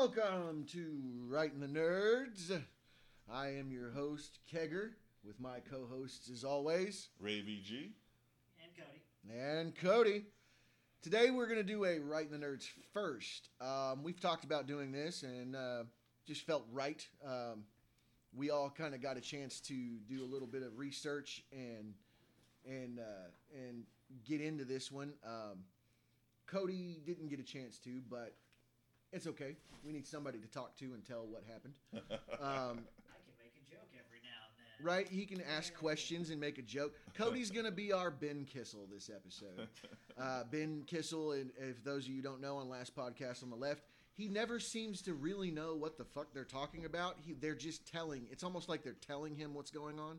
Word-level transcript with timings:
Welcome 0.00 0.64
to 0.72 0.98
Writing 1.28 1.60
the 1.60 1.66
Nerds. 1.66 2.58
I 3.30 3.48
am 3.48 3.70
your 3.70 3.90
host, 3.90 4.38
Kegger, 4.50 4.92
with 5.22 5.38
my 5.38 5.58
co 5.70 5.86
hosts 5.92 6.30
as 6.30 6.42
always, 6.42 7.08
Ray 7.20 7.42
VG. 7.42 7.90
And 8.62 8.72
Cody. 8.74 9.38
and 9.38 9.76
Cody. 9.76 10.24
Today 11.02 11.30
we're 11.30 11.44
going 11.44 11.58
to 11.58 11.62
do 11.62 11.84
a 11.84 11.98
Writing 11.98 12.30
the 12.30 12.38
Nerds 12.38 12.66
first. 12.94 13.50
Um, 13.60 14.02
we've 14.02 14.18
talked 14.18 14.44
about 14.44 14.66
doing 14.66 14.90
this 14.90 15.22
and 15.22 15.54
uh, 15.54 15.82
just 16.26 16.46
felt 16.46 16.64
right. 16.72 17.06
Um, 17.22 17.64
we 18.34 18.48
all 18.48 18.70
kind 18.70 18.94
of 18.94 19.02
got 19.02 19.18
a 19.18 19.20
chance 19.20 19.60
to 19.60 19.74
do 20.08 20.24
a 20.24 20.28
little 20.32 20.48
bit 20.48 20.62
of 20.62 20.78
research 20.78 21.44
and 21.52 21.92
and 22.66 23.00
uh, 23.00 23.28
and 23.68 23.84
get 24.24 24.40
into 24.40 24.64
this 24.64 24.90
one. 24.90 25.12
Um, 25.26 25.58
Cody 26.46 27.02
didn't 27.04 27.28
get 27.28 27.38
a 27.38 27.44
chance 27.44 27.76
to, 27.80 28.00
but 28.08 28.34
it's 29.12 29.26
okay. 29.26 29.56
We 29.84 29.92
need 29.92 30.06
somebody 30.06 30.38
to 30.38 30.46
talk 30.46 30.76
to 30.78 30.84
and 30.86 31.04
tell 31.04 31.26
what 31.26 31.42
happened. 31.50 31.74
Um, 32.40 32.80
I 33.12 33.18
can 33.20 33.34
make 33.38 33.52
a 33.54 33.70
joke 33.70 33.90
every 33.92 34.20
now 34.22 34.48
and 34.48 34.56
then. 34.56 34.86
right? 34.86 35.06
He 35.08 35.26
can 35.26 35.42
ask 35.56 35.74
questions 35.74 36.30
and 36.30 36.40
make 36.40 36.56
a 36.58 36.62
joke. 36.62 36.94
Cody's 37.14 37.50
gonna 37.50 37.70
be 37.70 37.92
our 37.92 38.10
Ben 38.10 38.46
Kissel 38.46 38.86
this 38.92 39.10
episode. 39.14 39.68
Uh, 40.20 40.44
ben 40.50 40.82
Kissel, 40.86 41.32
and 41.32 41.50
if 41.56 41.82
those 41.82 42.04
of 42.04 42.10
you 42.10 42.20
don't 42.20 42.42
know, 42.42 42.58
on 42.58 42.68
last 42.68 42.94
podcast 42.94 43.42
on 43.42 43.48
the 43.48 43.56
left, 43.56 43.84
he 44.12 44.28
never 44.28 44.60
seems 44.60 45.00
to 45.00 45.14
really 45.14 45.50
know 45.50 45.74
what 45.74 45.96
the 45.96 46.04
fuck 46.04 46.34
they're 46.34 46.44
talking 46.44 46.84
about. 46.84 47.16
He, 47.24 47.32
they're 47.32 47.54
just 47.54 47.90
telling. 47.90 48.26
It's 48.30 48.44
almost 48.44 48.68
like 48.68 48.82
they're 48.82 48.92
telling 48.92 49.34
him 49.34 49.54
what's 49.54 49.70
going 49.70 49.98
on, 49.98 50.18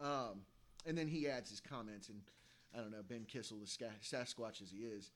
um, 0.00 0.40
and 0.86 0.98
then 0.98 1.06
he 1.06 1.28
adds 1.28 1.50
his 1.50 1.60
comments. 1.60 2.08
And 2.08 2.20
I 2.74 2.78
don't 2.78 2.90
know, 2.90 3.02
Ben 3.08 3.26
Kissel, 3.32 3.58
the 3.60 3.66
Sasquatch 3.66 4.60
as 4.60 4.70
he 4.72 4.78
is. 4.78 5.12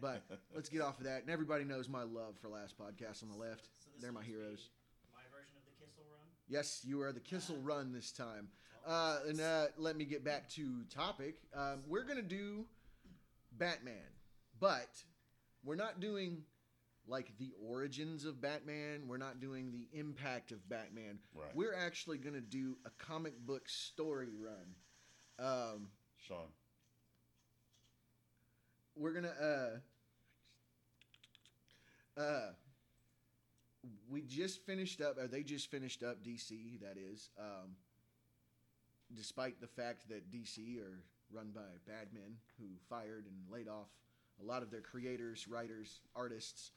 But 0.00 0.22
let's 0.54 0.68
get 0.68 0.80
off 0.80 0.98
of 0.98 1.04
that. 1.04 1.22
And 1.22 1.30
everybody 1.30 1.64
knows 1.64 1.88
my 1.88 2.02
love 2.02 2.36
for 2.40 2.48
last 2.48 2.76
podcast 2.78 3.22
on 3.22 3.30
the 3.30 3.36
left. 3.36 3.68
So 3.84 3.90
this 3.94 4.02
They're 4.02 4.12
my 4.12 4.22
heroes. 4.22 4.70
My 5.12 5.20
version 5.30 5.54
of 5.56 5.64
the 5.64 5.84
Kissel 5.84 6.04
Run. 6.10 6.26
Yes, 6.48 6.80
you 6.84 7.00
are 7.02 7.12
the 7.12 7.20
Kissel 7.20 7.56
Run 7.62 7.92
this 7.92 8.12
time. 8.12 8.48
Uh, 8.86 9.18
and 9.28 9.40
uh, 9.40 9.66
let 9.76 9.96
me 9.96 10.04
get 10.04 10.24
back 10.24 10.48
to 10.50 10.82
topic. 10.92 11.36
Um, 11.54 11.82
we're 11.86 12.02
gonna 12.04 12.20
do 12.20 12.64
Batman, 13.52 13.94
but 14.58 14.88
we're 15.64 15.76
not 15.76 16.00
doing 16.00 16.42
like 17.06 17.32
the 17.38 17.52
origins 17.64 18.24
of 18.24 18.40
Batman. 18.40 19.02
We're 19.06 19.18
not 19.18 19.40
doing 19.40 19.70
the 19.70 19.86
impact 19.96 20.50
of 20.50 20.68
Batman. 20.68 21.18
Right. 21.34 21.54
We're 21.54 21.74
actually 21.74 22.18
gonna 22.18 22.40
do 22.40 22.76
a 22.84 22.90
comic 22.98 23.38
book 23.38 23.68
story 23.68 24.30
run. 24.36 24.74
Um, 25.38 25.88
Sean. 26.16 26.48
we're 28.96 29.12
gonna 29.12 29.28
uh 29.28 29.78
uh 32.16 32.50
we 34.08 34.22
just 34.22 34.64
finished 34.64 35.00
up 35.00 35.18
or 35.18 35.26
they 35.26 35.42
just 35.42 35.70
finished 35.70 36.02
up 36.02 36.22
dc 36.24 36.50
that 36.80 36.96
is 36.96 37.30
um 37.38 37.70
despite 39.14 39.60
the 39.60 39.66
fact 39.66 40.08
that 40.08 40.30
dc 40.30 40.58
are 40.80 41.02
run 41.32 41.50
by 41.54 41.60
bad 41.86 42.08
men 42.12 42.36
who 42.58 42.66
fired 42.88 43.24
and 43.26 43.34
laid 43.50 43.68
off 43.68 43.88
a 44.40 44.44
lot 44.44 44.62
of 44.62 44.70
their 44.70 44.80
creators 44.80 45.48
writers 45.48 46.00
artists 46.14 46.72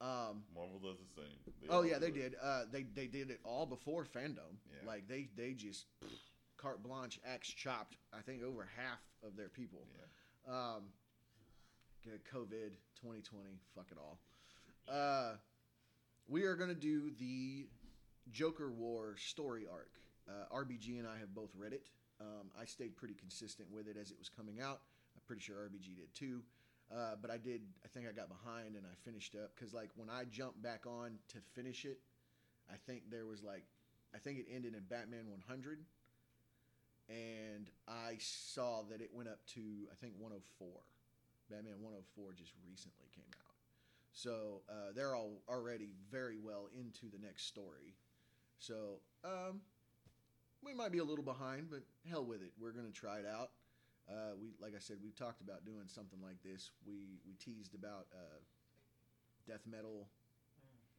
um 0.00 0.42
Marvel 0.54 0.78
does 0.78 0.98
the 0.98 1.22
same. 1.22 1.52
They 1.62 1.68
oh 1.70 1.82
yeah 1.82 1.98
they 1.98 2.08
it. 2.08 2.14
did 2.14 2.36
uh 2.42 2.62
they 2.70 2.82
they 2.82 3.06
did 3.06 3.30
it 3.30 3.40
all 3.44 3.64
before 3.66 4.04
fandom 4.04 4.58
Yeah. 4.70 4.86
like 4.86 5.08
they 5.08 5.28
they 5.36 5.52
just 5.54 5.86
carte 6.58 6.82
blanche 6.82 7.18
axe 7.26 7.48
chopped 7.48 7.96
i 8.12 8.20
think 8.20 8.42
over 8.42 8.68
half 8.76 9.00
of 9.26 9.36
their 9.36 9.48
people 9.48 9.86
Yeah. 10.46 10.54
um, 10.54 10.82
COVID 12.32 12.70
2020, 13.02 13.58
fuck 13.74 13.86
it 13.90 13.98
all. 13.98 14.20
Uh, 14.88 15.32
we 16.28 16.44
are 16.44 16.54
going 16.54 16.68
to 16.68 16.74
do 16.74 17.10
the 17.18 17.66
Joker 18.30 18.70
War 18.70 19.16
story 19.18 19.66
arc. 19.70 19.90
Uh, 20.28 20.54
RBG 20.54 20.98
and 20.98 21.06
I 21.06 21.18
have 21.18 21.34
both 21.34 21.50
read 21.56 21.72
it. 21.72 21.86
Um, 22.20 22.50
I 22.60 22.64
stayed 22.64 22.96
pretty 22.96 23.14
consistent 23.14 23.70
with 23.70 23.88
it 23.88 23.96
as 24.00 24.10
it 24.10 24.18
was 24.18 24.28
coming 24.28 24.60
out. 24.60 24.80
I'm 25.14 25.22
pretty 25.26 25.42
sure 25.42 25.56
RBG 25.56 25.96
did 25.96 26.14
too. 26.14 26.42
Uh, 26.90 27.16
but 27.20 27.30
I 27.30 27.36
did, 27.36 27.62
I 27.84 27.88
think 27.88 28.06
I 28.08 28.12
got 28.12 28.28
behind 28.28 28.76
and 28.76 28.84
I 28.86 28.94
finished 29.04 29.34
up 29.34 29.50
because, 29.54 29.74
like, 29.74 29.90
when 29.96 30.08
I 30.08 30.24
jumped 30.24 30.62
back 30.62 30.86
on 30.86 31.18
to 31.28 31.38
finish 31.54 31.84
it, 31.84 31.98
I 32.70 32.76
think 32.86 33.10
there 33.10 33.26
was 33.26 33.42
like, 33.42 33.64
I 34.14 34.18
think 34.18 34.38
it 34.38 34.46
ended 34.52 34.74
in 34.74 34.82
Batman 34.88 35.26
100 35.30 35.80
and 37.08 37.70
I 37.86 38.16
saw 38.18 38.82
that 38.90 39.00
it 39.00 39.10
went 39.12 39.28
up 39.28 39.44
to 39.54 39.60
I 39.90 39.94
think 40.00 40.14
104. 40.18 40.66
Batman 41.50 41.78
104 41.78 42.34
just 42.34 42.52
recently 42.66 43.06
came 43.14 43.30
out, 43.38 43.45
so 44.16 44.62
uh, 44.70 44.92
they're 44.94 45.14
all 45.14 45.42
already 45.46 45.90
very 46.10 46.38
well 46.38 46.68
into 46.74 47.06
the 47.12 47.18
next 47.24 47.46
story. 47.46 47.94
So 48.58 49.00
um, 49.22 49.60
we 50.64 50.72
might 50.72 50.90
be 50.90 50.98
a 50.98 51.04
little 51.04 51.24
behind, 51.24 51.68
but 51.70 51.80
hell 52.08 52.24
with 52.24 52.40
it. 52.40 52.52
We're 52.58 52.72
gonna 52.72 52.90
try 52.90 53.18
it 53.18 53.26
out. 53.26 53.50
Uh, 54.08 54.32
we 54.40 54.54
like 54.58 54.72
I 54.74 54.78
said, 54.80 54.96
we've 55.02 55.14
talked 55.14 55.42
about 55.42 55.66
doing 55.66 55.84
something 55.86 56.18
like 56.22 56.42
this. 56.42 56.70
We 56.86 57.20
we 57.26 57.34
teased 57.34 57.74
about 57.74 58.06
uh, 58.14 58.38
death 59.46 59.66
metal, 59.70 60.08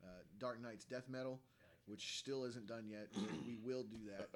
uh, 0.04 0.22
Dark 0.38 0.62
Knight's 0.62 0.86
death 0.86 1.10
metal, 1.10 1.40
which 1.88 2.20
still 2.20 2.44
isn't 2.46 2.68
done 2.68 2.86
yet. 2.88 3.08
we, 3.16 3.56
we 3.56 3.58
will 3.74 3.84
do 3.84 3.98
that. 4.16 4.30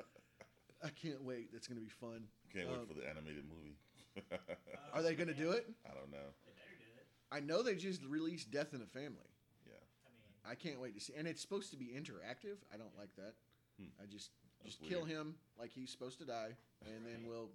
I 0.84 0.90
can't 0.90 1.22
wait. 1.24 1.53
That's 1.53 1.68
gonna 1.68 1.81
be 1.81 1.90
fun. 2.02 2.24
Can't 2.52 2.68
Um, 2.68 2.80
wait 2.80 2.88
for 2.88 2.94
the 2.96 3.08
animated 3.08 3.44
movie. 3.47 3.78
Are 4.94 5.03
they 5.03 5.14
gonna 5.14 5.36
do 5.36 5.52
it? 5.52 5.70
I 5.86 5.94
don't 5.94 6.09
know. 6.09 6.34
They 6.47 6.52
better 6.58 6.78
do 6.80 6.90
it. 6.97 7.06
I 7.31 7.40
know 7.40 7.64
they 7.64 7.75
just 7.75 8.03
released 8.06 8.52
Death 8.52 8.74
in 8.74 8.81
a 8.81 8.86
Family. 8.86 9.31
Yeah. 9.66 9.74
I 10.06 10.09
mean, 10.12 10.52
I 10.52 10.56
can't 10.56 10.80
wait 10.81 10.96
to 10.96 11.02
see. 11.02 11.14
And 11.18 11.28
it's 11.28 11.42
supposed 11.42 11.72
to 11.72 11.78
be 11.78 11.86
interactive. 11.86 12.58
I 12.74 12.78
don't 12.78 12.96
like 12.97 13.16
that. 13.16 13.34
Hmm. 13.80 13.88
I 14.02 14.06
just 14.06 14.31
That's 14.64 14.75
just 14.75 14.90
kill 14.90 15.06
him 15.06 15.36
like 15.59 15.72
he's 15.72 15.90
supposed 15.90 16.20
to 16.20 16.25
die, 16.25 16.52
and 16.86 17.06
then 17.06 17.25
we'll 17.28 17.50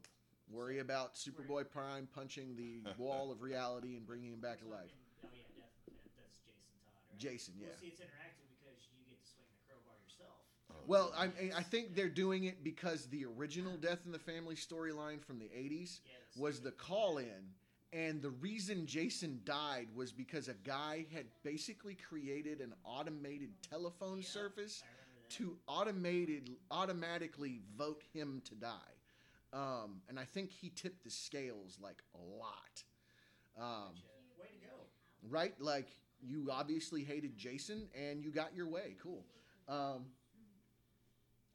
worry 0.51 0.79
about 0.79 1.15
Superboy 1.15 1.69
Prime 1.69 2.09
punching 2.15 2.57
the 2.57 2.81
wall 2.99 3.31
of 3.31 3.43
reality 3.43 3.97
and 3.97 4.07
bringing 4.07 4.33
him 4.33 4.41
back 4.41 4.61
to 4.61 4.69
life. 4.69 4.91
oh 5.25 5.29
yeah, 5.35 5.43
definitely. 5.61 6.11
That's 6.17 6.39
Jason 6.39 6.73
Todd, 6.81 6.95
right? 7.11 7.19
Jason, 7.19 7.55
yeah. 7.61 7.67
Well, 7.69 7.77
see, 7.81 7.87
it's 7.89 8.01
interactive 8.01 8.49
because 8.49 8.89
you 8.97 9.05
get 9.11 9.21
to 9.21 9.29
swing 9.29 9.47
the 9.53 9.61
crowbar 9.69 9.95
yourself. 10.03 10.39
Oh, 10.71 10.75
Well, 10.87 11.13
I. 11.17 11.29
I 11.55 11.63
think 11.63 11.95
they're 11.95 12.09
doing 12.09 12.45
it 12.45 12.65
because 12.65 13.07
the 13.07 13.27
original 13.27 13.77
Death 13.77 14.01
in 14.07 14.13
the 14.13 14.19
Family 14.19 14.55
storyline 14.57 15.21
from 15.23 15.39
the 15.39 15.47
'80s 15.53 16.01
Yeah, 16.07 16.43
was 16.43 16.61
the 16.61 16.73
call 16.73 17.19
in. 17.19 17.53
And 17.97 18.21
the 18.21 18.29
reason 18.31 18.85
Jason 18.87 19.41
died 19.47 19.87
was 19.95 20.13
because 20.13 20.49
a 20.49 20.55
guy 20.65 21.07
had 21.15 21.25
basically 21.43 21.95
created 21.95 22.61
an 22.61 22.75
automated 22.85 23.51
telephone 23.71 24.19
Yeah, 24.19 24.29
service 24.29 24.83
I 24.85 24.89
remember 24.93 25.23
that. 25.23 25.31
to 25.37 25.57
automated 25.67 26.51
automatically 26.71 27.61
vote 27.79 28.03
him 28.13 28.43
to 28.45 28.55
die. 28.55 28.93
Um, 29.55 30.03
and 30.11 30.19
I 30.19 30.25
think 30.25 30.53
he 30.53 30.69
tipped 30.77 31.05
the 31.05 31.11
scales 31.11 31.79
like 31.81 32.03
a 32.15 32.19
lot. 32.19 32.83
Um, 33.59 33.95
way 34.39 34.49
to 34.61 34.67
go. 34.67 34.75
right? 35.31 35.55
Like 35.59 35.89
you 36.21 36.49
obviously 36.53 37.03
hated 37.03 37.39
Jason 37.39 37.89
and 37.99 38.23
you 38.23 38.31
got 38.31 38.55
your 38.55 38.69
way. 38.69 38.97
Cool. 39.03 39.25
Um, 39.71 40.05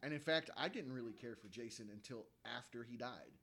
and 0.02 0.12
in 0.12 0.20
fact, 0.20 0.50
I 0.58 0.70
didn't 0.70 0.92
really 0.94 1.14
care 1.14 1.36
for 1.36 1.50
Jason 1.50 1.90
until 1.94 2.26
after 2.58 2.84
he 2.84 2.98
died. 2.98 3.38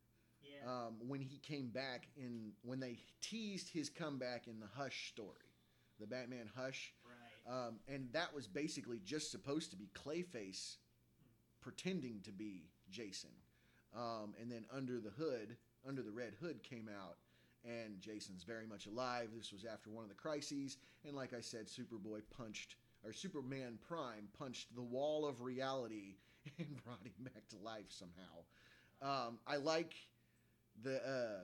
Yeah. 0.62 0.70
Um, 0.70 0.94
when 1.06 1.20
he 1.20 1.38
came 1.38 1.68
back 1.68 2.08
in, 2.16 2.52
when 2.62 2.80
they 2.80 2.98
teased 3.20 3.68
his 3.70 3.88
comeback 3.88 4.46
in 4.46 4.60
the 4.60 4.68
Hush 4.74 5.08
story, 5.08 5.52
the 6.00 6.06
Batman 6.06 6.50
Hush. 6.56 6.92
right. 7.04 7.66
Um, 7.66 7.80
and 7.88 8.08
that 8.12 8.34
was 8.34 8.46
basically 8.46 9.00
just 9.04 9.30
supposed 9.30 9.70
to 9.70 9.76
be 9.76 9.88
Clayface 9.94 10.76
pretending 11.60 12.20
to 12.24 12.32
be 12.32 12.70
Jason. 12.90 13.30
Um, 13.96 14.34
and 14.40 14.50
then 14.50 14.64
Under 14.74 15.00
the 15.00 15.10
Hood, 15.10 15.56
Under 15.86 16.02
the 16.02 16.10
Red 16.10 16.34
Hood 16.40 16.62
came 16.62 16.88
out, 16.88 17.16
and 17.64 18.00
Jason's 18.00 18.44
very 18.44 18.66
much 18.66 18.86
alive. 18.86 19.30
This 19.36 19.52
was 19.52 19.64
after 19.64 19.90
one 19.90 20.02
of 20.04 20.08
the 20.08 20.14
crises. 20.14 20.76
And 21.06 21.16
like 21.16 21.32
I 21.32 21.40
said, 21.40 21.66
Superboy 21.66 22.20
punched, 22.36 22.76
or 23.04 23.12
Superman 23.12 23.78
Prime 23.88 24.28
punched 24.38 24.74
the 24.74 24.82
wall 24.82 25.26
of 25.26 25.40
reality 25.40 26.16
and 26.58 26.84
brought 26.84 27.02
him 27.02 27.12
back 27.24 27.48
to 27.48 27.56
life 27.58 27.88
somehow. 27.88 28.44
Um, 29.00 29.38
I 29.46 29.56
like 29.56 29.94
the 30.82 30.96
uh, 31.06 31.40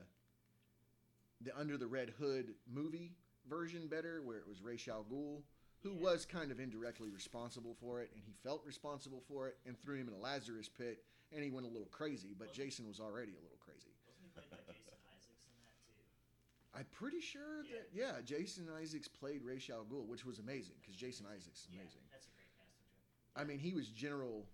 the 1.41 1.57
Under 1.59 1.77
the 1.77 1.87
Red 1.87 2.11
Hood 2.19 2.55
movie 2.73 3.13
version 3.49 3.89
better, 3.89 4.23
where 4.23 4.39
it 4.39 4.49
was 4.49 4.63
Ra's 4.63 4.87
al 4.89 5.05
Ghul, 5.05 5.43
who 5.83 5.91
Yeah. 5.95 6.01
was 6.03 6.25
kind 6.25 6.51
of 6.51 6.61
indirectly 6.61 7.11
responsible 7.11 7.75
for 7.75 8.01
it, 8.01 8.11
and 8.15 8.23
he 8.25 8.33
felt 8.43 8.65
responsible 8.65 9.21
for 9.29 9.49
it, 9.49 9.59
and 9.67 9.79
threw 9.79 9.97
him 9.97 10.09
in 10.09 10.15
a 10.15 10.19
Lazarus 10.19 10.69
pit, 10.69 11.05
and 11.33 11.43
he 11.45 11.51
went 11.51 11.67
a 11.67 11.69
little 11.69 11.89
crazy. 11.89 12.33
But 12.33 12.49
Wasn't- 12.49 12.57
Jason 12.65 12.87
was 12.87 13.01
already 13.01 13.33
a 13.37 13.41
little 13.41 13.59
crazy. 13.59 13.91
Wasn't 14.07 14.25
he 14.25 14.31
played 14.31 14.51
by 14.51 14.57
Jason 14.73 14.95
Isaacs 15.15 15.45
in 15.47 15.57
that 15.61 15.77
too? 15.85 16.79
I'm 16.79 16.87
pretty 16.87 17.21
sure 17.21 17.63
that 17.65 17.91
yeah, 17.93 18.21
Jason 18.23 18.69
Isaacs 18.71 19.09
played 19.09 19.43
Ra's 19.43 19.69
al 19.69 19.85
Ghul, 19.85 20.07
which 20.07 20.25
was 20.25 20.39
amazing 20.39 20.77
because 20.81 20.97
Jason 20.97 21.27
Isaacs 21.27 21.61
is 21.65 21.69
Yeah, 21.71 21.81
amazing. 21.83 22.01
that's 22.11 22.27
a 22.27 22.31
great 22.31 22.49
casting 22.57 22.87
job. 22.89 23.37
I 23.37 23.45
mean, 23.45 23.59
he 23.59 23.75
was 23.75 23.89
General. 23.89 24.47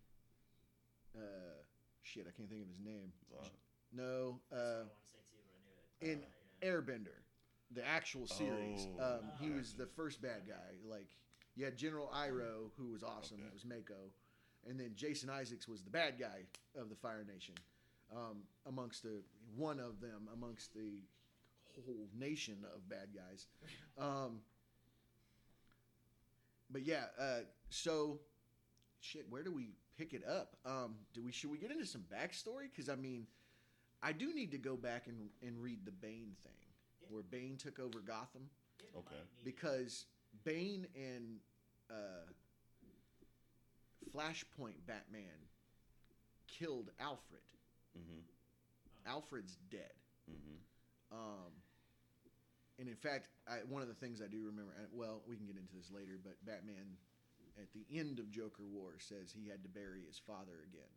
Uh, 1.14 1.20
shit, 2.02 2.26
I 2.26 2.30
can't 2.30 2.48
think 2.48 2.62
of 2.62 2.68
his 2.68 2.80
name. 2.80 3.12
Zod. 3.30 3.50
No, 3.92 4.40
uh, 4.52 4.56
I 4.56 4.78
want 4.78 4.90
to 5.02 5.08
say 5.10 5.18
too, 5.30 5.36
but 5.46 5.54
I 5.54 6.06
knew 6.06 6.12
it. 6.12 6.18
in 6.18 6.22
Uh. 6.22 6.26
Airbender, 6.66 7.16
the 7.70 7.84
actual 7.86 8.26
series. 8.26 8.86
Oh. 8.98 9.18
um, 9.18 9.30
he 9.40 9.50
Oh. 9.50 9.56
was 9.56 9.74
the 9.74 9.86
first 9.86 10.20
bad 10.20 10.46
guy. 10.46 10.74
Like, 10.84 11.08
You 11.56 11.64
had 11.64 11.76
General 11.76 12.08
Iroh, 12.14 12.70
who 12.76 12.88
was 12.90 13.02
awesome. 13.02 13.38
Okay. 13.38 13.46
It 13.48 13.52
was 13.52 13.64
Mako, 13.64 14.10
and 14.66 14.78
then 14.78 14.94
Jason 14.94 15.28
Isaacs 15.28 15.66
was 15.66 15.82
the 15.82 15.90
bad 15.90 16.18
guy 16.18 16.46
of 16.76 16.88
the 16.88 16.94
Fire 16.96 17.24
Nation. 17.24 17.54
Um, 18.14 18.42
amongst 18.66 19.02
the 19.02 19.22
one 19.56 19.78
of 19.80 20.00
them 20.00 20.28
amongst 20.32 20.74
the 20.74 21.02
whole 21.84 22.08
nation 22.14 22.64
of 22.74 22.88
bad 22.88 23.08
guys. 23.14 23.46
Um, 23.98 24.40
but 26.70 26.82
yeah, 26.82 27.06
uh, 27.18 27.40
so 27.68 28.20
shit. 29.00 29.26
Where 29.28 29.42
do 29.42 29.52
we 29.52 29.74
pick 29.98 30.14
it 30.14 30.24
up? 30.26 30.56
Um, 30.64 30.94
do 31.12 31.22
we 31.22 31.32
should 31.32 31.50
we 31.50 31.58
get 31.58 31.70
into 31.70 31.84
some 31.86 32.04
backstory? 32.12 32.70
Because 32.70 32.88
I 32.88 32.94
mean, 32.96 33.26
I 34.02 34.12
do 34.12 34.32
need 34.34 34.50
to 34.52 34.58
go 34.58 34.76
back 34.76 35.06
and 35.06 35.28
and 35.42 35.60
read 35.62 35.84
the 35.84 35.92
Bane 35.92 36.34
thing, 36.42 36.52
where 37.08 37.22
Bane 37.22 37.56
took 37.56 37.78
over 37.78 38.00
Gotham 38.00 38.48
Okay. 38.96 39.20
because 39.44 40.06
Bane 40.44 40.86
and 40.96 41.36
uh, 41.90 42.26
Flashpoint 44.14 44.74
Batman 44.86 45.48
killed 46.46 46.90
Alfred. 46.98 47.42
Mm-hmm. 47.96 49.10
Alfred's 49.10 49.56
dead. 49.70 49.92
Mm-hmm. 50.30 51.18
Um, 51.18 51.52
and 52.78 52.88
in 52.88 52.96
fact, 52.96 53.28
I, 53.48 53.58
one 53.68 53.82
of 53.82 53.88
the 53.88 53.94
things 53.94 54.22
I 54.24 54.28
do 54.28 54.44
remember, 54.46 54.72
well, 54.92 55.22
we 55.26 55.36
can 55.36 55.46
get 55.46 55.56
into 55.56 55.74
this 55.76 55.90
later, 55.90 56.18
but 56.22 56.34
Batman 56.46 56.96
at 57.58 57.68
the 57.74 57.84
end 57.98 58.18
of 58.18 58.30
Joker 58.30 58.62
War 58.64 58.94
says 58.98 59.30
he 59.32 59.48
had 59.48 59.62
to 59.62 59.68
bury 59.68 60.02
his 60.06 60.18
father 60.18 60.64
again, 60.64 60.88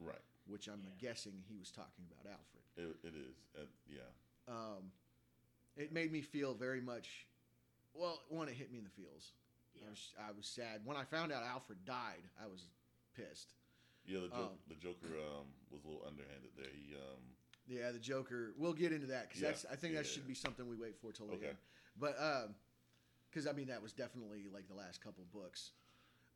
Right. 0.00 0.20
Which 0.50 0.66
I'm 0.68 0.82
Yeah. 0.82 1.08
guessing 1.08 1.32
he 1.48 1.56
was 1.56 1.70
talking 1.70 2.04
about 2.10 2.30
Alfred. 2.32 2.64
It, 2.76 3.06
it 3.06 3.14
is. 3.14 3.36
Uh, 3.56 3.66
yeah. 3.88 4.00
Um, 4.48 4.90
it 5.76 5.92
made 5.92 6.12
me 6.12 6.20
feel 6.20 6.54
very 6.54 6.80
much. 6.80 7.26
Well, 7.94 8.20
one, 8.28 8.48
it 8.48 8.54
hit 8.54 8.70
me 8.70 8.78
in 8.78 8.84
the 8.84 8.90
feels. 8.90 9.32
Yeah. 9.74 9.82
I 9.86 9.90
was 9.90 10.12
I 10.28 10.32
was 10.32 10.46
sad 10.46 10.80
when 10.84 10.96
I 10.96 11.04
found 11.04 11.32
out 11.32 11.42
Alfred 11.44 11.84
died. 11.84 12.22
I 12.42 12.46
was 12.46 12.66
pissed. 13.14 13.54
Yeah. 14.04 14.20
The 14.20 14.28
joke, 14.28 14.34
Um, 14.52 14.58
the 14.68 14.74
Joker 14.74 15.06
um, 15.18 15.46
was 15.70 15.84
a 15.84 15.86
little 15.88 16.04
underhanded 16.06 16.50
there. 16.56 16.70
He 16.74 16.94
um, 16.94 17.22
Yeah, 17.68 17.92
the 17.92 17.98
Joker. 17.98 18.52
We'll 18.56 18.72
get 18.72 18.92
into 18.92 19.06
that 19.08 19.28
because 19.28 19.42
Yeah, 19.42 19.48
that's. 19.48 19.64
I 19.70 19.76
think 19.76 19.94
that 19.94 20.06
should 20.06 20.22
yeah. 20.24 20.28
be 20.28 20.34
something 20.34 20.68
we 20.68 20.76
wait 20.76 20.96
for 21.00 21.12
till 21.12 21.26
the 21.26 21.34
Okay. 21.34 21.52
But 21.98 22.16
because 23.30 23.46
I 23.46 23.52
mean 23.52 23.68
that 23.68 23.82
was 23.82 23.92
definitely 23.92 24.46
like 24.52 24.68
the 24.68 24.74
last 24.74 25.02
couple 25.02 25.24
books. 25.32 25.70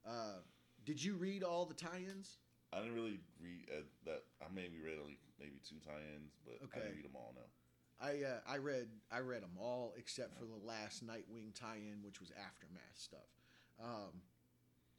Uh, 0.06 0.38
did 0.84 1.02
you 1.02 1.14
read 1.14 1.43
all 1.43 1.64
the 1.64 1.75
tie-ins? 1.75 2.37
I 2.75 2.81
didn't 2.81 2.94
really 2.94 3.21
read 3.41 3.67
uh, 3.71 3.82
that. 4.06 4.25
I 4.43 4.47
maybe 4.55 4.81
read 4.82 4.99
only 5.00 5.19
maybe 5.38 5.61
two 5.62 5.76
tie-ins, 5.85 6.35
but 6.44 6.59
I 6.61 6.65
Okay. 6.65 6.81
didn't 6.81 6.97
read 6.97 7.05
them 7.05 7.17
all. 7.17 7.32
No. 7.37 7.43
I 8.00 8.23
uh, 8.26 8.41
I 8.47 8.56
read 8.59 8.88
I 9.12 9.21
read 9.21 9.43
them 9.43 9.56
all 9.59 9.94
except 9.97 10.37
for 10.38 10.44
the 10.47 10.59
last 10.67 11.06
Nightwing 11.06 11.55
tie-in, 11.55 12.03
which 12.03 12.21
was 12.21 12.31
aftermath 12.32 12.97
stuff. 12.99 13.31
Um, 13.82 14.23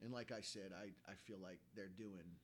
and 0.02 0.12
like 0.14 0.32
I 0.32 0.42
said, 0.42 0.72
I 0.74 0.96
I 1.10 1.16
feel 1.26 1.38
like 1.44 1.60
they're 1.76 1.88
doing 1.98 2.40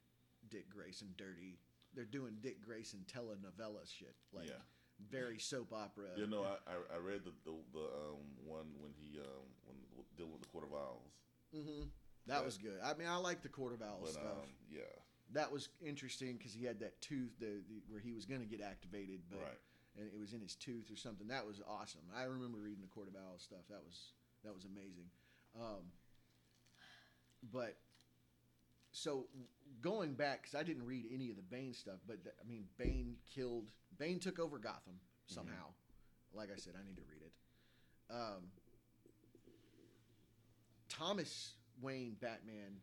Dick 0.49 0.69
Grayson 0.69 1.09
dirty. 1.17 1.59
They're 1.93 2.05
doing 2.05 2.37
Dick 2.41 2.61
Grayson 2.61 3.05
telenovela 3.07 3.83
shit, 3.85 4.15
like 4.33 4.47
yeah. 4.47 4.63
very 5.09 5.39
soap 5.39 5.71
opera. 5.73 6.07
You 6.17 6.27
know, 6.27 6.43
I, 6.43 6.71
I, 6.71 6.95
I 6.95 6.99
read 6.99 7.21
the 7.23 7.31
the, 7.45 7.55
the 7.73 7.79
um, 7.79 8.19
one 8.45 8.67
when 8.79 8.91
he 8.99 9.19
um, 9.19 9.47
when 9.65 9.77
dealing 10.17 10.33
with 10.33 10.41
the 10.41 10.47
Court 10.49 10.65
of 10.65 10.73
Owls. 10.73 11.13
hmm 11.53 11.83
That 12.27 12.37
But- 12.39 12.45
was 12.45 12.57
good. 12.57 12.79
I 12.83 12.93
mean, 12.95 13.07
I 13.07 13.15
like 13.17 13.41
the 13.41 13.49
Court 13.49 13.73
of 13.73 13.81
Owls 13.81 14.01
But 14.03 14.11
stuff. 14.13 14.23
um, 14.43 14.49
yeah, 14.69 14.81
that 15.33 15.51
was 15.51 15.69
interesting 15.85 16.37
because 16.37 16.53
he 16.53 16.65
had 16.65 16.79
that 16.79 16.99
tooth 17.01 17.31
the, 17.39 17.61
the, 17.69 17.81
where 17.89 17.99
he 17.99 18.11
was 18.11 18.25
going 18.25 18.41
to 18.41 18.47
get 18.47 18.61
activated, 18.61 19.21
but 19.29 19.39
right. 19.39 19.59
and 19.97 20.07
it 20.07 20.19
was 20.19 20.33
in 20.33 20.41
his 20.41 20.55
tooth 20.55 20.91
or 20.91 20.95
something. 20.95 21.27
That 21.27 21.45
was 21.45 21.61
awesome. 21.67 22.01
I 22.15 22.23
remember 22.23 22.57
reading 22.57 22.81
the 22.81 22.93
Court 22.93 23.07
of 23.07 23.15
Owls 23.15 23.41
stuff. 23.41 23.65
That 23.69 23.81
was 23.85 24.13
that 24.43 24.53
was 24.53 24.65
amazing. 24.65 25.09
Um, 25.55 25.91
but 27.51 27.77
so 28.91 29.25
going 29.81 30.13
back 30.13 30.43
because 30.43 30.55
I 30.55 30.63
didn't 30.63 30.85
read 30.85 31.05
any 31.13 31.29
of 31.29 31.37
the 31.37 31.43
Bane 31.43 31.73
stuff, 31.73 31.99
but 32.07 32.23
th- 32.23 32.35
I 32.43 32.47
mean 32.47 32.65
Bane 32.77 33.15
killed 33.33 33.65
Bane 33.97 34.19
took 34.19 34.39
over 34.39 34.57
Gotham 34.57 34.99
somehow. 35.27 35.71
Like 36.33 36.49
I 36.51 36.57
said, 36.57 36.73
I 36.79 36.85
need 36.85 36.95
to 36.95 37.03
read 37.09 37.21
it. 37.21 37.33
Um, 38.09 38.43
Thomas 40.87 41.53
Wayne 41.81 42.15
Batman. 42.19 42.77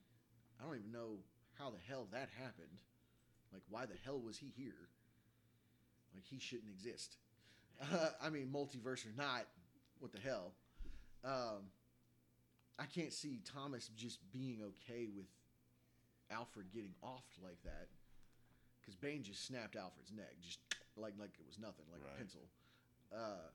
I 0.60 0.64
don't 0.64 0.76
even 0.76 0.92
know 0.92 1.18
how 1.58 1.70
the 1.70 1.78
hell 1.88 2.06
that 2.12 2.28
happened. 2.38 2.78
Like, 3.52 3.62
why 3.68 3.86
the 3.86 3.96
hell 4.04 4.20
was 4.20 4.38
he 4.38 4.52
here? 4.56 4.88
Like, 6.14 6.24
he 6.24 6.38
shouldn't 6.38 6.70
exist. 6.70 7.16
Uh, 7.80 8.08
I 8.22 8.30
mean, 8.30 8.48
multiverse 8.52 9.06
or 9.06 9.12
not, 9.16 9.46
what 9.98 10.12
the 10.12 10.20
hell? 10.20 10.52
Um, 11.24 11.70
I 12.78 12.84
can't 12.84 13.12
see 13.12 13.40
Thomas 13.44 13.90
just 13.96 14.20
being 14.32 14.60
okay 14.62 15.08
with 15.14 15.26
Alfred 16.30 16.66
getting 16.72 16.94
offed 17.02 17.42
like 17.42 17.62
that. 17.64 17.88
Because 18.80 18.94
Bane 18.94 19.22
just 19.22 19.46
snapped 19.46 19.76
Alfred's 19.76 20.12
neck, 20.12 20.34
just 20.40 20.60
like 20.96 21.14
like 21.18 21.30
it 21.38 21.46
was 21.46 21.58
nothing, 21.58 21.84
like 21.92 22.00
Right. 22.02 22.14
a 22.14 22.18
pencil. 22.18 22.40
Uh, 23.12 23.48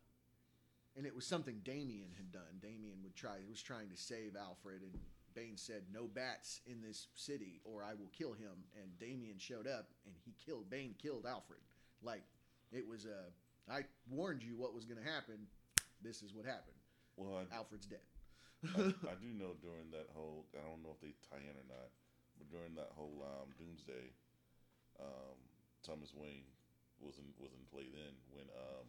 and 0.95 1.05
it 1.07 1.15
was 1.15 1.25
something 1.25 1.61
Damian 1.63 2.11
had 2.17 2.31
done. 2.31 2.59
Damian 2.61 3.01
would 3.03 3.15
try 3.15 3.37
he 3.41 3.49
was 3.49 3.61
trying 3.61 3.89
to 3.89 3.97
save 3.97 4.35
Alfred, 4.35 4.81
and 4.83 4.91
Bane 5.35 5.57
said, 5.57 5.83
"No 5.91 6.05
bats 6.07 6.61
in 6.65 6.81
this 6.81 7.07
city, 7.15 7.61
or 7.63 7.83
I 7.83 7.93
will 7.93 8.11
kill 8.17 8.33
him." 8.33 8.65
And 8.79 8.97
Damian 8.99 9.37
showed 9.37 9.67
up, 9.67 9.89
and 10.05 10.15
he 10.25 10.33
killed 10.45 10.69
Bane. 10.69 10.95
Killed 11.01 11.25
Alfred. 11.25 11.61
Like 12.01 12.23
it 12.71 12.87
was 12.87 13.05
a. 13.05 13.31
I 13.71 13.85
warned 14.09 14.43
you 14.43 14.57
what 14.57 14.73
was 14.73 14.85
going 14.85 15.01
to 15.01 15.09
happen. 15.09 15.47
This 16.01 16.21
is 16.21 16.33
what 16.33 16.45
happened. 16.45 16.75
Well, 17.15 17.39
I, 17.39 17.55
Alfred's 17.55 17.85
dead. 17.85 18.03
I, 18.75 18.81
I 19.11 19.15
do 19.19 19.31
know 19.35 19.55
during 19.61 19.91
that 19.91 20.07
whole 20.13 20.45
I 20.55 20.67
don't 20.67 20.83
know 20.83 20.95
if 20.95 21.01
they 21.01 21.13
tie 21.29 21.43
in 21.43 21.55
or 21.55 21.67
not, 21.67 21.89
but 22.37 22.49
during 22.49 22.75
that 22.75 22.91
whole 22.95 23.23
um, 23.23 23.51
Doomsday, 23.57 24.11
um, 24.99 25.37
Thomas 25.85 26.13
Wayne 26.15 26.47
was 26.99 27.17
in 27.17 27.25
was 27.39 27.51
in 27.53 27.63
play 27.71 27.87
then 27.91 28.15
when 28.31 28.45
um, 28.55 28.87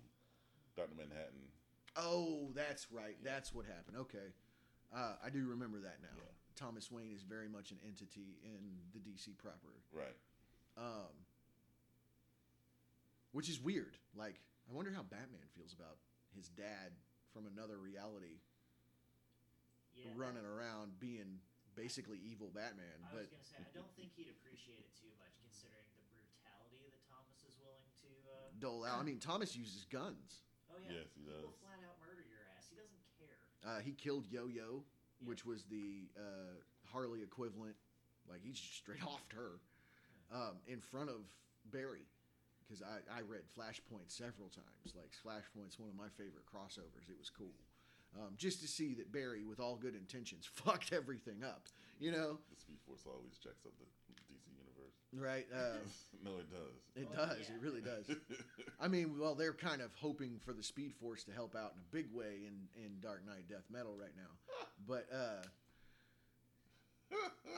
Doctor 0.77 0.95
Manhattan. 0.97 1.51
oh, 1.97 2.51
that's 2.55 2.91
right. 2.91 3.17
Yeah. 3.23 3.31
That's 3.31 3.53
what 3.53 3.67
happened. 3.67 3.97
Okay, 3.99 4.35
uh, 4.93 5.15
I 5.25 5.31
do 5.31 5.47
remember 5.47 5.81
that 5.81 6.03
now. 6.03 6.13
Yeah. 6.17 6.25
Thomas 6.57 6.91
Wayne 6.91 7.13
is 7.15 7.23
very 7.23 7.49
much 7.49 7.71
an 7.73 7.79
entity 7.87 8.39
in 8.45 8.79
the 8.93 9.01
DC 9.01 9.37
proper. 9.39 9.75
Right. 9.93 10.15
um, 10.77 11.11
which 13.33 13.49
is 13.51 13.59
weird. 13.61 13.97
Like, 14.15 14.39
I 14.71 14.73
wonder 14.75 14.93
how 14.95 15.03
Batman 15.03 15.43
feels 15.57 15.73
about 15.75 15.99
his 16.35 16.49
dad 16.55 16.95
from 17.35 17.47
another 17.51 17.79
reality 17.79 18.39
Yeah, 19.99 20.11
running 20.15 20.47
around 20.47 20.99
being 21.03 21.43
basically 21.75 22.19
evil 22.23 22.51
Batman. 22.55 22.87
I 23.03 23.11
But 23.11 23.27
was 23.27 23.35
gonna 23.35 23.47
say 23.51 23.59
I 23.59 23.67
don't 23.75 23.91
think 23.99 24.15
he'd 24.15 24.31
appreciate 24.31 24.79
it 24.83 24.95
too 24.95 25.11
much, 25.19 25.35
considering 25.43 25.87
the 25.99 26.07
brutality 26.15 26.79
that 26.87 27.03
Thomas 27.11 27.43
is 27.43 27.55
willing 27.59 27.87
to. 28.07 28.11
Uh, 28.31 28.51
dole 28.63 28.83
out. 28.87 29.03
I 29.03 29.07
mean, 29.07 29.19
Thomas 29.19 29.55
uses 29.59 29.87
guns. 29.91 30.47
oh 30.71 30.79
yeah, 30.79 31.03
Yes, 31.03 31.11
he 31.19 31.23
he 31.23 31.27
will 31.27 31.51
does. 31.51 31.59
flat 31.63 31.83
out 31.83 31.99
murder 31.99 32.23
your 32.23 32.39
ass. 32.55 32.71
He 32.71 32.79
doesn't 32.79 33.03
care. 33.19 33.43
Uh, 33.67 33.79
he 33.81 33.93
killed 33.93 34.27
Yo 34.31 34.47
Yo, 34.47 34.85
Yeah. 35.21 35.29
which 35.29 35.45
was 35.47 35.65
the 35.65 36.09
uh, 36.19 36.55
Harley 36.93 37.23
equivalent. 37.23 37.75
Like 38.29 38.41
he 38.43 38.53
just 38.53 38.77
straight 38.77 39.01
offed 39.13 39.35
her 39.37 39.61
um, 40.33 40.57
in 40.67 40.81
front 40.81 41.11
of 41.11 41.17
Barry. 41.73 42.07
Because 42.65 42.81
I, 42.83 43.05
I 43.13 43.21
read 43.21 43.43
Flashpoint 43.53 44.09
several 44.09 44.49
times. 44.49 44.95
Like 44.97 45.13
Flashpoint's 45.13 45.79
one 45.79 45.89
of 45.91 45.97
my 45.97 46.09
favorite 46.17 46.47
crossovers. 46.49 47.09
It 47.09 47.19
was 47.19 47.29
cool. 47.29 47.53
Um, 48.17 48.33
just 48.39 48.61
to 48.63 48.69
see 48.69 48.95
that 48.95 49.13
Barry, 49.13 49.45
with 49.45 49.61
all 49.61 49.77
good 49.77 49.95
intentions, 49.95 50.49
fucked 50.53 50.93
everything 50.93 51.43
up. 51.45 51.67
You 52.01 52.13
know, 52.13 52.39
The 52.51 52.57
Speed 52.61 52.79
Force 52.87 53.05
always 53.07 53.37
checks 53.43 53.67
up 53.67 53.73
the 53.79 53.85
DC 53.85 54.09
universe. 54.09 54.24
Right? 55.21 55.47
Uh, 55.55 55.79
no, 56.25 56.33
it 56.39 56.51
does. 56.51 56.77
it 56.97 57.09
Oh, 57.13 57.17
does. 57.27 57.39
yeah. 57.49 57.55
It 57.57 57.63
really 57.63 57.81
does. 57.81 58.11
I 58.81 58.89
mean, 58.89 59.19
well, 59.19 59.35
they're 59.35 59.53
kind 59.53 59.81
of 59.83 59.91
hoping 59.95 60.39
for 60.45 60.53
the 60.53 60.63
Speed 60.63 60.95
Force 61.01 61.25
to 61.25 61.33
help 61.33 61.55
out 61.57 61.73
in 61.75 61.81
a 61.81 61.91
big 61.95 62.13
way 62.13 62.47
in, 62.47 62.69
in 62.83 63.01
Dark 63.01 63.25
Knight 63.27 63.49
Death 63.49 63.65
Metal 63.71 63.95
right 63.99 64.15
now. 64.17 64.31
But 64.87 65.07
uh, 65.13 65.43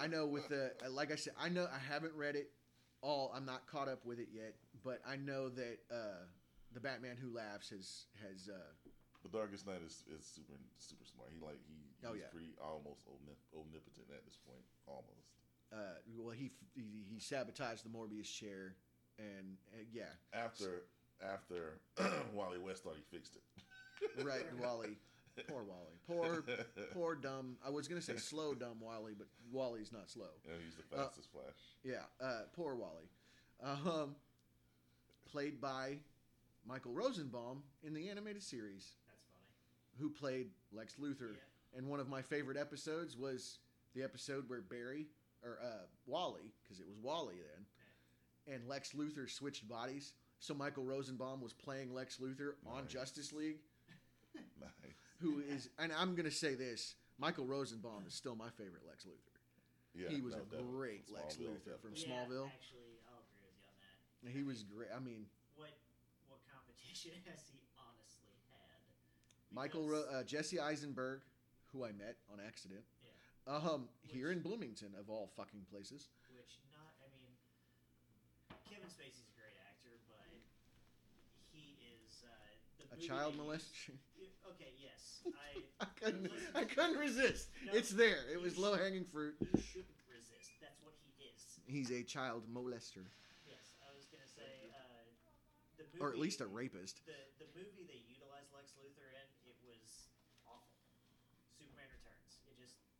I 0.00 0.06
know 0.06 0.26
with 0.26 0.48
the 0.48 0.72
uh, 0.84 0.90
like 0.90 1.10
I 1.10 1.16
said, 1.16 1.32
I 1.40 1.48
know 1.48 1.66
I 1.66 1.78
haven't 1.92 2.14
read 2.14 2.36
it 2.36 2.50
all. 3.02 3.32
I'm 3.34 3.44
not 3.46 3.66
caught 3.66 3.88
up 3.88 4.04
with 4.04 4.18
it 4.20 4.28
yet, 4.32 4.54
but 4.84 5.00
I 5.08 5.16
know 5.16 5.48
that 5.48 5.78
uh, 5.90 6.22
the 6.72 6.80
Batman 6.80 7.16
Who 7.16 7.34
Laughs 7.34 7.70
has 7.70 8.04
has 8.22 8.48
uh, 8.52 8.58
The 9.24 9.30
Darkest 9.30 9.66
Knight 9.66 9.80
is, 9.84 10.04
is 10.12 10.24
super 10.26 10.54
super 10.78 11.04
smart. 11.04 11.30
He 11.34 11.40
like 11.44 11.58
he 11.66 11.74
he's 11.98 12.04
Oh, 12.10 12.14
yeah. 12.14 12.28
pretty 12.30 12.54
almost 12.62 13.02
omnip- 13.08 13.48
omnipotent 13.56 14.06
at 14.12 14.24
this 14.26 14.38
point. 14.46 14.62
Almost. 14.86 15.32
Uh, 15.72 15.76
well 16.16 16.30
he, 16.34 16.50
he 16.74 17.04
he 17.12 17.18
sabotaged 17.20 17.84
the 17.84 17.88
Mobius 17.88 18.32
chair, 18.32 18.76
and 19.18 19.56
uh, 19.74 19.82
yeah, 19.92 20.04
After 20.32 20.82
after 21.22 21.80
Wally 22.34 22.58
West 22.58 22.84
thought 22.84 22.96
he 22.96 23.16
fixed 23.16 23.36
it. 23.36 24.24
right, 24.24 24.44
Wally, 24.60 24.96
poor 25.48 25.64
Wally, 25.64 25.98
poor 26.06 26.44
poor 26.92 27.14
dumb. 27.16 27.56
I 27.66 27.70
was 27.70 27.88
gonna 27.88 28.00
say 28.00 28.16
slow 28.16 28.54
dumb 28.54 28.78
Wally, 28.80 29.14
but 29.18 29.26
Wally's 29.50 29.92
not 29.92 30.08
slow. 30.10 30.28
And 30.50 30.60
he's 30.62 30.74
the 30.76 30.96
Uh, 30.96 31.04
fastest 31.04 31.30
Flash. 31.32 31.56
Yeah, 31.82 32.02
uh, 32.24 32.42
poor 32.54 32.74
Wally. 32.76 33.08
Um, 33.62 34.14
played 35.30 35.60
by 35.60 35.98
Michael 36.66 36.92
Rosenbaum 36.92 37.62
in 37.82 37.94
the 37.94 38.08
animated 38.08 38.42
series, 38.42 38.92
That's 39.08 39.22
funny. 39.32 39.98
who 39.98 40.10
played 40.10 40.50
Lex 40.72 40.94
Luthor 40.96 41.32
Yeah. 41.32 41.78
And 41.78 41.88
one 41.88 42.00
of 42.00 42.08
my 42.08 42.22
favorite 42.22 42.56
episodes 42.56 43.16
was 43.16 43.58
the 43.94 44.02
episode 44.02 44.48
where 44.48 44.60
Barry 44.60 45.06
or 45.42 45.58
uh, 45.62 45.84
Wally, 46.06 46.52
because 46.62 46.80
it 46.80 46.86
was 46.86 46.96
Wally 47.02 47.36
then, 47.36 48.54
and 48.54 48.66
Lex 48.68 48.92
Luthor 48.92 49.28
switched 49.30 49.68
bodies. 49.68 50.12
So 50.38 50.52
Michael 50.54 50.84
Rosenbaum 50.84 51.40
was 51.40 51.52
playing 51.52 51.92
Lex 51.94 52.18
Luthor 52.18 52.54
on 52.66 52.86
Justice 52.88 53.32
League, 53.32 53.58
Nice. 54.60 54.70
who 55.20 55.40
is, 55.48 55.68
and 55.78 55.92
I'm 55.98 56.14
gonna 56.14 56.30
say 56.30 56.54
this: 56.54 56.94
Michael 57.18 57.46
Rosenbaum 57.46 58.04
is 58.06 58.14
still 58.14 58.36
my 58.36 58.50
favorite 58.56 58.82
Lex 58.86 59.04
Luthor. 59.04 59.32
Yeah, 59.94 60.08
he 60.10 60.20
was 60.20 60.34
no, 60.34 60.40
a 60.40 60.44
definitely. 60.44 60.72
great 60.76 61.04
Lex 61.10 61.36
Smallville, 61.36 61.56
Luthor 61.56 61.80
from 61.80 61.92
yeah, 61.96 62.04
Smallville. 62.04 62.46
Actually, 62.52 63.00
I'll 63.08 63.24
agree 63.32 63.48
with 63.48 63.56
you 63.64 63.68
on 63.72 64.28
that. 64.28 64.32
He 64.36 64.42
was 64.42 64.62
great. 64.62 64.88
I 64.94 65.00
mean, 65.00 65.24
What 65.56 65.72
what 66.28 66.40
competition 66.52 67.12
has 67.32 67.40
he 67.48 67.64
honestly 67.80 68.36
had? 68.52 68.76
Michael 69.56 69.88
Ro- 69.88 70.04
uh, 70.12 70.22
Jesse 70.22 70.60
Eisenberg, 70.60 71.20
who 71.72 71.84
I 71.84 71.92
met 71.92 72.16
on 72.30 72.38
accident, 72.44 72.84
Yeah. 73.46 73.56
um, 73.62 73.88
here 74.02 74.32
in 74.32 74.40
Bloomington 74.40 74.92
of 74.98 75.08
all 75.08 75.30
fucking 75.36 75.66
places. 75.70 76.08
Which 76.34 76.58
not, 76.74 76.90
I 76.98 77.06
mean, 77.14 77.30
Kevin 78.66 78.90
Spacey's 78.90 79.30
a 79.30 79.36
great 79.38 79.54
actor, 79.70 79.94
but 80.10 80.26
he 81.54 81.78
is 81.94 82.26
uh, 82.26 82.30
the 82.90 82.98
A 82.98 83.08
child 83.08 83.34
molester. 83.38 83.94
Okay, 84.46 84.70
yes, 84.78 85.26
I. 85.26 85.58
I 85.82 85.90
couldn't. 85.98 86.30
I 86.54 86.62
couldn't 86.62 87.02
resist. 87.02 87.50
No, 87.66 87.74
it's 87.74 87.90
there. 87.90 88.22
It 88.32 88.40
was 88.40 88.56
low 88.56 88.78
hanging 88.78 89.02
fruit. 89.02 89.34
You 89.42 89.58
shouldn't 89.58 89.98
resist. 90.06 90.54
That's 90.62 90.78
what 90.86 90.94
he 91.02 91.10
is. 91.26 91.58
He's 91.66 91.90
a 91.90 92.06
child 92.06 92.46
molester, 92.46 93.02
Yes, 93.42 93.74
I 93.82 93.90
was 93.90 94.06
gonna 94.06 94.30
say 94.30 94.70
uh, 94.70 95.02
the 95.76 95.84
movie, 95.90 95.98
or 95.98 96.14
at 96.14 96.18
least 96.22 96.40
a 96.40 96.46
rapist. 96.46 97.02
The 97.10 97.18
the 97.42 97.50
movie 97.58 97.82
they 97.90 98.06
utilized 98.06 98.54
Lex 98.54 98.70
Luthor 98.78 99.10
in, 99.18 99.26
it 99.50 99.58
was 99.66 100.06
awful. 100.46 100.78
Superman 101.58 101.90
Returns. 101.90 102.38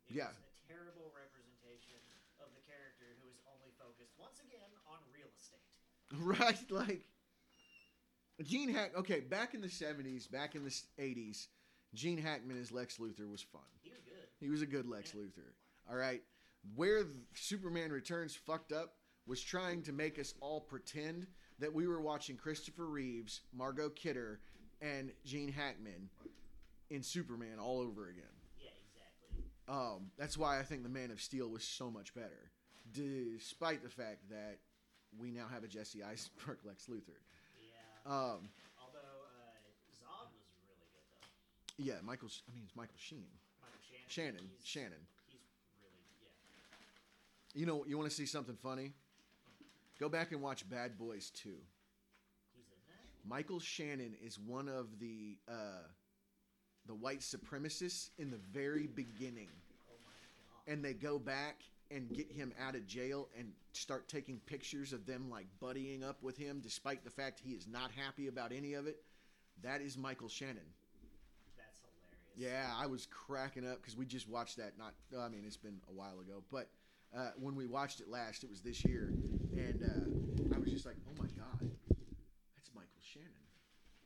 It 0.09 0.15
Yeah. 0.15 0.27
was 0.27 0.37
a 0.37 0.67
terrible 0.67 1.11
representation 1.15 1.99
of 2.39 2.47
the 2.55 2.61
character 2.63 3.05
who 3.21 3.27
is 3.29 3.39
only 3.51 3.71
focused 3.79 4.13
once 4.17 4.39
again 4.39 4.71
on 4.87 4.99
real 5.13 5.29
estate. 5.35 5.61
Right, 6.15 6.71
like 6.71 7.03
Gene 8.43 8.69
Hack. 8.69 8.91
Okay, 8.95 9.19
back 9.19 9.53
in 9.53 9.61
the 9.61 9.69
seventies, 9.69 10.27
back 10.27 10.55
in 10.55 10.63
the 10.63 10.73
eighties, 10.97 11.49
Gene 11.93 12.17
Hackman 12.17 12.57
as 12.59 12.71
Lex 12.71 12.97
Luthor 12.97 13.29
was 13.29 13.41
fun. 13.41 13.61
He 13.83 13.89
was 13.91 13.99
good. 14.05 14.27
He 14.39 14.49
was 14.49 14.61
a 14.61 14.65
good 14.65 14.87
Lex 14.87 15.13
Yeah. 15.13 15.21
Luthor. 15.21 15.51
All 15.89 15.97
right, 15.97 16.23
where 16.75 17.05
Superman 17.33 17.91
Returns 17.91 18.35
fucked 18.35 18.71
up 18.71 18.95
was 19.25 19.41
trying 19.41 19.81
to 19.83 19.91
make 19.91 20.17
us 20.19 20.33
all 20.39 20.61
pretend 20.61 21.27
that 21.59 21.73
we 21.73 21.87
were 21.87 21.99
watching 21.99 22.37
Christopher 22.37 22.85
Reeves, 22.85 23.41
Margot 23.51 23.89
Kidder, 23.89 24.39
and 24.79 25.11
Gene 25.25 25.51
Hackman 25.51 26.09
in 26.89 27.03
Superman 27.03 27.59
all 27.59 27.79
over 27.81 28.07
again. 28.09 28.23
Um, 29.67 30.11
that's 30.17 30.37
why 30.37 30.59
I 30.59 30.63
think 30.63 30.83
the 30.83 30.89
Man 30.89 31.11
of 31.11 31.21
Steel 31.21 31.49
was 31.49 31.63
so 31.63 31.91
much 31.91 32.13
better, 32.13 32.51
despite 32.93 33.83
the 33.83 33.89
fact 33.89 34.29
that 34.29 34.59
we 35.19 35.31
now 35.31 35.45
have 35.51 35.63
a 35.63 35.67
Jesse 35.67 36.03
Eisenberg 36.03 36.59
Lex 36.65 36.85
Luthor. 36.87 37.19
Yeah. 37.59 38.11
Um, 38.11 38.49
Although 38.79 39.27
uh, 39.27 39.51
Zod 39.91 40.31
was 40.31 40.47
really 40.63 40.87
good 40.95 41.03
though. 41.77 41.83
yeah, 41.83 41.95
Michael. 42.05 42.29
I 42.49 42.53
mean, 42.53 42.63
it's 42.65 42.75
Michael 42.75 42.95
Sheen. 42.97 43.27
Michael 43.61 43.81
Shannon. 44.07 44.07
Shannon. 44.07 44.49
He's, 44.57 44.65
Shannon. 44.65 45.03
He's 45.27 45.41
really 45.83 45.99
yeah. 47.53 47.59
You 47.59 47.65
know, 47.65 47.85
you 47.87 47.97
want 47.97 48.09
to 48.09 48.15
see 48.15 48.25
something 48.25 48.55
funny? 48.55 48.93
Go 49.99 50.07
back 50.09 50.31
and 50.31 50.41
watch 50.41 50.69
Bad 50.69 50.97
Boys 50.97 51.31
2. 51.31 51.49
He's 51.49 51.55
in 52.69 52.77
that. 52.87 53.27
Michael 53.27 53.59
Shannon 53.59 54.15
is 54.23 54.39
one 54.39 54.69
of 54.69 54.99
the 54.99 55.37
uh, 55.49 55.87
the 56.87 56.95
white 56.95 57.19
supremacists 57.19 58.09
in 58.17 58.31
the 58.31 58.39
very 58.53 58.87
beginning, 58.87 59.49
Oh 59.89 59.95
my 60.05 60.11
god. 60.65 60.71
and 60.73 60.83
they 60.83 60.93
go 60.93 61.19
back 61.19 61.61
and 61.91 62.11
get 62.13 62.31
him 62.31 62.53
out 62.61 62.75
of 62.75 62.85
jail 62.87 63.29
and 63.37 63.51
start 63.73 64.07
taking 64.09 64.39
pictures 64.45 64.91
of 64.93 65.05
them 65.05 65.29
like 65.29 65.45
buddying 65.61 66.03
up 66.03 66.21
with 66.23 66.37
him, 66.37 66.59
despite 66.61 67.03
the 67.03 67.09
fact 67.09 67.39
he 67.43 67.51
is 67.51 67.65
not 67.67 67.91
happy 67.91 68.27
about 68.27 68.51
any 68.51 68.73
of 68.73 68.87
it. 68.87 68.97
That 69.63 69.81
is 69.81 69.97
Michael 69.97 70.27
Shannon. 70.29 70.57
That's 71.57 71.79
hilarious. 71.79 72.67
Yeah, 72.67 72.73
I 72.77 72.87
was 72.87 73.07
cracking 73.07 73.65
up 73.67 73.81
because 73.81 73.95
we 73.95 74.05
just 74.05 74.27
watched 74.29 74.57
that. 74.57 74.73
Not, 74.77 74.93
I 75.17 75.29
mean, 75.29 75.43
it's 75.45 75.57
been 75.57 75.79
a 75.89 75.93
while 75.93 76.19
ago, 76.19 76.43
but 76.51 76.67
uh, 77.15 77.29
when 77.39 77.55
we 77.55 77.65
watched 77.67 78.01
it 78.01 78.09
last, 78.09 78.43
it 78.43 78.49
was 78.49 78.61
this 78.61 78.83
year, 78.83 79.13
and 79.55 79.81
uh, 79.81 80.55
I 80.55 80.59
was 80.59 80.69
just 80.69 80.85
like, 80.85 80.97
"Oh 81.09 81.15
my 81.17 81.27
god, 81.39 81.71
that's 82.53 82.69
Michael 82.75 83.01
Shannon. 83.01 83.31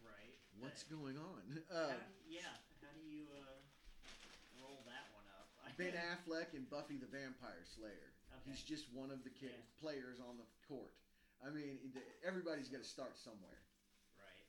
Right. 0.06 0.38
What's 0.60 0.84
going 0.84 1.18
on?" 1.18 1.60
Uh, 1.74 1.98
yeah. 2.30 2.42
How 2.80 2.94
do 2.94 3.02
you 3.10 3.26
uh, 3.34 3.58
roll 4.62 4.86
that 4.86 5.10
one 5.18 5.26
up? 5.34 5.50
I- 5.66 5.71
ben 5.82 5.98
Affleck 6.14 6.54
and 6.54 6.70
Buffy 6.70 6.98
the 7.02 7.10
Vampire 7.10 7.66
Slayer. 7.66 8.14
Okay. 8.30 8.52
He's 8.54 8.62
just 8.64 8.86
one 8.94 9.10
of 9.10 9.24
the 9.26 9.30
ki- 9.34 9.50
Yeah. 9.50 9.66
players 9.82 10.20
on 10.22 10.38
the 10.38 10.46
court. 10.68 10.94
I 11.42 11.50
mean, 11.50 11.80
everybody's 12.26 12.70
got 12.70 12.86
to 12.86 12.88
start 12.88 13.18
somewhere. 13.18 13.58
Right. 14.22 14.46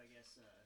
I 0.00 0.04
guess 0.08 0.38
uh, 0.40 0.62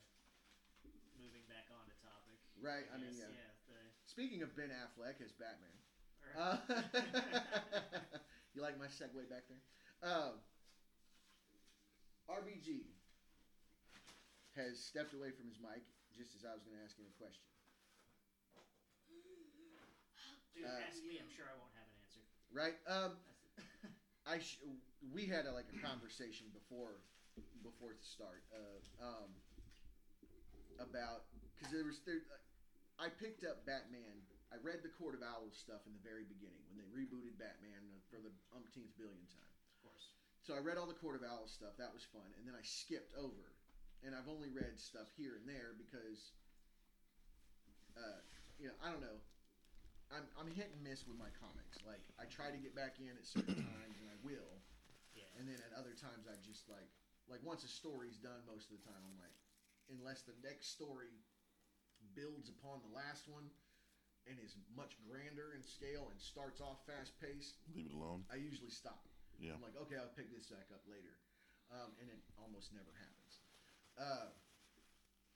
moving 1.19 1.43
back 1.51 1.67
on 1.75 1.83
to 1.87 1.95
topic. 1.99 2.39
Right, 2.63 2.87
I 2.89 2.97
mean, 2.97 3.11
guess, 3.11 3.27
yeah. 3.27 3.51
The, 3.67 3.75
Speaking 4.07 4.41
of 4.41 4.55
Ben 4.55 4.71
Affleck 4.71 5.19
as 5.19 5.31
Batman, 5.35 5.75
or- 6.23 6.33
Uh, 6.39 6.57
you 8.55 8.61
like 8.63 8.79
my 8.79 8.87
segue 8.87 9.27
back 9.29 9.43
there? 9.51 9.61
Uh, 10.01 10.31
RBG 12.29 12.83
has 14.55 14.79
stepped 14.79 15.13
away 15.13 15.31
from 15.31 15.47
his 15.47 15.59
mic 15.59 15.83
just 16.17 16.35
as 16.35 16.43
I 16.43 16.51
was 16.55 16.63
going 16.63 16.75
to 16.75 16.83
ask 16.83 16.97
him 16.97 17.05
a 17.07 17.15
question. 17.21 17.45
Dude, 20.57 20.65
uh, 20.65 20.89
ask 20.89 21.05
me. 21.05 21.21
I'm 21.21 21.29
sure 21.29 21.45
I 21.45 21.53
won't 21.53 21.69
have 21.77 21.85
an 21.85 21.97
answer. 22.01 22.23
Right? 22.49 22.77
Um, 22.89 23.11
I 24.33 24.41
sh- 24.41 24.57
we 25.13 25.29
had 25.29 25.45
a, 25.45 25.53
like 25.53 25.69
a 25.69 25.77
conversation 25.85 26.49
before 26.49 26.97
before 27.61 27.93
the 27.93 28.01
start 28.01 28.41
uh, 28.49 28.81
um, 29.05 29.29
about 30.81 31.29
because 31.53 31.69
there 31.69 31.85
was 31.85 32.01
there. 32.09 32.25
I 32.97 33.13
picked 33.13 33.45
up 33.45 33.61
Batman. 33.69 34.25
I 34.49 34.57
read 34.63 34.81
the 34.81 34.89
Court 34.89 35.13
of 35.13 35.21
Owls 35.21 35.53
stuff 35.53 35.85
in 35.85 35.93
the 35.93 36.01
very 36.01 36.25
beginning 36.25 36.63
when 36.71 36.79
they 36.81 36.87
rebooted 36.89 37.37
Batman 37.37 37.83
for 38.09 38.17
the 38.17 38.31
umpteenth 38.55 38.95
billion 38.97 39.27
time. 39.29 39.53
of 39.77 39.77
course. 39.85 40.09
So 40.41 40.55
I 40.55 40.63
read 40.63 40.79
all 40.79 40.87
the 40.89 40.97
Court 40.97 41.19
of 41.19 41.23
Owls 41.27 41.51
stuff. 41.53 41.75
That 41.77 41.93
was 41.93 42.01
fun, 42.09 42.25
and 42.39 42.47
then 42.47 42.55
I 42.57 42.63
skipped 42.63 43.13
over, 43.19 43.53
and 44.01 44.15
I've 44.15 44.31
only 44.31 44.49
read 44.49 44.79
stuff 44.79 45.11
here 45.19 45.35
and 45.35 45.45
there 45.45 45.75
because, 45.75 46.31
uh, 47.99 48.23
you 48.57 48.71
know, 48.71 48.77
I 48.79 48.89
don't 48.89 49.03
know. 49.03 49.19
I'm 50.13 50.23
I'm 50.39 50.47
hit 50.51 50.71
and 50.71 50.79
miss 50.83 51.03
with 51.03 51.19
my 51.19 51.29
comics. 51.39 51.79
Like 51.83 52.03
I 52.15 52.25
try 52.31 52.47
to 52.53 52.59
get 52.59 52.71
back 52.75 52.97
in 53.03 53.11
at 53.11 53.25
certain 53.27 53.59
times, 53.77 53.95
and 53.99 54.07
I 54.07 54.17
will, 54.23 54.51
Yeah. 55.15 55.27
and 55.39 55.47
then 55.47 55.59
at 55.67 55.75
other 55.75 55.93
times 55.97 56.25
I 56.29 56.35
just 56.43 56.67
like 56.71 56.87
like 57.27 57.43
once 57.43 57.67
a 57.67 57.71
story's 57.71 58.15
done, 58.23 58.39
most 58.47 58.71
of 58.71 58.79
the 58.79 58.83
time 58.87 58.99
I'm 59.03 59.19
like, 59.19 59.35
unless 59.91 60.23
the 60.23 60.35
next 60.43 60.71
story 60.71 61.11
builds 62.15 62.47
upon 62.47 62.79
the 62.87 62.93
last 62.95 63.27
one 63.27 63.51
and 64.31 64.39
is 64.39 64.55
much 64.75 64.95
grander 65.03 65.51
in 65.55 65.63
scale 65.63 66.07
and 66.11 66.19
starts 66.19 66.59
off 66.63 66.79
fast 66.87 67.15
paced, 67.19 67.59
Leave 67.75 67.87
it 67.87 67.95
alone. 67.95 68.23
I 68.31 68.35
usually 68.39 68.71
stop. 68.71 69.03
Yeah. 69.39 69.55
I'm 69.55 69.63
like, 69.63 69.75
okay, 69.87 69.95
I'll 69.99 70.11
pick 70.15 70.31
this 70.31 70.47
back 70.47 70.67
up 70.71 70.83
later, 70.87 71.15
um, 71.71 71.91
and 71.99 72.07
it 72.11 72.19
almost 72.39 72.71
never 72.71 72.91
happens. 72.95 73.33
Uh, 73.99 74.29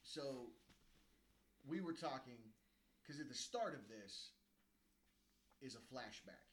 so 0.04 0.48
we 1.68 1.80
were 1.84 1.94
talking 1.94 2.40
because 3.04 3.20
at 3.20 3.28
the 3.28 3.36
start 3.38 3.76
of 3.76 3.84
this 3.92 4.32
is 5.62 5.78
a 5.78 5.84
flashback 5.94 6.50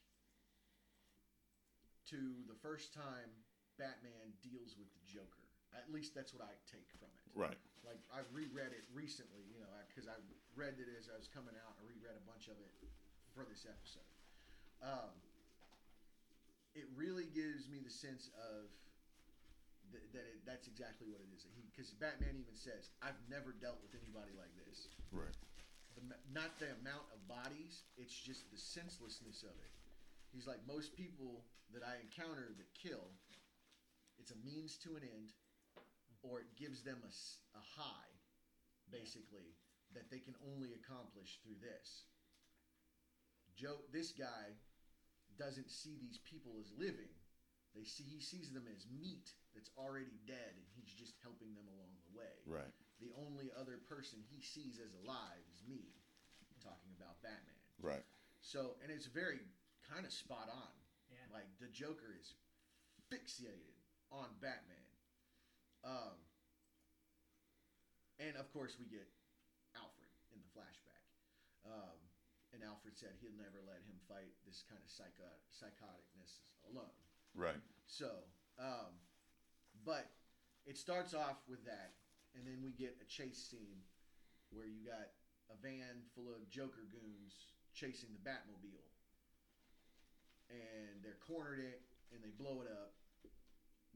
to 2.09 2.45
the 2.49 2.57
first 2.61 2.93
time 2.93 3.29
Batman 3.77 4.33
deals 4.41 4.73
with 4.77 4.89
the 4.93 5.03
Joker. 5.05 5.45
At 5.77 5.85
least 5.93 6.17
that's 6.17 6.33
what 6.33 6.41
I 6.41 6.53
take 6.65 6.89
from 6.97 7.13
it. 7.13 7.25
Right. 7.37 7.59
Like 7.85 8.01
I 8.09 8.25
reread 8.33 8.73
it 8.73 8.89
recently, 8.89 9.45
you 9.45 9.61
know, 9.61 9.69
because 9.85 10.09
I 10.09 10.17
read 10.57 10.81
it 10.81 10.89
as 10.97 11.07
I 11.07 11.15
was 11.15 11.29
coming 11.29 11.53
out. 11.53 11.77
I 11.77 11.85
reread 11.85 12.17
a 12.17 12.25
bunch 12.25 12.49
of 12.49 12.57
it 12.57 12.73
for 13.37 13.45
this 13.45 13.69
episode. 13.69 14.09
Um, 14.81 15.13
it 16.73 16.89
really 16.97 17.29
gives 17.29 17.69
me 17.69 17.79
the 17.85 17.93
sense 17.93 18.33
of 18.35 18.69
th- 19.93 20.09
that 20.13 20.25
it, 20.25 20.41
that's 20.45 20.65
exactly 20.65 21.05
what 21.05 21.21
it 21.21 21.29
is. 21.37 21.45
Because 21.69 21.93
Batman 21.93 22.33
even 22.33 22.57
says, 22.57 22.89
"I've 23.05 23.19
never 23.29 23.53
dealt 23.53 23.77
with 23.85 23.93
anybody 23.93 24.33
like 24.33 24.51
this. 24.65 24.89
Right. 25.13 25.37
The, 26.07 26.15
not 26.31 26.57
the 26.59 26.71
amount 26.79 27.11
of 27.11 27.27
bodies; 27.27 27.83
it's 27.97 28.15
just 28.15 28.49
the 28.51 28.57
senselessness 28.57 29.43
of 29.43 29.51
it." 29.59 29.71
He's 30.31 30.47
like 30.47 30.65
most 30.67 30.95
people 30.95 31.43
that 31.73 31.83
I 31.83 31.99
encounter 31.99 32.53
that 32.57 32.73
kill. 32.73 33.11
It's 34.19 34.31
a 34.31 34.39
means 34.45 34.77
to 34.83 34.95
an 34.95 35.03
end, 35.03 35.31
or 36.23 36.39
it 36.39 36.55
gives 36.55 36.83
them 36.83 37.01
a, 37.03 37.11
a 37.57 37.63
high, 37.77 38.11
basically, 38.91 39.55
that 39.93 40.11
they 40.11 40.19
can 40.19 40.35
only 40.53 40.73
accomplish 40.73 41.39
through 41.41 41.57
this. 41.61 42.05
Joe, 43.55 43.83
this 43.91 44.11
guy 44.11 44.55
doesn't 45.37 45.71
see 45.71 45.97
these 45.99 46.19
people 46.23 46.59
as 46.59 46.71
living. 46.77 47.11
They 47.75 47.83
see 47.83 48.03
he 48.03 48.19
sees 48.19 48.51
them 48.51 48.65
as 48.67 48.85
meat 48.87 49.31
that's 49.53 49.69
already 49.77 50.19
dead, 50.25 50.53
and 50.55 50.65
he's 50.75 50.93
just 50.93 51.15
helping 51.23 51.53
them 51.55 51.67
along 51.67 51.91
the 52.07 52.17
way. 52.17 52.33
Right. 52.45 52.73
The 52.99 53.11
only 53.15 53.47
other 53.55 53.79
person 53.87 54.19
he 54.27 54.43
sees 54.43 54.79
as 54.79 54.91
alive 55.03 55.43
is 55.55 55.63
me, 55.63 55.95
talking 56.59 56.91
about 56.99 57.19
Batman. 57.23 57.63
Right. 57.79 58.03
So, 58.43 58.75
and 58.83 58.91
it's 58.91 59.07
very 59.07 59.39
kind 59.87 60.05
of 60.05 60.11
spot 60.11 60.51
on. 60.51 60.75
Yeah. 61.07 61.23
Like 61.31 61.47
the 61.63 61.71
Joker 61.71 62.13
is 62.13 62.35
fixated 63.07 63.79
on 64.11 64.27
Batman. 64.43 64.91
Um, 65.83 66.19
and 68.19 68.35
of 68.35 68.51
course, 68.51 68.75
we 68.75 68.85
get 68.85 69.07
Alfred 69.79 70.11
in 70.35 70.43
the 70.43 70.51
flashback. 70.51 71.07
Um, 71.63 71.97
and 72.51 72.63
Alfred 72.65 72.97
said 72.99 73.15
he'll 73.21 73.35
never 73.39 73.63
let 73.63 73.79
him 73.87 73.95
fight 74.09 74.33
this 74.43 74.65
kind 74.67 74.81
of 74.83 74.89
psycho- 74.91 75.39
psychoticness 75.53 76.43
alone. 76.67 76.97
Right. 77.35 77.61
So, 77.87 78.27
um, 78.59 78.99
but 79.85 80.09
it 80.65 80.77
starts 80.77 81.13
off 81.13 81.39
with 81.47 81.63
that, 81.65 81.95
and 82.35 82.45
then 82.45 82.61
we 82.61 82.71
get 82.73 82.97
a 83.01 83.07
chase 83.07 83.39
scene 83.39 83.81
where 84.49 84.65
you 84.65 84.81
got 84.85 85.13
a 85.49 85.57
van 85.61 86.05
full 86.13 86.29
of 86.29 86.45
Joker 86.49 86.85
goons 86.89 87.33
chasing 87.73 88.09
the 88.13 88.21
Batmobile, 88.21 88.89
and 90.49 91.01
they're 91.01 91.21
cornered 91.25 91.61
it, 91.61 91.81
and 92.13 92.21
they 92.21 92.33
blow 92.33 92.61
it 92.65 92.69
up, 92.69 92.97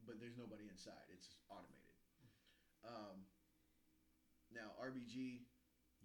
but 0.06 0.22
there's 0.22 0.38
nobody 0.38 0.70
inside. 0.70 1.10
It's 1.13 1.38
automated. 1.50 1.98
Um, 2.86 3.25
now, 4.54 4.78
RBG, 4.78 5.46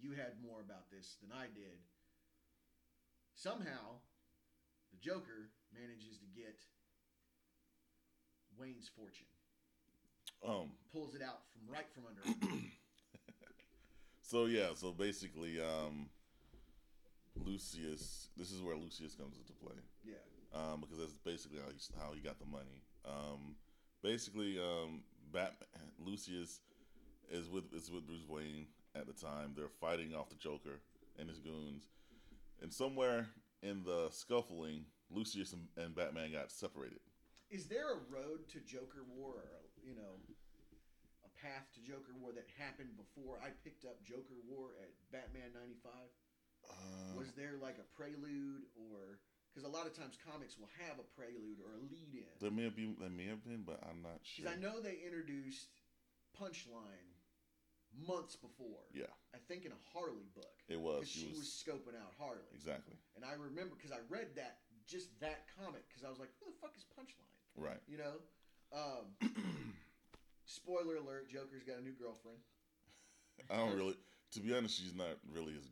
you 0.01 0.17
had 0.17 0.41
more 0.41 0.65
about 0.65 0.89
this 0.89 1.21
than 1.21 1.35
I 1.35 1.53
did. 1.53 1.77
Somehow, 3.35 4.01
the 4.91 4.99
Joker 4.99 5.53
manages 5.71 6.19
to 6.19 6.29
get 6.33 6.57
Wayne's 8.57 8.89
fortune, 8.89 9.31
Um. 10.47 10.71
pulls 10.93 11.15
it 11.15 11.23
out 11.23 11.41
from 11.53 11.73
right 11.73 11.87
from 11.95 12.05
under. 12.07 12.57
So 14.23 14.45
yeah. 14.45 14.69
So 14.75 14.93
basically, 14.93 15.59
um, 15.59 16.11
Lucius. 17.35 18.29
This 18.37 18.51
is 18.51 18.61
where 18.63 18.77
Lucius 18.77 19.15
comes 19.15 19.39
into 19.39 19.53
play. 19.55 19.77
yeah. 20.05 20.15
um, 20.55 20.81
because 20.83 20.99
that's 20.99 21.15
basically 21.25 21.59
how 21.61 21.71
he 21.71 21.79
how 21.99 22.13
he 22.15 22.21
got 22.21 22.39
the 22.39 22.45
money. 22.45 22.83
Um, 23.07 23.57
basically, 24.03 24.59
um, 24.59 25.01
Batman 25.33 25.57
Lucius 26.05 26.61
is 27.31 27.49
with 27.49 27.73
is 27.73 27.91
with 27.91 28.07
Bruce 28.07 28.29
Wayne 28.29 28.67
at 28.95 29.07
the 29.07 29.15
time. 29.15 29.55
They're 29.57 29.69
fighting 29.81 30.15
off 30.15 30.29
the 30.29 30.37
Joker 30.37 30.81
and 31.19 31.29
his 31.29 31.39
goons, 31.39 31.85
and 32.61 32.71
somewhere 32.73 33.29
in 33.63 33.83
the 33.83 34.09
scuffling, 34.11 34.85
Lucius 35.11 35.55
and, 35.55 35.69
and 35.83 35.95
Batman 35.95 36.33
got 36.33 36.51
separated. 36.53 37.01
Is 37.51 37.65
there 37.67 37.93
a 37.93 37.97
road 38.13 38.47
to 38.53 38.61
Joker 38.61 39.05
War, 39.17 39.37
or 39.37 39.41
a, 39.41 39.68
you 39.89 39.97
know, 39.97 40.21
a 41.25 41.31
path 41.41 41.65
to 41.73 41.81
Joker 41.81 42.13
War 42.21 42.37
that 42.37 42.45
happened 42.61 42.93
before 43.01 43.41
I 43.41 43.57
picked 43.65 43.89
up 43.89 44.05
Joker 44.05 44.37
War 44.45 44.77
at 44.85 44.93
Batman 45.09 45.57
'95? 45.57 45.89
Uh, 46.69 47.17
Was 47.17 47.33
there 47.33 47.57
like 47.57 47.81
a 47.81 47.89
prelude, 47.97 48.69
or 48.77 49.25
because 49.49 49.65
a 49.65 49.73
lot 49.73 49.89
of 49.89 49.97
times 49.97 50.21
comics 50.21 50.61
will 50.61 50.69
have 50.85 51.01
a 51.01 51.07
prelude 51.17 51.65
or 51.65 51.73
a 51.73 51.81
lead 51.89 52.13
in? 52.13 52.29
there 52.45 52.53
may 52.53 52.69
have 52.69 52.77
been 52.77 53.01
there 53.01 53.09
may 53.09 53.33
have 53.33 53.41
been, 53.41 53.65
but 53.65 53.81
I'm 53.89 54.05
not 54.05 54.21
sure. 54.21 54.45
Because 54.45 54.53
I 54.53 54.61
know 54.61 54.85
they 54.85 55.01
introduced 55.01 55.73
Punchline 56.37 57.09
months 57.97 58.37
before. 58.37 58.85
Yeah, 58.93 59.09
I 59.33 59.41
think 59.49 59.65
in 59.65 59.73
a 59.73 59.83
Harley 59.97 60.29
book. 60.37 60.53
it 60.69 60.77
was. 60.79 61.09
She 61.09 61.33
was 61.33 61.49
scoping 61.49 61.97
out 61.97 62.13
Harley. 62.21 62.45
exactly 62.53 63.01
And 63.17 63.25
I 63.25 63.33
remember 63.33 63.73
because 63.75 63.97
I 63.97 64.05
read 64.13 64.37
that 64.37 64.61
just 64.85 65.09
that 65.25 65.49
comic 65.57 65.89
because 65.89 66.05
I 66.05 66.11
was 66.13 66.21
like, 66.21 66.29
who 66.41 66.53
the 66.53 66.59
fuck 66.61 66.77
is 66.77 66.85
Punchline? 66.93 67.33
right. 67.57 67.81
You 67.89 67.97
know. 67.97 68.21
Um, 68.73 69.07
spoiler 70.45 70.97
alert: 70.97 71.29
Joker's 71.31 71.63
got 71.67 71.79
a 71.79 71.83
new 71.83 71.93
girlfriend. 71.93 72.39
I 73.51 73.57
don't 73.57 73.77
really. 73.77 73.95
To 74.33 74.41
be 74.41 74.55
honest, 74.55 74.79
she's 74.79 74.95
not 74.95 75.17
really 75.33 75.55
as. 75.57 75.65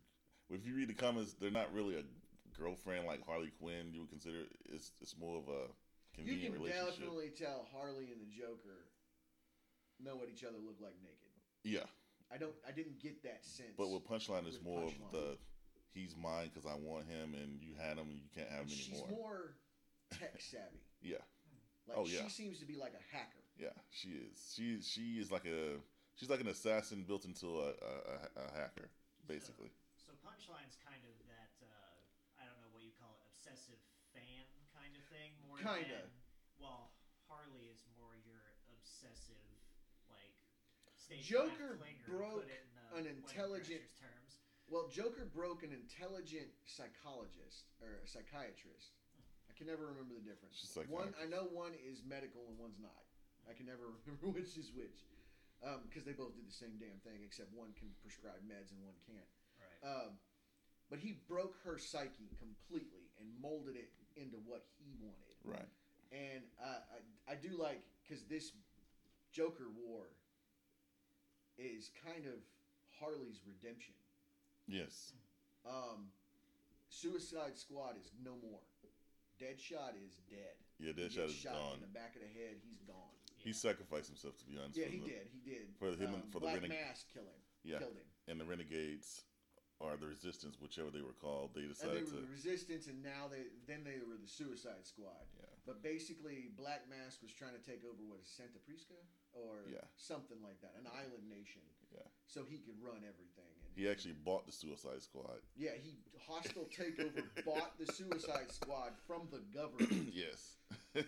If 0.48 0.66
you 0.66 0.74
read 0.76 0.88
the 0.88 0.94
comments, 0.94 1.34
they're 1.34 1.50
not 1.50 1.72
really 1.74 1.96
a 1.96 2.04
girlfriend 2.58 3.06
like 3.06 3.26
Harley 3.26 3.52
Quinn. 3.60 3.90
You 3.92 4.00
would 4.00 4.10
consider 4.10 4.38
it's 4.72 4.92
it's 5.00 5.16
more 5.18 5.36
of 5.36 5.48
a 5.48 5.68
convenient 6.14 6.42
You 6.44 6.50
can 6.52 6.62
relationship. 6.62 6.88
definitely 6.98 7.30
tell 7.36 7.66
Harley 7.74 8.08
and 8.12 8.20
the 8.22 8.30
Joker 8.32 8.86
know 10.00 10.16
what 10.16 10.28
each 10.32 10.44
other 10.44 10.56
look 10.64 10.76
like 10.80 10.94
naked. 11.02 11.32
Yeah, 11.64 11.84
I 12.32 12.38
don't. 12.38 12.54
I 12.66 12.70
didn't 12.72 13.00
get 13.02 13.22
that 13.24 13.44
sense. 13.44 13.74
but 13.76 13.90
with 13.90 14.06
Punchline, 14.08 14.46
it's 14.46 14.56
With 14.58 14.64
more 14.64 14.80
Punchline. 14.88 15.04
of 15.06 15.12
the 15.12 15.38
he's 15.92 16.14
mine 16.16 16.48
because 16.54 16.64
I 16.70 16.76
want 16.78 17.06
him, 17.08 17.34
and 17.34 17.60
you 17.60 17.74
had 17.76 17.98
him, 17.98 18.08
and 18.08 18.16
you 18.20 18.28
can't 18.34 18.48
have 18.48 18.60
him 18.62 18.68
she's 18.68 18.88
anymore. 19.02 19.08
more 19.10 19.56
tech 20.12 20.40
savvy. 20.40 20.80
Yeah, 21.02 21.20
Like 21.86 21.96
Oh, 21.98 22.06
yeah. 22.06 22.26
she 22.26 22.30
seems 22.30 22.58
to 22.58 22.66
be 22.66 22.74
like 22.76 22.94
a 22.98 23.04
hacker. 23.14 23.42
yeah, 23.58 23.70
she 23.90 24.10
is. 24.18 24.36
She 24.54 24.82
she 24.82 25.22
is 25.22 25.30
like 25.30 25.46
a 25.46 25.78
she's 26.18 26.28
like 26.30 26.40
an 26.42 26.48
assassin 26.50 27.04
built 27.06 27.24
into 27.24 27.46
a 27.62 27.70
a, 27.78 27.92
a, 28.10 28.16
a 28.42 28.46
hacker, 28.58 28.90
basically. 29.30 29.70
So 30.02 30.12
Punchline's 30.26 30.74
kind 30.82 31.02
of 31.06 31.14
that 31.30 31.54
uh, 31.62 32.42
I 32.42 32.46
don't 32.46 32.58
know 32.58 32.70
what 32.74 32.82
you 32.82 32.90
call 32.98 33.14
it, 33.14 33.22
obsessive 33.30 33.78
fan 34.10 34.44
kind 34.74 34.90
of 34.98 35.02
thing. 35.14 35.30
More 35.46 35.62
Kinda. 35.62 36.02
Than, 36.02 36.10
well, 36.58 36.90
Harley 37.30 37.70
is 37.70 37.86
more 37.94 38.18
your 38.26 38.42
obsessive 38.74 39.38
like. 40.10 40.34
stage 40.98 41.22
Joker 41.22 41.78
broke 42.10 42.42
put 42.42 42.50
it 42.50 42.66
in, 42.66 42.98
an 42.98 43.06
intelligent- 43.06 43.86
terms. 43.94 44.42
Well, 44.66 44.90
Joker 44.90 45.30
broke 45.30 45.62
an 45.62 45.70
intelligent 45.70 46.50
psychologist 46.66 47.70
or 47.78 48.02
a 48.02 48.06
psychiatrist. 48.10 48.98
I 49.56 49.64
can 49.64 49.72
never 49.72 49.88
remember 49.88 50.12
the 50.12 50.20
difference. 50.20 50.60
She's 50.60 50.76
One, 50.92 51.16
I 51.16 51.24
know 51.24 51.48
one 51.48 51.72
is 51.80 52.04
medical 52.04 52.44
and 52.52 52.60
one's 52.60 52.76
not. 52.76 53.08
I 53.48 53.56
can 53.56 53.64
never 53.64 53.88
remember 54.04 54.36
which 54.36 54.60
is 54.60 54.68
which, 54.76 55.08
because 55.88 56.04
they 56.04 56.12
both 56.12 56.36
do 56.36 56.44
the 56.44 56.52
same 56.52 56.76
damn 56.76 57.00
thing, 57.00 57.24
except 57.24 57.48
one 57.56 57.72
can 57.72 57.88
prescribe 58.04 58.36
meds 58.44 58.68
and 58.68 58.84
one 58.84 58.92
can't. 59.08 59.32
Right. 59.56 59.80
Um, 59.80 60.20
but 60.92 61.00
he 61.00 61.16
broke 61.24 61.56
her 61.64 61.80
psyche 61.80 62.28
completely 62.36 63.08
and 63.16 63.32
molded 63.40 63.80
it 63.80 63.88
into 64.20 64.36
what 64.44 64.68
he 64.76 64.92
wanted. 65.00 65.40
Right. 65.40 65.72
And 66.12 66.44
uh, 66.60 66.84
I, 66.92 67.32
I 67.32 67.34
do 67.40 67.56
like 67.56 67.80
because 68.04 68.28
this 68.28 68.52
Joker 69.32 69.72
War 69.72 70.04
is 71.56 71.88
kind 72.04 72.28
of 72.28 72.44
Harley's 73.00 73.40
redemption. 73.48 73.96
Yes. 74.68 75.16
Um, 75.64 76.12
Suicide 76.88 77.56
Squad 77.56 77.96
is 77.96 78.12
no 78.20 78.36
more. 78.44 78.60
Deadshot 79.40 79.94
is 80.00 80.20
dead. 80.30 80.56
Yeah, 80.78 80.92
He 80.92 81.02
Deadshot 81.02 81.28
gets 81.28 81.32
is 81.32 81.38
shot 81.44 81.52
gone. 81.54 81.74
in 81.76 81.80
the 81.84 81.92
back 81.92 82.16
of 82.16 82.22
the 82.22 82.32
head. 82.32 82.56
He's 82.64 82.80
gone. 82.84 83.12
He 83.36 83.52
sacrificed 83.52 84.08
himself 84.08 84.36
to 84.38 84.44
be 84.48 84.56
honest. 84.58 84.76
Yeah, 84.76 84.86
for 84.86 84.92
he 84.92 84.98
the, 85.00 85.06
did. 85.12 85.26
He 85.32 85.40
did. 85.44 85.66
for 85.78 85.92
him 85.94 86.14
Um, 86.14 86.22
for 86.32 86.40
the 86.40 86.48
Black 86.50 86.60
reneg- 86.60 86.68
Mask 86.74 87.06
kill 87.12 87.24
him. 87.28 87.40
Yeah, 87.62 87.78
Killed 87.78 87.96
him. 87.96 88.08
and 88.28 88.40
the 88.40 88.44
Renegades 88.44 89.22
or 89.78 89.92
the 89.96 90.06
Resistance, 90.08 90.56
whichever 90.60 90.90
they 90.90 91.02
were 91.04 91.12
called, 91.20 91.52
they 91.54 91.66
decided 91.68 91.98
And 91.98 92.06
they 92.06 92.10
were 92.10 92.20
to. 92.20 92.26
the 92.26 92.32
Resistance, 92.32 92.86
and 92.88 93.02
now 93.04 93.28
they 93.28 93.44
then 93.68 93.84
they 93.84 94.00
were 94.02 94.16
the 94.16 94.26
Suicide 94.28 94.86
Squad. 94.88 95.26
Yeah. 95.36 95.44
But 95.66 95.82
basically, 95.82 96.48
Black 96.56 96.88
Mask 96.88 97.20
was 97.22 97.32
trying 97.32 97.52
to 97.54 97.62
take 97.62 97.84
over 97.84 98.00
what 98.08 98.18
is 98.22 98.28
Santa 98.30 98.58
Prisca 98.64 98.96
or 99.34 99.68
Yeah. 99.68 99.84
something 99.96 100.40
like 100.42 100.60
that, 100.62 100.74
an 100.78 100.86
island 100.88 101.28
nation. 101.28 101.62
Yeah. 101.92 102.06
So 102.26 102.44
he 102.44 102.58
could 102.58 102.80
run 102.80 103.04
everything. 103.04 103.52
And 103.76 103.84
He 103.84 103.90
actually 103.90 104.14
bought 104.24 104.46
the 104.46 104.52
Suicide 104.52 105.02
Squad. 105.02 105.44
yeah, 105.56 105.76
he 105.76 105.96
hostile 106.26 106.64
takeover 106.72 107.22
bought 107.44 107.76
the 107.78 107.86
Suicide 107.92 108.50
Squad 108.50 108.92
from 109.06 109.28
the 109.30 109.40
government. 109.52 110.08
yes. 110.14 110.56
So 110.96 111.04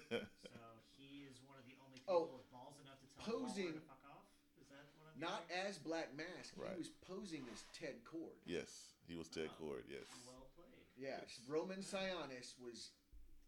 he 1.00 1.24
is 1.24 1.40
one 1.48 1.57
of 1.59 1.64
the 1.64 1.74
only 1.81 1.98
oh, 2.07 2.28
people 2.28 2.28
Oh, 2.28 2.37
with 2.37 2.50
balls 2.52 2.76
enough 2.85 3.00
to 3.00 3.09
tell 3.24 3.40
Waller 3.40 3.48
posing- 3.48 3.72
to 3.72 3.81
fuck 3.88 4.04
off. 4.12 4.28
Is 4.61 4.68
that 4.68 4.85
what 5.00 5.09
I'm 5.16 5.20
Not 5.20 5.48
hearing? 5.48 5.66
as 5.66 5.78
Black 5.81 6.09
Mask. 6.14 6.52
Right. 6.61 6.76
He 6.76 6.78
was 6.78 6.92
posing 7.09 7.48
as 7.52 7.64
Ted 7.72 8.04
Kord. 8.04 8.37
yes, 8.44 8.92
he 9.09 9.16
was 9.16 9.28
Ted 9.28 9.48
Wow. 9.59 9.72
Kord. 9.81 9.88
Yes. 9.88 10.04
well 10.28 10.46
played. 10.54 10.85
Yeah, 11.00 11.24
Yes. 11.24 11.40
Roman 11.48 11.81
Sionis 11.81 12.52
was 12.61 12.92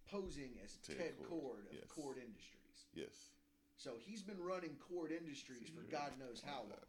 posing 0.09 0.56
as 0.64 0.80
Ted 0.83 0.96
Ted, 0.96 1.14
Kord, 1.28 1.61
Kord 1.61 1.64
of 1.68 1.76
yes. 1.76 1.85
Kord 1.92 2.16
Industries. 2.16 2.88
Yes. 2.96 3.37
So 3.76 3.96
he's 4.00 4.22
been 4.22 4.40
running 4.40 4.76
Kord 4.80 5.12
Industries 5.12 5.68
for 5.68 5.85
God 5.92 6.12
knows 6.18 6.40
how 6.44 6.64
long. 6.64 6.88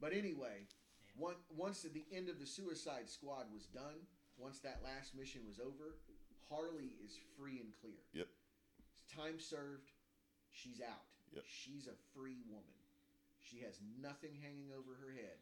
But 0.00 0.12
anyway, 0.12 0.68
Yeah. 0.68 0.74
One, 1.18 1.34
once 1.54 1.84
at 1.84 1.92
the 1.92 2.06
end 2.14 2.28
of 2.28 2.38
the 2.38 2.46
Suicide 2.46 3.10
Squad 3.10 3.46
was 3.52 3.66
done, 3.66 4.06
once 4.38 4.60
that 4.60 4.80
last 4.84 5.14
mission 5.14 5.42
was 5.46 5.58
over, 5.58 5.98
Harley 6.48 6.94
is 7.04 7.18
free 7.36 7.58
and 7.58 7.74
clear. 7.82 7.98
Yep. 8.14 8.28
Time 9.10 9.38
served. 9.38 9.90
She's 10.50 10.80
out. 10.80 11.04
Yep. 11.34 11.44
She's 11.44 11.86
a 11.86 11.96
free 12.14 12.40
woman. 12.48 12.78
She 13.42 13.58
has 13.66 13.80
nothing 14.00 14.32
hanging 14.40 14.70
over 14.72 14.94
her 15.02 15.10
head, 15.10 15.38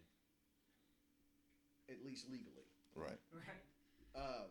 at 1.90 2.04
least 2.04 2.26
legally. 2.30 2.66
Right. 2.96 3.20
Right. 3.30 3.64
Um, 4.16 4.48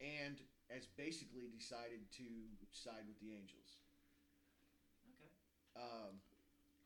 and 0.00 0.36
has 0.68 0.84
basically 0.96 1.48
decided 1.56 2.04
to 2.20 2.28
side 2.72 3.08
with 3.08 3.16
the 3.20 3.32
Angels. 3.32 3.80
Okay. 5.08 5.32
Um, 5.76 6.20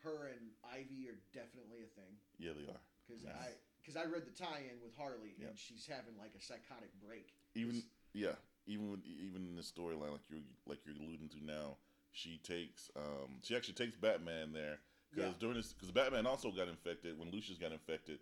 her 0.04 0.30
and 0.30 0.54
Ivy 0.62 1.10
are 1.10 1.18
definitely 1.34 1.82
a 1.82 1.90
thing 1.98 2.14
Yeah, 2.38 2.54
they 2.54 2.70
are. 2.70 2.82
Because 3.06 3.22
Yes. 3.22 3.34
I 3.38 3.48
because 3.80 3.96
I 3.96 4.04
read 4.04 4.26
the 4.26 4.32
tie-in 4.32 4.80
with 4.82 4.94
Harley 4.96 5.34
Yep. 5.38 5.48
and 5.50 5.58
she's 5.58 5.86
having 5.86 6.16
like 6.18 6.34
a 6.34 6.40
psychotic 6.40 6.90
break. 7.00 7.32
Even 7.54 7.82
yeah, 8.12 8.34
even 8.66 9.02
even 9.06 9.46
in 9.46 9.56
the 9.56 9.62
storyline, 9.62 10.10
like 10.12 10.28
you're 10.28 10.40
like 10.66 10.78
you're 10.84 10.96
alluding 10.96 11.28
to 11.30 11.44
now, 11.44 11.76
she 12.12 12.38
takes 12.38 12.90
um 12.96 13.38
she 13.42 13.54
actually 13.56 13.74
takes 13.74 13.96
Batman 13.96 14.52
there 14.52 14.78
Because 15.14 15.32
Yeah. 15.32 15.38
during 15.38 15.56
this, 15.56 15.72
because 15.72 15.90
Batman 15.92 16.26
also 16.26 16.50
got 16.50 16.68
infected 16.68 17.18
when 17.18 17.30
Lucius 17.30 17.58
got 17.58 17.72
infected. 17.72 18.18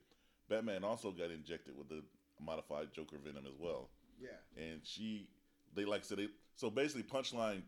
Batman 0.49 0.85
also 0.85 1.11
got 1.11 1.31
injected 1.31 1.77
with 1.77 1.89
the 1.89 2.05
modified 2.41 2.93
Joker 2.93 3.17
venom 3.19 3.47
as 3.47 3.57
well. 3.59 3.89
Yeah. 4.21 4.37
And 4.57 4.85
she, 4.85 5.27
they 5.75 5.85
like 5.87 6.05
said 6.05 6.19
they. 6.19 6.29
So 6.57 6.69
basically, 6.71 7.03
Punchline 7.05 7.63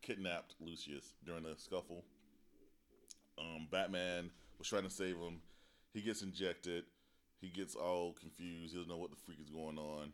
kidnapped 0.00 0.54
Lucius 0.60 1.14
during 1.24 1.42
the 1.42 1.56
scuffle. 1.56 2.04
Um, 3.38 3.66
Batman 3.70 4.30
was 4.58 4.68
trying 4.68 4.84
to 4.84 4.90
save 4.90 5.16
him. 5.16 5.40
He 5.96 6.02
gets 6.02 6.20
injected. 6.20 6.84
He 7.40 7.48
gets 7.48 7.74
all 7.74 8.12
confused. 8.12 8.72
He 8.72 8.78
doesn't 8.78 8.90
know 8.92 8.98
what 8.98 9.08
the 9.10 9.16
freak 9.16 9.38
is 9.40 9.48
going 9.48 9.78
on. 9.78 10.12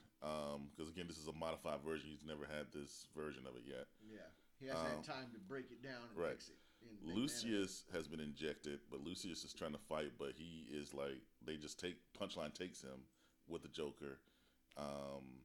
Because 0.70 0.88
again, 0.88 1.06
this 1.08 1.18
is 1.18 1.26
a 1.26 1.32
modified 1.32 1.80
version. 1.84 2.06
He's 2.08 2.24
never 2.24 2.46
had 2.46 2.66
this 2.72 3.06
version 3.16 3.42
of 3.48 3.56
it 3.56 3.64
yet. 3.66 3.86
Yeah. 4.08 4.30
He 4.60 4.66
hasn't 4.66 4.86
Um, 4.86 4.96
had 4.96 5.04
time 5.04 5.30
to 5.32 5.40
break 5.40 5.72
it 5.72 5.82
down 5.82 6.06
and 6.08 6.16
right. 6.16 6.30
fix 6.38 6.50
it. 6.50 6.56
Lucius 7.02 7.84
has 7.92 8.06
been 8.06 8.20
injected, 8.20 8.78
but 8.90 9.00
Lucius 9.00 9.42
is 9.44 9.52
trying 9.52 9.72
to 9.72 9.78
fight, 9.88 10.12
but 10.18 10.34
he 10.36 10.66
is 10.70 10.94
like 10.94 11.18
they 11.44 11.56
just 11.56 11.80
take 11.80 11.96
Punchline 12.14 12.54
takes 12.54 12.80
him 12.80 13.06
with 13.48 13.62
the 13.62 13.68
Joker. 13.68 14.18
Um, 14.76 15.42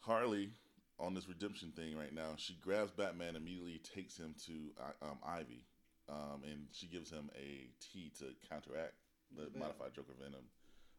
Harley 0.00 0.50
on 0.98 1.14
this 1.14 1.28
redemption 1.28 1.72
thing 1.72 1.96
right 1.96 2.14
now, 2.14 2.34
she 2.36 2.54
grabs 2.54 2.90
Batman 2.92 3.34
immediately, 3.36 3.78
takes 3.78 4.16
him 4.16 4.34
to 4.46 4.52
uh, 4.80 5.04
um, 5.10 5.18
Ivy, 5.24 5.64
um, 6.08 6.42
and 6.44 6.66
she 6.72 6.86
gives 6.86 7.10
him 7.10 7.30
a 7.36 7.68
tea 7.80 8.12
to 8.18 8.26
counteract 8.48 8.94
the 9.36 9.44
venom. 9.44 9.58
modified 9.58 9.94
Joker 9.94 10.12
venom. 10.18 10.44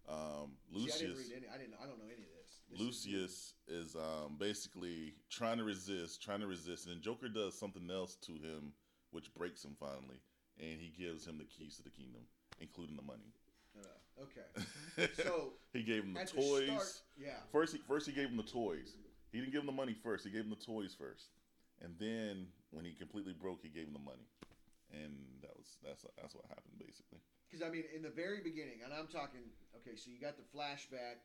Um, 0.10 0.52
Manor. 0.72 0.88
See, 0.90 0.94
I 0.94 0.98
didn't 1.00 1.16
Lucius. 1.16 1.18
read 1.30 1.38
any. 1.38 1.48
I 1.54 1.58
didn't. 1.58 1.74
I 1.82 1.86
don't 1.86 1.98
know 2.00 2.06
any 2.06 2.24
of 2.24 2.32
this. 2.40 2.60
This 2.70 2.80
is- 2.80 2.86
Lucius 2.86 3.54
is 3.68 3.96
um, 3.96 4.38
basically 4.40 5.14
trying 5.30 5.58
to 5.58 5.64
resist, 5.64 6.22
trying 6.22 6.40
to 6.42 6.48
resist, 6.48 6.86
and 6.86 6.96
then 6.96 7.02
Joker 7.02 7.28
does 7.30 7.58
something 7.58 7.90
else 7.92 8.16
to 8.28 8.34
him, 8.34 8.74
which 9.12 9.34
breaks 9.36 9.64
him 9.64 9.76
finally, 9.80 10.20
and 10.60 10.80
he 10.80 10.94
gives 10.98 11.26
him 11.26 11.38
the 11.38 11.46
keys 11.46 11.76
to 11.78 11.84
the 11.84 11.90
kingdom, 11.90 12.22
including 12.62 12.96
the 12.96 13.02
money. 13.04 13.32
Uh, 13.78 14.24
okay. 14.24 15.08
So 15.24 15.54
he 15.74 15.84
gave 15.84 16.04
him 16.04 16.14
the 16.16 16.26
toys. 16.26 16.60
the 16.60 16.66
start, 16.66 16.94
yeah. 17.18 17.30
First, 17.52 17.74
he, 17.74 17.80
first 17.88 18.08
he 18.08 18.12
gave 18.14 18.30
him 18.30 18.38
the 18.38 18.44
toys. 18.44 18.96
He 19.32 19.40
didn't 19.40 19.52
give 19.52 19.62
him 19.62 19.68
the 19.68 19.72
money 19.74 19.94
first. 20.04 20.26
He 20.26 20.32
gave 20.32 20.42
him 20.44 20.50
the 20.50 20.56
toys 20.66 20.96
first, 20.98 21.28
and 21.84 21.94
then 22.00 22.48
when 22.72 22.84
he 22.86 22.94
completely 22.94 23.34
broke, 23.34 23.60
he 23.62 23.70
gave 23.70 23.86
him 23.88 23.94
the 23.94 24.00
money, 24.00 24.26
and 24.92 25.42
that 25.44 25.56
was 25.56 25.78
that's 25.84 26.06
that's 26.16 26.36
what 26.36 26.46
happened 26.48 26.80
basically. 26.80 27.20
Because 27.48 27.64
I 27.66 27.70
mean, 27.72 27.88
in 27.96 28.04
the 28.04 28.12
very 28.12 28.42
beginning, 28.44 28.84
and 28.84 28.92
I'm 28.94 29.08
talking. 29.08 29.52
Okay, 29.84 29.96
so 29.96 30.12
you 30.12 30.20
got 30.20 30.36
the 30.36 30.48
flashback 30.52 31.24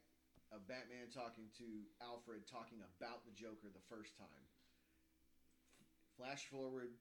of 0.53 0.67
Batman 0.69 1.11
talking 1.11 1.49
to 1.59 1.89
Alfred, 2.03 2.47
talking 2.47 2.79
about 2.85 3.25
the 3.25 3.33
Joker 3.35 3.73
the 3.73 3.83
first 3.89 4.15
time. 4.17 4.47
Flash 6.17 6.47
forward, 6.47 6.93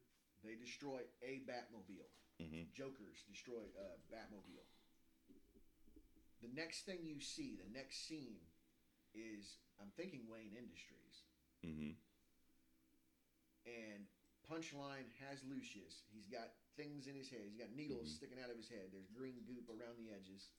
they 0.43 0.55
destroy 0.55 1.01
a 1.21 1.43
Batmobile. 1.45 2.09
hmm 2.39 2.65
Jokers 2.73 3.21
destroy 3.27 3.67
a 3.77 3.99
Batmobile. 4.09 4.65
The 6.41 6.49
next 6.55 6.85
thing 6.85 7.05
you 7.05 7.19
see, 7.19 7.53
the 7.53 7.69
next 7.71 8.07
scene, 8.07 8.41
is 9.13 9.59
I'm 9.79 9.91
thinking 9.95 10.25
Wayne 10.25 10.55
Industries, 10.57 11.27
hmm 11.61 11.93
and 13.65 14.07
Punchline 14.51 15.07
has 15.23 15.39
Lucius. 15.47 16.03
He's 16.11 16.27
got 16.27 16.51
things 16.75 17.07
in 17.07 17.15
his 17.15 17.29
head. 17.31 17.47
He's 17.47 17.55
got 17.55 17.71
needles 17.71 18.11
Mhm. 18.11 18.15
sticking 18.17 18.39
out 18.39 18.49
of 18.49 18.57
his 18.57 18.67
head. 18.67 18.91
There's 18.91 19.07
green 19.07 19.45
goop 19.45 19.69
around 19.69 19.95
the 19.97 20.11
edges. 20.11 20.49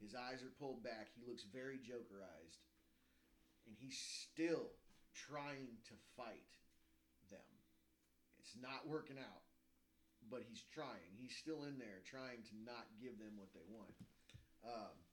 His 0.00 0.14
eyes 0.14 0.42
are 0.42 0.50
pulled 0.50 0.82
back. 0.82 1.10
He 1.12 1.22
looks 1.22 1.42
very 1.44 1.78
Jokerized, 1.78 2.56
and 3.66 3.76
he's 3.76 3.98
still 3.98 4.72
trying 5.12 5.82
to 5.84 5.96
fight 6.16 6.48
them. 7.28 7.60
It's 8.38 8.56
not 8.56 8.86
working 8.86 9.18
out, 9.18 9.44
but 10.30 10.42
he's 10.42 10.62
trying. 10.64 11.14
He's 11.16 11.36
still 11.36 11.64
in 11.64 11.76
there 11.78 12.00
trying 12.00 12.42
to 12.44 12.56
not 12.56 12.96
give 12.98 13.18
them 13.18 13.36
what 13.36 13.52
they 13.52 13.64
want. 13.64 13.96
Um, 14.62 15.04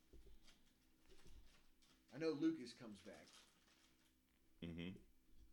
I 2.13 2.17
know 2.19 2.31
Lucas 2.31 2.73
comes 2.73 2.99
back 2.99 3.27
hmm 4.62 4.91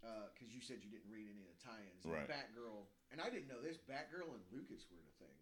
because 0.01 0.49
you 0.53 0.61
said 0.65 0.81
you 0.81 0.89
didn't 0.91 1.13
read 1.13 1.29
any 1.29 1.45
of 1.45 1.51
the 1.53 1.61
tie-ins. 1.61 2.03
Right. 2.09 2.25
Batgirl, 2.29 2.89
and 3.13 3.21
I 3.21 3.29
didn't 3.29 3.49
know 3.53 3.61
this. 3.61 3.77
Batgirl 3.85 4.33
and 4.33 4.43
Lucas 4.53 4.89
were 4.89 5.01
the 5.01 5.15
thing. 5.21 5.39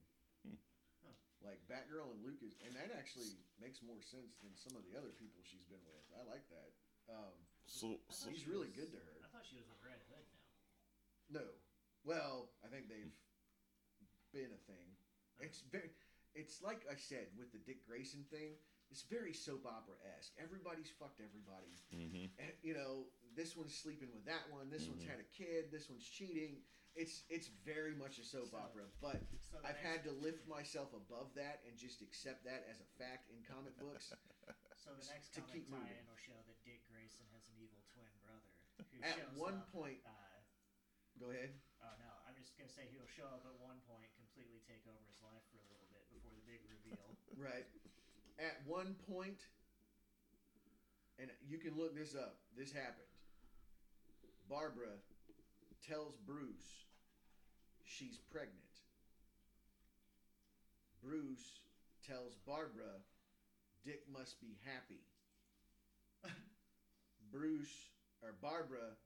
Hmm. 0.47 0.59
Huh. 1.07 1.15
Like 1.47 1.63
Batgirl 1.71 2.11
and 2.11 2.21
Lucas, 2.27 2.59
and 2.67 2.75
that 2.75 2.91
actually 2.95 3.39
makes 3.63 3.79
more 3.87 4.03
sense 4.03 4.35
than 4.43 4.51
some 4.59 4.75
of 4.75 4.83
the 4.87 4.99
other 4.99 5.15
people 5.15 5.39
she's 5.47 5.67
been 5.71 5.83
with. 5.87 6.05
I 6.19 6.27
like 6.27 6.45
that. 6.51 6.71
Um, 7.09 7.35
So, 7.71 8.03
I 8.09 8.13
so 8.13 8.29
he's 8.35 8.43
she 8.43 8.51
really 8.51 8.69
was- 8.75 8.79
good 8.83 8.91
to 8.93 9.01
her. 9.01 9.17
I 9.23 9.29
thought 9.31 9.47
she 9.47 9.57
was 9.57 9.69
with 9.71 9.79
Red 9.85 10.03
Hood 10.11 10.27
now. 10.35 10.47
No, 11.41 11.47
well, 12.05 12.51
I 12.65 12.69
think 12.73 12.89
they've 12.89 13.15
been 14.33 14.51
a 14.53 14.63
thing. 14.67 14.89
It's 15.41 15.61
very. 15.71 15.91
It's 16.35 16.61
like 16.63 16.85
I 16.91 16.97
said 16.97 17.31
with 17.39 17.53
the 17.53 17.59
Dick 17.63 17.87
Grayson 17.87 18.25
thing. 18.31 18.57
It's 18.91 19.03
very 19.05 19.33
soap 19.37 19.67
opera 19.67 19.97
esque. 20.17 20.33
Everybody's 20.41 20.89
fucked 20.99 21.21
everybody. 21.21 21.77
hmm 21.93 22.33
And, 22.41 22.53
you 22.63 22.73
know, 22.75 23.05
this 23.37 23.55
one's 23.57 23.75
sleeping 23.77 24.09
with 24.13 24.25
that 24.25 24.49
one. 24.51 24.71
This 24.71 24.89
one's 24.89 25.05
Mhm. 25.05 25.09
had 25.13 25.21
a 25.21 25.29
kid. 25.37 25.71
This 25.71 25.89
one's 25.89 26.09
cheating. 26.09 26.65
It's 26.97 27.23
it's 27.29 27.49
very 27.65 27.95
much 27.95 28.19
a 28.19 28.25
soap 28.25 28.51
So- 28.51 28.57
opera, 28.59 28.89
but 29.01 29.21
So 29.39 29.61
I've 29.63 29.77
had 29.77 30.03
to 30.05 30.11
lift 30.13 30.49
myself 30.49 30.93
above 30.95 31.35
that 31.35 31.63
and 31.65 31.77
just 31.79 32.01
accept 32.03 32.45
that 32.45 32.65
as 32.67 32.81
a 32.81 32.85
fact 32.99 33.29
in 33.31 33.43
comic 33.45 33.77
books. 33.79 34.13
So 34.79 34.95
the 34.95 35.05
next 35.13 35.35
to 35.35 35.41
comic 35.43 35.53
keep 35.53 35.69
tie-in 35.69 36.07
will 36.07 36.17
show 36.17 36.39
that 36.47 36.63
Dick 36.65 36.81
Grayson 36.89 37.27
has 37.35 37.45
an 37.49 37.57
evil 37.61 37.83
twin 37.93 38.09
brother 38.25 38.55
who 38.91 39.03
At 39.03 39.17
shows 39.19 39.37
one 39.37 39.55
up, 39.59 39.71
point- 39.73 40.01
Uh, 40.07 40.41
Go 41.19 41.31
ahead. 41.31 41.61
oh 41.83 41.95
no, 41.99 42.11
I'm 42.27 42.35
just 42.37 42.57
gonna 42.57 42.71
say 42.71 42.87
he'll 42.89 43.05
show 43.07 43.27
up 43.27 43.45
at 43.45 43.53
one 43.59 43.81
point, 43.83 44.09
completely 44.15 44.61
take 44.61 44.87
over 44.87 45.05
his 45.05 45.21
life 45.21 45.43
for 45.51 45.59
a 45.59 45.67
little 45.69 45.87
bit 45.93 46.09
before 46.09 46.33
the 46.33 46.41
big 46.47 46.65
reveal. 46.65 47.17
Right. 47.37 47.67
At 48.39 48.61
one 48.67 48.95
point, 49.11 49.41
and 51.19 51.29
you 51.47 51.59
can 51.59 51.77
look 51.77 51.97
this 51.97 52.15
up. 52.15 52.37
This 52.57 52.73
happened. 52.73 52.95
Barbara 54.49 54.97
tells 55.87 56.15
Bruce 56.27 56.85
she's 57.85 58.19
pregnant. 58.31 58.55
Bruce 61.03 61.61
tells 62.07 62.37
Barbara 62.47 63.03
Dick 63.85 64.03
must 64.13 64.41
be 64.41 64.59
happy. 64.65 65.01
Bruce 67.33 67.89
or 68.23 68.35
Barbara 68.43 68.97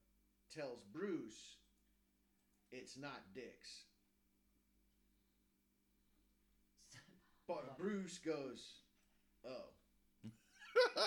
tells 0.54 0.80
Bruce 0.92 1.56
it's 2.70 2.96
not 2.98 3.22
Dick's. 3.34 3.84
But 7.46 7.76
Bruce 7.76 8.18
goes, 8.18 8.81
"Oh, 9.44 9.68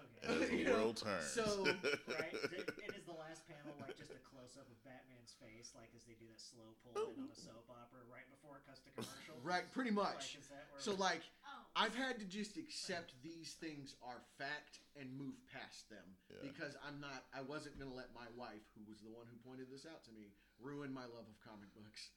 Okay. 0.00 0.44
As 0.44 0.50
the 0.50 0.56
You 0.56 0.64
know, 0.68 0.76
world 0.84 0.96
turns. 1.02 1.26
so- 1.32 1.64
right? 2.12 2.32
Th- 2.52 2.68
And 2.84 2.92
is 2.96 3.04
the 3.08 3.16
last 3.16 3.48
panel 3.48 3.72
like 3.80 3.96
just 3.96 4.12
a 4.12 4.20
close 4.20 4.56
up 4.60 4.68
of 4.68 4.76
Batman's 4.84 5.32
face, 5.40 5.72
like 5.72 5.88
as 5.96 6.04
they 6.04 6.12
do 6.20 6.28
that 6.28 6.40
slow 6.40 6.76
pull 6.84 6.92
in 7.08 7.24
on 7.24 7.28
a 7.28 7.32
oh. 7.32 7.40
soap 7.40 7.66
opera 7.72 8.04
right 8.12 8.28
before 8.28 8.60
it 8.60 8.64
cuts 8.68 8.84
to 8.84 8.90
commercial? 8.92 9.36
right, 9.42 9.64
pretty 9.72 9.90
much." 9.90 10.36
Like, 10.36 10.44
is 10.44 10.48
that 10.52 10.68
where 10.72 10.80
So 10.80 10.92
like 11.00 11.24
Oh. 11.48 11.64
I've 11.74 11.94
had 11.96 12.18
to 12.20 12.26
just 12.28 12.56
accept 12.60 13.14
these 13.24 13.54
things 13.56 13.96
are 14.04 14.20
fact 14.36 14.80
and 14.98 15.08
move 15.16 15.38
past 15.48 15.88
them 15.88 16.04
Yeah. 16.28 16.42
because 16.44 16.76
I'm 16.84 17.00
not 17.00 17.24
I 17.32 17.40
wasn't 17.40 17.78
going 17.80 17.88
to 17.90 17.96
let 17.96 18.12
my 18.14 18.28
wife 18.36 18.66
who 18.76 18.84
was 18.90 19.00
the 19.00 19.10
one 19.10 19.24
who 19.30 19.36
pointed 19.40 19.70
this 19.72 19.86
out 19.88 20.04
to 20.04 20.12
me 20.12 20.34
ruin 20.60 20.92
my 20.92 21.06
love 21.08 21.24
of 21.30 21.36
comic 21.40 21.72
books. 21.74 22.10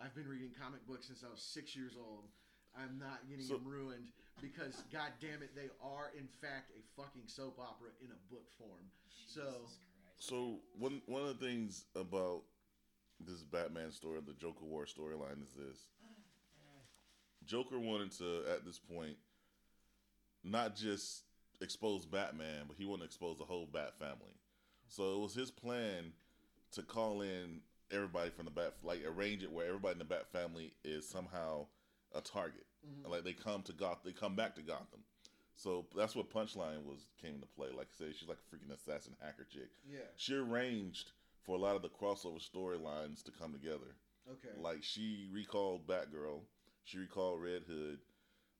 I've 0.00 0.14
been 0.16 0.26
reading 0.28 0.54
comic 0.56 0.80
books 0.88 1.06
since 1.12 1.20
I 1.22 1.28
was 1.28 1.42
6 1.44 1.76
years 1.76 1.92
old. 2.00 2.24
I'm 2.76 2.98
not 2.98 3.28
getting 3.28 3.44
So- 3.44 3.54
them 3.58 3.66
ruined 3.68 4.12
because 4.40 4.82
god 4.92 5.12
damn 5.20 5.42
it 5.42 5.54
they 5.54 5.68
are 5.82 6.10
in 6.16 6.26
fact 6.26 6.70
a 6.70 6.82
fucking 7.00 7.26
soap 7.26 7.58
opera 7.58 7.90
in 8.00 8.10
a 8.10 8.32
book 8.32 8.50
form. 8.58 8.90
So- 9.26 9.42
Christ. 9.42 9.78
So 10.18 10.60
one 10.78 11.02
one 11.06 11.22
of 11.22 11.38
the 11.38 11.46
things 11.46 11.84
about 11.94 12.42
this 13.20 13.42
Batman 13.42 13.90
story, 13.92 14.20
the 14.20 14.34
Joker 14.34 14.64
War 14.64 14.84
storyline, 14.86 15.42
is 15.42 15.52
this: 15.52 15.88
Joker 17.44 17.78
wanted 17.78 18.12
to, 18.12 18.44
at 18.50 18.64
this 18.64 18.78
point, 18.78 19.16
not 20.44 20.76
just 20.76 21.24
expose 21.60 22.06
Batman, 22.06 22.64
but 22.66 22.76
he 22.76 22.84
wanted 22.86 23.00
to 23.00 23.06
expose 23.06 23.38
the 23.38 23.44
whole 23.44 23.66
Bat 23.66 23.98
family. 23.98 24.34
So 24.88 25.14
it 25.14 25.18
was 25.20 25.34
his 25.34 25.50
plan 25.50 26.12
to 26.72 26.82
call 26.82 27.22
in 27.22 27.60
everybody 27.90 28.30
from 28.30 28.44
the 28.44 28.50
Bat, 28.50 28.74
like 28.82 29.04
arrange 29.04 29.42
it 29.42 29.50
where 29.52 29.66
everybody 29.66 29.92
in 29.92 29.98
the 29.98 30.04
Bat 30.04 30.30
family 30.32 30.74
is 30.84 31.08
somehow 31.08 31.66
a 32.14 32.20
target. 32.20 32.66
Mhm. 32.86 33.08
Like 33.08 33.24
they 33.24 33.32
come 33.32 33.62
to 33.64 33.72
Goth, 33.72 34.02
they 34.04 34.12
come 34.12 34.34
back 34.36 34.54
to 34.56 34.62
Gotham. 34.62 35.04
So 35.54 35.86
that's 35.94 36.14
what 36.16 36.30
Punchline 36.30 36.84
was 36.84 37.06
came 37.20 37.34
into 37.34 37.46
play. 37.46 37.68
Like 37.70 37.88
I 37.88 37.96
said, 37.98 38.16
she's 38.16 38.28
like 38.28 38.38
a 38.38 38.54
freaking 38.54 38.72
assassin 38.72 39.14
hacker 39.20 39.44
chick 39.44 39.68
Yeah. 39.86 40.00
she 40.16 40.34
arranged 40.34 41.12
for 41.42 41.56
a 41.56 41.58
lot 41.58 41.76
of 41.76 41.82
the 41.82 41.88
crossover 41.90 42.40
storylines 42.40 43.22
to 43.24 43.30
come 43.30 43.52
together. 43.52 43.96
Okay. 44.28 44.54
Like 44.56 44.82
she 44.82 45.28
recalled 45.32 45.86
Batgirl, 45.86 46.40
she 46.84 46.98
recalled 46.98 47.42
Red 47.42 47.62
Hood, 47.64 48.00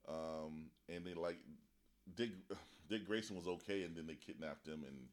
um, 0.08 0.70
and 0.88 1.06
then 1.06 1.16
like 1.16 1.38
Dick 2.14 2.30
Dick 2.88 3.06
Grayson 3.06 3.36
was 3.36 3.46
okay, 3.46 3.84
and 3.84 3.96
then 3.96 4.06
they 4.06 4.16
kidnapped 4.16 4.66
him 4.66 4.84
and 4.84 5.08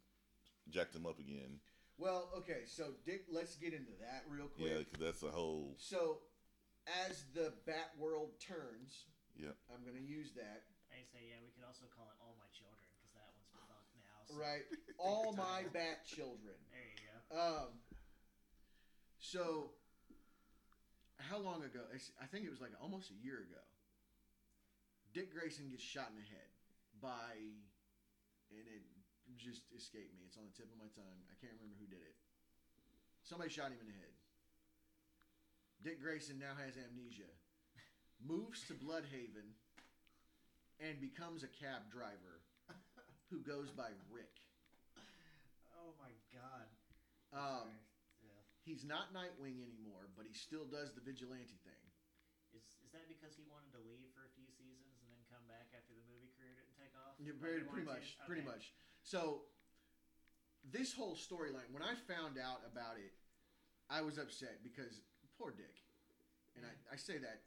jacked 0.69 0.95
him 0.95 1.05
up 1.05 1.19
again. 1.19 1.59
Well, 1.99 2.29
okay, 2.37 2.65
so 2.65 2.91
Dick, 3.05 3.25
let's 3.31 3.55
get 3.55 3.73
into 3.73 3.91
that 4.01 4.23
real 4.29 4.47
quick. 4.47 4.67
Yeah, 4.69 4.77
because 4.79 4.99
that's 4.99 5.23
a 5.23 5.31
whole. 5.35 5.75
So, 5.77 6.19
as 7.07 7.23
the 7.35 7.53
Bat 7.65 7.91
world 7.99 8.31
turns, 8.39 9.05
Yep. 9.37 9.53
I'm 9.69 9.85
going 9.85 9.93
to 9.99 10.01
use 10.01 10.33
that. 10.33 10.65
I 10.89 10.97
say, 11.13 11.21
yeah, 11.29 11.37
we 11.45 11.53
could 11.53 11.61
also 11.61 11.85
call 11.93 12.09
it 12.09 12.17
All 12.25 12.33
My 12.41 12.49
Children 12.57 12.89
because 12.97 13.13
that 13.13 13.29
one's 13.37 13.45
defunct 13.53 13.85
now. 14.01 14.17
So 14.25 14.33
Right, 14.33 14.65
all 14.97 15.29
my. 15.37 15.69
Bat 15.69 16.09
children. 16.09 16.57
There 16.73 16.89
you 16.89 16.97
go. 17.05 17.17
Um, 17.37 17.69
so, 19.21 19.77
how 21.21 21.37
long 21.37 21.61
ago? 21.61 21.85
it's- 21.93 22.09
I 22.17 22.25
think 22.25 22.49
it 22.49 22.51
was 22.53 22.61
like 22.65 22.73
almost 22.81 23.13
a 23.13 23.17
year 23.21 23.45
ago. 23.45 23.61
Dick 25.13 25.29
Grayson 25.29 25.69
gets 25.69 25.85
shot 25.85 26.09
in 26.09 26.17
the 26.17 26.25
head 26.33 26.49
by, 26.97 27.37
and 28.49 28.65
it 28.65 28.81
just 29.37 29.69
escaped 29.77 30.17
me. 30.17 30.25
It's 30.25 30.37
on 30.37 30.49
the 30.49 30.55
tip 30.57 30.65
of 30.73 30.77
my 30.81 30.89
tongue. 30.97 31.21
I 31.29 31.37
can't 31.37 31.53
remember 31.61 31.77
who 31.77 31.85
did 31.85 32.01
it. 32.01 32.17
Somebody 33.21 33.53
shot 33.53 33.69
him 33.69 33.77
in 33.85 33.89
the 33.93 33.97
head. 34.01 34.16
Dick 35.83 36.01
Grayson 36.01 36.41
now 36.41 36.57
has 36.57 36.73
amnesia, 36.77 37.29
moves 38.17 38.65
to 38.67 38.73
Blüdhaven, 38.73 39.53
and 40.81 40.97
becomes 41.01 41.45
a 41.45 41.51
cab 41.51 41.89
driver 41.93 42.41
who 43.29 43.41
goes 43.41 43.69
by 43.69 43.89
Rick. 44.09 44.41
Oh 45.77 45.93
my 46.01 46.13
god. 46.33 46.67
Um, 47.33 47.69
Yeah. 48.25 48.41
He's 48.65 48.83
not 48.83 49.13
Nightwing 49.13 49.61
anymore, 49.61 50.09
but 50.17 50.25
he 50.25 50.33
still 50.33 50.65
does 50.65 50.93
the 50.97 51.01
vigilante 51.01 51.61
thing. 51.61 51.83
Is 52.57 52.65
is 52.81 52.91
that 52.97 53.05
because 53.05 53.37
he 53.37 53.45
wanted 53.45 53.69
to 53.77 53.81
leave 53.85 54.09
for 54.17 54.25
a 54.25 54.31
few 54.33 54.49
seasons 54.49 54.97
and 55.03 55.07
then 55.13 55.21
come 55.29 55.45
back 55.45 55.69
after 55.77 55.93
the 55.93 56.03
movie 56.09 56.33
career 56.33 56.57
didn't 56.57 56.73
take 56.79 56.93
off? 56.97 57.13
Yeah, 57.21 57.37
very, 57.37 57.61
pretty 57.61 57.85
much, 57.85 58.17
to? 58.17 58.25
pretty 58.25 58.41
much. 58.41 58.73
So, 59.03 59.45
this 60.65 60.91
whole 60.95 61.13
storyline, 61.15 61.69
when 61.71 61.83
I 61.85 61.93
found 62.09 62.39
out 62.41 62.65
about 62.65 62.97
it, 62.97 63.13
I 63.91 64.01
was 64.01 64.17
upset 64.17 64.63
because 64.63 65.03
poor 65.37 65.53
Dick, 65.53 65.77
and 66.57 66.65
I, 66.65 66.73
I 66.89 66.97
say 66.97 67.21
that 67.21 67.45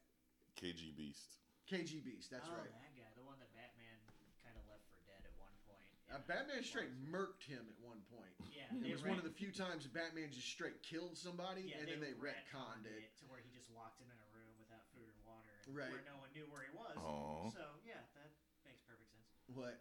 KGBeast. 0.57 1.43
KG 1.71 2.03
Beast. 2.03 2.31
That's 2.35 2.51
oh, 2.51 2.59
right. 2.59 2.67
that 2.67 2.95
guy, 2.99 3.07
the 3.15 3.23
one 3.23 3.39
that 3.39 3.51
Batman 3.55 3.95
kind 4.43 4.59
of 4.59 4.67
left 4.67 4.83
for 4.91 4.99
dead 5.07 5.23
at 5.23 5.31
one 5.39 5.55
point. 5.71 5.87
Uh, 6.11 6.19
Batman 6.27 6.67
straight 6.67 6.91
one- 7.07 7.15
murked 7.15 7.47
him 7.47 7.63
at 7.63 7.79
one 7.79 8.03
point. 8.11 8.35
Yeah, 8.51 8.67
It 8.75 8.83
they 8.83 8.91
was 8.91 9.07
one 9.07 9.19
of 9.23 9.27
the 9.27 9.31
few 9.31 9.55
times 9.55 9.87
Batman 9.87 10.35
just 10.35 10.51
straight 10.51 10.83
killed 10.83 11.15
somebody, 11.15 11.71
yeah, 11.71 11.79
and 11.79 11.87
then 11.87 12.03
they 12.03 12.11
retconned 12.19 12.87
it. 12.91 13.15
to 13.23 13.25
where 13.31 13.39
he 13.39 13.51
just 13.55 13.71
locked 13.71 14.03
him 14.03 14.11
in 14.11 14.19
a 14.19 14.29
room 14.35 14.51
without 14.59 14.83
food 14.91 15.07
or 15.07 15.19
water, 15.31 15.55
Right. 15.71 15.95
where 15.95 16.03
no 16.11 16.19
one 16.19 16.31
knew 16.35 16.47
where 16.51 16.67
he 16.67 16.75
was. 16.75 16.95
Aw. 16.99 17.55
So 17.55 17.63
yeah, 17.87 18.03
that 18.19 18.35
makes 18.67 18.83
perfect 18.83 19.15
sense. 19.15 19.31
What? 19.55 19.79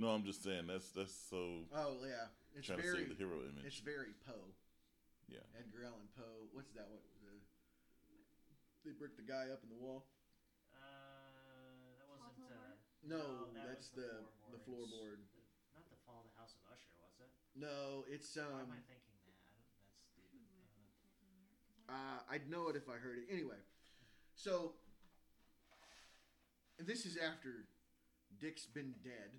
No, 0.00 0.08
I'm 0.16 0.24
just 0.24 0.40
saying 0.40 0.72
that's 0.72 0.88
that's 0.96 1.12
so 1.12 1.68
Oh 1.76 2.00
yeah, 2.00 2.32
it's 2.56 2.64
trying 2.64 2.80
to 2.80 2.88
very, 2.88 3.04
save 3.04 3.12
the 3.12 3.20
hero 3.20 3.44
image. 3.44 3.68
it's 3.68 3.84
very 3.84 4.16
Poe. 4.24 4.56
Yeah. 5.28 5.44
Edgar 5.60 5.84
Allan 5.84 6.08
Poe. 6.16 6.48
What's 6.56 6.72
that 6.80 6.88
one? 6.88 7.04
The, 8.82 8.90
they 8.90 8.94
brick 8.96 9.16
the 9.16 9.26
guy 9.26 9.52
up 9.52 9.60
in 9.62 9.68
the 9.68 9.76
wall. 9.76 10.08
Uh, 10.72 10.80
that 12.00 12.08
wasn't. 12.08 12.48
Uh, 12.48 12.48
Floorboard? 12.48 13.08
No, 13.08 13.24
that 13.52 13.68
that's 13.68 13.92
was 13.92 14.04
the 14.04 14.10
the 14.56 14.60
floorboard. 14.64 15.20
The- 15.32 15.48
not 15.76 15.86
the 15.88 16.00
Fall 16.04 16.24
of 16.24 16.28
the 16.32 16.36
House 16.40 16.52
of 16.56 16.62
Usher, 16.72 16.92
was 17.00 17.16
it? 17.20 17.30
No, 17.56 18.04
it's 18.08 18.36
Why 18.36 18.44
um. 18.44 18.68
am 18.68 18.72
I 18.76 18.80
thinking 18.88 19.16
that? 19.24 19.36
I 19.44 19.52
don't, 19.52 19.68
that's 19.84 20.04
stupid. 20.12 20.40
I 20.44 20.64
don't 20.64 20.84
know. 21.28 21.92
Uh, 21.92 22.18
I'd 22.32 22.48
know 22.50 22.68
it 22.68 22.76
if 22.76 22.88
I 22.88 22.96
heard 23.00 23.18
it. 23.20 23.28
Anyway, 23.32 23.60
so 24.34 24.74
and 26.78 26.88
this 26.88 27.04
is 27.04 27.16
after 27.16 27.68
Dick's 28.40 28.64
been 28.66 28.94
dead. 29.04 29.36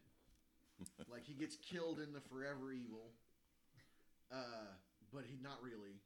like 1.11 1.25
he 1.25 1.33
gets 1.33 1.55
killed 1.57 1.99
in 1.99 2.13
the 2.13 2.21
Forever 2.21 2.73
Evil, 2.73 3.13
uh, 4.31 4.73
but 5.13 5.25
he 5.25 5.37
not 5.41 5.61
really. 5.61 5.97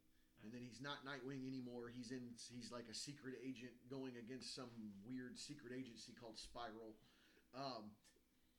And 0.45 0.53
then 0.53 0.61
he's 0.61 0.77
not 0.79 1.01
Nightwing 1.01 1.41
anymore. 1.49 1.89
He's 1.89 2.11
in. 2.13 2.21
He's 2.53 2.69
like 2.71 2.85
a 2.85 2.93
secret 2.93 3.33
agent 3.41 3.73
going 3.89 4.13
against 4.21 4.53
some 4.53 4.69
weird 5.01 5.39
secret 5.41 5.73
agency 5.73 6.13
called 6.13 6.37
Spiral. 6.37 6.93
Um, 7.57 7.89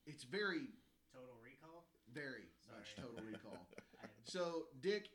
it's 0.04 0.24
very, 0.26 0.66
Total 1.14 1.38
Recall. 1.38 1.86
very 2.10 2.50
much 2.74 2.90
Total 2.98 3.22
Recall. 3.30 3.62
So 4.26 4.66
Dick 4.82 5.06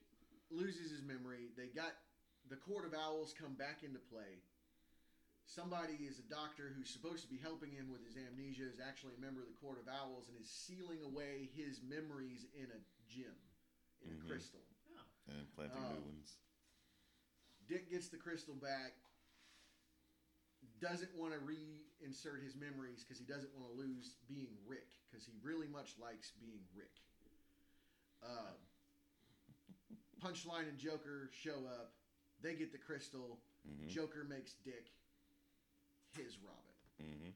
loses 0.50 0.92
his 0.96 1.04
memory. 1.04 1.52
They 1.60 1.68
got 1.76 1.92
the 2.48 2.56
Court 2.56 2.88
of 2.88 2.96
Owls 2.96 3.36
come 3.36 3.54
back 3.60 3.84
into 3.84 4.00
play. 4.08 4.40
Somebody 5.44 6.00
is 6.08 6.24
a 6.24 6.28
doctor 6.32 6.72
who's 6.72 6.88
supposed 6.88 7.20
to 7.24 7.28
be 7.28 7.36
helping 7.36 7.76
him 7.76 7.92
with 7.92 8.00
his 8.08 8.16
amnesia 8.16 8.64
is 8.72 8.80
actually 8.80 9.20
a 9.20 9.22
member 9.22 9.44
of 9.44 9.52
the 9.52 9.60
Court 9.60 9.76
of 9.84 9.92
Owls 9.92 10.32
and 10.32 10.40
is 10.40 10.48
sealing 10.48 11.04
away 11.04 11.52
his 11.52 11.84
memories 11.84 12.48
in 12.56 12.72
a 12.72 12.80
gem, 13.12 13.36
in 14.08 14.16
Mhm. 14.16 14.24
a 14.24 14.28
crystal. 14.32 14.64
oh, 14.96 15.32
and 15.36 15.52
planting 15.52 15.76
Oh. 15.84 15.92
new 16.00 16.06
ones. 16.16 16.38
Dick 17.72 17.90
gets 17.90 18.10
the 18.10 18.18
crystal 18.18 18.56
back. 18.56 19.00
Doesn't 20.82 21.16
want 21.16 21.32
to 21.32 21.40
reinsert 21.40 22.44
his 22.44 22.54
memories 22.60 23.06
because 23.08 23.18
he 23.18 23.24
doesn't 23.24 23.50
want 23.56 23.72
to 23.72 23.80
lose 23.80 24.18
being 24.28 24.52
Rick 24.68 24.92
because 25.08 25.24
he 25.26 25.32
really 25.42 25.68
much 25.68 25.96
likes 26.02 26.34
being 26.42 26.60
Rick. 26.76 26.92
Uh, 28.22 28.52
Punchline 30.20 30.68
and 30.68 30.78
Joker 30.78 31.30
show 31.32 31.64
up. 31.80 31.94
They 32.44 32.56
get 32.56 32.74
the 32.74 32.78
crystal. 32.78 33.40
hmm 33.64 33.88
Joker 33.88 34.26
makes 34.28 34.54
Dick 34.66 34.92
his 36.18 36.38
Robin. 36.44 36.76
hmm 37.00 37.30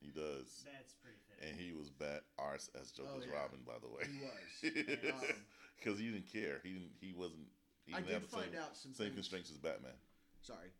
He 0.00 0.08
does, 0.08 0.64
that's 0.64 0.94
pretty 1.02 1.18
fitting. 1.28 1.50
and 1.50 1.60
he 1.60 1.72
was 1.76 1.90
bad 1.90 2.20
arse 2.38 2.70
as 2.80 2.90
Joker's 2.90 3.26
yeah. 3.28 3.36
Robin, 3.36 3.58
by 3.66 3.76
the 3.82 3.88
way. 3.88 4.04
He 4.08 4.24
was. 4.24 5.12
Um, 5.12 5.36
Because 5.78 5.98
he 5.98 6.10
didn't 6.10 6.30
care. 6.32 6.60
He 6.62 6.70
didn't. 6.72 6.92
He 7.00 7.12
wasn't. 7.12 7.48
He 7.90 7.94
I 7.94 7.98
didn't 7.98 8.06
did 8.06 8.14
have 8.22 8.30
the 8.30 8.36
find 8.38 8.50
same, 8.54 8.62
out 8.62 8.72
some 8.78 8.94
same 8.94 9.10
things. 9.10 9.26
constraints 9.26 9.50
as 9.50 9.58
Batman. 9.58 9.98
Sorry. 10.46 10.70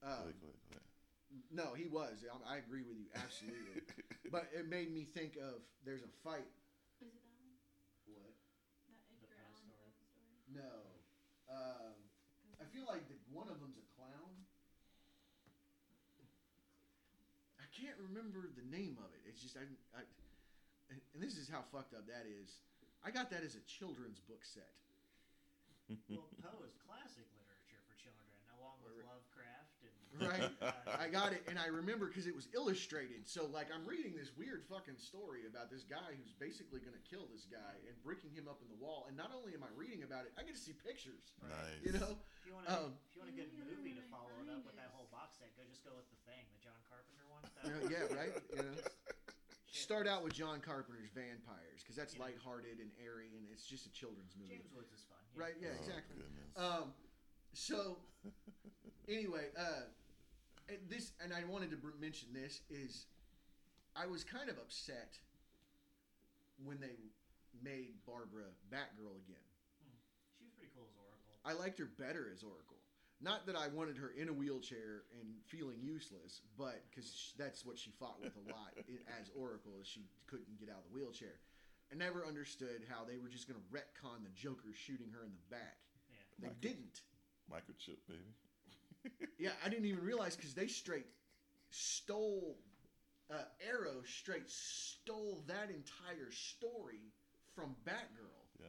Go 0.00 0.08
Uh, 0.08 0.24
ahead, 0.24 0.40
go 0.40 0.48
ahead, 0.48 0.60
go 0.64 0.80
ahead. 0.80 0.88
no, 1.52 1.66
he 1.76 1.84
was. 1.92 2.24
I, 2.24 2.56
I 2.56 2.56
agree 2.64 2.80
with 2.88 2.96
you 2.96 3.12
absolutely. 3.12 3.84
but 4.32 4.48
it 4.56 4.64
made 4.72 4.88
me 4.88 5.04
think 5.04 5.36
of 5.36 5.60
there's 5.84 6.00
a 6.00 6.12
fight. 6.24 6.48
Is 7.04 7.12
it 7.12 7.12
that 7.12 7.28
one? 7.36 7.52
What? 8.16 8.32
That 8.88 8.96
Edgar 9.12 9.28
Allan 9.44 9.60
story? 9.60 9.92
Poe 10.00 10.08
story? 10.08 10.40
No. 10.56 10.72
Um, 11.52 11.96
I 12.56 12.64
feel 12.72 12.88
like 12.88 13.04
the, 13.12 13.16
one 13.28 13.52
of 13.52 13.60
them's 13.60 13.76
a 13.76 13.84
clown. 13.92 14.32
I 17.60 17.66
can't 17.76 17.98
remember 18.00 18.48
the 18.56 18.64
name 18.72 18.96
of 19.02 19.10
it. 19.12 19.20
It's 19.28 19.42
just 19.42 19.56
I, 19.60 19.68
I 19.92 20.02
and 20.88 21.00
and 21.12 21.20
this 21.20 21.36
is 21.36 21.48
how 21.48 21.60
fucked 21.72 21.92
up 21.92 22.06
that 22.08 22.24
is. 22.24 22.60
I 23.04 23.10
got 23.10 23.28
that 23.36 23.44
as 23.44 23.52
a 23.54 23.64
children's 23.68 24.20
book 24.20 24.40
set. 24.44 24.72
Well, 25.88 26.28
Poe 26.40 26.64
is 26.64 26.72
classic 26.80 27.28
literature 27.36 27.80
for 27.84 27.94
children, 28.00 28.28
along 28.56 28.80
with 28.80 28.96
Lovecraft 29.04 29.84
and 29.84 29.92
Right. 30.24 30.46
uh, 30.62 30.94
I 30.94 31.10
got 31.10 31.34
it, 31.34 31.42
and 31.50 31.58
I 31.58 31.66
remember 31.66 32.06
because 32.06 32.30
it 32.30 32.32
was 32.38 32.46
illustrated. 32.54 33.26
So, 33.26 33.50
like, 33.50 33.68
I'm 33.74 33.82
reading 33.82 34.14
this 34.14 34.30
weird 34.38 34.62
fucking 34.70 34.94
story 34.96 35.42
about 35.50 35.74
this 35.74 35.82
guy 35.82 36.14
who's 36.14 36.30
basically 36.38 36.78
going 36.78 36.94
to 36.94 37.02
kill 37.02 37.26
this 37.34 37.50
guy 37.50 37.74
and 37.84 37.92
bricking 38.06 38.30
him 38.30 38.46
up 38.46 38.62
in 38.62 38.70
the 38.70 38.78
wall. 38.78 39.10
And 39.10 39.18
not 39.18 39.34
only 39.34 39.52
am 39.58 39.66
I 39.66 39.70
reading 39.74 40.06
about 40.06 40.24
it, 40.24 40.32
I 40.38 40.46
get 40.46 40.54
to 40.54 40.62
see 40.62 40.70
pictures. 40.72 41.34
nice. 41.42 41.82
You 41.82 41.98
know, 41.98 42.14
If 42.14 42.46
you 42.46 42.54
want 42.54 42.70
a, 42.70 42.78
Um, 42.78 42.94
if 43.10 43.18
you 43.18 43.26
want 43.26 43.34
a 43.34 43.36
good 43.36 43.50
Yeah, 43.58 43.66
movie 43.66 43.98
to 43.98 44.04
follow 44.06 44.30
it 44.38 44.46
up 44.48 44.62
with 44.62 44.78
that 44.78 44.94
whole 44.94 45.10
box 45.10 45.42
set, 45.42 45.50
go 45.58 45.66
just 45.66 45.82
go 45.82 45.90
with 45.98 46.06
the 46.14 46.20
Thing, 46.30 46.46
the 46.54 46.62
John 46.62 46.78
Carpenter 46.86 47.26
one. 47.26 47.42
That 47.58 47.64
Uh, 47.66 47.90
yeah, 47.90 48.06
right. 48.14 48.32
You 48.54 48.62
know, 48.70 48.74
Shit 48.78 49.13
start 49.84 50.08
out 50.08 50.24
with 50.24 50.32
John 50.32 50.60
Carpenter's 50.60 51.10
Vampires 51.14 51.82
because 51.84 51.94
that's 51.94 52.14
Yeah. 52.16 52.22
lighthearted 52.22 52.80
and 52.80 52.90
airy, 52.98 53.36
and 53.36 53.46
it's 53.52 53.66
just 53.66 53.84
a 53.84 53.90
children's 53.92 54.34
movie. 54.34 54.56
James 54.56 54.72
Woods 54.72 54.90
is 54.92 55.04
fun. 55.04 55.18
Right? 55.34 55.54
Yeah, 55.60 55.72
Oh, 55.72 55.78
exactly. 55.78 56.16
Um, 56.56 56.94
so 57.52 57.98
anyway, 59.06 59.50
uh, 59.56 59.82
and 60.70 60.88
this, 60.88 61.12
and 61.20 61.34
I 61.34 61.44
wanted 61.44 61.70
to 61.72 61.76
mention 62.00 62.32
this 62.32 62.62
is, 62.70 63.06
I 63.94 64.06
was 64.06 64.24
kind 64.24 64.48
of 64.48 64.56
upset 64.58 65.18
when 66.64 66.80
they 66.80 66.96
made 67.62 68.02
Barbara 68.06 68.48
Batgirl 68.70 69.18
again. 69.18 69.44
She 70.38 70.44
was 70.44 70.52
pretty 70.56 70.72
cool 70.74 70.88
as 70.88 70.96
Oracle. 70.96 71.36
I 71.44 71.52
liked 71.52 71.78
her 71.78 71.84
better 71.84 72.30
as 72.32 72.42
Oracle. 72.42 72.73
Not 73.24 73.46
that 73.46 73.56
I 73.56 73.68
wanted 73.68 73.96
her 73.96 74.12
in 74.20 74.28
a 74.28 74.32
wheelchair 74.32 75.04
and 75.18 75.32
feeling 75.46 75.78
useless, 75.82 76.42
but 76.58 76.84
because 76.90 77.32
that's 77.38 77.64
what 77.64 77.78
she 77.78 77.90
fought 77.98 78.20
with 78.20 78.36
a 78.36 78.52
lot 78.52 78.76
as 79.20 79.30
Oracle, 79.34 79.72
is 79.80 79.88
she 79.88 80.04
couldn't 80.26 80.60
get 80.60 80.68
out 80.68 80.84
of 80.84 80.92
the 80.92 80.94
wheelchair. 80.94 81.40
I 81.90 81.96
never 81.96 82.26
understood 82.26 82.82
how 82.88 83.04
they 83.04 83.16
were 83.16 83.28
just 83.28 83.48
going 83.48 83.58
to 83.58 83.66
retcon 83.72 84.22
the 84.22 84.30
Joker 84.36 84.68
shooting 84.74 85.08
her 85.16 85.24
in 85.24 85.32
the 85.32 85.56
back. 85.56 85.78
Yeah. 86.10 86.16
They 86.40 86.46
Michael- 86.48 86.60
didn't. 86.60 87.00
Microchip, 87.50 87.98
baby. 88.08 88.28
Yeah, 89.38 89.50
I 89.64 89.68
didn't 89.68 89.84
even 89.84 90.02
realize 90.02 90.34
because 90.36 90.54
they 90.54 90.66
straight 90.66 91.04
stole 91.70 92.56
uh, 93.30 93.44
Arrow 93.66 94.00
straight 94.06 94.48
stole 94.48 95.42
that 95.46 95.68
entire 95.68 96.30
story 96.30 97.12
from 97.54 97.74
Batgirl 97.86 98.44
Yeah, 98.58 98.66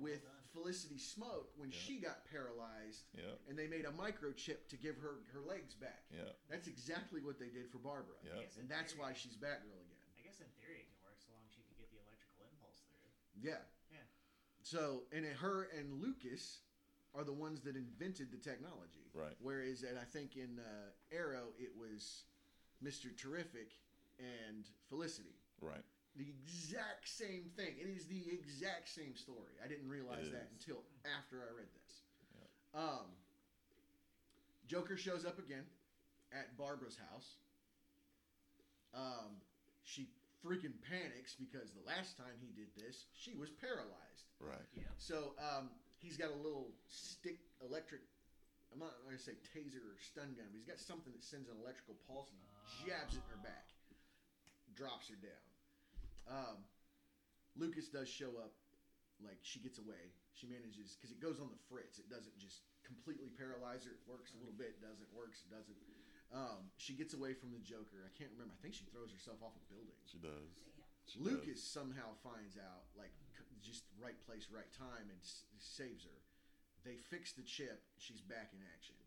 with 0.00 0.22
well 0.22 0.30
done. 0.30 0.43
Felicity 0.58 0.96
Smoak 0.98 1.50
when 1.58 1.70
Yeah. 1.70 1.76
she 1.78 1.98
got 1.98 2.24
paralyzed, 2.30 3.02
yeah, 3.12 3.34
and 3.48 3.58
they 3.58 3.66
made 3.66 3.84
a 3.84 3.90
microchip 3.92 4.68
to 4.68 4.76
give 4.76 4.96
her 4.98 5.18
her 5.32 5.40
legs 5.40 5.74
back. 5.74 6.06
yeah, 6.14 6.30
That's 6.48 6.68
exactly 6.68 7.20
what 7.20 7.38
they 7.38 7.50
did 7.50 7.68
for 7.70 7.78
Barbara, 7.78 8.14
yeah. 8.24 8.46
And 8.58 8.68
that's 8.70 8.96
why 8.96 9.12
she's 9.12 9.36
Batgirl 9.36 9.82
again. 9.82 9.98
I 10.16 10.22
guess 10.22 10.40
in 10.40 10.46
theory 10.62 10.78
it 10.80 10.86
can 10.86 11.02
work 11.02 11.18
so 11.18 11.32
long 11.34 11.42
as 11.44 11.52
she 11.52 11.62
could 11.62 11.76
get 11.76 11.90
the 11.90 11.98
electrical 11.98 12.46
impulse 12.48 12.78
through. 12.86 13.10
Yeah, 13.42 13.58
Yeah. 13.90 13.98
so, 14.62 15.02
and 15.12 15.26
her 15.26 15.64
and 15.76 16.00
Lucas 16.00 16.60
are 17.14 17.24
the 17.24 17.32
ones 17.32 17.60
that 17.62 17.76
invented 17.76 18.30
the 18.30 18.38
technology. 18.38 19.10
Right. 19.12 19.36
Whereas, 19.40 19.82
and 19.82 19.98
I 19.98 20.04
think 20.04 20.36
in 20.36 20.58
uh, 20.60 20.90
Arrow, 21.12 21.52
it 21.58 21.76
was 21.76 22.24
Mr. 22.82 23.16
Terrific 23.16 23.72
and 24.18 24.68
Felicity. 24.88 25.36
Right. 25.60 25.84
The 26.16 26.30
exact 26.30 27.08
same 27.10 27.50
thing. 27.56 27.74
It 27.74 27.90
is 27.90 28.06
the 28.06 28.22
exact 28.30 28.88
same 28.88 29.16
story. 29.16 29.58
I 29.58 29.66
didn't 29.66 29.88
realize 29.88 30.30
that 30.30 30.46
until 30.54 30.82
after 31.18 31.42
I 31.42 31.50
read 31.56 31.66
this. 31.74 31.92
Um, 32.74 33.06
Joker 34.66 34.96
shows 34.96 35.24
up 35.24 35.38
again 35.38 35.66
at 36.32 36.56
Barbara's 36.58 36.98
house. 37.10 37.38
Um, 38.94 39.42
she 39.82 40.08
freaking 40.42 40.74
panics 40.86 41.34
because 41.34 41.70
the 41.74 41.82
last 41.86 42.16
time 42.18 42.34
he 42.38 42.50
did 42.54 42.70
this, 42.78 43.06
she 43.14 43.34
was 43.34 43.50
paralyzed. 43.50 44.26
Right. 44.38 44.66
Yeah. 44.74 44.90
So 44.98 45.34
um, 45.38 45.70
he's 45.98 46.16
got 46.16 46.30
a 46.30 46.38
little 46.42 46.70
stick 46.90 47.38
electric. 47.62 48.02
I'm 48.72 48.82
not 48.82 48.94
going 49.06 49.14
to 49.14 49.22
say 49.22 49.38
taser 49.54 49.82
or 49.82 49.98
stun 50.02 50.34
gun, 50.34 50.50
but 50.50 50.58
he's 50.58 50.66
got 50.66 50.82
something 50.82 51.14
that 51.14 51.22
sends 51.22 51.46
an 51.46 51.54
electrical 51.62 51.94
pulse 52.10 52.30
and 52.34 52.38
he 52.42 52.90
jabs 52.90 53.14
it 53.14 53.22
in 53.22 53.30
her 53.30 53.42
back, 53.42 53.70
drops 54.74 55.06
her 55.10 55.18
down. 55.22 55.53
Um, 56.28 56.64
Lucas 57.56 57.88
does 57.88 58.08
show 58.08 58.34
up, 58.40 58.52
like 59.22 59.38
she 59.42 59.60
gets 59.60 59.78
away. 59.78 60.10
She 60.34 60.50
manages 60.50 60.96
because 60.98 61.14
it 61.14 61.20
goes 61.22 61.38
on 61.38 61.48
the 61.52 61.60
fritz. 61.70 61.98
It 62.02 62.10
doesn't 62.10 62.34
just 62.40 62.66
completely 62.82 63.30
paralyze 63.30 63.86
her. 63.86 63.94
It 63.94 64.02
works 64.10 64.34
a 64.34 64.38
little 64.42 64.56
bit, 64.56 64.82
doesn't 64.82 65.06
works, 65.14 65.46
doesn't. 65.46 65.78
Um, 66.34 66.66
she 66.80 66.98
gets 66.98 67.14
away 67.14 67.30
from 67.36 67.54
the 67.54 67.62
Joker. 67.62 68.02
I 68.02 68.10
can't 68.18 68.32
remember. 68.34 68.56
I 68.56 68.60
think 68.64 68.74
she 68.74 68.88
throws 68.90 69.14
herself 69.14 69.38
off 69.44 69.54
a 69.54 69.64
building. 69.70 69.94
She 70.10 70.18
does. 70.18 70.50
She 71.06 71.20
Lucas 71.22 71.62
does. 71.62 71.70
somehow 71.70 72.16
finds 72.26 72.58
out, 72.58 72.90
like, 72.98 73.14
c- 73.38 73.46
just 73.62 73.86
right 74.02 74.18
place, 74.26 74.50
right 74.50 74.66
time, 74.74 75.06
and 75.06 75.20
s- 75.22 75.46
saves 75.62 76.02
her. 76.08 76.18
They 76.82 76.98
fix 76.98 77.30
the 77.38 77.46
chip. 77.46 77.86
She's 78.02 78.18
back 78.24 78.50
in 78.50 78.58
action. 78.74 78.98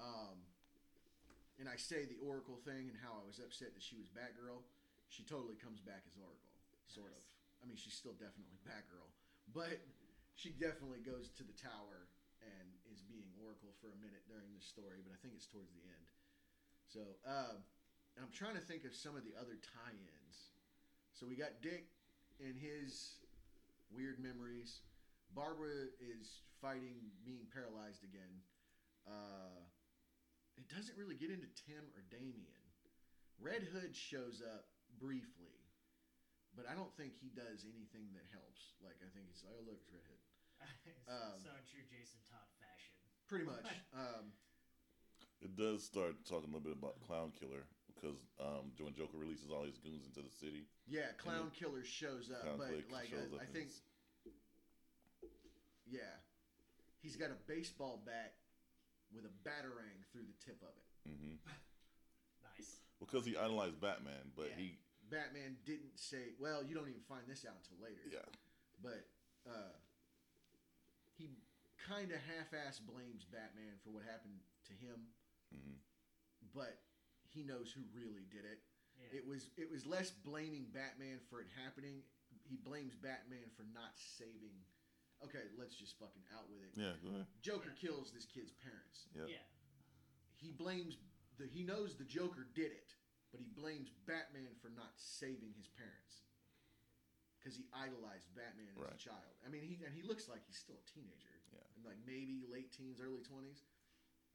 Um, 0.00 0.40
and 1.60 1.68
I 1.68 1.76
say 1.76 2.08
the 2.08 2.16
Oracle 2.24 2.56
thing 2.64 2.88
and 2.88 2.96
how 2.96 3.20
I 3.20 3.24
was 3.28 3.38
upset 3.44 3.74
that 3.76 3.84
she 3.84 4.00
was 4.00 4.08
Batgirl. 4.08 4.64
She 5.12 5.22
totally 5.28 5.54
comes 5.60 5.84
back 5.84 6.02
as 6.08 6.16
Oracle, 6.16 6.43
sort 6.86 7.12
Nice. 7.12 7.24
of. 7.24 7.62
I 7.62 7.64
mean, 7.66 7.76
she's 7.80 7.94
still 7.96 8.14
definitely 8.16 8.60
Batgirl, 8.68 9.08
but 9.52 9.80
she 10.34 10.50
definitely 10.52 11.00
goes 11.00 11.30
to 11.38 11.44
the 11.44 11.54
tower 11.56 12.08
and 12.44 12.66
is 12.92 13.00
being 13.00 13.30
Oracle 13.40 13.72
for 13.80 13.88
a 13.94 13.98
minute 14.02 14.26
during 14.28 14.52
the 14.52 14.60
story. 14.60 15.00
But 15.00 15.16
I 15.16 15.18
think 15.24 15.32
it's 15.32 15.48
towards 15.48 15.72
the 15.72 15.84
end. 15.88 16.06
So 16.84 17.16
um, 17.24 17.64
I'm 18.20 18.30
trying 18.34 18.54
to 18.54 18.64
think 18.64 18.84
of 18.84 18.92
some 18.92 19.16
of 19.16 19.24
the 19.24 19.32
other 19.38 19.56
tie-ins. 19.56 20.36
So 21.16 21.24
we 21.24 21.34
got 21.38 21.62
Dick 21.64 21.88
and 22.42 22.58
his 22.58 23.22
weird 23.88 24.20
memories. 24.20 24.82
Barbara 25.32 25.88
is 26.02 26.42
fighting 26.60 27.10
being 27.24 27.46
paralyzed 27.48 28.04
again. 28.04 28.42
Uh, 29.08 29.62
it 30.58 30.68
doesn't 30.68 30.98
really 30.98 31.16
get 31.16 31.30
into 31.30 31.48
Tim 31.66 31.82
or 31.96 32.02
Damian. 32.10 32.60
Red 33.40 33.66
Hood 33.72 33.96
shows 33.96 34.42
up 34.42 34.66
briefly, 35.00 35.53
but 36.56 36.64
I 36.70 36.74
don't 36.78 36.90
think 36.96 37.18
he 37.18 37.30
does 37.34 37.66
anything 37.66 38.10
that 38.14 38.26
helps. 38.30 38.74
Like 38.82 38.98
I 39.02 39.08
think 39.12 39.26
he's 39.30 39.42
like, 39.42 39.54
oh 39.54 39.62
look, 39.66 39.78
it's 39.82 39.90
Red 39.90 40.06
Hood. 40.06 40.22
Um, 41.10 41.36
so 41.36 41.50
in 41.52 41.60
true 41.68 41.84
Jason 41.84 42.22
Todd 42.24 42.48
fashion. 42.56 42.96
Pretty 43.28 43.44
much. 43.44 43.68
Um, 43.92 44.32
It 45.44 45.52
does 45.58 45.84
start 45.84 46.24
talking 46.24 46.48
a 46.48 46.56
little 46.56 46.64
bit 46.72 46.78
about 46.80 47.00
Clown 47.04 47.32
Killer 47.36 47.68
because 47.92 48.16
um, 48.40 48.72
when 48.80 48.94
Joker 48.96 49.18
releases 49.20 49.50
all 49.52 49.64
his 49.68 49.76
goons 49.76 50.06
into 50.08 50.24
the 50.24 50.32
city, 50.32 50.64
yeah, 50.88 51.12
Clown 51.20 51.50
Killer 51.52 51.84
shows 51.84 52.30
up, 52.32 52.42
Clown 52.44 52.56
but 52.58 52.68
Killer 52.72 52.88
like 52.96 53.08
shows 53.12 53.28
I, 53.32 53.36
up 53.36 53.42
I 53.44 53.48
think 53.52 53.68
it's- 53.68 53.82
Yeah. 55.86 56.16
He's 57.02 57.16
got 57.16 57.28
a 57.30 57.36
baseball 57.46 58.00
bat 58.06 58.34
with 59.12 59.24
a 59.28 59.34
batarang 59.46 60.00
through 60.12 60.24
the 60.24 60.36
tip 60.44 60.58
of 60.64 60.72
it. 60.72 60.88
mhm. 61.12 61.36
Nice. 62.56 62.80
because 63.00 63.26
he 63.26 63.36
idolized 63.36 63.80
Batman, 63.80 64.32
but 64.36 64.48
Yeah. 64.50 64.56
he 64.56 64.78
Batman 65.10 65.56
didn't 65.64 65.96
say, 66.00 66.32
well, 66.40 66.62
you 66.64 66.74
don't 66.74 66.88
even 66.88 67.04
find 67.08 67.22
this 67.28 67.44
out 67.48 67.56
until 67.60 67.78
later. 67.84 68.02
yeah 68.10 68.24
But 68.82 69.04
uh, 69.48 69.74
he 71.16 71.38
kind 71.78 72.10
of 72.10 72.18
half 72.24 72.50
ass 72.56 72.80
blames 72.80 73.24
Batman 73.28 73.76
for 73.84 73.90
what 73.90 74.04
happened 74.08 74.40
to 74.68 74.72
him, 74.74 75.10
hmm 75.52 75.78
but 76.52 76.78
he 77.26 77.42
knows 77.42 77.72
who 77.74 77.80
really 77.96 78.28
did 78.30 78.44
it. 78.46 78.60
Yeah. 79.00 79.18
It 79.18 79.24
was 79.26 79.50
it 79.56 79.66
was 79.70 79.86
less 79.86 80.10
blaming 80.12 80.66
Batman 80.70 81.18
for 81.28 81.40
it 81.40 81.48
happening. 81.50 82.04
He 82.46 82.54
blames 82.56 82.94
Batman 82.94 83.50
for 83.56 83.64
not 83.74 83.96
saving. 83.96 84.54
Okay, 85.24 85.50
let's 85.58 85.74
just 85.74 85.98
fucking 85.98 86.22
out 86.36 86.46
with 86.52 86.62
it. 86.62 86.72
yeah 86.78 86.94
go 87.02 87.10
ahead. 87.10 87.26
Joker 87.42 87.72
Yeah. 87.74 87.80
kills 87.88 88.12
this 88.14 88.26
kid's 88.26 88.52
parents. 88.52 89.08
yeah 89.16 89.26
yeah. 89.40 89.46
he 90.36 90.52
blames 90.52 90.96
the 91.38 91.46
he 91.50 91.64
knows 91.64 91.96
the 91.96 92.04
Joker 92.06 92.46
did 92.54 92.70
it, 92.70 92.94
but 93.34 93.42
he 93.42 93.50
blames 93.58 93.90
Batman 94.06 94.54
for 94.62 94.70
not 94.70 94.94
saving 94.94 95.50
his 95.58 95.66
parents 95.66 96.22
because 97.42 97.58
he 97.58 97.66
idolized 97.74 98.30
Batman 98.38 98.70
as 98.78 98.94
a 98.94 98.94
child. 98.94 99.34
I 99.42 99.50
mean, 99.50 99.66
he 99.66 99.82
and 99.82 99.90
he 99.90 100.06
looks 100.06 100.30
like 100.30 100.46
he's 100.46 100.56
still 100.62 100.78
a 100.78 100.86
teenager. 100.86 101.34
Yeah. 101.50 101.66
And 101.74 101.82
like 101.82 101.98
maybe 102.06 102.46
late 102.46 102.70
teens, 102.70 103.02
early 103.02 103.26
twenties. 103.26 103.66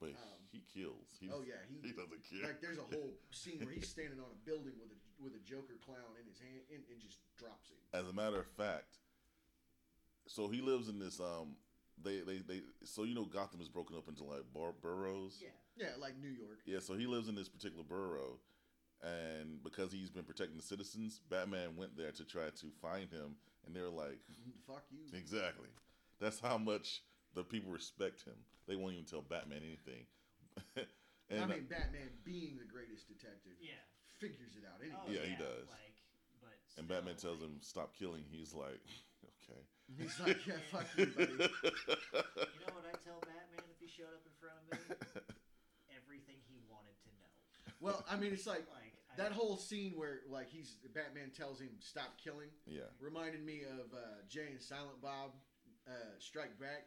but 0.04 0.20
Um, 0.20 0.44
he 0.52 0.60
kills. 0.68 1.16
He, 1.24 1.32
Oh 1.32 1.40
yeah, 1.48 1.64
he 1.72 1.80
he 1.80 1.96
doesn't 1.96 2.24
care. 2.28 2.44
like 2.52 2.60
there's 2.60 2.78
a 2.84 2.88
whole 2.92 3.16
scene 3.32 3.64
where 3.64 3.72
he's 3.72 3.88
standing 3.88 4.20
on 4.20 4.28
a 4.36 4.40
building 4.44 4.76
with 4.76 4.92
a 4.92 5.00
with 5.24 5.32
a 5.40 5.44
Joker 5.48 5.80
clown 5.80 6.20
in 6.20 6.28
his 6.28 6.40
hand 6.44 6.68
and, 6.68 6.84
and 6.92 7.00
just 7.00 7.24
drops 7.40 7.72
him. 7.72 7.80
As 7.96 8.12
a 8.12 8.14
matter 8.14 8.40
of 8.44 8.52
fact, 8.60 9.00
so 10.28 10.52
he 10.52 10.60
lives 10.60 10.92
in 10.92 11.00
this 11.00 11.24
um. 11.24 11.56
They, 12.02 12.22
they, 12.22 12.38
they 12.38 12.62
so 12.86 13.04
you 13.04 13.14
know 13.14 13.26
Gotham 13.26 13.60
is 13.60 13.68
broken 13.68 13.98
up 13.98 14.08
into 14.08 14.24
like 14.24 14.44
bor- 14.54 14.72
boroughs. 14.82 15.40
Yeah. 15.42 15.50
Yeah, 15.76 15.96
like 16.00 16.18
New 16.18 16.30
York. 16.30 16.60
Yeah, 16.66 16.80
so 16.80 16.94
he 16.96 17.06
lives 17.08 17.28
in 17.28 17.36
this 17.36 17.50
particular 17.50 17.84
borough, 17.84 18.40
and 19.04 19.64
because 19.64 19.92
he's 19.92 20.10
been 20.10 20.24
protecting 20.24 20.58
the 20.58 20.64
citizens, 20.64 21.22
Batman 21.30 21.76
went 21.78 21.96
there 21.98 22.12
to 22.12 22.24
try 22.26 22.50
to 22.50 22.68
find 22.82 23.10
him, 23.12 23.36
and 23.66 23.76
they're 23.76 23.90
like, 23.90 24.20
Fuck 24.68 24.84
you. 24.92 25.06
exactly. 25.18 25.70
That's 26.20 26.40
how 26.40 26.58
much 26.58 27.02
the 27.34 27.44
people 27.44 27.72
respect 27.72 28.24
him. 28.24 28.36
They 28.68 28.76
won't 28.76 28.94
even 28.94 29.06
tell 29.06 29.22
Batman 29.22 29.62
anything. 29.64 30.04
and 31.30 31.40
I 31.42 31.46
mean, 31.48 31.66
Batman 31.70 32.10
being 32.26 32.58
the 32.60 32.68
greatest 32.68 33.08
detective 33.08 33.56
Yeah. 33.62 33.80
figures 34.20 34.58
it 34.60 34.66
out 34.68 34.82
anyway. 34.84 35.00
Oh, 35.00 35.12
Yeah, 35.12 35.26
he 35.30 35.36
does. 35.40 35.70
Like, 35.72 35.96
but 36.42 36.58
and 36.78 36.88
Batman 36.88 37.16
tells 37.16 37.40
like, 37.40 37.50
him 37.50 37.58
stop 37.62 37.96
killing. 37.96 38.24
He's 38.30 38.54
like, 38.54 38.84
okay. 39.48 39.62
He's 39.98 40.20
like, 40.20 40.46
yeah, 40.46 40.60
fuck 40.70 40.86
you, 40.98 41.08
buddy. 41.08 41.34
You 41.34 42.60
know 42.62 42.76
what 42.76 42.86
I 42.86 42.94
tell 43.02 43.24
Batman 43.24 43.64
if 43.72 43.80
he 43.80 43.88
showed 43.88 44.12
up 44.14 44.22
in 44.28 44.36
front 44.38 44.60
of 44.60 44.66
me? 44.70 44.78
Everything 45.98 46.38
he 46.46 46.60
wanted 46.70 46.98
to 47.06 47.10
know. 47.18 47.69
Well, 47.80 48.04
I 48.10 48.15
mean, 48.18 48.34
it's 48.34 48.46
like 48.48 48.65
Like 48.74 48.94
I, 49.13 49.15
that 49.18 49.32
whole 49.32 49.58
scene 49.58 49.94
where 49.96 50.20
like 50.30 50.50
he's 50.50 50.78
Batman 50.94 51.32
tells 51.36 51.60
him 51.60 51.70
stop 51.80 52.18
killing 52.24 52.50
yeah, 52.65 52.84
reminded 53.00 53.46
me 53.46 53.62
of 53.63 53.94
uh, 53.94 54.22
Jay 54.30 54.48
and 54.52 54.62
Silent 54.62 55.02
Bob 55.02 55.32
uh, 55.88 55.92
Strike 56.20 56.60
Back, 56.60 56.86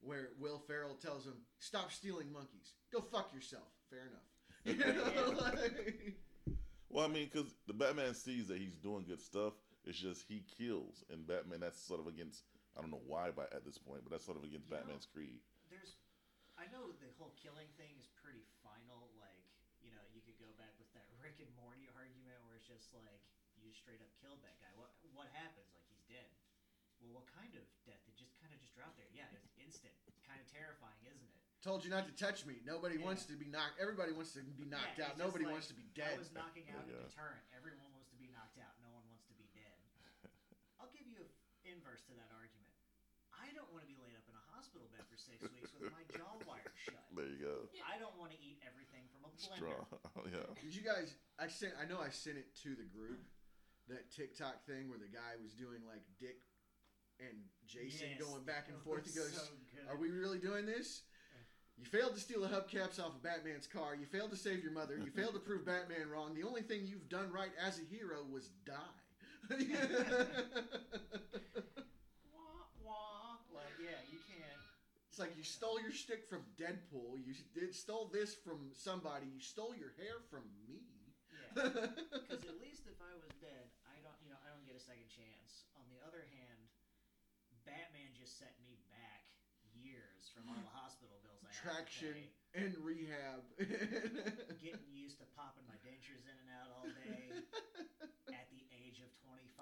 where 0.00 0.30
Will 0.38 0.58
Ferrell 0.66 0.94
tells 0.94 1.24
him 1.26 1.34
stop 1.58 1.92
stealing 1.92 2.32
monkeys, 2.32 2.72
go 2.92 3.00
fuck 3.00 3.32
yourself. 3.34 3.68
Fair 3.88 4.06
enough. 4.10 4.26
You 4.68 4.76
know, 4.76 5.40
like- 5.40 6.20
Well, 6.90 7.06
I 7.06 7.08
mean, 7.08 7.30
because 7.32 7.54
the 7.64 7.72
Batman 7.72 8.12
sees 8.12 8.48
that 8.52 8.58
he's 8.58 8.76
doing 8.76 9.06
good 9.08 9.22
stuff. 9.22 9.54
It's 9.88 9.96
just 9.96 10.28
he 10.28 10.44
kills, 10.44 11.00
and 11.08 11.24
Batman. 11.24 11.64
That's 11.64 11.80
sort 11.80 11.96
of 12.02 12.06
against. 12.12 12.44
I 12.76 12.84
don't 12.84 12.92
know 12.92 13.00
why, 13.08 13.32
by 13.32 13.48
at 13.56 13.64
this 13.64 13.78
point, 13.80 14.04
but 14.04 14.12
that's 14.12 14.26
sort 14.28 14.36
of 14.36 14.44
against 14.44 14.68
You 14.68 14.76
know, 14.76 14.84
Batman's 14.84 15.08
creed. 15.08 15.40
there's 15.72 15.96
I 16.60 16.68
know 16.68 16.92
the 17.00 17.08
whole 17.16 17.32
killing 17.40 17.72
thing 17.80 17.96
is 17.96 18.04
pretty 18.20 18.44
final. 18.60 19.08
Like, 19.16 19.40
you 19.80 19.96
know, 19.96 20.04
you 20.12 20.20
could 20.20 20.36
go 20.36 20.52
back 20.60 20.76
with 20.76 20.92
that 20.92 21.08
Rick 21.16 21.40
and 21.40 21.48
Morty 21.56 21.88
argument 21.96 22.36
where 22.44 22.52
it's 22.59 22.59
just 22.70 22.94
like 22.94 23.18
you 23.58 23.66
just 23.66 23.82
straight 23.82 23.98
up 23.98 24.14
killed 24.22 24.38
that 24.46 24.62
guy. 24.62 24.70
What 24.78 24.94
what 25.10 25.26
happens? 25.34 25.74
Like 25.74 25.82
he's 25.90 26.06
dead. 26.06 26.30
Well, 27.02 27.18
what 27.18 27.26
kind 27.26 27.50
of 27.58 27.66
death? 27.82 27.98
It 28.06 28.14
just 28.14 28.38
kind 28.38 28.54
of 28.54 28.62
just 28.62 28.70
dropped 28.78 28.94
there. 28.94 29.10
Yeah, 29.10 29.26
it's 29.34 29.50
instant. 29.58 29.96
Kind 30.22 30.38
of 30.38 30.46
terrifying, 30.46 31.02
isn't 31.02 31.26
it? 31.26 31.34
Told 31.64 31.82
you 31.82 31.90
not 31.90 32.06
to 32.06 32.14
touch 32.14 32.46
me. 32.46 32.62
Nobody 32.62 32.96
Yeah. 32.96 33.04
wants 33.10 33.26
to 33.26 33.34
be 33.36 33.48
knocked. 33.50 33.80
Everybody 33.82 34.12
wants 34.14 34.32
to 34.38 34.44
be 34.44 34.64
knocked 34.64 34.96
Yeah, 34.96 35.10
out. 35.12 35.18
Nobody 35.18 35.44
like, 35.44 35.58
wants 35.58 35.68
to 35.68 35.76
be 35.76 35.84
dead. 35.96 36.14
I 36.14 36.20
was 36.22 36.30
knocking 36.32 36.70
out 36.70 36.86
Yeah. 36.86 37.04
a 37.04 37.08
deterrent. 37.08 37.42
Everyone 37.52 37.90
wants 37.92 38.08
to 38.14 38.16
be 38.16 38.28
knocked 38.28 38.56
out. 38.62 38.78
No 38.80 38.88
one 38.94 39.04
wants 39.10 39.26
to 39.26 39.34
be 39.34 39.44
dead. 39.52 39.74
I'll 40.80 40.92
give 40.92 41.08
you 41.08 41.20
an 41.24 41.32
inverse 41.64 42.04
to 42.08 42.14
that 42.14 42.30
argument. 42.32 42.72
I 43.32 43.50
don't 43.52 43.68
want 43.72 43.82
to 43.84 43.90
be 43.90 43.96
laid 43.96 44.14
up 44.16 44.28
in 44.28 44.36
a 44.36 44.44
hospital 44.70 44.86
bed 44.94 45.02
for 45.10 45.18
six 45.18 45.42
weeks 45.42 45.74
with 45.74 45.90
my 45.90 46.06
jaw 46.14 46.38
wired 46.46 46.70
shut. 46.78 47.02
There 47.10 47.26
you 47.26 47.42
go. 47.42 47.66
I 47.82 47.98
don't 47.98 48.14
want 48.14 48.30
to 48.30 48.38
eat 48.38 48.62
everything 48.62 49.02
from 49.10 49.26
a 49.26 49.30
blender. 49.34 49.58
Straw. 49.58 49.82
yeah. 50.30 50.46
Did 50.62 50.70
you 50.70 50.86
guys? 50.86 51.18
I 51.42 51.50
sent. 51.50 51.74
I 51.74 51.90
know 51.90 51.98
I 51.98 52.14
sent 52.14 52.38
it 52.38 52.54
to 52.62 52.78
the 52.78 52.86
group. 52.86 53.18
That 53.90 54.06
TikTok 54.14 54.62
thing 54.70 54.86
where 54.86 55.02
the 55.02 55.10
guy 55.10 55.34
was 55.42 55.50
doing 55.50 55.82
like 55.82 56.06
Dick 56.22 56.38
and 57.18 57.34
Jason 57.66 58.14
Yes, 58.14 58.22
going 58.22 58.46
back 58.46 58.70
and 58.70 58.78
it 58.78 58.86
forth. 58.86 59.02
He 59.02 59.10
was 59.18 59.34
goes, 59.34 59.34
so 59.34 59.50
good. 59.74 59.90
"Are 59.90 59.98
we 59.98 60.14
really 60.14 60.38
doing 60.38 60.62
this?" 60.62 61.02
You 61.74 61.82
failed 61.86 62.14
to 62.14 62.20
steal 62.20 62.42
the 62.42 62.48
hubcaps 62.48 63.00
off 63.00 63.16
of 63.16 63.22
Batman's 63.22 63.66
car. 63.66 63.96
You 63.98 64.06
failed 64.06 64.30
to 64.30 64.36
save 64.36 64.62
your 64.62 64.70
mother. 64.70 64.96
You 64.98 65.10
failed 65.10 65.32
to 65.32 65.40
prove 65.40 65.64
Batman 65.64 66.10
wrong. 66.12 66.34
The 66.34 66.44
only 66.46 66.60
thing 66.60 66.82
you've 66.84 67.08
done 67.08 67.32
right 67.32 67.50
as 67.58 67.80
a 67.80 67.84
hero 67.90 68.22
was 68.30 68.50
die. 68.66 68.76
like 75.20 75.36
you 75.36 75.44
stole 75.44 75.78
your 75.78 75.92
stick 75.92 76.24
from 76.24 76.42
Deadpool. 76.56 77.20
You 77.20 77.36
did 77.52 77.76
stole 77.76 78.08
this 78.08 78.34
from 78.34 78.72
somebody. 78.72 79.28
You 79.28 79.38
stole 79.38 79.76
your 79.76 79.92
hair 80.00 80.24
from 80.32 80.48
me. 80.56 80.80
Yeah. 81.28 81.76
Because 82.10 82.46
at 82.46 82.58
least 82.62 82.86
if 82.88 82.96
I 83.02 83.12
was 83.20 83.34
dead, 83.42 83.68
I 83.84 84.00
don't, 84.00 84.16
you 84.24 84.30
know, 84.32 84.40
I 84.40 84.48
don't 84.54 84.64
get 84.64 84.78
a 84.78 84.82
second 84.82 85.10
chance. 85.10 85.66
On 85.76 85.84
the 85.90 85.98
other 86.06 86.22
hand, 86.22 86.60
Batman 87.66 88.14
just 88.16 88.38
set 88.40 88.54
me 88.62 88.78
back 88.88 89.30
years 89.76 90.32
from 90.32 90.48
all 90.48 90.60
the 90.60 90.74
hospital 90.74 91.20
bills 91.22 91.42
I 91.44 91.52
Traction 91.52 92.16
and 92.54 92.72
rehab. 92.80 93.44
Getting 94.64 94.90
used 94.94 95.20
to 95.20 95.26
popping 95.36 95.64
my 95.68 95.76
dentures 95.84 96.24
in 96.26 96.36
and 96.36 96.50
out 96.50 96.70
all 96.72 96.88
day 96.88 97.30
at 98.40 98.46
the 98.50 98.62
age 98.74 99.02
of 99.02 99.10
25. 99.26 99.60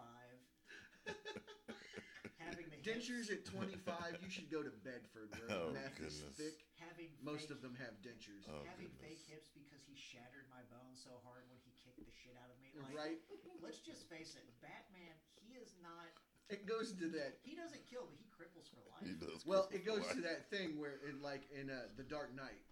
having 2.40 2.66
the 2.72 2.80
Dentures 2.80 3.28
hips, 3.28 3.48
at 3.48 3.52
25, 3.52 4.24
you 4.24 4.30
should 4.30 4.48
go 4.48 4.64
to 4.64 4.72
Bedford 4.80 5.27
where 5.27 5.27
Oh, 5.48 5.72
goodness. 5.96 6.20
thick. 6.36 6.68
having 6.76 7.08
Most 7.24 7.48
fake, 7.48 7.56
of 7.56 7.58
them 7.64 7.74
have 7.80 7.96
dentures. 8.04 8.44
Oh, 8.48 8.62
having 8.68 8.92
goodness. 8.92 9.04
fake 9.04 9.24
hips 9.28 9.48
because 9.56 9.80
he 9.88 9.96
shattered 9.96 10.44
my 10.52 10.60
bones 10.68 11.00
so 11.00 11.16
hard 11.24 11.48
when 11.48 11.58
he 11.64 11.72
kicked 11.80 12.04
the 12.04 12.12
shit 12.12 12.36
out 12.36 12.52
of 12.52 12.56
me. 12.60 12.68
Like, 12.76 12.92
right? 12.92 13.18
Let's 13.64 13.80
just 13.80 14.04
face 14.12 14.36
it, 14.36 14.44
Batman. 14.60 15.16
He 15.40 15.56
is 15.56 15.72
not. 15.80 16.12
It 16.52 16.64
goes 16.68 16.92
to 16.96 17.08
that. 17.16 17.40
He 17.44 17.56
doesn't 17.56 17.84
kill, 17.88 18.08
but 18.08 18.16
he 18.20 18.28
cripples 18.32 18.68
for 18.72 18.80
life. 18.92 19.04
He 19.04 19.16
does. 19.16 19.44
Well, 19.44 19.68
it 19.72 19.84
goes 19.84 20.04
for 20.04 20.16
to 20.16 20.20
that 20.28 20.48
thing 20.48 20.80
where, 20.80 21.00
in 21.08 21.20
like 21.20 21.44
in 21.52 21.68
uh, 21.68 21.92
the 21.96 22.04
Dark 22.04 22.32
Knight, 22.36 22.64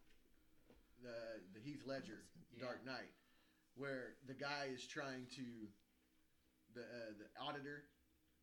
the 1.02 1.40
the 1.52 1.60
Heath 1.60 1.82
Ledger 1.84 2.24
Yeah. 2.56 2.64
Dark 2.64 2.84
Knight, 2.86 3.12
where 3.76 4.16
the 4.26 4.32
guy 4.34 4.68
is 4.72 4.86
trying 4.86 5.28
to, 5.36 5.44
the 6.72 6.84
uh, 6.84 7.12
the 7.20 7.28
auditor 7.40 7.84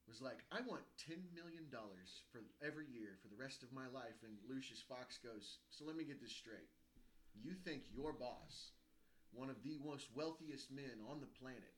was 0.07 0.21
like, 0.21 0.43
I 0.51 0.59
want 0.67 0.83
ten 0.99 1.23
million 1.33 1.69
dollars 1.71 2.23
for 2.31 2.41
every 2.61 2.85
year 2.91 3.17
for 3.21 3.29
the 3.29 3.39
rest 3.39 3.63
of 3.63 3.71
my 3.71 3.87
life, 3.87 4.19
and 4.23 4.37
Lucius 4.47 4.81
Fox 4.83 5.17
goes, 5.17 5.59
so 5.71 5.85
let 5.85 5.95
me 5.95 6.03
get 6.03 6.19
this 6.21 6.35
straight. 6.35 6.69
You 7.33 7.53
think 7.53 7.83
your 7.89 8.13
boss, 8.13 8.71
one 9.33 9.49
of 9.49 9.63
the 9.63 9.79
most 9.83 10.09
wealthiest 10.13 10.71
men 10.71 11.01
on 11.09 11.19
the 11.19 11.27
planet, 11.39 11.73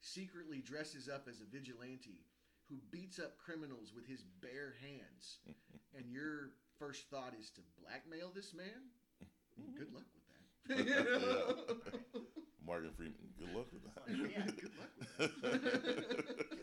secretly 0.00 0.58
dresses 0.58 1.08
up 1.08 1.28
as 1.30 1.40
a 1.40 1.44
vigilante 1.48 2.26
who 2.68 2.76
beats 2.90 3.18
up 3.18 3.38
criminals 3.38 3.92
with 3.94 4.06
his 4.06 4.24
bare 4.42 4.74
hands, 4.80 5.38
and 5.96 6.10
your 6.10 6.50
first 6.78 7.08
thought 7.10 7.34
is 7.38 7.50
to 7.54 7.60
blackmail 7.80 8.32
this 8.34 8.52
man? 8.54 8.90
Good 9.76 9.92
luck 9.94 10.06
with 10.10 10.26
that. 10.26 10.32
Morgan 12.66 12.92
Freeman. 12.96 13.28
Good 13.38 13.52
luck 13.52 13.66
with 13.74 13.82
that. 13.84 14.06
Yeah. 14.08 14.46
Good 14.54 14.72
luck 14.78 14.92
with 14.96 15.10
that. 15.18 15.30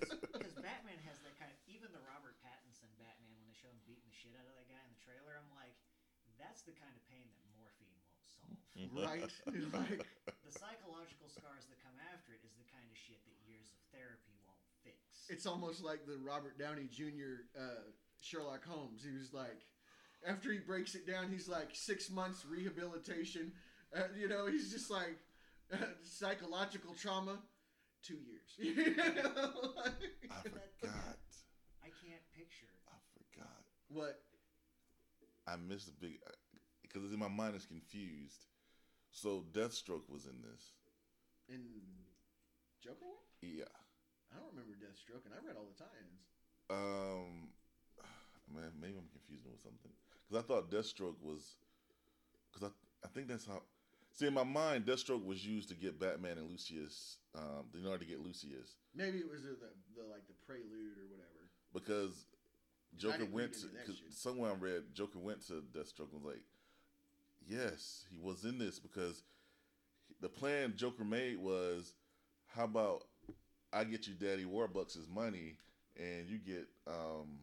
Because 0.40 0.56
Batman 0.56 0.96
has 1.04 1.20
that 1.28 1.36
kind 1.38 1.52
of. 1.52 1.58
Even 1.68 1.92
the 1.92 2.00
Robert 2.08 2.40
Pattinson 2.42 2.88
Batman, 2.98 3.36
when 3.36 3.44
they 3.46 3.52
show 3.54 3.68
him 3.70 3.78
beating 3.86 4.08
the 4.08 4.09
shit 4.20 4.36
out 4.36 4.44
of 4.44 4.56
that 4.60 4.68
guy 4.68 4.80
in 4.84 4.92
the 4.92 5.00
trailer, 5.00 5.40
I'm 5.40 5.48
like, 5.56 5.76
that's 6.36 6.62
the 6.68 6.76
kind 6.76 6.92
of 6.92 7.02
pain 7.08 7.24
that 7.32 7.40
morphine 7.56 7.96
won't 8.04 8.24
solve. 8.28 8.60
right? 9.08 9.32
Like, 9.80 10.04
the 10.44 10.52
psychological 10.52 11.32
scars 11.32 11.64
that 11.72 11.80
come 11.80 11.96
after 12.12 12.36
it 12.36 12.44
is 12.44 12.52
the 12.60 12.68
kind 12.68 12.84
of 12.84 12.96
shit 13.00 13.24
that 13.24 13.38
years 13.48 13.72
of 13.72 13.80
therapy 13.96 14.36
won't 14.44 14.60
fix. 14.84 15.00
it's 15.32 15.46
almost 15.48 15.80
like 15.84 16.04
the 16.06 16.20
Robert 16.20 16.60
Downey 16.60 16.88
Jr. 16.92 17.48
Uh, 17.56 17.88
Sherlock 18.20 18.66
Holmes. 18.68 19.04
He 19.06 19.16
was 19.16 19.32
like, 19.34 19.64
after 20.28 20.52
he 20.52 20.60
breaks 20.60 20.96
it 20.96 21.08
down, 21.08 21.32
he's 21.32 21.48
like 21.48 21.70
six 21.74 22.10
months 22.12 22.44
rehabilitation. 22.44 23.52
Uh, 23.96 24.12
you 24.20 24.28
know, 24.28 24.48
he's 24.48 24.72
just 24.72 24.92
like 24.92 25.18
uh, 25.72 25.78
psychological 26.04 26.94
trauma, 26.94 27.40
two 28.04 28.18
years. 28.28 28.52
You 28.60 28.96
know, 28.96 29.74
like- 29.80 30.28
I 30.30 30.42
forgot. 30.44 31.18
I 31.82 31.90
can't 32.04 32.26
picture. 32.36 32.74
I 32.90 32.98
forgot. 33.16 33.64
What? 33.90 34.20
I 35.48 35.56
missed 35.56 35.88
a 35.88 35.92
big 35.92 36.20
because 36.82 37.12
in 37.12 37.20
my 37.20 37.28
mind 37.28 37.56
it's 37.56 37.66
confused. 37.66 38.46
So 39.12 39.44
Deathstroke 39.52 40.08
was 40.10 40.26
in 40.26 40.42
this. 40.42 40.74
In 41.50 41.66
Joker 42.84 43.02
War? 43.02 43.18
Yeah. 43.42 43.66
I 44.32 44.38
don't 44.38 44.54
remember 44.54 44.78
Deathstroke, 44.78 45.26
and 45.26 45.34
I 45.34 45.42
read 45.46 45.58
all 45.58 45.66
the 45.66 45.78
tie-ins. 45.82 46.22
Um, 46.70 47.50
man, 48.54 48.70
maybe 48.80 48.94
I'm 48.98 49.10
confusing 49.10 49.50
it 49.50 49.58
with 49.58 49.66
something 49.66 49.92
because 50.22 50.44
I 50.44 50.46
thought 50.46 50.70
Deathstroke 50.70 51.18
was 51.22 51.58
because 52.52 52.70
I 52.70 52.72
I 53.06 53.10
think 53.10 53.28
that's 53.28 53.46
how. 53.46 53.62
See, 54.14 54.28
in 54.28 54.34
my 54.34 54.44
mind, 54.44 54.86
Deathstroke 54.86 55.24
was 55.24 55.46
used 55.46 55.70
to 55.70 55.76
get 55.76 56.00
Batman 56.00 56.38
and 56.38 56.50
Lucius, 56.50 57.18
um, 57.36 57.70
in 57.74 57.86
order 57.86 58.04
to 58.04 58.10
get 58.10 58.20
Lucius 58.20 58.76
Maybe 58.94 59.20
it 59.20 59.30
was 59.30 59.44
the, 59.44 59.56
the, 59.56 59.72
the 59.96 60.04
like 60.12 60.28
the 60.28 60.34
prelude 60.46 60.98
or 60.98 61.08
whatever. 61.08 61.48
because 61.74 62.26
Joker 62.98 63.26
went 63.32 63.54
to 63.54 63.60
any 63.60 63.68
of 63.68 63.74
that 63.74 63.86
cause 63.86 63.96
shit. 63.98 64.14
somewhere 64.14 64.52
I 64.52 64.56
read 64.56 64.84
Joker 64.94 65.20
went 65.20 65.46
to 65.48 65.64
Deathstroke 65.76 66.12
and 66.12 66.24
was 66.24 66.34
like, 66.34 66.44
yes, 67.48 68.06
he 68.12 68.20
was 68.20 68.46
in 68.46 68.58
this 68.58 68.80
because 68.80 69.24
the 70.22 70.30
plan 70.30 70.74
Joker 70.76 71.04
made 71.04 71.38
was, 71.38 71.94
how 72.48 72.66
about 72.66 73.06
I 73.72 73.84
get 73.84 74.08
you 74.08 74.14
Daddy 74.14 74.46
Warbucks' 74.46 75.08
money 75.14 75.56
and 75.98 76.28
you 76.28 76.38
get 76.38 76.68
um, 76.88 77.40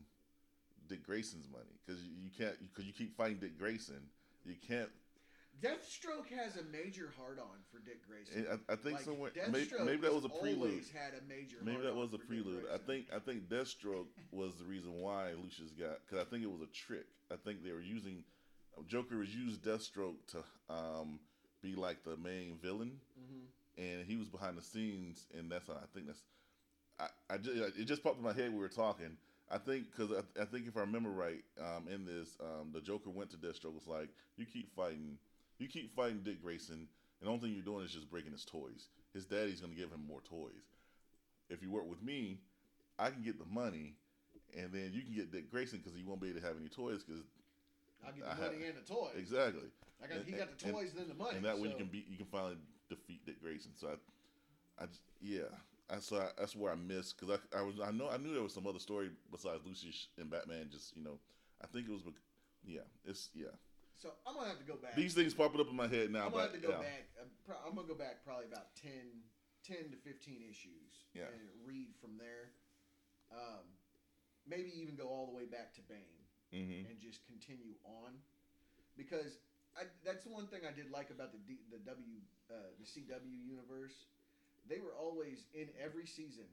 Dick 0.89 1.05
Grayson's 1.05 1.49
money 1.51 1.65
because 1.85 2.03
you, 2.03 2.11
you 2.25 2.31
can't 2.37 2.57
because 2.61 2.85
you 2.87 2.93
keep 2.93 3.17
fighting 3.17 3.39
Dick 3.39 3.59
Grayson, 3.59 4.03
you 4.45 4.55
can't. 4.67 4.91
Deathstroke 5.63 6.29
has 6.37 6.57
a 6.57 6.65
major 6.65 7.13
hard 7.19 7.39
on 7.39 7.57
for 7.73 7.79
Dick 7.79 8.01
Grayson. 8.07 8.47
I, 8.69 8.73
I 8.73 8.77
think 8.77 8.97
Like, 8.97 9.05
somewhere 9.05 9.31
maybe, 9.51 9.69
maybe 9.85 10.03
that 10.03 10.15
was 10.15 10.25
a 10.25 10.29
prelude. 10.29 10.85
Had 10.93 11.15
a 11.15 11.25
major. 11.29 11.57
Maybe 11.63 11.83
that 11.83 11.95
was 11.95 12.13
a 12.13 12.19
prelude. 12.19 12.65
I 12.73 12.79
think 12.79 13.07
I 13.15 13.19
think 13.19 13.49
Deathstroke 13.49 14.07
was 14.31 14.57
the 14.57 14.65
reason 14.65 14.93
why 15.01 15.33
Lucius 15.33 15.71
got 15.73 15.99
because 16.05 16.25
I 16.25 16.29
think 16.29 16.43
it 16.45 16.51
was 16.51 16.61
a 16.61 16.73
trick. 16.73 17.07
I 17.33 17.37
think 17.37 17.65
they 17.65 17.73
were 17.73 17.81
using 17.81 18.25
Joker 18.87 19.17
was 19.17 19.35
used 19.35 19.63
Deathstroke 19.65 20.17
to 20.33 20.45
um, 20.69 21.19
be 21.63 21.75
like 21.75 22.05
the 22.05 22.17
main 22.19 22.59
villain, 22.63 23.01
Mhm. 23.19 23.47
and 23.79 24.07
he 24.07 24.17
was 24.17 24.29
behind 24.29 24.59
the 24.59 24.63
scenes, 24.63 25.27
and 25.37 25.51
that's 25.51 25.71
I 25.71 25.87
think 25.95 26.07
that's 26.07 26.23
I, 26.99 27.09
I 27.35 27.39
just, 27.39 27.79
it 27.79 27.85
just 27.85 28.03
popped 28.03 28.19
in 28.19 28.25
my 28.25 28.33
head 28.33 28.45
when 28.49 28.55
we 28.57 28.61
were 28.61 28.69
talking. 28.69 29.17
I 29.51 29.59
think 29.59 29.87
because 29.91 30.11
I, 30.13 30.43
I 30.43 30.45
think 30.45 30.67
if 30.67 30.77
I 30.77 30.81
remember 30.81 31.11
right, 31.11 31.43
um, 31.61 31.87
in 31.89 32.05
this, 32.05 32.37
um, 32.41 32.73
the 32.73 32.81
Joker 32.81 33.11
went 33.11 33.31
to 33.31 33.37
Deathstroke 33.37 33.75
was 33.75 33.87
like, 33.87 34.09
you 34.37 34.45
keep 34.45 34.75
fighting, 34.75 35.19
you 35.59 35.69
keep 35.69 35.95
fighting 35.95 36.21
Dick 36.23 36.43
Grayson, 36.43 36.75
and 37.21 37.27
the 37.27 37.29
only 37.29 37.41
thing 37.41 37.53
you're 37.55 37.65
doing 37.65 37.85
is 37.85 37.93
just 37.93 38.11
breaking 38.11 38.33
his 38.33 38.45
toys. 38.45 38.89
His 39.15 39.25
daddy's 39.25 39.61
gonna 39.61 39.75
give 39.75 39.91
him 39.91 40.05
more 40.07 40.21
toys. 40.23 40.65
If 41.49 41.63
you 41.63 41.71
work 41.71 41.89
with 41.89 42.03
me, 42.03 42.39
I 42.99 43.11
can 43.11 43.23
get 43.23 43.39
the 43.39 43.47
money, 43.53 43.95
and 44.57 44.73
then 44.73 44.91
you 44.93 45.03
can 45.03 45.15
get 45.15 45.31
Dick 45.33 45.51
Grayson 45.51 45.79
because 45.79 45.97
he 45.97 46.03
won't 46.05 46.21
be 46.21 46.29
able 46.31 46.41
to 46.41 46.47
have 46.47 46.57
any 46.59 46.69
toys 46.69 47.03
because 47.05 47.23
I'll 48.07 48.13
get 48.13 48.25
I 48.27 48.35
the 48.35 48.43
have- 48.43 48.53
money 48.53 48.65
and 48.67 48.77
the 48.77 48.83
toys. 48.95 49.15
exactly. 49.17 49.69
I 50.03 50.07
got, 50.09 50.25
he 50.27 50.33
got 50.33 50.51
the 50.51 50.57
toys 50.57 50.65
and- 50.65 50.75
toys, 50.75 50.93
then 50.95 51.09
the 51.09 51.15
money. 51.15 51.37
and 51.37 51.45
that 51.47 51.59
way 51.59 51.69
you 51.71 51.75
can 51.77 51.87
beat, 51.87 52.07
you 52.11 52.17
can 52.19 52.27
finally 52.27 52.57
defeat 52.91 53.25
Dick 53.25 53.41
Grayson. 53.41 53.73
So 53.77 53.89
I, 53.89 54.83
I 54.83 54.87
just, 54.87 55.01
yeah, 55.23 55.49
I 55.89 56.01
so 56.01 56.19
I, 56.19 56.29
that's 56.39 56.55
where 56.55 56.71
I 56.73 56.75
missed 56.75 57.19
because 57.19 57.39
I, 57.55 57.59
I 57.59 57.63
was 57.63 57.77
I 57.83 57.91
know 57.93 58.11
I 58.11 58.19
knew 58.19 58.35
there 58.35 58.43
was 58.43 58.53
some 58.53 58.67
other 58.67 58.79
story 58.79 59.11
besides 59.31 59.61
Lucius 59.65 60.09
and 60.19 60.29
Batman. 60.31 60.69
Just 60.71 60.95
you 60.97 61.03
know, 61.03 61.19
I 61.63 61.67
think 61.69 61.89
it 61.89 61.93
was, 61.93 62.03
yeah, 62.67 62.81
it's 63.07 63.31
yeah. 63.35 63.47
So 63.97 64.13
I'm 64.27 64.37
gonna 64.37 64.49
have 64.49 64.61
to 64.61 64.69
go 64.69 64.77
back. 64.77 64.95
These 64.95 65.15
things 65.15 65.33
popping 65.33 65.61
up 65.61 65.71
in 65.71 65.77
my 65.77 65.89
head 65.89 66.13
now, 66.13 66.27
I'm 66.27 66.31
gonna 66.31 66.53
have 66.53 66.53
to 66.53 66.61
go 66.61 66.77
yeah, 66.77 66.85
back. 66.85 67.05
I'm, 67.17 67.33
pro- 67.45 67.63
I'm 67.65 67.75
gonna 67.75 67.89
go 67.89 67.97
back 67.97 68.21
probably 68.25 68.45
about 68.45 68.77
10, 68.77 68.93
10 69.65 69.97
to 69.97 69.99
fifteen 70.05 70.45
issues. 70.45 71.09
Yeah. 71.15 71.33
And 71.33 71.41
read 71.65 71.97
from 72.01 72.21
there. 72.21 72.53
Um, 73.33 73.65
maybe 74.47 74.71
even 74.77 74.95
go 74.95 75.09
all 75.09 75.27
the 75.27 75.35
way 75.35 75.49
back 75.49 75.75
to 75.75 75.83
Bane. 75.89 76.23
hmm 76.53 76.87
and 76.87 77.01
just 77.01 77.27
continue 77.27 77.75
on 77.83 78.15
because 78.95 79.43
I, 79.75 79.85
that's 80.05 80.25
the 80.25 80.33
one 80.33 80.47
thing 80.47 80.63
I 80.65 80.73
did 80.73 80.89
like 80.93 81.11
about 81.11 81.33
the 81.33 81.43
D, 81.45 81.61
the 81.69 81.83
W 81.85 82.21
uh, 82.53 82.73
the 82.79 82.87
CW 82.87 83.33
universe. 83.45 84.07
They 84.69 84.79
were 84.79 84.95
always 84.99 85.47
in 85.55 85.69
every 85.79 86.07
season. 86.07 86.49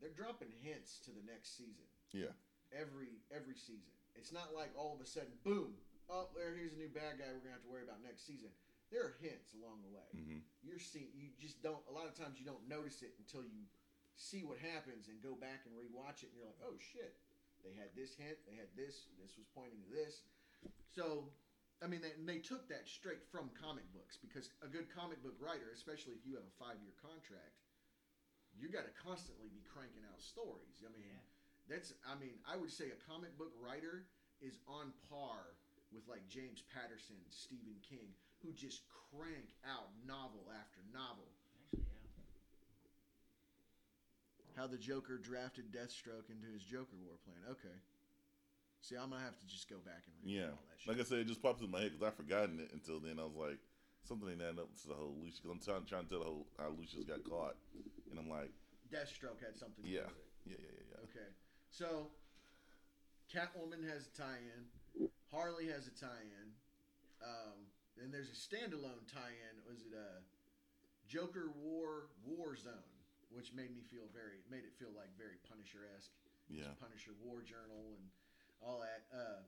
They're 0.00 0.16
dropping 0.16 0.48
hints 0.62 0.98
to 1.04 1.10
the 1.10 1.20
next 1.24 1.56
season. 1.56 1.86
Yeah. 2.12 2.34
Every 2.72 3.22
every 3.30 3.56
season. 3.56 3.94
It's 4.14 4.32
not 4.32 4.54
like 4.54 4.70
all 4.76 4.94
of 4.94 5.00
a 5.00 5.08
sudden, 5.08 5.32
boom. 5.44 5.74
Oh, 6.10 6.26
there 6.34 6.50
here's 6.58 6.74
a 6.74 6.80
new 6.82 6.90
bad 6.90 7.22
guy. 7.22 7.30
We're 7.30 7.38
gonna 7.46 7.54
have 7.54 7.62
to 7.62 7.70
worry 7.70 7.86
about 7.86 8.02
next 8.02 8.26
season. 8.26 8.50
There 8.90 9.06
are 9.06 9.14
hints 9.22 9.54
along 9.54 9.86
the 9.86 9.92
way. 9.94 10.10
hmm 10.10 10.42
You're 10.66 10.82
seeing. 10.82 11.14
You 11.14 11.30
just 11.38 11.62
don't. 11.62 11.78
A 11.86 11.94
lot 11.94 12.10
of 12.10 12.18
times 12.18 12.42
you 12.42 12.46
don't 12.46 12.66
notice 12.66 13.06
it 13.06 13.14
until 13.22 13.46
you 13.46 13.70
see 14.18 14.42
what 14.42 14.58
happens 14.58 15.06
and 15.06 15.22
go 15.22 15.38
back 15.38 15.62
and 15.64 15.72
rewatch 15.78 16.26
it, 16.26 16.34
and 16.34 16.36
you're 16.36 16.50
like, 16.50 16.58
oh 16.66 16.74
shit. 16.76 17.14
They 17.62 17.76
had 17.76 17.92
this 17.92 18.16
hint. 18.16 18.40
They 18.48 18.56
had 18.56 18.72
this. 18.72 19.06
This 19.20 19.36
was 19.36 19.44
pointing 19.52 19.84
to 19.84 19.90
this. 19.92 20.24
So, 20.88 21.28
I 21.84 21.86
mean, 21.86 22.00
they, 22.00 22.16
and 22.16 22.24
they 22.24 22.40
took 22.40 22.64
that 22.72 22.88
straight 22.88 23.20
from 23.28 23.52
comic 23.52 23.84
books 23.92 24.16
because 24.16 24.48
a 24.64 24.68
good 24.68 24.88
comic 24.88 25.20
book 25.20 25.36
writer, 25.36 25.68
especially 25.76 26.16
if 26.16 26.24
you 26.24 26.40
have 26.40 26.48
a 26.48 26.56
five 26.56 26.80
year 26.80 26.96
contract, 26.96 27.60
you 28.56 28.72
got 28.72 28.88
to 28.88 28.94
constantly 28.96 29.52
be 29.52 29.60
cranking 29.68 30.08
out 30.08 30.18
stories. 30.24 30.80
I 30.82 30.88
mean, 30.90 31.04
Yeah. 31.06 31.22
that's. 31.70 31.92
I 32.02 32.16
mean, 32.18 32.40
I 32.48 32.56
would 32.56 32.72
say 32.72 32.90
a 32.90 32.98
comic 33.06 33.36
book 33.36 33.52
writer 33.60 34.08
is 34.40 34.56
on 34.66 34.96
par 35.12 35.59
with 35.92 36.06
like 36.08 36.26
James 36.28 36.62
Patterson, 36.72 37.16
Stephen 37.30 37.76
King, 37.82 38.14
who 38.42 38.52
just 38.52 38.82
crank 39.10 39.54
out 39.66 39.90
novel 40.06 40.46
after 40.54 40.80
novel. 40.94 41.26
Actually, 41.66 41.82
yeah. 44.38 44.54
How 44.56 44.66
the 44.66 44.78
Joker 44.78 45.18
drafted 45.18 45.72
Deathstroke 45.72 46.30
into 46.30 46.46
his 46.52 46.62
Joker 46.62 46.96
War 47.02 47.18
plan. 47.24 47.42
Okay. 47.50 47.74
See, 48.80 48.96
I'm 48.96 49.10
gonna 49.10 49.22
have 49.22 49.38
to 49.38 49.46
just 49.46 49.68
go 49.68 49.76
back 49.84 50.08
and 50.08 50.14
read 50.24 50.32
Yeah, 50.40 50.56
all 50.56 50.64
that 50.72 50.80
shit. 50.80 50.88
like 50.88 51.00
I 51.00 51.04
said, 51.04 51.18
it 51.20 51.28
just 51.28 51.42
pops 51.42 51.60
in 51.60 51.70
my 51.70 51.80
head 51.84 51.92
because 51.92 52.06
I've 52.06 52.16
forgotten 52.16 52.60
it 52.60 52.72
until 52.72 52.98
then. 52.98 53.20
I 53.20 53.24
was 53.28 53.36
like, 53.36 53.60
something 54.08 54.24
ain't 54.30 54.40
adding 54.40 54.58
up 54.58 54.72
to 54.82 54.88
the 54.88 54.94
whole 54.96 55.12
Lucius. 55.20 55.40
Because 55.44 55.52
I'm 55.52 55.60
trying, 55.60 55.84
trying 55.84 56.04
to 56.04 56.10
tell 56.10 56.18
the 56.24 56.30
whole 56.32 56.46
how 56.56 56.72
Lucius 56.72 57.04
got 57.04 57.20
caught, 57.28 57.56
and 58.10 58.16
I'm 58.18 58.30
like, 58.30 58.48
Deathstroke 58.88 59.36
had 59.44 59.52
something 59.60 59.84
to 59.84 59.90
Yeah. 59.90 60.08
do 60.08 60.16
with 60.16 60.56
it. 60.56 60.56
yeah, 60.56 60.56
yeah, 60.64 60.72
yeah, 60.80 60.86
yeah. 60.96 61.04
Okay, 61.12 61.28
so 61.68 62.08
Catwoman 63.28 63.84
has 63.84 64.08
a 64.08 64.12
tie-in. 64.16 64.64
Harley 65.32 65.66
has 65.68 65.86
a 65.86 65.94
tie-in. 65.94 66.48
Um, 67.22 67.68
and 68.02 68.12
there's 68.12 68.30
a 68.32 68.38
standalone 68.38 69.04
tie-in. 69.06 69.60
Was 69.68 69.82
it 69.84 69.92
a 69.92 70.24
Joker 71.10 71.50
War 71.58 72.06
War 72.22 72.54
Zone, 72.54 72.94
which 73.34 73.52
made 73.52 73.74
me 73.74 73.82
feel 73.82 74.06
very 74.14 74.46
made 74.46 74.62
it 74.62 74.70
feel 74.78 74.94
like 74.94 75.10
very 75.18 75.42
Punisher-esque. 75.50 76.14
Yeah. 76.46 76.70
Punisher 76.78 77.10
War 77.18 77.42
Journal 77.42 77.98
and 77.98 78.06
all 78.62 78.78
that. 78.78 79.02
Uh, 79.10 79.42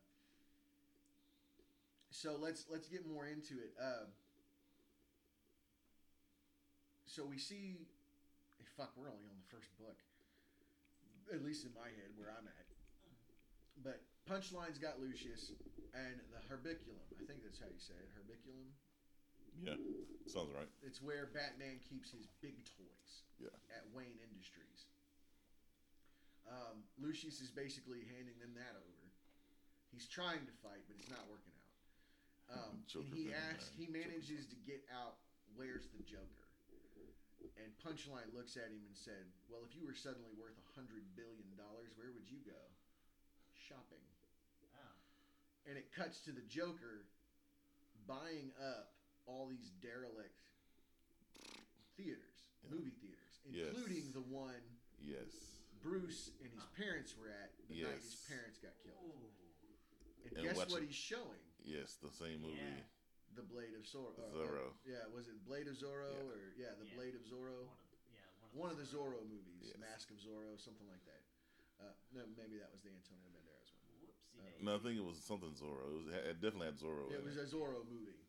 so 2.10 2.34
let's 2.34 2.66
let's 2.68 2.88
get 2.90 3.06
more 3.06 3.30
into 3.30 3.62
it. 3.62 3.78
Uh, 3.78 4.10
so 7.06 7.24
we 7.24 7.38
see, 7.38 7.86
eh, 8.58 8.66
fuck, 8.76 8.90
we're 8.96 9.06
only 9.06 9.28
on 9.30 9.38
the 9.38 9.50
first 9.54 9.68
book, 9.78 10.00
at 11.32 11.44
least 11.44 11.64
in 11.64 11.70
my 11.78 11.92
head 11.94 12.10
where 12.16 12.34
I'm 12.34 12.48
at. 12.48 12.66
But 13.84 14.00
Punchline's 14.28 14.78
got 14.78 15.02
Lucius 15.02 15.52
and 15.92 16.16
the 16.30 16.40
Herbiculum. 16.46 17.02
I 17.18 17.22
think 17.26 17.42
that's 17.42 17.58
how 17.58 17.68
you 17.68 17.82
say 17.82 17.98
it. 17.98 18.08
Herbiculum. 18.14 18.70
Yeah, 19.60 19.76
sounds 20.24 20.48
right. 20.56 20.68
It's 20.80 21.02
where 21.04 21.28
Batman 21.28 21.76
keeps 21.84 22.08
his 22.08 22.24
big 22.40 22.56
toys. 22.64 23.12
Yeah. 23.36 23.52
At 23.74 23.84
Wayne 23.92 24.16
Industries. 24.22 24.88
Um, 26.48 26.82
Lucius 26.98 27.38
is 27.44 27.52
basically 27.52 28.02
handing 28.16 28.38
them 28.40 28.56
that 28.56 28.74
over. 28.74 29.04
He's 29.92 30.08
trying 30.08 30.42
to 30.48 30.54
fight, 30.64 30.80
but 30.88 30.96
it's 30.96 31.12
not 31.12 31.28
working 31.28 31.52
out. 31.52 31.72
Um, 32.52 32.74
and 32.96 33.12
he 33.12 33.30
asks, 33.34 33.68
he 33.76 33.86
Joker 33.86 33.98
manages 34.00 34.48
to 34.48 34.56
get 34.64 34.80
out. 34.88 35.20
Where's 35.52 35.92
the 35.92 36.00
Joker? 36.08 36.48
And 37.60 37.68
Punchline 37.82 38.30
looks 38.32 38.56
at 38.56 38.70
him 38.70 38.80
and 38.86 38.96
said, 38.96 39.26
"Well, 39.50 39.66
if 39.66 39.74
you 39.74 39.82
were 39.82 39.98
suddenly 39.98 40.30
worth 40.38 40.54
a 40.56 40.68
hundred 40.78 41.02
billion 41.18 41.52
dollars, 41.58 41.90
where 41.98 42.14
would 42.14 42.30
you 42.30 42.38
go? 42.46 42.58
Shopping." 43.52 44.02
And 45.68 45.78
it 45.78 45.92
cuts 45.94 46.20
to 46.26 46.32
the 46.32 46.42
Joker 46.42 47.06
buying 48.06 48.50
up 48.58 48.92
all 49.26 49.46
these 49.46 49.70
derelict 49.80 50.34
theaters, 51.96 52.50
Yeah. 52.64 52.70
movie 52.70 52.90
theaters, 52.98 53.40
Yes. 53.46 53.68
including 53.76 54.10
the 54.12 54.20
one 54.22 54.62
Yes. 54.98 55.30
Bruce 55.82 56.30
and 56.40 56.50
his 56.52 56.64
parents 56.76 57.16
were 57.16 57.28
at 57.28 57.50
the 57.68 57.82
night 57.82 58.00
his 58.02 58.14
parents 58.26 58.58
got 58.58 58.76
killed. 58.82 59.12
And, 60.24 60.32
And 60.38 60.42
guess 60.46 60.56
watch 60.56 60.70
what 60.70 60.82
it. 60.82 60.86
he's 60.86 60.94
showing? 60.96 61.40
Yes, 61.64 61.96
the 61.96 62.10
same 62.10 62.40
movie. 62.42 62.56
Yeah. 62.58 62.82
The 63.34 63.42
Blade 63.42 63.74
of 63.74 63.82
Zorro. 63.82 64.14
Zorro. 64.32 64.74
yeah, 64.84 65.06
was 65.06 65.26
it 65.28 65.42
Blade 65.44 65.66
of 65.68 65.74
Zorro 65.76 66.12
Yeah. 66.12 66.22
or 66.30 66.52
yeah, 66.56 66.74
the 66.74 66.86
Yeah. 66.86 66.94
Blade 66.94 67.14
of 67.14 67.22
Zorro? 67.22 67.66
One 67.66 67.78
of 67.80 67.90
the, 67.90 67.96
yeah, 68.12 68.58
One 68.60 68.70
of 68.70 68.76
the 68.78 68.84
Zorro 68.84 69.26
movies, 69.26 69.62
Yes. 69.68 69.76
Mask 69.78 70.10
of 70.10 70.18
Zorro, 70.18 70.58
something 70.60 70.86
like 70.88 71.04
that. 71.04 71.22
Uh, 71.80 71.92
no, 72.12 72.26
maybe 72.36 72.58
that 72.58 72.70
was 72.70 72.82
the 72.82 72.90
Antonio 72.90 73.28
Banderas 74.32 74.40
one. 74.40 74.40
Whoopsie 74.40 74.40
Uh, 74.40 74.50
daisy. 74.52 74.64
No, 74.64 74.70
I 74.76 74.78
think 74.80 74.96
it 74.98 75.04
was 75.04 75.18
something 75.22 75.52
Zorro. 75.54 75.84
It, 75.88 75.94
was, 75.96 76.06
it 76.14 76.40
definitely 76.40 76.66
had 76.72 76.78
Zorro. 76.78 77.10
It 77.12 77.18
in 77.20 77.24
was 77.24 77.36
it. 77.36 77.44
a 77.44 77.46
Zorro 77.54 77.84
movie. 77.88 78.20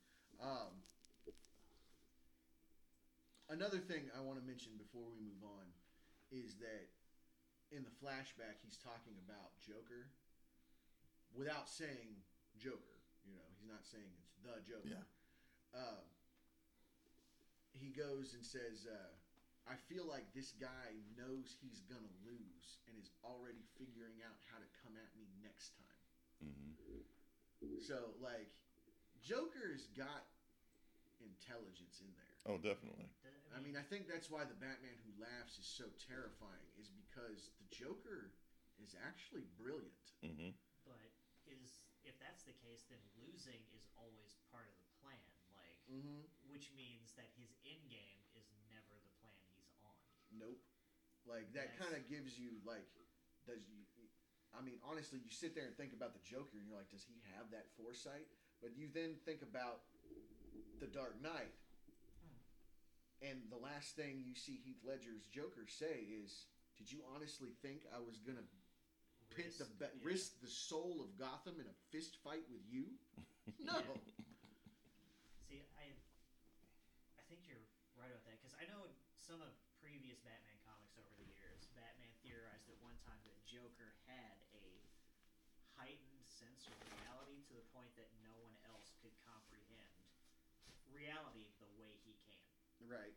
Um, 0.41 0.73
another 3.49 3.79
thing 3.79 4.09
I 4.17 4.21
want 4.21 4.39
to 4.39 4.45
mention 4.45 4.73
before 4.77 5.03
we 5.07 5.15
move 5.21 5.39
on 5.43 5.67
is 6.31 6.57
that 6.59 6.89
in 7.71 7.83
the 7.85 7.93
flashback 8.03 8.59
he's 8.61 8.77
talking 8.77 9.15
about 9.25 9.55
Joker 9.61 10.09
without 11.33 11.69
saying 11.69 12.17
Joker. 12.57 12.97
You 13.25 13.33
know, 13.37 13.45
he's 13.55 13.63
not 13.69 13.85
saying 13.87 14.09
it's 14.19 14.35
the 14.43 14.59
Joker. 14.67 14.99
Yeah. 14.99 15.05
Uh, 15.73 16.03
he 17.73 17.89
goes 17.89 18.35
and 18.37 18.45
says, 18.45 18.85
uh, 18.85 19.09
"I 19.65 19.75
feel 19.89 20.05
like 20.05 20.29
this 20.33 20.51
guy 20.59 20.93
knows 21.17 21.55
he's 21.61 21.81
gonna 21.87 22.13
lose 22.27 22.77
and 22.85 22.93
is 22.99 23.09
already 23.23 23.63
figuring 23.79 24.21
out 24.27 24.37
how 24.51 24.59
to 24.59 24.67
come 24.83 24.93
at 24.99 25.09
me 25.17 25.25
next 25.41 25.73
time." 25.79 25.92
Hmm 26.43 26.71
So 27.79 28.15
like, 28.19 28.51
Joker's 29.23 29.87
got 29.95 30.27
intelligence 31.23 32.03
in 32.03 32.11
there. 32.19 32.35
Oh, 32.43 32.59
definitely. 32.59 33.07
I 33.55 33.61
mean, 33.63 33.77
I 33.79 33.85
think 33.85 34.09
that's 34.09 34.27
why 34.27 34.43
the 34.43 34.57
Batman 34.57 34.97
Who 35.05 35.13
Laughs 35.21 35.55
is 35.61 35.67
so 35.69 35.87
terrifying, 36.09 36.67
is 36.75 36.89
because 36.91 37.53
the 37.61 37.69
Joker 37.71 38.33
is 38.81 38.97
actually 38.99 39.47
brilliant. 39.55 40.11
hmm 40.19 40.51
but 40.83 40.99
is 41.47 41.79
if 42.03 42.19
that's 42.19 42.43
the 42.43 42.55
case, 42.59 42.83
then 42.91 42.99
losing 43.15 43.63
is 43.71 43.87
always 43.95 44.35
part 44.51 44.67
of 44.67 44.75
the 44.83 44.89
plan. 44.99 45.31
Like, 45.55 45.79
Mm-hmm. 45.87 46.27
which 46.47 46.71
means 46.75 47.11
that 47.19 47.27
his 47.39 47.51
end 47.67 47.87
game 47.91 48.19
is 48.35 48.47
never 48.67 48.95
the 48.99 49.13
plan 49.19 49.43
he's 49.55 49.71
on. 49.83 49.99
Nope. 50.31 50.59
Like 51.27 51.51
that 51.55 51.75
kind 51.79 51.95
of 51.95 52.03
gives 52.07 52.35
you 52.35 52.59
like, 52.67 52.87
does 53.47 53.63
you? 53.67 53.83
I 54.53 54.61
mean, 54.61 54.77
honestly, 54.85 55.17
you 55.17 55.33
sit 55.33 55.57
there 55.57 55.65
and 55.65 55.75
think 55.75 55.93
about 55.93 56.13
the 56.13 56.21
Joker, 56.21 56.61
and 56.61 56.65
you're 56.69 56.77
like, 56.77 56.89
does 56.93 57.03
he 57.03 57.17
have 57.33 57.49
that 57.49 57.65
foresight? 57.73 58.29
But 58.61 58.77
you 58.77 58.87
then 58.93 59.17
think 59.25 59.41
about 59.41 59.81
the 60.79 60.87
Dark 60.87 61.17
Knight, 61.19 61.51
hmm. 62.21 62.37
and 63.25 63.37
the 63.49 63.59
last 63.59 63.97
thing 63.97 64.21
you 64.23 64.35
see 64.37 64.61
Heath 64.63 64.79
Ledger's 64.85 65.25
Joker 65.33 65.65
say 65.67 66.05
is, 66.07 66.47
"Did 66.77 66.91
you 66.91 67.01
honestly 67.15 67.51
think 67.61 67.83
I 67.91 67.99
was 67.99 68.19
gonna 68.21 68.45
pit 69.33 69.57
the 69.57 69.65
Risk- 69.65 69.79
be- 69.79 69.85
yeah. 69.97 70.05
risk 70.05 70.29
the 70.39 70.47
soul 70.51 71.01
of 71.01 71.17
Gotham 71.17 71.59
in 71.59 71.67
a 71.67 71.75
fist 71.91 72.17
fight 72.23 72.45
with 72.51 72.63
you? 72.69 72.93
No. 73.59 73.75
See, 75.51 75.59
I, 75.75 75.91
I 77.19 77.23
think 77.27 77.43
you're 77.43 77.59
right 77.99 78.07
about 78.07 78.23
that 78.23 78.39
because 78.39 78.55
I 78.55 78.63
know 78.71 78.87
some 79.19 79.43
of 79.43 79.51
previous 79.83 80.19
Batman 80.23 80.55
comics 80.63 80.95
over 80.95 81.11
the 81.19 81.27
years, 81.27 81.67
Batman 81.75 82.11
theorized 82.23 82.71
at 82.71 82.79
one 82.79 82.95
time 83.03 83.19
that 83.27 83.35
Joker 83.43 83.91
had 84.07 84.39
a 84.55 84.63
heightened 85.75 86.23
sense 86.23 86.71
of 86.71 86.75
reality 86.95 87.43
to 87.51 87.53
the 87.59 87.67
point 87.75 87.91
that 87.99 88.07
no 88.23 88.31
one 88.39 88.55
else 88.71 88.95
could 89.03 89.11
comprehend 89.27 90.07
reality 90.91 91.51
the 91.59 91.67
way 91.75 91.91
he 92.07 92.15
can. 92.23 92.47
Right. 92.87 93.15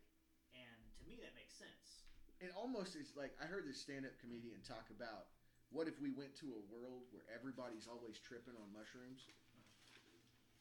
And 0.55 0.79
to 0.99 1.03
me, 1.05 1.19
that 1.21 1.35
makes 1.35 1.53
sense. 1.55 2.07
It 2.39 2.53
almost 2.53 2.95
is 2.95 3.13
like 3.17 3.33
I 3.41 3.49
heard 3.49 3.65
this 3.65 3.81
stand-up 3.81 4.15
comedian 4.21 4.61
talk 4.61 4.87
about 4.93 5.33
what 5.71 5.89
if 5.89 5.99
we 5.99 6.15
went 6.15 6.31
to 6.39 6.55
a 6.55 6.67
world 6.71 7.11
where 7.11 7.27
everybody's 7.27 7.91
always 7.91 8.19
tripping 8.23 8.55
on 8.55 8.71
mushrooms? 8.71 9.27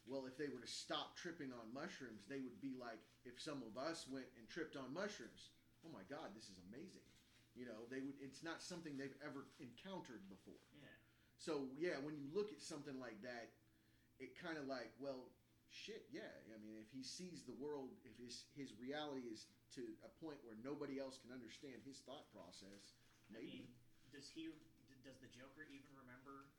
Well, 0.07 0.27
if 0.27 0.39
they 0.39 0.47
were 0.51 0.63
to 0.63 0.71
stop 0.71 1.19
tripping 1.19 1.51
on 1.51 1.75
mushrooms, 1.75 2.27
they 2.31 2.39
would 2.39 2.59
be 2.63 2.79
like 2.79 3.03
if 3.27 3.39
some 3.43 3.63
of 3.67 3.75
us 3.75 4.07
went 4.07 4.27
and 4.39 4.47
tripped 4.47 4.79
on 4.79 4.95
mushrooms. 4.95 5.51
Oh 5.83 5.91
my 5.91 6.07
God, 6.07 6.35
this 6.35 6.47
is 6.47 6.59
amazing. 6.71 7.07
You 7.55 7.67
know, 7.67 7.87
they 7.91 8.03
would. 8.03 8.19
It's 8.23 8.43
not 8.43 8.63
something 8.63 8.95
they've 8.95 9.19
ever 9.23 9.47
encountered 9.59 10.23
before. 10.31 10.63
Yeah. 10.79 10.91
So 11.39 11.71
yeah, 11.75 11.99
when 12.03 12.15
you 12.19 12.27
look 12.31 12.55
at 12.55 12.63
something 12.63 12.99
like 12.99 13.19
that, 13.23 13.51
it 14.19 14.39
kind 14.39 14.59
of 14.59 14.67
like, 14.67 14.95
well, 14.99 15.31
shit, 15.71 16.07
yeah. 16.11 16.31
I 16.53 16.59
mean, 16.63 16.79
if 16.79 16.91
he 16.91 17.03
sees 17.03 17.43
the 17.47 17.57
world, 17.57 17.93
if 18.07 18.15
his 18.19 18.47
his 18.55 18.75
reality 18.79 19.27
is 19.29 19.47
to 19.77 19.83
a 20.07 20.11
point 20.23 20.39
where 20.47 20.57
nobody 20.63 20.99
else 20.99 21.19
can 21.21 21.31
understand 21.35 21.83
his 21.85 22.01
thought 22.07 22.27
process, 22.33 22.97
I 23.31 23.41
maybe. 23.41 23.67
mean, 23.67 23.69
does 24.15 24.29
he? 24.31 24.51
Does 25.05 25.23
the 25.23 25.31
Joker 25.31 25.63
even 25.71 25.91
remember 25.95 26.51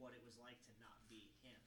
what 0.00 0.16
it 0.16 0.22
was 0.24 0.40
like 0.40 0.56
to 0.64 0.72
not 0.80 0.96
be 1.12 1.28
him? 1.44 1.60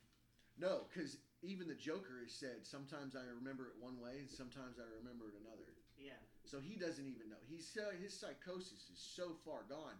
no, 0.58 0.86
because 0.90 1.18
even 1.46 1.70
the 1.70 1.78
Joker 1.78 2.22
has 2.26 2.34
said 2.34 2.66
sometimes 2.66 3.14
I 3.14 3.26
remember 3.30 3.70
it 3.74 3.78
one 3.78 3.98
way 4.02 4.22
and 4.22 4.30
sometimes 4.30 4.82
I 4.82 4.90
remember 5.02 5.30
it 5.30 5.38
another. 5.42 5.70
Yeah. 5.98 6.18
So 6.50 6.58
he 6.58 6.78
doesn't 6.78 7.06
even 7.06 7.30
know. 7.30 7.42
He's 7.46 7.70
uh, 7.78 7.94
his 8.02 8.14
psychosis 8.14 8.90
is 8.90 8.98
so 8.98 9.38
far 9.46 9.66
gone, 9.70 9.98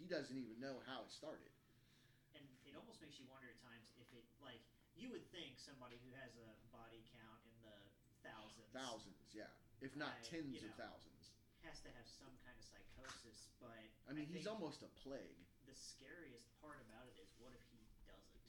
he 0.00 0.08
doesn't 0.08 0.36
even 0.36 0.56
know 0.60 0.80
how 0.88 1.04
it 1.04 1.12
started. 1.12 1.52
And 2.32 2.44
it 2.64 2.72
almost 2.72 3.04
makes 3.04 3.20
you 3.20 3.28
wonder 3.28 3.48
at 3.52 3.60
times 3.60 3.92
if 4.00 4.08
it 4.16 4.24
like 4.40 4.64
you 4.98 5.10
would 5.14 5.24
think 5.30 5.56
somebody 5.62 5.96
who 6.02 6.10
has 6.18 6.34
a 6.36 6.48
body 6.74 7.00
count 7.14 7.40
in 7.46 7.54
the 7.64 7.76
thousands 8.26 8.66
Thousands, 8.74 9.16
yeah, 9.32 9.48
if 9.80 9.94
not 9.96 10.12
I- 10.12 10.26
tens 10.26 10.58
you 10.60 10.68
of 10.68 10.74
thousands. 10.76 11.32
has 11.66 11.80
to 11.82 11.90
have 11.94 12.06
some 12.06 12.30
kind 12.46 12.54
of 12.58 12.64
psychosis, 12.66 13.48
but 13.62 13.74
I 14.06 14.12
mean, 14.12 14.26
he's 14.30 14.46
almost 14.46 14.82
a 14.82 14.90
plague. 15.02 15.38
the 15.66 15.74
scariest 15.74 16.48
part 16.62 16.78
about 16.88 17.06
it 17.12 17.16
is 17.22 17.28
what 17.42 17.52
if 17.54 17.62
he 17.72 17.80
doesn't? 18.08 18.44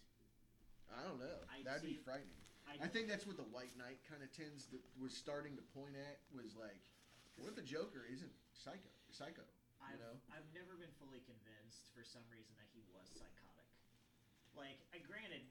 I 0.94 1.04
don't 1.06 1.20
know. 1.20 1.38
I 1.52 1.62
That'd 1.64 1.84
be 1.86 2.00
frightening. 2.02 2.38
I, 2.70 2.86
I 2.86 2.88
think 2.88 3.10
that's 3.10 3.26
what 3.26 3.36
the 3.38 3.50
White 3.50 3.74
Knight 3.78 3.98
kind 4.06 4.22
of 4.22 4.30
tends 4.32 4.66
to 4.70 4.78
was 5.02 5.14
starting 5.14 5.58
to 5.58 5.64
point 5.74 5.98
at 5.98 6.22
was 6.32 6.54
like, 6.56 6.80
what 7.38 7.50
if 7.50 7.56
the 7.58 7.66
Joker 7.66 8.06
isn't 8.06 8.32
psycho? 8.54 8.90
Psycho, 9.10 9.42
I've, 9.82 9.98
you 9.98 10.00
know? 10.06 10.16
I've 10.30 10.46
never 10.54 10.78
been 10.78 10.92
fully 11.02 11.20
convinced 11.26 11.90
for 11.98 12.06
some 12.06 12.22
reason 12.30 12.54
that 12.62 12.70
he 12.78 12.86
was 12.94 13.10
psychotic. 13.10 13.68
Like, 14.54 14.78
I 14.94 15.02
granted, 15.02 15.42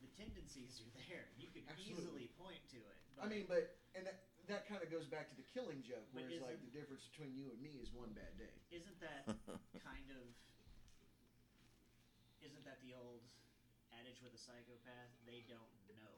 the 0.00 0.10
tendencies 0.16 0.80
are 0.84 0.92
there. 1.06 1.28
You 1.36 1.48
could 1.52 1.64
Absolutely. 1.68 2.26
easily 2.26 2.26
point 2.40 2.62
to 2.74 2.78
it. 2.80 2.98
I 3.20 3.28
mean, 3.28 3.44
but 3.48 3.76
and 3.94 4.04
that 4.08 4.24
that 4.48 4.66
kind 4.66 4.80
of 4.82 4.88
goes 4.90 5.06
back 5.06 5.28
to 5.30 5.36
the 5.36 5.46
killing 5.54 5.84
joke, 5.84 6.02
But 6.10 6.26
where 6.26 6.32
it's 6.32 6.42
like 6.42 6.58
the 6.64 6.72
difference 6.74 7.04
between 7.12 7.36
you 7.36 7.52
and 7.52 7.60
me 7.62 7.78
is 7.78 7.92
one 7.92 8.10
bad 8.16 8.32
day. 8.40 8.50
isn't 8.72 8.98
that 9.04 9.28
kind 9.88 10.08
of 10.16 10.24
isn't 12.40 12.64
that 12.64 12.80
the 12.80 12.96
old 12.96 13.20
adage 13.92 14.18
with 14.24 14.32
a 14.32 14.40
psychopath? 14.40 15.12
They 15.28 15.44
don't 15.46 15.70
know. 15.92 16.16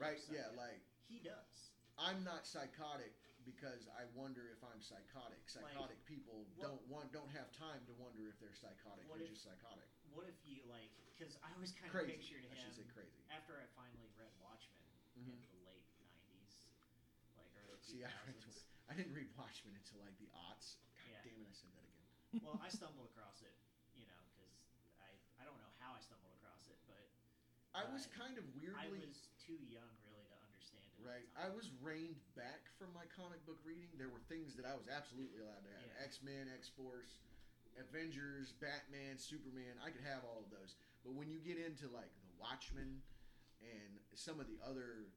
Right? 0.00 0.18
Yeah, 0.32 0.48
yeah. 0.50 0.56
like 0.56 0.80
He 1.06 1.20
does. 1.20 1.70
I'm 2.00 2.24
not 2.24 2.48
psychotic 2.48 3.12
because 3.44 3.84
I 3.92 4.08
wonder 4.16 4.48
if 4.48 4.64
I'm 4.64 4.80
psychotic. 4.80 5.40
Psychotic 5.44 6.00
people 6.08 6.48
what- 6.56 6.64
don't 6.64 6.84
want 6.88 7.12
don't 7.12 7.30
have 7.36 7.52
time 7.52 7.84
to 7.86 7.94
wonder 8.00 8.24
if 8.32 8.40
they're 8.40 8.56
psychotic. 8.56 9.04
What 9.04 9.20
they're 9.20 9.28
if- 9.28 9.36
just 9.36 9.44
psychotic. 9.44 9.84
What 10.16 10.24
if 10.26 10.36
you 10.48 10.64
like? 10.66 10.88
Because 11.20 11.36
I 11.44 11.52
always 11.52 11.68
kind 11.76 11.92
of 11.92 12.00
Crazy. 12.00 12.16
pictured 12.16 12.48
I 12.48 12.56
should 12.56 12.72
say 12.72 12.80
him 12.80 12.96
crazy. 12.96 13.20
after 13.28 13.52
I 13.60 13.68
finally 13.76 14.08
read 14.16 14.32
Watchmen 14.40 14.80
in 15.20 15.28
Mhm. 15.28 15.36
the 15.52 15.60
late 15.68 15.84
'90s, 16.00 16.64
like 17.36 17.44
early 17.60 17.76
See, 17.84 18.00
I, 18.00 18.08
2000s. 18.08 18.64
I 18.88 18.96
didn't 18.96 19.12
read 19.12 19.28
Watchmen 19.36 19.76
until 19.76 20.00
like 20.00 20.16
the 20.16 20.32
aughts. 20.32 20.80
God 20.96 21.12
Yeah. 21.12 21.20
damn 21.20 21.44
it, 21.44 21.48
I 21.48 21.52
said 21.52 21.68
that 21.76 21.84
again. 21.84 22.08
well, 22.40 22.56
I 22.64 22.72
stumbled 22.72 23.04
across 23.04 23.42
it, 23.44 23.52
you 23.92 24.06
know, 24.08 24.16
because 24.32 24.64
I 24.96 25.12
I 25.36 25.44
don't 25.44 25.60
know 25.60 25.68
how 25.76 25.92
I 25.92 26.00
stumbled 26.00 26.32
across 26.40 26.64
it, 26.72 26.80
but 26.88 27.04
I 27.76 27.84
was 27.92 28.06
kind 28.16 28.38
of 28.40 28.48
weirdly 28.56 28.80
I 28.80 28.88
was 28.88 29.28
too 29.36 29.60
young 29.68 29.92
really 30.08 30.24
to 30.24 30.36
understand 30.40 30.88
it. 30.88 31.04
right. 31.04 31.28
I 31.36 31.50
was 31.52 31.68
reined 31.84 32.24
back 32.34 32.72
from 32.80 32.94
my 32.96 33.04
comic 33.12 33.44
book 33.44 33.60
reading. 33.62 33.92
There 34.00 34.08
were 34.08 34.24
things 34.32 34.56
that 34.56 34.64
I 34.64 34.72
was 34.74 34.88
absolutely 34.88 35.40
allowed 35.44 35.64
to 35.68 35.70
have: 35.76 35.84
Yeah. 35.84 36.02
X 36.02 36.22
Men, 36.22 36.48
X 36.48 36.68
Force, 36.70 37.20
Avengers, 37.76 38.52
Batman, 38.52 39.18
Superman. 39.18 39.78
I 39.84 39.90
could 39.90 40.02
have 40.02 40.24
all 40.24 40.40
of 40.40 40.50
those. 40.50 40.74
But 41.04 41.16
when 41.16 41.28
you 41.32 41.40
get 41.40 41.56
into 41.56 41.88
like 41.92 42.12
the 42.24 42.32
Watchmen 42.36 43.00
and 43.64 43.92
some 44.16 44.40
of 44.40 44.48
the 44.48 44.60
other 44.64 45.08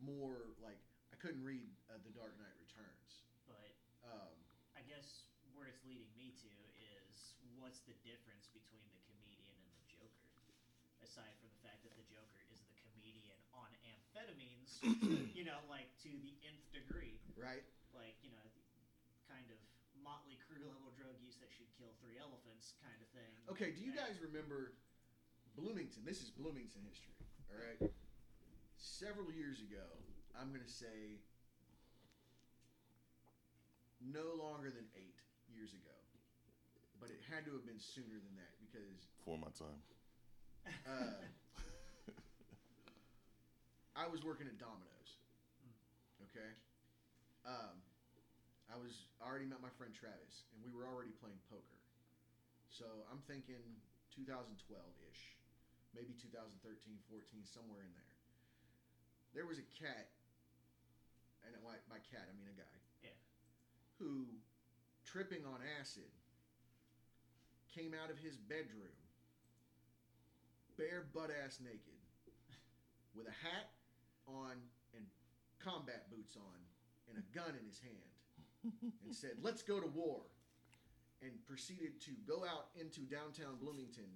more 0.00 0.52
like 0.60 0.80
I 1.12 1.16
couldn't 1.20 1.44
read 1.44 1.68
uh, 1.92 2.00
the 2.04 2.12
Dark 2.12 2.34
Knight 2.40 2.56
Returns. 2.60 3.24
But 3.48 3.72
Um, 4.02 4.34
I 4.76 4.82
guess 4.84 5.28
where 5.54 5.68
it's 5.68 5.84
leading 5.86 6.10
me 6.16 6.32
to 6.42 6.52
is 6.80 7.36
what's 7.60 7.80
the 7.86 7.94
difference 8.02 8.48
between 8.50 8.82
the 8.92 9.00
comedian 9.06 9.54
and 9.62 9.72
the 9.78 9.86
Joker? 9.86 10.32
Aside 11.04 11.30
from 11.38 11.48
the 11.54 11.60
fact 11.62 11.84
that 11.86 11.94
the 11.94 12.06
Joker 12.08 12.40
is 12.50 12.60
the 12.66 12.74
comedian 12.82 13.36
on 13.54 13.68
amphetamines, 13.86 14.80
you 15.38 15.44
know, 15.46 15.60
like 15.70 15.86
to 16.02 16.10
the 16.24 16.34
nth 16.48 16.66
degree, 16.72 17.20
right? 17.38 17.62
like 17.92 18.16
you 18.24 18.32
know, 18.32 18.46
kind 19.28 19.44
of 19.52 19.58
Mötley 20.00 20.40
Crüe 20.48 20.64
level 20.64 20.90
drug 20.96 21.14
use 21.20 21.36
that 21.44 21.52
should 21.52 21.68
kill 21.76 21.92
three 22.00 22.16
elephants 22.18 22.72
kind 22.82 22.96
of 23.04 23.06
thing. 23.12 23.30
Okay, 23.52 23.70
do 23.76 23.84
you 23.84 23.92
And- 23.94 24.00
guys 24.00 24.16
remember 24.24 24.72
Bloomington? 25.56 26.02
This 26.04 26.20
is 26.22 26.30
Bloomington 26.30 26.82
history, 26.88 27.14
all 27.52 27.58
right? 27.60 27.90
Several 28.76 29.30
years 29.30 29.60
ago, 29.60 29.84
I'm 30.38 30.48
going 30.48 30.64
to 30.64 30.70
say 30.72 31.20
no 34.02 34.34
longer 34.40 34.70
than 34.72 34.84
eight 34.98 35.18
years 35.52 35.70
ago, 35.76 35.94
but 36.98 37.10
it 37.12 37.20
had 37.30 37.44
to 37.46 37.52
have 37.54 37.66
been 37.68 37.78
sooner 37.78 38.16
than 38.18 38.34
that 38.40 38.54
because 38.58 39.06
For 39.24 39.36
my 39.38 39.52
time. 39.54 39.80
uh, 40.88 41.20
I 43.94 44.08
was 44.08 44.24
working 44.24 44.48
at 44.48 44.56
Domino's. 44.58 45.10
Okay. 46.32 46.50
Um, 47.44 47.76
I 48.72 48.78
was 48.80 49.04
I 49.20 49.28
already 49.28 49.44
met 49.46 49.60
my 49.60 49.70
friend 49.76 49.92
Travis, 49.92 50.48
and 50.56 50.64
we 50.64 50.72
were 50.72 50.88
already 50.88 51.12
playing 51.20 51.38
poker. 51.52 51.78
So 52.72 52.88
I'm 53.12 53.20
thinking 53.28 53.60
2012 54.16 54.48
ish, 55.12 55.36
maybe 55.92 56.16
2013, 56.16 56.56
14, 57.08 57.44
somewhere 57.44 57.84
in 57.84 57.92
there. 57.92 58.12
There 59.32 59.46
was 59.48 59.60
a 59.60 59.68
cat, 59.76 60.12
and 61.44 61.56
by, 61.64 61.80
by 61.88 62.00
cat 62.12 62.28
I 62.28 62.32
mean 62.36 62.48
a 62.48 62.56
guy. 62.56 62.76
Yeah. 63.04 63.16
Who, 64.00 64.28
tripping 65.04 65.44
on 65.48 65.60
acid, 65.80 66.08
came 67.72 67.96
out 67.96 68.12
of 68.12 68.20
his 68.20 68.36
bedroom, 68.36 68.96
bare 70.76 71.08
butt 71.12 71.32
ass 71.32 71.60
naked, 71.64 72.00
with 73.16 73.28
a 73.28 73.36
hat 73.40 73.72
on 74.28 74.60
and 74.92 75.04
combat 75.60 76.08
boots 76.12 76.36
on, 76.36 76.58
and 77.08 77.16
a 77.16 77.24
gun 77.32 77.56
in 77.56 77.64
his 77.64 77.80
hand, 77.80 78.12
and 79.04 79.14
said, 79.16 79.40
"Let's 79.40 79.62
go 79.62 79.80
to 79.80 79.88
war," 79.88 80.20
and 81.24 81.32
proceeded 81.48 82.00
to 82.04 82.12
go 82.28 82.44
out 82.44 82.68
into 82.76 83.00
downtown 83.08 83.56
Bloomington 83.56 84.12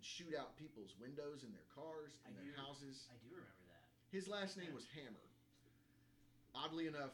and 0.00 0.08
shoot 0.08 0.32
out 0.32 0.56
people's 0.56 0.96
windows 0.96 1.44
in 1.44 1.52
their 1.52 1.68
cars 1.76 2.16
I 2.24 2.32
and 2.32 2.40
their 2.40 2.56
do- 2.56 2.60
houses. 2.64 3.04
I 3.12 3.20
do 3.20 3.36
remember 3.36 3.68
that. 3.68 3.84
His 4.08 4.32
last 4.32 4.56
name 4.56 4.72
Yeah. 4.72 4.80
was 4.80 4.88
Hammer. 4.96 5.28
Oddly 6.56 6.88
enough, 6.88 7.12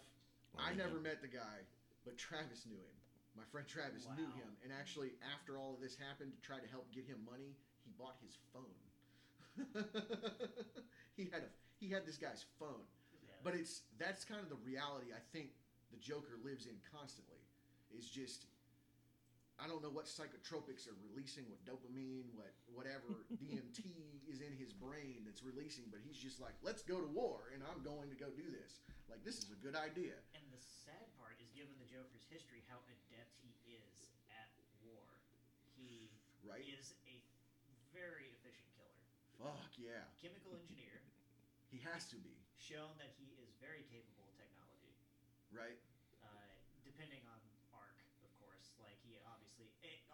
I 0.55 0.71
never 0.73 1.03
met 1.03 1.19
the 1.21 1.27
guy, 1.27 1.67
but 2.07 2.15
Travis 2.17 2.63
knew 2.65 2.79
him. 2.79 2.97
My 3.35 3.43
friend 3.51 3.67
Travis 3.67 4.07
knew 4.15 4.31
him, 4.39 4.57
and 4.63 4.73
actually, 4.73 5.19
after 5.35 5.59
all 5.59 5.75
of 5.75 5.81
this 5.83 5.97
happened, 5.99 6.33
to 6.33 6.41
try 6.41 6.59
to 6.63 6.69
help 6.71 6.87
get 6.95 7.05
him 7.05 7.19
money, 7.27 7.59
he 7.85 7.91
bought 7.99 8.17
his 8.23 8.39
phone. 8.55 8.79
he 11.17 11.25
had 11.29 11.43
a 11.43 11.51
he 11.79 11.91
had 11.91 12.07
this 12.07 12.17
guy's 12.17 12.47
phone, 12.59 12.87
Yeah, 13.27 13.35
but 13.45 13.55
it's 13.55 13.83
that's 13.99 14.25
kind 14.25 14.41
of 14.41 14.49
the 14.49 14.57
reality 14.65 15.13
I 15.13 15.21
think 15.33 15.51
the 15.91 15.99
Joker 15.99 16.39
lives 16.45 16.65
in 16.67 16.79
constantly. 16.91 17.43
Is 17.93 18.09
just 18.09 18.47
I 19.57 19.65
don't 19.65 19.81
know 19.81 19.89
what 19.93 20.05
psychotropics 20.05 20.85
are 20.85 20.97
releasing, 21.01 21.49
what 21.49 21.65
dopamine, 21.65 22.29
what 22.37 22.53
whatever 22.77 23.25
DMT 23.41 23.81
is 24.29 24.45
in 24.45 24.53
his 24.61 24.77
brain 24.77 25.25
that's 25.25 25.41
releasing, 25.41 25.89
but 25.89 26.05
he's 26.05 26.21
just 26.21 26.37
like, 26.45 26.53
let's 26.61 26.85
go 26.85 27.01
to 27.01 27.09
war, 27.09 27.49
and 27.57 27.65
I'm 27.65 27.81
going 27.81 28.13
to 28.13 28.19
go 28.21 28.29
do 28.37 28.45
this. 28.53 28.85
Like 29.09 29.25
this 29.25 29.41
is 29.41 29.49
a 29.49 29.59
good 29.65 29.73
idea. 29.73 30.13
And 30.37 30.45
the 30.53 30.61
sad 30.61 31.09
part 31.17 31.41
is, 31.41 31.49
given 31.57 31.73
the 31.81 31.89
Joker's 31.89 32.29
history, 32.29 32.61
how 32.69 32.85
adept 32.85 33.33
he 33.41 33.57
is 33.81 34.13
at 34.29 34.53
war. 34.85 35.09
He 35.73 36.13
Right? 36.45 36.63
is 36.79 36.95
a 37.11 37.17
very 37.91 38.29
efficient 38.39 38.69
killer. 38.79 39.01
Fuck 39.41 39.73
yeah. 39.81 40.05
Chemical 40.21 40.55
engineer, 40.55 41.01
He 41.73 41.83
has 41.83 42.07
to 42.15 42.19
be, 42.23 42.39
shown 42.61 42.93
that 43.03 43.11
he 43.19 43.35
is 43.43 43.51
very 43.59 43.83
capable 43.91 44.29
of 44.31 44.35
technology. 44.39 44.95
right? 45.51 45.81
Uh, 46.23 46.29
depending 46.87 47.25
on 47.27 47.41
arc, 47.75 47.99
of 48.23 48.31
course. 48.39 48.71
Like 48.79 48.95
he 49.03 49.19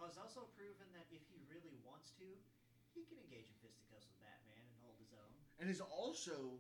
obviously, 0.03 0.19
it 0.19 0.27
also 0.27 0.43
proven 0.59 0.89
that 0.99 1.07
if 1.15 1.23
he 1.31 1.39
really 1.47 1.79
wants 1.87 2.11
to, 2.19 2.27
he 2.95 3.07
can 3.07 3.19
engage 3.23 3.47
in 3.47 3.57
fisticuffs 3.63 4.11
with 4.11 4.19
Batman 4.19 4.59
and 4.59 4.77
hold 4.83 4.99
his 4.99 5.15
own. 5.15 5.33
And 5.63 5.71
has 5.71 5.79
also 5.79 6.59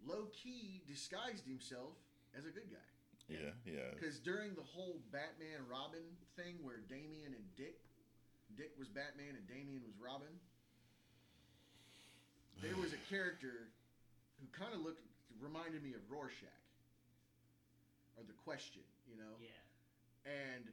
low 0.00 0.32
key 0.32 0.80
disguised 0.88 1.44
himself 1.44 2.00
as 2.32 2.48
a 2.48 2.52
good 2.52 2.72
guy. 2.72 2.88
Yeah, 3.28 3.52
yeah. 3.66 3.92
Because 3.92 4.22
during 4.22 4.54
the 4.54 4.64
whole 4.64 5.02
Batman 5.12 5.66
Robin 5.68 6.04
thing 6.38 6.62
where 6.62 6.80
Damian 6.88 7.34
and 7.36 7.46
Dick, 7.58 7.76
Dick 8.56 8.72
was 8.78 8.88
Batman 8.88 9.36
and 9.36 9.44
Damian 9.44 9.82
was 9.84 9.98
Robin, 10.00 10.32
there 12.62 12.76
was 12.80 12.96
a 12.96 13.02
character 13.12 13.68
who 14.40 14.46
kind 14.54 14.72
of 14.72 14.80
looked, 14.80 15.02
reminded 15.42 15.82
me 15.82 15.92
of 15.92 16.00
Rorschach. 16.08 16.48
Or 18.16 18.24
the 18.24 18.38
question, 18.48 18.86
you 19.04 19.18
know? 19.18 19.36
Yeah. 19.44 19.60
And 20.24 20.64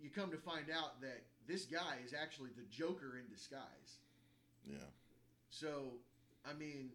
you 0.00 0.10
come 0.10 0.30
to 0.30 0.36
find 0.38 0.68
out 0.70 1.00
that 1.00 1.24
this 1.48 1.64
guy 1.64 1.98
is 2.04 2.12
actually 2.12 2.50
the 2.56 2.64
Joker 2.70 3.16
in 3.18 3.26
disguise. 3.32 3.98
Yeah. 4.64 4.76
So, 5.50 5.94
I 6.44 6.52
mean, 6.52 6.90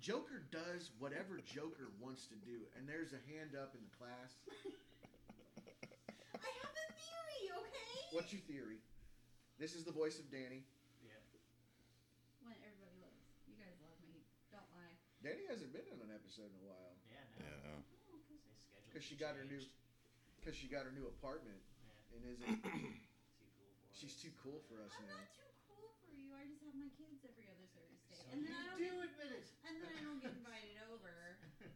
Joker 0.00 0.44
does 0.52 0.90
whatever 1.00 1.40
Joker 1.44 1.88
wants 2.00 2.26
to 2.28 2.36
do. 2.44 2.68
And 2.76 2.84
there's 2.88 3.12
a 3.16 3.22
hand 3.32 3.56
up 3.56 3.72
in 3.74 3.80
the 3.80 3.94
class. 3.96 4.36
I 6.36 6.48
have 6.62 6.74
a 6.76 6.86
theory, 6.92 7.40
okay? 7.48 7.92
What's 8.12 8.30
your 8.32 8.44
theory? 8.44 8.78
This 9.58 9.72
is 9.74 9.84
the 9.88 9.92
voice 9.92 10.20
of 10.20 10.28
Danny. 10.30 10.68
Yeah. 11.00 11.16
When 12.44 12.56
everybody 12.60 12.96
loves. 13.00 13.24
You 13.48 13.56
guys 13.56 13.72
love 13.80 13.96
me. 14.04 14.20
Don't 14.52 14.68
lie. 14.76 14.94
Danny 15.24 15.48
hasn't 15.48 15.72
been 15.72 15.88
on 15.96 16.04
an 16.04 16.12
episode 16.12 16.52
in 16.52 16.60
a 16.60 16.66
while 16.68 16.92
Yeah. 17.08 17.24
No. 17.40 17.48
Yeah. 17.48 17.72
Oh, 17.72 17.80
'cause- 17.80 18.84
because 18.86 19.04
she 19.04 19.16
got 19.16 19.34
her 19.36 19.44
new, 19.44 19.58
changed. 19.60 19.72
Because 20.46 20.54
she 20.54 20.70
got 20.70 20.86
her 20.86 20.94
new 20.94 21.10
apartment 21.10 21.58
Yeah. 21.82 22.14
and 22.14 22.22
isn't. 22.22 22.62
Too 22.62 23.50
cool 23.58 23.74
for 23.82 23.98
She's 23.98 24.14
us. 24.14 24.22
too 24.22 24.30
cool 24.38 24.62
for 24.70 24.78
us 24.78 24.94
I'm 24.94 25.10
now. 25.10 25.18
not 25.18 25.34
too 25.34 25.50
cool 25.66 25.90
for 25.98 26.06
you. 26.14 26.30
I 26.38 26.46
just 26.46 26.62
have 26.62 26.78
my 26.78 26.86
kids 26.94 27.26
every 27.26 27.50
other 27.50 27.66
Thursday. 27.74 28.14
So 28.14 28.22
and 28.30 28.46
then 28.46 28.54
you 28.54 28.62
I 28.62 28.62
don't 28.70 28.78
do 28.78 28.86
get, 28.94 29.10
admit 29.10 29.42
it. 29.42 29.46
and 29.66 29.74
then 29.82 29.90
I 29.90 30.00
don't 30.06 30.22
get 30.22 30.30
invited 30.38 30.78
over. 30.86 31.10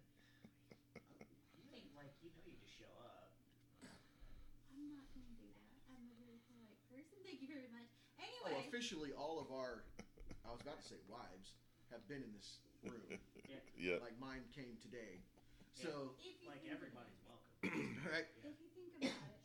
You 1.58 1.66
know, 1.66 1.82
like 1.98 2.14
you 2.22 2.30
know, 2.30 2.38
you 2.46 2.54
just 2.62 2.78
show 2.78 2.94
up. 3.02 3.34
I'm 4.70 4.86
not 4.94 5.06
gonna 5.18 5.34
do 5.34 5.50
that. 5.58 5.74
I'm 5.90 6.06
a 6.06 6.16
very 6.22 6.38
polite 6.46 6.78
person. 6.86 7.18
Thank 7.26 7.42
you 7.42 7.50
very 7.50 7.66
much. 7.74 7.90
Oh, 7.90 8.22
Anyway, 8.22 8.62
officially, 8.70 9.10
all 9.18 9.38
of 9.42 9.50
our, 9.50 9.82
I 10.46 10.50
was 10.54 10.62
about 10.62 10.78
to 10.82 10.86
say 10.86 10.98
wives, 11.10 11.58
have 11.90 12.06
been 12.06 12.22
in 12.22 12.30
this 12.38 12.62
room. 12.86 13.18
Yeah. 13.78 13.98
Like 14.02 14.14
mine 14.22 14.46
came 14.54 14.78
today. 14.82 15.22
So, 15.74 16.14
if 16.18 16.38
you 16.42 16.48
Like 16.48 16.62
everybody's 16.70 17.18
welcome. 17.26 17.50
all 18.04 18.10
right. 18.12 18.26
it, 18.26 18.44
if 18.44 18.56
you 18.60 18.68
think 18.74 18.92
about 18.98 19.30
it, 19.30 19.40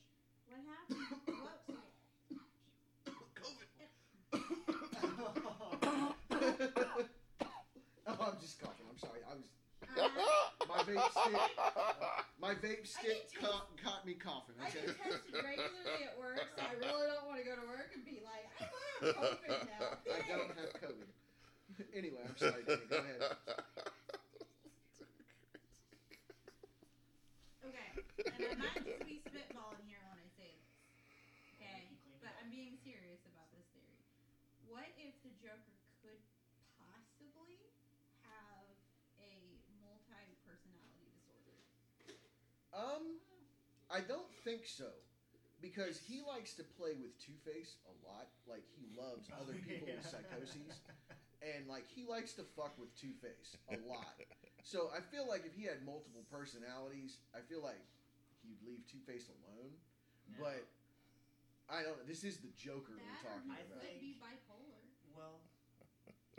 what 0.49 0.59
happened? 0.65 1.03
Whoops. 1.29 1.85
COVID. 3.37 3.69
oh, 8.07 8.17
I'm 8.19 8.34
just 8.45 8.61
coughing. 8.61 8.85
I'm 8.85 9.01
sorry. 9.01 9.25
I 9.25 9.33
was 9.33 9.41
my 10.69 10.77
vape 10.85 11.01
stick. 11.17 11.41
My 12.37 12.53
vape 12.53 12.85
stick 12.85 13.25
get 13.33 13.41
caught, 13.41 13.73
caught 13.81 14.05
me 14.05 14.13
coughing. 14.13 14.53
I 14.61 14.69
Okay. 14.69 14.85
get 14.85 15.01
tested 15.01 15.33
regularly 15.33 16.05
at 16.05 16.13
work, 16.13 16.45
so 16.53 16.61
I 16.61 16.77
really 16.77 17.05
don't 17.09 17.25
want 17.25 17.41
to 17.41 17.45
go 17.49 17.57
to 17.57 17.65
work 17.65 17.89
and 17.97 18.05
be 18.05 18.21
like, 18.21 18.45
I 18.61 18.69
COVID 19.17 19.65
now. 19.65 19.97
I 20.13 20.37
don't 20.37 20.53
have 20.61 20.71
COVID. 20.77 21.09
anyway, 21.97 22.21
I'm 22.21 22.37
sorry, 22.37 22.61
Danny. 22.69 22.85
Go 22.85 23.01
ahead. 23.01 23.21
Okay, 27.65 27.89
and 28.29 28.39
I'm 28.45 28.61
not 28.61 28.77
just 28.85 29.01
be 29.09 29.25
spitballing 29.25 29.89
here 29.89 30.05
when 30.13 30.21
I 30.21 30.29
say 30.37 30.53
this. 30.53 30.69
Okay, 31.57 31.89
You 31.89 31.97
cleaned 31.97 32.21
it 32.21 32.29
but. 32.29 32.37
I'm 32.37 32.53
being 32.53 32.77
serious 32.85 33.25
about 33.25 33.49
this 33.49 33.65
theory. 33.73 34.05
What 34.69 34.85
if 35.01 35.17
the 35.25 35.33
Joker 35.41 35.77
could 36.05 36.21
possibly 36.77 37.57
have 38.21 38.69
a 39.17 39.57
multi-personality 39.81 41.09
disorder? 41.17 41.57
Um, 42.75 43.17
I 43.89 44.01
don't 44.03 44.27
think 44.43 44.67
so. 44.67 44.91
Because 45.63 45.97
he 45.97 46.19
likes 46.21 46.53
to 46.59 46.63
play 46.77 46.93
with 46.99 47.15
Two 47.17 47.33
Face 47.47 47.79
a 47.87 47.95
lot. 48.05 48.27
Like, 48.45 48.67
he 48.75 48.85
loves 48.93 49.31
other 49.33 49.55
people 49.65 49.87
with 49.87 50.03
psychoses. 50.05 50.59
And, 51.45 51.69
like, 51.69 51.85
he 51.85 52.01
likes 52.09 52.33
to 52.41 52.43
fuck 52.57 52.73
with 52.81 52.89
Two 52.97 53.13
Face 53.21 53.53
a 53.69 53.77
lot. 53.85 54.17
So 54.65 54.89
I 54.89 54.97
feel 55.13 55.29
like 55.29 55.45
if 55.45 55.53
he 55.53 55.61
had 55.69 55.85
multiple 55.85 56.25
personalities, 56.33 57.21
I 57.37 57.45
feel 57.45 57.61
like 57.61 57.77
he'd 58.41 58.57
leave 58.65 58.81
Two 58.89 58.97
Face 59.05 59.29
alone. 59.29 59.69
No. 60.25 60.41
But 60.41 60.65
I 61.69 61.85
don't 61.85 62.01
know. 62.01 62.07
This 62.09 62.25
is 62.25 62.41
the 62.41 62.49
Joker 62.57 62.97
we're 62.97 63.21
talking 63.21 63.45
I 63.53 63.61
about. 63.61 63.77
could 63.77 63.93
think- 63.93 64.01
be 64.01 64.17
bipolar. 64.17 64.81
Well, 65.13 65.37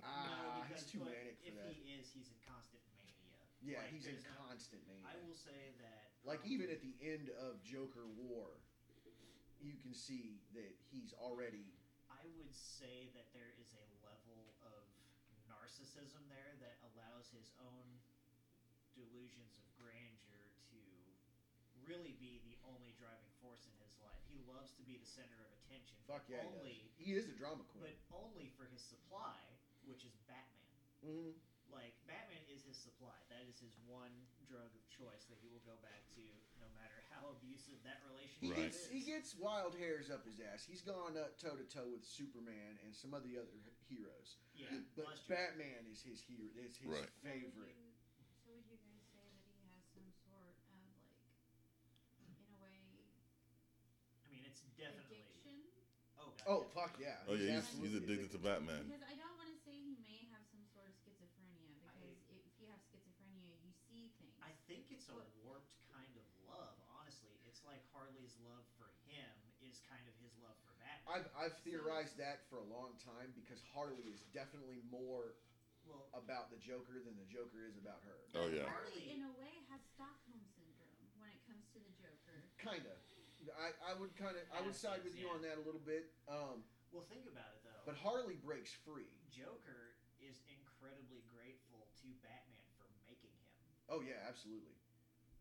Ah, 0.03 0.67
no, 0.67 0.75
he's 0.75 0.83
too 0.91 0.99
manic 1.07 1.39
for 1.39 1.49
if 1.49 1.55
that. 1.55 1.71
he 1.71 1.95
is, 1.95 2.11
he's 2.11 2.27
in 2.35 2.39
constant 2.43 2.83
mania. 2.99 3.39
Yeah, 3.63 3.79
Like, 3.87 3.95
he's 3.95 4.11
in 4.11 4.19
constant 4.43 4.83
mania. 4.91 5.07
I 5.07 5.15
will 5.23 5.39
say 5.39 5.71
that. 5.87 6.06
Like 6.27 6.43
even 6.43 6.67
at 6.75 6.83
the 6.83 6.91
end 6.99 7.31
of 7.39 7.63
Joker 7.63 8.11
War, 8.19 8.51
you 9.63 9.79
can 9.79 9.95
see 9.95 10.43
that 10.59 10.75
he's 10.91 11.15
already 11.23 11.71
I 12.11 12.27
would 12.35 12.51
say 12.51 13.15
that 13.15 13.31
there 13.31 13.55
is 13.63 13.71
a 13.79 13.87
level 14.03 14.59
of 14.67 14.83
narcissism 15.47 16.27
there 16.27 16.59
that 16.59 16.83
allows 16.91 17.31
his 17.31 17.55
own 17.63 17.87
delusions 18.99 19.55
of 19.63 19.67
grandeur 19.79 20.51
to 20.75 20.79
really 21.87 22.19
be 22.19 22.43
the 22.43 22.59
only 22.67 22.91
driving 22.99 23.31
force 23.39 23.63
in 23.71 23.75
his 23.79 23.95
life. 24.03 24.19
He 24.27 24.43
loves 24.51 24.75
to 24.75 24.83
be 24.83 24.99
the 24.99 25.07
center 25.07 25.39
of 25.39 25.51
attention. 25.63 25.95
fuck 26.11 26.27
yeah. 26.27 26.43
only, 26.43 26.91
He, 26.99 27.15
he 27.15 27.19
is 27.19 27.31
a 27.31 27.37
drama 27.39 27.63
queen, 27.71 27.87
but 27.87 27.97
only 28.11 28.51
for 28.59 28.67
his 28.67 28.83
supply, 28.83 29.39
which 29.87 30.03
is 30.03 30.19
Batman. 30.27 30.75
Mhm. 31.07 31.39
Like 31.71 31.95
Batman 32.11 32.43
is 32.51 32.67
his 32.67 32.79
supply. 32.79 33.15
That 33.31 33.47
is 33.47 33.63
his 33.63 33.75
one 33.87 34.15
drug 34.47 34.71
of 34.73 34.83
choice 34.89 35.27
that 35.29 35.39
he 35.43 35.51
will 35.51 35.63
go 35.67 35.75
back 35.83 36.07
to, 36.17 36.23
no 36.63 36.69
matter 36.79 36.97
how 37.13 37.35
abusive 37.35 37.79
that 37.83 38.01
relationship 38.07 38.57
Right. 38.57 38.71
is. 38.73 38.87
he 38.89 39.03
gets 39.03 39.35
wild 39.37 39.75
hairs 39.77 40.11
up 40.11 40.25
his 40.25 40.39
ass. 40.41 40.65
He's 40.65 40.83
gone 40.83 41.15
toe 41.39 41.57
to 41.59 41.67
toe 41.67 41.87
with 41.91 42.07
Superman 42.07 42.79
and 42.87 42.95
some 42.95 43.13
of 43.15 43.23
the 43.27 43.37
other 43.39 43.59
heroes. 43.91 44.39
yeah, 44.55 44.71
But 44.95 45.07
Buster. 45.19 45.35
Batman 45.35 45.87
is 45.91 46.01
his 46.03 46.23
hero. 46.23 46.47
Is 46.57 46.77
his 46.79 46.87
Right. 46.89 47.11
favorite. 47.23 47.75
So 47.75 47.91
would, 47.91 47.99
you, 48.07 48.23
so 48.45 48.51
would 48.55 48.65
you 48.71 48.79
guys 48.87 49.03
say 49.11 49.27
that 49.27 49.43
he 49.51 49.67
has 49.75 49.83
some 49.91 50.07
sort 50.25 50.55
of 50.55 50.57
like, 50.71 51.11
in 52.23 52.31
a 52.31 52.47
way, 52.63 53.11
I 54.23 54.31
mean, 54.31 54.45
it's 54.47 54.63
definitely. 54.79 55.23
addiction? 55.27 55.67
Oh 56.19 56.33
god. 56.39 56.47
Oh 56.49 56.63
fuck 56.73 56.97
yeah! 57.03 57.21
Oh 57.29 57.35
yeah, 57.37 57.61
he's, 57.61 57.69
he's 57.83 57.95
addicted 57.99 58.31
to 58.33 58.41
Batman. 58.41 58.89
Because 58.89 59.05
I 59.05 59.15
don't 59.19 59.37
want 59.37 59.51
to 59.53 59.59
say 59.67 59.75
he 59.77 59.99
may 60.01 60.25
have 60.33 60.43
some 60.49 60.65
sort 60.73 60.89
of 60.89 60.95
schizophrenia 60.97 61.77
because 61.93 62.17
if 62.47 62.55
you 62.57 62.67
have 62.73 62.81
schizophrenia, 62.89 63.53
you 63.61 63.71
see 63.85 64.09
things. 64.17 64.33
I 64.41 64.55
think 64.71 64.89
it's 64.89 65.09
a 65.13 65.15
What- 65.15 65.29
warped 65.45 65.77
kind 65.93 66.09
of 66.17 66.25
love. 66.49 66.73
Honestly, 66.89 67.37
it's 67.45 67.61
like 67.69 67.85
Harley's 67.93 68.33
love 68.41 68.65
for 68.81 68.89
him 69.05 69.29
is 69.61 69.79
kind 69.85 70.07
of 70.09 70.15
his 70.25 70.33
love 70.41 70.57
for 70.65 70.73
Batman. 70.81 70.96
I've 71.07 71.27
I've 71.39 71.57
theorized 71.63 72.19
that 72.19 72.47
for 72.51 72.59
a 72.59 72.67
long 72.67 72.99
time 72.99 73.31
because 73.39 73.63
Harley 73.71 74.11
is 74.11 74.27
definitely 74.35 74.83
more 74.91 75.39
well, 75.87 76.11
about 76.19 76.51
the 76.51 76.59
Joker 76.59 76.99
than 76.99 77.15
the 77.15 77.29
Joker 77.31 77.63
is 77.71 77.79
about 77.79 78.03
her. 78.03 78.19
Oh 78.35 78.51
yeah. 78.51 78.67
Harley, 78.67 79.07
in 79.07 79.23
a 79.23 79.33
way, 79.39 79.55
has 79.71 79.79
Stockholm 79.95 80.43
syndrome 80.59 80.99
when 81.23 81.31
it 81.31 81.41
comes 81.47 81.63
to 81.75 81.79
the 81.79 81.93
Joker. 81.95 82.43
Kinda. 82.59 82.95
I, 83.55 83.71
I 83.79 83.93
would 83.95 84.11
kind 84.19 84.35
of 84.35 84.43
I 84.51 84.59
would 84.67 84.75
side 84.75 85.07
with 85.07 85.15
you 85.15 85.31
yeah. 85.31 85.37
on 85.39 85.41
that 85.47 85.63
a 85.63 85.65
little 85.65 85.83
bit. 85.87 86.11
Um, 86.27 86.67
well, 86.91 87.07
think 87.07 87.31
about 87.31 87.55
it 87.55 87.63
though. 87.63 87.87
but 87.87 87.95
Harley 87.95 88.43
breaks 88.43 88.75
free. 88.83 89.15
Joker 89.31 89.95
is 90.19 90.43
incredibly 90.51 91.23
grateful 91.31 91.87
to 92.03 92.09
Batman 92.27 92.67
for 92.75 92.91
making 93.07 93.31
him. 93.31 93.55
Oh 93.87 94.03
yeah, 94.03 94.27
absolutely. 94.27 94.75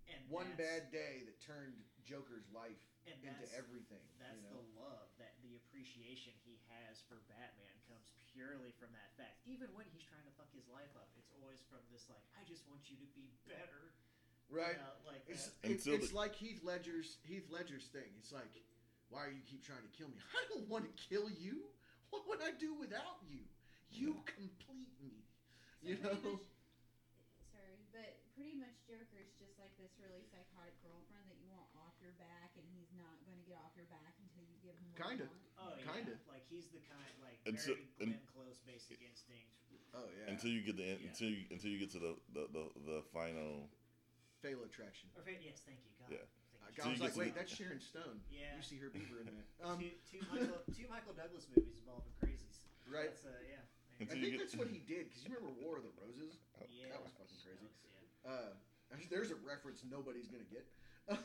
And 0.06 0.22
One 0.30 0.54
bad 0.54 0.94
day 0.94 1.26
that 1.26 1.42
turned 1.42 1.82
Joker's 2.06 2.46
life 2.54 2.78
into 3.10 3.46
everything. 3.58 4.06
That's 4.22 4.38
you 4.38 4.46
know? 4.46 4.62
the 4.62 4.66
love 4.78 4.86
that 4.86 5.02
the 5.02 5.05
appreciation 5.76 6.32
he 6.48 6.56
has 6.72 7.04
for 7.12 7.20
Batman 7.28 7.76
comes 7.92 8.08
purely 8.32 8.72
from 8.80 8.96
that 8.96 9.12
fact. 9.20 9.44
Even 9.44 9.68
when 9.76 9.84
he's 9.92 10.08
trying 10.08 10.24
to 10.24 10.32
fuck 10.40 10.48
his 10.56 10.64
life 10.72 10.96
up, 10.96 11.12
it's 11.20 11.28
always 11.36 11.60
from 11.68 11.84
this 11.92 12.08
like, 12.08 12.24
I 12.40 12.48
just 12.48 12.64
want 12.72 12.88
you 12.88 12.96
to 13.04 13.08
be 13.12 13.28
better. 13.44 13.92
you 14.48 14.56
right. 14.56 14.80
know, 14.80 14.96
like 15.04 15.28
It's 15.28 15.52
it's, 15.68 15.84
it's 15.84 16.16
the- 16.16 16.16
like 16.16 16.32
Heath 16.32 16.64
Ledger's 16.64 17.20
Heath 17.28 17.52
Ledger's 17.52 17.92
thing. 17.92 18.08
It's 18.24 18.32
like, 18.32 18.64
why 19.12 19.28
are 19.28 19.36
you 19.36 19.44
keep 19.44 19.68
trying 19.68 19.84
to 19.84 19.92
kill 19.92 20.08
me? 20.08 20.16
I 20.32 20.48
don't 20.56 20.64
want 20.72 20.88
to 20.88 20.96
kill 20.96 21.28
you. 21.28 21.68
What 22.16 22.24
would 22.32 22.40
I 22.40 22.56
do 22.56 22.72
without 22.80 23.20
you? 23.28 23.44
You 23.92 24.24
complete 24.24 24.96
me. 25.04 25.28
So 25.84 25.92
You 25.92 26.00
pretty 26.00 26.24
know? 26.24 26.40
much- 26.40 26.48
sorry, 27.52 27.84
but 27.92 28.12
pretty 28.32 28.56
much 28.56 28.80
Joker 28.88 29.20
is 29.20 29.36
just 29.36 29.60
like 29.60 29.76
this 29.76 29.92
really 30.00 30.24
psychotic 30.32 30.80
girlfriend 30.80 31.28
that 31.28 31.36
you 31.44 31.52
want 31.52 31.68
off 31.84 32.00
your 32.00 32.16
back, 32.16 32.56
and 32.56 32.64
he's 32.72 32.90
not 32.96 33.20
going 33.28 33.36
to 33.36 33.44
get 33.44 33.60
off 33.60 33.76
your 33.76 33.92
back 33.92 34.16
until 34.24 34.48
you 34.48 34.56
give 34.64 34.80
him 34.80 34.88
what 34.96 35.04
Kinda. 35.04 35.28
You 35.80 35.86
want. 35.88 35.96
Oh 35.96 36.04
Kinda. 36.06 36.16
yeah, 36.16 36.32
like 36.34 36.46
he's 36.50 36.68
the 36.72 36.82
kind 36.88 37.14
like 37.24 37.40
Until- 37.46 37.76
very 37.76 37.88
un- 38.02 38.16
Glenn 38.20 38.28
Close 38.34 38.60
basic 38.66 39.00
instinct. 39.04 39.52
Oh 39.96 40.08
yeah. 40.12 40.32
Until 40.32 40.52
you 40.52 40.62
get 40.64 40.76
the 40.76 40.84
Yeah. 40.86 41.08
until 41.08 41.30
you 41.32 41.42
until 41.52 41.70
you 41.72 41.80
get 41.80 41.92
to 41.96 42.00
the 42.00 42.14
the, 42.36 42.44
the, 42.52 42.64
the 42.86 43.00
final. 43.16 43.70
Fatal 44.44 44.62
attraction. 44.68 45.10
Or 45.18 45.24
fa- 45.24 45.34
yes, 45.42 45.64
thank 45.66 45.80
you. 45.88 45.92
God. 45.98 46.12
Yeah. 46.12 46.26
Thank 46.28 46.62
I, 46.62 46.70
you. 46.76 46.82
I 46.86 46.88
was 46.94 47.02
like, 47.02 47.16
wait, 47.18 47.34
the- 47.34 47.40
that's 47.42 47.50
Sharon 47.56 47.80
Stone. 47.82 48.20
Yeah. 48.30 48.54
You 48.54 48.62
see 48.62 48.78
her 48.78 48.92
beaver 48.94 49.24
in 49.24 49.32
that. 49.32 49.48
Um, 49.64 49.80
two, 49.80 49.90
two, 50.06 50.22
Michael, 50.32 50.62
two 50.76 50.86
Michael 50.92 51.16
Douglas 51.18 51.48
movies 51.50 51.80
involving 51.82 52.12
crazies. 52.22 52.60
right. 52.86 53.10
That's, 53.10 53.26
uh, 53.26 53.32
yeah. 53.48 53.64
I 54.04 54.06
think 54.20 54.36
that's 54.38 54.54
what 54.60 54.68
he 54.68 54.84
did 54.84 55.08
because 55.08 55.24
you 55.24 55.32
remember 55.32 55.56
War 55.64 55.80
of 55.80 55.88
the 55.88 55.96
Roses. 55.98 56.36
yeah. 56.68 56.92
that 56.92 57.00
was 57.00 57.16
fucking 57.16 57.40
crazy. 57.42 57.64
That 57.88 58.04
was- 58.04 58.12
yeah. 58.28 59.00
Uh, 59.00 59.08
there's 59.10 59.32
a 59.32 59.40
reference 59.40 59.82
nobody's 59.88 60.28
gonna 60.28 60.44
get. 60.52 60.68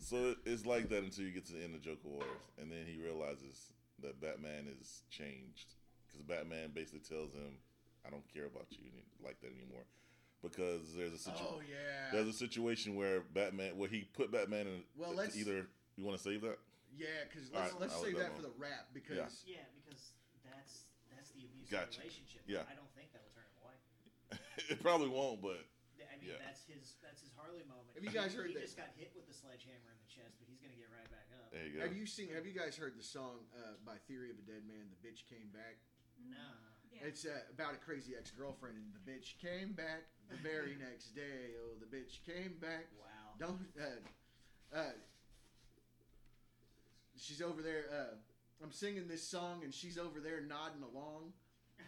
So 0.00 0.34
it's 0.46 0.64
like 0.64 0.88
that 0.90 1.02
until 1.02 1.24
you 1.24 1.32
get 1.32 1.46
to 1.46 1.52
the 1.54 1.62
end 1.64 1.74
of 1.74 1.82
Joker 1.82 2.08
Wars, 2.08 2.24
and 2.60 2.70
then 2.70 2.86
he 2.86 3.00
realizes 3.02 3.72
that 4.02 4.20
Batman 4.20 4.66
is 4.80 5.02
changed 5.10 5.74
because 6.06 6.22
Batman 6.22 6.70
basically 6.72 7.00
tells 7.00 7.32
him, 7.34 7.58
"I 8.06 8.10
don't 8.10 8.26
care 8.32 8.46
about 8.46 8.66
you 8.70 8.90
like 9.22 9.40
that 9.40 9.50
anymore," 9.52 9.84
because 10.42 10.94
there's 10.94 11.12
a 11.12 11.18
situation. 11.18 11.46
oh 11.50 11.60
yeah. 11.68 12.10
There's 12.12 12.28
a 12.28 12.32
situation 12.38 12.94
where 12.94 13.20
Batman, 13.20 13.76
where 13.76 13.88
he 13.88 14.04
put 14.04 14.30
Batman 14.30 14.66
in. 14.68 14.84
Well, 14.96 15.12
let's- 15.14 15.36
either 15.36 15.66
you 15.96 16.04
want 16.04 16.16
to 16.16 16.22
save 16.22 16.42
that. 16.42 16.58
Yeah, 16.96 17.06
because 17.28 17.50
let's, 17.52 17.72
right, 17.72 17.80
let's 17.80 17.94
I'll 17.94 18.02
save 18.04 18.16
that 18.16 18.32
that 18.32 18.36
for 18.36 18.42
the 18.42 18.52
rap 18.56 18.88
because 18.94 19.44
Yeah, 19.44 19.66
because 19.76 20.12
that's 20.44 20.84
that's 21.10 21.30
the 21.32 21.44
abusive 21.44 21.70
Gotcha. 21.70 22.00
relationship. 22.00 22.42
Yeah. 22.46 22.62
I 22.70 22.74
don't 22.74 22.88
think 22.94 23.12
that'll 23.12 23.28
turn 23.34 23.44
him 23.44 23.58
away. 23.66 24.38
it 24.70 24.80
probably 24.80 25.08
won't, 25.08 25.42
but 25.42 25.58
I 25.58 25.77
mean, 26.28 26.36
Yeah. 26.36 26.44
that's 26.44 26.62
his 26.68 27.00
that's 27.00 27.24
his 27.24 27.32
Harley 27.32 27.64
moment. 27.64 27.96
Have 27.96 28.04
you 28.04 28.12
guys 28.12 28.36
heard 28.36 28.52
he 28.52 28.54
that- 28.54 28.68
just 28.68 28.76
got 28.76 28.92
hit 29.00 29.16
with 29.16 29.24
the 29.26 29.32
sledgehammer 29.32 29.88
in 29.88 29.98
the 30.04 30.10
chest, 30.12 30.36
but 30.36 30.44
he's 30.46 30.60
gonna 30.60 30.76
get 30.76 30.92
right 30.92 31.08
back 31.08 31.26
up. 31.40 31.48
there 31.50 31.64
you 31.64 31.80
go. 31.80 31.80
have 31.80 31.96
you 31.96 32.04
seen? 32.04 32.28
Have 32.36 32.44
you 32.44 32.52
guys 32.52 32.76
heard 32.76 32.92
the 32.96 33.02
song 33.02 33.48
uh, 33.56 33.80
by 33.88 33.96
Theory 34.06 34.30
of 34.30 34.36
a 34.38 34.44
Deadman? 34.44 34.92
The 34.92 35.00
bitch 35.00 35.24
came 35.26 35.48
back. 35.56 35.80
Nah. 36.20 36.36
Yeah. 36.92 37.08
It's 37.08 37.24
uh, 37.24 37.40
about 37.52 37.74
a 37.74 37.80
crazy 37.80 38.16
ex 38.16 38.30
girlfriend, 38.30 38.76
and 38.76 38.92
the 38.92 39.04
bitch 39.04 39.38
came 39.38 39.72
back 39.72 40.04
the 40.28 40.36
very 40.36 40.76
next 40.88 41.14
day. 41.14 41.54
Oh, 41.64 41.76
the 41.80 41.86
bitch 41.88 42.20
came 42.24 42.58
back. 42.60 42.86
Wow. 42.98 43.34
Don't. 43.38 43.60
Uh, 43.78 44.76
uh, 44.76 44.92
she's 47.16 47.42
over 47.42 47.62
there. 47.62 47.84
Uh, 47.92 48.14
I'm 48.62 48.72
singing 48.72 49.06
this 49.06 49.22
song, 49.22 49.62
and 49.62 49.72
she's 49.72 49.98
over 49.98 50.20
there 50.20 50.40
nodding 50.40 50.82
along. 50.82 51.32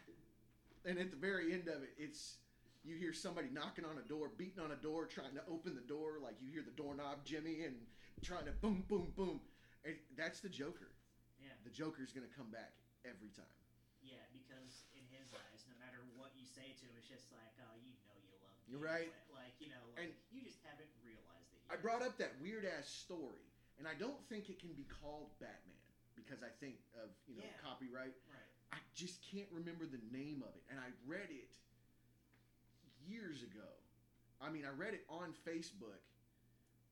And 0.82 0.98
at 0.98 1.10
the 1.10 1.16
very 1.18 1.52
end 1.52 1.68
of 1.68 1.82
it, 1.82 1.90
it's 1.98 2.38
you 2.84 2.96
hear 2.96 3.12
somebody 3.12 3.48
knocking 3.52 3.84
on 3.84 3.98
a 4.00 4.06
door, 4.08 4.32
beating 4.36 4.62
on 4.62 4.72
a 4.72 4.80
door, 4.80 5.04
trying 5.06 5.34
to 5.36 5.44
open 5.50 5.74
the 5.76 5.84
door. 5.84 6.16
Like 6.22 6.36
you 6.40 6.48
hear 6.50 6.64
the 6.64 6.74
doorknob 6.76 7.24
jimmy 7.24 7.64
and 7.64 7.76
trying 8.24 8.46
to 8.48 8.52
boom, 8.60 8.84
boom, 8.88 9.12
boom. 9.16 9.40
And 9.84 9.96
that's 10.16 10.40
the 10.40 10.48
Joker. 10.48 10.92
Yeah. 11.40 11.52
The 11.64 11.72
Joker's 11.72 12.12
gonna 12.12 12.32
come 12.32 12.48
back 12.52 12.72
every 13.04 13.32
time. 13.36 13.48
Yeah, 14.00 14.20
because 14.32 14.88
in 14.96 15.04
his 15.12 15.28
eyes, 15.36 15.68
no 15.68 15.76
matter 15.76 16.00
what 16.16 16.32
you 16.36 16.44
say 16.48 16.72
to 16.72 16.82
him, 16.88 16.92
it's 16.96 17.08
just 17.08 17.28
like, 17.36 17.52
oh, 17.60 17.76
you 17.84 17.92
know 18.04 18.16
you 18.16 18.32
love 18.40 18.56
me. 18.64 18.72
You're 18.72 18.80
right. 18.84 19.12
Like, 19.32 19.52
you 19.60 19.68
know, 19.68 19.80
like, 19.92 20.08
And- 20.08 20.16
you 20.32 20.40
just 20.40 20.60
haven't 20.64 20.88
realized 21.04 21.52
it 21.52 21.60
I 21.68 21.76
brought 21.76 22.00
up 22.00 22.16
that 22.16 22.32
weird 22.40 22.64
ass 22.64 22.88
story, 22.88 23.44
and 23.78 23.86
I 23.86 23.92
don't 23.94 24.18
think 24.28 24.48
it 24.48 24.58
can 24.58 24.72
be 24.72 24.84
called 24.88 25.30
Batman 25.38 25.76
because 26.16 26.42
I 26.42 26.48
think 26.60 26.80
of 26.96 27.12
you 27.28 27.36
know 27.36 27.44
Yeah. 27.44 27.60
copyright. 27.60 28.16
Right. 28.28 28.48
I 28.72 28.80
just 28.96 29.20
can't 29.22 29.48
remember 29.52 29.84
the 29.86 30.00
name 30.10 30.42
of 30.42 30.56
it, 30.56 30.64
and 30.68 30.80
I 30.80 30.92
read 31.04 31.28
it 31.30 31.56
years 33.06 33.42
ago. 33.42 33.68
I 34.40 34.48
mean, 34.50 34.64
I 34.64 34.72
read 34.72 34.94
it 34.94 35.04
on 35.08 35.32
Facebook, 35.44 36.00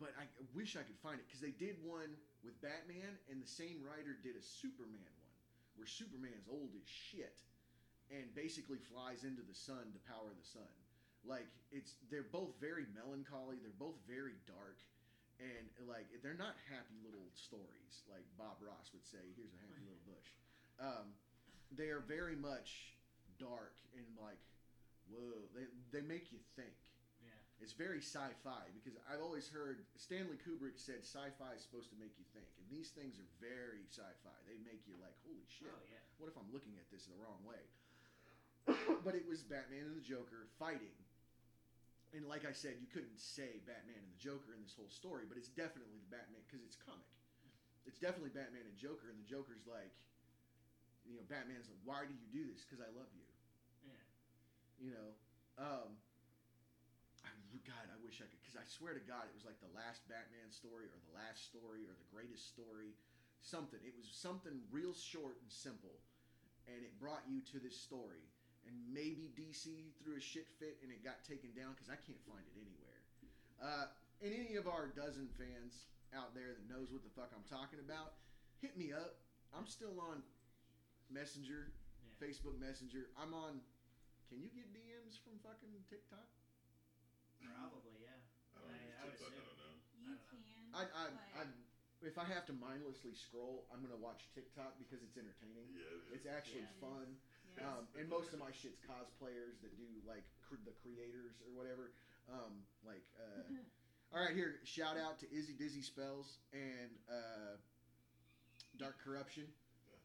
but 0.01 0.13
I 0.21 0.25
wish 0.55 0.77
I 0.77 0.85
could 0.85 0.99
find 1.03 1.19
it 1.19 1.27
because 1.27 1.41
they 1.41 1.57
did 1.57 1.77
one 1.83 2.13
with 2.45 2.61
Batman, 2.61 3.19
and 3.31 3.43
the 3.43 3.49
same 3.49 3.81
writer 3.83 4.15
did 4.23 4.37
a 4.37 4.43
Superman 4.45 5.11
one. 5.25 5.35
where 5.79 5.87
Superman's 5.87 6.51
old 6.51 6.75
as 6.75 6.87
shit 6.87 7.39
and 8.11 8.27
basically 8.35 8.79
flies 8.91 9.23
into 9.23 9.43
the 9.47 9.55
sun 9.55 9.95
to 9.95 10.01
power 10.11 10.35
the 10.35 10.47
sun. 10.47 10.75
Like 11.27 11.47
it's 11.71 11.95
they're 12.11 12.27
both 12.31 12.57
very 12.61 12.87
melancholy, 12.95 13.59
they're 13.63 13.79
both 13.79 13.99
very 14.09 14.39
dark 14.47 14.79
and 15.39 15.71
like 15.87 16.11
they're 16.23 16.39
not 16.39 16.59
happy 16.67 16.99
little 17.07 17.31
stories 17.39 18.03
like 18.11 18.27
Bob 18.35 18.59
Ross 18.59 18.91
would 18.91 19.07
say, 19.07 19.23
here's 19.39 19.55
a 19.55 19.61
happy 19.63 19.79
little 19.87 20.03
bush. 20.09 20.29
Um, 20.83 21.07
they 21.71 21.91
are 21.95 22.03
very 22.03 22.35
much 22.35 22.97
dark 23.39 23.79
and 23.95 24.07
like 24.19 24.41
whoa, 25.11 25.49
they 25.57 25.67
they 25.93 26.05
make 26.05 26.31
you 26.33 26.39
think. 26.57 26.73
Yeah. 27.23 27.35
It's 27.65 27.75
very 27.75 27.99
sci-fi 28.01 28.71
because 28.77 28.95
I've 29.11 29.21
always 29.25 29.49
heard 29.51 29.83
Stanley 29.99 30.39
Kubrick 30.41 30.79
said 30.79 31.03
sci-fi 31.03 31.51
is 31.57 31.63
supposed 31.67 31.91
to 31.91 31.99
make 31.99 32.15
you 32.17 32.27
think, 32.33 32.47
and 32.61 32.67
these 32.71 32.95
things 32.95 33.19
are 33.19 33.31
very 33.43 33.85
sci-fi. 33.91 34.37
They 34.47 34.59
make 34.63 34.87
you 34.87 34.95
like, 35.03 35.15
holy 35.27 35.45
shit, 35.51 35.69
Oh 35.73 35.83
yeah. 35.91 36.01
what 36.23 36.31
if 36.31 36.37
I'm 36.39 36.49
looking 36.55 36.79
at 36.79 36.87
this 36.93 37.11
the 37.11 37.19
wrong 37.19 37.41
way? 37.43 37.63
but 39.07 39.17
it 39.17 39.25
was 39.25 39.41
Batman 39.43 39.89
and 39.89 39.97
the 39.97 40.05
Joker 40.05 40.47
fighting, 40.61 40.93
and 42.13 42.25
like 42.29 42.45
I 42.45 42.53
said, 42.53 42.77
you 42.81 42.89
couldn't 42.89 43.17
say 43.21 43.61
Batman 43.65 43.97
and 44.01 44.11
the 44.13 44.21
Joker 44.21 44.53
in 44.57 44.61
this 44.61 44.77
whole 44.77 44.93
story, 44.93 45.25
but 45.29 45.37
it's 45.37 45.53
definitely 45.53 46.01
the 46.01 46.13
Batman 46.13 46.41
because 46.49 46.61
it's 46.65 46.77
comic. 46.77 47.09
It's 47.85 48.01
definitely 48.01 48.33
Batman 48.33 48.65
and 48.69 48.77
Joker, 48.77 49.09
and 49.09 49.17
the 49.17 49.29
Joker's 49.29 49.65
like, 49.65 49.93
you 51.09 51.17
know, 51.17 51.25
Batman's 51.29 51.69
like, 51.73 51.81
why 51.89 52.05
do 52.05 52.13
you 52.13 52.29
do 52.29 52.45
this? 52.49 52.61
Because 52.65 52.85
I 52.85 52.89
love 52.93 53.09
you. 53.17 53.25
You 54.79 54.95
know, 54.95 55.09
um, 55.59 55.91
I, 57.26 57.31
God, 57.66 57.87
I 57.91 57.99
wish 58.01 58.22
I 58.22 58.31
could, 58.31 58.39
because 58.41 58.55
I 58.55 58.64
swear 58.66 58.95
to 58.95 59.03
God, 59.03 59.26
it 59.26 59.35
was 59.35 59.43
like 59.45 59.59
the 59.59 59.74
last 59.74 60.07
Batman 60.07 60.55
story, 60.55 60.87
or 60.87 60.99
the 61.11 61.16
last 61.18 61.51
story, 61.51 61.83
or 61.85 61.95
the 61.99 62.09
greatest 62.14 62.47
story, 62.47 62.95
something. 63.43 63.79
It 63.83 63.95
was 63.99 64.07
something 64.07 64.62
real 64.70 64.95
short 64.95 65.43
and 65.43 65.51
simple, 65.51 65.99
and 66.70 66.79
it 66.87 66.95
brought 67.03 67.26
you 67.26 67.43
to 67.55 67.59
this 67.59 67.74
story. 67.74 68.22
And 68.66 68.76
maybe 68.93 69.33
DC 69.33 69.97
threw 70.05 70.20
a 70.20 70.20
shit 70.20 70.45
fit 70.61 70.76
and 70.85 70.93
it 70.93 71.01
got 71.01 71.24
taken 71.24 71.57
down 71.57 71.72
because 71.72 71.89
I 71.89 71.97
can't 71.97 72.20
find 72.29 72.45
it 72.45 72.53
anywhere. 72.61 73.01
Uh, 73.57 73.89
and 74.20 74.29
any 74.29 74.61
of 74.61 74.68
our 74.68 74.93
dozen 74.93 75.24
fans 75.41 75.89
out 76.12 76.37
there 76.37 76.53
that 76.53 76.66
knows 76.68 76.93
what 76.93 77.01
the 77.01 77.09
fuck 77.16 77.33
I'm 77.33 77.49
talking 77.49 77.81
about, 77.81 78.20
hit 78.61 78.76
me 78.76 78.93
up. 78.93 79.24
I'm 79.57 79.64
still 79.64 79.97
on 79.97 80.20
Messenger, 81.09 81.72
Yeah. 82.05 82.12
Facebook 82.20 82.61
Messenger. 82.61 83.09
I'm 83.16 83.33
on. 83.33 83.64
Can 84.29 84.45
you 84.45 84.53
get 84.53 84.68
DMs 84.76 85.16
from 85.24 85.41
fucking 85.41 85.72
TikTok? 85.89 86.29
Probably 87.41 87.97
yeah. 88.05 88.18
I 88.55 88.61
don't 88.61 88.70
I- 88.70 88.85
use 88.85 88.97
I 89.01 89.05
TikTok. 89.09 89.33
I 89.33 89.41
assume. 89.41 89.47
don't 89.49 89.59
know. 89.59 89.74
You 89.97 90.05
I 90.05 90.14
don't 90.14 90.29
can. 90.29 90.43
I, 90.74 90.83
I, 90.85 91.05
but 91.09 91.33
I, 91.35 91.43
if 92.07 92.14
I 92.20 92.24
have 92.29 92.45
to 92.47 92.55
mindlessly 92.55 93.14
scroll, 93.16 93.64
I'm 93.72 93.81
gonna 93.81 93.97
watch 93.99 94.29
TikTok 94.37 94.76
because 94.79 95.01
it's 95.03 95.16
entertaining. 95.16 95.72
Yeah, 95.74 95.81
it 95.81 96.12
is. 96.12 96.22
It's 96.22 96.26
actually 96.29 96.68
Yeah. 96.68 96.81
fun. 96.85 97.07
yeah. 97.57 97.66
Um, 97.81 97.89
and 97.99 98.07
most 98.09 98.31
of 98.37 98.39
my 98.39 98.53
shit's 98.53 98.79
cosplayers 98.85 99.59
that 99.64 99.74
do 99.81 99.89
like 100.07 100.22
cr- 100.45 100.61
the 100.62 100.76
creators 100.85 101.41
or 101.43 101.51
whatever. 101.57 101.91
Um, 102.29 102.62
like, 102.85 103.03
uh, 103.16 103.49
all 104.12 104.20
right, 104.20 104.35
here 104.37 104.61
shout 104.68 104.97
out 105.01 105.18
to 105.24 105.26
Izzy 105.33 105.55
Dizzy 105.57 105.81
Spells 105.83 106.39
and 106.53 106.93
uh, 107.09 107.57
Dark 108.76 109.01
Corruption. 109.03 109.49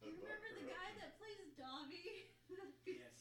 you 0.01 0.15
remember 0.15 0.49
the 0.55 0.65
guy 0.71 0.89
that 1.03 1.17
plays 1.19 1.43
Dobby? 1.59 1.99
Yes. 2.86 3.15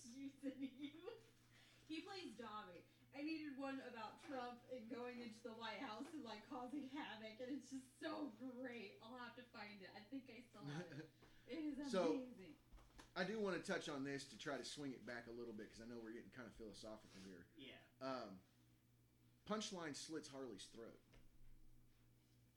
You 1.92 2.00
said. 2.00 2.08
He 2.08 2.08
plays 2.08 2.32
Dobby. 2.40 2.80
And 3.12 3.28
he 3.28 3.44
did 3.44 3.60
one 3.60 3.76
about 3.92 4.24
Trump 4.24 4.56
and 4.72 4.80
going 4.88 5.20
into 5.20 5.36
the 5.44 5.52
White 5.60 5.76
House 5.84 6.08
and 6.16 6.24
like 6.24 6.40
causing 6.48 6.88
havoc, 6.96 7.36
and 7.44 7.60
it's 7.60 7.68
just 7.68 7.84
so 8.00 8.32
great. 8.40 8.96
I'll 9.04 9.20
have 9.20 9.36
to 9.36 9.44
find 9.52 9.76
it. 9.84 9.92
I 9.92 10.00
think 10.08 10.24
I 10.32 10.40
still 10.48 10.64
have 10.72 10.88
it. 10.96 11.08
It 11.52 11.60
is 11.60 11.76
amazing. 11.76 11.92
So- 11.92 12.24
I 13.12 13.28
do 13.28 13.36
want 13.36 13.60
to 13.60 13.60
touch 13.60 13.92
on 13.92 14.08
this 14.08 14.24
to 14.32 14.40
try 14.40 14.56
to 14.56 14.64
swing 14.64 14.96
it 14.96 15.04
back 15.04 15.28
a 15.28 15.34
little 15.36 15.52
bit 15.52 15.68
because 15.68 15.84
I 15.84 15.86
know 15.92 16.00
we're 16.00 16.16
getting 16.16 16.32
kind 16.32 16.48
of 16.48 16.56
philosophical 16.56 17.20
here. 17.28 17.44
Yeah. 17.60 17.76
Um, 18.00 18.40
Punchline 19.44 19.92
slits 19.92 20.32
Harley's 20.32 20.64
throat, 20.72 20.96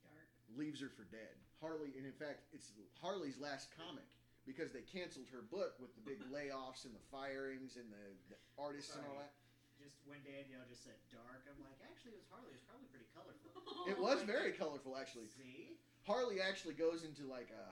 Dark. 0.07 0.31
leaves 0.55 0.79
her 0.79 0.87
for 0.87 1.03
dead. 1.11 1.35
Harley, 1.59 1.91
and 1.99 2.07
in 2.07 2.15
fact, 2.15 2.47
it's 2.55 2.71
Harley's 3.03 3.35
last 3.35 3.67
comic 3.75 4.07
because 4.45 4.69
they 4.71 4.85
canceled 4.85 5.25
her 5.33 5.41
book 5.41 5.73
with 5.81 5.91
the 5.97 6.03
big 6.05 6.21
layoffs 6.29 6.85
and 6.85 6.93
the 6.93 7.05
firings 7.09 7.75
and 7.81 7.89
the, 7.89 8.05
the 8.29 8.37
artists 8.61 8.93
and 8.93 9.03
all 9.09 9.17
that. 9.17 9.33
Just 9.75 9.99
when 10.07 10.21
Danielle 10.23 10.63
just 10.71 10.85
said 10.87 10.95
dark, 11.11 11.43
I'm 11.51 11.59
like, 11.59 11.75
actually, 11.83 12.15
it 12.15 12.21
was 12.23 12.29
Harley. 12.31 12.55
It 12.55 12.61
was 12.63 12.65
probably 12.69 12.87
pretty 12.93 13.09
colorful. 13.11 13.51
It 13.91 13.97
was 13.99 14.23
very 14.23 14.53
colorful, 14.61 14.95
actually. 14.95 15.27
See? 15.35 15.75
Harley 16.07 16.39
actually 16.39 16.77
goes 16.77 17.03
into 17.03 17.27
like 17.27 17.49
a, 17.51 17.65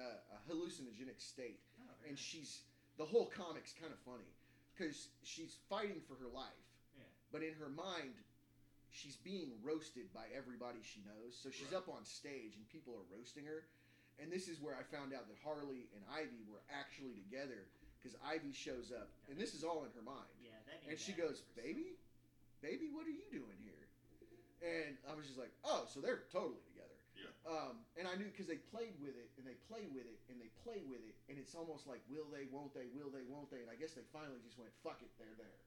uh, 0.00 0.02
a 0.32 0.38
hallucinogenic 0.48 1.18
state, 1.20 1.60
Oh, 1.82 1.90
and 2.06 2.16
nice. 2.16 2.22
she's 2.22 2.62
the 2.96 3.04
whole 3.04 3.26
comic's 3.28 3.74
kind 3.74 3.92
of 3.92 3.98
funny 4.06 4.30
because 4.72 5.10
she's 5.26 5.58
fighting 5.68 6.00
for 6.06 6.14
her 6.16 6.30
life, 6.30 6.64
Yeah. 6.96 7.04
but 7.34 7.42
in 7.42 7.52
her 7.58 7.68
mind, 7.68 8.14
she's 8.90 9.18
being 9.20 9.50
roasted 9.62 10.08
by 10.14 10.30
everybody 10.34 10.78
she 10.82 11.02
knows. 11.02 11.34
So 11.36 11.50
she's 11.50 11.70
Right. 11.74 11.82
up 11.82 11.90
on 11.90 12.06
stage, 12.06 12.54
and 12.56 12.64
people 12.70 12.94
are 12.94 13.04
roasting 13.10 13.44
her. 13.44 13.66
And 14.22 14.30
this 14.30 14.46
is 14.46 14.62
where 14.62 14.78
I 14.78 14.84
found 14.94 15.10
out 15.12 15.26
that 15.26 15.38
Harley 15.42 15.90
and 15.90 16.02
Ivy 16.06 16.46
were 16.46 16.62
actually 16.70 17.18
together 17.26 17.66
because 17.98 18.14
Ivy 18.20 18.52
shows 18.52 18.92
up, 18.92 19.08
and 19.32 19.40
this 19.40 19.56
is 19.56 19.64
all 19.64 19.82
in 19.88 19.90
her 19.96 20.04
mind. 20.04 20.28
Yeah, 20.44 20.52
that 20.68 20.84
And 20.84 21.00
she 21.00 21.16
goes, 21.16 21.40
for 21.40 21.64
"Baby, 21.64 21.96
baby, 22.60 22.92
what 22.92 23.08
are 23.08 23.16
you 23.16 23.24
doing 23.32 23.56
here?" 23.64 23.88
And 24.60 24.96
I 25.08 25.16
was 25.16 25.24
just 25.24 25.40
like, 25.40 25.52
"Oh, 25.64 25.88
so 25.88 26.04
they're 26.04 26.28
totally 26.28 26.60
together." 26.68 26.94
Yeah. 27.16 27.32
Um, 27.48 27.80
and 27.96 28.04
I 28.04 28.14
knew 28.20 28.28
because 28.28 28.46
they 28.46 28.60
played 28.70 28.92
with 29.00 29.16
it 29.16 29.32
and 29.40 29.46
they 29.48 29.56
play 29.72 29.88
with 29.88 30.04
it 30.04 30.20
and 30.28 30.36
they 30.36 30.52
play 30.62 30.84
with 30.84 31.00
it, 31.00 31.16
and 31.32 31.40
it's 31.40 31.56
almost 31.56 31.88
like, 31.88 32.04
"Will 32.12 32.28
they? 32.28 32.44
Won't 32.52 32.76
they? 32.76 32.92
Will 32.92 33.08
they? 33.08 33.24
Won't 33.24 33.48
they?" 33.50 33.64
And 33.64 33.70
I 33.72 33.76
guess 33.80 33.96
they 33.96 34.04
finally 34.12 34.40
just 34.44 34.60
went, 34.60 34.70
"Fuck 34.84 35.00
it, 35.00 35.10
they're 35.16 35.36
there." 35.40 35.58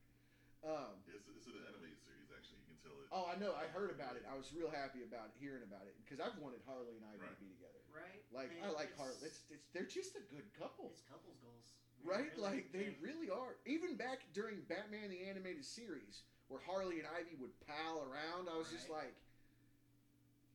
Um, 0.67 0.99
It's, 1.07 1.23
it's 1.31 1.47
an 1.47 1.55
animated 1.63 1.95
series, 2.03 2.27
actually. 2.27 2.59
You 2.67 2.75
can 2.75 2.79
tell 2.83 2.97
it. 2.99 3.07
oh, 3.15 3.25
I 3.31 3.39
know. 3.39 3.55
I 3.55 3.71
heard 3.71 3.87
about 3.95 4.19
it. 4.19 4.27
I 4.27 4.35
was 4.35 4.51
real 4.51 4.67
happy 4.67 5.07
about 5.07 5.31
hearing 5.39 5.63
about 5.63 5.87
it 5.87 5.95
because 6.03 6.19
I've 6.19 6.35
wanted 6.43 6.59
Harley 6.67 6.99
and 6.99 7.07
Ivy 7.07 7.23
to 7.23 7.39
be 7.39 7.47
together. 7.55 7.79
Right? 7.95 8.19
Like 8.35 8.51
And 8.51 8.67
I 8.67 8.75
like 8.75 8.91
it's- 8.91 8.99
Harley. 8.99 9.15
It's, 9.23 9.47
it's 9.47 9.65
they're 9.71 9.87
just 9.87 10.19
a 10.19 10.23
good 10.27 10.45
couple. 10.59 10.91
It's 10.91 11.01
couples 11.07 11.39
goals. 11.39 11.71
Right? 12.03 12.29
Really, 12.35 12.43
Like 12.43 12.65
they 12.75 12.91
and- 12.91 12.99
really 12.99 13.31
are. 13.31 13.55
Even 13.63 13.95
back 13.95 14.27
during 14.35 14.59
Batman 14.67 15.07
the 15.09 15.23
animated 15.25 15.63
series, 15.63 16.27
where 16.51 16.59
Harley 16.67 16.99
and 16.99 17.07
Ivy 17.15 17.39
would 17.39 17.55
pal 17.63 18.03
around, 18.03 18.51
I 18.51 18.55
was 18.59 18.67
just 18.69 18.91
like, 18.91 19.15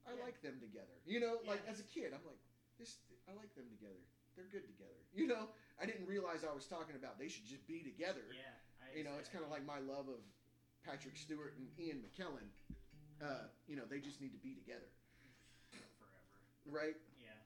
I 0.04 0.12
Yeah. 0.12 0.24
like 0.28 0.40
them 0.44 0.60
together. 0.60 0.92
You 1.08 1.20
know, 1.24 1.40
like 1.48 1.64
as 1.66 1.80
a 1.80 1.86
kid, 1.88 2.12
I'm 2.12 2.22
like, 2.28 2.38
this. 2.78 3.00
I 3.24 3.32
like 3.32 3.54
them 3.56 3.66
together. 3.72 4.00
They're 4.36 4.48
good 4.52 4.64
together. 4.68 4.96
You 5.14 5.26
know, 5.28 5.48
I 5.80 5.84
didn't 5.88 6.06
realize 6.08 6.44
I 6.44 6.52
was 6.54 6.64
talking 6.66 6.96
about 6.96 7.18
they 7.18 7.28
should 7.28 7.44
just 7.48 7.64
be 7.66 7.80
together. 7.84 8.24
Yeah. 8.32 8.54
You 8.94 9.04
know, 9.04 9.16
it's 9.18 9.28
kind 9.32 9.44
of 9.44 9.50
like 9.50 9.64
my 9.64 9.80
love 9.80 10.08
of 10.12 10.20
Patrick 10.84 11.16
Stewart 11.16 11.56
and 11.56 11.66
Ian 11.80 12.04
McKellen. 12.04 12.44
Uh, 13.22 13.46
you 13.70 13.76
know, 13.78 13.86
they 13.88 14.02
just 14.02 14.20
need 14.20 14.34
to 14.34 14.42
be 14.42 14.52
together, 14.58 14.90
forever. 15.96 16.42
right? 16.66 16.98
Yeah. 17.22 17.38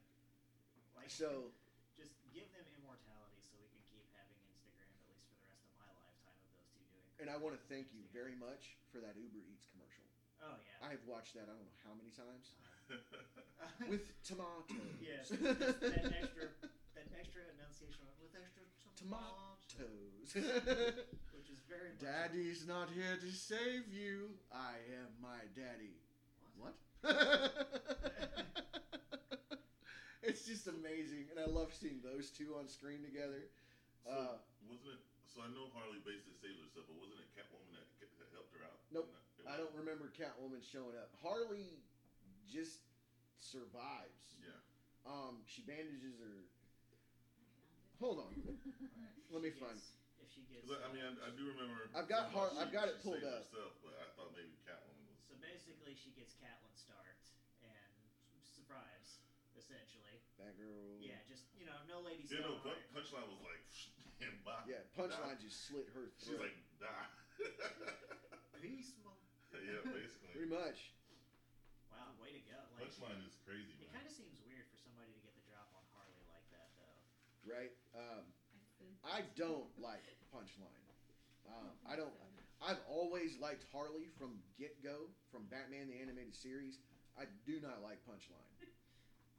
Like 0.97 1.07
So 1.13 1.53
just 1.93 2.17
give 2.33 2.49
them 2.57 2.65
immortality 2.81 3.37
so 3.45 3.53
we 3.61 3.69
can 3.69 3.79
keep 3.93 4.03
having 4.17 4.33
Instagram 4.49 4.89
at 4.89 5.05
least 5.05 5.29
for 5.29 5.37
the 5.37 5.45
rest 5.53 5.61
of 5.69 5.77
my 5.77 5.91
lifetime 6.01 6.33
of 6.33 6.49
those 6.57 6.65
two 6.73 6.81
doing. 6.89 7.05
and 7.21 7.29
I 7.29 7.37
want 7.37 7.53
to 7.53 7.61
thank 7.69 7.93
you 7.93 8.01
very 8.09 8.33
much 8.41 8.73
for 8.89 8.97
that 9.05 9.13
Uber 9.15 9.45
Eats 9.45 9.69
commercial. 9.69 10.03
Oh 10.41 10.57
yeah. 10.65 10.81
I 10.85 10.97
have 10.97 11.05
watched 11.05 11.37
that 11.37 11.45
I 11.45 11.53
don't 11.53 11.61
know 11.65 11.77
how 11.85 11.93
many 11.93 12.09
times. 12.13 12.57
with 13.85 14.01
tomatoes. 14.25 14.65
Yes, 15.03 15.29
just 15.29 15.41
that 15.45 16.09
extra 16.17 16.49
that 16.97 17.07
extra 17.13 17.45
enunciation 17.53 18.05
with 18.17 18.33
extra 18.33 18.65
tomatoes. 18.97 19.56
Which 19.77 21.49
is 21.49 21.61
very 21.69 21.89
much 21.93 22.01
Daddy's 22.01 22.65
not 22.67 22.89
here 22.93 23.17
to 23.19 23.31
save 23.31 23.87
you. 23.91 24.29
I 24.51 24.75
am 24.97 25.09
my 25.21 25.39
daddy. 25.55 25.97
What? 26.57 26.73
What? 27.01 27.07
it's 30.23 30.43
just 30.45 30.67
amazing, 30.67 31.29
and 31.31 31.39
I 31.39 31.45
love 31.49 31.71
seeing 31.73 32.01
those 32.03 32.29
two 32.31 32.55
on 32.57 32.67
screen 32.67 33.03
together. 33.05 33.47
So 34.05 34.11
Uh, 34.11 34.35
wasn't 34.67 34.97
it? 34.97 35.01
So 35.29 35.41
I 35.45 35.49
know 35.53 35.69
Harley 35.75 36.01
basically 36.01 36.35
saved 36.41 36.57
herself, 36.63 36.87
but 36.89 36.97
wasn't 36.97 37.21
it 37.21 37.29
Catwoman 37.37 37.77
that, 37.77 37.85
that 38.01 38.29
helped 38.33 38.51
her 38.57 38.63
out? 38.65 38.79
Nope. 38.91 39.11
that- 39.13 39.47
I 39.47 39.55
don't 39.55 39.73
remember 39.77 40.09
Catwoman 40.11 40.59
showing 40.65 40.97
up. 40.97 41.13
Harley 41.21 41.79
just 42.49 42.81
survives. 43.39 44.35
Yeah. 44.43 44.57
Um, 45.07 45.39
she 45.47 45.61
bandages 45.63 46.19
her. 46.19 46.43
Hold 47.99 48.19
on. 48.29 48.31
Let 49.33 49.41
me 49.41 49.51
find. 49.57 49.77
If 50.21 50.29
she 50.33 50.45
gets, 50.49 50.65
'Cause 50.67 50.77
I, 50.81 50.85
I 50.85 50.89
mean, 50.93 51.03
I, 51.05 51.11
I 51.27 51.31
do 51.33 51.43
remember. 51.49 51.89
I've 51.97 52.09
got 52.09 52.29
how 52.33 52.49
Har- 52.49 52.55
I've 52.61 52.73
got 52.73 52.89
it 52.89 53.01
pulled 53.01 53.21
saved 53.21 53.29
up. 53.29 53.47
Herself, 53.49 53.73
but 53.85 53.93
I 53.97 54.05
thought 54.17 54.31
maybe 54.37 54.53
Catwoman 54.65 55.07
was. 55.09 55.17
so 55.29 55.33
basically 55.41 55.93
she 55.97 56.13
gets 56.13 56.33
Catelyn 56.37 56.73
start 56.77 57.17
and 57.65 58.41
survives 58.45 59.21
essentially. 59.57 60.21
Batgirl. 60.37 61.01
Yeah, 61.01 61.17
just 61.25 61.49
you 61.57 61.65
know, 61.65 61.77
no 61.89 62.01
lady 62.05 62.25
You 62.29 62.37
know, 62.45 62.61
Starlight. 62.61 62.85
Pun- 62.93 63.01
Punchline 63.01 63.27
was 63.29 63.41
like, 63.41 63.63
and 64.25 64.35
bye. 64.45 64.61
Yeah, 64.69 64.85
Punchline 64.93 65.37
just 65.41 65.65
slit 65.65 65.89
her 65.97 66.13
throat. 66.13 66.13
She's 66.21 66.37
throat. 66.37 66.45
like, 66.53 66.57
die. 66.77 67.09
Peace, 68.61 68.93
mom. 69.05 69.17
yeah, 69.53 69.81
basically. 69.85 70.33
Pretty 70.33 70.49
much. 70.49 70.93
Wow, 71.93 72.13
way 72.21 72.33
to 72.33 72.41
go! 72.45 72.57
Like, 72.77 72.89
Punchline 72.89 73.21
is 73.25 73.37
crazy, 73.45 73.73
it 73.77 73.85
man. 73.89 74.01
kind 74.01 74.05
of 74.09 74.13
seems 74.13 74.33
weird 74.45 74.65
for 74.69 74.77
somebody 74.81 75.13
to 75.13 75.21
get 75.21 75.33
the 75.37 75.45
drop 75.49 75.69
on 75.77 75.81
Harley 75.93 76.21
like 76.29 76.45
that, 76.53 76.69
though. 76.77 76.97
right? 77.49 77.73
Um, 77.97 78.23
I've 78.53 78.77
been- 78.79 78.99
I 79.03 79.21
don't 79.35 79.69
like 79.81 80.05
Punchline. 80.33 80.85
Um, 81.47 81.71
I 81.87 81.95
don't. 81.95 82.13
I've 82.61 82.81
always 82.89 83.37
liked 83.37 83.63
Harley 83.71 84.09
from 84.17 84.41
get 84.57 84.81
go, 84.81 85.09
from 85.31 85.45
Batman 85.45 85.87
the 85.87 85.99
animated 86.01 86.35
series. 86.35 86.79
I 87.17 87.25
do 87.45 87.59
not 87.61 87.81
like 87.81 88.03
Punchline. 88.05 88.69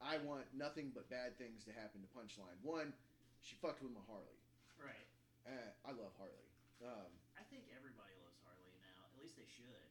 I 0.00 0.18
want 0.18 0.46
nothing 0.54 0.90
but 0.94 1.10
bad 1.10 1.36
things 1.38 1.64
to 1.64 1.72
happen 1.72 2.00
to 2.02 2.08
Punchline. 2.14 2.54
One, 2.62 2.94
she 3.42 3.56
fucked 3.56 3.82
with 3.82 3.90
my 3.92 4.00
Harley. 4.06 4.38
Right. 4.78 5.06
Uh, 5.46 5.70
I 5.84 5.90
love 5.92 6.14
Harley. 6.18 6.46
Um, 6.82 7.10
I 7.34 7.42
think 7.50 7.66
everybody 7.74 8.14
loves 8.22 8.38
Harley 8.46 8.70
now. 8.78 9.02
At 9.10 9.18
least 9.18 9.34
they 9.34 9.46
should. 9.46 9.90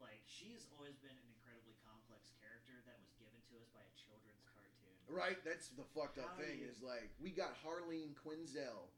Like 0.00 0.24
she's 0.24 0.64
always 0.76 0.96
been 1.04 1.12
an 1.12 1.28
incredibly 1.36 1.76
complex 1.84 2.32
character 2.40 2.80
that 2.88 2.96
was 3.04 3.12
given 3.20 3.36
to 3.52 3.60
us 3.60 3.68
by 3.76 3.84
a 3.84 3.92
children's 4.00 4.40
cartoon. 4.48 4.99
Right? 5.10 5.36
That's 5.44 5.68
the 5.74 5.84
fucked 5.94 6.18
up 6.18 6.30
How 6.36 6.42
thing. 6.42 6.60
you- 6.60 6.68
Is 6.70 6.82
like 6.82 7.10
we 7.20 7.30
got 7.30 7.54
Harleen 7.62 8.14
Quinzel 8.14 8.88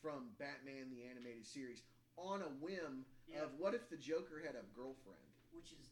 from 0.00 0.30
Batman 0.38 0.88
the 0.90 1.04
animated 1.04 1.44
series 1.46 1.82
on 2.16 2.42
a 2.42 2.48
whim 2.62 3.04
Yeah. 3.28 3.42
of 3.44 3.54
what 3.58 3.74
if 3.74 3.88
the 3.90 3.96
Joker 3.96 4.40
had 4.40 4.54
a 4.56 4.62
girlfriend, 4.74 5.20
Which 5.52 5.72
is 5.72 5.90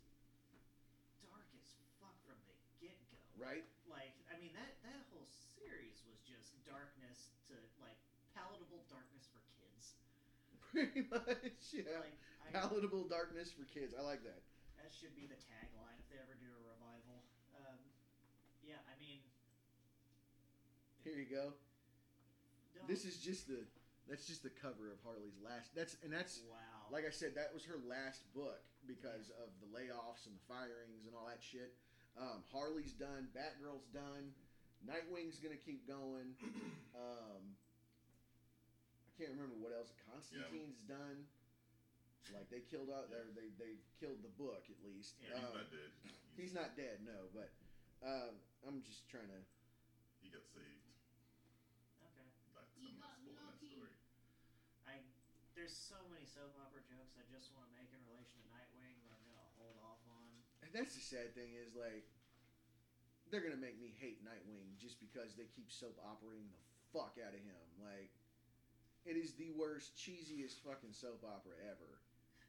dark 1.22 1.46
as 1.58 1.74
fuck 2.00 2.16
from 2.24 2.38
the 2.48 2.54
get 2.86 2.96
go. 3.10 3.18
right? 3.36 3.64
Like 3.90 4.14
I 4.32 4.38
mean 4.40 4.52
that 4.54 4.80
that 4.82 5.02
whole 5.12 5.26
series 5.28 6.02
was 6.08 6.20
just 6.24 6.56
darkness 6.64 7.30
to 7.48 7.54
like 7.82 7.98
palatable 8.34 8.84
darkness 8.88 9.26
for 9.28 9.42
kids. 9.60 9.94
Pretty 10.72 11.02
much, 11.10 11.72
yeah. 11.72 11.98
Like 12.00 12.16
I, 12.44 12.50
Palatable 12.52 13.04
darkness 13.08 13.50
for 13.52 13.64
kids. 13.68 13.92
I 13.98 14.00
like 14.02 14.22
that. 14.24 14.40
that 14.80 14.88
should 14.92 15.12
be 15.16 15.26
the 15.28 15.36
tagline 15.36 15.96
if 16.00 16.08
they 16.08 16.16
ever 16.16 16.32
do 16.40 16.48
a 16.48 16.62
revival. 16.64 17.24
Um, 17.56 17.80
yeah, 18.64 18.80
I 18.88 18.96
mean. 19.00 19.20
Here 21.08 21.16
you 21.16 21.24
go. 21.32 21.56
don't- 22.76 22.84
This 22.88 23.04
is 23.08 23.16
just 23.16 23.48
the 23.48 23.64
that's 24.08 24.24
just 24.28 24.40
the 24.44 24.48
cover 24.52 24.88
of 24.92 25.00
Harley's 25.04 25.36
last. 25.44 25.72
That's 25.74 25.96
and 26.04 26.12
that's 26.12 26.40
wow. 26.48 26.88
like 26.92 27.04
I 27.04 27.10
said, 27.12 27.34
that 27.36 27.52
was 27.52 27.64
her 27.64 27.76
last 27.88 28.24
book 28.32 28.60
because 28.88 29.28
of 29.40 29.48
the 29.60 29.68
layoffs 29.72 30.24
and 30.28 30.36
the 30.36 30.44
firings 30.48 31.04
and 31.08 31.12
all 31.16 31.28
that 31.28 31.40
shit. 31.44 31.72
Um, 32.16 32.40
Harley's 32.52 32.92
done. 32.92 33.28
Batgirl's 33.36 33.84
done. 33.92 34.32
Nightwing's 34.84 35.40
gonna 35.40 35.56
keep 35.60 35.88
going. 35.88 36.36
Um, 36.98 37.54
I 39.06 39.10
can't 39.14 39.30
remember 39.38 39.54
what 39.62 39.70
else. 39.70 39.94
Constantine's 40.10 40.82
done. 40.90 41.26
Like 42.34 42.50
they 42.50 42.58
killed 42.66 42.90
out 42.90 43.06
there. 43.06 43.30
They 43.34 43.54
they 43.54 43.78
killed 44.02 44.18
the 44.26 44.34
book 44.34 44.66
at 44.66 44.78
least. 44.82 45.14
Yeah, 45.22 45.38
He's 45.38 45.46
Um, 45.46 45.54
not 45.54 45.70
dead. 45.70 45.90
he's 46.34 46.54
not 46.58 46.70
dead, 46.74 46.96
no. 47.06 47.30
But 47.30 47.50
uh, 48.02 48.34
I'm 48.66 48.82
just 48.82 49.06
trying 49.06 49.30
to. 49.30 49.38
He 50.18 50.26
got 50.34 50.42
saved. 50.50 50.90
okay. 52.02 52.26
That's, 52.58 52.74
He 52.74 52.90
I'm 52.90 52.98
not 52.98 53.14
got 53.14 53.22
spoiling 53.22 53.38
that 53.46 53.54
lucky. 53.54 53.70
story. 53.78 53.94
I 54.90 54.98
there's 55.58 55.74
so 55.74 55.98
many 56.14 56.22
soap 56.22 56.54
opera 56.62 56.78
jokes 56.86 57.18
I 57.18 57.26
just 57.34 57.50
want 57.50 57.66
to 57.66 57.74
make 57.74 57.90
in 57.90 57.98
relation 58.06 58.38
to 58.38 58.46
Nightwing, 58.54 58.94
but 59.02 59.10
I'm 59.10 59.26
gonna 59.26 59.50
hold 59.58 59.74
off 59.82 59.98
on. 60.06 60.30
And 60.62 60.70
that's 60.70 60.94
the 60.94 61.02
sad 61.02 61.34
thing 61.34 61.58
is 61.58 61.74
like 61.74 62.06
they're 63.26 63.42
gonna 63.42 63.58
make 63.58 63.74
me 63.82 63.90
hate 63.98 64.22
Nightwing 64.22 64.78
just 64.78 65.02
because 65.02 65.34
they 65.34 65.50
keep 65.50 65.74
soap 65.74 65.98
operating 65.98 66.46
the 66.54 66.62
fuck 66.94 67.18
out 67.18 67.34
of 67.34 67.42
him. 67.42 67.66
Like 67.82 68.14
it 69.02 69.18
is 69.18 69.34
the 69.34 69.50
worst, 69.58 69.98
cheesiest 69.98 70.62
fucking 70.62 70.94
soap 70.94 71.26
opera 71.26 71.58
ever. 71.66 71.98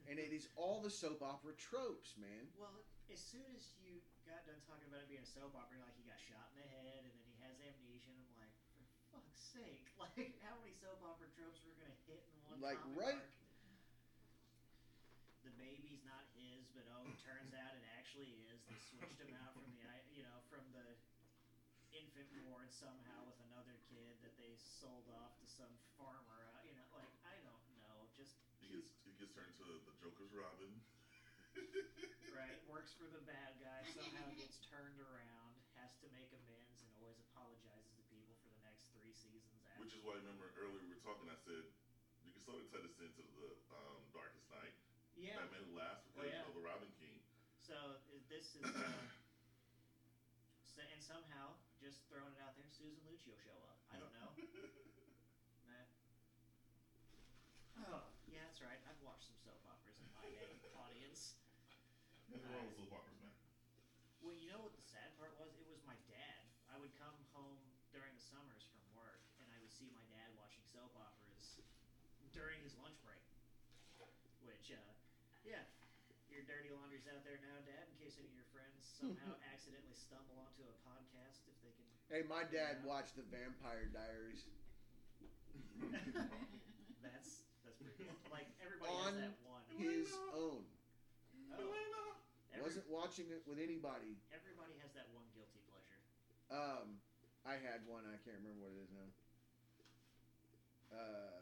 And 0.05 0.21
it 0.21 0.29
is 0.29 0.45
all 0.53 0.77
the 0.77 0.93
soap 0.93 1.25
opera 1.25 1.57
tropes, 1.57 2.13
man. 2.13 2.45
Well, 2.61 2.85
as 3.09 3.17
soon 3.17 3.45
as 3.57 3.73
you 3.81 4.05
got 4.21 4.45
done 4.45 4.61
talking 4.69 4.85
about 4.85 5.01
it 5.01 5.09
being 5.09 5.25
a 5.25 5.31
soap 5.33 5.57
opera, 5.57 5.81
like 5.81 5.97
he 5.97 6.05
got 6.05 6.21
shot 6.21 6.53
in 6.53 6.61
the 6.61 6.69
head 6.77 7.09
and 7.09 7.13
then 7.17 7.25
he 7.25 7.37
has 7.41 7.57
amnesia, 7.57 8.13
and 8.13 8.21
I'm 8.21 8.37
like, 8.37 8.53
for 8.77 8.85
fuck's 9.09 9.41
sake, 9.41 9.89
like 9.97 10.37
how 10.45 10.53
many 10.61 10.77
soap 10.77 11.01
opera 11.01 11.25
tropes 11.33 11.65
we're 11.65 11.73
gonna 11.73 11.97
hit 12.05 12.21
in 12.29 12.38
one 12.49 12.59
Like, 12.61 12.81
right- 12.97 13.21
arc? 13.21 13.29
The 15.45 15.55
baby's 15.55 16.03
not 16.03 16.27
his, 16.35 16.67
but 16.75 16.83
oh, 16.91 17.07
it 17.07 17.15
turns 17.23 17.55
out 17.55 17.71
it 17.71 17.85
actually 17.95 18.35
is. 18.51 18.59
They 18.67 18.75
switched 18.91 19.17
him 19.23 19.31
out 19.39 19.55
from 19.55 19.71
the, 19.71 19.87
you 20.11 20.21
know, 20.21 20.43
from 20.51 20.67
the 20.75 20.83
infant 21.95 22.27
ward 22.43 22.69
somehow 22.75 23.23
with 23.25 23.39
another 23.47 23.79
kid 23.87 24.19
that 24.21 24.35
they 24.35 24.53
sold 24.59 25.07
off 25.09 25.33
to 25.39 25.47
some 25.47 25.71
farmer. 25.95 26.43
Uh, 26.53 26.59
you 26.67 26.75
know, 26.75 26.83
like 26.91 27.09
I 27.23 27.39
don't 27.41 27.63
know, 27.79 28.05
just 28.19 28.35
He 28.59 28.67
gets 28.67 28.91
he 29.07 29.15
gets 29.15 29.31
turned 29.31 29.55
to 29.57 29.65
the 29.87 29.93
Joker's 29.97 30.35
Robin. 30.35 30.83
right 32.29 32.59
works 32.69 32.93
for 32.93 33.09
the 33.09 33.23
bad 33.25 33.57
guy 33.57 33.81
somehow 33.89 34.29
gets 34.37 34.61
turned 34.69 35.01
around 35.01 35.57
has 35.73 35.89
to 35.97 36.05
make 36.13 36.29
amends 36.29 36.77
and 36.85 36.89
always 36.93 37.17
apologizes 37.17 37.89
to 37.97 38.03
people 38.05 38.37
for 38.37 38.51
the 38.53 38.61
next 38.61 38.85
three 38.93 39.09
seasons 39.17 39.65
after 39.65 39.81
Which 39.81 39.95
is 39.97 40.03
why 40.05 40.13
I 40.13 40.21
remember 40.21 40.53
earlier 40.59 40.83
we 40.83 40.93
were 40.93 41.01
talking. 41.01 41.25
I 41.25 41.39
said 41.41 41.63
you 41.63 41.65
can 41.65 41.78
sort 42.49 42.65
of 42.65 42.69
this 42.73 42.97
into 42.97 43.21
the 43.37 43.53
um, 43.69 44.01
Darkest 44.09 44.49
Night. 44.49 44.73
yeah 45.13 45.37
Batman 45.37 45.69
Laughs 45.77 46.09
Oh, 46.17 46.25
yeah. 46.25 46.41
of 46.49 46.53
the 46.57 46.63
Robin 46.65 46.89
King. 46.97 47.21
so 47.61 47.75
this 48.27 48.55
is 48.57 48.65
uh, 48.65 49.05
so, 50.73 50.81
and 50.89 51.01
somehow 51.03 51.53
just 51.77 52.01
throwing 52.09 52.33
it 52.33 52.41
out 52.41 52.55
there 52.57 52.65
Susan 52.73 52.99
Lucci 53.05 53.29
will 53.29 53.39
show 53.43 53.55
up 53.69 53.77
I 53.93 53.97
don't 54.01 54.11
know 54.17 54.33
nah. 55.69 55.85
oh 57.85 58.01
yeah 58.25 58.43
that's 58.49 58.61
right 58.65 58.79
I've 58.89 58.99
watched 59.05 59.29
some 59.29 59.37
soap 59.39 59.61
operas 59.69 59.97
in 60.01 60.09
my 60.15 60.25
day 60.33 60.57
audience 60.73 61.35
Nothing 62.29 62.49
wrong 62.53 62.65
with 62.69 62.77
soap 62.77 62.93
operas, 62.93 63.17
man. 63.17 63.33
Well, 64.21 64.37
you 64.37 64.45
know 64.45 64.61
what 64.61 64.77
the 64.77 64.85
sad 64.85 65.09
part 65.17 65.33
was? 65.41 65.49
It 65.57 65.65
was 65.65 65.81
my 65.81 65.97
dad. 66.05 66.45
I 66.69 66.77
would 66.77 66.93
come 66.93 67.17
home 67.33 67.57
during 67.89 68.13
the 68.13 68.21
summers 68.21 68.69
from 68.69 68.85
work, 68.93 69.17
and 69.41 69.49
I 69.49 69.57
would 69.57 69.73
see 69.73 69.89
my 69.89 70.05
dad 70.13 70.29
watching 70.37 70.61
soap 70.69 70.93
operas 70.93 71.57
during 72.35 72.59
his 72.63 72.73
lunch 72.81 72.97
break. 73.05 73.21
Which, 74.45 74.71
uh, 74.73 74.79
yeah, 75.45 75.61
your 76.31 76.43
dirty 76.47 76.71
laundry's 76.73 77.05
out 77.09 77.21
there 77.27 77.37
now, 77.43 77.57
Dad. 77.67 77.85
In 77.91 77.95
case 78.01 78.15
any 78.17 78.29
of 78.31 78.35
your 78.37 78.49
friends 78.53 78.81
somehow 78.85 79.35
accidentally 79.53 79.93
stumble 79.97 80.37
onto 80.41 80.63
a 80.65 80.75
podcast, 80.87 81.45
if 81.49 81.57
they 81.61 81.73
can. 81.75 81.89
Hey, 82.09 82.23
my 82.25 82.41
dad 82.47 82.81
watched 82.87 83.13
the 83.19 83.25
Vampire 83.29 83.89
Diaries. 83.93 84.45
That's 86.99 87.47
that's 87.63 87.79
pretty 87.79 87.95
cool. 88.03 88.11
Like 88.27 88.47
everybody 88.59 88.91
On 88.91 89.15
has 89.15 89.31
that 89.31 89.35
one. 89.47 89.63
His 89.79 90.11
own. 90.35 90.63
Oh, 91.55 91.71
every- 92.51 92.59
Wasn't 92.59 92.87
watching 92.91 93.31
it 93.31 93.41
with 93.47 93.55
anybody. 93.57 94.19
everybody 94.35 94.75
has 94.83 94.91
that 94.99 95.07
one 95.15 95.23
guilty 95.31 95.63
pleasure. 95.71 95.99
Um, 96.51 96.99
I 97.47 97.55
had 97.55 97.87
one. 97.87 98.03
I 98.03 98.19
can't 98.27 98.35
remember 98.43 98.67
what 98.67 98.75
it 98.75 98.83
is 98.83 98.91
now. 98.91 99.09
Uh, 100.91 101.39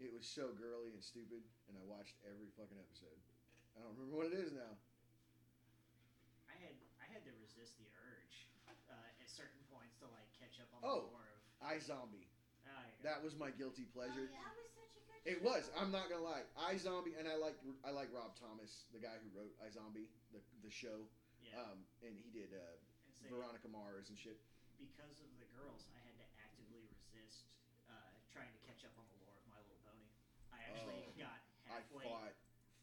it 0.00 0.10
was 0.12 0.24
so 0.26 0.50
girly 0.56 0.90
and 0.96 1.02
stupid, 1.04 1.44
and 1.68 1.76
I 1.76 1.84
watched 1.84 2.16
every 2.24 2.48
fucking 2.56 2.80
episode. 2.80 3.16
I 3.76 3.84
don't 3.84 3.92
remember 3.96 4.16
what 4.16 4.28
it 4.32 4.36
is 4.40 4.50
now. 4.56 4.74
I 6.48 6.56
had 6.60 6.74
I 7.00 7.06
had 7.12 7.22
to 7.28 7.32
resist 7.40 7.76
the 7.78 7.88
urge 8.00 8.36
uh, 8.90 9.20
at 9.22 9.28
certain 9.30 9.60
points 9.70 9.96
to 10.02 10.06
like 10.10 10.28
catch 10.40 10.58
up 10.60 10.70
on 10.74 10.80
Oh. 10.82 11.06
the 11.08 11.14
lore 11.14 11.30
of. 11.30 11.40
iZombie. 11.76 12.26
There 12.64 12.72
you 12.72 12.96
go. 13.00 13.04
That 13.04 13.20
was 13.24 13.36
my 13.36 13.52
guilty 13.52 13.84
pleasure. 13.92 14.28
Oh, 14.28 14.40
That 14.40 14.56
was 14.56 14.72
such 14.72 14.92
a 14.96 15.02
good 15.04 15.20
It 15.28 15.36
show. 15.40 15.48
was. 15.48 15.62
I'm 15.76 15.92
not 15.92 16.08
gonna 16.08 16.24
lie. 16.24 16.44
iZombie, 16.72 17.16
and 17.20 17.28
I 17.28 17.36
like 17.36 17.56
I 17.84 17.92
like 17.92 18.08
Rob 18.12 18.32
Thomas, 18.40 18.88
the 18.92 19.00
guy 19.00 19.16
who 19.20 19.28
wrote 19.36 19.52
iZombie, 19.64 20.08
the 20.32 20.40
the 20.64 20.72
show. 20.72 21.04
yeah. 21.44 21.60
Um, 21.60 21.84
and 22.04 22.16
he 22.16 22.28
did 22.32 22.52
uh, 22.56 22.60
and 22.60 23.12
say, 23.16 23.28
Veronica 23.28 23.68
Mars 23.68 24.08
and 24.08 24.16
shit. 24.18 24.40
because 24.80 25.20
of 25.20 25.28
the 25.40 25.48
girls, 25.56 25.84
I 25.92 26.00
had 26.04 26.16
to 26.20 26.26
actively 26.40 26.80
resist 26.88 27.44
uh, 27.92 27.96
trying 28.32 28.48
to 28.52 28.60
catch 28.64 28.80
up 28.86 28.92
on 28.96 29.04
the 29.12 29.18
lore 29.24 29.36
of 29.36 29.44
My 29.50 29.60
Little 29.66 29.80
Pony. 29.84 30.08
I 30.52 30.59
actually 30.70 31.02
Oh, 31.02 31.12
got 31.18 31.40
I 31.66 31.82
halfway. 31.82 32.04
fought, 32.06 32.34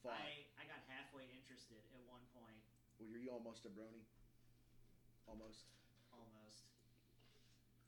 fought. 0.04 0.20
I, 0.20 0.44
I 0.60 0.64
got 0.68 0.80
halfway 0.92 1.26
interested 1.32 1.80
at 1.96 2.04
one 2.08 2.24
point, 2.36 2.60
Well, 3.00 3.08
are 3.14 3.22
you 3.22 3.32
almost 3.32 3.64
a 3.66 3.72
brony? 3.72 4.04
Almost. 5.28 5.68
almost. 6.16 6.64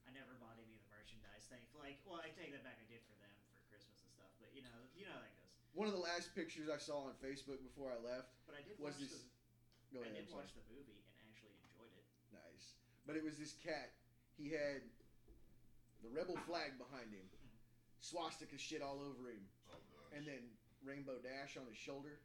I 0.07 0.11
never 0.11 0.35
bought 0.39 0.55
any 0.59 0.75
of 0.75 0.81
the 0.83 0.91
merchandise. 0.91 1.47
Thank, 1.51 1.63
like, 1.77 1.99
well, 2.07 2.19
I 2.19 2.31
take 2.35 2.51
that 2.51 2.63
back. 2.67 2.75
I 2.79 2.87
did 2.91 2.99
for 3.07 3.15
them 3.23 3.31
for 3.55 3.61
Christmas 3.71 3.99
and 4.03 4.11
stuff, 4.11 4.31
but 4.43 4.51
you 4.55 4.63
know, 4.65 4.77
you 4.95 5.05
know 5.07 5.15
how 5.15 5.23
that 5.23 5.35
goes. 5.35 5.47
One 5.77 5.87
of 5.87 5.93
the 5.95 6.01
last 6.03 6.33
pictures 6.35 6.67
I 6.67 6.81
saw 6.81 7.07
on 7.07 7.15
Facebook 7.23 7.61
before 7.63 7.93
I 7.93 7.99
left 8.01 8.33
But 8.49 8.57
I 8.57 8.63
did 8.65 8.75
was 8.81 8.97
watch 8.97 9.05
this. 9.05 9.13
the 9.15 9.95
Go 9.95 10.01
I 10.03 10.09
ahead. 10.09 10.17
did 10.17 10.25
I'm 10.27 10.33
sorry. 10.33 10.43
watch 10.45 10.53
the 10.57 10.65
movie 10.73 10.97
and 10.99 11.25
actually 11.29 11.55
enjoyed 11.63 11.93
it. 11.95 12.05
Nice. 12.33 12.75
But 13.07 13.15
it 13.17 13.23
was 13.23 13.37
this 13.41 13.53
cat. 13.63 13.93
He 14.37 14.49
had 14.51 14.81
the 16.03 16.09
rebel 16.11 16.35
flag 16.49 16.75
behind 16.81 17.09
him, 17.13 17.23
hmm. 17.25 17.55
swastika 18.01 18.57
shit 18.57 18.81
all 18.81 18.99
over 19.01 19.29
him, 19.31 19.41
Oh 19.71 19.77
gosh. 19.87 19.88
And 20.15 20.25
then 20.25 20.43
Rainbow 20.83 21.17
Dash 21.21 21.57
on 21.57 21.65
his 21.67 21.77
shoulder. 21.77 22.19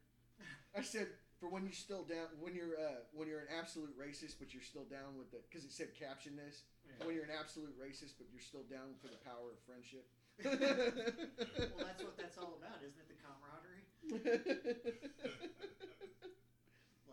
I 0.76 0.82
said, 0.82 1.08
for 1.38 1.48
when 1.48 1.62
you're 1.62 1.76
still 1.76 2.02
down, 2.02 2.26
when 2.40 2.54
you're 2.54 2.74
uh, 2.78 3.06
when 3.12 3.28
you're 3.28 3.40
an 3.40 3.52
absolute 3.52 3.94
racist, 3.98 4.38
but 4.38 4.54
you're 4.54 4.64
still 4.64 4.86
down 4.90 5.18
with 5.18 5.30
the, 5.30 5.38
because 5.48 5.64
it 5.64 5.72
said 5.72 5.94
caption 5.94 6.34
this. 6.34 6.62
Yeah. 6.84 7.06
When 7.06 7.14
you're 7.14 7.24
an 7.28 7.36
absolute 7.36 7.74
racist, 7.78 8.18
but 8.18 8.26
you're 8.32 8.42
still 8.42 8.66
down 8.66 8.98
for 9.00 9.08
the 9.08 9.20
power 9.22 9.52
of 9.52 9.58
friendship. 9.62 10.06
well, 10.42 11.86
that's 11.86 12.02
what 12.02 12.18
that's 12.18 12.38
all 12.38 12.58
about, 12.58 12.82
isn't 12.82 12.98
it? 12.98 13.06
The 13.06 13.18
camaraderie. 13.22 13.86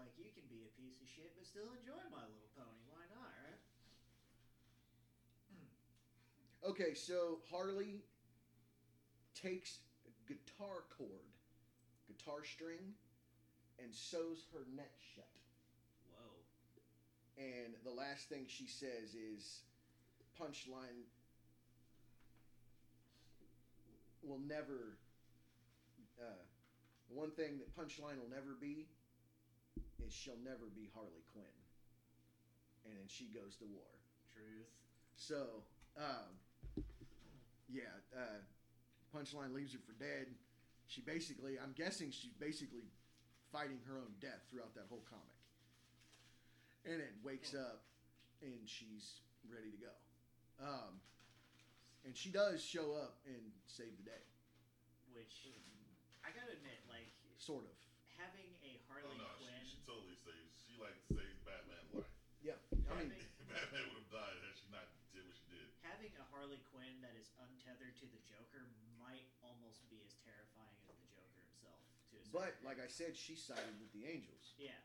Like 0.02 0.18
you 0.18 0.34
can 0.34 0.50
be 0.50 0.66
a 0.66 0.72
piece 0.82 0.98
of 0.98 1.06
shit, 1.06 1.30
but 1.38 1.46
still 1.46 1.70
enjoy 1.78 2.02
My 2.10 2.26
Little 2.26 2.50
Pony. 2.58 2.82
Why 2.90 3.06
not, 3.14 3.30
right? 3.46 3.62
Okay, 6.66 6.98
so 6.98 7.38
Harley 7.54 8.02
takes 9.38 9.78
a 9.78 9.91
guitar 10.32 10.88
cord, 10.96 11.28
guitar 12.08 12.44
string, 12.44 12.96
and 13.84 13.94
sews 13.94 14.48
her 14.54 14.64
neck 14.76 14.92
shut. 15.16 15.28
Whoa. 16.08 16.32
And 17.38 17.76
the 17.84 17.92
last 17.92 18.30
thing 18.30 18.46
she 18.48 18.68
says 18.68 19.16
is, 19.16 19.64
"Punchline 20.40 21.04
will 24.24 24.40
never." 24.40 24.96
Uh, 26.20 26.46
one 27.10 27.32
thing 27.32 27.60
that 27.60 27.76
Punchline 27.76 28.20
will 28.22 28.30
never 28.30 28.56
be 28.60 28.88
is 30.06 30.14
she'll 30.14 30.40
never 30.46 30.70
be 30.74 30.90
Harley 30.94 31.26
Quinn. 31.34 31.58
And 32.86 32.96
then 32.96 33.08
she 33.08 33.26
goes 33.26 33.58
to 33.58 33.66
war. 33.66 33.90
Truth. 34.32 34.70
So, 35.16 35.64
um, 35.98 36.86
yeah, 37.68 37.92
uh, 38.16 38.40
Punchline 39.16 39.53
leaves 39.53 39.74
her 39.74 39.80
for 39.84 39.93
dead. 39.99 40.28
She 40.88 41.01
basically, 41.01 41.55
I'm 41.59 41.72
guessing 41.76 42.12
she's 42.12 42.34
basically 42.39 42.88
fighting 43.51 43.80
her 43.88 43.95
own 43.99 44.12
death 44.20 44.43
throughout 44.49 44.74
that 44.76 44.88
whole 44.89 45.03
comic. 45.07 45.36
And 46.88 46.99
then 46.99 47.14
wakes 47.24 47.53
up 47.53 47.84
and 48.41 48.66
she's 48.66 49.22
ready 49.47 49.70
to 49.72 49.80
go. 49.80 49.93
Um, 50.64 50.97
and 52.07 52.16
she 52.18 52.32
does 52.34 52.59
show 52.64 52.97
up 52.97 53.22
and 53.30 53.39
save 53.70 53.93
the 54.01 54.05
day, 54.09 54.24
Which 55.14 55.47
I 56.26 56.34
gotta 56.34 56.53
admit, 56.57 56.82
like 56.89 57.09
sort 57.38 57.66
of. 57.70 57.76
having 58.18 58.49
a 58.66 58.78
Oh 58.89 58.99
Harley 58.99 59.18
no, 59.18 59.30
Quinn. 59.38 59.62
she, 59.66 59.78
she 59.78 59.80
totally 59.86 60.18
saves. 60.26 60.53
She 60.66 60.74
like 60.82 60.97
saves 61.09 61.38
Batman's 61.45 61.91
life. 61.93 62.09
Yeah, 62.41 62.57
I 62.89 62.97
mean, 62.97 63.14
Batman 63.49 63.86
would 63.93 64.01
have 64.05 64.12
died 64.14 64.38
had 64.41 64.53
she 64.57 64.68
not 64.74 64.89
did 65.14 65.26
what 65.30 65.38
she 65.38 65.45
did. 65.53 65.70
Having 65.86 66.14
a 66.18 66.26
Harley 66.34 66.62
Quinn 66.74 66.97
that 67.05 67.14
is 67.18 67.30
untethered 67.41 67.93
to 68.01 68.05
the 68.09 68.22
Joker 68.26 68.66
might 69.01 69.30
almost 69.45 69.86
be 69.93 70.01
as 70.05 70.14
terrifying 70.26 70.78
as 70.89 70.97
the 70.97 71.09
Joker 71.14 71.41
himself. 71.45 71.82
To 72.14 72.21
a 72.21 72.21
certain 72.21 72.21
but 72.32 72.56
like 72.66 72.80
I 72.80 72.88
said, 72.88 73.16
she 73.16 73.36
sided 73.36 73.76
with 73.80 73.92
the 73.94 74.08
angels. 74.08 74.56
yeah, 74.58 74.80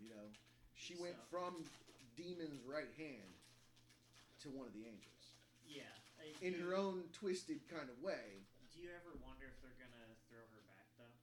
You 0.00 0.10
know, 0.10 0.26
she 0.74 0.96
went 0.96 1.16
So- 1.16 1.28
from 1.30 1.64
Demon's 2.16 2.60
right 2.64 2.90
hand 2.96 3.32
to 4.40 4.48
one 4.50 4.66
of 4.66 4.72
the 4.72 4.84
angels 4.88 5.36
yeah. 5.68 5.86
In 6.42 6.52
do 6.54 6.64
her 6.66 6.70
you- 6.72 6.76
own 6.76 7.08
twisted 7.12 7.60
kind 7.68 7.88
of 7.88 7.96
way. 8.02 8.44
Do 8.74 8.80
you 8.80 8.90
ever 8.90 9.14
wonder 9.24 9.46
if 9.46 9.56
they're 9.62 9.76
gonna 9.78 10.16
throw 10.28 10.40
her 10.42 10.62
back 10.68 10.88
though? 10.98 11.14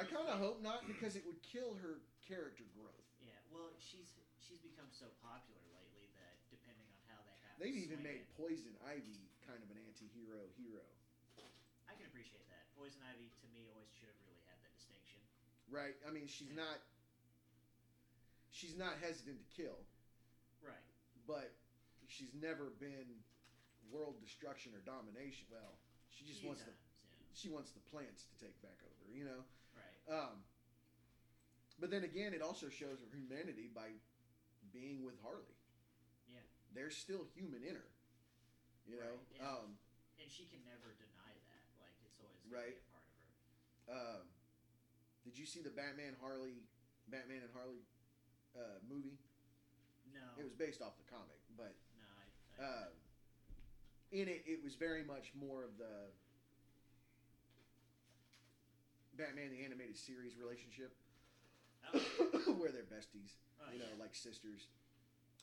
I 0.00 0.04
kind 0.08 0.28
of 0.28 0.38
hope 0.40 0.60
not 0.64 0.86
because 0.88 1.14
it 1.16 1.24
would 1.26 1.40
kill 1.42 1.74
her 1.80 2.00
character 2.26 2.64
growth. 2.76 3.06
Yeah. 3.20 3.36
Well, 3.52 3.72
she's 3.78 4.16
she's 4.40 4.58
become 4.60 4.88
so 4.90 5.06
popular 5.22 5.60
lately 5.72 6.08
that 6.16 6.34
depending 6.50 6.84
on 6.88 6.98
how 7.12 7.20
they 7.24 7.36
have, 7.46 7.54
They've 7.60 7.76
even 7.76 8.02
made 8.02 8.24
it, 8.24 8.28
Poison 8.36 8.74
Ivy 8.84 9.20
kind 9.46 9.62
of 9.62 9.68
an 9.70 9.78
anti-hero 9.78 10.48
hero, 10.58 10.84
I 11.88 11.94
can 11.94 12.06
appreciate 12.08 12.48
that. 12.48 12.66
Poison 12.76 13.00
Ivy 13.04 13.28
to 13.30 13.46
me 13.52 13.68
always 13.72 13.88
should 13.96 14.08
have 14.08 14.20
really 14.26 14.40
had 14.48 14.58
that 14.64 14.72
distinction. 14.76 15.20
Right? 15.72 15.96
I 16.06 16.12
mean, 16.12 16.28
she's 16.28 16.52
not 16.54 16.78
she's 18.52 18.76
not 18.76 19.00
hesitant 19.00 19.40
to 19.40 19.48
kill, 19.56 19.80
Right. 20.60 20.84
but 21.26 21.56
she's 22.06 22.30
never 22.36 22.70
been 22.78 23.24
world 23.90 24.20
destruction 24.20 24.72
or 24.76 24.84
domination. 24.84 25.48
Well, 25.50 25.80
she 26.12 26.24
just 26.28 26.40
Few 26.44 26.52
wants 26.52 26.62
the 26.62 26.70
yeah. 26.76 27.32
she 27.32 27.48
wants 27.48 27.72
the 27.72 27.80
plants 27.88 28.28
to 28.28 28.34
take 28.36 28.54
back 28.60 28.76
over, 28.84 29.08
you 29.10 29.24
know. 29.24 29.40
Right. 29.72 30.04
Um, 30.12 30.44
but 31.80 31.90
then 31.90 32.04
again, 32.04 32.36
it 32.36 32.42
also 32.44 32.68
shows 32.68 33.00
her 33.00 33.08
humanity 33.16 33.72
by 33.72 33.88
being 34.70 35.02
with 35.02 35.16
Harley. 35.24 35.56
Yeah. 36.28 36.44
There's 36.76 36.94
still 36.96 37.24
human 37.34 37.64
in 37.64 37.74
her. 37.74 37.88
You 38.86 38.98
know? 38.98 39.14
Right, 39.14 39.40
yeah. 39.40 39.48
Um, 39.48 39.78
And 40.20 40.28
she 40.30 40.44
can 40.50 40.60
never 40.68 40.92
deny 41.00 41.32
that. 41.48 41.62
Like 41.80 41.94
it's 42.04 42.18
always 42.20 42.44
Right. 42.50 42.76
be 42.76 42.82
a 42.82 42.90
part 42.92 43.04
of 43.08 43.14
her. 43.16 44.20
um, 44.20 44.24
did 45.24 45.38
you 45.38 45.46
see 45.46 45.62
the 45.62 45.70
Batman 45.70 46.14
Harley, 46.20 46.66
Batman 47.08 47.42
and 47.46 47.52
Harley 47.54 47.82
uh, 48.58 48.78
movie? 48.88 49.18
No. 50.12 50.26
It 50.36 50.44
was 50.44 50.52
based 50.52 50.82
off 50.82 50.98
the 50.98 51.08
comic, 51.08 51.40
but 51.56 51.72
no. 51.96 52.08
I, 52.10 52.24
I, 52.26 52.66
uh, 52.66 52.88
in 54.12 54.28
it, 54.28 54.44
it 54.44 54.60
was 54.62 54.74
very 54.74 55.02
much 55.02 55.32
more 55.32 55.64
of 55.64 55.78
the 55.78 56.12
Batman 59.16 59.52
the 59.52 59.64
animated 59.64 59.96
series 59.96 60.36
relationship, 60.36 60.92
oh, 61.94 62.56
where 62.60 62.72
they're 62.72 62.88
besties. 62.88 63.36
oh, 63.60 63.72
you 63.72 63.78
know, 63.78 63.88
yeah. 63.92 64.02
like 64.02 64.14
sisters. 64.14 64.68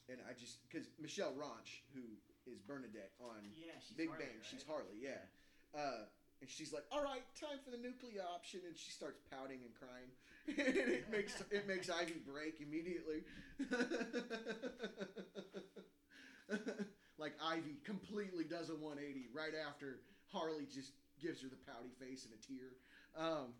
And 0.09 0.17
I 0.25 0.33
just 0.33 0.65
because 0.65 0.89
Michelle 0.97 1.33
Rauch, 1.37 1.85
who 1.93 2.01
is 2.49 2.57
Bernadette 2.65 3.13
on 3.21 3.45
Yeah, 3.53 3.77
Big 3.93 4.09
Harley, 4.09 4.25
Bang, 4.25 4.37
right? 4.41 4.49
she's 4.49 4.65
Harley, 4.65 4.97
yeah. 4.97 5.21
Uh, 5.69 6.09
and 6.41 6.49
she's 6.49 6.73
like, 6.73 6.83
"All 6.91 7.03
right, 7.03 7.23
time 7.39 7.59
for 7.63 7.71
the 7.71 7.77
nuclear 7.77 8.23
option," 8.23 8.61
and 8.67 8.77
she 8.77 8.91
starts 8.91 9.19
pouting 9.31 9.59
and 9.63 9.73
crying, 9.75 10.11
and 10.47 10.91
it 10.91 11.09
makes 11.11 11.41
it 11.51 11.67
makes 11.67 11.89
Ivy 11.89 12.21
break 12.25 12.61
immediately. 12.61 13.23
like 17.19 17.35
Ivy 17.43 17.75
completely 17.83 18.45
does 18.45 18.69
a 18.69 18.75
180 18.75 19.27
right 19.35 19.53
after 19.67 19.99
Harley 20.31 20.65
just 20.71 20.93
gives 21.19 21.41
her 21.43 21.49
the 21.51 21.59
pouty 21.67 21.91
face 21.99 22.25
and 22.25 22.33
a 22.33 22.37
tear. 22.39 22.79
Um, 23.17 23.53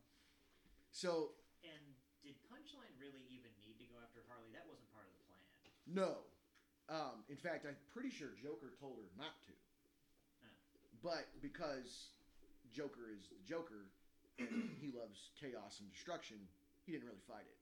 so 0.92 1.36
And 1.62 1.94
did 2.24 2.40
Punchline 2.48 2.96
really 2.98 3.22
even 3.28 3.52
need 3.60 3.78
to 3.84 3.88
go 3.92 4.00
after 4.00 4.24
Harley? 4.32 4.50
That 4.56 4.66
wasn't 4.66 4.88
part 4.96 5.06
of 5.06 5.14
the 5.20 5.26
plan. 5.28 5.44
No. 5.86 6.24
Um, 6.90 7.22
in 7.30 7.38
fact, 7.38 7.68
I'm 7.70 7.78
pretty 7.94 8.10
sure 8.10 8.34
Joker 8.42 8.74
told 8.80 8.98
her 8.98 9.06
not 9.20 9.38
to. 9.46 9.54
Huh. 10.42 10.50
But 11.04 11.28
because 11.44 12.16
Joker 12.72 13.09
is 13.11 13.28
the 13.30 13.39
Joker 13.47 13.89
and 14.39 14.72
he 14.80 14.91
loves 14.95 15.32
chaos 15.36 15.80
and 15.84 15.91
destruction, 15.91 16.39
he 16.86 16.93
didn't 16.95 17.07
really 17.11 17.24
fight 17.28 17.43
it. 17.43 17.59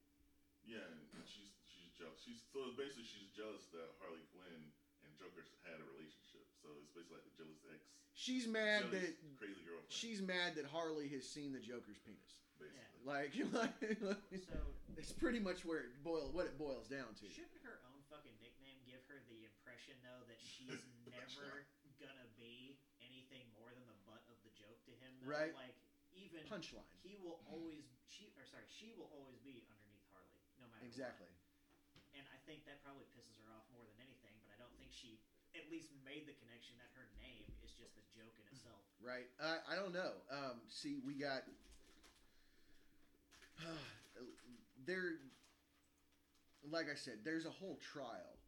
Yeah, 0.68 0.84
and 0.84 1.24
she's 1.26 1.54
she's 1.66 1.90
jealous. 1.96 2.20
She's 2.22 2.44
so 2.52 2.70
basically 2.76 3.08
she's 3.08 3.32
jealous 3.34 3.66
that 3.72 3.88
Harley 4.04 4.22
Quinn 4.36 4.72
and 5.04 5.12
Joker 5.18 5.42
had 5.66 5.80
a 5.80 5.86
relationship. 5.96 6.44
So 6.62 6.70
it's 6.84 6.92
basically 6.92 7.18
like 7.18 7.28
the 7.32 7.36
jealous 7.40 7.62
ex. 7.72 7.82
She's 8.18 8.46
mad 8.50 8.90
that 8.92 9.14
crazy 9.38 9.62
girlfriend. 9.64 9.94
she's 9.94 10.20
mad 10.22 10.58
that 10.58 10.66
Harley 10.66 11.08
has 11.14 11.24
seen 11.24 11.54
the 11.54 11.62
Joker's 11.64 12.02
penis. 12.04 12.34
basically. 12.60 13.02
Like, 13.06 13.32
like 13.56 14.44
So 14.50 14.58
it's 14.98 15.14
pretty 15.14 15.40
much 15.40 15.64
where 15.64 15.88
it 15.88 15.94
boil 16.04 16.30
what 16.36 16.46
it 16.50 16.58
boils 16.60 16.90
down 16.92 17.14
to. 17.22 17.26
shouldn't 17.32 17.62
her 17.64 17.80
own 17.88 18.02
fucking 18.12 18.34
nickname 18.44 18.82
give 18.84 19.00
her 19.08 19.22
the 19.32 19.46
impression 19.48 19.96
though 20.04 20.26
that 20.28 20.42
she's 20.44 20.82
never 21.08 21.64
gonna 22.02 22.28
be 22.36 22.76
anything 23.00 23.48
more 23.56 23.72
than 23.72 23.86
the 23.88 23.96
butt 24.04 24.26
of 24.28 24.36
the 24.44 24.52
joke 24.58 24.84
to 24.84 24.92
him? 24.92 24.98
Though? 25.00 25.16
Right. 25.28 25.52
Like 25.52 25.76
even 26.16 26.40
Punchline. 26.48 26.88
he 27.04 27.20
will 27.20 27.44
always 27.52 27.84
she 28.08 28.32
or 28.40 28.48
sorry 28.48 28.64
she 28.72 28.96
will 28.96 29.12
always 29.12 29.38
be 29.44 29.68
underneath 29.68 30.08
Harley 30.16 30.40
no 30.64 30.72
matter 30.72 30.88
what. 30.88 30.88
Exactly. 30.88 31.28
And 32.16 32.24
I 32.32 32.40
think 32.48 32.64
that 32.66 32.80
probably 32.82 33.06
pisses 33.14 33.36
her 33.44 33.52
off 33.52 33.68
more 33.76 33.84
than 33.84 34.00
anything. 34.00 34.34
But 34.48 34.56
I 34.56 34.58
don't 34.58 34.74
think 34.80 34.90
she 34.96 35.20
at 35.54 35.68
least 35.68 35.92
made 36.08 36.24
the 36.26 36.34
connection 36.40 36.80
that 36.80 36.90
her 36.96 37.06
name 37.20 37.44
is 37.62 37.76
just 37.76 37.94
a 38.00 38.04
joke 38.16 38.34
in 38.40 38.48
itself. 38.56 38.82
Right. 39.04 39.28
I 39.38 39.60
I 39.68 39.74
don't 39.76 39.92
know. 39.94 40.16
Um, 40.32 40.64
see, 40.72 41.04
we 41.04 41.20
got 41.20 41.44
there. 44.88 45.20
Like 46.68 46.88
I 46.92 46.96
said, 46.96 47.22
there's 47.24 47.46
a 47.46 47.54
whole 47.54 47.78
trial 47.80 48.40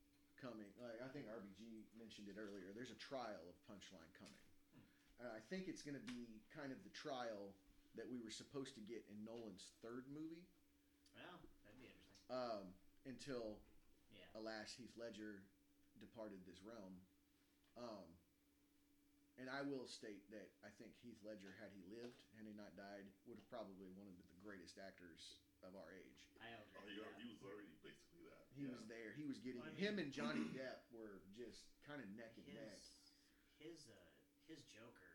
coming. 0.42 0.68
Like 0.80 1.00
I 1.04 1.08
think 1.12 1.28
RBG 1.28 1.88
mentioned 2.00 2.28
it 2.32 2.40
earlier. 2.40 2.72
There's 2.72 2.92
a 2.92 3.00
trial 3.00 3.44
of 3.48 3.56
Punchline 3.68 4.12
coming. 4.16 4.39
Uh, 5.20 5.36
I 5.36 5.42
think 5.52 5.68
it's 5.68 5.84
going 5.84 6.00
to 6.00 6.08
be 6.08 6.40
kind 6.56 6.72
of 6.72 6.80
the 6.88 6.94
trial 6.96 7.52
that 8.00 8.08
we 8.08 8.24
were 8.24 8.32
supposed 8.32 8.76
to 8.80 8.84
get 8.88 9.04
in 9.12 9.20
Nolan's 9.28 9.76
third 9.84 10.08
movie. 10.08 10.48
Well, 11.12 11.44
that'd 11.68 11.76
be 11.76 11.92
interesting. 11.92 12.32
Um, 12.32 12.64
until 13.04 13.60
Yeah. 14.16 14.40
alas, 14.40 14.72
Heath 14.80 14.96
Ledger 14.96 15.44
departed 16.00 16.46
this 16.48 16.64
realm. 16.64 16.96
Um, 17.76 18.08
and 19.40 19.48
I 19.52 19.64
will 19.64 19.88
state 19.88 20.24
that 20.32 20.52
I 20.64 20.72
think 20.80 20.96
Heath 21.04 21.20
Ledger, 21.24 21.52
had 21.60 21.72
he 21.76 21.84
lived 21.92 22.20
and 22.40 22.48
he 22.48 22.54
not 22.56 22.76
died, 22.76 23.08
would 23.28 23.40
have 23.40 23.48
probably 23.52 23.92
one 23.96 24.08
of 24.08 24.16
the 24.16 24.28
greatest 24.44 24.80
actors 24.80 25.40
of 25.64 25.76
our 25.76 25.92
age. 25.96 26.20
I 26.40 26.48
agree. 26.64 26.80
Oh, 26.80 26.88
he, 26.88 26.96
with 27.00 27.08
al- 27.08 27.20
he 27.20 27.28
was 27.36 27.42
already 27.44 27.76
basically 27.84 28.24
that. 28.32 28.48
He 28.56 28.64
yeah. 28.68 28.72
was 28.76 28.84
there. 28.88 29.12
He 29.16 29.28
was 29.28 29.40
getting 29.44 29.60
Well, 29.60 29.72
I 29.72 29.80
him 29.80 30.00
and 30.00 30.12
Johnny 30.16 30.48
Depp 30.56 30.88
were 30.96 31.24
just 31.36 31.68
kind 31.84 32.00
of 32.00 32.08
neck 32.16 32.36
and 32.40 32.48
neck. 32.52 32.80
his 32.80 32.84
his 33.60 33.80
uh 33.92 34.12
his 34.48 34.64
Joker. 34.72 35.09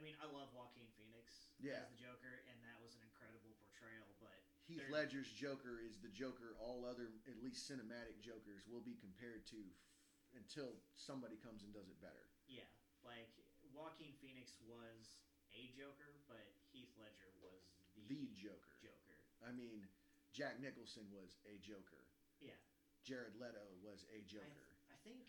I 0.00 0.02
mean, 0.02 0.16
I 0.16 0.24
love 0.32 0.48
Joaquin 0.56 0.88
Phoenix 0.96 1.52
Yeah. 1.60 1.84
as 1.84 1.92
the 1.92 2.00
Joker, 2.00 2.40
and 2.48 2.56
that 2.64 2.80
was 2.80 2.96
an 2.96 3.04
incredible 3.04 3.52
portrayal. 3.60 4.08
But 4.16 4.32
Heath 4.64 4.88
Ledger's 4.88 5.28
Joker 5.28 5.76
is 5.76 6.00
the 6.00 6.08
Joker 6.08 6.56
all 6.56 6.88
other, 6.88 7.12
at 7.28 7.36
least 7.44 7.68
cinematic 7.68 8.16
Jokers, 8.24 8.64
will 8.64 8.80
be 8.80 8.96
compared 8.96 9.44
to 9.52 9.60
f- 9.60 10.40
until 10.40 10.80
somebody 10.96 11.36
comes 11.36 11.60
and 11.68 11.72
does 11.76 11.92
it 11.92 12.00
better. 12.00 12.24
yeah, 12.48 12.64
like 13.04 13.28
Joaquin 13.76 14.14
Phoenix 14.24 14.56
was 14.64 15.20
a 15.52 15.68
Joker, 15.76 16.16
but 16.26 16.48
Heath 16.72 16.96
Ledger 16.96 17.28
was 17.44 17.60
the, 17.92 18.00
The 18.08 18.26
Joker. 18.32 18.72
Joker. 18.80 19.20
I 19.44 19.52
mean, 19.52 19.84
Jack 20.32 20.60
Nicholson 20.64 21.10
was 21.12 21.36
a 21.44 21.58
Joker. 21.58 22.08
Yeah. 22.40 22.56
Jared 23.04 23.36
Leto 23.36 23.66
was 23.84 24.06
a 24.14 24.22
Joker. 24.24 24.70
I 24.88 24.96
think 25.04 25.28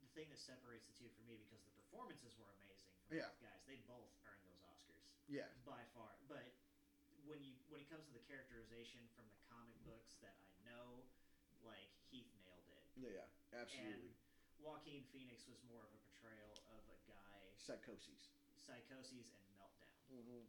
the 0.00 0.08
thing 0.16 0.30
that 0.32 0.40
separates 0.40 0.86
the 0.88 0.96
two 0.96 1.08
for 1.12 1.22
me 1.28 1.36
because 1.36 1.60
the 1.62 1.70
performances 1.76 2.32
were 2.40 2.48
amazing 2.56 2.79
Yeah. 3.10 3.26
both 3.26 3.42
guys. 3.42 3.62
They 3.66 3.78
both 3.90 4.10
earned 4.26 4.42
those 4.46 4.62
Oscars 4.70 5.04
Yeah. 5.26 5.50
by 5.66 5.82
far. 5.94 6.14
But 6.30 6.46
when 7.26 7.42
you 7.42 7.54
when 7.68 7.82
it 7.82 7.88
comes 7.90 8.06
to 8.06 8.14
the 8.14 8.22
characterization 8.30 9.02
from 9.18 9.26
the 9.30 9.38
comic 9.50 9.76
books 9.84 10.14
that 10.22 10.34
I 10.38 10.50
know, 10.66 11.04
like 11.66 11.90
Heath 12.10 12.30
nailed 12.40 12.66
it. 12.70 12.82
Yeah. 12.96 13.26
yeah. 13.26 13.58
Absolutely. 13.66 14.14
And 14.14 14.62
Joaquin 14.62 15.02
Phoenix 15.10 15.46
was 15.50 15.58
more 15.66 15.82
of 15.82 15.90
a 15.90 16.00
portrayal 16.06 16.54
of 16.70 16.82
a 16.86 16.98
guy 17.08 17.38
Psychoses. 17.58 18.30
psychoses 18.60 19.26
and 19.34 19.44
meltdown. 19.56 19.98
Mm-hmm. 20.12 20.44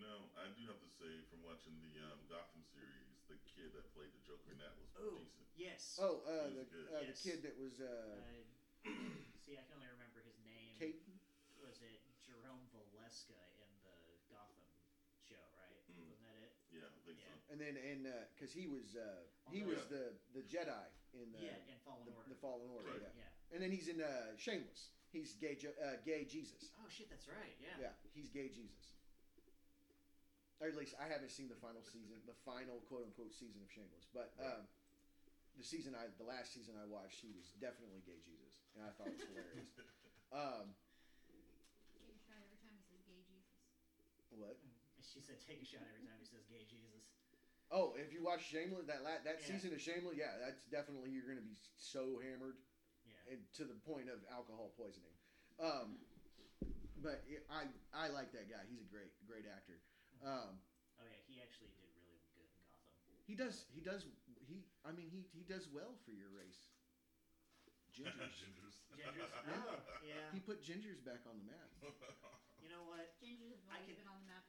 No, 0.00 0.30
I 0.38 0.48
do 0.54 0.64
have 0.70 0.78
to 0.80 0.88
say, 0.88 1.10
from 1.28 1.42
watching 1.42 1.74
the 1.82 1.98
um, 2.08 2.22
Gotham 2.30 2.62
series, 2.72 3.20
the 3.26 3.36
kid 3.44 3.74
that 3.74 3.90
played 3.92 4.14
the 4.14 4.22
Joker 4.22 4.54
in 4.54 4.58
that 4.62 4.72
was 4.78 4.88
Ooh. 5.02 5.18
decent. 5.18 5.44
Yes. 5.58 5.98
Oh, 6.00 6.22
uh, 6.24 6.46
the 6.48 6.62
was 6.62 6.70
good. 6.72 6.86
uh, 6.88 7.04
the 7.04 7.18
kid 7.18 7.42
that 7.42 7.58
was 7.58 7.82
uh, 7.82 8.22
Uh, 8.86 8.88
see, 9.44 9.58
I 9.58 9.62
can 9.66 9.76
only 9.76 9.90
remember 9.92 10.22
his 10.24 10.38
name. 10.40 10.78
Kate. 10.78 11.02
Was 13.10 13.26
Valeska 13.26 13.42
in 13.58 13.74
the 13.82 14.22
Gotham 14.30 14.70
show? 15.26 15.42
Right? 15.58 15.74
Mm. 15.90 16.06
Wasn't 16.06 16.22
that 16.30 16.38
it? 16.46 16.54
Yeah, 16.70 16.86
I 16.86 16.94
think 17.02 17.18
Yeah. 17.18 17.50
And 17.50 17.58
then 17.58 17.74
and 17.74 18.06
because 18.38 18.54
he 18.54 18.70
was 18.70 18.94
uh, 18.94 19.26
he 19.50 19.66
Although- 19.66 19.74
was 19.74 19.82
the 19.90 20.14
the 20.30 20.46
Jedi 20.46 20.86
in 21.18 21.34
the 21.34 21.42
yeah, 21.42 21.58
in 21.66 21.74
Fallen 21.82 22.06
the, 22.06 22.14
Order. 22.14 22.30
the 22.30 22.38
Fallen 22.38 22.70
Order. 22.70 22.94
Right. 22.94 23.02
Yeah. 23.02 23.26
yeah. 23.26 23.50
And 23.50 23.58
then 23.58 23.74
he's 23.74 23.90
in 23.90 23.98
uh, 23.98 24.38
Shameless. 24.38 24.94
He's 25.10 25.34
gay. 25.42 25.58
Uh, 25.58 25.98
gay 26.06 26.22
Jesus. 26.22 26.70
Oh 26.78 26.86
shit, 26.86 27.10
that's 27.10 27.26
right. 27.26 27.50
Yeah. 27.58 27.90
Yeah, 27.90 27.94
he's 28.14 28.30
gay 28.30 28.46
Jesus. 28.46 28.94
Or 30.62 30.70
at 30.70 30.78
least 30.78 30.94
I 31.02 31.10
haven't 31.10 31.34
seen 31.34 31.50
the 31.50 31.58
final 31.58 31.82
season, 31.82 32.22
the 32.30 32.36
final 32.46 32.78
quote 32.86 33.10
unquote 33.10 33.34
season 33.34 33.58
of 33.58 33.70
Shameless. 33.74 34.06
But 34.14 34.30
Right. 34.38 34.54
um, 34.62 34.70
the 35.58 35.66
season 35.66 35.98
I, 35.98 36.06
the 36.14 36.28
last 36.30 36.54
season 36.54 36.78
I 36.78 36.86
watched, 36.86 37.18
he 37.18 37.34
was 37.34 37.50
definitely 37.58 38.06
gay 38.06 38.22
Jesus, 38.22 38.62
and 38.78 38.86
I 38.86 38.94
thought 38.94 39.10
it 39.10 39.18
was 39.18 39.26
hilarious. 39.34 39.74
Um, 40.30 40.78
Take 41.90 42.06
a 42.06 42.22
shot 42.22 42.38
every 42.38 42.54
time 42.62 42.70
he 42.78 42.86
says 42.86 43.02
gay 43.02 43.18
Jesus. 43.26 43.50
what? 44.30 44.54
She 45.10 45.18
said, 45.20 45.42
"Take 45.42 45.58
a 45.62 45.66
shot 45.66 45.82
every 45.90 46.06
time 46.06 46.16
he 46.22 46.26
says 46.26 46.46
gay 46.46 46.62
Jesus." 46.70 47.10
Oh, 47.70 47.94
if 47.98 48.10
you 48.14 48.22
watch 48.22 48.42
Shameless, 48.46 48.86
that 48.86 49.02
la- 49.02 49.22
that 49.22 49.38
Yeah. 49.42 49.46
season 49.46 49.72
of 49.74 49.80
Shameless, 49.82 50.16
yeah, 50.18 50.38
that's 50.38 50.62
definitely 50.70 51.10
you're 51.10 51.26
going 51.26 51.38
to 51.38 51.44
be 51.46 51.54
so 51.78 52.18
hammered 52.18 52.58
Yeah. 53.06 53.34
and 53.34 53.52
to 53.54 53.64
the 53.64 53.74
point 53.86 54.08
of 54.10 54.22
alcohol 54.30 54.70
poisoning. 54.76 55.14
Um, 55.58 55.98
but 57.02 57.22
it, 57.26 57.46
I 57.50 57.66
I 57.94 58.08
like 58.08 58.30
that 58.32 58.48
guy. 58.50 58.62
He's 58.70 58.80
a 58.82 58.90
great 58.90 59.10
great 59.26 59.46
actor. 59.46 59.78
Um, 60.22 60.58
Oh 61.00 61.06
yeah, 61.06 61.16
he 61.26 61.40
actually 61.40 61.70
did 61.78 61.88
really 61.96 62.20
good 62.36 62.44
in 62.44 63.14
Gotham. 63.14 63.24
he 63.26 63.34
does 63.34 63.64
he 63.72 63.80
does 63.80 64.04
he 64.46 64.62
I 64.84 64.92
mean 64.92 65.08
he 65.10 65.22
he 65.32 65.42
does 65.44 65.66
well 65.70 65.94
for 66.04 66.12
your 66.12 66.28
race. 66.30 66.68
Gingers. 67.94 68.34
Gingers. 68.42 68.76
Gingers. 68.98 69.30
Oh 69.48 69.80
yeah. 70.04 70.30
he 70.32 70.40
put 70.40 70.62
gingers 70.62 71.00
back 71.04 71.22
on 71.26 71.38
the 71.38 71.44
map. 71.46 71.70
You 72.60 72.68
know 72.68 72.84
what? 72.84 73.16
Gingers 73.22 73.62
have 73.64 73.80
I 73.80 73.86
can- 73.86 73.94
been 73.96 74.08
on 74.08 74.20
the 74.20 74.28
map 74.28 74.44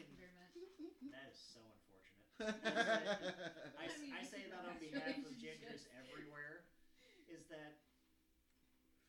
in 0.00 0.08
my 0.12 0.44
eyes. 0.44 0.52
I 0.52 0.52
can- 0.52 0.72
very 0.76 0.92
much. 1.00 1.12
That 1.12 1.28
is 1.32 1.38
so 1.38 1.60
unfortunate. 1.72 2.26
I, 3.80 3.88
I 3.88 3.96
mean, 4.00 4.12
I 4.12 4.22
say 4.24 4.44
that 4.48 4.64
on 4.68 4.76
behalf 4.76 5.16
of 5.24 5.32
relationships. 5.32 5.40
gingers 5.40 5.82
everywhere. 5.96 6.64
Is 7.26 7.46
that 7.50 7.80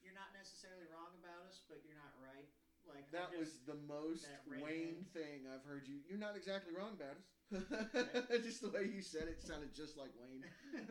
you're 0.02 0.16
not 0.16 0.32
necessarily 0.34 0.86
wrong 0.90 1.14
about 1.20 1.46
us, 1.46 1.62
but 1.70 1.84
you're 1.86 1.98
not 1.98 2.14
right. 2.18 2.50
Like 2.88 3.12
that 3.12 3.36
I'm 3.36 3.40
was 3.40 3.60
the 3.68 3.76
most 3.76 4.24
Wayne 4.48 5.04
thing 5.12 5.44
I've 5.44 5.64
heard 5.68 5.86
you. 5.92 6.00
You're 6.08 6.22
not 6.22 6.40
exactly 6.40 6.72
wrong 6.72 6.96
about 6.96 7.20
us. 7.20 7.28
just 8.48 8.64
the 8.64 8.72
way 8.72 8.88
you 8.88 9.04
said 9.04 9.28
it 9.28 9.44
sounded 9.44 9.76
just 9.76 10.00
like 10.00 10.16
Wayne. 10.16 10.48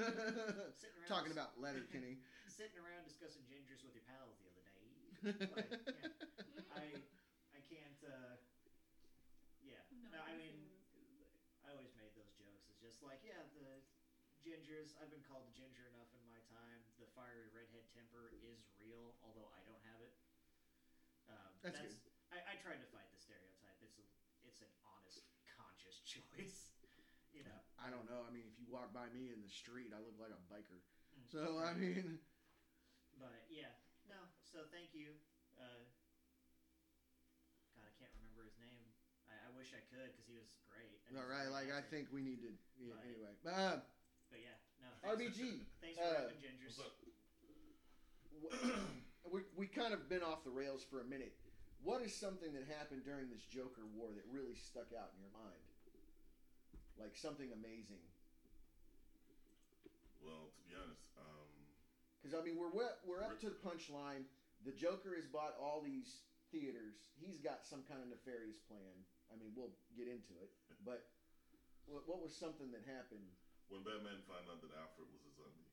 sitting 0.77 0.93
around 1.01 1.09
Talking 1.09 1.33
dis- 1.33 1.41
about 1.41 1.57
Letterkenny. 1.57 2.21
sitting 2.53 2.77
around 2.77 3.09
discussing 3.09 3.43
gingers 3.49 3.81
with 3.81 3.97
your 3.97 4.05
pals 4.05 4.37
the 4.45 4.49
other 4.53 4.65
day. 4.65 4.85
Like, 5.57 5.73
yeah, 6.53 6.61
I 6.77 7.01
I 7.57 7.61
can't. 7.65 7.97
uh 8.05 8.37
Yeah, 9.65 9.81
No, 10.05 10.13
no, 10.13 10.21
I 10.23 10.37
I 10.37 10.37
mean. 10.37 10.53
see 10.93 11.01
what 11.01 11.17
I 11.17 11.25
was 11.25 11.33
gonna 11.33 11.49
say. 11.49 11.57
I 11.65 11.73
always 11.73 11.97
made 11.97 12.13
those 12.15 12.31
jokes. 12.37 12.77
It's 12.97 13.05
like, 13.05 13.21
yeah, 13.21 13.45
the 13.53 13.85
gingers. 14.41 14.97
I've 14.97 15.13
been 15.13 15.21
called 15.29 15.45
a 15.45 15.53
ginger 15.53 15.85
enough 15.93 16.09
in 16.17 16.25
my 16.25 16.41
time. 16.49 16.81
The 16.97 17.05
fiery 17.13 17.53
redhead 17.53 17.85
temper 17.93 18.33
is 18.41 18.65
real, 18.81 19.13
although 19.21 19.53
I 19.53 19.61
don't 19.69 19.85
have 19.93 20.01
it. 20.01 20.17
Um, 21.29 21.53
That's 21.61 21.77
I, 22.33 22.41
I 22.41 22.55
tried 22.57 22.81
to 22.81 22.89
fight 22.89 23.05
the 23.13 23.21
stereotype. 23.21 23.77
It's 23.85 24.01
a, 24.01 24.07
it's 24.49 24.65
an 24.65 24.73
honest, 24.81 25.29
conscious 25.45 26.01
choice. 26.09 26.73
You 27.37 27.45
know. 27.45 27.61
I 27.77 27.93
don't 27.93 28.09
know. 28.09 28.25
I 28.25 28.33
mean, 28.33 28.49
if 28.49 28.57
you 28.57 28.65
walk 28.73 28.97
by 28.97 29.13
me 29.13 29.29
in 29.29 29.45
the 29.45 29.53
street, 29.53 29.93
I 29.93 30.01
look 30.01 30.17
like 30.17 30.33
a 30.33 30.41
biker. 30.49 30.81
Mm. 31.13 31.29
So 31.29 31.61
I 31.61 31.77
mean, 31.77 32.17
But 33.21 33.45
yeah, 33.53 33.77
no. 34.09 34.25
So 34.41 34.65
thank 34.73 34.97
you. 34.97 35.21
Uh, 35.61 35.85
God, 37.77 37.85
I 37.85 37.93
can't 38.01 38.13
remember 38.25 38.45
his 38.45 38.57
name. 38.57 38.89
I, 39.29 39.37
I 39.37 39.51
wish 39.53 39.73
I 39.77 39.85
could 39.93 40.17
because 40.17 40.25
he 40.25 40.37
was 40.37 40.49
great. 40.65 40.97
all 41.13 41.29
right. 41.29 41.53
Like 41.53 41.69
I 41.69 41.85
think 41.85 42.09
we 42.09 42.25
need 42.25 42.41
to. 42.41 42.57
Yeah, 42.79 42.95
Right. 42.95 43.05
anyway, 43.09 43.33
but, 43.43 43.53
uh, 43.53 43.81
But 44.31 44.41
yeah, 44.41 44.57
no. 44.81 44.89
Thanks, 45.03 45.37
RBG. 45.39 45.65
Thanks 45.81 45.99
for 45.99 46.05
uh, 46.05 46.21
having 46.29 46.43
gingers. 46.43 46.77
We 49.27 49.43
we 49.59 49.67
kind 49.67 49.91
of 49.91 50.07
been 50.09 50.23
off 50.23 50.47
the 50.47 50.55
rails 50.55 50.87
for 50.87 51.03
a 51.03 51.05
minute. 51.05 51.35
What 51.83 51.99
is 52.07 52.15
something 52.15 52.55
that 52.55 52.63
happened 52.71 53.03
during 53.03 53.27
this 53.27 53.43
Joker 53.43 53.83
war 53.91 54.15
that 54.15 54.23
really 54.31 54.55
stuck 54.55 54.95
out 54.95 55.11
in 55.15 55.19
your 55.19 55.35
mind? 55.35 55.67
Like 56.95 57.19
something 57.19 57.51
amazing. 57.51 58.07
Well, 60.23 60.55
to 60.55 60.63
be 60.63 60.79
honest, 60.79 61.03
um, 61.19 61.51
Because 62.23 62.39
I 62.39 62.43
mean, 62.47 62.55
we're 62.55 62.71
we're 63.03 63.27
up 63.27 63.43
to 63.43 63.51
the 63.51 63.59
punchline. 63.67 64.31
The 64.63 64.71
Joker 64.71 65.19
has 65.19 65.27
bought 65.27 65.59
all 65.59 65.83
these 65.83 66.23
theaters. 66.55 67.11
He's 67.19 67.43
got 67.43 67.67
some 67.67 67.83
kind 67.83 67.99
of 68.03 68.07
nefarious 68.07 68.63
plan. 68.71 68.95
I 69.31 69.35
mean, 69.35 69.51
we'll 69.59 69.75
get 69.99 70.07
into 70.07 70.39
it. 70.39 70.55
But 70.87 71.03
what, 71.87 72.05
what 72.07 72.21
was 72.23 72.35
something 72.35 72.71
that 72.75 72.85
happened? 72.87 73.27
when 73.67 73.83
Batman 73.83 74.23
found 74.31 74.47
out 74.47 74.63
that 74.63 74.71
Alfred 74.79 75.11
was 75.11 75.27
a 75.27 75.33
zombie, 75.35 75.67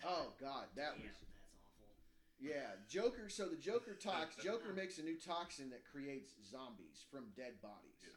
Oh 0.00 0.32
God, 0.40 0.64
that 0.80 0.96
Damn, 0.96 1.04
was 1.04 1.12
that's 1.20 1.52
awful. 1.76 1.92
yeah. 2.40 2.72
Joker. 2.88 3.28
So 3.28 3.52
the 3.52 3.60
Joker 3.60 3.92
tox. 4.00 4.32
Joker 4.40 4.72
makes 4.72 4.96
a 4.96 5.04
new 5.04 5.20
toxin 5.20 5.68
that 5.76 5.84
creates 5.84 6.32
zombies 6.40 7.04
from 7.12 7.28
dead 7.36 7.60
bodies. 7.60 8.00
Yeah. 8.00 8.16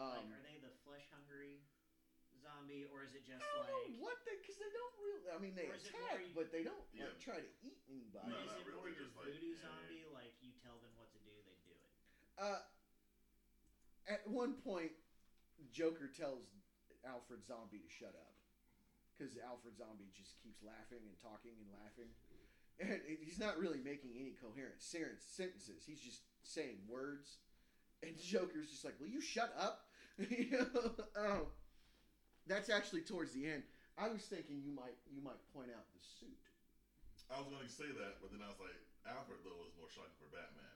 Um, 0.00 0.32
like, 0.32 0.32
are 0.32 0.44
they 0.48 0.56
the 0.64 0.72
flesh 0.88 1.04
hungry 1.12 1.60
zombie, 2.40 2.88
or 2.88 3.04
is 3.04 3.12
it 3.12 3.28
just 3.28 3.44
I 3.44 3.46
don't 3.52 3.68
like? 3.68 3.72
know 3.92 4.08
what 4.08 4.16
they 4.24 4.40
because 4.40 4.56
they 4.56 4.72
don't 4.72 4.96
really. 5.04 5.28
I 5.28 5.36
mean, 5.36 5.52
they 5.52 5.68
Or 5.68 5.76
is 5.76 5.84
attack, 5.84 6.24
you- 6.24 6.32
but 6.32 6.48
they 6.48 6.64
don't 6.64 6.88
Yeah. 6.96 7.12
like 7.12 7.20
try 7.20 7.36
to 7.36 7.50
eat 7.60 7.84
anybody. 7.92 8.32
No, 8.32 8.40
is 8.40 8.48
not 8.48 8.64
it 8.64 8.72
more 8.72 8.88
really, 8.88 8.96
your 8.96 9.12
just 9.12 9.16
like, 9.20 9.28
voodoo 9.28 9.52
eh. 9.52 9.60
zombie? 9.60 10.04
Like 10.08 10.32
you 10.40 10.56
tell 10.64 10.80
them 10.80 10.92
what 10.96 11.12
to 11.12 11.20
do, 11.20 11.36
they 11.44 11.56
do 11.68 11.72
it. 11.76 11.84
Uh, 12.40 12.64
at 14.08 14.24
one 14.24 14.56
point, 14.64 14.92
Joker 15.72 16.10
tells 16.10 16.46
Alfred 17.06 17.44
Zombie 17.44 17.82
to 17.82 17.90
shut 17.90 18.14
up 18.14 18.34
because 19.14 19.38
Alfred 19.38 19.78
Zombie 19.78 20.10
just 20.14 20.38
keeps 20.42 20.62
laughing 20.62 21.02
and 21.06 21.14
talking 21.22 21.54
and 21.58 21.68
laughing, 21.70 22.10
and 22.82 23.00
he's 23.22 23.38
not 23.38 23.58
really 23.58 23.80
making 23.82 24.18
any 24.18 24.34
coherent 24.34 24.82
sentences. 24.82 25.86
He's 25.86 26.00
just 26.00 26.22
saying 26.42 26.82
words, 26.88 27.38
and 28.02 28.18
Joker's 28.18 28.70
just 28.70 28.84
like, 28.84 28.98
"Will 28.98 29.10
you 29.12 29.20
shut 29.20 29.54
up?" 29.58 29.86
You 30.18 30.46
know? 30.62 30.94
um, 31.18 31.50
that's 32.46 32.70
actually 32.70 33.02
towards 33.02 33.32
the 33.32 33.50
end. 33.50 33.64
I 33.98 34.06
was 34.06 34.22
thinking 34.22 34.62
you 34.62 34.70
might 34.70 34.94
you 35.10 35.22
might 35.22 35.42
point 35.50 35.74
out 35.74 35.90
the 35.90 35.98
suit 35.98 36.38
I 37.32 37.40
was 37.40 37.48
going 37.48 37.64
to 37.64 37.72
say 37.72 37.88
that, 37.88 38.20
but 38.20 38.30
then 38.30 38.44
I 38.44 38.50
was 38.52 38.60
like, 38.60 38.76
Alfred 39.08 39.40
though 39.44 39.64
is 39.64 39.72
more 39.80 39.88
shocking 39.88 40.16
for 40.20 40.28
Batman. 40.28 40.73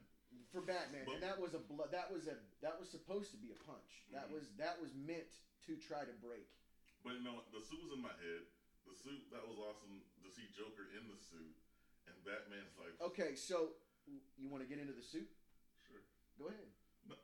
For 0.53 0.65
Batman, 0.65 1.05
and 1.13 1.21
that 1.23 1.37
was 1.41 1.53
a 1.55 1.61
blood. 1.61 1.93
That 1.93 2.09
was 2.13 2.27
a 2.27 2.37
that 2.65 2.81
was 2.81 2.89
supposed 2.89 3.31
to 3.33 3.39
be 3.39 3.53
a 3.53 3.59
punch. 3.69 4.05
That 4.13 4.29
Mhm. 4.29 4.33
was 4.41 4.45
that 4.57 4.81
was 4.81 4.95
meant 4.95 5.29
to 5.69 5.77
try 5.77 6.05
to 6.05 6.13
break. 6.25 6.49
But 7.05 7.15
you 7.21 7.23
know, 7.23 7.45
the 7.53 7.61
suit 7.61 7.83
was 7.85 7.93
in 7.93 8.01
my 8.01 8.13
head. 8.17 8.47
The 8.87 8.95
suit 8.97 9.29
that 9.31 9.45
was 9.47 9.59
awesome 9.59 10.01
to 10.25 10.31
see 10.31 10.49
Joker 10.57 10.89
in 10.97 11.09
the 11.09 11.17
suit, 11.19 11.55
and 12.07 12.17
Batman's 12.25 12.73
like, 12.79 12.99
Okay, 13.01 13.35
so 13.37 13.77
you 14.37 14.49
want 14.49 14.63
to 14.65 14.69
get 14.69 14.79
into 14.81 14.95
the 14.95 15.03
suit? 15.03 15.29
sure. 15.87 16.01
Go 16.39 16.49
ahead. 16.49 16.73
No. 17.05 17.17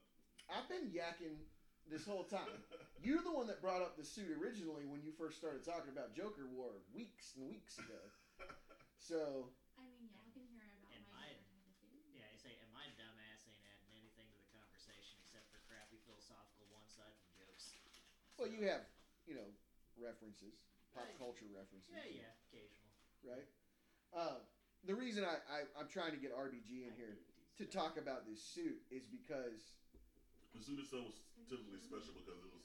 I've 0.51 0.69
been 0.69 0.91
yakking 0.93 1.41
this 1.89 2.05
whole 2.05 2.25
time. 2.25 2.63
You're 3.01 3.23
the 3.23 3.33
one 3.33 3.47
that 3.47 3.63
brought 3.63 3.81
up 3.81 3.97
the 3.97 4.05
suit 4.05 4.29
originally 4.37 4.85
when 4.85 5.03
you 5.03 5.13
first 5.13 5.39
started 5.39 5.65
talking 5.65 5.89
about 5.91 6.13
Joker 6.15 6.47
War 6.47 6.83
weeks 6.93 7.35
and 7.37 7.49
weeks 7.49 7.79
ago. 7.79 8.01
So 8.99 9.53
I 9.77 9.83
mean, 9.85 10.09
y'all 10.09 10.25
can 10.33 10.47
hear 10.49 10.65
about 10.81 10.97
And 10.97 11.05
my 11.13 11.21
I- 11.29 11.37
different 11.37 11.61
attitude. 11.61 12.09
Yeah, 12.17 12.25
I 12.33 12.37
say, 12.41 12.57
and 12.57 12.73
my 12.73 12.89
dumbass 12.97 13.45
ain't 13.45 13.61
adding 13.69 13.93
anything 14.01 14.33
to 14.33 14.39
the 14.41 14.49
conversation 14.49 15.21
except 15.21 15.45
for 15.53 15.59
crappy 15.69 15.99
philosophical 16.09 16.65
one-sided 16.73 17.21
jokes. 17.37 17.77
Well, 18.39 18.49
you 18.51 18.67
have 18.69 18.85
you 19.27 19.35
know 19.39 19.49
references, 19.99 20.55
pop 20.95 21.07
culture 21.19 21.47
references. 21.53 21.91
Yeah, 21.95 22.27
yeah, 22.27 22.33
occasional. 22.51 22.93
Right. 23.25 23.49
Uh, 24.15 24.39
the 24.87 24.95
reason 24.95 25.25
I, 25.25 25.41
I 25.49 25.59
I'm 25.79 25.89
trying 25.89 26.13
to 26.13 26.21
get 26.21 26.35
RBG 26.35 26.85
in 26.87 26.93
I 26.93 26.99
here 26.99 27.15
do 27.17 27.25
do 27.25 27.65
to 27.65 27.65
stuff. 27.71 27.73
talk 27.73 27.93
about 27.97 28.27
this 28.29 28.43
suit 28.43 28.83
is 28.91 29.07
because 29.07 29.75
The 30.55 30.61
suit 30.63 30.79
itself 30.83 31.15
was 31.39 31.47
typically 31.49 31.81
special 31.81 32.15
because 32.19 32.39
it 32.43 32.51
was 32.53 32.63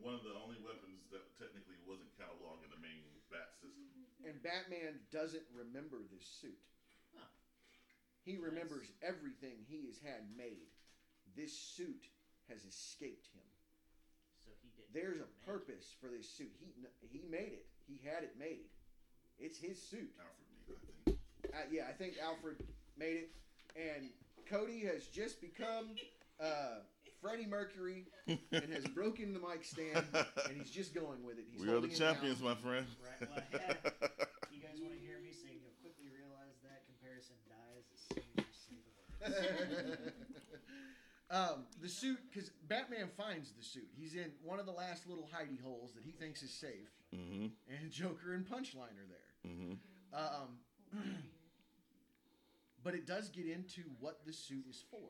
one 0.00 0.14
of 0.18 0.22
the 0.26 0.34
only 0.34 0.58
weapons 0.62 1.06
that 1.14 1.22
technically 1.38 1.78
wasn't 1.86 2.10
cataloged 2.18 2.64
in 2.66 2.70
the 2.74 2.80
main 2.82 3.00
Bat 3.32 3.48
system. 3.64 3.88
and 4.20 4.28
and 4.28 4.36
Batman 4.44 5.00
doesn't 5.08 5.46
remember 5.56 6.04
this 6.12 6.26
suit. 6.28 6.60
Huh. 7.16 7.24
He 8.28 8.36
remembers 8.36 8.92
everything 9.00 9.64
he 9.64 9.88
has 9.88 9.96
had 10.04 10.28
made. 10.36 10.68
This 11.32 11.56
suit 11.56 12.12
has 12.52 12.60
escaped 12.68 13.32
him. 13.32 13.48
So 14.92 14.98
he 14.98 15.00
did. 15.00 15.04
There's 15.04 15.20
a 15.20 15.28
purpose 15.46 15.94
for 16.00 16.08
this 16.08 16.28
suit. 16.28 16.52
He 16.60 16.72
he 17.08 17.24
made 17.30 17.52
it. 17.52 17.66
He 17.86 18.00
had 18.04 18.22
it 18.24 18.36
made. 18.38 18.68
It's 19.38 19.58
his 19.58 19.80
suit. 19.80 20.10
Alfred 20.18 20.48
made 20.68 20.76
it, 20.76 20.78
I 20.78 21.04
think. 21.04 21.18
Uh, 21.52 21.66
yeah, 21.70 21.82
I 21.88 21.92
think 21.92 22.14
Alfred 22.22 22.56
made 22.96 23.16
it, 23.16 23.30
and 23.76 24.10
Cody 24.48 24.80
has 24.86 25.06
just 25.06 25.40
become 25.40 25.96
uh, 26.40 26.80
Freddie 27.20 27.46
Mercury 27.46 28.06
and 28.26 28.72
has 28.72 28.86
broken 28.86 29.32
the 29.32 29.40
mic 29.40 29.64
stand, 29.64 30.06
and 30.48 30.56
he's 30.56 30.70
just 30.70 30.94
going 30.94 31.24
with 31.24 31.38
it. 31.38 31.44
He's 31.50 31.60
we 31.60 31.68
are 31.68 31.80
the 31.80 31.88
holding 31.88 31.90
it 31.90 31.98
down. 31.98 32.14
champions, 32.14 32.40
my 32.42 32.54
friend. 32.54 32.86
Right, 33.02 33.28
well, 33.28 33.42
yeah. 33.52 33.74
You 34.50 34.60
guys 34.62 34.78
want 34.80 34.94
to 34.94 35.00
hear 35.00 35.18
me 35.20 35.32
sing? 35.32 35.58
You'll 35.60 35.76
quickly 35.82 36.08
realize 36.12 36.56
that 36.62 36.86
comparison 36.86 37.36
dies 37.48 37.84
as 37.92 38.00
soon 38.14 38.24
as 38.38 38.44
you 38.46 38.54
say 38.54 38.76
the 38.86 38.92
words. 38.94 40.12
um, 41.32 41.64
the 41.80 41.88
suit, 41.88 42.18
because 42.30 42.50
Batman 42.68 43.08
finds 43.16 43.52
the 43.52 43.64
suit. 43.64 43.88
He's 43.98 44.14
in 44.14 44.30
one 44.42 44.60
of 44.60 44.66
the 44.66 44.72
last 44.72 45.08
little 45.08 45.24
hidey 45.24 45.60
holes 45.60 45.92
that 45.94 46.04
he 46.04 46.12
thinks 46.12 46.42
is 46.42 46.52
safe, 46.52 46.90
mm-hmm. 47.14 47.46
and 47.68 47.90
Joker 47.90 48.34
and 48.34 48.44
Punchline 48.44 48.98
are 49.00 49.08
there. 49.08 49.50
Mm-hmm. 49.50 49.72
Um, 50.14 50.58
but 52.84 52.94
it 52.94 53.06
does 53.06 53.30
get 53.30 53.46
into 53.46 53.80
what 53.98 54.20
the 54.26 54.32
suit 54.32 54.66
is 54.68 54.84
for. 54.90 55.08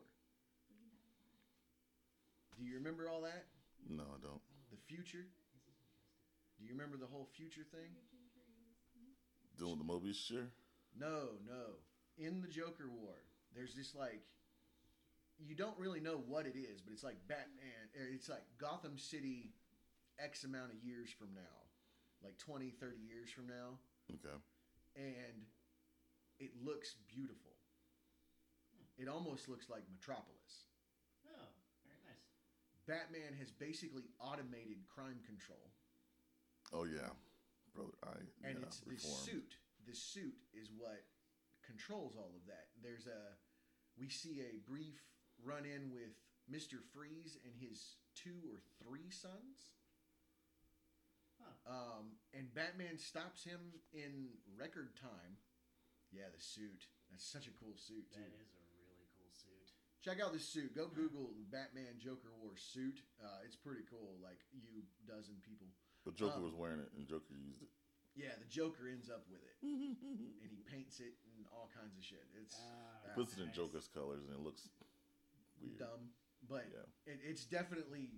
Do 2.56 2.64
you 2.64 2.76
remember 2.76 3.08
all 3.08 3.22
that? 3.22 3.46
No, 3.88 4.04
I 4.04 4.22
don't. 4.22 4.40
The 4.70 4.78
future? 4.86 5.26
Do 6.56 6.64
you 6.64 6.70
remember 6.70 6.96
the 6.96 7.06
whole 7.06 7.28
future 7.36 7.66
thing? 7.72 7.90
Doing 9.58 9.78
the 9.78 9.84
Mobius 9.84 10.24
chair? 10.24 10.50
No, 10.96 11.30
no. 11.44 11.78
In 12.16 12.40
the 12.40 12.46
Joker 12.46 12.88
War, 12.88 13.14
there's 13.56 13.74
this 13.74 13.94
like 13.94 14.22
you 15.47 15.55
don't 15.55 15.78
really 15.78 16.01
know 16.01 16.20
what 16.27 16.47
it 16.47 16.55
is, 16.56 16.81
but 16.81 16.93
it's 16.93 17.02
like 17.05 17.16
Batman. 17.28 17.90
or 17.98 18.06
It's 18.12 18.28
like 18.28 18.44
Gotham 18.59 18.98
City, 18.98 19.52
X 20.19 20.44
amount 20.44 20.70
of 20.73 20.78
years 20.82 21.10
from 21.10 21.35
now, 21.35 21.56
like 22.23 22.39
20, 22.39 22.70
30 22.70 22.97
years 22.98 23.31
from 23.31 23.47
now, 23.47 23.78
Okay. 24.12 24.36
and 24.97 25.47
it 26.39 26.51
looks 26.62 26.94
beautiful. 27.09 27.52
It 28.98 29.09
almost 29.09 29.48
looks 29.48 29.69
like 29.70 29.82
Metropolis. 29.90 30.69
Oh, 31.27 31.48
very 31.85 31.98
nice. 32.06 32.23
Batman 32.86 33.35
has 33.39 33.51
basically 33.51 34.05
automated 34.20 34.86
crime 34.89 35.19
control, 35.27 35.73
Oh 36.73 36.85
yeah, 36.85 37.10
brother. 37.74 37.93
I 38.05 38.19
and 38.48 38.59
yeah, 38.60 38.66
it's 38.66 38.81
the 38.81 38.90
reformed. 38.90 39.27
suit. 39.27 39.56
The 39.86 39.94
suit 39.94 40.36
is 40.55 40.70
what 40.77 41.02
controls 41.66 42.14
all 42.16 42.32
of 42.36 42.47
that. 42.47 42.69
There's 42.82 43.06
a 43.06 43.35
we 43.98 44.09
see 44.09 44.40
a 44.40 44.59
brief 44.70 45.02
run 45.44 45.64
in 45.66 45.90
with 45.93 46.14
Mister 46.48 46.77
Freeze 46.94 47.39
and 47.44 47.55
his 47.59 47.97
two 48.14 48.39
or 48.51 48.59
three 48.82 49.10
sons. 49.10 49.74
Huh. 51.40 51.55
Um, 51.66 52.05
and 52.35 52.52
Batman 52.55 52.98
stops 52.98 53.44
him 53.44 53.60
in 53.93 54.36
record 54.59 54.94
time. 54.98 55.39
Yeah, 56.12 56.28
the 56.32 56.40
suit. 56.43 56.86
That's 57.10 57.24
such 57.24 57.47
a 57.48 57.55
cool 57.60 57.77
suit 57.77 58.09
too. 58.12 58.20
That 58.20 58.36
is 58.40 58.52
a 58.52 58.62
really 58.77 59.09
cool 59.16 59.32
suit. 59.32 59.69
Check 60.05 60.20
out 60.20 60.32
this 60.32 60.44
suit. 60.48 60.74
Go 60.77 60.89
Google 60.89 61.32
Batman 61.51 61.97
Joker 61.98 62.32
War 62.43 62.52
suit. 62.56 63.01
Uh, 63.23 63.40
it's 63.47 63.56
pretty 63.56 63.85
cool. 63.89 64.19
Like 64.20 64.40
you 64.52 64.85
dozen 65.09 65.40
people. 65.44 65.69
But 66.05 66.16
Joker 66.19 66.43
Um, 66.43 66.47
was 66.47 66.55
wearing 66.55 66.81
it, 66.82 66.90
and 66.98 67.06
Joker 67.06 67.39
used 67.39 67.62
it. 67.62 67.70
Yeah, 68.12 68.36
the 68.36 68.44
Joker 68.51 68.93
ends 68.93 69.09
up 69.09 69.24
with 69.32 69.40
it, 69.40 69.56
and 69.64 70.51
he 70.52 70.60
paints 70.69 71.01
it 71.01 71.16
and 71.32 71.47
all 71.48 71.70
kinds 71.73 71.97
of 71.97 72.05
shit. 72.05 72.27
It's 72.36 72.59
Ah, 72.60 73.09
Puts 73.16 73.32
it 73.32 73.40
in 73.40 73.47
nice. 73.48 73.56
Joker's 73.56 73.89
colors, 73.89 74.20
and 74.28 74.35
it 74.36 74.43
looks 74.44 74.69
weird. 75.64 75.78
dumb, 75.78 76.10
but 76.48 76.66
Yeah. 76.72 77.12
it, 77.12 77.20
it's 77.22 77.44
definitely 77.47 78.10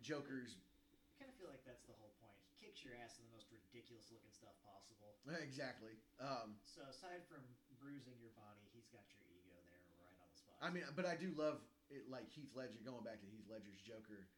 Joker's. 0.00 0.56
I 0.56 1.18
kind 1.18 1.30
of 1.30 1.36
feel 1.38 1.48
like 1.48 1.64
that's 1.64 1.84
the 1.86 1.94
whole 1.98 2.12
point. 2.20 2.36
He 2.48 2.54
kicks 2.66 2.82
your 2.84 2.94
ass 3.02 3.18
in 3.18 3.24
the 3.28 3.32
most 3.34 3.46
ridiculous 3.52 4.10
looking 4.10 4.32
stuff 4.32 4.54
possible. 4.64 5.18
Exactly. 5.42 5.94
Um, 6.18 6.56
So 6.64 6.82
aside 6.88 7.22
from 7.28 7.42
bruising 7.78 8.18
your 8.22 8.32
body, 8.38 8.62
he's 8.74 8.88
got 8.90 9.04
your 9.14 9.22
ego 9.30 9.54
there 9.70 9.82
right 10.02 10.16
on 10.18 10.26
the 10.30 10.36
spot. 10.38 10.56
I 10.62 10.70
mean, 10.70 10.84
but 10.94 11.06
I 11.06 11.16
do 11.16 11.32
love 11.36 11.60
it. 11.90 12.08
Like 12.08 12.28
Heath 12.30 12.54
Ledger, 12.54 12.78
going 12.84 13.04
back 13.04 13.20
to 13.20 13.26
Heath 13.28 13.46
Ledger's 13.50 13.80
Joker. 13.82 14.28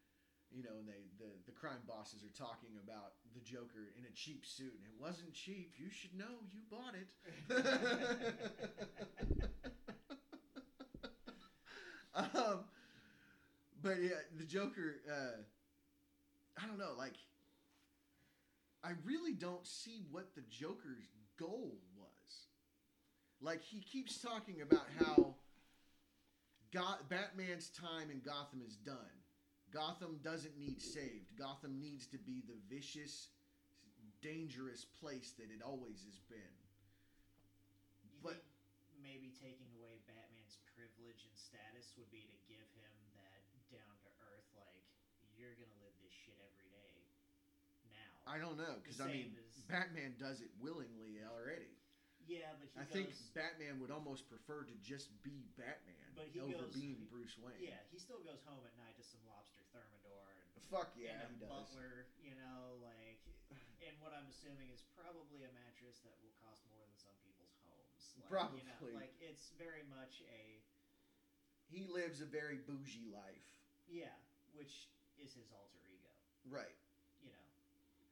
You 0.53 0.63
know, 0.63 0.77
and 0.79 0.87
they 0.87 1.09
the 1.19 1.33
the 1.47 1.53
crime 1.57 1.83
bosses 1.89 2.23
are 2.23 2.31
talking 2.37 2.77
about 2.79 3.15
the 3.35 3.41
Joker 3.41 3.91
in 3.99 4.05
a 4.07 4.11
cheap 4.15 4.45
suit, 4.47 4.75
and 4.77 4.85
it 4.87 4.95
wasn't 5.01 5.33
cheap. 5.35 5.75
You 5.79 5.91
should 5.91 6.15
know. 6.15 6.45
You 6.53 6.61
bought 6.71 6.95
it. 6.95 7.09
um, 12.35 12.61
but 13.83 14.01
yeah, 14.01 14.11
the 14.39 14.45
Joker. 14.45 14.97
Uh, 15.11 15.43
I 16.63 16.67
don't 16.67 16.79
know. 16.79 16.93
Like, 16.97 17.15
I 18.85 18.91
really 19.05 19.33
don't 19.33 19.67
see 19.67 20.05
what 20.11 20.35
the 20.37 20.43
Joker's 20.49 21.09
goal 21.39 21.75
was. 21.97 22.47
Like, 23.41 23.63
he 23.63 23.81
keeps 23.81 24.19
talking 24.19 24.63
about 24.63 24.87
how 25.01 25.35
Go- 26.73 27.03
Batman's 27.09 27.71
time 27.71 28.11
in 28.11 28.21
Gotham 28.21 28.63
is 28.67 28.77
done. 28.77 29.19
Gotham 29.73 30.21
doesn't 30.23 30.57
need 30.57 30.81
saved. 30.81 31.37
Gotham 31.37 31.81
needs 31.81 32.07
to 32.09 32.19
be 32.19 32.45
the 32.47 32.55
vicious, 32.73 33.31
dangerous 34.23 34.85
place 34.85 35.33
that 35.39 35.51
it 35.51 35.61
always 35.67 36.05
has 36.07 36.19
been. 36.31 36.55
you 38.05 38.11
but- 38.23 38.45
maybe 39.03 39.35
taking 39.37 39.69
away 39.77 40.01
Batman's 40.09 40.57
privilege 40.73 41.27
and 41.29 41.37
status 41.55 41.87
would 41.95 42.11
be 42.11 42.27
to 42.27 42.39
give 42.51 42.67
him 42.75 42.91
that 43.15 43.47
down 43.71 43.95
to 44.03 44.11
earth, 44.27 44.51
like 44.59 44.83
you're 45.39 45.55
gonna 45.55 45.79
live 45.87 45.95
this 46.03 46.11
shit 46.11 46.35
every 46.43 46.67
day. 46.75 46.95
Now, 47.95 48.11
I 48.27 48.43
don't 48.43 48.59
know 48.59 48.83
because 48.83 48.99
I 48.99 49.07
mean, 49.07 49.39
as- 49.39 49.63
Batman 49.71 50.19
does 50.19 50.43
it 50.43 50.51
willingly 50.59 51.23
already. 51.23 51.71
yeah, 52.27 52.51
but 52.59 52.67
I 52.75 52.83
goes, 52.85 52.91
think 52.91 53.07
Batman 53.39 53.79
would 53.79 53.95
almost 53.95 54.27
prefer 54.27 54.67
to 54.67 54.75
just 54.83 55.15
be 55.23 55.47
Batman 55.55 56.11
But 56.19 56.27
he 56.35 56.43
over 56.43 56.67
goes- 56.67 56.75
being 56.75 57.07
Bruce 57.07 57.39
Wayne. 57.39 57.63
yeah, 57.63 57.79
he 57.95 57.99
still 58.03 58.21
goes 58.27 58.43
home 58.43 58.67
at 58.67 58.75
night 58.83 58.99
to 58.99 59.05
some 59.07 59.23
lobster 59.31 59.63
thermidor 59.71 60.27
and 60.35 60.43
Fuck 60.73 60.91
yeah, 60.99 61.23
and 61.23 61.39
he 61.39 61.45
a 61.45 61.47
does. 61.47 61.71
butler, 61.71 62.09
you 62.19 62.35
know, 62.35 62.81
like, 62.83 63.21
and 63.85 63.95
what 64.03 64.11
I'm 64.17 64.27
assuming 64.27 64.73
is 64.75 64.83
probably 64.99 65.45
a 65.47 65.53
mattress 65.55 66.01
that 66.03 66.17
will 66.25 66.33
cost 66.43 66.65
more 66.73 66.83
than 66.89 66.97
some 66.99 67.15
people's 67.23 67.53
homes. 67.63 68.17
Like, 68.17 68.27
You 68.57 68.65
know, 68.65 68.75
Probably. 68.81 68.93
like 68.97 69.13
it's 69.21 69.53
very 69.61 69.85
much 69.93 70.25
a 70.33 70.65
He 71.75 71.91
lives 71.91 72.23
a 72.23 72.29
very 72.31 72.63
bougie 72.63 73.11
life. 73.11 73.51
yeah, 73.91 74.15
which 74.55 74.87
is 75.19 75.35
his 75.35 75.51
alter 75.51 75.83
ego, 75.91 76.07
Right. 76.47 76.79
you 77.19 77.35
know, 77.35 77.47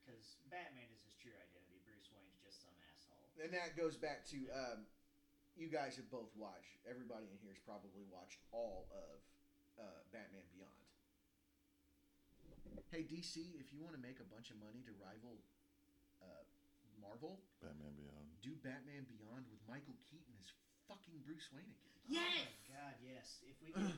because 0.03 0.35
Batman 0.51 0.91
is 0.91 0.99
his 1.07 1.15
true 1.23 1.31
identity. 1.39 1.79
Bruce 1.87 2.11
Wayne's 2.11 2.43
just 2.43 2.67
some 2.67 2.75
asshole. 2.91 3.23
And 3.39 3.55
that 3.55 3.79
goes 3.79 3.95
back 3.95 4.27
to 4.35 4.39
um, 4.51 4.79
you 5.55 5.71
guys 5.71 5.95
have 5.95 6.11
both 6.11 6.35
watched. 6.35 6.75
Everybody 6.91 7.31
in 7.31 7.39
here 7.39 7.55
has 7.55 7.63
probably 7.63 8.03
watched 8.11 8.43
all 8.51 8.91
of 8.91 9.23
uh, 9.79 10.01
Batman 10.11 10.43
Beyond. 10.51 10.83
Hey 12.91 13.07
DC, 13.09 13.57
if 13.63 13.73
you 13.73 13.81
want 13.81 13.95
to 13.97 14.03
make 14.03 14.19
a 14.21 14.27
bunch 14.29 14.51
of 14.53 14.59
money 14.61 14.83
to 14.85 14.93
rival 15.01 15.39
uh, 16.21 16.45
Marvel, 17.01 17.41
Batman 17.63 17.95
Beyond. 17.97 18.27
do 18.45 18.53
Batman 18.61 19.07
Beyond 19.09 19.47
with 19.49 19.63
Michael 19.71 19.97
Keaton 20.11 20.35
as 20.43 20.51
fucking 20.93 21.25
Bruce 21.25 21.49
Wayne 21.57 21.65
again. 21.73 21.97
Yes! 22.05 22.21
Oh 22.21 22.45
my 22.45 22.69
God, 22.69 22.95
yes. 23.01 23.27
If 23.49 23.57
we, 23.65 23.73
could, 23.73 23.89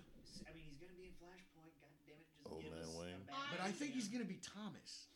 I 0.46 0.50
mean, 0.54 0.70
he's 0.70 0.78
gonna 0.78 0.94
be 0.94 1.10
in 1.10 1.16
Flashpoint. 1.18 1.74
God 1.82 1.90
damn 2.06 2.14
it, 2.22 2.28
just 2.38 2.46
Old 2.46 2.62
give 2.62 2.70
man 2.70 2.86
us 2.86 2.94
Wayne. 2.94 3.18
a 3.18 3.26
Batman 3.26 3.50
But 3.50 3.60
I 3.66 3.70
think 3.74 3.98
he's 3.98 4.06
gonna 4.06 4.28
be 4.28 4.38
Thomas. 4.38 5.10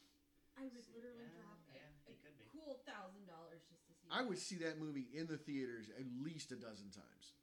I 0.58 0.66
would 0.66 0.74
literally 0.90 1.30
Yeah, 1.30 1.38
drop 1.38 1.62
a, 1.70 1.78
yeah, 1.78 1.86
a 1.86 2.10
he 2.10 2.18
could 2.18 2.34
be. 2.34 2.50
cool 2.50 2.82
thousand 2.82 3.30
dollars 3.30 3.62
just 3.70 3.86
to 3.86 3.92
see. 3.94 4.10
I 4.10 4.26
would 4.26 4.40
see 4.42 4.58
that 4.66 4.82
movie 4.82 5.06
in 5.14 5.30
the 5.30 5.38
theaters 5.38 5.86
at 5.94 6.06
least 6.18 6.50
a 6.50 6.58
dozen 6.58 6.90
times. 6.90 7.38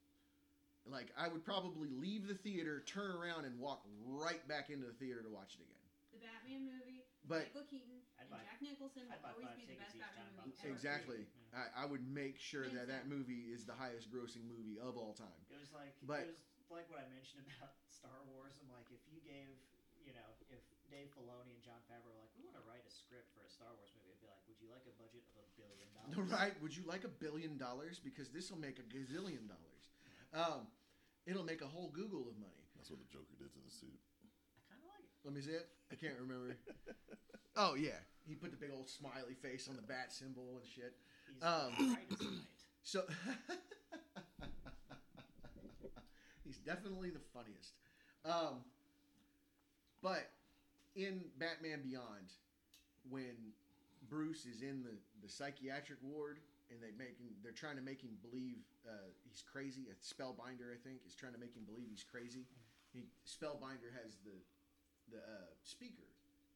Like 0.84 1.16
I 1.16 1.32
would 1.32 1.48
probably 1.48 1.88
leave 1.96 2.28
the 2.28 2.36
theater, 2.36 2.84
turn 2.86 3.16
around, 3.16 3.46
and 3.48 3.56
walk 3.58 3.88
right 4.04 4.44
back 4.52 4.68
into 4.70 4.86
the 4.86 4.98
theater 5.00 5.24
to 5.24 5.32
watch 5.32 5.56
it 5.56 5.64
again. 5.64 5.82
the 6.12 6.20
Batman 6.28 6.68
movie. 6.68 7.05
But 7.26 7.50
Michael 7.50 7.66
Keaton 7.66 7.98
I'd 8.22 8.30
and 8.30 8.30
buy- 8.30 8.46
Jack 8.46 8.60
Nicholson 8.62 9.04
I'd 9.10 9.18
will 9.18 9.26
buy 9.26 9.34
always 9.34 9.50
five 9.50 9.58
be 9.58 9.66
the 9.66 9.74
tickets 9.74 9.90
best 9.90 9.98
each 9.98 10.06
Batman 10.06 10.26
time, 10.30 10.34
movie 10.46 10.54
about 10.54 10.62
ever. 10.62 10.74
exactly, 10.78 11.22
I, 11.56 11.64
I 11.74 11.84
would 11.90 12.06
make 12.06 12.38
sure 12.38 12.66
that 12.70 12.86
that 12.86 13.10
movie 13.10 13.50
is 13.50 13.66
the 13.66 13.74
highest 13.74 14.14
grossing 14.14 14.46
movie 14.46 14.78
of 14.78 14.94
all 14.96 15.18
time. 15.18 15.42
It 15.50 15.58
was 15.58 15.74
like 15.74 15.94
But- 16.06 16.30
it 16.30 16.38
was 16.38 16.42
like 16.70 16.86
what 16.90 17.02
I 17.02 17.08
mentioned 17.10 17.46
about 17.58 17.74
Star 17.90 18.18
Wars. 18.30 18.58
I'm 18.62 18.70
like, 18.74 18.90
if 18.94 19.02
you 19.10 19.22
gave, 19.26 19.58
you 20.06 20.14
know, 20.14 20.30
if 20.54 20.62
Dave 20.94 21.10
Filoni 21.18 21.50
and 21.58 21.62
Jon 21.66 21.82
Favreau 21.90 22.14
were 22.14 22.22
like, 22.22 22.34
we 22.38 22.46
want 22.46 22.58
to 22.62 22.66
write 22.70 22.86
a 22.86 22.94
script 22.94 23.30
for 23.34 23.42
a 23.46 23.50
Star 23.50 23.70
Wars 23.78 23.90
movie, 23.98 24.14
I'd 24.14 24.22
be 24.22 24.30
like, 24.30 24.42
would 24.50 24.58
you 24.62 24.70
like 24.70 24.86
a 24.86 24.94
budget 25.02 25.26
of 25.34 25.42
a 25.42 25.46
billion 25.58 25.90
dollars? 25.98 26.30
Right? 26.30 26.54
Would 26.62 26.74
you 26.78 26.86
like 26.86 27.06
a 27.06 27.14
billion 27.14 27.58
dollars? 27.58 27.98
Because 28.02 28.30
this 28.34 28.50
will 28.54 28.62
make 28.62 28.78
a 28.78 28.86
gazillion 28.86 29.46
dollars. 29.50 29.84
Um, 30.34 30.70
it'll 31.26 31.46
make 31.48 31.62
a 31.66 31.70
whole 31.70 31.90
Google 31.90 32.26
of 32.30 32.38
money. 32.38 32.66
That's 32.78 32.90
what 32.94 33.02
the 33.02 33.10
Joker 33.10 33.34
did 33.38 33.50
to 33.54 33.62
the 33.66 33.72
suit. 33.74 33.98
I 34.22 34.74
kind 34.74 34.82
of 34.82 34.90
like 34.94 35.06
it. 35.06 35.22
Let 35.26 35.34
me 35.34 35.42
see 35.42 35.58
it. 35.58 35.70
I 35.92 35.96
can't 35.96 36.16
remember. 36.20 36.58
oh 37.56 37.76
yeah, 37.76 38.00
he 38.28 38.36
put 38.36 38.52
the 38.52 38.58
big 38.58 38.72
old 38.76 38.90
smiley 38.90 39.36
face 39.42 39.68
on 39.70 39.76
the 39.76 39.82
bat 39.82 40.12
symbol 40.12 40.60
and 40.60 40.68
shit. 40.68 40.96
He's 41.34 41.44
Um. 41.44 42.46
So 42.86 43.02
he's 46.46 46.58
definitely 46.58 47.10
the 47.10 47.26
funniest. 47.34 47.74
Um, 48.24 48.62
but 50.04 50.30
in 50.96 51.26
Batman 51.40 51.82
Beyond, 51.82 52.30
when 53.10 53.54
Bruce 54.08 54.46
is 54.46 54.62
in 54.62 54.84
the, 54.84 54.94
the 55.26 55.30
psychiatric 55.30 55.98
ward 56.04 56.38
and 56.70 56.78
they 56.78 56.94
making 56.94 57.34
they're 57.42 57.58
trying 57.58 57.76
to 57.76 57.82
make 57.82 58.02
him 58.02 58.18
believe 58.22 58.62
uh, 58.86 59.10
he's 59.26 59.42
crazy. 59.42 59.90
A 59.90 59.98
spellbinder, 59.98 60.70
I 60.70 60.78
think, 60.78 61.02
is 61.10 61.16
trying 61.16 61.34
to 61.34 61.40
make 61.40 61.58
him 61.58 61.66
believe 61.66 61.90
he's 61.90 62.06
crazy. 62.06 62.46
He 62.94 63.10
spellbinder 63.26 63.90
has 63.98 64.18
the 64.22 64.38
the 65.12 65.22
uh, 65.22 65.50
speaker 65.64 66.08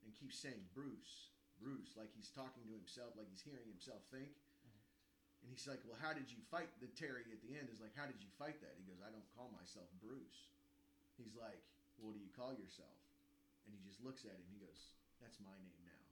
and 0.05 0.13
keeps 0.15 0.37
saying 0.39 0.61
Bruce, 0.73 1.29
Bruce, 1.59 1.93
like 1.99 2.09
he's 2.15 2.31
talking 2.31 2.63
to 2.65 2.73
himself, 2.73 3.13
like 3.19 3.29
he's 3.29 3.43
hearing 3.43 3.67
himself 3.67 4.01
think. 4.09 4.31
And 5.39 5.47
he's 5.47 5.63
like, 5.71 5.79
"Well, 5.87 5.95
how 5.95 6.11
did 6.11 6.27
you 6.27 6.43
fight?" 6.51 6.67
The 6.83 6.91
Terry 6.99 7.23
at 7.31 7.39
the 7.39 7.55
end 7.55 7.71
is 7.71 7.79
like, 7.79 7.95
"How 7.95 8.03
did 8.03 8.19
you 8.19 8.27
fight 8.35 8.59
that?" 8.59 8.75
He 8.75 8.83
goes, 8.83 8.99
"I 8.99 9.07
don't 9.07 9.27
call 9.39 9.47
myself 9.55 9.87
Bruce." 10.03 10.51
He's 11.15 11.31
like, 11.31 11.63
"What 11.95 12.11
do 12.11 12.19
you 12.19 12.27
call 12.35 12.51
yourself?" 12.51 12.99
And 13.63 13.71
he 13.71 13.79
just 13.87 14.03
looks 14.03 14.27
at 14.27 14.35
him. 14.35 14.47
He 14.51 14.59
goes, 14.59 14.91
"That's 15.23 15.39
my 15.39 15.55
name 15.63 15.79
now." 15.87 16.03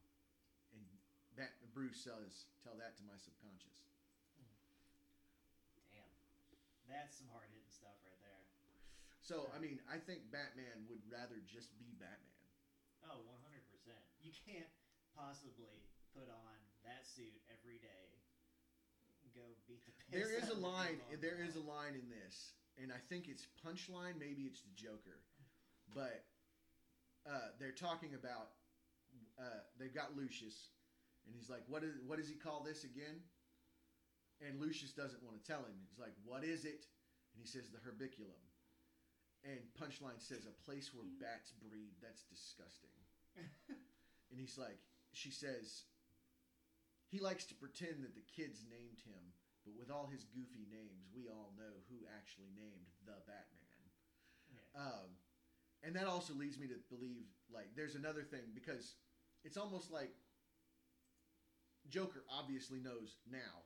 And 0.80 0.88
Bat- 1.36 1.60
Bruce 1.76 2.00
says, 2.00 2.48
"Tell 2.64 2.80
that 2.80 2.96
to 2.98 3.04
my 3.04 3.20
subconscious." 3.20 3.84
Damn. 5.92 6.08
That's 6.88 7.20
some 7.20 7.28
hard 7.28 7.52
hitting 7.52 7.68
stuff 7.68 8.00
right. 8.08 8.17
So, 9.28 9.52
I 9.52 9.60
mean, 9.60 9.84
I 9.92 10.00
think 10.00 10.32
Batman 10.32 10.88
would 10.88 11.04
rather 11.12 11.44
just 11.44 11.76
be 11.76 11.92
Batman. 12.00 12.48
Oh, 13.12 13.28
100%. 13.28 13.60
You 14.24 14.32
can't 14.48 14.72
possibly 15.12 15.84
put 16.16 16.32
on 16.32 16.56
that 16.88 17.04
suit 17.04 17.36
every 17.52 17.76
day, 17.84 18.08
go 19.36 19.44
beat 19.68 19.84
the 19.84 19.92
piss 20.00 20.16
There 20.16 20.32
is 20.40 20.48
a 20.48 20.56
line. 20.56 21.04
There 21.20 21.44
the 21.44 21.44
is 21.44 21.60
a 21.60 21.66
line 21.68 22.00
in 22.00 22.08
this, 22.08 22.56
and 22.80 22.88
I 22.90 23.04
think 23.12 23.28
it's 23.28 23.46
punchline. 23.60 24.16
Maybe 24.16 24.48
it's 24.48 24.64
the 24.64 24.72
Joker, 24.80 25.20
but 25.94 26.24
uh, 27.28 27.52
they're 27.60 27.76
talking 27.76 28.16
about. 28.16 28.56
Uh, 29.38 29.62
they've 29.78 29.94
got 29.94 30.16
Lucius, 30.16 30.72
and 31.28 31.36
he's 31.36 31.52
like, 31.52 31.68
"What 31.68 31.84
is? 31.84 32.00
What 32.08 32.18
does 32.18 32.32
he 32.32 32.36
call 32.36 32.64
this 32.66 32.84
again?" 32.84 33.22
And 34.40 34.62
Lucius 34.62 34.96
doesn't 34.96 35.22
want 35.22 35.36
to 35.36 35.44
tell 35.44 35.62
him. 35.68 35.76
He's 35.86 36.00
like, 36.00 36.16
"What 36.26 36.44
is 36.44 36.66
it?" 36.66 36.88
And 37.36 37.44
he 37.44 37.48
says, 37.48 37.70
"The 37.70 37.84
Hibernaculum." 37.84 38.47
And 39.48 39.64
punchline 39.80 40.20
says, 40.20 40.44
"A 40.44 40.64
place 40.68 40.92
where 40.94 41.08
bats 41.24 41.56
breed. 41.56 41.96
That's 42.04 42.28
disgusting." 42.28 42.92
and 44.30 44.40
he's 44.40 44.58
like, 44.58 44.84
she 45.14 45.32
says, 45.32 45.88
he 47.08 47.20
likes 47.20 47.46
to 47.48 47.56
pretend 47.56 48.04
that 48.04 48.16
the 48.16 48.28
kids 48.36 48.68
named 48.68 49.00
him, 49.08 49.32
but 49.64 49.78
with 49.80 49.90
all 49.90 50.12
his 50.12 50.28
goofy 50.28 50.68
names, 50.68 51.08
we 51.16 51.32
all 51.32 51.56
know 51.56 51.80
who 51.88 52.04
actually 52.12 52.52
named 52.52 52.92
the 53.06 53.16
Batman. 53.24 53.88
Yeah. 54.52 54.68
Um, 54.76 55.10
and 55.84 55.96
that 55.96 56.08
also 56.08 56.34
leads 56.34 56.60
me 56.60 56.68
to 56.68 56.80
believe, 56.90 57.32
like, 57.54 57.72
there's 57.76 57.96
another 57.96 58.24
thing 58.24 58.52
because 58.54 58.96
it's 59.44 59.58
almost 59.58 59.92
like 59.92 60.12
Joker 61.90 62.24
obviously 62.30 62.80
knows 62.80 63.16
now, 63.32 63.64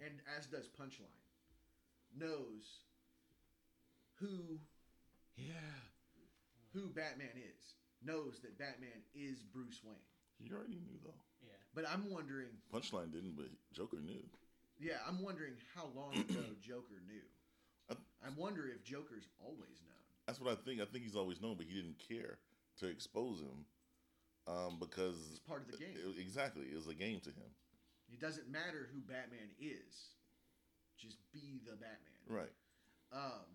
and 0.00 0.20
as 0.38 0.46
does 0.46 0.68
Punchline, 0.68 1.20
knows 2.16 2.84
who, 4.14 4.60
yeah, 5.46 5.80
who 6.72 6.88
Batman 6.88 7.34
is, 7.36 7.74
knows 8.04 8.40
that 8.42 8.58
Batman 8.58 9.02
is 9.14 9.42
Bruce 9.42 9.80
Wayne. 9.84 9.96
He 10.38 10.50
already 10.52 10.80
knew 10.80 10.98
though. 11.04 11.20
Yeah. 11.42 11.52
But 11.74 11.84
I'm 11.88 12.10
wondering, 12.10 12.48
Punchline 12.72 13.12
didn't, 13.12 13.36
but 13.36 13.46
Joker 13.72 13.98
knew. 14.00 14.22
yeah, 14.78 14.98
I'm 15.06 15.22
wondering 15.22 15.54
how 15.74 15.88
long 15.94 16.14
ago 16.16 16.40
Joker 16.62 17.00
knew. 17.06 17.22
I- 17.90 18.26
I 18.26 18.28
wonder 18.36 18.68
if 18.68 18.84
Joker's 18.84 19.26
always 19.40 19.80
known. 19.88 20.04
That's 20.26 20.38
what 20.40 20.52
I 20.52 20.56
think. 20.56 20.80
I 20.80 20.84
think 20.84 21.04
he's 21.04 21.16
always 21.16 21.40
known, 21.40 21.56
but 21.56 21.66
he 21.66 21.74
didn't 21.74 21.96
care 22.06 22.38
to 22.78 22.86
expose 22.86 23.40
him 23.40 23.64
um, 24.46 24.76
because 24.78 25.16
It's 25.30 25.40
part 25.40 25.62
of 25.64 25.70
the 25.72 25.76
game. 25.78 25.96
it- 25.96 26.20
exactly, 26.20 26.66
it 26.70 26.76
was 26.76 26.86
a 26.88 26.94
game 26.94 27.20
to 27.20 27.30
him. 27.30 27.50
It 28.12 28.20
doesn't 28.20 28.50
matter 28.50 28.88
who 28.92 29.00
Batman 29.00 29.48
is, 29.58 30.14
just 30.98 31.16
be 31.32 31.60
the 31.64 31.72
Batman. 31.72 32.20
Right. 32.28 32.52
Um, 33.12 33.46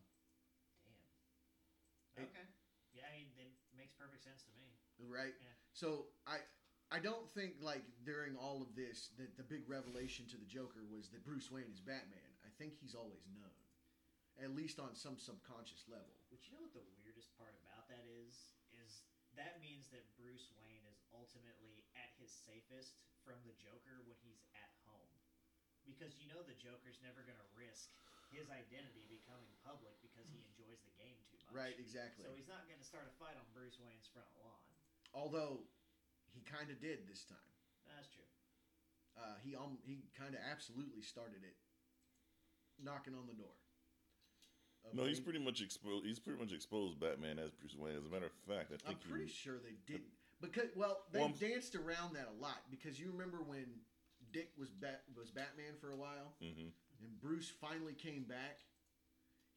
Damn. 2.16 2.26
It- 2.26 2.30
Okay. 2.32 2.48
Yeah, 2.96 3.08
I 3.12 3.12
mean, 3.12 3.28
it 3.36 3.52
makes 3.76 3.92
perfect 3.94 4.24
sense 4.24 4.44
to 4.44 4.52
me. 4.56 4.72
right? 5.00 5.36
Yeah. 5.42 5.52
So 5.74 6.08
I 6.26 6.40
I 6.92 7.00
don't 7.00 7.28
think 7.36 7.60
like 7.60 7.84
during 8.06 8.38
all 8.38 8.62
of 8.62 8.72
this 8.76 9.10
that 9.20 9.36
the 9.36 9.44
big 9.44 9.68
revelation 9.68 10.26
to 10.32 10.38
the 10.38 10.46
Joker 10.48 10.86
was 10.88 11.10
that 11.12 11.24
Bruce 11.26 11.52
Wayne 11.52 11.68
is 11.70 11.82
Batman. 11.82 12.32
I 12.46 12.50
think 12.58 12.78
he's 12.80 12.96
always 12.96 13.28
known, 13.36 13.60
at 14.40 14.56
least 14.56 14.80
on 14.80 14.96
some 14.96 15.18
subconscious 15.20 15.84
level. 15.92 16.16
But 16.32 16.46
you 16.48 16.54
know 16.56 16.62
what 16.64 16.72
the 16.72 16.86
weirdest 17.04 17.36
part 17.36 17.52
about 17.60 17.90
that 17.92 18.06
is? 18.08 18.56
Is 18.72 19.04
that 19.36 19.60
means 19.60 19.90
that 19.92 20.08
Bruce 20.16 20.48
Wayne 20.56 20.86
is 20.88 21.04
ultimately 21.12 21.84
at 22.00 22.16
his 22.16 22.32
safest 22.32 22.96
from 23.28 23.36
the 23.44 23.52
Joker 23.60 24.00
when 24.08 24.16
he's 24.24 24.40
at 24.56 24.72
home. 24.88 25.12
Because 25.84 26.16
you 26.18 26.32
know 26.32 26.40
the 26.48 26.56
Joker's 26.56 27.02
never 27.04 27.22
going 27.28 27.38
to 27.38 27.50
risk 27.58 27.92
his 28.34 28.50
identity 28.50 29.06
becoming 29.08 29.52
public 29.62 29.94
because 30.02 30.26
he 30.30 30.42
enjoys 30.42 30.82
the 30.86 30.94
game 30.98 31.18
too 31.30 31.38
much. 31.46 31.54
Right, 31.54 31.78
exactly. 31.78 32.26
So 32.26 32.34
he's 32.34 32.50
not 32.50 32.66
going 32.66 32.82
to 32.82 32.88
start 32.88 33.06
a 33.06 33.14
fight 33.22 33.38
on 33.38 33.46
Bruce 33.54 33.78
Wayne's 33.82 34.10
front 34.10 34.30
lawn. 34.40 34.62
Although 35.16 35.64
he 36.36 36.44
kind 36.44 36.68
of 36.68 36.78
did 36.84 37.08
this 37.08 37.24
time. 37.24 37.52
That's 37.88 38.12
true. 38.12 38.28
Uh, 39.16 39.40
he 39.40 39.56
um, 39.56 39.80
he 39.88 40.04
kind 40.12 40.36
of 40.36 40.42
absolutely 40.44 41.02
started 41.02 41.40
it, 41.48 41.56
knocking 42.84 43.16
on 43.16 43.24
the 43.32 43.38
door. 43.38 43.56
of 44.84 44.92
No, 44.92 45.08
he's 45.08 45.24
pretty 45.24 45.40
much 45.40 45.62
exposed. 45.62 46.04
He's 46.04 46.20
pretty 46.20 46.40
much 46.40 46.52
exposed 46.52 47.00
Batman 47.00 47.40
as 47.40 47.52
Bruce 47.56 47.80
Wayne. 47.80 47.96
As 47.96 48.04
a 48.04 48.12
matter 48.12 48.28
of 48.28 48.36
fact, 48.44 48.76
I 48.76 48.92
I'm 48.92 49.00
pretty 49.00 49.32
he, 49.32 49.32
sure 49.32 49.56
they 49.64 49.80
didn't 49.88 50.12
because 50.42 50.68
well 50.76 51.08
they 51.12 51.20
Well, 51.20 51.34
danced 51.40 51.76
around 51.76 52.16
that 52.16 52.28
a 52.28 52.42
lot 52.42 52.68
because 52.70 53.00
you 53.00 53.12
remember 53.12 53.40
when 53.40 53.66
Dick 54.34 54.52
was 54.60 54.70
Bat 54.70 55.04
was 55.16 55.32
Batman 55.32 55.80
for 55.80 55.92
a 55.92 55.98
while 55.98 56.36
hmm 56.42 56.76
and 57.02 57.20
Bruce 57.22 57.52
finally 57.62 57.94
came 57.94 58.24
back. 58.24 58.60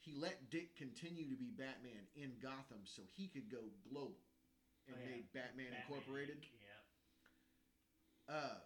He 0.01 0.15
let 0.15 0.51
Dick 0.51 0.77
continue 0.77 1.29
to 1.29 1.37
be 1.37 1.51
Batman 1.51 2.07
in 2.17 2.33
Gotham 2.41 2.85
so 2.85 3.03
he 3.17 3.27
could 3.29 3.51
go 3.51 3.69
global 3.91 4.17
and 4.87 4.97
Oh, 4.97 5.01
yeah. 5.05 5.11
made 5.11 5.33
Batman, 5.33 5.67
Batman, 5.75 5.83
Incorporated. 5.85 6.39
Yeah. 8.29 8.35
Uh, 8.35 8.59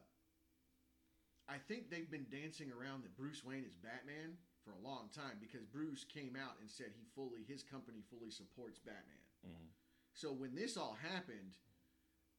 I 1.49 1.59
think 1.59 1.91
they've 1.91 2.11
been 2.11 2.27
dancing 2.31 2.71
around 2.71 3.03
that 3.05 3.17
Bruce 3.17 3.45
Wayne 3.45 3.65
is 3.67 3.75
Batman 3.75 4.39
for 4.65 4.73
a 4.73 4.79
long 4.87 5.11
time 5.11 5.39
because 5.41 5.67
Bruce 5.67 6.05
came 6.05 6.37
out 6.39 6.55
and 6.61 6.71
said 6.71 6.95
he 6.95 7.03
fully 7.17 7.43
his 7.47 7.63
company 7.63 8.03
fully 8.11 8.31
supports 8.31 8.79
Batman. 8.79 9.23
hmm 9.45 9.69
So 10.15 10.31
when 10.33 10.55
this 10.55 10.77
all 10.77 10.95
happened, 11.03 11.59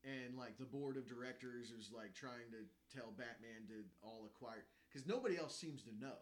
and 0.04 0.38
like 0.38 0.58
the 0.58 0.66
board 0.68 0.96
of 0.98 1.08
directors 1.08 1.72
is 1.72 1.92
like 1.92 2.14
trying 2.16 2.52
to 2.52 2.64
tell 2.92 3.12
Batman 3.12 3.68
to 3.68 3.84
all 4.04 4.24
acquire, 4.28 4.64
because 4.94 5.08
nobody 5.08 5.38
else 5.38 5.56
seems 5.58 5.82
to 5.84 5.90
know, 6.00 6.18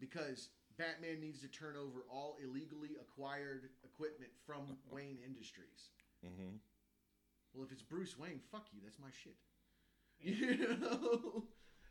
because 0.00 0.48
Batman 0.76 1.20
needs 1.20 1.40
to 1.42 1.48
turn 1.48 1.76
over 1.76 2.00
all 2.10 2.36
illegally 2.42 2.96
acquired 3.00 3.68
equipment 3.84 4.30
from 4.44 4.76
Wayne 4.90 5.18
Industries. 5.24 5.90
hmm 6.24 6.56
Well, 7.54 7.64
if 7.64 7.72
it's 7.72 7.82
Bruce 7.82 8.18
Wayne, 8.18 8.40
fuck 8.50 8.66
you, 8.72 8.80
that's 8.82 8.98
my 8.98 9.10
shit. 9.22 9.36
You 10.24 10.78
know, 10.78 11.44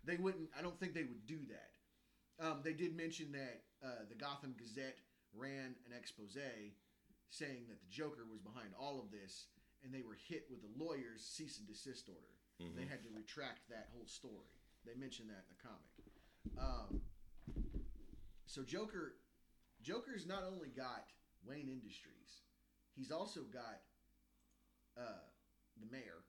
they 0.05 0.15
wouldn't. 0.15 0.49
I 0.57 0.61
don't 0.61 0.79
think 0.79 0.93
they 0.93 1.03
would 1.03 1.25
do 1.25 1.39
that. 1.51 2.45
Um, 2.45 2.61
they 2.63 2.71
did 2.71 2.95
mention 2.95 3.33
that 3.33 3.63
uh, 3.83 4.07
the 4.07 4.15
Gotham 4.15 4.55
Gazette 4.57 4.97
ran 5.35 5.75
an 5.85 5.91
expose 5.91 6.37
saying 7.29 7.67
that 7.67 7.79
the 7.81 7.91
Joker 7.91 8.23
was 8.31 8.39
behind 8.39 8.71
all 8.79 8.99
of 8.99 9.11
this, 9.11 9.47
and 9.83 9.93
they 9.93 10.01
were 10.01 10.15
hit 10.29 10.47
with 10.49 10.63
a 10.63 10.71
lawyer's 10.81 11.23
cease 11.27 11.59
and 11.59 11.67
desist 11.67 12.07
order. 12.07 12.35
hmm 12.59 12.75
They 12.79 12.87
had 12.87 13.03
to 13.03 13.09
retract 13.13 13.67
that 13.69 13.89
whole 13.91 14.07
story. 14.07 14.60
They 14.85 14.95
mentioned 14.99 15.29
that 15.29 15.45
in 15.45 15.51
the 15.55 15.61
comic. 15.61 15.91
Um, 16.57 17.01
so 18.45 18.63
Joker, 18.63 19.13
Joker's 19.81 20.25
not 20.25 20.43
only 20.43 20.69
got 20.69 21.05
Wayne 21.45 21.69
Industries, 21.69 22.41
he's 22.95 23.11
also 23.11 23.41
got 23.53 23.81
uh, 24.97 25.25
the 25.79 25.87
mayor. 25.91 26.25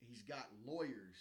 He's 0.00 0.22
got 0.22 0.48
lawyers 0.66 1.16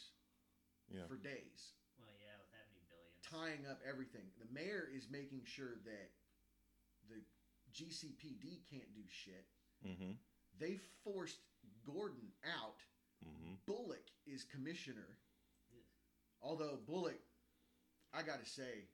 Yeah. 0.89 1.05
for 1.07 1.15
days, 1.17 1.73
Well, 1.99 2.15
yeah, 2.19 2.35
with 2.39 2.51
that 2.51 2.65
many 2.71 2.83
billions. 2.89 3.21
tying 3.23 3.65
up 3.69 3.79
everything. 3.87 4.31
The 4.39 4.51
mayor 4.53 4.87
is 4.91 5.07
making 5.09 5.43
sure 5.45 5.75
that 5.85 6.09
the 7.09 7.21
GCPD 7.73 8.65
can't 8.69 8.93
do 8.93 9.03
shit. 9.07 9.45
hmm 9.83 10.13
They 10.59 10.77
forced 11.03 11.39
Gordon 11.85 12.31
out. 12.59 12.81
hmm 13.23 13.53
Bullock 13.65 14.09
is 14.25 14.43
commissioner. 14.43 15.17
Ugh. 16.41 16.49
Although 16.49 16.79
Bullock, 16.85 17.19
I 18.13 18.21
gotta 18.23 18.45
say, 18.45 18.87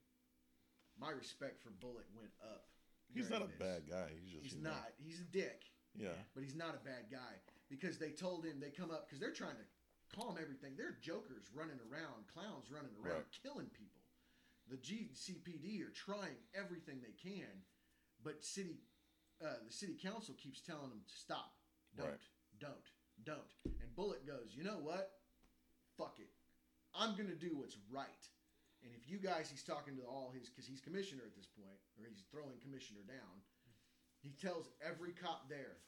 my 1.00 1.12
respect 1.12 1.62
for 1.64 1.70
Bullock 1.72 2.06
went 2.16 2.32
up. 2.44 2.66
He's 3.14 3.30
not 3.30 3.44
a 3.44 3.48
this. 3.48 3.56
bad 3.60 3.82
guy. 3.90 4.10
He's 4.22 4.32
just 4.32 4.44
He's 4.44 4.56
you 4.56 4.64
know, 4.64 4.70
not. 4.72 4.92
He's 4.98 5.20
a 5.22 5.24
dick. 5.32 5.62
Yeah. 5.98 6.10
but 6.34 6.44
he's 6.44 6.56
not 6.56 6.76
a 6.76 6.84
bad 6.84 7.08
guy 7.10 7.40
because 7.70 7.98
they 7.98 8.10
told 8.12 8.44
him 8.46 8.60
they 8.60 8.70
come 8.70 8.92
up 8.92 9.08
because 9.08 9.18
they're 9.20 9.32
trying 9.32 9.56
to 9.56 9.64
calm 10.14 10.36
everything. 10.42 10.76
They're 10.76 10.98
jokers 11.02 11.48
running 11.56 11.80
around, 11.90 12.28
clowns 12.28 12.70
running 12.70 12.92
around, 13.00 13.24
Right. 13.24 13.40
killing 13.44 13.68
people. 13.72 14.02
The 14.68 14.76
GCPD 14.76 15.82
are 15.88 15.92
trying 15.96 16.36
everything 16.54 17.00
they 17.00 17.14
can, 17.16 17.64
but 18.22 18.44
city, 18.44 18.82
uh, 19.40 19.64
the 19.66 19.72
city 19.72 19.96
council 19.96 20.36
keeps 20.36 20.60
telling 20.60 20.90
them 20.90 21.02
to 21.08 21.16
stop, 21.16 21.56
don't, 21.96 22.08
Right. 22.10 22.20
don't, 22.60 22.92
don't. 23.24 23.54
And 23.80 23.96
Bullock 23.96 24.26
goes, 24.28 24.52
you 24.54 24.64
know 24.66 24.80
what? 24.80 25.22
Fuck 25.98 26.20
it. 26.20 26.35
I'm 26.96 27.16
gonna 27.16 27.36
do 27.36 27.52
what's 27.60 27.78
right. 27.92 28.24
And 28.84 28.94
if 28.94 29.10
you 29.10 29.18
guys, 29.18 29.50
he's 29.50 29.64
talking 29.66 29.98
to 29.98 30.04
all 30.06 30.30
his, 30.32 30.48
because 30.50 30.68
he's 30.70 30.80
commissioner 30.80 31.26
at 31.26 31.36
this 31.36 31.50
point, 31.50 31.80
or 31.98 32.06
he's 32.08 32.24
throwing 32.30 32.56
commissioner 32.62 33.02
down. 33.08 33.42
He 34.22 34.32
tells 34.38 34.70
every 34.82 35.12
cop 35.12 35.50
there, 35.50 35.82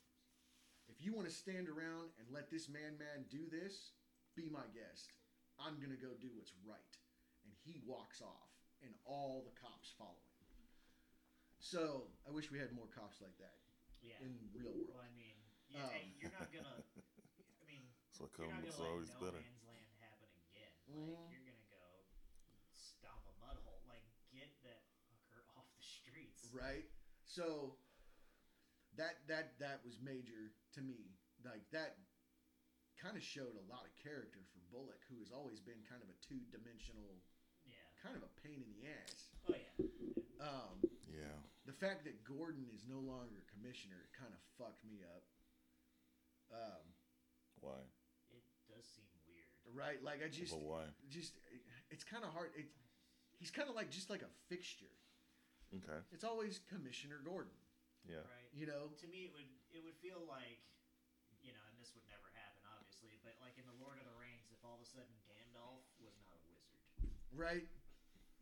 if 0.90 0.98
you 1.04 1.14
want 1.14 1.30
to 1.30 1.34
stand 1.34 1.70
around 1.70 2.10
and 2.18 2.26
let 2.34 2.50
this 2.50 2.68
man 2.70 2.98
man 2.98 3.26
do 3.30 3.46
this, 3.50 3.94
be 4.36 4.50
my 4.50 4.66
guest. 4.74 5.14
I'm 5.62 5.78
gonna 5.82 5.98
go 6.00 6.14
do 6.20 6.30
what's 6.36 6.54
right. 6.66 6.94
And 7.46 7.54
he 7.66 7.80
walks 7.86 8.22
off, 8.22 8.50
and 8.84 8.92
all 9.06 9.46
the 9.46 9.56
cops 9.58 9.94
follow 9.98 10.18
him. 10.42 10.46
So 11.60 12.10
I 12.28 12.32
wish 12.34 12.52
we 12.52 12.60
had 12.62 12.72
more 12.74 12.88
cops 12.94 13.22
like 13.22 13.36
that 13.42 13.58
Yeah. 14.02 14.18
in 14.22 14.38
real 14.54 14.70
world. 14.74 14.90
Well, 14.94 15.06
I 15.06 15.10
mean, 15.18 15.38
yeah, 15.70 15.86
Um, 15.86 15.90
hey, 15.92 16.14
you're 16.20 16.32
not 16.34 16.50
gonna. 16.54 16.82
I 17.62 17.66
mean, 17.66 17.86
So 18.14 18.26
you're 18.30 18.48
come, 18.48 18.54
not 18.58 18.66
it's 18.66 18.78
gonna 18.78 18.90
let 18.90 18.94
always 18.94 19.10
no 19.14 19.20
better. 19.26 19.42
Man's 20.90 21.12
land 21.12 21.28
happen 21.28 21.28
again. 21.28 21.28
Like 21.28 21.30
you're 21.32 21.44
gonna 21.44 21.68
go 21.70 21.86
stomp 22.76 23.24
a 23.28 23.36
mud 23.44 23.58
hole. 23.68 23.84
Like 23.88 24.04
get 24.32 24.50
that 24.64 24.82
fucker 25.12 25.44
off 25.60 25.68
the 25.76 25.84
streets. 25.84 26.48
right 26.56 26.88
so 27.28 27.76
that 28.96 29.20
that 29.28 29.60
that 29.60 29.84
was 29.84 30.00
major 30.02 30.56
to 30.74 30.82
me 30.82 31.12
like 31.44 31.62
that 31.76 32.00
kind 32.98 33.14
of 33.20 33.22
showed 33.22 33.54
a 33.54 33.66
lot 33.70 33.84
of 33.86 33.92
character 34.02 34.42
for 34.56 34.60
bullock 34.74 34.98
who 35.12 35.20
has 35.22 35.30
always 35.30 35.60
been 35.62 35.78
kind 35.86 36.02
of 36.02 36.10
a 36.10 36.18
two-dimensional 36.26 37.20
Yeah. 37.68 37.78
kind 38.02 38.16
of 38.18 38.24
a 38.26 38.32
pain 38.42 38.64
in 38.64 38.70
the 38.74 38.88
ass 38.90 39.20
Oh 39.46 39.54
yeah. 39.54 39.76
um, 40.42 40.76
Yeah. 41.06 41.38
the 41.70 41.76
fact 41.78 42.08
that 42.10 42.24
gordon 42.26 42.66
is 42.74 42.88
no 42.90 42.98
longer 42.98 43.44
commissioner 43.54 44.08
kind 44.18 44.34
of 44.34 44.42
fucked 44.58 44.82
me 44.88 45.04
up 45.06 45.24
um, 46.50 46.86
Why? 47.60 47.84
It 48.32 48.42
does 48.72 48.88
seem 48.88 49.12
weird. 49.28 49.57
Right 49.76 50.00
like 50.04 50.24
i 50.24 50.30
just 50.30 50.56
why? 50.56 50.84
just 51.10 51.34
it's 51.92 52.04
kind 52.04 52.24
of 52.24 52.32
hard 52.32 52.52
it, 52.56 52.68
he's 53.40 53.52
kind 53.52 53.68
of 53.70 53.76
like 53.76 53.90
just 53.92 54.10
like 54.10 54.22
a 54.22 54.32
fixture 54.48 54.92
Okay. 55.76 56.00
it's 56.16 56.24
always 56.24 56.64
commissioner 56.72 57.20
gordon 57.28 57.52
Yeah. 58.08 58.24
Right. 58.24 58.48
you 58.56 58.64
know 58.68 58.96
To 59.04 59.08
me, 59.12 59.28
it 59.28 59.34
would 59.36 59.52
it 59.76 59.84
would 59.84 60.00
feel 60.00 60.24
like, 60.32 60.64
you 61.44 61.52
know, 61.52 61.60
and 61.68 61.76
this 61.76 61.92
would 61.92 62.08
never 62.08 62.24
happen, 62.40 62.64
obviously, 62.72 63.20
but 63.20 63.36
like 63.44 63.60
in 63.60 63.68
the 63.68 63.76
Lord 63.84 64.00
of 64.00 64.08
the 64.08 64.16
Rings, 64.16 64.48
if 64.56 64.64
all 64.64 64.80
of 64.80 64.82
a 64.82 64.88
sudden 64.88 65.12
Gandalf 65.28 65.84
was 66.00 66.16
not 66.24 66.32
a 66.32 66.42
wizard, 66.48 66.80
right 67.36 67.68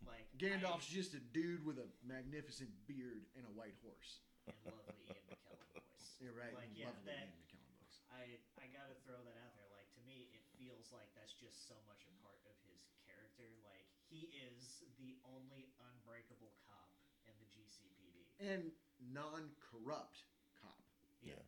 like 0.06 0.30
Gandalf's 0.38 0.86
just 0.86 1.18
a 1.18 1.22
dude 1.34 1.66
with 1.66 1.82
a 1.82 1.90
magnificent 2.06 2.70
beard 2.86 3.26
and 3.34 3.42
a 3.50 3.54
white 3.58 3.74
horse. 3.82 4.22
And 4.46 4.54
lovely 4.70 5.02
Ian 5.10 5.18
McKellen 5.26 5.74
voice. 5.82 6.06
You're 6.22 6.38
right. 6.38 6.54
Like 6.54 6.70
and 6.70 6.78
yeah, 6.78 6.94
lovely 6.94 7.10
that 7.10 7.26
Ian 7.26 7.42
McKellen 7.42 7.74
voice. 7.82 7.98
I 8.14 8.38
I 8.62 8.70
gotta 8.70 8.94
throw 9.02 9.18
that 9.18 9.38
out 9.42 9.58
there. 9.58 9.66
Like 9.74 9.90
to 9.98 10.02
me, 10.06 10.30
it 10.30 10.46
feels 10.86 10.94
like 11.02 11.10
that's 11.18 11.34
just 11.34 11.66
so 11.66 11.74
much 11.90 12.06
a 12.06 12.14
part 12.22 12.38
of 12.46 12.54
his 12.70 12.86
character. 13.10 13.50
Like 13.66 13.86
he 14.06 14.30
is 14.46 14.86
the 15.02 15.18
only 15.26 15.74
unbreakable 15.82 16.54
cop 16.70 16.94
in 17.26 17.34
the 17.42 17.50
GCPD. 17.50 18.30
And 18.38 18.70
non-corrupt 19.02 20.22
cop. 20.62 20.78
Yeah. 21.26 21.42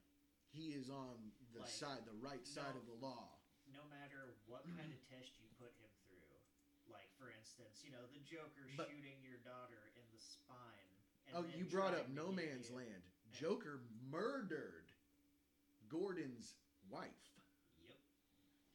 He 0.49 0.73
is 0.73 0.89
on 0.89 1.29
the 1.53 1.61
Like, 1.61 1.69
side, 1.69 2.01
the 2.09 2.17
right 2.17 2.41
side 2.49 2.73
no. 2.73 2.81
of 2.81 2.85
the 2.89 2.97
law. 2.97 3.37
No 3.69 3.85
matter 3.93 4.33
what 4.49 4.65
kind 4.73 4.89
of 4.89 4.99
test 5.05 5.37
you 5.37 5.45
put 5.61 5.69
him 5.77 5.91
through, 6.09 6.33
like 6.89 7.11
for 7.21 7.29
instance, 7.29 7.83
you 7.85 7.93
know 7.93 8.01
the 8.09 8.23
Joker 8.25 8.65
But- 8.73 8.89
shooting 8.89 9.21
your 9.21 9.37
daughter 9.45 9.93
in 9.93 10.05
the 10.09 10.17
spine. 10.17 10.89
And 11.29 11.33
Oh, 11.37 11.45
you 11.53 11.67
brought 11.67 11.93
up 11.93 12.07
No 12.09 12.31
Man's 12.31 12.71
Land. 12.71 13.03
Joker 13.29 13.83
murdered 14.09 14.87
Gordon's 15.91 16.55
wife, 16.89 17.11
Yep. 17.35 17.36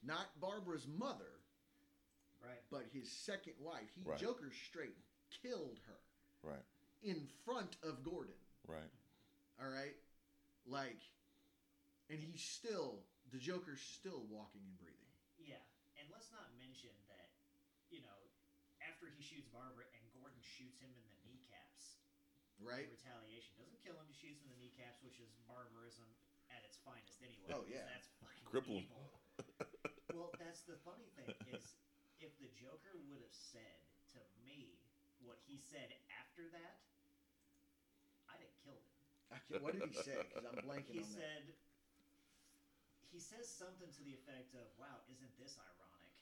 Not 0.02 0.38
Barbara's 0.40 0.86
mother, 0.86 1.40
Right. 2.40 2.62
but 2.70 2.86
his 2.92 3.10
second 3.10 3.54
wife. 3.58 3.94
He 3.94 4.02
Right. 4.02 4.18
Joker 4.18 4.50
straight 4.52 4.96
killed 5.30 5.78
her 5.86 6.00
Right. 6.42 6.64
in 7.02 7.26
front 7.44 7.76
of 7.82 8.02
Gordon. 8.02 8.38
Right. 8.66 8.90
All 9.58 9.68
right, 9.70 9.96
like, 10.64 11.02
and 12.08 12.18
he's 12.20 12.42
still 12.42 13.04
the 13.30 13.38
Joker's 13.38 13.80
still 13.80 14.24
walking 14.26 14.60
and 14.66 14.76
breathing. 14.78 15.08
Yeah, 15.38 15.62
and 15.96 16.10
let's 16.10 16.30
not 16.32 16.52
mention 16.58 16.90
that, 17.08 17.30
you 17.88 18.00
know, 18.02 18.30
after 18.80 19.08
he 19.08 19.22
shoots 19.22 19.46
Barbara 19.48 19.86
and 19.94 20.12
Gordon 20.12 20.40
shoots 20.42 20.80
him 20.80 20.92
in 20.92 21.02
the 21.08 21.16
kneecaps. 21.24 21.96
Right? 22.58 22.90
Retaliation 22.90 23.56
doesn't 23.56 23.78
kill 23.82 23.96
him; 23.98 24.06
just 24.08 24.20
shoots 24.20 24.42
him 24.42 24.50
in 24.50 24.56
the 24.58 24.62
kneecaps, 24.66 25.02
which 25.02 25.18
is 25.18 25.30
barbarism 25.48 26.06
at 26.50 26.62
its 26.64 26.76
finest, 26.78 27.22
anyway. 27.22 27.50
Oh, 27.54 27.64
yeah. 27.66 27.84
that's 27.86 28.08
fucking 28.20 28.44
Cripple 28.44 28.82
evil. 28.82 29.21
Well, 30.12 30.32
that's 30.38 30.60
the 30.62 30.76
funny 30.76 31.08
thing 31.14 31.34
is, 31.46 31.74
if 32.18 32.36
the 32.38 32.46
Joker 32.46 32.96
would 32.96 33.20
have 33.20 33.32
said 33.50 33.80
to 34.12 34.18
me 34.44 34.78
what 35.18 35.38
he 35.46 35.58
said 35.58 35.92
after 36.08 36.48
that, 36.48 36.76
I'd 38.28 38.40
have 38.40 38.54
killed 38.62 38.82
him. 38.84 38.94
Can't, 39.48 39.60
what 39.62 39.72
did 39.72 39.82
he 39.84 39.92
say? 39.92 40.16
Because 40.28 40.44
I'm 40.44 40.60
blanking 40.66 40.98
He 40.98 41.02
on 41.02 41.12
that. 41.12 41.22
said, 41.22 41.54
he 43.10 43.18
says 43.18 43.46
something 43.48 43.90
to 43.92 44.02
the 44.02 44.12
effect 44.12 44.54
of, 44.54 44.68
"Wow, 44.76 45.02
isn't 45.06 45.36
this 45.36 45.56
ironic?" 45.58 46.12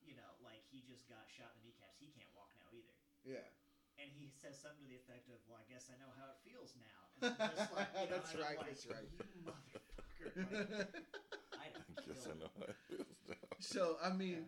You 0.00 0.14
know, 0.14 0.34
like 0.40 0.62
he 0.70 0.80
just 0.80 1.06
got 1.06 1.28
shot 1.30 1.52
in 1.54 1.60
the 1.60 1.66
kneecaps. 1.68 1.96
He 1.98 2.08
can't 2.08 2.30
walk 2.32 2.50
now 2.56 2.68
either. 2.72 2.94
Yeah, 3.24 3.48
And 3.98 4.10
he 4.10 4.26
says 4.40 4.56
something 4.58 4.80
to 4.80 4.86
the 4.88 4.94
effect 4.96 5.28
of, 5.28 5.38
"Well, 5.44 5.56
I 5.56 5.62
guess 5.62 5.88
I 5.88 5.94
know 5.94 6.10
how 6.10 6.28
it 6.28 6.36
feels 6.42 6.74
now." 6.74 7.08
Just 7.46 7.70
like, 7.70 7.88
you 8.00 8.06
know, 8.08 8.22
That's 8.22 8.34
right, 8.34 8.56
like, 8.56 8.66
that's 8.66 8.86
right. 8.86 9.08
You 9.30 9.40
motherfucker! 9.42 9.80
Like, 10.40 10.58
I'd 11.98 12.04
I 12.04 12.06
guess 12.14 12.24
I 12.24 12.28
killed 12.28 12.40
know 12.40 12.50
how 12.58 12.64
it 12.64 12.76
feels 12.88 13.16
now. 13.28 13.34
so 13.60 13.96
I 14.02 14.10
mean, 14.12 14.46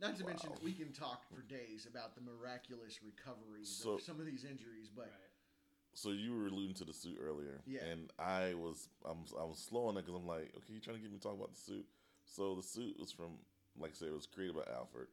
not 0.00 0.16
to 0.18 0.24
mention 0.24 0.50
we 0.62 0.72
can 0.72 0.92
talk 0.92 1.24
for 1.28 1.42
days 1.42 1.86
about 1.90 2.14
the 2.14 2.20
miraculous 2.20 3.00
recoveries 3.02 3.68
So- 3.68 3.94
of 3.94 4.02
some 4.02 4.18
of 4.20 4.26
these 4.26 4.44
injuries, 4.44 4.88
but 4.94 5.04
Right. 5.06 5.28
So 5.94 6.08
you 6.10 6.34
were 6.34 6.46
alluding 6.46 6.74
to 6.76 6.84
the 6.84 6.94
suit 6.94 7.18
earlier, 7.20 7.60
Yeah. 7.66 7.84
and 7.84 8.10
I 8.18 8.54
was 8.54 8.88
I'm 9.04 9.24
I 9.38 9.44
was 9.44 9.58
slow 9.58 9.86
on 9.88 9.94
that 9.96 10.06
because 10.06 10.18
I'm 10.18 10.26
like, 10.26 10.50
okay, 10.56 10.72
you're 10.72 10.80
trying 10.80 10.96
to 10.96 11.02
get 11.02 11.10
me 11.12 11.18
to 11.18 11.22
talk 11.22 11.34
about 11.36 11.50
the 11.52 11.60
suit. 11.60 11.86
So 12.24 12.54
the 12.54 12.62
suit 12.62 12.98
was 12.98 13.12
from, 13.12 13.36
like 13.78 13.90
I 13.90 13.94
said, 13.94 14.08
it 14.08 14.14
was 14.14 14.24
created 14.26 14.56
by 14.56 14.64
Alfred, 14.72 15.08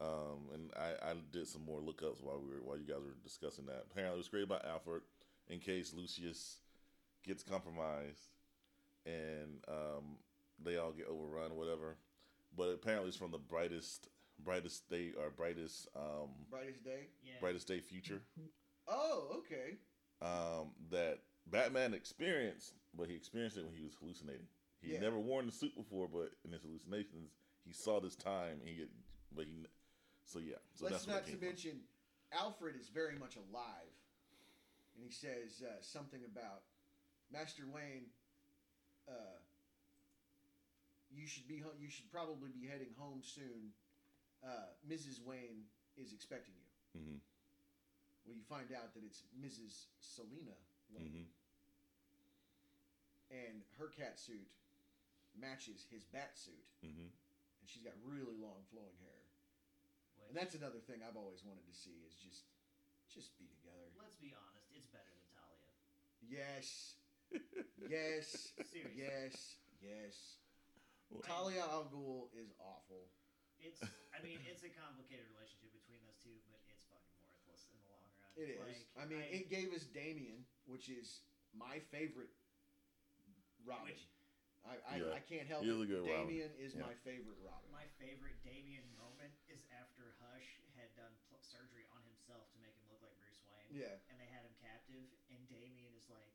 um, 0.00 0.48
and 0.52 0.72
I, 0.76 1.10
I 1.10 1.14
did 1.30 1.46
some 1.46 1.64
more 1.64 1.78
lookups 1.80 2.20
while 2.20 2.40
we 2.40 2.48
were 2.50 2.62
while 2.64 2.76
you 2.76 2.84
guys 2.84 3.04
were 3.04 3.14
discussing 3.22 3.66
that. 3.66 3.84
Apparently, 3.92 4.16
it 4.16 4.18
was 4.18 4.28
created 4.28 4.48
by 4.48 4.60
Alfred 4.64 5.02
in 5.48 5.60
case 5.60 5.92
Lucius 5.94 6.58
gets 7.22 7.44
compromised 7.44 8.30
and 9.06 9.62
um, 9.68 10.16
they 10.64 10.76
all 10.76 10.92
get 10.92 11.06
overrun, 11.08 11.52
or 11.52 11.56
whatever. 11.56 11.96
But 12.56 12.70
apparently, 12.70 13.08
it's 13.08 13.16
from 13.16 13.30
the 13.30 13.38
brightest 13.38 14.08
brightest 14.42 14.88
day 14.88 15.12
or 15.18 15.30
brightest 15.30 15.88
um, 15.96 16.30
brightest 16.50 16.84
day. 16.84 17.08
Yeah. 17.24 17.34
brightest 17.40 17.68
day 17.68 17.80
future 17.80 18.22
Oh, 18.88 19.36
okay. 19.38 19.76
um, 20.20 20.72
that 20.90 21.20
Batman 21.46 21.94
experienced, 21.94 22.74
but 22.96 23.08
he 23.08 23.14
experienced 23.14 23.56
it 23.56 23.64
when 23.64 23.74
he 23.74 23.84
was 23.84 23.94
hallucinating. 23.94 24.46
He 24.80 24.92
Yeah. 24.94 25.00
never 25.00 25.18
worn 25.18 25.46
the 25.46 25.52
suit 25.52 25.74
before, 25.76 26.08
but 26.08 26.32
in 26.44 26.50
his 26.52 26.62
hallucinations, 26.62 27.30
he 27.64 27.72
saw 27.72 28.00
this 28.00 28.16
time, 28.16 28.58
and 28.60 28.68
he 28.68 28.86
but 29.34 29.46
he, 29.46 29.66
so 30.24 30.40
yeah. 30.40 30.56
So 30.74 30.86
Let's 30.86 31.04
that's 31.04 31.06
not 31.06 31.24
to 31.24 31.30
came 31.30 31.38
from. 31.38 31.48
mention 31.48 31.80
Alfred 32.32 32.74
is 32.76 32.88
very 32.88 33.16
much 33.16 33.36
alive, 33.36 33.94
and 34.96 35.04
he 35.04 35.10
says 35.10 35.62
uh, 35.62 35.80
something 35.80 36.20
about 36.24 36.62
Master 37.30 37.62
Wayne. 37.72 38.06
Uh, 39.08 39.12
you 41.14 41.26
should 41.26 41.46
be 41.48 41.58
home. 41.58 41.76
You 41.78 41.88
should 41.90 42.10
probably 42.10 42.50
be 42.50 42.66
heading 42.66 42.92
home 42.98 43.22
soon. 43.22 43.72
Uh, 44.42 44.66
Mrs. 44.88 45.22
Wayne 45.24 45.64
is 45.96 46.12
expecting 46.12 46.54
you. 46.56 47.00
Mhm. 47.00 47.20
Well, 48.24 48.34
you 48.36 48.42
find 48.48 48.72
out 48.72 48.94
that 48.94 49.04
it's 49.04 49.22
Mrs. 49.38 49.86
Selina 50.00 50.56
Wayne, 50.90 51.12
Mhm. 51.12 51.26
and 53.30 53.64
her 53.78 53.88
cat 53.88 54.18
suit 54.18 54.46
matches 55.34 55.84
his 55.90 56.04
bat 56.04 56.36
suit, 56.36 56.66
Mhm. 56.82 57.10
and 57.60 57.68
she's 57.68 57.82
got 57.82 57.94
really 58.02 58.36
long 58.36 58.64
flowing 58.70 58.96
hair. 58.98 59.22
Which, 60.16 60.28
And 60.28 60.36
that's 60.36 60.54
another 60.54 60.80
thing 60.80 61.02
I've 61.02 61.16
always 61.16 61.42
wanted 61.44 61.66
to 61.66 61.74
see 61.74 62.04
is 62.04 62.14
just, 62.14 62.44
just 63.08 63.36
be 63.38 63.46
together. 63.48 63.90
let's 63.98 64.16
be 64.16 64.32
honest, 64.34 64.70
it's 64.74 64.86
better 64.86 65.10
than 65.14 65.28
Talia. 65.34 65.72
Yes, 66.20 66.96
yes, 67.88 68.52
Seriously. 68.70 68.92
yes, 68.96 69.56
yes. 69.80 70.36
Well, 71.12 71.22
Talia 71.24 71.64
al 71.68 71.84
Ghul 71.92 72.32
is 72.32 72.50
awful. 72.58 73.12
It's, 73.60 73.78
I 74.10 74.18
mean, 74.24 74.40
it's 74.48 74.64
a 74.66 74.72
complicated 74.74 75.28
relationship 75.30 75.70
between 75.76 76.02
those 76.02 76.18
two, 76.18 76.34
but 76.50 76.58
it's 76.66 76.82
fucking 76.90 77.14
worthless 77.22 77.68
in 77.70 77.76
the 77.78 77.86
long 77.94 78.08
run. 78.18 78.32
It 78.34 78.48
is. 78.56 78.58
Like, 78.58 78.88
I 78.98 79.04
mean, 79.06 79.22
it 79.30 79.46
gave 79.52 79.70
us 79.76 79.86
Damian, 79.86 80.42
which 80.66 80.88
is 80.90 81.22
my 81.54 81.78
favorite 81.94 82.32
Robin. 83.62 83.92
Which 83.94 84.08
I, 84.66 84.78
I, 84.88 84.94
Yeah. 84.98 85.14
I 85.14 85.22
can't 85.22 85.46
help 85.46 85.62
He's 85.66 85.74
it. 85.74 85.84
a 85.84 85.86
good 85.86 86.02
Robin. 86.06 86.26
Damian 86.26 86.50
is 86.58 86.74
Yeah. 86.74 86.86
my 86.86 86.94
favorite 87.06 87.38
Robin. 87.42 87.66
my 87.70 87.86
favorite 88.02 88.38
Damian 88.42 88.86
moment 88.98 89.34
is 89.50 89.62
after 89.74 90.14
Hush 90.22 90.58
had 90.78 90.90
done 90.94 91.12
pl- 91.30 91.38
surgery 91.42 91.86
on 91.94 92.02
himself 92.06 92.46
to 92.54 92.58
make 92.62 92.74
him 92.78 92.86
look 92.90 93.02
like 93.02 93.14
Bruce 93.18 93.42
Wayne. 93.46 93.70
Yeah. 93.74 93.98
And 94.10 94.18
they 94.18 94.26
had 94.30 94.42
him 94.46 94.54
captive, 94.62 95.06
and 95.30 95.38
Damien 95.50 95.90
is 95.98 96.06
like 96.10 96.30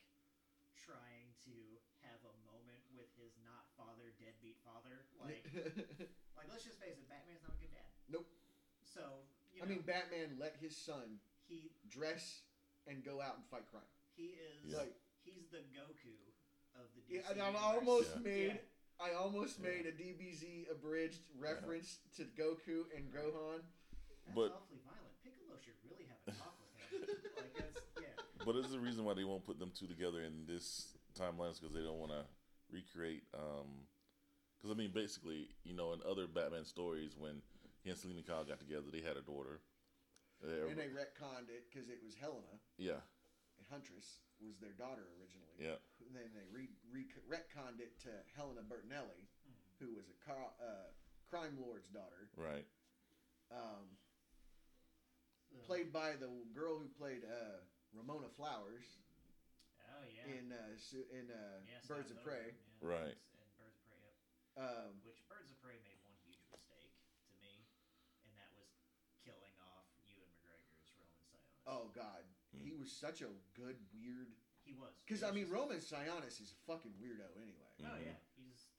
trying 0.75 1.31
to 1.47 1.55
have 2.03 2.19
a 2.27 2.35
moment 2.47 2.83
with 2.95 3.07
his 3.19 3.35
not 3.43 3.63
father, 3.77 4.11
deadbeat 4.19 4.57
father. 4.65 5.05
Like, 5.23 5.45
like 6.37 6.47
let's 6.53 6.63
just 6.63 6.77
face 6.79 6.97
it, 6.97 7.09
Batman's 7.09 7.41
not 7.41 7.57
a 7.57 7.59
good 7.61 7.73
dad. 7.73 7.89
Nope. 8.09 8.27
So 8.85 9.01
you 9.53 9.63
I 9.63 9.65
mean, 9.65 9.81
Batman 9.85 10.37
let 10.39 10.55
his 10.61 10.77
son 10.77 11.17
he 11.49 11.71
dress 11.89 12.41
and 12.85 13.03
go 13.03 13.19
out 13.21 13.35
and 13.41 13.45
fight 13.49 13.65
crime. 13.71 13.87
he 14.15 14.37
is 14.37 14.71
Yeah. 14.73 14.77
Like, 14.85 14.95
he's 15.25 15.49
the 15.51 15.65
Goku 15.73 16.13
of 16.77 16.85
the 16.95 17.01
DC 17.01 17.17
yeah, 17.21 17.31
and 17.33 17.41
I 17.41 17.47
universe. 17.49 17.65
almost 17.73 18.11
Yeah. 18.15 18.21
made, 18.21 18.53
Yeah. 18.61 19.05
I 19.05 19.09
almost 19.13 19.59
Yeah. 19.59 19.65
made 19.69 19.85
a 19.87 19.91
DBZ 19.91 20.67
abridged 20.69 21.23
reference 21.37 21.99
to 22.17 22.25
Goku 22.37 22.85
and 22.95 23.11
Gohan. 23.11 23.61
That's 24.25 24.35
But- 24.35 24.51
awfully 24.53 24.79
violent. 24.85 25.17
Piccolo 25.23 25.57
should 25.59 25.75
really 25.83 26.05
have 26.05 26.21
a 26.27 26.31
talk 26.37 26.55
with 26.61 26.69
him. 26.77 27.33
like 27.37 27.53
that's 27.57 27.77
yeah. 27.99 28.13
But 28.45 28.55
it's 28.55 28.69
the 28.71 28.79
reason 28.79 29.03
why 29.03 29.13
they 29.15 29.23
won't 29.25 29.43
put 29.43 29.57
them 29.59 29.71
two 29.71 29.87
together 29.87 30.21
in 30.21 30.45
this 30.45 30.95
timeline 31.15 31.53
because 31.59 31.73
they 31.73 31.81
don't 31.83 31.97
want 31.99 32.11
to 32.13 32.25
recreate. 32.71 33.23
Because 33.31 34.71
I 34.71 34.73
mean, 34.73 34.91
basically, 34.91 35.49
you 35.63 35.73
know, 35.75 35.93
in 35.93 35.99
other 36.09 36.27
Batman 36.27 36.65
stories, 36.65 37.15
when 37.17 37.41
he 37.83 37.89
and 37.89 37.97
Selina 37.99 38.21
Kyle 38.23 38.43
got 38.43 38.59
together, 38.59 38.87
they 38.91 39.01
had 39.01 39.17
a 39.17 39.21
daughter. 39.21 39.61
They- 40.41 40.61
And 40.69 40.77
they 40.77 40.89
retconned 40.89 41.49
it 41.49 41.69
because 41.71 41.89
it 41.89 42.03
was 42.03 42.13
Helena, 42.15 42.59
yeah, 42.77 43.01
Huntress, 43.71 44.21
was 44.39 44.57
their 44.59 44.73
daughter 44.73 45.07
originally. 45.19 45.57
yeah, 45.57 45.77
And 46.05 46.15
then 46.15 46.29
they 46.35 46.45
re, 46.51 46.69
re, 46.91 47.05
retconned 47.27 47.79
it 47.79 47.99
to 48.01 48.09
Helena 48.35 48.61
Bertinelli, 48.61 49.25
who 49.79 49.95
was 49.95 50.05
a 50.09 50.17
car, 50.25 50.53
uh, 50.61 50.91
crime 51.29 51.57
lord's 51.59 51.89
daughter, 51.89 52.29
right. 52.37 52.65
um, 53.51 53.97
played 55.65 55.91
by 55.91 56.11
the 56.15 56.29
girl 56.53 56.77
who 56.77 56.87
played 56.87 57.23
uh, 57.25 57.57
Ramona 57.93 58.29
Flowers 58.29 58.85
Oh 59.97 60.05
yeah. 60.05 60.29
in 60.29 60.45
uh, 60.53 60.77
in 61.09 61.25
uh, 61.33 61.57
Yeah, 61.65 61.81
Birds 61.89 62.11
of 62.13 62.21
Prey. 62.21 62.53
Yeah. 62.53 62.85
Right. 62.85 63.17
And 63.17 63.49
Birds 63.57 63.77
of 63.81 63.83
Prey, 63.89 63.97
yep. 64.05 64.15
Um, 64.61 64.91
Which 65.01 65.21
Birds 65.25 65.49
of 65.49 65.57
Prey 65.61 65.77
made 65.81 65.97
one 66.05 66.13
huge 66.21 66.37
mistake 66.53 66.93
to 67.33 67.35
me, 67.41 67.65
and 68.25 68.31
that 68.37 68.53
was 68.53 68.69
killing 69.25 69.57
off 69.73 69.89
Ewan 70.05 70.29
McGregor's 70.37 70.93
Roman 70.93 71.17
Sionis. 71.25 71.65
oh 71.65 71.89
God, 71.97 72.21
Hmm. 72.53 72.61
he 72.63 72.71
was 72.77 72.93
such 72.93 73.21
a 73.25 73.29
good 73.57 73.77
weird. 73.91 74.31
he 74.63 74.73
was. 74.77 74.93
Because 75.05 75.23
I 75.25 75.31
mean, 75.33 75.49
just- 75.49 75.55
Roman 75.57 75.79
Sionis 75.81 76.37
is 76.43 76.53
a 76.53 76.59
fucking 76.69 76.93
weirdo 77.01 77.25
anyway. 77.41 77.71
Oh 77.81 77.97
Mhm. 77.97 78.05
yeah, 78.05 78.19
he's 78.37 78.69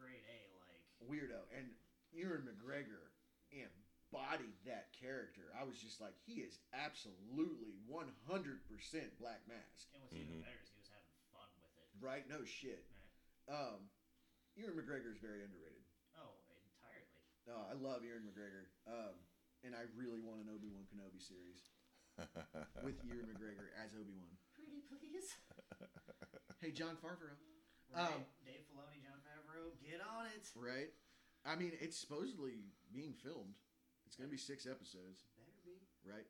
grade 0.00 0.24
A. 0.24 0.40
Like 0.64 0.80
Weirdo, 1.04 1.44
and 1.52 1.74
Ewan 2.12 2.48
McGregor 2.48 3.12
embodied 4.14 4.54
that 4.66 4.94
character. 4.94 5.50
I 5.58 5.66
was 5.66 5.74
just 5.82 5.98
like, 5.98 6.14
he 6.22 6.46
is 6.46 6.62
absolutely 6.70 7.74
one 7.90 8.14
hundred 8.30 8.62
percent 8.70 9.10
Black 9.18 9.42
Mask. 9.50 9.90
and 9.94 10.02
what's 10.02 10.14
even 10.14 10.38
Mhm. 10.38 10.46
better 10.46 10.60
is 10.62 10.70
he 10.70 10.78
was 10.78 10.86
having 10.88 11.10
fun 11.34 11.50
with 11.58 11.74
it. 11.74 11.90
Right? 11.98 12.22
No 12.30 12.44
shit. 12.46 12.86
Right. 12.94 13.58
Um, 13.58 13.90
Ewan 14.54 14.78
McGregor 14.78 15.10
is 15.10 15.18
very 15.18 15.42
underrated. 15.42 15.82
Oh, 16.14 16.38
entirely. 16.54 17.18
No, 17.46 17.58
I 17.66 17.74
love 17.74 18.04
Ewan 18.06 18.22
McGregor. 18.30 18.70
Um, 18.86 19.18
and 19.64 19.74
I 19.74 19.82
really 19.98 20.20
want 20.20 20.40
an 20.46 20.48
Obi 20.48 20.68
Wan 20.70 20.86
Kenobi 20.86 21.18
series 21.20 21.70
with 22.86 23.02
Ewan 23.04 23.26
McGregor 23.34 23.74
as 23.82 23.94
Obi 23.94 24.14
Wan. 24.14 24.38
Pretty 24.54 24.80
please. 24.88 25.34
Hey, 26.60 26.70
Jon 26.72 26.96
Favreau. 26.96 27.36
Right. 27.92 28.08
Um, 28.14 28.24
Dave 28.42 28.64
Filoni, 28.72 28.96
Jon 29.04 29.20
Favreau, 29.20 29.76
get 29.84 30.00
on 30.00 30.24
it. 30.32 30.48
Right? 30.56 30.88
I 31.44 31.56
mean, 31.56 31.72
it's 31.78 31.98
supposedly 31.98 32.72
being 32.90 33.12
filmed. 33.12 33.58
It's 34.06 34.14
going 34.16 34.28
to 34.28 34.34
be 34.34 34.38
six 34.40 34.64
episodes, 34.68 35.24
Better 35.36 35.56
be. 35.66 35.76
right? 36.06 36.26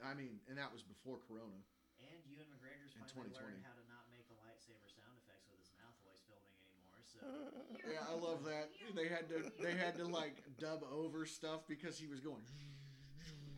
I 0.00 0.14
mean, 0.16 0.40
and 0.48 0.56
that 0.56 0.72
was 0.72 0.80
before 0.84 1.18
Corona. 1.26 1.60
And 2.00 2.20
Ewan 2.28 2.48
McGregor's 2.52 2.92
In 2.96 3.00
finally 3.08 3.32
2020. 3.32 3.40
learned 3.56 3.64
how 3.64 3.72
to 3.76 3.84
not 3.88 4.04
make 4.12 4.28
the 4.28 4.36
lightsaber 4.44 4.84
sound 4.92 5.16
effects 5.24 5.48
with 5.48 5.56
his 5.60 5.72
mouth 5.80 5.96
while 6.04 6.12
he's 6.12 6.24
filming 6.28 6.52
anymore. 6.60 7.00
So 7.08 7.18
Yeah, 7.92 8.04
I 8.04 8.12
love 8.16 8.44
that. 8.44 8.68
They 8.92 9.08
had 9.08 9.28
to 9.32 9.48
they 9.60 9.72
had 9.72 9.96
to 10.00 10.04
like 10.04 10.44
dub 10.60 10.84
over 10.92 11.24
stuff 11.24 11.64
because 11.68 11.96
he 11.96 12.06
was 12.06 12.20
going. 12.20 12.44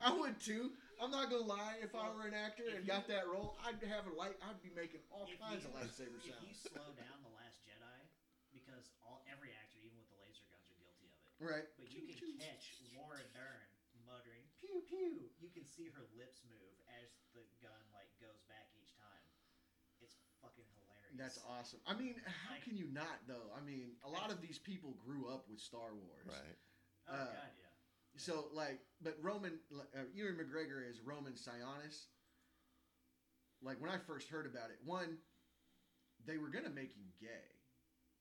I 0.00 0.12
would 0.16 0.38
too. 0.40 0.72
I'm 1.00 1.10
not 1.10 1.28
gonna 1.30 1.44
lie. 1.44 1.76
If 1.82 1.92
I 1.94 2.08
were 2.14 2.26
an 2.28 2.34
actor 2.36 2.64
and 2.72 2.86
got 2.86 3.08
that 3.08 3.28
role, 3.28 3.56
I'd 3.66 3.80
have 3.88 4.06
a 4.08 4.14
light. 4.16 4.36
I'd 4.44 4.60
be 4.62 4.70
making 4.76 5.00
all 5.12 5.28
if 5.28 5.36
kinds 5.40 5.64
you, 5.64 5.70
of 5.72 5.76
lightsaber 5.76 6.16
If 6.22 6.26
you 6.28 6.32
sounds. 6.32 6.60
slow 6.70 6.88
down 6.96 7.18
the 7.24 7.32
Last 7.36 7.60
Jedi, 7.66 7.98
because 8.52 8.92
all 9.04 9.20
every 9.28 9.52
actor, 9.56 9.80
even 9.84 9.96
with 10.00 10.08
the 10.12 10.18
laser 10.24 10.44
guns, 10.48 10.68
are 10.72 10.76
guilty 10.80 11.08
of 11.08 11.20
it. 11.24 11.29
Right. 11.40 11.64
But 11.80 11.88
you 11.88 12.04
can 12.04 12.36
catch 12.36 12.76
Laura 12.92 13.24
Dern 13.32 13.68
muttering 14.04 14.44
"pew 14.60 14.84
pew." 14.84 15.32
You 15.40 15.48
can 15.48 15.64
see 15.64 15.88
her 15.88 16.04
lips 16.12 16.44
move 16.44 16.76
as 17.00 17.08
the 17.32 17.44
gun 17.64 17.80
like 17.96 18.12
goes 18.20 18.44
back 18.44 18.68
each 18.76 18.92
time. 19.00 19.26
It's 20.04 20.20
fucking 20.44 20.68
hilarious. 20.76 21.16
That's 21.16 21.40
awesome. 21.48 21.80
I 21.88 21.96
mean, 21.96 22.20
how 22.28 22.60
can 22.60 22.76
you 22.76 22.92
not 22.92 23.24
though? 23.24 23.48
I 23.56 23.64
mean, 23.64 23.96
a 24.04 24.10
lot 24.12 24.28
of 24.28 24.44
these 24.44 24.60
people 24.60 24.96
grew 25.00 25.32
up 25.32 25.48
with 25.48 25.60
Star 25.60 25.96
Wars. 25.96 26.28
right. 26.28 26.56
Oh 27.08 27.16
uh, 27.16 27.32
god, 27.32 27.52
yeah. 27.56 27.72
So 28.16 28.52
like, 28.52 28.80
but 29.00 29.16
Roman 29.22 29.56
uh, 29.72 30.04
Ewan 30.12 30.36
McGregor 30.36 30.84
is 30.84 31.00
Roman 31.00 31.32
Sionis. 31.32 32.12
Like 33.62 33.80
when 33.80 33.90
I 33.90 33.96
first 33.96 34.28
heard 34.28 34.46
about 34.46 34.70
it, 34.70 34.80
one, 34.84 35.16
they 36.26 36.36
were 36.36 36.48
gonna 36.48 36.72
make 36.72 36.92
him 36.92 37.08
gay. 37.20 37.48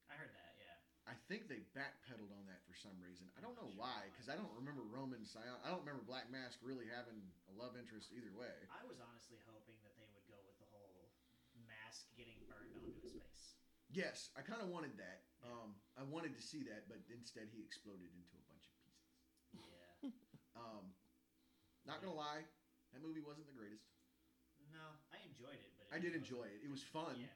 I 0.07 0.15
heard 0.15 0.31
that. 0.31 0.51
Yeah. 0.59 0.79
I 1.09 1.17
think 1.25 1.49
they 1.49 1.65
backpedaled 1.73 2.29
on 2.29 2.45
that 2.45 2.61
for 2.69 2.77
some 2.77 2.93
reason. 3.01 3.25
I 3.33 3.41
don't 3.41 3.57
know 3.57 3.65
sure 3.65 3.81
why, 3.81 4.05
why. 4.05 4.13
because 4.13 4.29
I 4.29 4.37
don't 4.37 4.53
remember 4.53 4.85
Roman 4.85 5.25
Sion. 5.25 5.41
I 5.65 5.73
don't 5.73 5.81
remember 5.81 6.05
Black 6.05 6.29
Mask 6.29 6.61
really 6.61 6.85
having 6.85 7.17
a 7.49 7.53
love 7.57 7.73
interest 7.73 8.13
either 8.13 8.29
way. 8.37 8.53
I 8.69 8.85
was 8.85 9.01
honestly 9.01 9.41
hoping 9.49 9.81
that 9.81 9.97
they 9.97 10.05
would 10.13 10.25
go 10.29 10.37
with 10.45 10.61
the 10.61 10.69
whole 10.69 11.09
mask 11.65 12.05
getting 12.13 12.37
burned 12.45 12.77
onto 12.77 12.93
his 13.01 13.17
face. 13.17 13.57
Yes, 13.89 14.29
I 14.37 14.45
kind 14.45 14.61
of 14.61 14.69
wanted 14.69 14.93
that. 15.01 15.25
Um, 15.41 15.73
I 15.97 16.05
wanted 16.05 16.37
to 16.37 16.43
see 16.45 16.61
that, 16.69 16.85
but 16.85 17.01
instead 17.09 17.49
he 17.49 17.65
exploded 17.65 18.13
into 18.13 18.33
a 18.37 18.45
bunch 18.45 18.69
of 18.69 18.73
pieces. 18.85 19.09
Yeah. 19.57 20.13
Um, 20.59 20.91
not 21.87 22.03
gonna 22.03 22.19
lie, 22.19 22.43
that 22.91 22.99
movie 22.99 23.23
wasn't 23.23 23.47
the 23.47 23.55
greatest. 23.55 23.87
no, 24.75 24.83
I 25.07 25.23
enjoyed 25.23 25.55
it, 25.55 25.71
but 25.79 25.87
it 25.87 25.95
I 25.95 26.03
did 26.03 26.19
enjoy 26.19 26.51
it. 26.51 26.59
It 26.59 26.67
was 26.67 26.83
fun. 26.83 27.15
Yeah. 27.15 27.31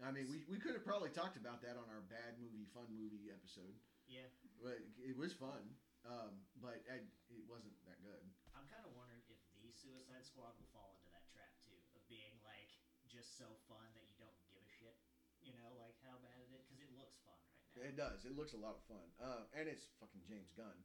I 0.00 0.10
mean, 0.10 0.26
we, 0.26 0.42
we 0.48 0.56
could 0.56 0.72
have 0.72 0.86
probably 0.86 1.12
talked 1.12 1.36
about 1.36 1.60
that 1.62 1.76
on 1.76 1.86
our 1.92 2.02
bad 2.08 2.40
movie, 2.40 2.64
fun 2.72 2.88
movie 2.90 3.28
episode. 3.28 3.76
Yeah. 4.08 4.26
But 4.58 4.80
it 4.98 5.14
was 5.14 5.36
fun, 5.36 5.62
um, 6.06 6.42
but 6.58 6.82
I, 6.88 7.02
it 7.30 7.44
wasn't 7.46 7.74
that 7.86 8.00
good. 8.02 8.22
I'm 8.56 8.66
kind 8.70 8.82
of 8.86 8.92
wondering 8.94 9.22
if 9.30 9.38
the 9.62 9.70
Suicide 9.74 10.22
Squad 10.26 10.54
will 10.58 10.70
fall 10.74 10.94
into 10.96 11.08
that 11.14 11.26
trap 11.30 11.50
too, 11.62 11.76
of 11.96 12.02
being 12.10 12.34
like 12.46 12.70
just 13.10 13.38
so 13.38 13.46
fun 13.68 13.84
that 13.94 14.04
you 14.06 14.16
don't 14.18 14.36
give 14.50 14.62
a 14.62 14.72
shit. 14.80 14.96
You 15.42 15.54
know, 15.58 15.74
like 15.82 15.98
how 16.06 16.14
bad 16.22 16.38
it 16.38 16.50
is 16.54 16.62
because 16.70 16.86
it 16.86 16.94
looks 16.94 17.18
fun 17.26 17.34
right 17.42 17.58
now. 17.58 17.82
It 17.82 17.96
does. 17.98 18.22
It 18.22 18.38
looks 18.38 18.54
a 18.54 18.60
lot 18.62 18.78
of 18.78 18.82
fun, 18.86 19.06
uh, 19.18 19.50
and 19.58 19.66
it's 19.66 19.90
fucking 19.98 20.22
James 20.22 20.54
Gunn. 20.54 20.78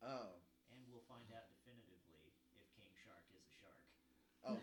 Uh, 0.00 0.32
and 0.72 0.80
we'll 0.88 1.04
find 1.04 1.28
out 1.36 1.44
definitively 1.52 2.32
if 2.56 2.64
King 2.72 2.88
Shark 3.04 3.24
is 3.36 3.44
a 3.44 3.52
shark. 3.60 3.84
oh. 4.48 4.56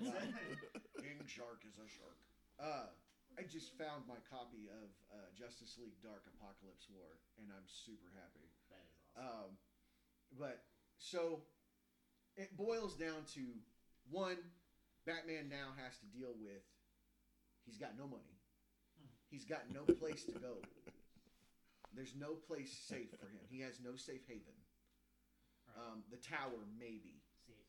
King 1.03 1.21
Shark 1.29 1.61
is 1.67 1.77
a 1.77 1.85
shark. 1.85 2.17
Uh, 2.57 2.89
I 3.37 3.45
just 3.45 3.77
found 3.77 4.09
my 4.09 4.17
copy 4.25 4.65
of 4.65 4.89
uh, 5.13 5.29
Justice 5.37 5.77
League 5.77 6.01
Dark 6.01 6.25
Apocalypse 6.25 6.89
War, 6.89 7.21
and 7.37 7.53
I'm 7.53 7.69
super 7.69 8.09
happy. 8.17 8.49
That 8.73 8.81
is 8.89 8.97
awesome. 9.13 9.21
Um, 9.21 9.49
but 10.33 10.65
so 10.97 11.45
it 12.33 12.57
boils 12.57 12.97
down 12.97 13.29
to 13.37 13.45
one: 14.09 14.41
Batman 15.05 15.53
now 15.53 15.77
has 15.77 16.01
to 16.01 16.09
deal 16.09 16.33
with. 16.33 16.65
He's 17.61 17.77
got 17.77 17.93
no 17.93 18.09
money. 18.09 18.41
Hmm. 18.97 19.13
He's 19.29 19.45
got 19.45 19.69
no 19.69 19.85
place 19.85 20.25
to 20.33 20.35
go. 20.41 20.57
There's 21.93 22.17
no 22.17 22.33
place 22.41 22.73
safe 22.73 23.13
for 23.21 23.29
him. 23.29 23.45
He 23.53 23.61
has 23.61 23.77
no 23.77 23.93
safe 23.97 24.25
haven. 24.25 24.57
right. 25.69 25.77
Um, 25.77 26.01
the 26.09 26.17
tower, 26.17 26.65
maybe. 26.77 27.21
See, 27.45 27.61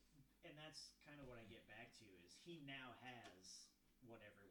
and 0.49 0.57
that's 0.57 0.97
kind 1.05 1.21
of 1.21 1.29
what 1.29 1.37
I 1.37 1.45
get 1.53 1.69
back 1.69 1.93
to 2.01 2.07
is 2.25 2.33
he 2.41 2.65
now 2.65 2.97
has 3.05 3.69
what 4.07 4.25
everyone 4.25 4.48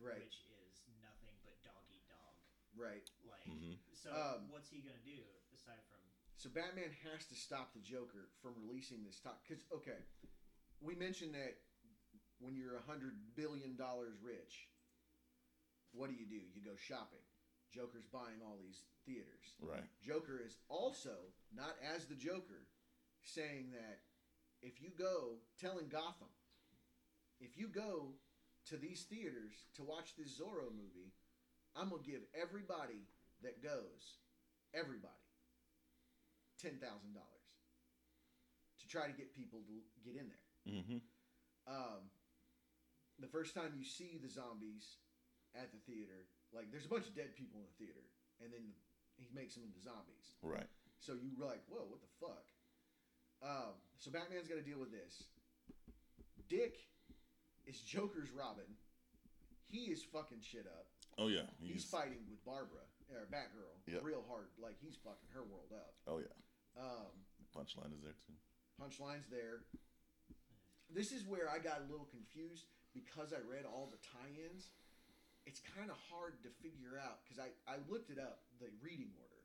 Right. 0.00 0.24
Which 0.24 0.40
is 0.48 0.80
nothing 1.04 1.36
but 1.44 1.60
dog 1.62 1.84
eat 1.92 2.06
dog. 2.08 2.34
Right. 2.74 3.04
Like, 3.24 3.44
Mhm. 3.46 3.78
so 3.94 4.10
Um, 4.12 4.48
what's 4.50 4.70
he 4.70 4.80
gonna 4.80 4.98
do 5.04 5.22
aside 5.52 5.84
from? 5.88 6.00
So 6.36 6.48
Batman 6.48 6.90
has 7.04 7.26
to 7.28 7.34
stop 7.36 7.74
the 7.74 7.80
Joker 7.80 8.30
from 8.40 8.54
releasing 8.56 9.04
this 9.04 9.20
talk 9.20 9.42
Because 9.46 9.62
okay, 9.72 10.06
we 10.80 10.94
mentioned 10.94 11.34
that 11.34 11.60
when 12.38 12.56
you're 12.56 12.76
a 12.76 12.82
hundred 12.82 13.34
billion 13.34 13.76
dollars 13.76 14.18
rich, 14.20 14.70
what 15.92 16.08
do 16.08 16.14
you 16.16 16.26
do? 16.26 16.40
You 16.54 16.62
go 16.62 16.76
shopping. 16.76 17.20
Joker's 17.70 18.06
buying 18.06 18.40
all 18.42 18.56
these 18.56 18.84
theaters. 19.04 19.54
Right. 19.60 19.84
Joker 20.00 20.38
is 20.38 20.56
also 20.68 21.34
not 21.52 21.78
as 21.82 22.06
the 22.06 22.16
Joker, 22.16 22.66
saying 23.22 23.70
that 23.72 24.02
if 24.62 24.80
you 24.80 24.90
go 24.90 25.42
telling 25.58 25.88
Gotham, 25.88 26.32
if 27.38 27.56
you 27.56 27.68
go 27.68 28.18
to 28.70 28.78
these 28.78 29.02
theaters 29.10 29.66
to 29.76 29.82
watch 29.82 30.14
this 30.14 30.38
Zorro 30.38 30.70
movie, 30.70 31.10
I'm 31.74 31.90
gonna 31.90 32.06
give 32.06 32.22
everybody 32.34 33.06
that 33.42 33.62
goes, 33.62 34.22
everybody, 34.74 35.26
ten 36.62 36.78
thousand 36.78 37.14
dollars 37.14 37.50
to 38.80 38.86
try 38.86 39.06
to 39.06 39.14
get 39.14 39.34
people 39.34 39.60
to 39.66 40.00
get 40.06 40.14
in 40.14 40.30
there. 40.30 40.46
Mm-hmm. 40.70 41.00
Um, 41.66 42.10
the 43.18 43.28
first 43.28 43.54
time 43.54 43.74
you 43.76 43.84
see 43.84 44.18
the 44.22 44.30
zombies 44.30 45.02
at 45.58 45.74
the 45.74 45.82
theater, 45.90 46.30
like 46.54 46.70
there's 46.70 46.86
a 46.86 46.92
bunch 46.92 47.10
of 47.10 47.14
dead 47.14 47.34
people 47.34 47.60
in 47.60 47.66
the 47.66 47.78
theater, 47.78 48.06
and 48.38 48.54
then 48.54 48.62
he 49.18 49.26
makes 49.34 49.54
them 49.58 49.66
into 49.66 49.82
zombies. 49.82 50.38
Right. 50.42 50.70
So 51.02 51.18
you 51.18 51.34
were 51.36 51.46
like, 51.46 51.62
whoa, 51.66 51.84
what 51.90 52.00
the 52.00 52.12
fuck? 52.22 52.46
Um, 53.42 53.74
so 53.98 54.10
Batman's 54.10 54.48
got 54.48 54.60
to 54.60 54.64
deal 54.64 54.78
with 54.78 54.92
this. 54.92 55.24
Dick 56.48 56.76
is 57.66 57.80
Joker's 57.80 58.30
Robin. 58.30 58.68
He 59.68 59.90
is 59.92 60.02
fucking 60.02 60.42
shit 60.42 60.66
up. 60.66 60.86
Oh 61.18 61.28
yeah. 61.28 61.46
He's, 61.60 61.84
fighting 61.84 62.24
with 62.30 62.42
Barbara, 62.44 62.82
or 63.12 63.28
Batgirl, 63.30 63.76
Yep. 63.86 64.02
real 64.02 64.24
hard. 64.28 64.48
Like 64.58 64.76
he's 64.80 64.96
fucking 65.04 65.28
her 65.34 65.44
world 65.44 65.70
up. 65.74 65.94
Oh 66.06 66.18
yeah. 66.18 66.34
Um, 66.80 67.12
Punchline 67.54 67.92
is 67.94 68.02
there 68.02 68.14
too. 68.26 68.34
punchline's 68.80 69.26
there. 69.28 69.66
This 70.90 71.12
is 71.12 71.26
where 71.26 71.50
I 71.50 71.58
got 71.58 71.82
a 71.82 71.90
little 71.90 72.06
confused 72.10 72.66
because 72.94 73.32
I 73.32 73.42
read 73.46 73.66
all 73.66 73.90
the 73.90 73.98
tie-ins. 74.02 74.70
It's 75.46 75.60
kind 75.76 75.90
of 75.90 75.98
hard 76.10 76.42
to 76.42 76.50
figure 76.62 76.98
out 76.98 77.22
because 77.22 77.38
I, 77.42 77.50
I 77.66 77.78
looked 77.90 78.10
it 78.10 78.18
up, 78.18 78.42
the 78.58 78.70
reading 78.82 79.10
order. 79.18 79.42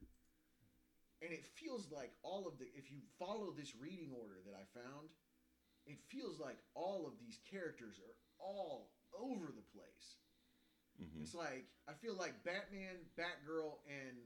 And 1.22 1.32
it 1.34 1.46
feels 1.46 1.90
like 1.90 2.14
all 2.22 2.46
of 2.46 2.58
the, 2.60 2.66
if 2.78 2.92
you 2.92 3.00
follow 3.18 3.54
this 3.54 3.74
reading 3.78 4.10
order 4.14 4.38
that 4.46 4.54
I 4.54 4.66
found, 4.74 5.10
it 5.86 6.00
feels 6.10 6.40
like 6.40 6.58
all 6.74 7.06
of 7.06 7.14
these 7.20 7.40
characters 7.50 8.00
are 8.00 8.16
all 8.40 8.90
over 9.14 9.46
the 9.48 9.66
place. 9.74 10.18
Mm-hmm. 11.02 11.22
It's 11.24 11.36
like, 11.36 11.66
I 11.88 11.94
feel 11.94 12.16
like 12.16 12.44
Batman, 12.44 13.04
Batgirl, 13.20 13.80
and 13.88 14.18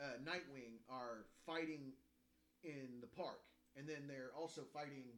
uh, 0.00 0.18
Nightwing 0.26 0.82
are 0.90 1.26
fighting 1.46 1.92
in 2.64 3.00
the 3.00 3.06
park. 3.06 3.40
And 3.76 3.88
then 3.88 4.04
they're 4.06 4.32
also 4.36 4.62
fighting 4.74 5.16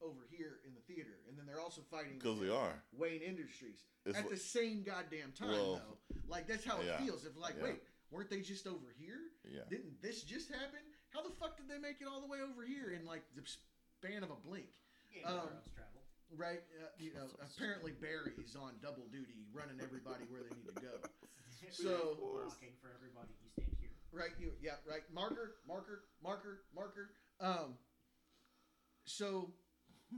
over 0.00 0.26
here 0.30 0.60
in 0.64 0.72
the 0.74 0.80
theater. 0.92 1.18
And 1.28 1.36
then 1.36 1.44
they're 1.46 1.60
also 1.60 1.82
fighting 1.90 2.18
Because 2.18 2.40
they 2.40 2.48
are. 2.50 2.82
Wayne 2.96 3.20
Industries 3.20 3.82
It's 4.06 4.16
at 4.16 4.30
the 4.30 4.36
same 4.36 4.82
goddamn 4.82 5.32
time, 5.36 5.50
Well, 5.50 5.82
though. 5.82 6.16
Like, 6.28 6.46
that's 6.46 6.64
how 6.64 6.78
yeah, 6.80 6.94
it 6.94 7.00
feels. 7.02 7.24
If, 7.24 7.36
like, 7.36 7.54
yeah. 7.58 7.64
wait, 7.64 7.82
weren't 8.10 8.30
they 8.30 8.40
just 8.40 8.66
over 8.66 8.94
here? 8.98 9.34
yeah. 9.44 9.66
Didn't 9.68 10.00
this 10.00 10.22
just 10.22 10.48
happen? 10.50 10.80
How 11.10 11.22
the 11.22 11.34
fuck 11.40 11.56
did 11.56 11.68
they 11.68 11.78
make 11.78 12.00
it 12.00 12.06
all 12.06 12.20
the 12.20 12.28
way 12.28 12.38
over 12.40 12.64
here 12.64 12.94
And 12.96 13.06
like, 13.06 13.22
the 13.34 13.42
span 13.98 14.22
of 14.22 14.30
a 14.30 14.38
blink? 14.46 14.70
Game 15.12 15.26
Um, 15.26 15.50
travel. 15.74 16.02
Right? 16.36 16.62
Uh, 16.78 16.86
you 16.98 17.14
know, 17.14 17.26
apparently 17.42 17.92
Barry's 17.92 18.54
on 18.54 18.78
double 18.82 19.06
duty 19.10 19.42
running 19.52 19.80
everybody 19.82 20.24
where 20.30 20.42
they 20.46 20.54
need 20.54 20.70
to 20.74 20.78
go. 20.80 20.94
So- 21.74 22.14
blocking 22.22 22.78
for 22.80 22.86
everybody. 22.94 23.34
You 23.42 23.50
stand 23.50 23.74
here. 23.82 23.90
Right, 24.14 24.30
you 24.38 24.54
yeah, 24.62 24.78
right. 24.88 25.02
Marker, 25.12 25.58
marker, 25.66 26.06
marker, 26.22 26.62
marker. 26.72 27.10
Um 27.42 27.74
so 29.04 29.50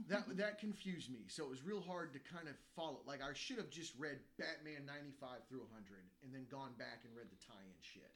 that 0.07 0.29
that 0.37 0.59
confused 0.61 1.09
me. 1.11 1.25
So 1.33 1.43
it 1.43 1.49
was 1.49 1.65
real 1.65 1.81
hard 1.81 2.13
to 2.13 2.21
kind 2.21 2.45
of 2.47 2.53
follow. 2.77 3.01
Like 3.09 3.25
I 3.25 3.33
should 3.33 3.57
have 3.57 3.73
just 3.73 3.97
read 3.97 4.21
Batman 4.37 4.85
95 4.85 5.49
through 5.49 5.65
100 5.73 5.81
and 6.23 6.29
then 6.29 6.45
gone 6.45 6.77
back 6.77 7.01
and 7.09 7.11
read 7.17 7.27
the 7.33 7.41
tie-in 7.41 7.79
shit. 7.81 8.13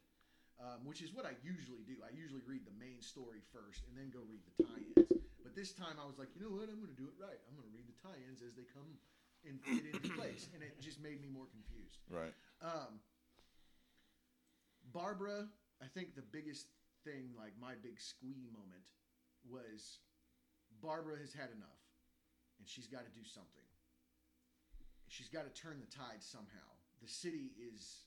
Um, 0.61 0.85
which 0.85 1.01
is 1.01 1.11
what 1.11 1.25
I 1.25 1.33
usually 1.43 1.83
do. 1.83 1.99
I 2.05 2.13
usually 2.15 2.45
read 2.45 2.61
the 2.63 2.77
main 2.79 3.01
story 3.01 3.41
first 3.51 3.83
and 3.89 3.97
then 3.97 4.13
go 4.13 4.21
read 4.23 4.39
the 4.45 4.55
tie-ins. 4.69 5.11
But 5.55 5.63
this 5.63 5.71
time 5.71 5.95
I 5.95 6.03
was 6.03 6.19
like, 6.19 6.35
you 6.35 6.43
know 6.43 6.51
what? 6.51 6.67
I'm 6.67 6.83
going 6.83 6.91
to 6.91 6.99
do 6.99 7.07
it 7.07 7.15
right. 7.15 7.39
I'm 7.47 7.55
going 7.55 7.63
to 7.63 7.71
read 7.71 7.87
the 7.87 7.95
tie-ins 8.03 8.43
as 8.43 8.59
they 8.59 8.67
come 8.75 8.99
and 9.47 9.55
fit 9.63 9.87
into 9.87 10.11
place, 10.19 10.51
and 10.51 10.59
it 10.59 10.75
just 10.83 10.99
made 10.99 11.23
me 11.23 11.31
more 11.31 11.47
confused. 11.47 12.03
Right. 12.11 12.35
Um, 12.59 12.99
Barbara, 14.91 15.47
I 15.79 15.87
think 15.95 16.19
the 16.19 16.27
biggest 16.27 16.67
thing, 17.07 17.31
like 17.39 17.55
my 17.55 17.79
big 17.79 18.03
squee 18.03 18.51
moment, 18.51 18.83
was 19.47 20.03
Barbara 20.83 21.15
has 21.23 21.31
had 21.31 21.55
enough, 21.55 21.79
and 22.59 22.67
she's 22.67 22.91
got 22.91 23.07
to 23.07 23.13
do 23.15 23.23
something. 23.23 23.63
She's 25.07 25.31
got 25.31 25.47
to 25.47 25.53
turn 25.55 25.79
the 25.79 25.87
tide 25.87 26.19
somehow. 26.19 26.67
The 26.99 27.07
city 27.07 27.55
is 27.55 28.03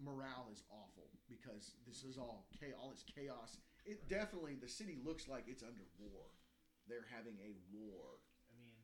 morale 0.00 0.48
is 0.48 0.64
awful 0.72 1.12
because 1.28 1.76
this 1.84 2.08
is 2.08 2.16
all 2.16 2.48
chaos. 2.56 2.80
All 2.80 2.88
this 2.88 3.04
chaos. 3.04 3.60
It 3.82 4.06
definitely 4.06 4.54
the 4.54 4.70
city 4.70 4.98
looks 5.02 5.26
like 5.26 5.50
it's 5.50 5.62
under 5.66 5.86
war. 5.98 6.30
They're 6.86 7.06
having 7.10 7.38
a 7.42 7.54
war. 7.74 8.22
I 8.50 8.54
mean, 8.58 8.78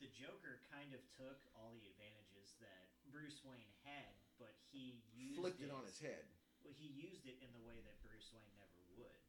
the 0.00 0.08
Joker 0.12 0.60
kind 0.68 0.92
of 0.92 1.00
took 1.16 1.40
all 1.56 1.72
the 1.76 1.88
advantages 1.88 2.56
that 2.60 2.92
Bruce 3.08 3.40
Wayne 3.44 3.72
had, 3.84 4.12
but 4.36 4.52
he 4.72 5.00
used 5.16 5.40
Flipped 5.40 5.64
it 5.64 5.72
on 5.72 5.84
his 5.88 6.00
head. 6.00 6.28
Well, 6.64 6.76
he 6.76 6.88
used 6.92 7.24
it 7.24 7.40
in 7.40 7.50
the 7.56 7.64
way 7.64 7.80
that 7.84 7.96
Bruce 8.04 8.28
Wayne 8.32 8.52
never 8.60 8.80
would. 9.00 9.20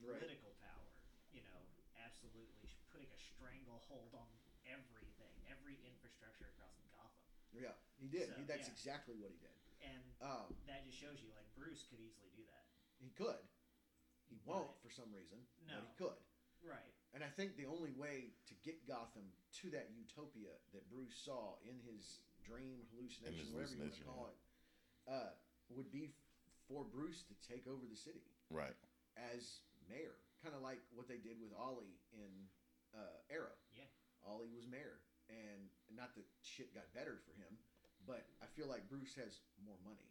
Right. 0.00 0.16
Political 0.16 0.56
power, 0.64 0.90
you 1.28 1.44
know, 1.44 1.60
absolutely 2.00 2.72
putting 2.88 3.12
a 3.12 3.20
stranglehold 3.20 4.16
on 4.16 4.28
everything, 4.64 5.34
every 5.52 5.76
infrastructure 5.84 6.48
across 6.56 6.80
Gotham, 6.88 7.26
Yeah, 7.52 7.76
he 8.00 8.08
did. 8.08 8.32
So, 8.32 8.40
he, 8.40 8.48
that's 8.48 8.68
yeah. 8.68 8.76
exactly 8.76 9.16
what 9.20 9.28
he 9.28 9.38
did. 9.40 9.52
and 9.84 10.00
Um, 10.24 10.48
that 10.68 10.88
just 10.88 10.96
shows 10.96 11.20
you 11.20 11.28
like 11.36 11.48
Bruce 11.52 11.84
could 11.88 12.00
easily 12.00 12.32
do 12.32 12.44
that. 12.48 12.64
He 12.96 13.12
could. 13.12 13.40
He 14.30 14.38
won't 14.46 14.70
Right. 14.70 14.80
for 14.82 14.90
some 14.90 15.10
reason, 15.12 15.38
No. 15.66 15.74
but 15.80 15.88
he 15.90 15.94
could. 15.98 16.18
Right. 16.62 16.94
And 17.12 17.24
I 17.24 17.28
think 17.30 17.56
the 17.56 17.66
only 17.66 17.90
way 17.92 18.32
to 18.46 18.54
get 18.62 18.86
Gotham 18.86 19.26
to 19.60 19.70
that 19.70 19.90
utopia 19.90 20.54
that 20.72 20.88
Bruce 20.88 21.16
saw 21.18 21.58
in 21.66 21.78
his 21.80 22.20
dream 22.46 22.86
hallucination, 22.94 23.34
his 23.38 23.50
whatever 23.50 23.74
you 23.74 23.80
want 23.82 23.92
to 23.94 24.00
hallucination, 24.00 24.06
call 24.06 24.26
it, 24.28 24.38
uh, 25.10 25.34
would 25.70 25.90
be 25.90 26.14
for 26.68 26.84
Bruce 26.84 27.24
to 27.24 27.34
take 27.42 27.66
over 27.66 27.84
the 27.86 27.96
city 27.96 28.22
Right. 28.48 28.76
as 29.16 29.60
mayor, 29.88 30.14
kind 30.42 30.54
of 30.54 30.62
like 30.62 30.80
what 30.94 31.08
they 31.08 31.18
did 31.18 31.40
with 31.40 31.52
Ollie 31.52 31.98
in 32.12 32.48
uh, 32.94 33.18
Arrow. 33.28 33.56
Yeah. 33.74 33.86
Ollie 34.22 34.48
was 34.48 34.66
mayor, 34.66 35.00
and 35.28 35.68
not 35.90 36.14
that 36.14 36.26
shit 36.42 36.72
got 36.74 36.92
better 36.92 37.18
for 37.18 37.32
him, 37.34 37.58
but 38.06 38.26
I 38.40 38.46
feel 38.46 38.66
like 38.68 38.88
Bruce 38.88 39.14
has 39.14 39.40
more 39.64 39.78
money 39.84 40.06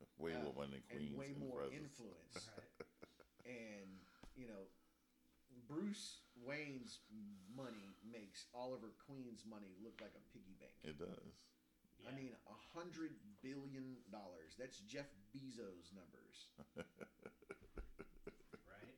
Way 0.18 0.34
Uh, 0.34 0.42
more 0.42 0.54
money 0.54 0.70
than 0.72 0.82
Queens 0.82 1.10
and 1.10 1.18
way 1.18 1.30
in 1.30 1.38
more 1.38 1.58
presence. 1.66 1.82
influence. 1.82 2.34
Right. 2.78 2.87
And 3.48 3.88
you 4.36 4.46
know 4.46 4.68
Bruce 5.66 6.20
Wayne's 6.44 7.00
money 7.56 7.96
makes 8.04 8.46
Oliver 8.54 8.92
Queen's 9.04 9.44
money 9.48 9.72
look 9.82 9.98
like 10.00 10.12
a 10.16 10.22
piggy 10.32 10.54
bank. 10.60 10.72
It 10.84 10.98
does. 11.00 11.34
I 12.06 12.12
mean, 12.14 12.30
a 12.46 12.54
hundred 12.78 13.10
billion 13.42 13.96
dollars. 14.12 14.54
That's 14.56 14.78
Jeff 14.86 15.10
Bezos' 15.34 15.90
numbers. 15.92 16.46
right. 16.78 16.86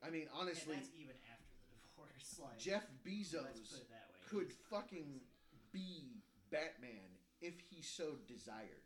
I 0.05 0.11
mean, 0.11 0.29
honestly, 0.37 0.75
and 0.77 0.83
that's 0.85 0.93
even 0.95 1.17
after 1.33 1.49
the 1.73 1.79
divorce. 1.81 2.37
Like 2.39 2.59
Jeff 2.61 2.85
let's 2.85 3.01
Bezos 3.03 3.73
put 3.73 3.81
it 3.81 3.89
that 3.91 4.13
way. 4.13 4.21
could 4.29 4.53
He's 4.53 4.61
fucking 4.69 5.25
crazy. 5.25 5.65
be 5.73 6.21
Batman 6.53 7.17
if 7.41 7.55
he 7.71 7.81
so 7.83 8.19
desired. 8.29 8.85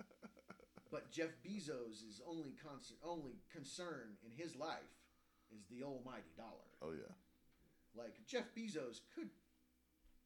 But 0.90 1.10
Jeff 1.12 1.36
Bezos' 1.44 2.00
is 2.08 2.22
only 2.26 2.54
con- 2.64 2.80
only 3.04 3.42
concern 3.52 4.16
in 4.24 4.32
his 4.32 4.56
life 4.56 4.88
is 5.54 5.64
the 5.72 5.82
almighty 5.84 6.32
dollar. 6.36 6.68
Oh 6.82 6.92
yeah. 6.92 7.12
Like 7.96 8.20
Jeff 8.28 8.46
Bezos 8.54 9.00
could 9.16 9.30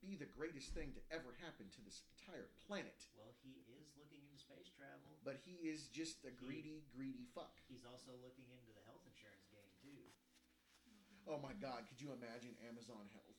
be 0.02 0.18
the 0.18 0.26
greatest 0.34 0.74
thing 0.74 0.90
to 0.98 1.02
ever 1.14 1.30
happen 1.38 1.70
to 1.70 1.80
this 1.86 2.02
entire 2.18 2.50
planet, 2.66 3.06
Well, 3.14 3.30
he 3.38 3.62
is 3.70 3.94
looking 3.94 4.18
into 4.26 4.34
space 4.34 4.66
travel. 4.74 5.14
but 5.22 5.38
he 5.46 5.62
is 5.62 5.86
just 5.94 6.26
a 6.26 6.32
greedy, 6.34 6.82
greedy 6.90 7.22
fuck. 7.38 7.54
He's 7.70 7.86
also 7.86 8.10
looking 8.18 8.50
into 8.50 8.74
the 8.74 8.82
health 8.82 9.06
insurance 9.06 9.46
game 9.46 9.70
too. 9.78 10.02
Oh 11.30 11.38
my 11.38 11.54
God, 11.62 11.86
could 11.86 12.02
you 12.02 12.10
imagine 12.10 12.50
Amazon 12.66 13.06
Health? 13.14 13.38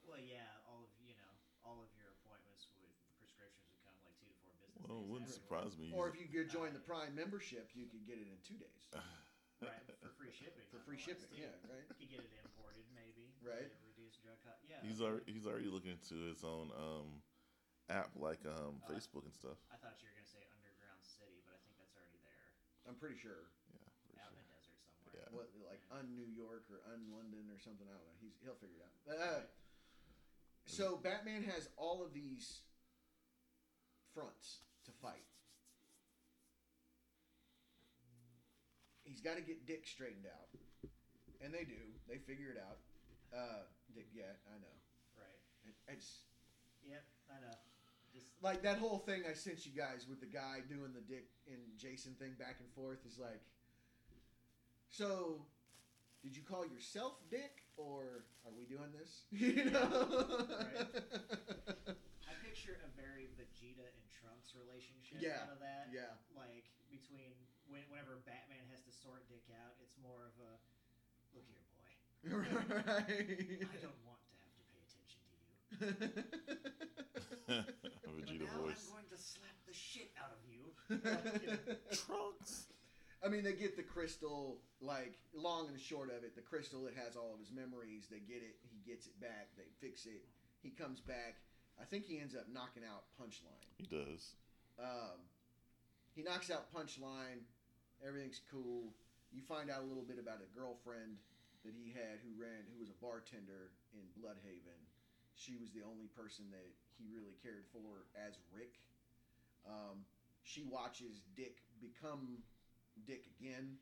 Well, 0.00 0.16
yeah, 0.16 0.48
all 0.64 0.80
of 0.80 0.92
you 1.04 1.12
know, 1.12 1.32
all 1.60 1.84
of 1.84 1.92
your 1.92 2.08
appointments 2.24 2.72
would 2.80 2.88
prescriptions 3.20 3.68
would 3.68 3.82
come 3.84 3.92
like 4.00 4.16
two 4.16 4.32
to 4.32 4.38
four 4.40 4.56
business 4.56 4.80
Well, 4.80 4.96
it 4.96 5.04
days. 5.04 5.12
wouldn't 5.12 5.28
after. 5.28 5.44
surprise 5.44 5.72
me. 5.76 5.92
Or 5.92 6.08
if 6.08 6.16
you 6.16 6.24
could 6.24 6.48
join 6.48 6.72
the 6.72 6.80
uh, 6.80 6.88
Prime 6.88 7.12
membership, 7.12 7.68
you 7.76 7.84
could 7.92 8.08
get 8.08 8.16
it 8.16 8.32
in 8.32 8.40
two 8.40 8.56
days 8.56 8.88
Right, 9.62 9.82
for 10.02 10.12
free 10.20 10.32
shipping. 10.36 10.66
for 10.68 10.80
free 10.84 11.00
shipping. 11.00 11.32
too. 11.32 11.40
Yeah, 11.48 11.56
right. 11.72 11.86
You 11.96 12.06
could 12.12 12.20
get 12.20 12.28
it 12.28 12.44
imported, 12.44 12.84
maybe. 12.92 13.32
Right. 13.40 13.64
Get 13.72 13.80
a 13.80 13.88
reduced 13.88 14.20
drug 14.20 14.36
cost. 14.44 14.60
Yeah. 14.68 14.82
he's 14.84 15.00
already 15.00 15.24
he's 15.32 15.48
already 15.48 15.72
looking 15.72 15.96
into 15.96 16.28
his 16.28 16.44
own 16.44 16.68
um 16.76 17.24
app 17.88 18.12
like 18.20 18.44
um 18.44 18.82
Uh, 18.84 18.92
Facebook 18.92 19.24
and 19.24 19.32
stuff. 19.32 19.56
I 19.72 19.80
thought 19.80 19.96
you 20.04 20.12
were 20.12 20.16
gonna 20.18 20.28
say 20.28 20.44
underground 20.52 21.00
city, 21.00 21.40
but 21.48 21.56
I 21.56 21.60
think 21.64 21.80
that's 21.80 21.96
already 21.96 22.20
there, 22.20 22.46
I'm 22.84 22.98
pretty 23.00 23.16
sure. 23.16 23.48
Yeah, 23.72 23.80
for 24.04 24.12
out 24.20 24.28
sure. 24.28 24.36
in 24.36 24.44
the 24.44 24.48
desert 24.52 24.76
somewhere. 24.84 25.14
Yeah. 25.16 25.28
What 25.32 25.48
like 25.64 25.80
un 25.88 26.12
New 26.12 26.28
York 26.28 26.68
or 26.68 26.84
un 26.92 27.08
London 27.08 27.48
or 27.48 27.56
something? 27.56 27.88
I 27.88 27.96
don't 27.96 28.04
know. 28.04 28.18
He's 28.20 28.36
he'll 28.44 28.60
figure 28.60 28.76
it 28.76 28.84
out. 28.84 28.94
Uh, 29.08 29.42
so 30.68 31.00
Batman 31.00 31.48
has 31.48 31.72
all 31.80 32.04
of 32.04 32.12
these 32.12 32.60
fronts 34.12 34.60
to 34.84 34.92
fight. 35.00 35.24
He's 39.16 39.24
got 39.24 39.40
to 39.40 39.42
get 39.42 39.64
Dick 39.64 39.88
straightened 39.88 40.28
out, 40.28 40.52
and 41.40 41.48
they 41.48 41.64
do. 41.64 41.80
They 42.04 42.20
figure 42.20 42.52
it 42.52 42.60
out. 42.60 42.76
Uh, 43.32 43.64
Dick, 43.96 44.12
yeah, 44.12 44.36
I 44.52 44.60
know. 44.60 44.76
Right. 45.16 45.40
It, 45.64 45.72
it's 45.88 46.28
Yep, 46.84 47.00
I 47.32 47.40
know. 47.40 47.56
Just 48.12 48.28
Like 48.44 48.60
that 48.60 48.76
whole 48.76 48.98
thing 49.08 49.24
I 49.24 49.32
sent 49.32 49.64
you 49.64 49.72
guys 49.72 50.04
with 50.04 50.20
the 50.20 50.28
guy 50.28 50.60
doing 50.68 50.92
the 50.92 51.00
Dick 51.00 51.32
and 51.48 51.56
Jason 51.80 52.12
thing 52.20 52.36
back 52.38 52.60
and 52.60 52.68
forth 52.76 53.00
is 53.08 53.16
like, 53.18 53.40
so 54.92 55.40
did 56.22 56.36
you 56.36 56.42
call 56.44 56.64
yourself 56.68 57.16
Dick 57.32 57.64
or 57.80 58.28
are 58.44 58.52
we 58.52 58.68
doing 58.68 58.92
this? 58.92 59.24
You 59.32 59.64
know? 59.72 60.44
I 62.28 62.32
picture 62.44 62.78
a 62.84 62.90
very 63.00 63.32
Vegeta 63.36 63.84
and 63.84 64.06
Trunks 64.12 64.52
relationship 64.56 65.18
Yeah, 65.24 65.44
out 65.48 65.56
of 65.56 65.60
that. 65.64 65.88
yeah. 65.92 66.14
Like 66.36 66.68
between 66.92 67.34
when, 67.68 67.82
whenever 67.90 68.22
Batman 68.24 68.62
has 68.70 68.80
to 68.85 68.85
sort 69.06 69.22
Dick 69.30 69.46
out, 69.54 69.78
it's 69.78 69.94
more 70.02 70.26
of 70.26 70.34
a 70.42 70.58
look 71.30 71.46
here, 71.46 71.62
boy. 71.78 71.86
right. 72.82 73.06
I 73.06 73.78
don't 73.78 74.02
want 74.02 74.18
to 74.26 74.34
have 74.42 74.50
to 74.58 74.66
pay 74.66 74.82
attention 74.82 75.22
to 75.22 75.30
you. 75.30 75.46
Vegeta 78.18 78.42
but 78.42 78.50
now 78.50 78.66
voice. 78.66 78.90
I'm 78.90 78.98
going 78.98 79.10
to 79.14 79.22
slap 79.22 79.54
the 79.62 79.74
shit 79.74 80.10
out 80.18 80.34
of 80.34 80.42
you. 80.50 80.74
Like, 80.90 81.38
you 81.38 81.54
know, 81.54 81.78
Trunks. 81.94 82.66
I 83.22 83.28
mean, 83.28 83.44
they 83.44 83.54
get 83.54 83.76
the 83.76 83.86
crystal, 83.86 84.58
like, 84.80 85.14
long 85.34 85.68
and 85.68 85.78
short 85.78 86.10
of 86.10 86.26
it, 86.26 86.34
the 86.34 86.42
crystal 86.42 86.82
that 86.84 86.94
has 86.98 87.14
all 87.14 87.32
of 87.32 87.38
his 87.38 87.50
memories, 87.54 88.10
they 88.10 88.18
get 88.18 88.42
it, 88.42 88.58
he 88.66 88.82
gets 88.88 89.06
it 89.06 89.18
back, 89.20 89.54
they 89.56 89.70
fix 89.80 90.06
it, 90.06 90.26
he 90.62 90.70
comes 90.70 91.00
back. 91.00 91.38
I 91.80 91.84
think 91.84 92.06
he 92.06 92.18
ends 92.18 92.34
up 92.34 92.46
knocking 92.52 92.82
out 92.82 93.04
Punchline. 93.20 93.62
He 93.78 93.86
does. 93.86 94.34
Um, 94.78 95.22
he 96.14 96.22
knocks 96.22 96.50
out 96.50 96.72
Punchline, 96.74 97.46
everything's 98.04 98.40
cool. 98.50 98.92
You 99.32 99.42
find 99.42 99.70
out 99.70 99.82
a 99.82 99.88
little 99.88 100.06
bit 100.06 100.18
about 100.18 100.40
a 100.40 100.48
girlfriend 100.56 101.18
that 101.64 101.74
he 101.74 101.90
had 101.90 102.22
who 102.22 102.30
ran, 102.38 102.62
who 102.70 102.78
was 102.78 102.88
a 102.90 102.98
bartender 103.02 103.74
in 103.92 104.06
Blüdhaven. 104.14 104.80
She 105.34 105.56
was 105.58 105.68
the 105.74 105.84
only 105.84 106.08
person 106.16 106.48
that 106.54 106.64
he 106.96 107.04
really 107.12 107.36
cared 107.42 107.68
for 107.74 108.08
as 108.16 108.38
Rick. 108.54 108.80
Um, 109.66 110.06
she 110.46 110.62
watches 110.62 111.20
Dick 111.34 111.60
become 111.82 112.40
Dick 113.04 113.26
again. 113.36 113.76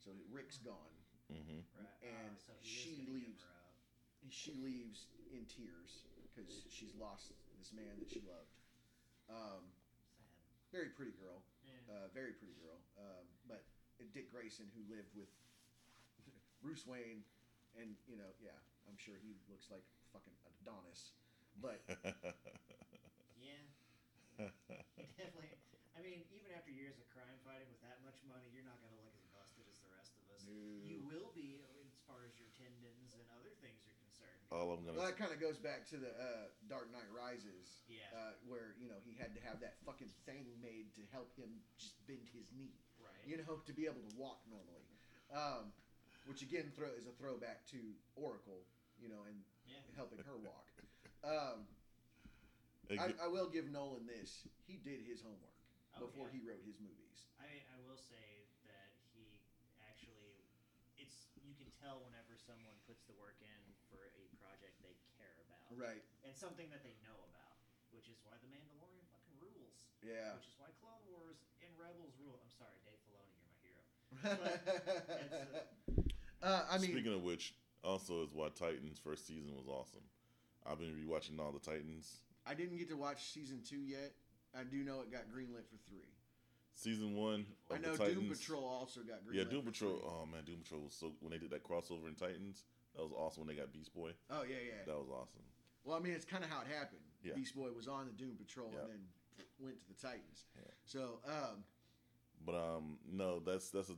So 0.00 0.10
Rick's 0.32 0.58
gone. 0.58 0.96
hmm 1.28 1.62
right. 1.76 2.00
And 2.02 2.34
oh, 2.34 2.42
so 2.46 2.52
she 2.62 3.06
leaves. 3.06 3.42
Give 3.42 3.52
her 3.52 3.62
up. 3.68 3.76
She 4.30 4.52
leaves 4.58 5.06
in 5.30 5.46
tears 5.46 6.02
because 6.32 6.50
she's 6.72 6.94
lost 6.98 7.30
this 7.60 7.70
man 7.70 8.00
that 8.00 8.10
she 8.10 8.24
loved. 8.26 8.50
Um, 9.30 9.70
Sad. 10.18 10.72
very 10.72 10.90
pretty 10.90 11.14
girl. 11.14 11.42
Yeah. 11.86 11.94
Uh, 11.94 12.06
very 12.10 12.34
pretty 12.34 12.54
girl. 12.58 12.82
Um, 12.98 13.24
but 13.46 13.62
Dick 14.12 14.30
Grayson, 14.30 14.66
who 14.74 14.82
lived 14.90 15.14
with 15.14 15.30
Bruce 16.62 16.86
Wayne, 16.86 17.22
and 17.78 17.94
you 18.10 18.18
know, 18.18 18.30
yeah, 18.42 18.58
I'm 18.90 18.98
sure 18.98 19.14
he 19.22 19.38
looks 19.48 19.70
like 19.70 19.84
fucking 20.12 20.34
Adonis. 20.60 21.14
But 21.62 21.80
yeah. 23.40 23.62
He 25.00 25.08
definitely. 25.16 25.54
I 25.96 26.04
mean, 26.04 26.28
even 26.28 26.52
after 26.52 26.68
years 26.68 27.00
of 27.00 27.08
crime 27.08 27.40
fighting 27.40 27.72
with 27.72 27.80
that 27.80 28.04
much 28.04 28.20
money, 28.28 28.52
you're 28.52 28.66
not 28.68 28.76
gonna 28.84 29.00
look 29.00 29.16
as 29.16 29.24
busted 29.32 29.64
as 29.64 29.80
the 29.80 29.88
rest 29.96 30.12
of 30.20 30.28
us. 30.28 30.44
No. 30.44 30.52
You 30.84 31.00
will 31.00 31.32
be, 31.32 31.64
as 31.80 31.96
far 32.04 32.20
as 32.28 32.36
your 32.36 32.52
tendons 32.52 33.16
and 33.16 33.24
other 33.32 33.56
things 33.64 33.80
are 33.80 33.88
concerned. 33.88 33.95
All 34.54 34.70
I'm 34.70 34.86
well, 34.86 34.94
gonna. 34.94 35.02
that 35.10 35.18
kind 35.18 35.34
of 35.34 35.40
goes 35.42 35.58
back 35.58 35.82
to 35.90 35.98
the 35.98 36.14
uh, 36.14 36.46
Dark 36.70 36.86
Knight 36.94 37.10
Rises, 37.10 37.82
Yeah. 37.90 38.06
uh, 38.14 38.32
where 38.46 38.78
you 38.78 38.86
know 38.86 38.98
he 39.02 39.12
had 39.18 39.34
to 39.34 39.42
have 39.42 39.58
that 39.60 39.74
fucking 39.82 40.10
thing 40.22 40.46
made 40.62 40.94
to 40.94 41.02
help 41.10 41.34
him 41.34 41.50
just 41.78 41.98
bend 42.06 42.30
his 42.30 42.46
knee. 42.54 42.78
right. 43.02 43.10
you 43.26 43.42
know, 43.42 43.58
to 43.66 43.72
be 43.74 43.90
able 43.90 44.02
to 44.06 44.14
walk 44.14 44.38
normally. 44.46 44.86
Um, 45.34 45.74
which 46.30 46.42
again 46.42 46.70
throw, 46.74 46.90
is 46.94 47.06
a 47.10 47.14
throwback 47.18 47.66
to 47.74 47.78
Oracle, 48.14 48.62
you 49.02 49.10
know, 49.10 49.26
and 49.26 49.42
Yeah. 49.66 49.82
helping 49.98 50.18
her 50.22 50.36
walk. 50.38 50.70
Um, 51.26 51.66
I, 52.86 53.10
I 53.18 53.26
will 53.26 53.50
give 53.50 53.66
Nolan 53.66 54.06
this. 54.06 54.46
He 54.70 54.78
did 54.78 55.02
his 55.02 55.18
homework 55.18 55.58
Oh, 55.98 56.06
before 56.06 56.30
yeah. 56.30 56.38
he 56.38 56.40
wrote 56.46 56.62
his 56.62 56.78
movies. 56.78 57.26
I 57.42 57.66
I 57.74 57.82
will 57.82 57.98
say 57.98 58.46
that 58.70 58.94
he 59.10 59.42
actually, 59.90 60.38
it's 60.94 61.34
you 61.42 61.58
can 61.58 61.66
tell 61.82 61.98
whenever 62.06 62.38
someone 62.38 62.78
puts 62.86 63.02
the 63.10 63.16
work 63.18 63.42
in 63.42 63.62
for 63.90 64.06
a 64.14 64.24
project 64.38 64.78
they 64.86 64.94
care 65.18 65.34
about 65.70 65.78
Right. 65.78 66.02
and 66.24 66.34
something 66.36 66.70
that 66.70 66.82
they 66.82 66.94
know 67.02 67.16
about, 67.30 67.56
which 67.90 68.08
is 68.08 68.18
why 68.22 68.34
the 68.38 68.48
Mandalorian 68.50 69.04
fucking 69.10 69.36
rules. 69.42 69.74
Yeah. 70.02 70.34
Which 70.38 70.46
is 70.46 70.56
why 70.58 70.70
Clone 70.80 71.02
Wars 71.10 71.42
and 71.62 71.70
Rebels 71.78 72.14
rule. 72.22 72.38
I'm 72.38 72.50
sorry, 72.54 72.78
Dave 72.86 73.00
Filoni, 73.06 73.34
you're 73.34 73.46
my 73.50 73.58
hero. 73.62 73.82
uh, 76.42 76.62
I 76.70 76.78
mean, 76.78 76.92
Speaking 76.92 77.14
of 77.14 77.22
which, 77.22 77.54
also 77.82 78.22
is 78.22 78.32
why 78.32 78.48
Titans 78.54 78.98
first 78.98 79.26
season 79.26 79.54
was 79.56 79.66
awesome. 79.68 80.02
I've 80.66 80.78
been 80.78 80.94
rewatching 80.94 81.38
all 81.38 81.52
the 81.52 81.60
Titans. 81.62 82.20
I 82.46 82.54
didn't 82.54 82.78
get 82.78 82.88
to 82.90 82.96
watch 82.96 83.32
season 83.32 83.62
two 83.62 83.82
yet. 83.82 84.12
I 84.54 84.64
do 84.64 84.82
know 84.82 85.00
it 85.00 85.10
got 85.12 85.28
greenlit 85.28 85.66
for 85.68 85.78
three. 85.88 86.10
Season 86.74 87.14
one 87.16 87.46
of 87.70 87.76
I 87.76 87.80
know 87.80 87.92
the 87.92 87.98
Titans. 87.98 88.20
Doom 88.20 88.36
Patrol 88.36 88.64
also 88.64 89.00
got 89.00 89.24
greenlit. 89.24 89.34
Yeah, 89.34 89.44
Doom 89.44 89.62
for 89.64 89.70
Patrol. 89.70 89.92
three. 89.98 90.08
Oh 90.10 90.26
man, 90.26 90.44
Doom 90.44 90.58
Patrol 90.62 90.82
was 90.82 90.94
so 90.94 91.12
when 91.20 91.30
they 91.32 91.38
did 91.38 91.50
that 91.50 91.64
crossover 91.64 92.08
in 92.08 92.14
Titans. 92.14 92.64
That 92.94 93.02
was 93.02 93.12
awesome 93.12 93.44
when 93.46 93.54
they 93.54 93.60
got 93.60 93.72
Beast 93.72 93.94
Boy. 93.94 94.10
Oh 94.30 94.42
yeah, 94.42 94.56
yeah. 94.64 94.84
That 94.86 94.96
was 94.96 95.08
awesome. 95.10 95.44
Well, 95.86 95.96
I 95.96 96.00
mean, 96.00 96.12
it's 96.12 96.24
kind 96.24 96.42
of 96.42 96.50
how 96.50 96.60
it 96.62 96.66
happened. 96.66 97.00
Yeah. 97.22 97.34
Beast 97.34 97.54
Boy 97.54 97.68
was 97.74 97.86
on 97.86 98.06
the 98.06 98.12
Doom 98.12 98.36
Patrol 98.36 98.70
Yeah. 98.74 98.80
and 98.80 98.90
then 98.90 99.46
went 99.58 99.76
to 99.80 99.88
the 99.88 99.94
Titans. 99.94 100.44
Yeah. 100.56 100.70
So, 100.84 101.20
um, 101.26 101.64
But 102.44 102.56
um, 102.56 102.98
no, 103.10 103.38
that's 103.40 103.70
that's 103.70 103.88
a 103.90 103.96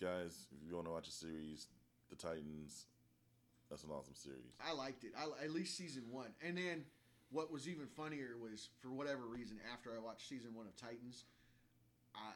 guys. 0.00 0.46
If 0.50 0.66
you 0.66 0.74
want 0.74 0.86
to 0.86 0.92
watch 0.92 1.06
a 1.06 1.12
series, 1.12 1.68
the 2.10 2.16
Titans. 2.16 2.86
That's 3.70 3.82
an 3.84 3.90
awesome 3.90 4.14
series. 4.14 4.52
I 4.60 4.72
liked 4.72 5.04
it. 5.04 5.12
I 5.16 5.44
at 5.44 5.50
least 5.50 5.76
season 5.76 6.04
one, 6.10 6.28
and 6.42 6.56
then 6.56 6.84
what 7.30 7.50
was 7.50 7.66
even 7.66 7.86
funnier 7.86 8.36
was 8.40 8.68
for 8.80 8.90
whatever 8.90 9.26
reason 9.26 9.58
after 9.72 9.90
I 9.96 9.98
watched 10.00 10.28
season 10.28 10.54
one 10.54 10.66
of 10.66 10.76
Titans, 10.76 11.24
I 12.14 12.32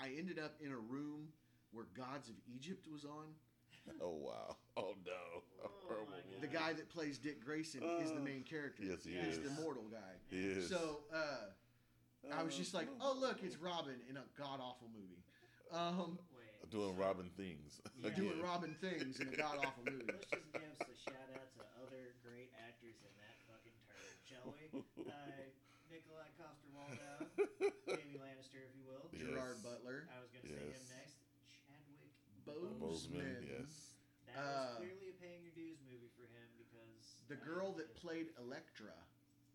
I 0.00 0.06
I 0.06 0.18
ended 0.18 0.38
up 0.38 0.56
in 0.60 0.72
a 0.72 0.76
room 0.76 1.28
where 1.72 1.86
Gods 1.96 2.28
of 2.28 2.34
Egypt 2.52 2.86
was 2.90 3.04
on. 3.04 3.34
Oh 4.00 4.16
wow! 4.16 4.56
Oh 4.76 4.94
no! 5.04 5.42
Oh, 5.64 5.68
Horrible 5.84 6.08
my 6.12 6.22
movie. 6.28 6.40
The 6.40 6.52
guy 6.52 6.72
that 6.72 6.88
plays 6.88 7.18
Dick 7.18 7.44
Grayson 7.44 7.82
is 8.00 8.12
the 8.12 8.20
main 8.20 8.44
character. 8.44 8.84
Yes, 8.84 9.04
he 9.04 9.12
He's 9.12 9.36
is. 9.36 9.44
the 9.44 9.60
mortal 9.60 9.84
guy. 9.90 10.14
He 10.30 10.40
is. 10.40 10.68
So 10.68 11.00
uh, 11.12 11.52
I 12.32 12.42
was 12.42 12.56
just 12.56 12.72
like, 12.72 12.88
oh 13.00 13.16
look, 13.18 13.42
it's 13.42 13.56
Robin 13.58 13.96
in 14.08 14.16
a 14.16 14.24
god 14.38 14.60
awful 14.62 14.88
movie. 14.94 15.20
Um, 15.74 16.18
Wait. 16.32 16.70
doing 16.70 16.96
Robin 16.96 17.28
things. 17.36 17.80
Yeah. 17.98 18.10
doing 18.16 18.40
Robin 18.40 18.72
things 18.80 19.20
in 19.20 19.28
a 19.28 19.36
god 19.36 19.58
awful 19.64 19.84
movie. 19.84 20.06
Let's 20.08 20.28
just 20.32 20.48
give 20.52 20.62
a 20.80 20.96
shout 21.04 21.28
out 21.36 21.48
to 21.58 21.62
other 21.84 22.14
great 22.24 22.50
actors 22.56 22.96
in 23.04 23.12
that 23.20 23.36
fucking 23.48 23.76
turd, 23.84 24.16
shall 24.24 24.48
we? 24.54 24.64
Uh, 25.04 25.12
Nikolai 25.90 26.30
Coster-Waldau, 26.38 27.18
Jamie 27.90 28.16
Lannister, 28.22 28.62
if 28.64 28.72
you 28.78 28.86
will. 28.86 29.10
Yes. 29.10 29.26
Gerard 29.28 29.58
Butler, 29.66 30.06
I 30.14 30.22
was 30.22 30.30
gonna 30.30 30.46
say 30.46 30.62
him 30.62 30.70
Yes. 30.78 30.86
next. 30.94 31.16
Chadwick 32.50 32.74
Boseman. 32.82 33.22
Boseman, 33.22 33.46
yes. 33.46 33.94
That 34.26 34.36
Uh, 34.38 34.42
was 34.42 34.86
clearly 34.86 35.08
a 35.10 35.16
paying 35.18 35.42
your 35.42 35.54
dues 35.54 35.78
movie 35.86 36.10
for 36.14 36.26
him 36.26 36.48
because 36.58 37.22
the 37.28 37.38
uh, 37.38 37.44
girl 37.46 37.72
that 37.78 37.94
played 37.98 38.30
Elektra 38.38 38.94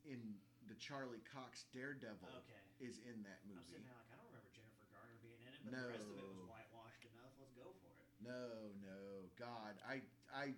in 0.04 0.40
the 0.68 0.76
Charlie 0.76 1.24
Cox 1.32 1.66
Daredevil 1.72 2.28
Okay. 2.28 2.62
is 2.80 3.00
in 3.08 3.24
that 3.24 3.40
movie. 3.48 3.60
I'm 3.60 3.64
sitting 3.72 3.86
there 3.88 3.96
like 3.96 4.12
I 4.12 4.16
don't 4.20 4.28
remember 4.32 4.52
Jennifer 4.52 4.88
Garner 4.92 5.16
being 5.24 5.40
in 5.48 5.54
it, 5.54 5.60
but 5.64 5.72
the 5.72 5.88
rest 5.88 6.08
of 6.12 6.18
it 6.20 6.28
was 6.28 6.40
No. 6.44 6.52
whitewashed 6.52 7.04
enough. 7.08 7.32
Let's 7.40 7.54
go 7.56 7.72
for 7.80 7.92
it. 7.96 8.04
No, 8.20 8.72
no, 8.84 9.30
God, 9.40 9.80
I, 9.88 10.02
I, 10.34 10.56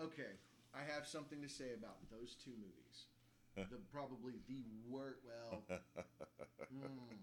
okay, 0.00 0.36
I 0.72 0.82
have 0.84 1.06
something 1.06 1.40
to 1.42 1.48
say 1.48 1.72
about 1.74 1.98
those 2.10 2.36
two 2.36 2.52
movies. 2.56 3.08
the 3.56 3.80
probably 3.90 4.40
the 4.48 4.64
worst. 4.88 5.24
Well, 5.24 5.64
mm, 6.72 7.16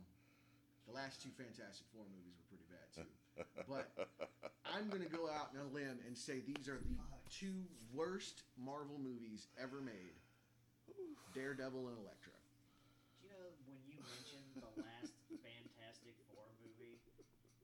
the 0.85 0.91
last 0.93 1.21
two 1.21 1.29
Fantastic 1.37 1.85
Four 1.93 2.05
movies 2.09 2.33
were 2.37 2.49
pretty 2.49 2.65
bad 2.69 2.89
too. 2.93 3.09
But 3.67 3.89
I'm 4.65 4.89
gonna 4.89 5.09
go 5.09 5.29
out 5.29 5.49
on 5.55 5.65
a 5.65 5.69
limb 5.73 5.99
and 6.05 6.17
say 6.17 6.41
these 6.45 6.67
are 6.67 6.77
the 6.77 6.97
two 7.29 7.65
worst 7.93 8.43
Marvel 8.57 8.99
movies 9.01 9.47
ever 9.57 9.81
made: 9.81 10.13
Daredevil 11.33 11.87
and 11.89 11.97
Elektra. 11.97 12.37
Do 13.21 13.25
you 13.25 13.33
know 13.33 13.49
when 13.65 13.79
you 13.89 13.97
mentioned 14.05 14.45
the 14.61 14.69
last 14.81 15.13
Fantastic 15.41 16.13
Four 16.29 16.45
movie, 16.61 17.01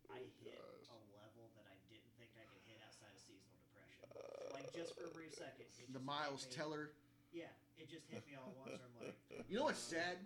I 0.10 0.26
hit 0.42 0.58
a 0.90 0.98
level 1.14 1.52
that 1.60 1.66
I 1.70 1.78
didn't 1.92 2.10
think 2.18 2.34
I 2.40 2.46
could 2.50 2.64
hit 2.66 2.82
outside 2.82 3.14
of 3.14 3.22
seasonal 3.22 3.58
depression. 3.70 4.10
Like 4.56 4.70
just 4.74 4.98
for 4.98 5.06
a 5.06 5.14
brief 5.14 5.38
second. 5.38 5.70
The 5.94 6.02
Miles 6.02 6.50
Teller. 6.50 6.96
Yeah, 7.30 7.54
it 7.78 7.90
just 7.90 8.10
hit 8.10 8.26
me 8.26 8.34
all 8.34 8.50
at 8.50 8.58
once. 8.58 8.74
Where 8.82 8.90
I'm 8.90 8.96
like, 8.98 9.46
You 9.46 9.62
know 9.62 9.70
what's 9.70 9.78
sad? 9.82 10.18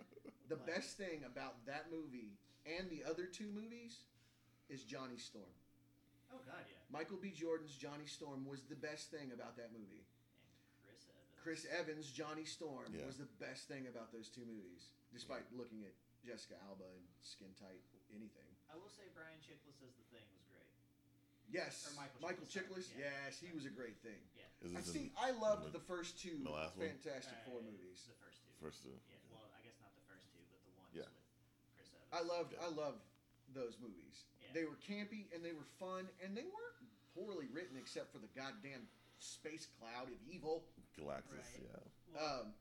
The 0.48 0.56
What? 0.56 0.66
best 0.66 0.96
thing 0.96 1.24
about 1.28 1.60
that 1.68 1.92
movie 1.92 2.32
and 2.64 2.88
the 2.88 3.04
other 3.04 3.24
two 3.28 3.48
movies 3.52 4.08
is 4.68 4.82
Johnny 4.84 5.18
Storm. 5.18 5.50
Oh 6.32 6.40
God, 6.46 6.64
yeah. 6.66 6.80
Michael 6.90 7.18
B. 7.20 7.30
Jordan's 7.30 7.74
Johnny 7.76 8.06
Storm 8.06 8.44
was 8.48 8.62
the 8.66 8.78
best 8.78 9.10
thing 9.10 9.30
about 9.32 9.56
that 9.56 9.70
movie. 9.72 10.02
And 10.02 10.82
Chris 10.82 11.06
Evans. 11.06 11.38
Chris 11.38 11.62
Evans' 11.70 12.08
Johnny 12.10 12.44
Storm 12.44 12.90
Yeah. 12.90 13.06
was 13.06 13.16
the 13.20 13.28
best 13.38 13.68
thing 13.68 13.86
about 13.86 14.10
those 14.10 14.28
two 14.32 14.44
movies, 14.48 14.90
despite 15.12 15.44
looking 15.54 15.84
at 15.84 15.94
Jessica 16.24 16.56
Alba 16.66 16.88
and 16.88 17.04
skin 17.22 17.52
tight 17.60 17.82
anything. 18.10 18.48
I 18.72 18.76
will 18.80 18.88
say 18.90 19.04
Brian 19.14 19.38
Chiklis 19.44 19.78
as 19.84 19.94
the 19.94 20.06
Thing 20.10 20.24
was 20.34 20.42
great. 20.50 20.66
Yes, 21.52 21.86
Or 21.86 21.94
Michael 22.00 22.20
Michael, 22.24 22.46
Chiklis, 22.48 22.88
Chiklis. 22.90 22.98
Yeah. 22.98 23.12
Yes, 23.28 23.38
he 23.38 23.52
was 23.52 23.66
a 23.68 23.70
great 23.70 24.00
thing. 24.02 24.18
Yeah. 24.34 24.78
I 24.78 24.80
see. 24.80 25.12
I 25.20 25.30
loved 25.30 25.66
the- 25.68 25.76
the 25.78 25.84
first 25.84 26.18
two 26.18 26.40
the 26.42 26.50
last 26.50 26.74
one? 26.76 26.88
Fantastic 26.88 27.36
Four 27.44 27.60
Uh, 27.60 27.68
movies. 27.68 28.02
The 28.08 28.14
first 28.14 28.40
two. 28.42 28.50
first 28.58 28.82
two? 28.82 28.96
Yeah. 29.12 29.18
Well, 29.30 29.44
I 29.54 29.60
guess 29.62 29.76
not 29.78 29.94
the 29.94 30.00
first 30.08 30.24
two, 30.32 30.40
but 30.50 30.64
the 30.64 30.72
ones 30.80 30.90
Yeah. 30.96 31.02
with 31.04 31.76
Chris 31.76 31.92
Evans. 31.92 32.10
I 32.12 32.20
loved. 32.22 32.54
I 32.56 32.66
loved 32.68 33.04
those 33.52 33.78
movies. 33.78 34.24
Yeah. 34.54 34.60
They 34.62 34.64
were 34.70 34.78
campy 34.78 35.26
and 35.34 35.42
they 35.44 35.52
were 35.52 35.66
fun 35.82 36.06
and 36.22 36.36
they 36.36 36.46
weren't 36.46 36.78
poorly 37.14 37.50
written 37.50 37.74
except 37.76 38.14
for 38.14 38.18
the 38.22 38.30
goddamn 38.38 38.86
space 39.18 39.66
cloud 39.78 40.06
of 40.08 40.18
evil. 40.30 40.62
Galactus, 40.94 41.34
Right. 41.42 41.62
yeah. 41.62 41.82
Well, 42.14 42.40
Um, 42.40 42.54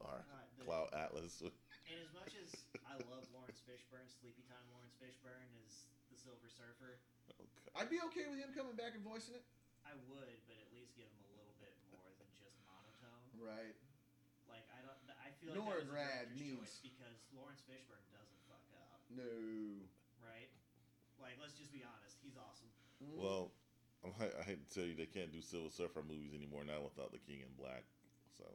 Or 0.00 0.24
the- 0.58 0.64
Cloud 0.64 0.94
Atlas. 0.94 1.42
And 1.90 1.98
as 2.06 2.12
much 2.14 2.30
as 2.38 2.54
I 2.86 2.94
love 3.10 3.26
Laurence 3.34 3.58
Fishburne, 3.66 4.06
Sleepy 4.06 4.46
Time 4.46 4.62
Laurence 4.70 4.94
Fishburne 5.02 5.50
is 5.66 5.90
the 6.06 6.14
Silver 6.14 6.46
Surfer. 6.46 7.02
Okay. 7.34 7.66
I'd 7.74 7.90
be 7.90 7.98
okay 8.14 8.30
with 8.30 8.38
him 8.38 8.54
coming 8.54 8.78
back 8.78 8.94
and 8.94 9.02
voicing 9.02 9.34
it. 9.34 9.42
I 9.82 9.98
would, 10.06 10.38
but 10.46 10.54
at 10.62 10.70
least 10.70 10.94
give 10.94 11.10
him 11.10 11.22
a 11.26 11.32
little 11.34 11.56
bit 11.58 11.74
more 11.90 12.06
than 12.22 12.30
just 12.38 12.54
monotone. 12.62 13.26
Right. 13.42 13.74
Like 14.46 14.62
I 14.70 14.86
don't, 14.86 14.94
I 15.18 15.34
feel 15.42 15.50
like 15.50 15.58
Nor 15.58 15.74
that 15.74 15.82
was 15.82 15.90
a 15.90 15.98
Rad 15.98 16.30
director's 16.30 16.38
needs- 16.38 16.62
choice 16.62 16.78
because 16.78 17.18
Laurence 17.34 17.62
Fishburne 17.66 18.06
doesn't 18.14 18.40
fuck 18.46 18.62
up, 18.78 19.02
No. 19.10 19.26
Right? 21.20 21.36
Like 21.36 21.36
let's 21.40 21.56
just 21.56 21.70
be 21.70 21.84
honest, 21.84 22.16
he's 22.24 22.36
awesome. 22.40 22.68
Mm. 23.04 23.20
Well, 23.20 23.52
I 24.00 24.08
hate, 24.16 24.34
I 24.36 24.42
hate 24.44 24.60
to 24.64 24.68
tell 24.72 24.88
you, 24.88 24.96
they 24.96 25.08
can't 25.08 25.28
do 25.28 25.44
Silver 25.44 25.68
Surfer 25.68 26.00
movies 26.00 26.32
anymore 26.32 26.64
now 26.64 26.80
without 26.80 27.12
the 27.12 27.20
King 27.20 27.44
in 27.44 27.52
Black. 27.60 27.84
So, 28.40 28.48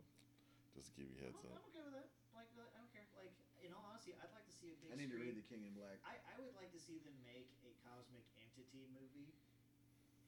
just 0.74 0.90
to 0.90 0.94
give 0.98 1.10
you 1.14 1.18
a 1.22 1.30
heads 1.30 1.38
I'm, 1.46 1.54
up. 1.54 1.62
I'm 1.62 1.70
okay 1.70 1.86
with 1.86 1.96
that. 1.98 2.10
Like 2.34 2.50
I 2.58 2.78
don't 2.82 2.90
care. 2.90 3.06
Like 3.14 3.34
in 3.62 3.70
all 3.74 3.86
honesty, 3.86 4.18
I'd 4.18 4.34
like 4.34 4.46
to 4.50 4.56
see 4.58 4.74
a 4.74 4.78
big. 4.82 4.90
I 4.94 4.98
need 4.98 5.14
to 5.14 5.18
read 5.22 5.38
The 5.38 5.46
King 5.46 5.66
in 5.70 5.74
Black. 5.78 6.02
I, 6.02 6.18
I 6.18 6.34
would 6.42 6.54
like 6.58 6.74
to 6.74 6.82
see 6.82 6.98
them 7.06 7.14
make 7.22 7.50
a 7.66 7.72
cosmic 7.86 8.26
entity 8.42 8.90
movie 8.94 9.34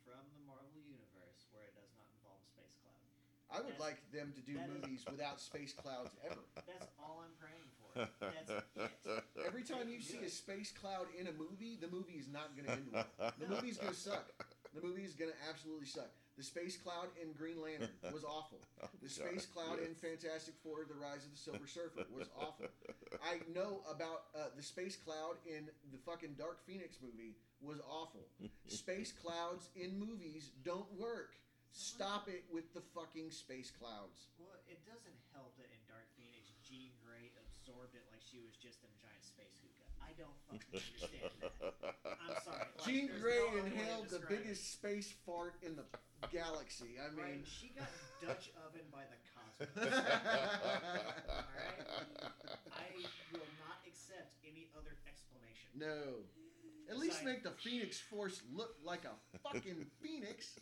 from 0.05 0.21
the 0.33 0.41
Marvel 0.47 0.81
universe 0.87 1.45
where 1.51 1.65
it 1.67 1.75
does 1.75 1.91
not 1.99 2.07
involve 2.17 2.39
a 2.41 2.47
space 2.47 2.73
cloud. 2.81 3.05
I 3.51 3.59
would 3.61 3.75
That's- 3.77 3.85
like 3.85 3.99
them 4.15 4.31
to 4.33 4.41
do 4.41 4.55
that 4.57 4.65
is- 4.65 4.73
movies 4.81 5.01
without 5.05 5.37
space 5.43 5.75
clouds 5.77 6.15
ever. 6.25 6.41
That's 6.65 6.89
all 6.97 7.21
I'm 7.21 7.35
praying 7.37 7.67
for. 7.76 7.76
That's 8.19 8.51
it. 8.51 9.23
Every 9.45 9.63
time 9.63 9.89
you 9.89 10.01
see 10.01 10.19
a 10.25 10.29
space 10.29 10.71
cloud 10.71 11.07
in 11.17 11.27
a 11.27 11.33
movie, 11.33 11.77
the 11.79 11.87
movie 11.87 12.13
is 12.19 12.27
not 12.27 12.55
going 12.55 12.65
to 12.65 12.71
end 12.73 12.87
well. 12.91 13.05
The 13.39 13.47
movie's 13.47 13.77
going 13.77 13.93
to 13.93 13.99
suck. 13.99 14.31
The 14.73 14.85
movie 14.85 15.03
is 15.03 15.13
going 15.13 15.31
to 15.31 15.37
absolutely 15.49 15.87
suck. 15.87 16.11
The 16.37 16.43
space 16.43 16.77
cloud 16.77 17.09
in 17.17 17.33
Green 17.33 17.57
Lantern 17.57 17.89
was 18.13 18.23
awful. 18.23 18.61
The 19.01 19.09
space 19.09 19.45
cloud 19.45 19.79
in 19.79 19.95
Fantastic 19.95 20.53
Four: 20.61 20.85
The 20.85 20.97
Rise 20.99 21.23
of 21.25 21.31
the 21.31 21.39
Silver 21.39 21.65
Surfer 21.65 22.05
was 22.13 22.27
awful. 22.35 22.67
I 23.23 23.39
know 23.55 23.81
about 23.89 24.29
uh, 24.35 24.51
the 24.55 24.61
space 24.61 24.97
cloud 24.97 25.39
in 25.47 25.69
the 25.91 25.97
fucking 26.05 26.35
Dark 26.37 26.61
Phoenix 26.65 26.97
movie 27.01 27.37
was 27.61 27.79
awful. 27.87 28.27
Space 28.67 29.13
clouds 29.13 29.69
in 29.75 29.97
movies 29.97 30.51
don't 30.63 30.91
work. 30.93 31.39
Stop 31.71 32.27
it 32.27 32.43
with 32.51 32.73
the 32.73 32.81
fucking 32.93 33.31
space 33.31 33.71
clouds. 33.71 34.27
Well, 34.37 34.53
it 34.67 34.81
doesn't 34.85 35.19
help 35.33 35.55
that 35.57 35.69
in 35.71 35.81
Dark 35.87 36.09
Phoenix, 36.17 36.53
Jean 36.61 36.91
Grey 37.01 37.31
absorbed 37.67 37.91
it 37.99 38.07
like 38.07 38.23
she 38.23 38.39
was 38.39 38.55
just 38.55 38.79
in 38.79 38.87
a 38.87 38.95
giant 39.03 39.19
space 39.27 39.59
hookah. 39.59 39.91
I 39.99 40.15
don't 40.15 40.31
fucking 40.47 40.71
understand 40.71 41.35
that. 41.43 41.51
I'm 42.07 42.39
sorry. 42.39 42.63
Like, 42.63 42.79
Jean 42.87 43.11
there's 43.11 43.19
Grey 43.19 43.43
no 43.43 43.43
other 43.43 43.59
way 43.59 43.59
to 43.59 43.67
inhaled 43.75 44.07
the 44.07 44.23
describe 44.23 44.31
it. 44.31 44.39
biggest 44.39 44.63
space 44.71 45.11
fart 45.27 45.59
in 45.59 45.75
the 45.75 45.83
galaxy. 46.31 46.95
I 46.95 47.11
Right, 47.11 47.35
mean, 47.35 47.43
she 47.43 47.75
got 47.75 47.91
Dutch 48.23 48.55
oven 48.63 48.87
by 48.87 49.03
the 49.11 49.19
cosmos. 49.35 49.67
Alright? 49.83 51.83
I 52.71 52.87
will 53.35 53.51
not 53.59 53.83
accept 53.83 54.31
any 54.47 54.71
other 54.79 54.95
explanation. 55.03 55.67
no. 55.75 56.23
At 56.87 56.95
least 56.97 57.19
make 57.27 57.43
the 57.43 57.51
Phoenix 57.51 57.99
Force 57.99 58.39
look 58.55 58.77
like 58.81 59.03
a 59.03 59.11
fucking 59.43 59.91
phoenix. 60.01 60.55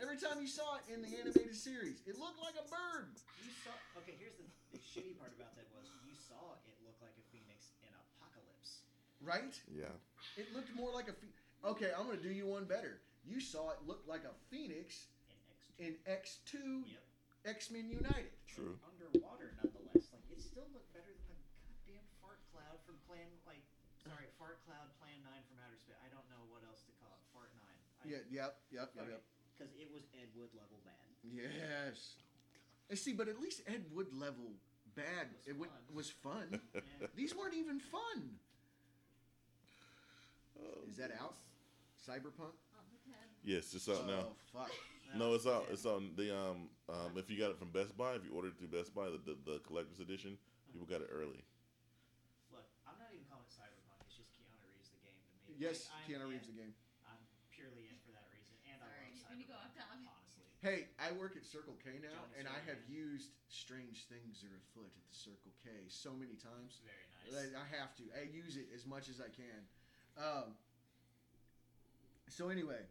Every 0.00 0.16
time 0.16 0.40
you 0.40 0.48
saw 0.48 0.80
it 0.80 0.84
in 0.88 1.04
the 1.04 1.12
animated 1.20 1.52
series, 1.52 2.00
it 2.08 2.16
looked 2.16 2.40
like 2.40 2.56
a 2.56 2.64
bird. 2.64 3.12
You 3.44 3.52
saw. 3.60 3.76
Okay, 4.00 4.16
here's 4.16 4.32
the, 4.40 4.48
the 4.72 4.80
shitty 4.80 5.12
part 5.20 5.36
about 5.36 5.52
that 5.60 5.68
was 5.76 5.92
you 6.08 6.16
saw 6.16 6.56
it 6.56 6.74
look 6.88 6.96
like 7.04 7.12
a 7.20 7.24
phoenix 7.28 7.76
in 7.84 7.92
Apocalypse. 8.16 8.80
Right? 9.20 9.52
yeah. 9.68 9.92
It 10.40 10.48
looked 10.56 10.72
more 10.72 10.88
like 10.88 11.12
a. 11.12 11.16
Phe- 11.16 11.36
okay, 11.76 11.92
I'm 11.92 12.08
gonna 12.08 12.16
do 12.24 12.32
you 12.32 12.48
one 12.48 12.64
better. 12.64 13.04
You 13.28 13.44
saw 13.44 13.76
it 13.76 13.84
look 13.84 14.00
like 14.08 14.24
a 14.24 14.32
phoenix 14.48 15.12
In 15.78 15.92
X2. 16.08 16.56
in 16.56 16.88
X2 16.88 16.96
Yep. 16.96 17.04
X 17.52 17.68
Men 17.68 17.92
United. 17.92 18.32
True. 18.48 18.80
Underwater, 18.80 19.52
nonetheless. 19.60 20.08
Like 20.16 20.24
it 20.32 20.40
still 20.40 20.64
looked 20.72 20.88
better 20.96 21.12
than 21.28 21.36
the 21.36 21.48
goddamn 21.60 22.04
fart 22.24 22.40
cloud 22.48 22.80
from 22.88 22.96
Plan. 23.04 23.28
Like, 23.44 23.60
sorry, 24.00 24.32
fart 24.40 24.64
cloud 24.64 24.88
Plan 24.96 25.20
Nine 25.28 25.44
from 25.44 25.60
outer 25.60 25.76
space. 25.76 26.00
I 26.00 26.08
don't 26.08 26.24
know 26.32 26.40
what 26.48 26.64
else 26.64 26.80
to 26.88 26.92
call 26.96 27.12
it. 27.12 27.20
Fart 27.36 27.52
Nine. 27.52 27.80
I, 28.00 28.16
Yeah. 28.16 28.24
Yep. 28.48 28.52
Yep. 28.72 28.88
Yep. 28.96 29.20
Yep. 29.20 29.22
Because 29.60 29.76
it 29.76 29.92
was 29.92 30.08
Ed 30.16 30.32
Wood 30.32 30.48
level 30.56 30.80
bad. 30.88 31.04
Yes. 31.20 32.16
And 32.88 32.96
see, 32.98 33.12
but 33.12 33.28
at 33.28 33.36
least 33.38 33.60
Ed 33.68 33.84
Wood 33.92 34.08
level 34.16 34.56
bad. 34.96 35.28
Was 35.36 35.44
it 35.44 35.52
w- 35.60 35.70
was 35.92 36.08
fun. 36.08 36.48
Yeah. 36.72 37.12
These 37.14 37.36
weren't 37.36 37.52
even 37.52 37.76
fun. 37.78 38.40
Oh, 40.56 40.88
Is 40.88 40.96
that 40.96 41.12
out? 41.20 41.36
Cyberpunk? 42.00 42.56
On 42.76 42.84
the 42.88 43.00
10. 43.04 43.14
Yes, 43.44 43.72
it's 43.76 43.88
out 43.88 44.06
now. 44.08 44.32
Oh 44.32 44.36
fuck. 44.52 44.72
No, 45.16 45.34
it's 45.34 45.44
out. 45.46 45.66
It's 45.72 45.84
on 45.84 46.12
the 46.16 46.32
um 46.32 46.70
um. 46.88 47.12
If 47.20 47.28
you 47.28 47.36
got 47.36 47.50
it 47.52 47.58
from 47.58 47.68
Best 47.74 47.96
Buy, 48.00 48.14
if 48.16 48.24
you 48.24 48.32
ordered 48.32 48.56
it 48.56 48.58
through 48.62 48.72
Best 48.72 48.94
Buy, 48.94 49.10
the 49.12 49.20
the, 49.26 49.36
the 49.44 49.56
collector's 49.66 50.00
edition, 50.00 50.38
people 50.72 50.86
got 50.88 51.02
it 51.04 51.10
early. 51.12 51.42
Look, 52.54 52.64
I'm 52.88 52.96
not 52.96 53.10
even 53.12 53.26
calling 53.28 53.44
it 53.44 53.52
Cyberpunk. 53.52 54.00
It's 54.08 54.16
just 54.16 54.30
Keanu 54.38 54.56
Reeves 54.64 54.88
the 54.94 55.00
game 55.04 55.18
to 55.18 55.32
me. 55.50 55.56
Yes, 55.60 55.88
Like, 55.92 56.06
Keanu. 56.08 56.30
Reeves 56.30 56.46
the 56.48 56.56
game. 56.56 56.72
I'm 57.08 57.18
purely 57.50 57.90
in 57.90 57.96
for 58.06 58.12
that 58.14 58.28
reason, 58.30 58.54
and 58.70 58.78
Sorry, 58.78 59.02
I 59.02 59.10
love 59.18 59.28
when 59.34 59.38
you 59.42 59.48
go 59.50 59.56
Cyberpunk. 59.58 59.66
off 59.66 59.74
topic. 59.74 60.06
Honestly, 60.06 60.46
Hey, 60.62 60.92
I 61.00 61.08
work 61.16 61.36
at 61.40 61.44
Circle 61.48 61.72
K 61.80 61.96
now, 62.04 62.12
Johnny 62.12 62.36
and 62.36 62.46
I 62.48 62.60
have 62.68 62.76
Silverhand. 62.84 62.92
used 63.16 63.32
"Strange 63.48 64.04
Things 64.12 64.44
Are 64.44 64.52
Afoot" 64.60 64.92
at 64.92 65.04
the 65.08 65.16
Circle 65.16 65.52
K 65.64 65.70
so 65.88 66.12
many 66.12 66.36
times. 66.36 66.84
very 66.84 67.08
nice. 67.16 67.56
I, 67.56 67.64
I 67.64 67.66
have 67.80 67.96
to. 67.96 68.04
I 68.12 68.28
use 68.28 68.56
it 68.60 68.68
as 68.76 68.84
much 68.84 69.08
as 69.08 69.24
I 69.24 69.32
can. 69.32 69.60
Um, 70.20 70.52
so 72.28 72.50
anyway, 72.52 72.84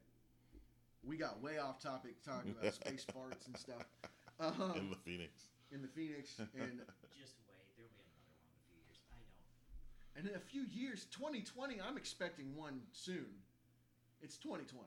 we 1.06 1.16
got 1.16 1.41
way 1.46 1.60
off 1.60 1.78
topic 1.80 2.18
talking 2.26 2.56
about 2.60 2.74
space 2.82 3.06
farts 3.06 3.46
and 3.46 3.54
stuff. 3.58 3.86
Um, 4.41 4.74
In 4.76 4.90
the 4.90 4.98
Phoenix. 5.06 5.54
in 5.72 5.82
the 5.86 5.88
Phoenix, 5.94 6.40
and 6.58 6.82
Just 7.22 7.38
wait, 7.46 7.54
there'll 7.78 7.78
be 7.78 7.86
another 7.86 8.10
one 8.18 8.34
in 8.34 8.50
a 8.50 8.66
few 8.66 8.82
years. 8.82 8.98
I 9.14 9.22
don't. 9.22 10.18
and 10.18 10.24
in 10.26 10.36
a 10.36 10.41
few 10.41 10.66
years, 10.74 11.06
2020, 11.14 11.78
I'm 11.86 11.98
expecting 12.02 12.56
one 12.58 12.82
soon. 12.94 13.30
It's 14.20 14.36
2020. 14.38 14.84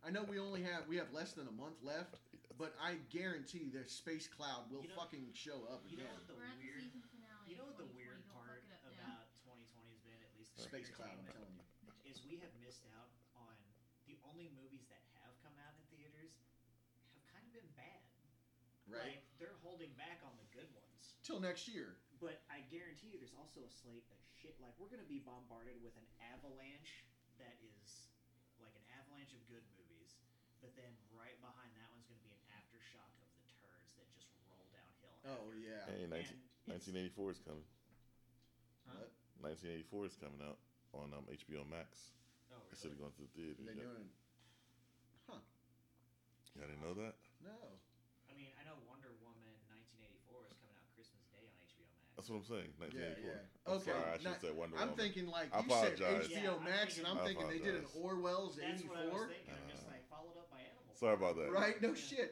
I 0.00 0.08
know 0.10 0.24
we 0.24 0.40
only 0.40 0.64
have 0.64 0.88
we 0.88 0.96
have 0.96 1.12
less 1.12 1.36
than 1.36 1.44
a 1.46 1.54
month 1.54 1.76
left, 1.84 2.16
but 2.60 2.72
I 2.80 2.96
guarantee 3.12 3.68
the 3.68 3.84
space 3.84 4.24
cloud 4.26 4.66
will 4.72 4.80
You 4.80 4.88
know- 4.92 5.00
fucking 5.00 5.28
show 5.36 5.68
up 5.68 5.84
You 5.86 6.00
know 6.00 6.08
again. 6.08 6.16
what 6.16 6.26
the 6.26 6.36
We're 6.40 6.48
at 6.48 6.56
the 6.56 6.64
weird? 6.64 6.80
season 6.80 7.02
finale. 7.12 7.44
You 7.52 7.56
know 7.60 7.68
what 7.68 7.76
the 7.76 7.90
weird 7.92 8.24
part 8.32 8.64
fuck 8.64 8.72
it 8.72 8.88
up 8.88 8.96
now. 8.96 9.20
about 9.20 9.28
2020 9.44 9.92
has 9.92 10.00
been, 10.08 10.20
at 10.24 10.32
least 10.40 10.56
for 10.56 10.64
Space 10.64 10.88
cloud, 10.88 11.12
I'm 11.12 11.28
telling 11.28 11.52
you. 11.52 11.64
is 12.08 12.24
we 12.24 12.40
have 12.40 12.52
missed 12.64 12.88
out 12.96 13.12
on 13.36 13.52
the 14.08 14.16
only 14.24 14.48
movies 14.56 14.88
that 14.88 15.04
have 15.20 15.36
come 15.44 15.54
out 15.60 15.76
in 15.76 15.84
theaters 15.92 16.32
have 17.12 17.24
kind 17.28 17.44
of 17.44 17.52
been 17.52 17.68
bad. 17.76 18.00
Right? 18.88 19.20
Like 19.20 19.24
they're 19.36 19.60
holding 19.60 19.92
back 20.00 20.24
on 20.24 20.32
the 20.40 20.48
good 20.56 20.68
ones. 20.72 21.12
Till 21.22 21.38
next 21.44 21.68
year. 21.68 22.00
But 22.24 22.40
I 22.48 22.64
guarantee 22.72 23.12
you, 23.12 23.18
there's 23.20 23.36
also 23.36 23.60
a 23.64 23.70
slate 23.70 24.04
of 24.10 24.18
shit. 24.40 24.56
Like 24.64 24.72
we're 24.80 24.88
gonna 24.90 25.06
be 25.08 25.20
bombarded 25.20 25.76
with 25.84 25.92
an 26.00 26.06
avalanche 26.34 27.04
that 27.40 27.56
is 27.64 27.72
like 27.72 27.74
an 27.74 27.81
avalanche 29.22 29.32
of 29.38 29.46
good 29.46 29.62
movies, 29.70 30.10
but 30.60 30.74
then 30.74 30.98
right 31.14 31.38
behind 31.38 31.76
that 31.76 31.88
one's 31.90 32.04
gonna 32.06 32.18
be 32.18 32.30
an 32.34 32.42
aftershock 32.50 33.14
of 33.22 33.30
the 33.34 33.42
turds 33.54 33.94
that 33.94 34.10
just 34.10 34.26
roll 34.44 34.66
downhill. 34.70 35.14
Oh 35.24 35.50
after. 35.50 35.54
yeah. 35.54 35.86
Hey, 35.86 36.06
19, 36.06 36.34
1984 36.66 37.30
is 37.30 37.38
coming. 37.46 37.62
Huh? 38.86 38.98
What? 38.98 39.10
1984 39.40 40.06
is 40.06 40.16
coming 40.16 40.40
out 40.42 40.58
on 40.94 41.12
um, 41.14 41.24
HBO 41.30 41.62
Max 41.68 42.10
Oh, 42.50 42.68
instead 42.70 42.92
of 42.92 42.98
really? 42.98 42.98
going 42.98 43.12
to 43.12 43.22
the 43.22 43.32
theater. 43.34 43.62
They 43.64 43.74
Yep. 43.74 43.86
doing? 43.86 44.10
Huh? 45.26 45.38
Y'all 46.56 46.66
didn't 46.68 46.82
know 46.82 46.94
that? 46.94 47.14
No. 47.40 47.80
I 48.28 48.32
mean, 48.32 48.52
I 48.56 48.62
know 48.62 48.76
Wonder 48.76 49.12
Woman 49.12 49.58
1984 49.66 50.46
is 50.46 50.52
coming 50.60 50.76
out 50.76 50.88
Christmas 50.94 51.24
Day 51.30 51.44
on 51.46 51.54
HBO 51.60 51.86
Max. 51.92 52.11
That's 52.22 52.30
what 52.30 52.46
I'm 52.46 52.54
saying. 52.54 52.70
1984. 52.78 53.34
yeah. 53.34 53.66
I'm 53.66 53.82
Okay, 53.82 53.90
sorry, 53.90 53.98
I 53.98 54.14
should 54.14 54.22
not- 54.22 54.38
have 54.38 54.42
said 54.46 54.54
Wonder 54.54 54.76
I'm 54.78 54.94
Woman. 54.94 55.02
thinking 55.02 55.26
like 55.26 55.50
I 55.50 55.58
you 55.58 55.70
said 55.74 55.98
apologize. 55.98 56.30
HBO 56.30 56.38
Yeah, 56.38 56.54
I'm 56.54 56.62
Max, 56.62 56.88
and 57.02 57.06
I'm 57.10 57.18
I 57.18 57.24
thinking 57.26 57.46
they 57.50 57.58
did 57.58 57.74
an. 57.82 57.86
Orwell's 57.98 58.54
That's 58.62 58.82
what 58.86 58.94
I 58.94 59.10
was 59.10 59.26
84. 59.26 59.26
thinking. 59.26 59.54
I'm 59.58 59.66
just 59.74 59.82
Uh, 59.82 59.90
like 59.90 60.06
followed 60.06 60.38
up 60.38 60.46
by 60.54 60.62
Animal. 60.62 60.94
sorry 60.94 61.14
about 61.18 61.34
that. 61.42 61.50
Right? 61.50 61.82
No 61.82 61.90
Yeah. 61.90 62.06
shit. 62.06 62.30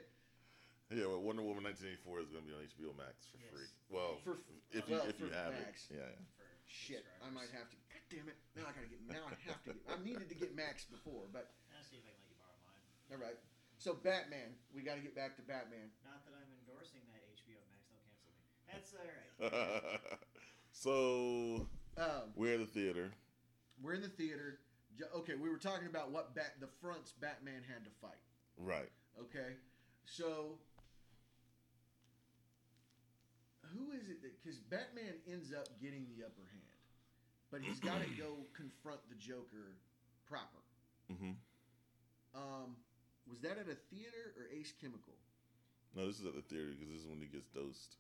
Yeah, 0.95 1.07
well, 1.11 1.23
Wonder 1.27 1.43
Woman 1.43 1.67
1984 1.67 2.23
is 2.23 2.31
going 2.31 2.43
to 2.43 2.49
be 2.51 2.55
on 2.55 2.63
HBO 2.63 2.93
Max 2.95 3.27
for 3.35 3.39
Yes. 3.43 3.51
free. 3.51 3.67
Well, 3.91 4.15
For 4.23 4.39
if 4.71 4.87
you 4.87 4.95
well, 4.95 5.07
if 5.11 5.19
you 5.19 5.27
have 5.31 5.55
Max. 5.59 5.91
it, 5.91 5.97
yeah, 5.99 6.07
yeah. 6.07 6.27
Shit, 6.71 7.05
I 7.23 7.31
might 7.31 7.51
have 7.51 7.67
to. 7.71 7.77
God 7.91 8.03
damn 8.11 8.29
it! 8.31 8.39
Now 8.55 8.67
I 8.69 8.73
gotta 8.73 8.87
get. 8.87 9.03
Now 9.03 9.27
I 9.27 9.35
have 9.51 9.63
to 9.67 9.75
get. 9.75 9.83
I 9.91 9.99
needed 10.07 10.29
to 10.31 10.35
get 10.39 10.55
Max 10.55 10.85
before, 10.87 11.27
but 11.35 11.51
I'll 11.75 11.83
see 11.83 11.99
if 11.99 12.07
I 12.07 12.11
can 12.15 12.23
let 12.23 12.31
you 12.31 12.37
borrow 12.39 12.59
mine. 12.63 12.87
all 13.11 13.19
right. 13.19 13.39
So 13.79 13.95
Batman, 13.95 14.55
we 14.71 14.83
got 14.83 14.95
to 14.95 15.01
get 15.03 15.15
back 15.17 15.35
to 15.37 15.43
Batman. 15.43 15.91
Not 16.05 16.23
that 16.27 16.35
I'm 16.35 16.47
endorsing 16.63 17.03
that 17.11 17.23
HBO 17.27 17.59
Max. 17.71 17.91
Don't 17.91 18.07
cancel 18.07 18.31
me. 18.31 18.45
That's 18.73 18.95
all 18.95 19.51
right. 19.51 20.01
so 20.73 21.67
Um, 21.97 22.33
we're 22.37 22.55
at 22.55 22.61
the 22.61 22.67
theater. 22.67 23.11
we're 23.83 23.95
in 23.95 24.03
the 24.03 24.09
theater. 24.09 24.59
Okay, 25.17 25.35
we 25.35 25.49
were 25.49 25.57
talking 25.59 25.87
about 25.89 26.11
what 26.11 26.35
bat 26.35 26.55
the 26.61 26.69
fronts 26.81 27.13
Batman 27.13 27.63
had 27.67 27.85
to 27.85 27.91
fight. 28.03 28.21
Right. 28.59 28.91
Okay, 29.19 29.55
so 30.05 30.59
who 33.73 33.93
is 33.93 34.09
it 34.11 34.21
that 34.23 34.33
because 34.43 34.59
Batman 34.59 35.15
ends 35.31 35.53
up 35.57 35.69
getting 35.81 36.07
the 36.17 36.25
upper 36.27 36.43
hand, 36.51 36.81
but 37.51 37.61
he's 37.63 37.79
got 37.81 38.03
to 38.03 38.09
go 38.19 38.35
confront 38.57 39.01
the 39.09 39.15
Joker 39.17 39.79
proper. 40.27 40.61
Mm-hmm. 41.13 41.33
Um, 42.35 42.77
was 43.29 43.41
that 43.41 43.53
at 43.59 43.69
a 43.71 43.79
theater 43.91 44.35
or 44.37 44.47
Ace 44.53 44.73
Chemical? 44.81 45.15
No, 45.95 46.07
this 46.07 46.21
is 46.21 46.27
at 46.27 46.35
the 46.35 46.43
theater 46.43 46.71
because 46.75 46.93
this 46.93 47.03
is 47.03 47.07
when 47.09 47.19
he 47.21 47.27
gets 47.27 47.49
dosed. 47.49 47.97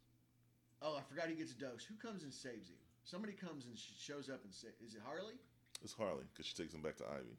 Oh, 0.82 0.96
I 0.96 1.02
forgot 1.02 1.28
he 1.28 1.34
gets 1.34 1.52
a 1.52 1.58
dose. 1.58 1.84
Who 1.84 1.94
comes 1.96 2.22
and 2.22 2.32
saves 2.32 2.68
him? 2.68 2.76
Somebody 3.04 3.32
comes 3.34 3.66
and 3.66 3.76
sh- 3.76 4.00
shows 4.00 4.28
up 4.30 4.40
and 4.44 4.52
say, 4.52 4.68
"Is 4.84 4.94
it 4.94 5.02
Harley?" 5.04 5.34
It's 5.82 5.92
Harley 5.92 6.24
because 6.32 6.46
she 6.46 6.54
takes 6.54 6.72
him 6.74 6.82
back 6.82 6.96
to 6.98 7.04
Ivy. 7.08 7.36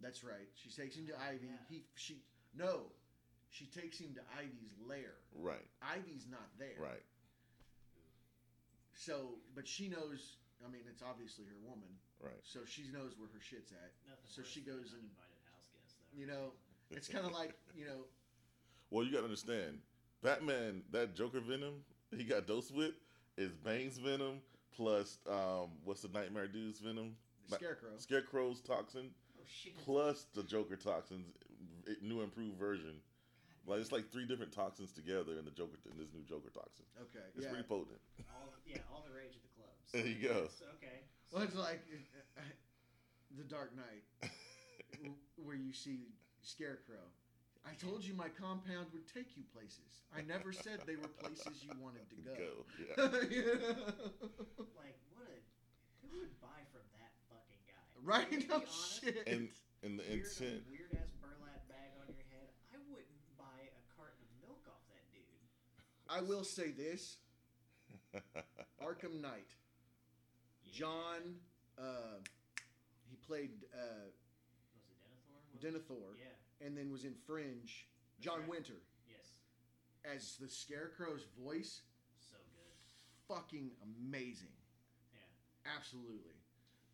That's 0.00 0.24
right. 0.24 0.48
She 0.54 0.68
takes 0.70 0.96
him 0.96 1.06
to 1.06 1.12
oh, 1.14 1.28
Ivy. 1.30 1.46
Yeah. 1.46 1.56
He 1.68 1.84
she 1.94 2.22
no, 2.56 2.90
she 3.50 3.66
takes 3.66 3.98
him 3.98 4.14
to 4.14 4.20
Ivy's 4.38 4.74
lair. 4.86 5.14
Right. 5.34 5.64
Ivy's 5.82 6.26
not 6.30 6.48
there. 6.58 6.76
Right. 6.80 7.02
So, 8.94 9.36
but 9.54 9.66
she 9.66 9.88
knows. 9.88 10.36
I 10.64 10.70
mean, 10.70 10.82
it's 10.88 11.02
obviously 11.02 11.44
her 11.46 11.58
woman, 11.68 11.90
Right. 12.22 12.40
so 12.42 12.60
she 12.64 12.82
knows 12.92 13.18
where 13.18 13.28
her 13.34 13.40
shit's 13.40 13.72
at. 13.72 13.92
Nothing 14.08 14.24
So 14.30 14.42
she 14.42 14.60
goes 14.60 14.92
and- 14.94 15.02
invited 15.04 15.42
house 15.52 15.68
guest, 15.74 15.96
though. 16.00 16.18
You 16.18 16.26
know, 16.26 16.52
it's 16.90 17.08
kind 17.08 17.26
of 17.26 17.32
like 17.32 17.54
you 17.74 17.86
know. 17.86 18.04
Well, 18.90 19.04
you 19.04 19.10
got 19.10 19.18
to 19.20 19.24
understand, 19.24 19.80
Batman, 20.22 20.84
that 20.92 21.16
Joker 21.16 21.40
venom 21.40 21.82
he 22.18 22.24
got 22.24 22.46
dosed 22.46 22.74
with 22.74 22.92
is 23.36 23.52
Bane's 23.52 23.98
venom 23.98 24.40
plus 24.76 25.18
um, 25.28 25.68
what's 25.84 26.02
the 26.02 26.08
Nightmare 26.08 26.46
Dude's 26.48 26.78
venom? 26.80 27.16
The 27.48 27.56
Scarecrow. 27.56 27.90
Scarecrow's 27.98 28.60
toxin 28.60 29.10
Oh 29.38 29.42
shit! 29.46 29.76
plus 29.84 30.26
the 30.34 30.42
Joker 30.42 30.76
toxins, 30.76 31.26
new 32.02 32.22
improved 32.22 32.58
version. 32.58 32.94
Like 33.66 33.80
it's 33.80 33.92
like 33.92 34.10
three 34.12 34.26
different 34.26 34.52
toxins 34.52 34.92
together 34.92 35.38
in 35.38 35.44
the 35.44 35.50
Joker 35.50 35.76
in 35.90 35.98
this 35.98 36.08
new 36.14 36.22
Joker 36.28 36.50
toxin. 36.52 36.84
Okay, 37.00 37.24
It's 37.34 37.44
yeah. 37.44 37.50
pretty 37.50 37.64
potent. 37.64 37.98
all, 38.30 38.52
yeah, 38.66 38.78
all 38.92 39.04
the 39.08 39.14
rage 39.14 39.32
at 39.36 39.42
the 39.42 39.52
clubs. 39.56 39.92
There 39.92 40.06
you 40.06 40.28
go. 40.28 40.44
It's 40.44 40.62
okay. 40.76 41.00
Well, 41.32 41.42
it's 41.42 41.56
like 41.56 41.80
uh, 42.38 42.42
the 43.38 43.44
Dark 43.44 43.72
Knight, 43.74 44.30
where 45.36 45.56
you 45.56 45.72
see 45.72 46.08
Scarecrow. 46.42 47.02
I 47.66 47.72
told 47.74 48.04
you 48.04 48.12
my 48.14 48.28
compound 48.28 48.86
would 48.92 49.08
take 49.08 49.36
you 49.36 49.42
places. 49.52 50.04
I 50.14 50.20
never 50.22 50.52
said 50.52 50.80
they 50.86 50.96
were 50.96 51.08
places 51.08 51.64
you 51.64 51.72
wanted 51.80 52.04
to 52.12 52.16
go. 52.20 52.34
Go. 52.36 52.52
Yeah. 53.32 53.64
Like, 54.76 54.96
what 55.16 55.24
a 55.32 55.38
who 56.04 56.20
would 56.20 56.34
buy 56.44 56.60
from 56.70 56.84
that 57.00 57.12
fucking 57.32 57.62
guy? 57.64 57.84
right? 58.04 58.28
To 58.30 58.48
No 58.48 58.54
honest, 58.60 59.00
shit. 59.00 59.24
And 59.26 59.48
and 59.82 59.98
the 59.98 60.04
weird, 60.04 60.28
intent. 60.28 60.60
weird 60.68 60.92
ass 60.92 61.08
burlap 61.24 61.64
bag 61.68 61.90
on 62.04 62.12
your 62.12 62.24
head. 62.28 62.52
I 62.72 62.76
wouldn't 62.92 63.24
buy 63.40 63.58
a 63.72 63.82
carton 63.96 64.20
of 64.28 64.32
milk 64.44 64.60
off 64.68 64.84
that 64.92 65.04
dude. 65.10 65.24
I 66.08 66.20
will 66.20 66.44
say 66.44 66.70
this: 66.70 67.16
Arkham 68.82 69.20
Knight. 69.20 69.56
John, 70.70 71.40
uh, 71.78 72.20
he 73.08 73.16
played 73.26 73.52
uh, 73.72 74.10
Was 74.76 74.84
it 74.90 75.00
Denethor? 75.00 75.40
Was 75.40 75.54
it? 75.54 75.60
Denethor, 75.64 76.12
Yeah. 76.20 76.43
And 76.60 76.76
then 76.76 76.90
was 76.90 77.04
in 77.04 77.14
Fringe. 77.26 77.88
That's 78.18 78.24
John 78.24 78.40
right. 78.40 78.48
Winter 78.60 78.78
Yes. 79.08 79.32
as 80.04 80.36
the 80.40 80.48
Scarecrow's 80.48 81.24
voice. 81.38 81.82
So 82.20 82.36
good. 82.54 82.76
Fucking 83.28 83.70
amazing. 83.82 84.54
Yeah. 85.12 85.72
Absolutely. 85.76 86.36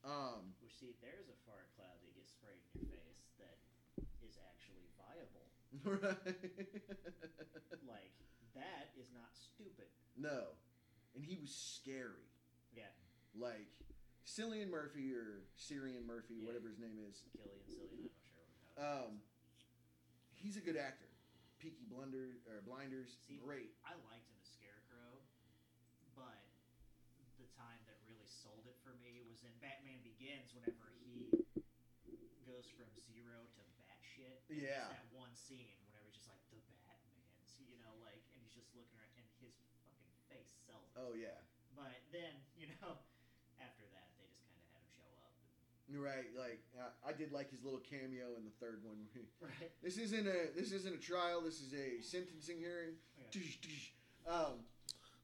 Um, 0.05 0.57
Which 0.65 0.73
see, 0.81 0.97
there's 1.05 1.29
a 1.29 1.37
fart 1.45 1.69
cloud 1.77 2.01
that 2.01 2.13
gets 2.17 2.33
sprayed 2.33 2.63
in 2.75 2.89
your 2.89 2.97
face 3.05 3.29
that 3.37 3.59
is 4.25 4.39
actually 4.49 4.89
viable. 4.97 5.47
Right. 5.85 6.17
Like 7.87 8.13
that 8.55 8.91
is 8.99 9.07
not 9.15 9.31
stupid. 9.37 9.87
no, 10.19 10.57
and 11.15 11.23
he 11.25 11.37
was 11.39 11.51
scary. 11.55 12.27
Yeah. 12.75 12.91
Like 13.39 13.69
Cillian 14.27 14.71
Murphy 14.71 15.13
or 15.15 15.47
Syrian 15.57 16.07
Murphy, 16.07 16.35
Yeah. 16.41 16.47
whatever 16.49 16.69
his 16.69 16.79
name 16.79 16.99
is. 17.09 17.23
Killian 17.37 17.63
Cillian, 17.71 18.09
I'm 18.09 18.11
not 18.11 18.27
sure 18.27 18.47
how. 18.77 19.05
Um, 19.07 19.13
he's 20.41 20.57
a 20.57 20.65
good 20.65 20.77
actor. 20.77 21.07
Peaky 21.61 21.85
Blunder 21.85 22.41
or 22.49 22.65
Blinders, 22.65 23.21
See, 23.29 23.37
great. 23.37 23.77
I 23.85 23.93
liked 24.09 24.25
him 24.33 24.37
as 24.41 24.49
Scarecrow, 24.49 25.21
but 26.17 26.41
the 27.37 27.45
time 27.53 27.81
that 27.85 28.01
really 28.09 28.29
sold 28.29 28.65
it 28.65 28.77
for 28.81 28.97
me 28.97 29.21
was 29.29 29.45
in 29.45 29.53
Batman 29.61 30.01
Begins 30.01 30.57
whenever 30.57 30.93
he 31.05 31.29
goes 32.49 32.65
from 32.73 32.89
zero 32.97 33.45
to 33.57 33.61
batshit. 33.77 34.41
Yeah. 34.49 34.89
That 34.89 35.05
one 35.13 35.37
scene 35.37 35.77
whenever 35.85 36.09
he's 36.09 36.17
just 36.17 36.29
like 36.33 36.41
the 36.49 36.61
Batman's, 36.89 37.61
you 37.61 37.77
know, 37.77 37.93
like, 38.01 38.25
and 38.33 38.41
he's 38.41 38.57
just 38.57 38.73
looking 38.73 38.97
around 38.97 39.13
and 39.21 39.29
his 39.45 39.61
fucking 39.85 40.13
face 40.33 40.49
sells 40.65 40.89
it. 40.93 40.97
Oh 40.97 41.13
yeah, 41.13 41.45
But 41.77 42.01
then, 42.13 42.41
you 42.57 42.73
know, 42.81 42.97
after 43.61 43.85
that, 43.93 44.09
they 44.17 44.25
just 44.33 44.45
kind 44.49 44.57
of 44.57 44.65
had 44.73 44.81
him 44.81 44.89
show 44.97 45.11
up. 45.21 45.33
You're 45.77 45.80
right. 45.99 46.31
Like 46.39 46.63
I 47.07 47.13
did 47.13 47.33
like 47.33 47.51
his 47.51 47.63
little 47.65 47.81
cameo 47.81 48.37
in 48.39 48.45
the 48.45 48.55
third 48.61 48.81
one. 48.85 48.97
Right. 49.41 49.71
this 49.83 49.97
isn't 49.97 50.27
a 50.27 50.53
this 50.55 50.73
isn't 50.73 50.95
a 50.95 50.99
trial. 50.99 51.41
This 51.43 51.61
is 51.61 51.73
a 51.75 52.03
sentencing 52.03 52.59
hearing. 52.59 52.95
Um, 54.29 54.65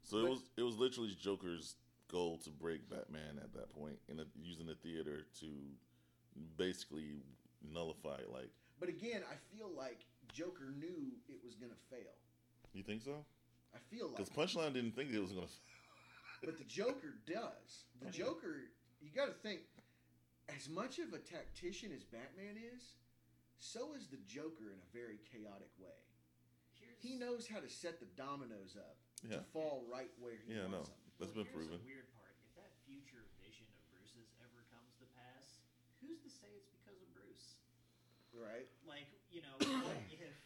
So 0.03 0.19
it 0.19 0.29
was 0.31 0.41
it 0.57 0.63
was 0.63 0.77
literally 0.77 1.15
Joker's 1.21 1.75
goal 2.09 2.39
to 2.45 2.51
break 2.51 2.89
Batman 2.89 3.39
at 3.43 3.53
that 3.55 3.73
point, 3.75 3.99
and 4.09 4.21
using 4.41 4.67
the 4.67 4.75
theater 4.75 5.27
to 5.41 5.47
basically 6.57 7.23
nullify. 7.63 8.17
it. 8.17 8.31
Like, 8.33 8.51
but 8.79 8.89
again, 8.89 9.23
I 9.31 9.37
feel 9.57 9.71
like 9.77 10.07
Joker 10.33 10.73
knew 10.79 11.13
it 11.29 11.39
was 11.45 11.55
gonna 11.55 11.79
fail. 11.91 12.15
you 12.73 12.83
think 12.83 13.03
so? 13.03 13.25
I 13.75 13.79
feel 13.95 14.07
like 14.09 14.17
Because 14.17 14.31
Punchline 14.31 14.73
didn't 14.73 14.95
think 14.95 15.13
it 15.13 15.21
was 15.21 15.33
gonna. 15.33 15.47
But 16.45 16.59
the 16.59 16.65
Joker 16.65 17.15
does. 17.27 17.85
The 18.05 18.11
Joker, 18.11 18.69
you 19.01 19.09
got 19.11 19.27
to 19.27 19.33
think, 19.33 19.61
as 20.55 20.69
much 20.69 20.99
of 20.99 21.13
a 21.13 21.19
tactician 21.19 21.91
as 21.95 22.05
Batman 22.05 22.55
is, 22.59 22.95
so 23.59 23.95
is 23.95 24.07
the 24.07 24.21
Joker 24.29 24.71
in 24.71 24.79
a 24.79 24.89
very 24.95 25.19
chaotic 25.27 25.71
way. 25.81 25.97
Here's, 26.79 27.01
He 27.03 27.17
knows 27.17 27.49
how 27.49 27.59
to 27.61 27.69
set 27.69 27.99
the 27.99 28.07
dominoes 28.15 28.77
up 28.79 28.97
Yeah. 29.25 29.39
to 29.39 29.43
fall 29.51 29.85
right 29.91 30.13
where 30.19 30.37
he 30.37 30.53
Yeah, 30.55 30.67
no. 30.69 30.79
wants 30.85 30.91
them. 30.91 30.99
That's 31.19 31.35
Well, 31.35 31.45
been 31.45 31.53
proven. 31.53 31.79
The 31.81 31.85
weird 31.85 32.13
part: 32.13 32.37
if 32.45 32.55
that 32.57 32.73
future 32.85 33.25
vision 33.41 33.67
of 33.73 33.81
Bruce's 33.91 34.29
ever 34.45 34.63
comes 34.71 34.95
to 35.01 35.07
pass, 35.17 35.61
who's 36.01 36.21
to 36.21 36.31
say 36.31 36.47
it's 36.55 36.69
because 36.69 37.01
of 37.01 37.09
Bruce? 37.15 37.57
Right? 38.33 38.69
Like, 38.85 39.09
you 39.33 39.41
know, 39.41 39.57
what 39.57 39.97
if 40.13 40.37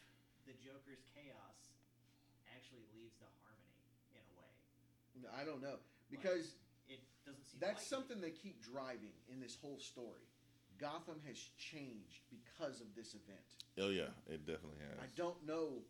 the 0.47 0.55
Joker's 0.62 1.02
chaos 1.12 1.74
actually 2.55 2.86
leads 2.94 3.16
to 3.18 3.27
harmony 3.43 3.82
in 4.14 4.22
a 4.22 4.32
way? 4.39 4.55
No, 5.18 5.28
I 5.35 5.43
don't 5.44 5.60
know 5.60 5.81
because 6.09 6.22
It 6.22 6.47
doesn't 6.47 6.55
seem. 6.55 6.60
That's 7.61 7.85
likely. 7.85 7.97
something 7.97 8.20
they 8.20 8.31
keep 8.35 8.62
driving 8.62 9.15
in 9.28 9.41
this 9.41 9.57
whole 9.61 9.78
story. 9.78 10.27
Gotham 10.81 11.20
has 11.28 11.37
changed 11.61 12.24
because 12.32 12.81
of 12.81 12.89
this 12.97 13.12
event. 13.12 13.45
Oh 13.77 13.93
yeah, 13.93 14.16
it 14.27 14.49
definitely 14.49 14.81
has. 14.81 14.97
I 14.97 15.12
don't 15.12 15.37
know 15.45 15.85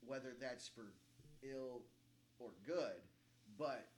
whether 0.00 0.32
that's 0.40 0.66
for 0.66 0.96
ill 1.44 1.84
or 2.40 2.56
good, 2.64 3.04
but 3.60 3.92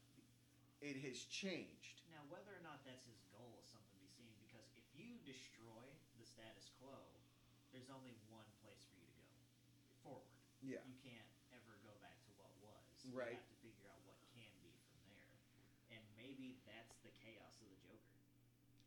it 0.82 0.98
has 1.06 1.22
changed. 1.30 2.02
Now, 2.10 2.26
whether 2.26 2.50
or 2.50 2.62
not 2.66 2.82
that's 2.82 3.06
his 3.06 3.22
goal 3.30 3.54
is 3.62 3.70
something 3.70 3.94
to 3.94 4.00
be 4.02 4.10
seen. 4.10 4.34
Because 4.42 4.66
if 4.74 4.84
you 4.92 5.16
destroy 5.22 5.86
the 6.18 6.26
status 6.26 6.74
quo, 6.82 6.98
there's 7.70 7.88
only 7.88 8.18
one 8.28 8.46
place 8.60 8.82
for 8.90 8.98
you 8.98 9.08
to 9.14 9.24
go 9.30 9.38
forward. 10.02 10.34
Yeah. 10.58 10.82
You 10.84 10.98
can't 11.00 11.30
ever 11.54 11.78
go 11.86 11.94
back 12.02 12.18
to 12.26 12.30
what 12.36 12.50
was. 12.60 12.98
Right. 13.14 13.32
You 13.32 13.40
have 13.40 13.50
to 13.50 13.58
figure 13.62 13.86
out 13.88 14.02
what 14.04 14.18
can 14.34 14.50
be 14.58 14.74
from 14.90 14.98
there. 15.06 15.30
And 15.94 16.02
maybe 16.18 16.58
that's 16.66 16.98
the 17.06 17.14
chaos 17.22 17.56
of 17.62 17.70
the 17.70 17.78
Joker. 17.80 18.14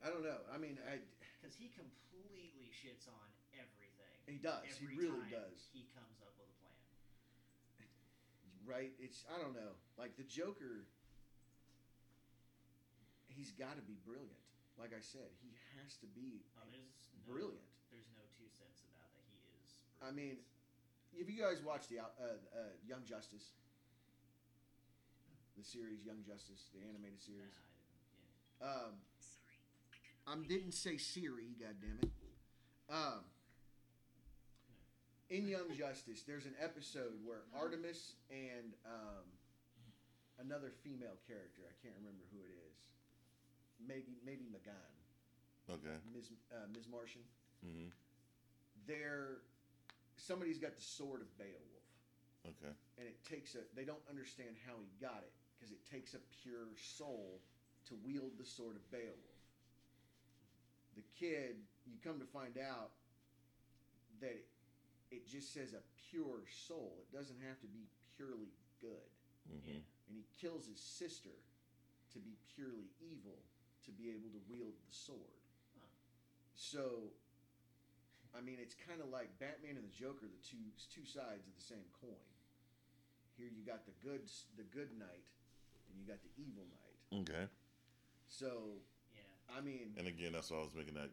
I 0.04 0.10
don't 0.14 0.24
know. 0.24 0.40
I 0.54 0.58
mean, 0.58 0.78
I, 0.86 1.02
Because 1.42 1.56
he 1.62 1.70
completely 1.74 2.70
shits 2.70 3.10
on 3.10 3.28
everything. 3.58 4.14
he 4.30 4.38
does. 4.38 4.62
He 4.78 4.88
really 4.94 5.26
does. 5.32 5.70
He 5.74 5.88
comes 5.98 6.22
up 6.22 6.34
with 6.38 6.48
a 6.50 6.58
plan. 6.62 6.78
Right? 8.68 8.92
It's 9.00 9.26
I 9.32 9.42
don't 9.42 9.56
know. 9.56 9.74
Like 9.98 10.16
the 10.18 10.28
Joker, 10.28 10.86
he's 13.32 13.52
got 13.56 13.76
to 13.76 13.84
be 13.86 13.98
brilliant. 14.06 14.44
Like 14.78 14.94
I 14.94 15.02
said, 15.02 15.34
he 15.42 15.50
has 15.82 15.98
to 16.06 16.08
be 16.14 16.46
Oh, 16.54 16.68
there's 16.70 17.10
no, 17.18 17.34
brilliant. 17.34 17.66
There's 17.90 18.12
no 18.14 18.22
two 18.38 18.46
cents 18.54 18.86
about 18.86 19.10
that. 19.16 19.26
He 19.34 19.42
is. 19.66 19.72
I 20.04 20.12
mean. 20.14 20.38
If 21.18 21.32
you 21.34 21.40
guys 21.42 21.64
watch 21.66 21.88
the 21.90 21.98
uh, 22.04 22.38
uh, 22.54 22.70
Young 22.86 23.02
Justice, 23.08 23.56
the 25.58 25.64
series 25.66 26.06
Young 26.06 26.22
Justice, 26.22 26.70
the 26.76 26.84
animated 26.86 27.18
Nah, 27.18 27.26
series, 27.26 27.56
I 27.58 27.66
didn't. 27.74 27.98
Yeah. 28.62 28.68
um, 28.70 28.94
I 30.28 30.36
didn't 30.48 30.74
say 30.74 30.98
Siri. 30.98 31.56
God 31.60 31.76
damn 31.82 32.00
it. 32.04 32.12
Um, 32.90 33.24
in 35.30 35.48
Young 35.48 35.72
Justice, 35.76 36.24
there's 36.28 36.46
an 36.46 36.56
episode 36.62 37.16
where 37.26 37.44
Artemis 37.56 38.14
and 38.32 38.74
um, 38.86 39.28
another 40.40 40.72
female 40.84 41.16
character, 41.28 41.64
I 41.68 41.76
can't 41.84 41.96
remember 42.00 42.24
who 42.32 42.40
it 42.44 42.56
is, 42.72 42.78
maybe 43.86 44.20
maybe 44.26 44.48
M'gann, 44.52 44.96
Okay. 45.74 45.96
Ms. 46.16 46.32
Uh, 46.52 46.68
Ms. 46.74 46.88
Martian. 46.92 47.22
hmm 47.64 47.92
They're 48.88 49.44
somebody's 50.16 50.58
got 50.60 50.76
the 50.76 50.82
sword 50.82 51.22
of 51.22 51.28
Beowulf, 51.38 51.88
Okay. 52.48 52.72
and 52.98 53.08
it 53.08 53.20
takes 53.28 53.56
a. 53.56 53.68
They 53.76 53.84
don't 53.84 54.04
understand 54.10 54.56
how 54.66 54.76
he 54.80 54.88
got 55.04 55.24
it 55.28 55.32
because 55.56 55.72
it 55.72 55.84
takes 55.92 56.14
a 56.16 56.20
pure 56.44 56.72
soul 56.80 57.40
to 57.88 57.96
wield 58.06 58.32
the 58.40 58.46
sword 58.46 58.76
of 58.78 58.92
Beowulf. 58.92 59.37
The 60.98 61.06
kid, 61.14 61.62
you 61.86 61.96
come 62.04 62.18
to 62.20 62.26
find 62.26 62.58
out 62.58 62.92
that 64.20 64.34
it, 64.34 64.50
it 65.12 65.30
just 65.30 65.54
says 65.54 65.74
a 65.78 65.84
pure 66.10 66.42
soul. 66.50 66.98
It 67.06 67.16
doesn't 67.16 67.38
have 67.48 67.62
to 67.62 67.68
be 67.70 67.86
purely 68.18 68.50
good. 68.82 69.08
hmm 69.46 69.80
and 70.08 70.16
he 70.16 70.24
kills 70.40 70.64
his 70.66 70.80
sister 70.80 71.36
to 72.14 72.20
be 72.20 72.40
purely 72.56 72.88
evil 73.04 73.44
to 73.84 73.92
be 73.92 74.08
able 74.08 74.32
to 74.32 74.40
wield 74.48 74.72
the 74.72 74.96
sword. 74.96 75.36
Huh. 75.76 75.92
So, 76.56 77.12
I 78.32 78.40
mean, 78.40 78.56
it's 78.60 78.74
kind 78.88 79.04
of 79.04 79.12
like 79.12 79.28
Batman 79.40 79.76
and 79.76 79.84
the 79.84 79.92
Joker, 79.92 80.32
the 80.32 80.40
two 80.48 80.64
two 80.88 81.04
sides 81.04 81.44
of 81.44 81.54
the 81.60 81.62
same 81.64 81.84
coin. 82.00 82.28
Here 83.36 83.52
you 83.52 83.68
got 83.68 83.84
the 83.86 83.96
good 84.00 84.24
the 84.56 84.64
good 84.64 84.96
knight, 84.98 85.28
and 85.92 86.00
you 86.00 86.08
got 86.08 86.24
the 86.24 86.32
evil 86.40 86.64
knight. 86.72 86.98
Okay. 87.28 87.46
So. 88.28 88.80
I 89.52 89.62
mean, 89.64 89.96
And 89.98 90.08
again, 90.08 90.34
that's 90.36 90.52
why 90.52 90.60
I 90.60 90.66
was 90.68 90.76
making 90.76 90.96
that 90.96 91.10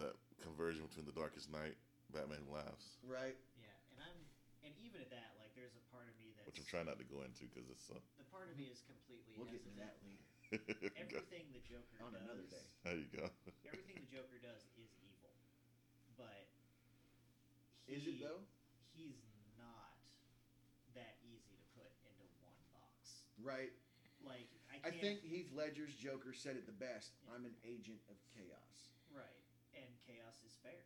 that 0.00 0.14
conversion 0.42 0.82
between 0.90 1.06
the 1.06 1.14
Darkest 1.14 1.50
Night, 1.52 1.78
Batman 2.10 2.42
Who 2.46 2.54
Laughs, 2.54 2.98
right? 3.06 3.36
Yeah. 3.60 3.70
And 3.94 3.98
I'm 4.02 4.18
and 4.66 4.72
even 4.80 4.98
at 5.04 5.12
that, 5.12 5.36
like, 5.38 5.52
there's 5.54 5.76
a 5.76 5.84
part 5.92 6.08
of 6.08 6.14
me 6.16 6.32
that 6.40 6.48
which 6.48 6.56
I'm 6.58 6.64
trying 6.66 6.88
not 6.88 6.96
to 6.98 7.06
go 7.06 7.20
into 7.22 7.44
because 7.52 7.68
it's. 7.68 7.90
Uh, 7.92 8.00
the 8.18 8.24
part 8.32 8.48
of 8.50 8.56
me 8.56 8.72
is 8.72 8.80
completely 8.88 9.36
We'll 9.36 9.46
get 9.52 9.60
into 9.60 9.76
hesitant. 9.76 9.86
that 9.86 9.94
later. 10.02 10.24
Everything 11.04 11.44
the 11.52 11.60
Joker 11.66 11.98
On 12.00 12.12
does, 12.14 12.22
another 12.24 12.46
day. 12.48 12.64
there 12.86 12.96
you 12.98 13.10
go. 13.12 13.26
everything 13.66 13.98
the 14.06 14.10
Joker 14.12 14.38
does 14.40 14.62
is 14.78 14.88
evil, 15.04 15.34
but 16.16 16.46
Is 17.90 18.06
it 18.08 18.18
though? 18.22 18.40
He's 18.96 19.18
not 19.58 19.94
that 20.94 21.18
easy 21.26 21.54
to 21.58 21.64
put 21.74 21.90
into 22.06 22.24
one 22.40 22.54
box. 22.72 23.26
Right. 23.42 23.74
Like 24.22 24.48
I 24.84 24.92
can't. 24.92 25.00
think 25.00 25.16
Heath 25.24 25.48
Ledger's 25.56 25.96
Joker 25.96 26.36
said 26.36 26.60
it 26.60 26.68
the 26.68 26.76
best. 26.76 27.16
I'm 27.32 27.48
an 27.48 27.56
agent 27.64 28.04
of 28.12 28.20
chaos. 28.36 28.92
right, 29.08 29.40
and 29.72 29.88
chaos 30.04 30.36
is 30.44 30.52
fair. 30.60 30.84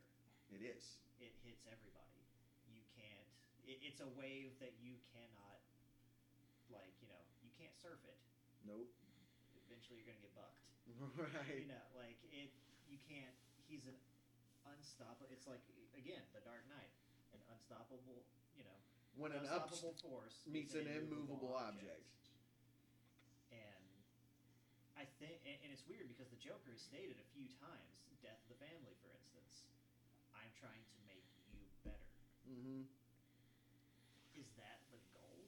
It 0.55 0.62
is. 0.62 1.03
It 1.19 1.35
hits 1.43 1.66
everybody. 1.66 2.23
You 2.70 2.81
can't. 2.95 3.29
It, 3.66 3.83
it's 3.83 3.99
a 3.99 4.09
wave 4.15 4.55
that 4.62 4.79
you 4.79 4.97
cannot. 5.11 5.59
Like 6.70 6.95
you 7.03 7.09
know, 7.11 7.23
you 7.43 7.51
can't 7.59 7.75
surf 7.75 7.99
it. 8.07 8.16
Nope. 8.62 8.87
Eventually, 9.66 9.99
you're 10.01 10.09
gonna 10.09 10.23
get 10.23 10.35
bucked. 10.39 10.62
Right. 11.19 11.66
You 11.66 11.69
know, 11.69 11.85
like 11.99 12.16
it. 12.33 12.55
You 12.89 12.97
can't. 13.05 13.35
He's 13.69 13.85
an 13.85 13.99
unstoppable. 14.65 15.29
It's 15.35 15.45
like 15.51 15.61
again, 15.99 16.23
the 16.33 16.41
Dark 16.47 16.65
Knight, 16.70 16.93
an 17.35 17.41
unstoppable. 17.53 18.25
You 18.57 18.65
know, 18.65 18.79
When 19.19 19.33
an 19.37 19.45
up 19.51 19.69
unstoppable 19.69 19.99
force 20.01 20.47
meets 20.49 20.73
an 20.79 20.87
immovable 20.89 21.53
object. 21.59 22.09
And 24.99 25.07
I 25.07 25.15
think, 25.23 25.39
and, 25.47 25.55
and 25.62 25.70
it's 25.70 25.87
weird 25.87 26.11
because 26.11 26.27
the 26.27 26.43
Joker 26.43 26.75
has 26.75 26.83
stated 26.83 27.15
a 27.23 27.27
few 27.31 27.47
times, 27.62 28.03
death 28.19 28.43
of 28.51 28.51
the 28.51 28.59
family, 28.59 28.99
for 28.99 29.15
instance. 29.15 29.70
I'm 30.35 30.51
trying 30.59 30.83
to 30.83 30.99
make 31.07 31.23
you 31.55 31.62
better. 31.87 32.11
Mm-hmm. 32.51 32.83
Is 34.35 34.51
that 34.59 34.83
the 34.91 34.99
goal? 35.15 35.47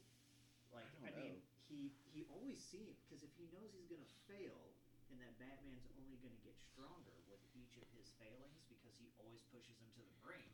Like, 0.71 0.87
I 1.03 1.11
I, 1.11 1.19
mean, 1.19 1.43
he 1.67 1.91
he 2.15 2.31
always 2.31 2.63
seems 2.63 3.03
because 3.03 3.27
if 3.27 3.35
he 3.35 3.51
knows 3.51 3.75
he's 3.75 3.91
gonna 3.91 4.07
fail, 4.31 4.71
and 5.11 5.19
that 5.19 5.35
Batman's 5.43 5.91
only 5.99 6.23
gonna 6.23 6.39
get 6.47 6.55
stronger 6.55 7.19
with 7.27 7.43
each 7.59 7.75
of 7.75 7.91
his 7.91 8.07
failings 8.23 8.63
because 8.71 8.95
he 9.03 9.11
always 9.19 9.43
pushes 9.51 9.75
him 9.83 9.91
to 9.99 10.03
the 10.07 10.15
brink. 10.23 10.47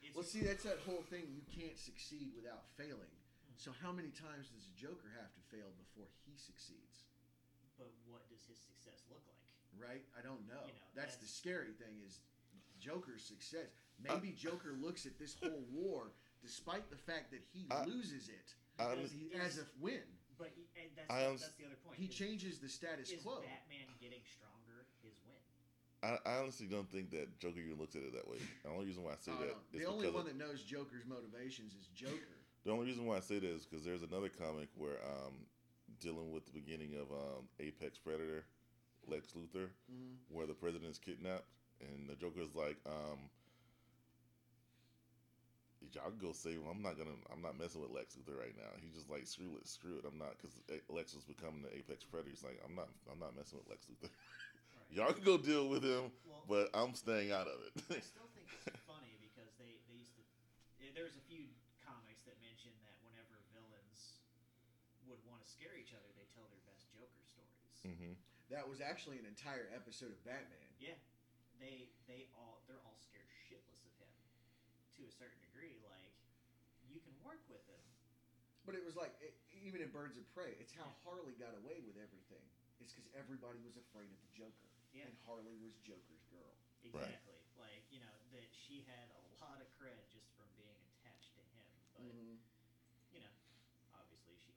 It's 0.00 0.16
Well, 0.16 0.24
see, 0.24 0.40
that's 0.40 0.64
that 0.64 0.80
whole 0.88 1.04
thing. 1.12 1.28
You 1.28 1.44
can't 1.52 1.76
succeed 1.76 2.32
without 2.32 2.64
failing. 2.80 3.12
So, 3.60 3.76
how 3.76 3.92
many 3.92 4.08
times 4.16 4.48
does 4.48 4.64
the 4.64 4.76
Joker 4.80 5.12
have 5.20 5.36
to 5.36 5.42
fail 5.52 5.68
before 5.76 6.08
he 6.24 6.32
succeeds? 6.40 6.89
But 7.80 7.88
what 8.04 8.28
does 8.28 8.44
his 8.44 8.60
success 8.60 9.00
look 9.08 9.24
like? 9.24 9.40
Right? 9.80 10.04
I 10.12 10.20
don't 10.20 10.44
know. 10.44 10.60
You 10.68 10.76
know, 10.76 10.88
that's, 10.92 11.16
the 11.16 11.26
scary 11.26 11.72
thing 11.80 11.96
is 12.04 12.20
Joker's 12.76 13.24
success. 13.24 13.72
Maybe 13.96 14.36
Joker 14.36 14.76
looks 14.76 15.06
at 15.08 15.16
this 15.18 15.32
whole 15.40 15.64
war, 15.72 16.12
despite 16.44 16.92
the 16.92 17.00
fact 17.00 17.32
that 17.32 17.40
he 17.48 17.64
I- 17.72 17.88
loses 17.88 18.28
it, 18.28 18.52
I, 18.76 18.94
Because 18.94 19.12
he, 19.12 19.32
as 19.40 19.56
a 19.56 19.64
win. 19.80 20.04
But 20.36 20.52
he- 20.56 20.68
and 20.76 20.88
that's 20.96 21.08
I 21.08 21.24
the, 21.24 21.40
that's 21.40 21.56
the 21.56 21.64
other 21.64 21.80
point. 21.80 21.96
He 21.96 22.06
is- 22.08 22.14
changes 22.14 22.60
the 22.60 22.68
status 22.68 23.08
is 23.10 23.24
quo. 23.24 23.40
Batman 23.40 23.88
getting 24.00 24.20
stronger 24.28 24.84
his 25.00 25.16
win? 25.24 25.40
I, 26.00 26.16
I 26.24 26.40
honestly 26.40 26.64
don't 26.66 26.88
think 26.88 27.10
that 27.12 27.28
Joker 27.40 27.60
even 27.60 27.76
looks 27.80 27.96
at 27.96 28.00
it 28.02 28.12
that 28.16 28.24
way. 28.28 28.40
The 28.64 28.70
only 28.72 28.86
reason 28.88 29.04
why 29.04 29.12
I 29.12 29.20
say 29.20 29.32
I 29.32 29.52
that 29.52 29.56
the 29.72 29.84
only 29.84 30.08
one 30.10 30.24
that 30.24 30.36
knows 30.36 30.62
Joker's 30.64 31.04
motivations 31.04 31.72
is 31.76 31.88
Joker. 31.92 32.36
the 32.64 32.72
only 32.72 32.86
reason 32.86 33.04
why 33.04 33.16
I 33.16 33.20
say 33.20 33.38
that 33.38 33.48
is 33.48 33.66
because 33.68 33.84
there's 33.84 34.02
another 34.02 34.30
comic 34.32 34.68
where 34.76 34.96
um, 35.04 35.44
dealing 36.00 36.32
with 36.32 36.44
the 36.46 36.52
beginning 36.52 36.94
of 36.96 37.10
um, 37.12 37.48
Apex 37.60 37.98
Predator, 37.98 38.44
Lex 39.06 39.28
Luthor, 39.32 39.68
Mhm. 39.92 40.16
where 40.28 40.46
the 40.46 40.54
president's 40.54 40.98
kidnapped, 40.98 41.46
and 41.80 42.08
the 42.08 42.14
Joker's 42.16 42.54
like, 42.54 42.76
um, 42.86 43.30
"Y'all 45.92 46.10
go 46.12 46.32
save 46.32 46.60
him. 46.60 46.68
I'm 46.68 46.82
not 46.82 46.96
gonna. 46.98 47.16
I'm 47.32 47.42
not 47.42 47.58
messing 47.58 47.80
with 47.80 47.90
Lex 47.90 48.14
Luthor 48.16 48.38
right 48.38 48.56
now." 48.56 48.70
He's 48.80 48.94
just 48.94 49.08
like, 49.10 49.26
"Screw 49.26 49.56
it, 49.56 49.66
screw 49.66 49.98
it. 49.98 50.04
I'm 50.04 50.18
not." 50.18 50.36
Because 50.38 50.54
Lex 50.88 51.14
was 51.14 51.24
becoming 51.24 51.62
the 51.62 51.74
Apex 51.76 52.04
Predator. 52.04 52.30
He's 52.30 52.44
like, 52.44 52.60
"I'm 52.64 52.74
not. 52.74 52.88
I'm 53.10 53.18
not 53.18 53.34
messing 53.36 53.58
with 53.58 53.68
Lex 53.68 53.86
Luthor. 53.86 54.10
Right. 54.10 54.90
Y'all 54.90 55.12
can 55.12 55.24
go 55.24 55.38
deal 55.38 55.68
with 55.68 55.82
him, 55.82 56.12
Well, 56.26 56.44
but 56.48 56.70
I'm 56.74 56.94
staying 56.94 57.32
out 57.32 57.46
of 57.48 57.58
it." 57.64 57.72
I 57.90 58.00
still 58.00 58.28
think 58.34 58.46
it's 58.66 58.80
funny 58.86 59.16
because 59.20 59.50
they, 59.58 59.80
they 59.88 59.96
used 59.98 60.14
to. 60.16 60.22
eh, 60.84 60.90
There's 60.94 61.16
a 61.16 61.24
few 61.30 61.46
comics 61.82 62.22
that 62.28 62.36
mention 62.42 62.70
that 62.84 62.94
whenever 63.02 63.38
villains 63.56 64.20
would 65.08 65.18
want 65.26 65.39
to 65.39 65.39
scare 65.50 65.74
each 65.76 65.92
other, 65.92 66.08
they 66.14 66.26
tell 66.32 66.46
their 66.48 66.62
best 66.64 66.86
Joker 66.90 67.22
stories. 67.24 67.82
hmm 67.82 68.14
That 68.48 68.66
was 68.68 68.80
actually 68.80 69.18
an 69.18 69.26
entire 69.26 69.68
episode 69.70 70.10
of 70.10 70.22
Batman. 70.24 70.74
Yeah, 70.78 70.96
they 71.58 71.90
they 72.06 72.26
all 72.32 72.62
they're 72.66 72.82
all 72.82 72.96
scared 72.98 73.28
shitless 73.46 73.84
of 73.84 73.92
him 73.98 74.10
to 74.96 75.04
a 75.06 75.10
certain 75.10 75.38
degree. 75.40 75.78
Like 75.82 76.12
you 76.82 76.98
can 77.00 77.14
work 77.22 77.40
with 77.48 77.64
him. 77.66 77.82
But 78.64 78.74
it 78.76 78.84
was 78.84 78.94
like, 78.94 79.16
it, 79.24 79.32
even 79.56 79.80
in 79.80 79.88
Birds 79.88 80.16
of 80.20 80.28
Prey, 80.28 80.52
it's 80.60 80.70
how 80.70 80.92
Harley 81.02 81.32
got 81.32 81.54
away 81.56 81.80
with 81.80 81.96
everything. 81.96 82.44
It's 82.78 82.92
because 82.92 83.08
everybody 83.16 83.58
was 83.64 83.76
afraid 83.76 84.12
of 84.12 84.20
the 84.20 84.28
Joker. 84.36 84.68
Yeah. 84.92 85.06
And 85.08 85.16
Harley 85.24 85.56
was 85.56 85.76
Joker's 85.80 86.24
girl. 86.28 86.56
Exactly. 86.82 87.40
Like 87.56 87.84
you 87.90 88.00
know 88.00 88.16
that 88.32 88.48
she 88.52 88.80
had 88.82 89.08
a 89.16 89.22
lot 89.40 89.60
of 89.60 89.68
cred 89.76 90.08
just 90.08 90.32
from 90.36 90.48
being 90.56 90.80
attached 90.96 91.34
to 91.34 91.42
him, 91.52 91.68
but. 91.92 92.02
Mhm. 92.04 92.38
you 93.10 93.18
know, 93.20 93.34
obviously 93.92 94.36
she 94.38 94.54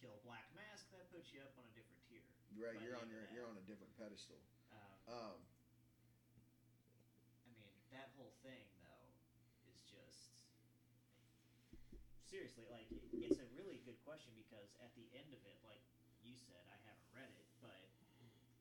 kill 0.00 0.18
Black 0.22 0.44
Mask. 0.52 0.90
That 0.90 1.08
puts 1.32 1.40
you 1.40 1.48
up 1.48 1.56
on 1.56 1.64
a 1.64 1.72
different 1.72 1.96
tier. 2.12 2.20
Right, 2.60 2.76
you're 2.84 2.92
on 3.00 3.08
your 3.08 3.24
you're 3.32 3.48
on 3.48 3.56
a 3.56 3.64
different 3.64 3.88
pedestal. 3.96 4.36
Um, 4.68 5.00
Um, 5.08 5.40
I 7.48 7.56
mean, 7.56 7.72
that 7.88 8.12
whole 8.20 8.36
thing 8.44 8.68
though 8.84 9.08
is 9.64 9.80
just 9.88 10.36
seriously 12.28 12.68
like 12.68 12.84
it's 13.16 13.40
a 13.40 13.48
really 13.56 13.80
good 13.80 13.96
question 14.04 14.36
because 14.36 14.76
at 14.84 14.92
the 14.92 15.08
end 15.16 15.32
of 15.32 15.40
it, 15.48 15.56
like 15.64 15.80
you 16.20 16.36
said, 16.36 16.60
I 16.68 16.76
haven't 16.84 17.08
read 17.16 17.32
it, 17.32 17.48
but 17.64 17.80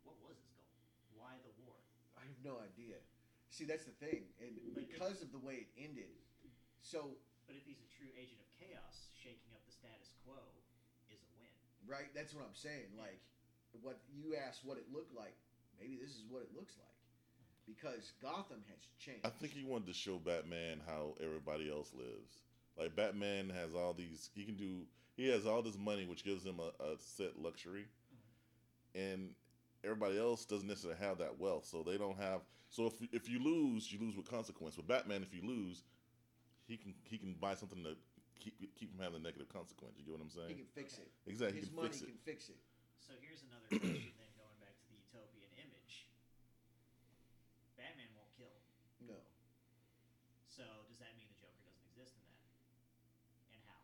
what 0.07 0.15
was 0.23 0.39
his 0.39 0.48
goal? 0.56 0.72
Why 1.19 1.35
the 1.43 1.52
war? 1.68 1.76
I 2.15 2.23
have 2.23 2.39
no 2.39 2.64
idea. 2.64 3.03
See, 3.52 3.68
that's 3.68 3.84
the 3.84 3.91
thing, 3.99 4.31
and 4.39 4.56
Like, 4.72 4.88
because 4.88 5.19
of 5.19 5.35
the 5.35 5.43
way 5.43 5.68
it 5.68 5.69
ended, 5.76 6.15
so 6.80 7.19
But 7.52 7.60
if 7.60 7.68
he's 7.68 7.84
a 7.84 7.89
true 7.91 8.07
agent 8.15 8.39
of 8.39 8.48
chaos, 8.56 9.11
shaking 9.11 9.52
up 9.52 9.60
the 9.68 9.76
status 9.76 10.15
quo 10.23 10.39
is 10.39 10.56
a 10.56 10.56
win. 10.56 10.61
Right, 11.92 12.08
that's 12.16 12.34
what 12.34 12.46
I'm 12.48 12.56
saying. 12.56 12.96
Like, 12.98 13.20
what 13.84 14.00
you 14.10 14.36
asked, 14.36 14.64
what 14.64 14.78
it 14.78 14.86
looked 14.92 15.16
like. 15.16 15.36
Maybe 15.80 15.98
this 16.02 16.12
is 16.12 16.24
what 16.30 16.44
it 16.44 16.50
looks 16.56 16.76
like, 16.78 16.96
because 17.66 18.14
Gotham 18.22 18.64
has 18.70 18.88
changed. 19.00 19.26
I 19.26 19.30
think 19.30 19.52
he 19.54 19.64
wanted 19.64 19.88
to 19.88 19.94
show 19.94 20.18
Batman 20.18 20.80
how 20.86 21.16
everybody 21.24 21.72
else 21.72 21.92
lives. 21.98 22.38
Like 22.78 22.96
Batman 22.96 23.50
has 23.50 23.74
all 23.74 23.94
these, 23.94 24.30
he 24.36 24.46
can 24.46 24.56
do. 24.56 24.84
He 25.18 25.28
has 25.30 25.48
all 25.48 25.62
this 25.62 25.78
money, 25.78 26.06
which 26.06 26.24
gives 26.24 26.44
him 26.46 26.60
a, 26.60 26.84
a 26.84 26.98
set 26.98 27.42
luxury, 27.42 27.86
and 28.94 29.32
everybody 29.84 30.20
else 30.20 30.46
doesn't 30.46 30.68
necessarily 30.68 31.00
have 31.00 31.18
that 31.18 31.40
wealth, 31.40 31.66
so 31.66 31.84
they 31.84 31.98
don't 31.98 32.18
have. 32.18 32.42
So 32.70 32.86
if 32.86 32.94
if 33.12 33.30
you 33.30 33.44
lose, 33.44 33.92
you 33.92 34.00
lose 34.00 34.16
with 34.16 34.30
consequence. 34.30 34.78
With 34.78 34.88
Batman, 34.88 35.24
if 35.24 35.34
you 35.34 35.48
lose, 35.48 35.84
he 36.68 36.78
can 36.78 36.94
he 37.10 37.18
can 37.18 37.36
buy 37.42 37.56
something 37.56 37.84
to 37.84 37.96
keep 38.42 38.58
keep 38.74 38.90
from 38.90 39.00
having 39.06 39.22
a 39.22 39.24
negative 39.24 39.48
consequence. 39.54 39.96
You 40.02 40.04
get 40.10 40.18
what 40.18 40.26
I'm 40.26 40.34
saying? 40.34 40.50
he 40.50 40.58
can 40.66 40.72
fix 40.74 40.98
Okay. 40.98 41.06
it. 41.06 41.30
Exactly. 41.30 41.62
His 41.62 41.70
he 41.70 41.72
can 41.72 41.78
money 41.78 41.94
fix 41.94 42.02
it. 42.02 42.10
can 42.10 42.22
fix 42.26 42.40
it. 42.50 42.60
So 42.98 43.14
here's 43.22 43.46
another 43.46 43.70
question 43.78 44.18
then 44.18 44.32
going 44.36 44.58
back 44.58 44.74
to 44.82 44.86
the 44.90 44.98
utopian 44.98 45.50
image. 45.62 46.10
Batman 47.78 48.10
won't 48.18 48.34
kill. 48.38 48.58
No, 49.02 49.18
So 50.46 50.62
does 50.86 51.02
that 51.02 51.18
mean 51.18 51.26
the 51.26 51.38
Joker 51.42 51.58
doesn't 51.66 51.86
exist 51.90 52.14
in 52.22 52.26
that? 52.30 52.46
And 53.58 53.62
how? 53.66 53.82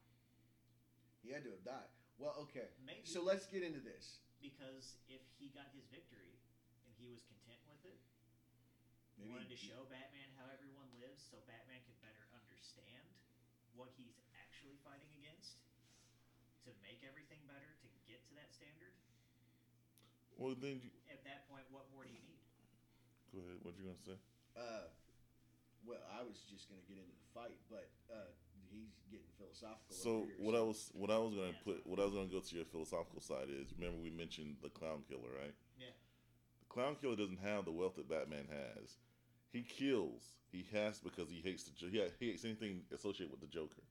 he 1.25 1.33
had 1.33 1.41
to 1.45 1.51
have 1.57 1.65
died. 1.65 1.89
Well, 2.21 2.37
okay. 2.49 2.69
Maybe 2.85 3.05
So 3.09 3.25
let's 3.25 3.49
get 3.49 3.65
into 3.65 3.81
this. 3.81 4.21
because 4.37 5.01
if 5.09 5.21
he 5.41 5.49
got 5.49 5.73
his 5.73 5.89
victory 5.89 6.37
and 6.85 6.93
he 7.01 7.09
was 7.09 7.25
content 7.25 7.61
with 7.65 7.81
it. 7.89 7.97
Maybe 9.17 9.33
wanted 9.33 9.49
to 9.49 9.57
show 9.57 9.89
Batman 9.89 10.29
how 10.37 10.45
everyone 10.53 10.85
lives, 11.01 11.25
so 11.25 11.41
Batman 11.49 11.81
could 11.89 11.97
better 12.05 12.21
understand 12.37 13.01
what 13.73 13.89
he's 13.97 14.13
actually 14.13 14.26
fighting 14.87 15.11
against, 15.19 15.59
to 16.63 16.71
make 16.83 17.03
everything 17.03 17.43
better, 17.47 17.67
to 17.83 17.87
get 18.07 18.23
to 18.31 18.33
that 18.39 18.49
standard. 18.55 18.95
Well, 20.39 20.55
then 20.55 20.79
you, 20.79 20.91
At 21.11 21.23
that 21.27 21.49
point, 21.51 21.65
what 21.73 21.89
more 21.91 22.05
do 22.07 22.11
you 22.13 22.23
need? 22.23 22.39
go 23.33 23.43
ahead. 23.43 23.59
What 23.61 23.75
you 23.75 23.83
gonna 23.91 23.99
say? 24.07 24.17
Uh, 24.55 24.87
well, 25.85 25.99
I 26.13 26.23
was 26.23 26.39
just 26.47 26.69
gonna 26.71 26.83
get 26.87 26.97
into 27.01 27.11
the 27.13 27.29
fight, 27.35 27.57
but 27.69 27.89
uh, 28.09 28.31
he's 28.71 28.95
getting 29.11 29.27
philosophical. 29.37 29.91
So 29.97 30.23
over 30.23 30.31
here, 30.31 30.45
what 30.45 30.53
so- 30.55 30.61
I 30.61 30.63
was 30.63 30.79
what 30.93 31.11
I 31.11 31.19
was 31.19 31.33
gonna 31.35 31.53
Yeah. 31.57 31.65
put 31.67 31.77
what 31.87 31.99
I 31.99 32.05
was 32.05 32.13
gonna 32.13 32.31
go 32.31 32.39
to 32.39 32.53
your 32.55 32.65
philosophical 32.65 33.21
side 33.21 33.49
is 33.49 33.73
remember 33.75 33.99
we 34.01 34.09
mentioned 34.13 34.57
the 34.61 34.69
clown 34.69 35.03
killer 35.09 35.29
right? 35.35 35.55
Yeah. 35.77 35.91
The 36.61 36.69
clown 36.69 36.95
killer 37.01 37.15
doesn't 37.15 37.41
have 37.41 37.65
the 37.65 37.71
wealth 37.73 37.95
that 37.97 38.07
Batman 38.09 38.47
has. 38.47 38.97
He 39.51 39.63
kills. 39.63 40.37
He 40.51 40.63
has 40.71 40.99
because 40.99 41.29
he 41.29 41.41
hates 41.41 41.63
the 41.65 41.71
Jo- 41.71 41.89
he, 41.89 42.01
he 42.19 42.31
hates 42.31 42.45
anything 42.45 42.85
associated 42.93 43.31
with 43.31 43.41
the 43.41 43.47
Joker. 43.47 43.81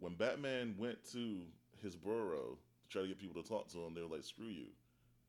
When 0.00 0.14
Batman 0.14 0.74
went 0.78 0.98
to 1.12 1.42
his 1.82 1.94
borough 1.94 2.58
to 2.82 2.88
try 2.88 3.02
to 3.02 3.08
get 3.08 3.18
people 3.20 3.40
to 3.42 3.48
talk 3.48 3.68
to 3.72 3.78
him, 3.78 3.94
they 3.94 4.02
were 4.02 4.08
like, 4.16 4.24
"Screw 4.24 4.48
you! 4.48 4.66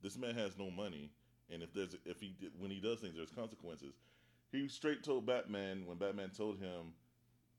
This 0.02 0.18
man 0.18 0.34
has 0.36 0.58
no 0.58 0.72
money, 0.72 1.12
and 1.50 1.62
if 1.62 1.74
there's 1.74 1.96
if 2.06 2.20
he 2.20 2.36
did, 2.40 2.52
when 2.60 2.72
he 2.72 2.80
does 2.80 3.00
things, 3.00 3.16
there's 3.16 3.32
consequences." 3.32 3.94
He 4.52 4.68
straight 4.68 5.04
told 5.04 5.26
Batman 5.26 5.86
when 5.86 5.98
Batman 5.98 6.30
told 6.30 6.58
him 6.60 6.94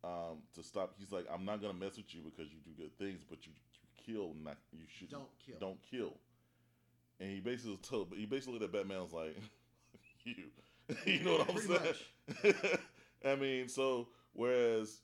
um, 0.04 0.42
to 0.54 0.62
stop. 0.62 0.94
He's 0.98 1.12
like, 1.12 1.26
"I'm 1.32 1.44
not 1.44 1.60
gonna 1.60 1.74
mess 1.74 1.96
with 1.96 2.14
you 2.14 2.22
because 2.22 2.52
you 2.52 2.58
do 2.64 2.70
good 2.76 2.96
things, 2.98 3.22
but 3.28 3.46
you, 3.46 3.52
you 3.72 4.14
kill, 4.14 4.34
not 4.42 4.56
you 4.72 4.84
should 4.88 5.10
Don't 5.10 5.28
kill. 5.44 5.56
don't 5.60 5.82
kill." 5.82 6.16
And 7.20 7.30
he 7.30 7.40
basically 7.40 7.76
told, 7.76 8.08
but 8.10 8.18
he 8.18 8.26
basically 8.26 8.54
looked 8.54 8.64
at 8.64 8.72
Batman 8.72 8.98
and 8.98 9.04
was 9.04 9.12
like, 9.12 9.36
"You, 10.24 10.34
you 11.06 11.22
know 11.24 11.38
what 11.38 11.48
I'm 11.50 11.54
Pretty 11.56 11.94
saying?" 12.42 12.78
I 13.24 13.36
mean, 13.36 13.68
so 13.68 14.08
whereas, 14.32 15.00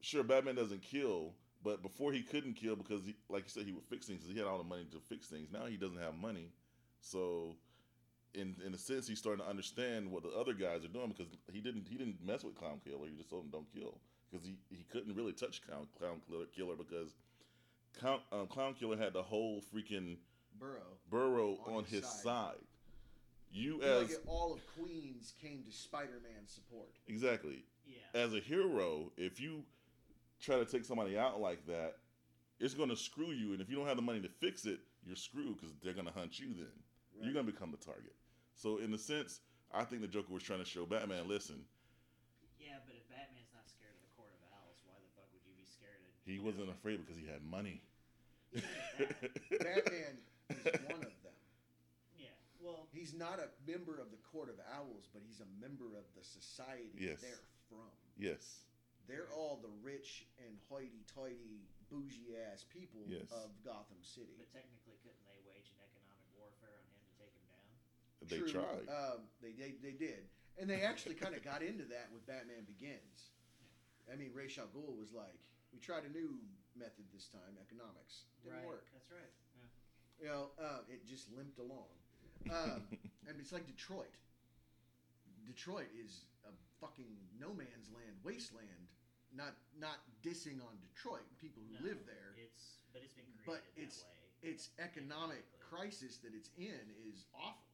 sure, 0.00 0.22
Batman 0.22 0.54
doesn't 0.54 0.82
kill, 0.82 1.34
but 1.62 1.82
before 1.82 2.12
he 2.12 2.22
couldn't 2.22 2.54
kill 2.54 2.76
because, 2.76 3.04
he, 3.04 3.14
like 3.28 3.44
you 3.44 3.50
said, 3.50 3.64
he 3.64 3.72
would 3.72 3.84
fix 3.84 4.06
things. 4.06 4.22
'cause 4.22 4.32
he 4.32 4.38
had 4.38 4.46
all 4.46 4.58
the 4.58 4.64
money 4.64 4.84
to 4.92 5.00
fix 5.00 5.26
things. 5.28 5.50
Now 5.50 5.66
he 5.66 5.76
doesn't 5.76 5.98
have 5.98 6.14
money, 6.14 6.52
so 7.00 7.56
in 8.34 8.54
in 8.64 8.74
a 8.74 8.78
sense, 8.78 9.06
he's 9.08 9.18
starting 9.18 9.42
to 9.44 9.48
understand 9.50 10.10
what 10.10 10.22
the 10.22 10.30
other 10.30 10.52
guys 10.52 10.84
are 10.84 10.88
doing 10.88 11.08
because 11.08 11.28
he 11.52 11.60
didn't 11.60 11.88
he 11.88 11.96
didn't 11.96 12.22
mess 12.24 12.44
with 12.44 12.54
Clown 12.54 12.80
Killer. 12.84 13.06
He 13.08 13.16
just 13.16 13.30
told 13.30 13.44
him 13.44 13.50
don't 13.50 13.72
kill 13.72 13.98
because 14.30 14.46
he, 14.46 14.58
he 14.68 14.84
couldn't 14.84 15.14
really 15.14 15.32
touch 15.32 15.62
Clown 15.66 15.86
Clown 15.98 16.20
Killer, 16.28 16.46
killer 16.46 16.76
because 16.76 17.14
Clown, 17.98 18.20
um, 18.32 18.46
Clown 18.48 18.74
Killer 18.74 18.96
had 18.96 19.14
the 19.14 19.22
whole 19.22 19.62
freaking 19.74 20.18
Burrow. 20.58 20.98
burrow 21.10 21.56
On 21.66 21.74
on, 21.76 21.84
his 21.84 22.00
his, 22.02 22.04
side. 22.04 22.22
side. 22.22 22.64
You 23.50 23.80
I 23.82 23.86
as 23.86 24.08
like 24.10 24.20
all 24.26 24.52
of 24.52 24.60
Queens 24.74 25.32
came 25.40 25.62
to 25.62 25.72
Spider-Man's 25.72 26.50
support. 26.50 26.90
exactly 27.06 27.64
Yeah. 27.86 27.94
as 28.12 28.34
a 28.34 28.40
hero, 28.40 29.12
if 29.16 29.40
you 29.40 29.64
try 30.40 30.56
to 30.56 30.64
take 30.64 30.84
somebody 30.84 31.18
out 31.18 31.40
like 31.40 31.66
that, 31.66 31.96
it's 32.60 32.74
going 32.74 32.88
to 32.90 32.96
screw 32.96 33.30
you. 33.32 33.52
And 33.52 33.60
if 33.60 33.68
you 33.70 33.76
don't 33.76 33.86
have 33.86 33.96
the 33.96 34.02
money 34.02 34.20
to 34.20 34.28
fix 34.28 34.64
it, 34.66 34.80
you're 35.06 35.16
screwed 35.16 35.56
because 35.56 35.74
they're 35.82 35.94
going 35.94 36.06
to 36.06 36.12
hunt 36.12 36.38
you. 36.38 36.48
Then 36.56 36.68
you're 37.22 37.32
going 37.32 37.46
to 37.46 37.52
become 37.52 37.70
the 37.70 37.76
target. 37.84 38.14
So 38.54 38.78
in 38.78 38.92
a 38.94 38.98
sense, 38.98 39.40
I 39.72 39.84
think 39.84 40.02
the 40.02 40.08
Joker 40.08 40.32
was 40.32 40.42
trying 40.42 40.60
to 40.60 40.68
show 40.68 40.86
Batman, 40.86 41.28
listen, 41.28 41.56
Yeah, 42.58 42.80
but 42.86 42.96
if 42.96 43.04
Batman's 43.08 43.52
not 43.52 43.68
scared 43.68 43.92
of 43.92 44.00
the 44.04 44.12
Court 44.16 44.32
of 44.32 44.40
Owls, 44.62 44.80
why 44.88 44.96
the 45.00 45.10
fuck 45.16 45.28
would 45.32 45.44
you 45.44 45.52
be 45.58 45.68
scared 45.68 46.00
of? 46.00 46.10
he 46.24 46.38
wasn't 46.40 46.66
know, 46.66 46.72
afraid 46.72 47.00
because 47.04 47.16
he 47.20 47.26
had 47.28 47.44
money. 47.44 47.82
even 48.52 48.64
that. 48.98 49.60
Batman 49.84 50.14
is 50.48 50.80
one 50.88 51.02
of 51.04 51.16
them. 51.20 51.36
Yeah. 52.16 52.32
Well, 52.62 52.88
He's 52.92 53.12
not 53.12 53.36
a 53.38 53.48
member 53.68 54.00
of 54.00 54.08
the 54.10 54.20
Court 54.32 54.48
of 54.48 54.56
Owls, 54.72 55.04
but 55.12 55.20
he's 55.26 55.40
a 55.44 55.50
member 55.60 55.92
of 55.98 56.08
the 56.16 56.24
society 56.24 56.96
Yes. 56.96 57.20
they're 57.20 57.44
from. 57.68 57.92
yes. 58.16 58.64
They're 59.06 59.30
all 59.30 59.58
the 59.62 59.70
rich 59.82 60.26
and 60.42 60.58
hoity-toity, 60.68 61.70
bougie-ass 61.90 62.66
people 62.70 63.06
Yes. 63.06 63.30
of 63.30 63.54
Gotham 63.62 64.02
City. 64.02 64.34
but 64.38 64.50
technically, 64.50 64.98
couldn't 65.02 65.22
they 65.30 65.38
wage 65.46 65.70
an 65.70 65.78
economic 65.86 66.26
warfare 66.34 66.74
on 66.82 66.86
him 66.90 67.00
to 67.06 67.12
take 67.22 67.32
him 67.34 67.46
down? 67.46 67.70
They 68.26 68.38
True, 68.42 68.50
tried. 68.62 68.86
Um, 68.90 69.30
they, 69.40 69.52
they 69.54 69.78
they 69.78 69.94
did, 69.94 70.26
and 70.58 70.66
they 70.68 70.82
actually 70.82 71.14
kind 71.14 71.34
of 71.34 71.44
got 71.46 71.62
into 71.62 71.84
that 71.94 72.10
with 72.10 72.26
Batman 72.26 72.64
Begins. 72.66 73.30
I 74.10 74.16
mean, 74.16 74.32
Ra's 74.34 74.58
al 74.58 74.66
Ghul 74.74 74.98
was 74.98 75.12
like, 75.12 75.38
"We 75.72 75.78
tried 75.78 76.02
a 76.04 76.10
new 76.10 76.38
method 76.74 77.06
this 77.14 77.28
time, 77.28 77.54
economics. 77.62 78.26
Didn't 78.42 78.58
right. 78.58 78.66
work. 78.66 78.86
That's 78.92 79.10
right. 79.10 79.32
Yeah. 79.54 79.68
You 80.18 80.26
know, 80.26 80.42
uh, 80.58 80.82
it 80.90 81.06
just 81.06 81.30
limped 81.30 81.58
along." 81.58 81.92
Um, 82.50 82.82
and 83.28 83.38
it's 83.38 83.52
like 83.52 83.66
Detroit. 83.66 84.14
Detroit 85.46 85.90
is 85.94 86.26
a 86.44 86.50
fucking 86.80 87.14
no 87.38 87.54
man's 87.54 87.90
land, 87.94 88.16
wasteland. 88.24 88.90
Not 89.34 89.54
not 89.78 90.00
dissing 90.22 90.62
on 90.64 90.78
Detroit, 90.80 91.26
people 91.40 91.62
who 91.68 91.74
No, 91.82 91.90
live 91.92 92.06
there. 92.06 92.32
It's 92.38 92.78
but 92.92 93.02
it's 93.02 93.12
been 93.12 93.26
created 93.36 93.46
But 93.46 93.62
that 93.76 93.82
it's- 93.82 94.04
way. 94.04 94.12
Its 94.42 94.68
economic 94.78 95.42
Economically. 95.42 95.58
crisis 95.58 96.18
that 96.18 96.32
it's 96.36 96.50
in 96.60 96.86
is 97.08 97.24
awful. 97.34 97.66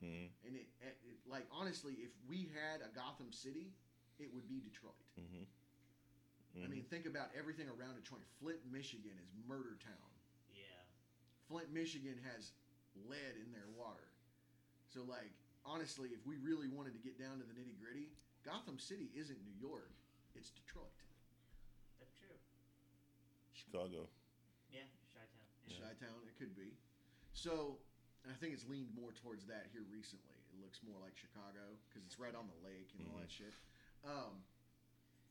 hmm 0.00 0.28
And 0.46 0.54
it, 0.54 0.68
it, 0.84 0.96
it 1.02 1.16
like 1.26 1.48
honestly, 1.50 1.94
if 2.04 2.12
we 2.28 2.46
had 2.54 2.80
a 2.84 2.88
Gotham 2.94 3.32
City, 3.32 3.72
it 4.20 4.32
would 4.32 4.46
be 4.46 4.60
Detroit. 4.60 4.94
hmm 5.16 5.44
I 6.62 6.66
mean, 6.68 6.82
think 6.90 7.06
about 7.06 7.30
everything 7.38 7.68
around 7.70 7.94
Detroit. 7.96 8.26
Flint, 8.38 8.58
Michigan 8.70 9.14
is 9.22 9.30
murder 9.48 9.78
town. 9.80 10.10
Yeah. 10.52 10.82
Flint, 11.48 11.70
Michigan 11.72 12.18
has 12.34 12.52
lead 13.08 13.38
in 13.38 13.50
their 13.52 13.70
water. 13.78 14.10
So 14.92 15.02
like 15.02 15.32
honestly, 15.64 16.10
if 16.10 16.24
we 16.26 16.36
really 16.36 16.68
wanted 16.68 16.92
to 16.94 17.00
get 17.00 17.18
down 17.18 17.38
to 17.40 17.44
the 17.46 17.54
nitty 17.54 17.78
gritty, 17.80 18.12
Gotham 18.44 18.78
City 18.78 19.10
isn't 19.16 19.38
New 19.42 19.56
York, 19.58 19.90
it's 20.36 20.50
Detroit. 20.50 20.94
That's 21.98 22.14
true. 22.16 22.36
Chicago. 23.54 24.08
Yeah. 24.70 24.86
Chi-town. 25.12 25.46
Yeah. 25.66 25.78
Chi 25.82 25.92
Town, 26.00 26.18
it 26.26 26.34
could 26.38 26.54
be. 26.56 26.74
So 27.34 27.78
I 28.26 28.34
think 28.38 28.54
it's 28.54 28.66
leaned 28.66 28.92
more 28.94 29.12
towards 29.12 29.46
that 29.50 29.68
here 29.74 29.84
recently. 29.90 30.38
It 30.50 30.58
looks 30.62 30.80
more 30.82 30.98
like 30.98 31.14
Chicago 31.16 31.78
because 31.88 32.02
it's 32.06 32.18
right 32.18 32.34
on 32.34 32.46
the 32.50 32.58
lake 32.66 32.90
and 32.98 33.06
all 33.10 33.18
that 33.22 33.30
shit. 33.30 33.54
Um, 34.04 34.42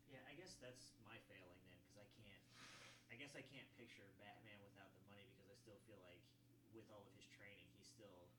Yeah, 0.09 0.21
I 0.25 0.33
guess 0.33 0.57
that's 0.57 0.89
my 1.05 1.17
failing 1.29 1.59
then, 1.69 1.77
because 1.85 2.01
I 2.01 2.07
can't. 2.17 2.43
I 3.13 3.15
guess 3.17 3.33
I 3.37 3.43
can't 3.45 3.67
picture 3.77 4.05
Batman 4.21 4.57
without 4.65 4.89
the 4.97 5.05
money 5.09 5.25
because 5.33 5.49
I 5.49 5.57
still 5.57 5.77
feel 5.85 6.01
like, 6.05 6.21
with 6.73 6.85
all 6.93 7.01
of 7.05 7.13
his 7.17 7.25
training, 7.29 7.65
he's 7.77 7.85
still 7.89 8.29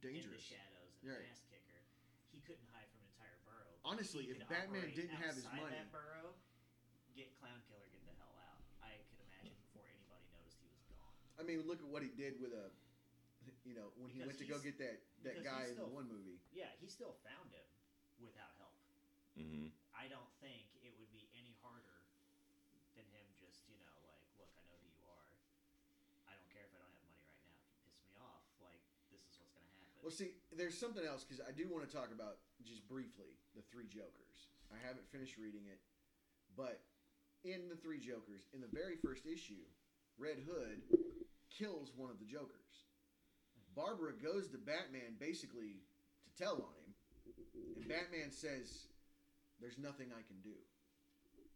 the 0.00 0.12
dangerous. 0.16 0.40
shadows 0.44 0.96
and 1.04 1.12
Right. 1.12 1.24
an 1.24 1.32
ass 1.32 1.44
kicker. 1.48 1.80
He 2.32 2.40
couldn't 2.44 2.68
hide 2.72 2.88
from 2.88 3.04
an 3.04 3.08
entire 3.12 3.36
borough. 3.44 3.69
Honestly, 3.84 4.28
if 4.28 4.38
Batman 4.48 4.92
didn't 4.92 5.16
have 5.16 5.34
his 5.34 5.44
money- 5.56 5.72
that 5.72 5.90
borough, 5.90 6.36
get 7.16 7.32
Clown 7.40 7.60
Killer, 7.68 7.88
get 7.88 8.04
the 8.04 8.12
hell 8.20 8.36
out. 8.36 8.60
I 8.84 9.00
could 9.08 9.20
imagine 9.24 9.56
before 9.56 9.88
anybody 9.88 10.24
noticed 10.36 10.60
he 10.60 10.68
was 10.68 10.84
gone. 10.92 11.16
I 11.40 11.42
mean, 11.42 11.64
look 11.66 11.80
at 11.80 11.88
what 11.88 12.02
he 12.02 12.10
did 12.10 12.40
with 12.40 12.52
a, 12.52 12.70
you 13.64 13.74
know, 13.74 13.90
when 13.96 14.10
he 14.10 14.20
Because 14.20 14.36
went 14.36 14.38
to 14.38 14.48
go 14.52 14.58
get 14.60 14.76
that 14.78 15.00
that 15.24 15.42
guy 15.42 15.62
he's 15.68 15.70
in 15.72 15.76
the 15.80 15.88
one 15.88 16.08
movie. 16.08 16.40
Yeah, 16.52 16.70
he 16.78 16.88
still 16.88 17.16
found 17.24 17.50
him 17.52 17.64
without 18.20 18.52
help. 18.60 18.76
Mm-hmm. 19.38 19.72
I 19.96 20.08
don't 20.08 20.28
think 20.40 20.68
it 20.84 20.92
would 21.00 21.10
be 21.12 21.28
any 21.32 21.56
harder 21.64 22.04
than 22.96 23.06
him 23.08 23.24
just, 23.40 23.64
you 23.68 23.76
know, 23.80 23.96
like, 24.04 24.20
look, 24.36 24.52
I 24.56 24.62
know 24.68 24.76
who 24.76 24.88
you 24.92 25.04
are. 25.08 25.32
I 26.28 26.36
don't 26.36 26.48
care 26.52 26.64
if 26.68 26.72
I 26.76 26.78
don't 26.84 26.92
have 26.92 27.04
money 27.08 27.20
right 27.24 27.40
now. 27.48 27.56
If 27.64 27.72
you 27.72 27.80
piss 27.88 28.00
me 28.04 28.16
off, 28.20 28.44
like, 28.60 28.80
this 29.08 29.24
is 29.24 29.40
what's 29.40 29.52
going 29.56 29.64
to 29.64 29.72
happen. 29.72 30.00
Well, 30.04 30.12
see, 30.12 30.39
there's 30.60 30.76
something 30.76 31.08
else 31.08 31.24
because 31.24 31.40
I 31.40 31.56
do 31.56 31.64
want 31.72 31.88
to 31.88 31.90
talk 31.90 32.12
about 32.12 32.36
just 32.68 32.84
briefly 32.84 33.32
the 33.56 33.64
Three 33.72 33.88
Jokers. 33.88 34.52
I 34.68 34.76
haven't 34.76 35.08
finished 35.08 35.40
reading 35.40 35.64
it, 35.64 35.80
but 36.52 36.84
in 37.48 37.72
the 37.72 37.80
Three 37.80 37.96
Jokers, 37.96 38.44
in 38.52 38.60
the 38.60 38.68
very 38.68 39.00
first 39.00 39.24
issue, 39.24 39.64
Red 40.20 40.36
Hood 40.44 40.84
kills 41.48 41.96
one 41.96 42.12
of 42.12 42.20
the 42.20 42.28
Jokers. 42.28 42.84
Barbara 43.72 44.12
goes 44.12 44.52
to 44.52 44.60
Batman 44.60 45.16
basically 45.16 45.80
to 46.28 46.30
tell 46.36 46.60
on 46.60 46.76
him, 46.76 46.92
and 47.80 47.88
Batman 47.88 48.28
says, 48.28 48.92
"There's 49.64 49.80
nothing 49.80 50.12
I 50.12 50.20
can 50.28 50.44
do. 50.44 50.60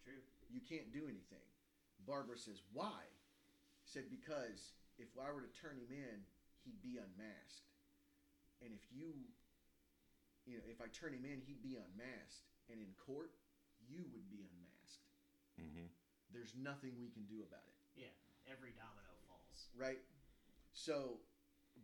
True. 0.00 0.24
You 0.48 0.64
can't 0.64 0.88
do 0.96 1.04
anything." 1.04 1.44
Barbara 2.08 2.38
says, 2.38 2.62
"Why?" 2.72 3.04
He 3.84 3.88
said, 3.92 4.08
"Because 4.08 4.72
if 4.96 5.12
I 5.20 5.30
were 5.30 5.44
to 5.44 5.60
turn 5.60 5.76
him 5.76 5.92
in, 5.92 6.24
he'd 6.64 6.80
be 6.80 6.96
unmasked." 6.96 7.73
And 8.64 8.72
if 8.72 8.80
you, 8.88 9.12
you 10.48 10.56
know, 10.56 10.64
if 10.72 10.80
I 10.80 10.88
turn 10.88 11.12
him 11.12 11.28
in, 11.28 11.44
he'd 11.44 11.60
be 11.60 11.76
unmasked. 11.76 12.48
And 12.72 12.80
in 12.80 12.96
court, 12.96 13.36
you 13.84 14.08
would 14.16 14.28
be 14.32 14.40
unmasked. 14.40 15.04
hmm 15.60 15.92
There's 16.32 16.56
nothing 16.56 16.96
we 16.96 17.12
can 17.12 17.28
do 17.28 17.44
about 17.44 17.68
it, 17.68 17.76
Yeah, 18.08 18.14
every 18.48 18.72
domino 18.72 19.12
falls. 19.28 19.68
right? 19.76 20.00
So, 20.72 21.20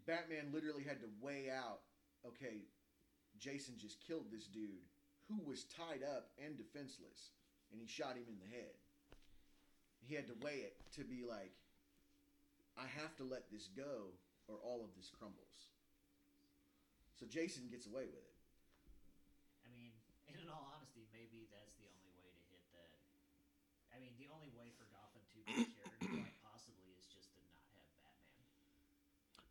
Batman 0.09 0.49
literally 0.57 0.83
had 0.83 1.01
to 1.05 1.11
weigh 1.21 1.51
out 1.53 1.85
okay, 2.27 2.69
Jason 3.39 3.77
just 3.79 3.97
killed 4.07 4.27
this 4.31 4.45
dude 4.47 4.85
who 5.29 5.41
was 5.41 5.65
tied 5.65 6.03
up 6.05 6.29
and 6.37 6.57
defenseless, 6.59 7.33
and 7.73 7.81
he 7.81 7.87
shot 7.87 8.17
him 8.17 8.25
in 8.29 8.37
the 8.41 8.51
head. 8.51 8.77
He 10.05 10.15
had 10.15 10.27
to 10.29 10.35
weigh 10.43 10.69
it 10.69 10.77
to 10.97 11.05
be 11.05 11.25
like, 11.25 11.53
I 12.77 12.85
have 13.01 13.17
to 13.17 13.25
let 13.25 13.49
this 13.51 13.69
go, 13.77 14.13
or 14.49 14.57
all 14.65 14.83
of 14.85 14.93
this 14.97 15.09
crumbles. 15.17 15.71
So 17.21 17.29
Jason 17.29 17.69
gets 17.69 17.85
away 17.85 18.09
with 18.09 18.25
it. 18.25 18.37
I 19.61 19.69
mean, 19.69 19.93
in 20.33 20.49
all 20.49 20.73
honesty, 20.73 21.05
maybe 21.13 21.45
that's 21.53 21.77
the 21.77 21.85
only 21.85 22.09
way 22.17 22.33
to 22.33 22.41
hit 22.49 22.65
that. 22.73 22.89
I 23.93 24.01
mean, 24.01 24.17
the 24.17 24.33
only 24.33 24.49
way 24.57 24.73
for 24.81 24.89
Gotham 24.89 25.21
to 25.37 25.39
be 25.45 25.69
cured, 25.69 26.01
quite 26.25 26.41
possibly, 26.41 26.89
is 26.97 27.05
just 27.13 27.29
to 27.37 27.41
not 27.45 27.61
have 27.77 27.93
Batman. 28.01 28.49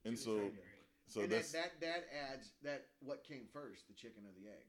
And 0.02 0.18
To 0.18 0.26
so, 0.26 0.34
so 1.06 1.18
and 1.22 1.30
that's 1.30 1.54
that, 1.54 1.78
that 1.86 2.10
that 2.10 2.34
adds 2.34 2.58
that 2.66 2.90
what 3.06 3.22
came 3.22 3.46
first, 3.54 3.86
the 3.86 3.94
chicken 3.94 4.26
or 4.26 4.34
the 4.34 4.50
egg? 4.50 4.66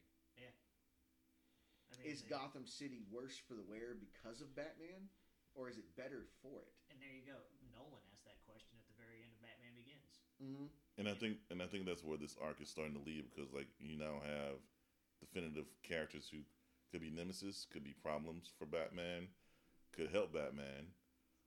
I 1.91 1.99
mean, 1.99 2.07
Is 2.07 2.23
they- 2.23 2.31
Gotham 2.31 2.69
City 2.69 3.03
worse 3.11 3.37
for 3.37 3.59
the 3.59 3.67
wear 3.67 3.99
because 3.99 4.41
of 4.41 4.55
Batman, 4.55 5.11
or 5.59 5.67
is 5.67 5.77
it 5.77 5.89
better 5.99 6.29
for 6.39 6.63
it? 6.63 6.73
And 6.93 7.03
there 7.03 7.11
you 7.11 7.27
go. 7.27 7.35
Nolan 7.75 7.99
asked 8.15 8.25
that 8.29 8.39
question 8.47 8.79
at 8.79 8.87
the 8.87 8.95
very 8.95 9.21
end 9.27 9.35
of 9.35 9.41
Batman 9.43 9.75
Begins. 9.75 10.23
Mm-hmm. 10.39 10.71
And 11.01 11.09
I 11.09 11.17
think, 11.17 11.39
and 11.49 11.65
I 11.65 11.67
think 11.67 11.87
that's 11.89 12.05
where 12.05 12.21
this 12.21 12.37
arc 12.45 12.61
is 12.61 12.69
starting 12.69 12.93
to 12.93 13.01
lead 13.01 13.25
because, 13.33 13.49
like, 13.57 13.73
you 13.81 13.97
now 13.97 14.21
have 14.21 14.61
definitive 15.17 15.65
characters 15.81 16.29
who 16.29 16.45
could 16.93 17.01
be 17.01 17.09
nemesis, 17.09 17.65
could 17.73 17.81
be 17.83 17.97
problems 18.05 18.53
for 18.61 18.69
Batman, 18.69 19.33
could 19.97 20.13
help 20.13 20.37
Batman. 20.37 20.93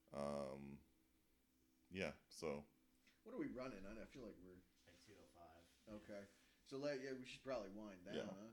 Um, 0.10 0.82
yeah. 1.94 2.18
So 2.34 2.66
What 3.22 3.38
are 3.38 3.42
we 3.46 3.54
running? 3.54 3.86
I, 3.86 3.94
I 3.94 4.10
feel 4.10 4.26
like 4.26 4.34
we're 4.42 4.58
Like 4.90 4.98
205. 5.06 6.02
okay. 6.02 6.24
So 6.66 6.82
let 6.82 6.98
yeah, 7.06 7.14
we 7.14 7.30
should 7.30 7.46
probably 7.46 7.70
wind 7.78 8.02
down. 8.10 8.26
Yeah. 8.26 8.34
Huh? 8.34 8.50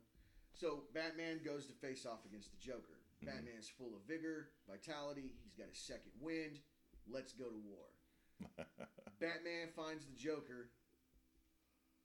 So 0.52 0.84
Batman 0.92 1.40
goes 1.40 1.64
to 1.72 1.74
face 1.80 2.04
off 2.04 2.28
against 2.28 2.52
the 2.52 2.60
Joker. 2.60 3.00
Mhm. 3.24 3.32
Batman's 3.32 3.72
full 3.72 3.96
of 3.96 4.04
vigor, 4.04 4.52
vitality. 4.68 5.32
He's 5.40 5.56
got 5.56 5.72
a 5.72 5.76
second 5.76 6.12
wind. 6.20 6.60
Let's 7.08 7.32
go 7.32 7.48
to 7.48 7.60
war. 7.64 7.88
Batman 9.20 9.72
finds 9.76 10.04
the 10.04 10.16
Joker, 10.16 10.68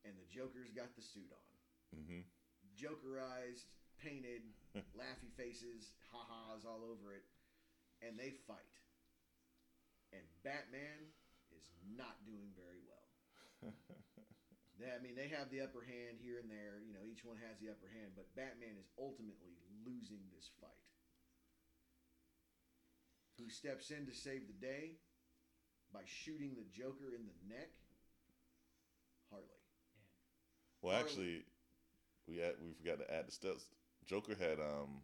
and 0.05 0.15
the 0.17 0.25
Joker's 0.29 0.71
got 0.71 0.95
the 0.95 1.01
suit 1.01 1.29
on. 1.31 1.99
hmm 2.05 2.21
Jokerized, 2.77 3.65
painted, 3.97 4.41
laughy 4.97 5.31
faces, 5.35 5.91
ha-has 6.11 6.65
all 6.65 6.83
over 6.83 7.13
it, 7.13 7.23
and 8.01 8.19
they 8.19 8.31
fight. 8.47 8.73
And 10.11 10.23
Batman 10.43 11.11
is 11.51 11.69
not 11.95 12.23
doing 12.25 12.51
very 12.55 12.79
well. 12.85 13.71
They, 14.77 14.91
I 14.91 14.99
mean, 14.99 15.15
they 15.15 15.27
have 15.29 15.49
the 15.49 15.61
upper 15.61 15.81
hand 15.81 16.19
here 16.19 16.37
and 16.37 16.49
there. 16.51 16.79
You 16.85 16.91
know, 16.93 17.05
each 17.07 17.23
one 17.23 17.37
has 17.37 17.57
the 17.59 17.69
upper 17.69 17.87
hand, 17.87 18.11
but 18.15 18.35
Batman 18.35 18.75
is 18.77 18.89
ultimately 18.99 19.55
losing 19.85 20.27
this 20.31 20.49
fight. 20.59 20.83
Who 23.37 23.49
steps 23.49 23.91
in 23.91 24.05
to 24.07 24.13
save 24.13 24.47
the 24.47 24.53
day 24.53 24.97
by 25.91 26.03
shooting 26.05 26.55
the 26.55 26.63
Joker 26.63 27.13
in 27.13 27.25
the 27.25 27.53
neck? 27.53 27.69
Harley. 29.29 29.59
Well, 30.85 30.93
Harley- 30.93 31.09
actually, 31.09 31.43
we 32.27 32.37
had, 32.37 32.53
we 32.61 32.73
forgot 32.73 32.99
to 32.99 33.11
add 33.13 33.27
the 33.27 33.31
steps. 33.31 33.65
Joker 34.05 34.35
had 34.35 34.59
um 34.59 35.01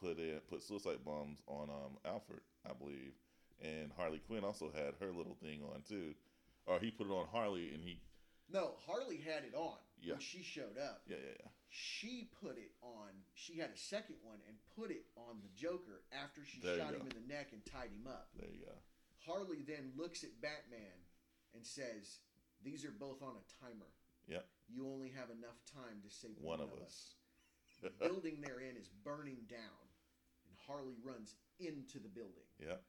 put 0.00 0.18
in 0.18 0.38
put 0.48 0.62
suicide 0.62 1.04
bombs 1.04 1.40
on 1.48 1.68
um 1.68 1.98
Alfred, 2.04 2.40
I 2.68 2.72
believe, 2.74 3.12
and 3.60 3.90
Harley 3.96 4.20
Quinn 4.20 4.44
also 4.44 4.70
had 4.70 4.94
her 5.00 5.12
little 5.12 5.34
thing 5.42 5.62
on 5.74 5.82
too, 5.82 6.14
or 6.66 6.78
he 6.78 6.92
put 6.92 7.08
it 7.08 7.12
on 7.12 7.26
Harley, 7.32 7.74
and 7.74 7.82
he 7.82 8.00
No, 8.48 8.76
Harley 8.86 9.16
had 9.16 9.42
it 9.44 9.54
on 9.54 9.78
Yeah. 10.00 10.12
when 10.12 10.20
she 10.20 10.42
showed 10.44 10.78
up. 10.78 11.02
yeah 11.08 11.16
yeah 11.16 11.34
yeah 11.40 11.48
She 11.70 12.30
put 12.40 12.56
it 12.56 12.70
on. 12.80 13.24
She 13.34 13.58
had 13.58 13.70
a 13.70 13.76
second 13.76 14.16
one 14.22 14.38
and 14.46 14.56
put 14.76 14.92
it 14.92 15.06
on 15.16 15.40
the 15.42 15.48
Joker 15.60 16.04
after 16.12 16.44
she 16.44 16.60
There 16.60 16.78
shot 16.78 16.94
him 16.94 17.02
in 17.02 17.08
the 17.20 17.26
neck 17.26 17.52
and 17.52 17.66
tied 17.66 17.90
him 17.90 18.06
up. 18.06 18.30
there 18.36 18.48
you 18.48 18.64
go. 18.64 18.78
Harley 19.26 19.62
then 19.66 19.92
looks 19.96 20.22
at 20.22 20.40
Batman 20.40 21.02
and 21.52 21.66
says, 21.66 22.20
"These 22.62 22.84
are 22.84 22.92
both 22.92 23.22
on 23.22 23.34
a 23.36 23.64
timer. 23.64 23.90
Yep. 24.28 24.46
You 24.68 24.88
only 24.88 25.10
have 25.10 25.30
enough 25.30 25.58
time 25.72 26.02
to 26.02 26.10
save 26.10 26.36
One 26.40 26.58
one, 26.58 26.68
of 26.68 26.74
us." 26.74 26.82
us." 26.82 27.14
The 27.82 27.90
building 28.08 28.40
they're 28.40 28.60
in 28.60 28.76
is 28.76 28.88
burning 29.04 29.44
down, 29.48 29.84
and 30.48 30.56
Harley 30.66 30.96
runs 31.04 31.36
into 31.60 31.98
the 31.98 32.08
building 32.08 32.46
Yep. 32.58 32.82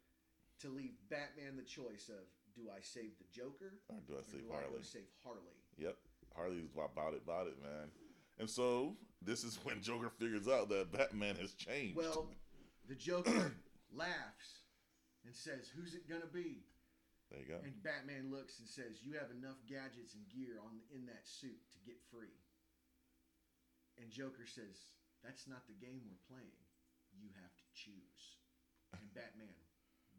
to 0.62 0.70
leave 0.70 0.96
Batman 1.10 1.56
the 1.58 1.64
choice 1.64 2.10
of, 2.10 2.24
"Do 2.56 2.70
I 2.70 2.80
save 2.82 3.18
the 3.18 3.26
Joker 3.32 3.80
Or 3.90 4.00
do 4.08 4.16
I 4.16 4.20
or 4.20 4.24
say 4.24 4.38
do 4.40 4.52
I 4.52 4.56
Harley? 4.62 4.78
go 4.78 4.82
save 4.82 5.10
Harley?" 5.24 5.58
Yep. 5.78 5.98
Harley's 6.36 6.70
about 6.74 7.14
it, 7.16 7.22
about 7.24 7.48
it, 7.48 7.62
man. 7.62 7.92
And 8.40 8.50
so 8.50 8.96
this 9.22 9.44
is 9.44 9.56
when 9.64 9.82
Joker 9.82 10.10
figures 10.10 10.48
out 10.48 10.70
that 10.70 10.92
Batman 10.92 11.36
has 11.36 11.54
changed. 11.54 11.98
Well, 11.98 12.30
the 12.88 12.96
Joker 12.96 13.54
laughs 13.92 14.62
and 15.26 15.36
says, 15.36 15.68
"Who's 15.76 15.96
it 15.96 16.08
gonna 16.08 16.28
be?" 16.28 16.64
There 17.32 17.42
you 17.44 17.48
go. 17.48 17.60
And 17.64 17.76
Batman 17.84 18.32
looks 18.32 18.60
and 18.60 18.68
says, 18.68 19.04
"You 19.04 19.14
have 19.20 19.32
enough 19.32 19.60
gadgets 19.68 20.16
and 20.16 20.28
gear 20.30 20.60
on 20.64 20.80
in 20.94 21.06
that 21.08 21.28
suit 21.28 21.60
to 21.74 21.80
get 21.86 22.00
free." 22.12 22.36
And 23.98 24.12
Joker 24.12 24.46
says, 24.46 24.78
"That's 25.24 25.48
not 25.48 25.68
the 25.68 25.74
game 25.74 26.04
we're 26.08 26.28
playing. 26.30 26.62
You 27.12 27.30
have 27.42 27.56
to 27.58 27.66
choose." 27.74 28.38
And 28.94 29.14
Batman 29.14 29.56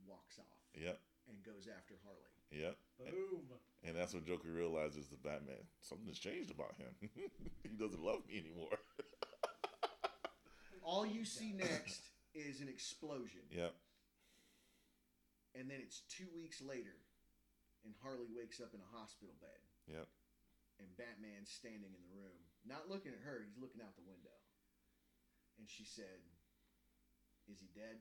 walks 0.07 0.39
off 0.39 0.63
Yep. 0.75 1.01
and 1.29 1.43
goes 1.43 1.69
after 1.69 1.95
Harley. 2.05 2.35
Yep. 2.51 2.77
Boom. 2.99 3.49
And 3.83 3.97
that's 3.97 4.13
when 4.15 4.25
Joker 4.25 4.49
realizes 4.51 5.09
that 5.09 5.23
Batman 5.23 5.67
something's 5.81 6.19
changed 6.19 6.51
about 6.51 6.75
him. 6.77 6.95
he 7.63 7.69
doesn't 7.77 8.03
love 8.03 8.27
me 8.27 8.39
anymore. 8.39 8.79
All 10.83 11.07
you 11.07 11.25
see 11.25 11.53
next 11.53 12.03
is 12.35 12.61
an 12.61 12.69
explosion, 12.69 13.43
yep. 13.51 13.75
And 15.57 15.71
then 15.71 15.81
it's 15.81 16.05
two 16.09 16.29
weeks 16.37 16.61
later, 16.61 16.97
and 17.85 17.95
Harley 18.03 18.29
wakes 18.33 18.61
up 18.61 18.75
in 18.75 18.81
a 18.81 18.95
hospital 18.97 19.35
bed. 19.41 19.63
Yep. 19.89 20.05
and 20.79 20.89
Batman's 21.01 21.49
standing 21.51 21.91
in 21.91 22.03
the 22.05 22.15
room, 22.15 22.39
not 22.63 22.87
looking 22.93 23.11
at 23.17 23.25
her, 23.25 23.41
he's 23.43 23.57
looking 23.59 23.81
out 23.81 23.97
the 23.97 24.05
window. 24.07 24.37
And 25.59 25.67
she 25.67 25.83
said, 25.83 26.21
Is 27.51 27.59
he 27.59 27.67
dead? 27.75 27.99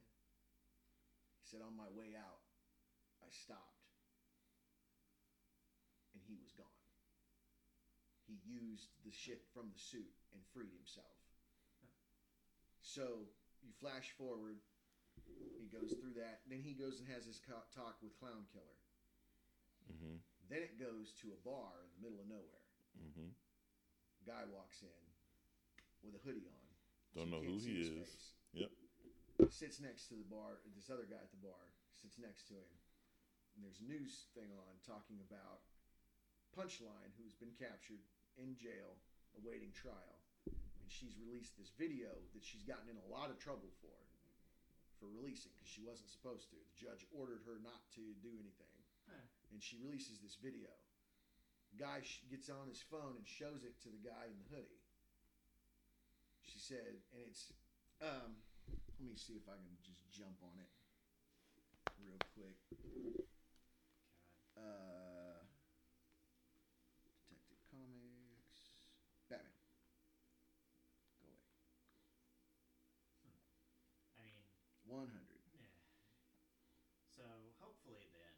He 1.42 1.46
said, 1.48 1.64
On 1.66 1.74
my 1.74 1.90
way 1.96 2.14
out, 2.14 2.44
I 3.24 3.32
stopped. 3.32 3.88
And 6.14 6.22
he 6.28 6.36
was 6.38 6.52
gone. 6.54 6.84
He 8.28 8.38
used 8.46 8.92
the 9.08 9.16
shit 9.16 9.42
from 9.56 9.72
the 9.72 9.80
suit 9.80 10.12
and 10.36 10.44
freed 10.54 10.76
himself. 10.76 11.18
So 12.84 13.26
you 13.64 13.72
flash 13.80 14.12
forward, 14.20 14.60
he 15.58 15.68
goes 15.70 15.94
through 15.98 16.16
that. 16.20 16.46
Then 16.48 16.62
he 16.62 16.78
goes 16.78 17.00
and 17.02 17.08
has 17.12 17.26
his 17.26 17.42
talk 17.44 17.98
with 18.02 18.16
Clown 18.18 18.48
Killer. 18.54 18.80
Mm-hmm. 19.92 20.18
Then 20.48 20.62
it 20.64 20.80
goes 20.80 21.12
to 21.24 21.36
a 21.36 21.40
bar 21.44 21.84
in 21.84 21.92
the 22.00 22.02
middle 22.08 22.22
of 22.24 22.28
nowhere. 22.28 22.68
Mm-hmm. 22.98 23.30
guy 24.26 24.42
walks 24.50 24.82
in 24.82 25.04
with 26.02 26.18
a 26.18 26.22
hoodie 26.26 26.50
on. 26.50 26.66
Don't 27.14 27.30
know 27.30 27.44
who 27.44 27.62
he 27.62 27.86
is. 27.86 27.94
face. 27.94 28.34
Yep. 28.54 28.72
Sits 29.54 29.78
next 29.78 30.10
to 30.10 30.18
the 30.18 30.26
bar. 30.26 30.58
This 30.74 30.90
other 30.90 31.06
guy 31.06 31.22
at 31.22 31.30
the 31.30 31.42
bar 31.46 31.62
sits 31.94 32.18
next 32.18 32.50
to 32.50 32.58
him. 32.58 32.74
And 33.54 33.66
there's 33.66 33.82
a 33.82 33.90
news 33.90 34.30
thing 34.38 34.50
on 34.54 34.74
talking 34.86 35.18
about 35.26 35.66
Punchline, 36.54 37.14
who's 37.18 37.38
been 37.38 37.54
captured 37.58 38.02
in 38.38 38.58
jail 38.58 38.98
awaiting 39.38 39.74
trial. 39.74 40.18
And 40.50 40.90
she's 40.90 41.18
released 41.22 41.58
this 41.58 41.74
video 41.74 42.14
that 42.34 42.46
she's 42.46 42.66
gotten 42.66 42.90
in 42.90 42.98
a 42.98 43.10
lot 43.10 43.30
of 43.30 43.38
trouble 43.38 43.70
for, 43.82 43.98
for 45.00 45.08
releasing 45.10 45.54
because 45.56 45.70
she 45.70 45.86
wasn't 45.86 46.10
supposed 46.10 46.50
to. 46.52 46.58
The 46.58 46.78
judge 46.78 47.06
ordered 47.14 47.46
her 47.46 47.62
not 47.62 47.86
to 47.98 48.04
do 48.20 48.34
anything. 48.38 48.76
Huh. 49.08 49.26
And 49.54 49.64
she 49.64 49.78
releases 49.80 50.20
this 50.20 50.36
video. 50.36 50.74
Guy 51.78 52.02
gets 52.32 52.50
on 52.50 52.68
his 52.68 52.82
phone 52.82 53.16
and 53.22 53.28
shows 53.28 53.62
it 53.62 53.78
to 53.86 53.90
the 53.94 54.02
guy 54.02 54.26
in 54.28 54.38
the 54.40 54.50
hoodie. 54.50 54.82
She 56.42 56.60
said, 56.60 57.04
and 57.14 57.22
it's, 57.28 57.54
um, 58.02 58.42
let 58.98 59.06
me 59.06 59.16
see 59.16 59.38
if 59.38 59.46
I 59.46 59.56
can 59.60 59.78
just 59.86 60.10
jump 60.10 60.42
on 60.42 60.58
it 60.58 60.72
real 62.02 62.18
quick. 62.34 62.58
Uh, 64.58 65.46
Detective 67.06 67.62
Comics, 67.70 68.74
Batman. 69.30 69.70
Go 71.22 71.30
away. 71.30 71.46
I 74.18 74.26
mean, 74.26 74.50
100. 74.88 75.08
yeah. 75.56 75.68
So 77.12 77.24
hopefully 77.60 78.08
then 78.16 78.36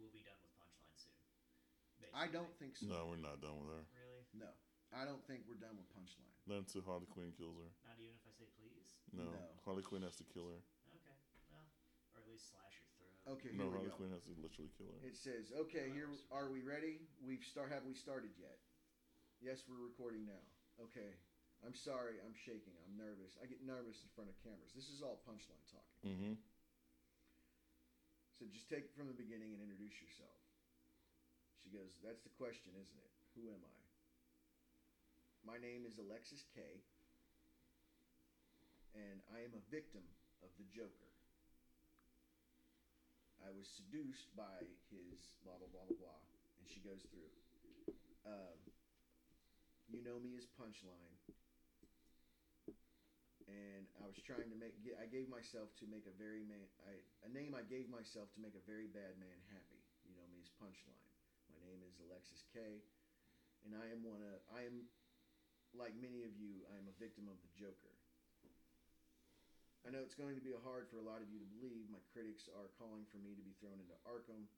we'll 0.00 0.12
be 0.12 0.24
done 0.24 0.38
with 0.42 0.52
Punchline 0.56 0.96
soon. 0.96 1.18
I 2.16 2.26
don't 2.30 2.52
think 2.58 2.76
so. 2.78 2.86
No, 2.88 3.10
we're 3.10 3.20
not 3.20 3.40
done 3.42 3.58
with 3.60 3.70
her. 3.74 3.84
Really? 3.96 4.24
No. 4.34 4.50
I 4.94 5.02
don't 5.02 5.22
think 5.26 5.42
we're 5.50 5.58
done 5.58 5.74
with 5.74 5.90
Punchline. 5.90 6.30
Not 6.46 6.62
until 6.68 6.86
Harley 6.86 7.10
Quinn 7.10 7.34
kills 7.34 7.58
her. 7.58 7.70
Not 7.88 7.98
even 7.98 8.14
if 8.14 8.22
I 8.28 8.32
say 8.38 8.46
please? 8.54 8.94
No, 9.10 9.26
No. 9.26 9.42
Harley 9.66 9.82
Quinn 9.82 10.06
has 10.06 10.14
to 10.22 10.26
kill 10.30 10.46
her. 10.54 10.60
Okay. 10.94 11.16
Well, 11.50 11.66
or 12.14 12.22
at 12.22 12.28
least 12.30 12.54
slash 12.54 12.78
your 12.78 12.90
throat. 12.94 13.16
Okay, 13.40 13.50
here 13.50 13.58
No, 13.58 13.66
we 13.72 13.74
Harley 13.74 13.90
go. 13.90 13.98
Quinn 13.98 14.12
has 14.14 14.22
to 14.30 14.34
literally 14.38 14.70
kill 14.78 14.86
her. 14.94 15.00
It 15.02 15.18
says, 15.18 15.50
"Okay, 15.66 15.90
here 15.90 16.06
are 16.30 16.46
we 16.52 16.62
ready? 16.62 17.02
We've 17.24 17.42
start. 17.42 17.74
Have 17.74 17.82
we 17.88 17.94
started 17.98 18.30
yet? 18.38 18.60
Yes, 19.42 19.66
we're 19.66 19.82
recording 19.82 20.22
now. 20.24 20.42
Okay. 20.78 21.18
I'm 21.64 21.74
sorry. 21.74 22.20
I'm 22.20 22.36
shaking. 22.36 22.76
I'm 22.84 22.94
nervous. 23.00 23.40
I 23.40 23.48
get 23.48 23.64
nervous 23.64 23.96
in 24.04 24.08
front 24.12 24.28
of 24.28 24.36
cameras. 24.44 24.76
This 24.76 24.92
is 24.92 25.00
all 25.00 25.24
punchline 25.24 25.64
talking. 25.72 25.98
Mm-hmm. 26.04 26.34
So 28.36 28.44
just 28.52 28.68
take 28.68 28.84
it 28.84 28.92
from 28.92 29.08
the 29.08 29.16
beginning 29.16 29.56
and 29.56 29.64
introduce 29.64 29.96
yourself." 29.96 30.36
She 31.64 31.72
goes, 31.72 31.96
"That's 32.04 32.20
the 32.20 32.34
question, 32.36 32.76
isn't 32.76 33.00
it? 33.00 33.12
Who 33.40 33.48
am 33.48 33.64
I?" 33.64 33.76
My 35.44 35.56
name 35.56 35.88
is 35.88 35.96
Alexis 35.96 36.44
Kaye. 36.52 36.84
And 38.94 39.18
I 39.34 39.42
am 39.42 39.50
a 39.58 39.62
victim 39.74 40.06
of 40.44 40.54
the 40.54 40.68
Joker. 40.70 41.10
I 43.44 43.52
was 43.52 43.68
seduced 43.68 44.32
by 44.32 44.64
his 44.88 45.36
blah 45.44 45.58
blah 45.60 45.68
blah 45.68 45.84
blah 45.84 46.00
blah, 46.00 46.20
and 46.60 46.64
she 46.64 46.80
goes 46.80 47.04
through. 47.12 47.28
Um, 48.24 48.56
you 49.90 50.00
know 50.00 50.16
me 50.16 50.32
as 50.40 50.48
Punchline, 50.56 51.12
and 53.48 53.84
I 54.00 54.08
was 54.08 54.16
trying 54.24 54.48
to 54.48 54.58
make. 54.58 54.72
I 54.96 55.04
gave 55.04 55.28
myself 55.28 55.72
to 55.80 55.86
make 55.88 56.08
a 56.08 56.14
very 56.16 56.44
man. 56.44 56.64
I 56.88 56.96
a 57.28 57.30
name 57.30 57.52
I 57.52 57.64
gave 57.64 57.92
myself 57.92 58.32
to 58.36 58.40
make 58.40 58.56
a 58.56 58.64
very 58.64 58.88
bad 58.88 59.20
man 59.20 59.36
happy. 59.52 59.80
You 60.08 60.16
know 60.16 60.24
me 60.32 60.40
as 60.40 60.48
Punchline. 60.56 61.08
My 61.52 61.60
name 61.68 61.84
is 61.84 62.00
Alexis 62.00 62.44
Kaye, 62.56 62.80
and 63.68 63.76
I 63.76 63.92
am 63.92 64.00
one 64.00 64.24
of. 64.24 64.40
I 64.48 64.64
am, 64.64 64.88
like 65.76 65.92
many 65.96 66.24
of 66.24 66.32
you, 66.40 66.64
I 66.72 66.80
am 66.80 66.88
a 66.88 66.96
victim 66.96 67.28
of 67.28 67.36
the 67.44 67.52
Joker. 67.52 67.92
I 69.84 69.92
know 69.92 70.00
it's 70.00 70.16
going 70.16 70.32
to 70.32 70.40
be 70.40 70.56
hard 70.64 70.88
for 70.88 70.96
a 70.96 71.04
lot 71.04 71.20
of 71.20 71.28
you 71.28 71.36
to 71.36 71.48
believe. 71.60 71.92
My 71.92 72.00
critics 72.08 72.48
are 72.48 72.72
calling 72.80 73.04
for 73.12 73.20
me 73.20 73.36
to 73.36 73.44
be 73.44 73.52
thrown 73.60 73.76
into 73.76 73.92
Arkham. 74.08 74.48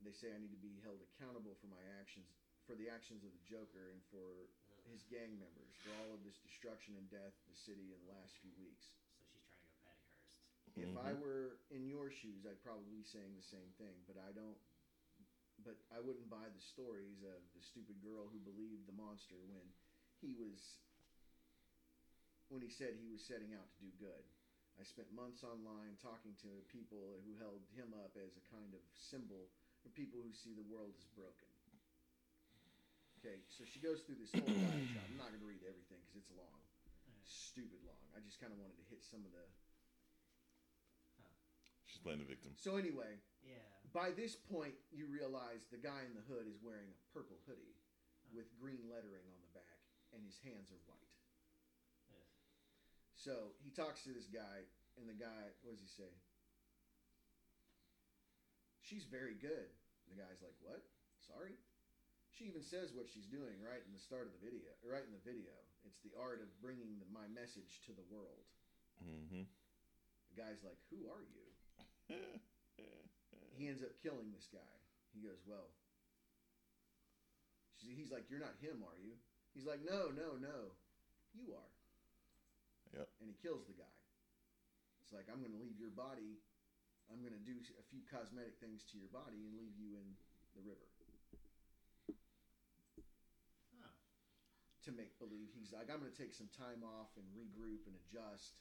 They 0.00 0.16
say 0.16 0.32
I 0.32 0.40
need 0.40 0.56
to 0.56 0.62
be 0.62 0.80
held 0.80 1.04
accountable 1.04 1.52
for 1.60 1.68
my 1.68 1.82
actions, 2.00 2.32
for 2.64 2.72
the 2.72 2.88
actions 2.88 3.28
of 3.28 3.34
the 3.36 3.44
Joker, 3.44 3.92
and 3.92 4.00
for 4.08 4.48
his 4.88 5.04
gang 5.04 5.38
members, 5.38 5.72
for 5.84 5.92
all 5.94 6.12
of 6.14 6.24
this 6.24 6.38
destruction 6.42 6.96
and 6.96 7.08
death 7.08 7.36
in 7.44 7.48
the 7.52 7.60
city 7.64 7.92
in 7.92 8.00
the 8.02 8.10
last 8.12 8.36
few 8.40 8.52
weeks. 8.58 8.84
So 9.12 9.20
she's 9.22 9.38
trying 9.40 9.54
to 9.54 9.62
go 9.62 9.70
Patty 9.84 10.02
Hearst. 10.08 10.40
If 10.76 10.96
I 10.96 11.12
Mhm. 11.12 11.20
were 11.20 11.60
in 11.70 11.86
your 11.86 12.10
shoes, 12.10 12.44
I'd 12.46 12.62
probably 12.62 12.88
be 12.88 13.02
saying 13.02 13.34
the 13.34 13.42
same 13.42 13.72
thing, 13.78 14.04
but 14.06 14.16
I 14.16 14.32
don't. 14.32 14.58
But 15.58 15.76
I 15.90 15.98
wouldn't 15.98 16.30
buy 16.30 16.48
the 16.48 16.60
stories 16.60 17.22
of 17.22 17.42
the 17.52 17.60
stupid 17.60 18.00
girl 18.00 18.28
who 18.28 18.38
believed 18.38 18.86
the 18.86 18.92
monster 18.92 19.42
when 19.42 19.74
he 20.20 20.32
was. 20.32 20.78
When 22.48 22.62
he 22.62 22.70
said 22.70 22.94
he 22.94 23.08
was 23.08 23.20
setting 23.26 23.52
out 23.52 23.68
to 23.72 23.78
do 23.80 23.90
good. 23.98 24.24
I 24.78 24.84
spent 24.84 25.10
months 25.10 25.42
online 25.42 25.96
talking 25.96 26.36
to 26.36 26.62
people 26.68 27.20
who 27.24 27.34
held 27.34 27.66
him 27.74 27.92
up 27.92 28.16
as 28.16 28.36
a 28.36 28.40
kind 28.40 28.72
of 28.74 28.80
symbol 28.94 29.50
for 29.82 29.90
people 29.90 30.22
who 30.22 30.32
see 30.32 30.54
the 30.54 30.62
world 30.62 30.94
as 30.96 31.04
broken. 31.06 31.48
Okay, 33.18 33.42
so 33.50 33.66
she 33.66 33.82
goes 33.82 34.06
through 34.06 34.22
this 34.22 34.30
whole 34.30 34.46
diatribe. 34.46 35.10
I'm 35.10 35.18
not 35.18 35.34
going 35.34 35.42
to 35.42 35.50
read 35.50 35.66
everything 35.66 35.98
because 36.06 36.22
it's 36.22 36.30
long, 36.38 36.62
stupid 37.26 37.82
long. 37.82 37.98
I 38.14 38.22
just 38.22 38.38
kind 38.38 38.54
of 38.54 38.58
wanted 38.62 38.78
to 38.78 38.86
hit 38.86 39.02
some 39.02 39.26
of 39.26 39.34
the 39.34 39.42
She's 41.88 41.98
playing 42.04 42.20
the 42.20 42.28
victim. 42.28 42.52
So 42.60 42.76
anyway, 42.76 43.16
Yeah. 43.42 43.64
by 43.96 44.12
this 44.12 44.36
point, 44.36 44.76
you 44.92 45.08
realize 45.08 45.64
the 45.72 45.80
guy 45.80 46.04
in 46.04 46.12
the 46.12 46.20
hood 46.28 46.44
is 46.46 46.60
wearing 46.60 46.92
a 46.92 46.98
purple 47.16 47.40
hoodie 47.48 47.80
with 48.30 48.44
green 48.60 48.84
lettering 48.92 49.24
on 49.32 49.40
the 49.40 49.52
back, 49.56 49.80
and 50.12 50.20
his 50.22 50.36
hands 50.44 50.68
are 50.70 50.78
white. 50.84 51.10
Ugh. 52.12 52.28
So 53.16 53.56
he 53.64 53.72
talks 53.72 54.04
to 54.04 54.12
this 54.12 54.28
guy, 54.28 54.68
and 55.00 55.08
the 55.08 55.16
guy, 55.16 55.48
what 55.64 55.72
does 55.72 55.80
he 55.80 55.88
say? 55.88 56.12
She's 58.84 59.08
very 59.08 59.34
good. 59.34 59.72
The 60.12 60.16
guy's 60.20 60.40
like, 60.44 60.56
"What? 60.60 60.84
Sorry." 61.24 61.56
She 62.38 62.46
even 62.46 62.62
says 62.62 62.94
what 62.94 63.10
she's 63.10 63.26
doing 63.26 63.58
right 63.58 63.82
in 63.82 63.90
the 63.90 63.98
start 63.98 64.30
of 64.30 64.32
the 64.38 64.46
video. 64.46 64.70
Right 64.86 65.02
in 65.02 65.10
the 65.10 65.26
video, 65.26 65.50
it's 65.82 65.98
the 66.06 66.14
art 66.14 66.38
of 66.38 66.46
bringing 66.62 67.02
the, 67.02 67.06
my 67.10 67.26
message 67.34 67.82
to 67.90 67.92
the 67.92 68.06
world. 68.06 68.46
Mm-hmm. 69.02 69.42
The 69.42 70.36
guy's 70.38 70.62
like, 70.62 70.78
"Who 70.94 71.10
are 71.10 71.26
you?" 71.26 71.42
he 73.58 73.66
ends 73.66 73.82
up 73.82 73.90
killing 73.98 74.30
this 74.30 74.46
guy. 74.54 74.74
He 75.10 75.26
goes, 75.26 75.42
Well, 75.42 75.66
she- 77.82 77.98
he's 77.98 78.14
like, 78.14 78.30
You're 78.30 78.38
not 78.42 78.54
him, 78.62 78.86
are 78.86 78.98
you? 79.02 79.18
He's 79.50 79.66
like, 79.66 79.82
No, 79.82 80.14
no, 80.14 80.38
no. 80.38 80.78
You 81.34 81.58
are. 81.58 81.72
Yep. 82.94 83.08
And 83.18 83.26
he 83.28 83.36
kills 83.42 83.66
the 83.66 83.74
guy. 83.74 83.96
It's 85.02 85.10
like, 85.12 85.26
I'm 85.26 85.42
going 85.42 85.52
to 85.52 85.60
leave 85.60 85.76
your 85.76 85.92
body. 85.92 86.38
I'm 87.10 87.20
going 87.20 87.34
to 87.34 87.42
do 87.42 87.58
a 87.80 87.84
few 87.90 88.00
cosmetic 88.06 88.62
things 88.62 88.86
to 88.92 89.00
your 89.00 89.10
body 89.10 89.42
and 89.42 89.58
leave 89.58 89.74
you 89.74 89.98
in 89.98 90.06
the 90.54 90.62
river 90.62 90.86
Huh. 93.80 93.92
To 94.88 94.96
make 94.96 95.12
believe 95.20 95.52
he's 95.52 95.76
like, 95.76 95.92
I'm 95.92 96.00
going 96.00 96.08
to 96.08 96.16
take 96.16 96.32
some 96.32 96.48
time 96.56 96.80
off 96.80 97.12
and 97.20 97.28
regroup 97.36 97.84
and 97.84 97.92
adjust. 98.08 98.56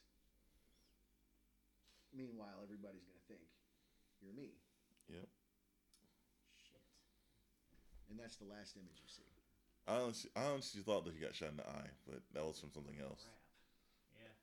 Meanwhile, 2.11 2.59
everybody's 2.59 3.07
going 3.07 3.15
to 3.15 3.27
think 3.31 3.47
you're 4.19 4.35
me. 4.35 4.59
Yep. 5.07 5.23
Shit. 6.59 6.83
And 8.11 8.19
that's 8.19 8.35
the 8.43 8.49
last 8.51 8.75
image 8.75 8.99
you 8.99 9.07
see. 9.07 9.27
I 9.87 10.03
honestly, 10.03 10.27
I 10.35 10.51
honestly 10.51 10.83
thought 10.83 11.07
that 11.07 11.15
he 11.15 11.23
got 11.23 11.31
shot 11.31 11.55
in 11.55 11.63
the 11.63 11.67
eye, 11.67 11.91
but 12.03 12.19
that 12.35 12.43
was 12.43 12.59
from 12.59 12.75
something 12.75 12.99
else. 12.99 13.23
Crap. 13.23 13.39
Yeah. 14.19 14.35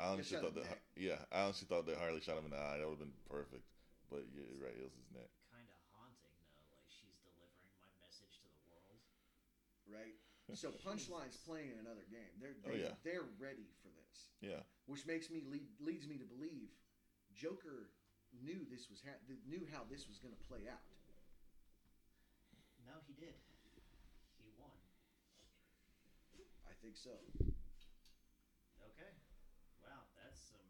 I 0.00 0.02
honestly 0.16 0.40
thought 0.40 0.56
that. 0.56 0.64
neck. 0.64 0.80
Yeah, 0.96 1.20
I 1.28 1.44
honestly 1.44 1.68
thought 1.68 1.84
that 1.84 2.00
Harley 2.00 2.24
shot 2.24 2.40
him 2.40 2.48
in 2.48 2.56
the 2.56 2.60
eye. 2.60 2.80
That 2.80 2.88
would 2.88 2.96
have 2.96 3.04
been 3.04 3.20
perfect. 3.28 3.68
But 4.08 4.24
yeah, 4.32 4.48
you're 4.48 4.64
right. 4.64 4.72
It 4.72 4.88
was 4.88 4.96
his 4.96 5.12
neck. 5.12 5.28
Kind 5.52 5.68
of 5.68 5.76
haunting 5.92 6.32
though. 6.40 6.64
Like 6.72 6.88
she's 6.88 7.20
delivering 7.20 7.76
my 7.76 7.92
message 8.00 8.40
to 8.40 8.48
the 8.48 8.60
world. 8.64 8.96
right? 9.92 10.16
So 10.54 10.70
Punchline's 10.84 11.36
playing 11.44 11.76
another 11.80 12.06
game. 12.10 12.32
They're 12.40 12.56
Oh, 12.64 12.70
they, 12.72 12.80
yeah. 12.88 12.96
they're 13.04 13.28
ready 13.38 13.68
for 13.84 13.88
this, 13.92 14.28
Yeah. 14.40 14.62
which 14.86 15.04
makes 15.06 15.28
me 15.30 15.44
lead, 15.44 15.68
leads 15.80 16.08
me 16.08 16.16
to 16.18 16.24
believe 16.24 16.72
Joker 17.36 17.90
knew 18.42 18.64
this 18.70 18.88
was 18.88 19.00
ha- 19.04 19.20
knew 19.46 19.66
how 19.72 19.84
this 19.90 20.08
was 20.08 20.18
going 20.18 20.32
to 20.34 20.44
play 20.48 20.64
out. 20.68 20.80
No, 22.88 22.96
he 23.06 23.12
did. 23.20 23.36
He 24.40 24.48
won. 24.56 24.72
I 26.64 26.72
think 26.80 26.96
so. 26.96 27.12
Okay. 28.80 29.12
Wow, 29.84 30.08
that's 30.16 30.40
some 30.56 30.64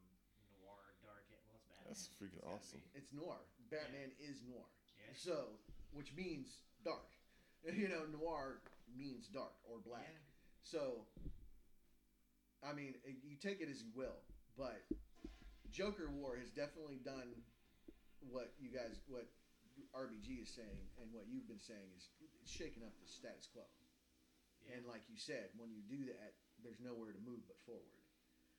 noir, 0.59 0.99
dark. 1.07 1.23
Well, 1.31 1.39
it's 1.55 1.63
Batman. 1.71 1.87
That's 1.87 2.11
freaking 2.19 2.43
It's 2.43 2.51
awesome. 2.51 2.83
be. 2.83 2.99
It's 2.99 3.13
noir. 3.15 3.39
Batman 3.71 4.11
is 4.19 4.43
noir. 4.43 4.67
Yeah. 4.99 5.15
So, 5.15 5.55
which 5.95 6.11
means 6.19 6.67
dark. 6.85 7.07
You 7.75 7.89
know, 7.91 8.07
noir 8.07 8.63
means 8.97 9.29
dark 9.29 9.55
or 9.65 9.79
black. 9.85 10.09
Yeah. 10.09 10.25
So, 10.63 11.07
I 12.63 12.73
mean, 12.73 12.95
you 13.05 13.37
take 13.41 13.61
it 13.61 13.69
as 13.71 13.83
you 13.83 13.91
will, 13.95 14.21
but 14.57 14.85
Joker 15.71 16.11
War 16.11 16.37
has 16.37 16.51
definitely 16.51 17.01
done 17.05 17.33
what 18.21 18.53
you 18.59 18.69
guys, 18.69 19.01
what 19.07 19.29
RBG 19.95 20.43
is 20.43 20.51
saying, 20.51 20.85
and 20.99 21.09
what 21.15 21.31
you've 21.31 21.47
been 21.47 21.63
saying 21.63 21.89
is 21.97 22.11
it's 22.43 22.51
shaken 22.51 22.83
up 22.83 22.93
the 22.99 23.09
status 23.09 23.47
quo. 23.49 23.63
Yeah. 24.67 24.77
And 24.77 24.83
like 24.91 25.07
you 25.09 25.17
said, 25.17 25.55
when 25.57 25.71
you 25.71 25.87
do 25.87 26.05
that, 26.11 26.35
there's 26.61 26.83
nowhere 26.83 27.15
to 27.15 27.23
move 27.23 27.47
but 27.47 27.63
forward. 27.63 28.03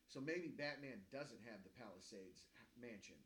So 0.08 0.18
maybe 0.18 0.50
Batman 0.50 1.06
doesn't 1.14 1.44
have 1.46 1.62
the 1.62 1.70
Palisades 1.78 2.50
mansion 2.74 3.20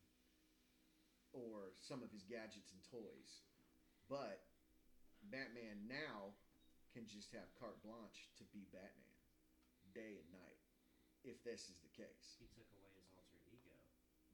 or 1.32 1.72
some 1.81 2.05
of 2.05 2.12
his 2.12 2.26
gadgets 2.28 2.74
and 2.74 2.82
toys, 2.90 3.47
but 4.10 4.44
Batman 5.32 5.89
now 5.89 6.36
can 6.94 7.10
just 7.10 7.34
have 7.34 7.50
carte 7.58 7.82
blanche 7.82 8.30
to 8.38 8.46
be 8.54 8.70
Batman 8.70 9.18
day 9.90 10.22
and 10.22 10.30
night 10.30 10.62
if 11.26 11.42
this 11.42 11.66
is 11.66 11.82
the 11.82 11.90
case. 11.90 12.38
he 12.38 12.46
took 12.54 12.70
away 12.78 12.94
his 12.94 13.10
alter 13.10 13.42
ego. 13.50 13.74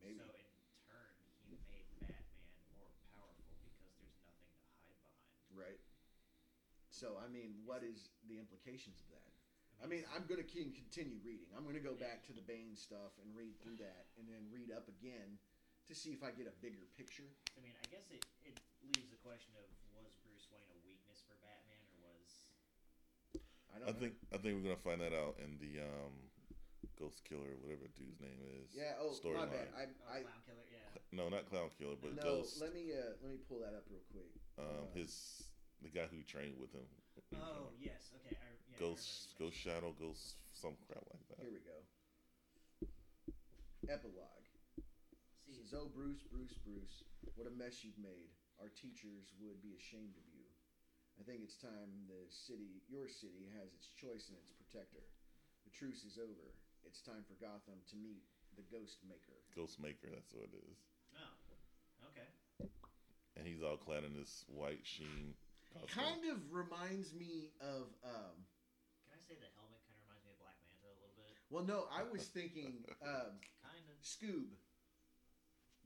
Maybe. 0.05 0.21
So 0.21 0.29
in 0.29 0.61
turn, 0.85 1.17
he 1.49 1.57
made 1.65 1.89
Batman 2.05 2.53
more 2.77 2.93
powerful 3.17 3.57
because 3.65 3.81
there's 3.81 3.97
nothing 4.05 4.45
to 4.45 4.53
hide 4.69 4.85
behind. 4.85 5.25
Right. 5.57 5.81
So 6.93 7.17
I 7.17 7.33
mean, 7.33 7.57
what 7.65 7.81
is 7.81 8.13
the 8.29 8.37
implications 8.37 9.01
of 9.01 9.09
that? 9.17 9.33
I 9.81 9.89
mean, 9.89 10.05
I'm 10.13 10.29
going 10.29 10.43
to 10.43 10.45
keep 10.45 10.77
continue 10.77 11.17
reading. 11.25 11.49
I'm 11.57 11.65
going 11.65 11.79
to 11.79 11.81
go 11.81 11.97
back 11.97 12.21
to 12.29 12.37
the 12.37 12.45
Bane 12.45 12.77
stuff 12.77 13.17
and 13.25 13.33
read 13.33 13.57
through 13.65 13.81
that, 13.81 14.13
and 14.21 14.29
then 14.29 14.45
read 14.53 14.69
up 14.69 14.93
again 14.93 15.41
to 15.89 15.97
see 15.97 16.13
if 16.13 16.21
I 16.21 16.37
get 16.37 16.45
a 16.45 16.53
bigger 16.61 16.85
picture. 17.01 17.33
I 17.57 17.65
mean, 17.65 17.73
I 17.81 17.87
guess 17.89 18.05
it, 18.13 18.21
it 18.45 18.61
leaves 18.85 19.09
the 19.09 19.21
question 19.25 19.57
of 19.57 19.65
was 19.97 20.13
Bruce 20.21 20.53
Wayne 20.53 20.69
a 20.69 20.79
weakness 20.85 21.25
for 21.25 21.35
Batman 21.41 21.81
or 21.97 22.13
was 22.13 22.45
I 23.75 23.79
don't 23.79 23.89
I 23.89 23.93
think 23.93 24.15
I 24.35 24.37
think 24.39 24.57
we're 24.59 24.67
gonna 24.67 24.85
find 24.85 25.01
that 25.01 25.15
out 25.15 25.39
in 25.41 25.57
the 25.63 25.81
um, 25.83 26.15
Ghost 26.99 27.25
Killer, 27.25 27.57
whatever 27.65 27.89
dude's 27.97 28.21
name 28.21 28.41
is. 28.61 28.77
Yeah. 28.77 28.99
Oh, 29.01 29.11
my 29.11 29.17
storyline. 29.17 29.51
bad. 29.53 29.69
I, 29.73 29.83
oh, 29.89 30.13
I 30.13 30.19
Clown 30.27 30.43
Killer? 30.45 30.67
Yeah. 30.69 31.17
No, 31.17 31.29
not 31.33 31.49
Clown 31.49 31.71
Killer, 31.79 31.97
but 31.97 32.17
no. 32.17 32.23
Ghost. 32.23 32.61
Let 32.61 32.75
me 32.75 32.93
uh, 32.93 33.17
let 33.25 33.31
me 33.33 33.39
pull 33.49 33.61
that 33.65 33.73
up 33.73 33.89
real 33.89 34.05
quick. 34.13 34.31
um, 34.61 34.65
uh, 34.65 34.85
his 34.93 35.45
the 35.81 35.89
guy 35.89 36.07
who 36.13 36.21
trained 36.29 36.61
with 36.61 36.73
him. 36.77 36.85
Oh 37.37 37.73
yes. 37.81 38.13
Okay. 38.21 38.37
I, 38.37 38.53
yeah, 38.69 38.77
I 38.77 38.81
Ghost, 38.81 39.33
remember 39.39 39.49
Ghost 39.49 39.57
Shadow, 39.61 39.91
Ghost, 39.97 40.37
some 40.53 40.75
crap 40.89 41.05
like 41.09 41.25
that. 41.31 41.39
Here 41.41 41.53
we 41.53 41.63
go. 41.63 41.79
Epilogue. 43.89 44.47
mentioning- 44.47 44.87
See, 45.47 45.55
Says, 45.57 45.75
"Oh 45.75 45.89
Bruce, 45.91 46.23
Bruce, 46.31 46.55
Bruce, 46.63 47.03
what 47.35 47.47
a 47.49 47.51
mess 47.51 47.83
you've 47.83 47.99
made. 47.99 48.31
Our 48.61 48.69
teachers 48.69 49.33
would 49.41 49.63
be 49.65 49.75
ashamed 49.75 50.15
of 50.21 50.27
you. 50.37 50.40
I 51.21 51.23
think 51.29 51.45
it's 51.45 51.61
time 51.61 52.09
the 52.09 52.25
city, 52.33 52.81
your 52.89 53.05
city, 53.05 53.53
has 53.61 53.69
its 53.77 53.93
choice 54.01 54.33
and 54.33 54.41
its 54.41 54.49
protector. 54.57 55.05
The 55.69 55.73
truce 55.77 56.01
is 56.09 56.17
over. 56.17 56.49
It's 56.89 57.05
time 57.05 57.21
for 57.29 57.37
Gotham 57.37 57.77
to 57.93 57.97
meet 58.01 58.25
the 58.57 58.65
Ghost 58.73 59.05
Maker. 59.05 59.37
Ghost 59.53 59.77
Maker, 59.77 60.09
that's 60.09 60.33
what 60.33 60.49
it 60.49 60.57
is. 60.57 60.81
oh, 61.21 62.09
okay. 62.09 62.29
And 63.37 63.45
he's 63.45 63.61
all 63.61 63.77
clad 63.77 64.03
in 64.09 64.17
this 64.17 64.49
white 64.49 64.81
sheen. 64.83 65.37
Costume. 65.77 65.93
Kind 65.93 66.25
of 66.33 66.41
reminds 66.51 67.13
me 67.15 67.53
of 67.63 67.93
um, 68.03 68.35
Can 69.07 69.15
I 69.15 69.21
say 69.23 69.37
say 69.37 69.39
the 69.39 69.53
helmet 69.55 69.79
kind 69.87 69.95
of 69.95 70.03
reminds 70.09 70.25
me 70.27 70.35
of 70.35 70.41
Black 70.43 70.59
Manta 70.67 70.89
a 70.91 70.97
little 70.99 71.15
bit? 71.15 71.31
Well, 71.53 71.63
no, 71.63 71.87
I 71.95 72.03
was 72.03 72.27
thinking 72.33 72.83
um, 73.07 73.39
Kind 73.63 73.87
of. 73.87 73.95
Scoob, 74.03 74.51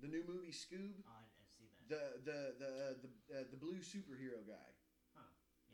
the 0.00 0.08
new 0.08 0.24
movie 0.24 0.54
Scoob, 0.56 0.94
Oh, 1.04 1.10
I, 1.12 1.26
I 1.28 1.44
see 1.52 1.68
that. 1.68 1.84
the 1.90 2.02
the 2.24 2.38
the 2.64 2.70
uh, 2.70 2.94
the 3.04 3.10
uh, 3.34 3.44
the 3.52 3.58
blue 3.60 3.82
superhero 3.84 4.40
guy. 4.48 4.70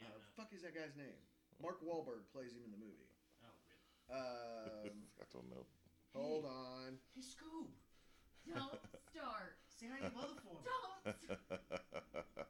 Yeah, 0.00 0.08
uh, 0.08 0.16
no. 0.16 0.24
Fuck 0.36 0.50
is 0.56 0.62
that 0.64 0.74
guy's 0.74 0.96
name? 0.96 1.20
Mark 1.60 1.78
Wahlberg 1.84 2.24
plays 2.32 2.52
him 2.56 2.64
in 2.64 2.72
the 2.72 2.80
movie. 2.80 3.08
Oh, 3.44 3.52
really? 4.10 4.90
Um, 4.90 5.04
I 5.22 5.26
don't 5.32 5.48
know. 5.52 5.64
hold 6.16 6.44
on. 6.48 6.96
Hey, 7.14 7.20
Scoob! 7.22 7.68
Don't 8.48 8.80
start. 9.12 9.56
Say 9.78 9.86
hi 9.92 10.00
to 10.00 10.12
your 10.12 10.16
mother 10.16 10.36
for 10.40 10.56
me. 10.56 10.64
Don't. 10.64 11.16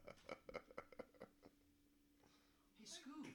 Hey, 2.79 2.87
Scoob! 2.87 3.35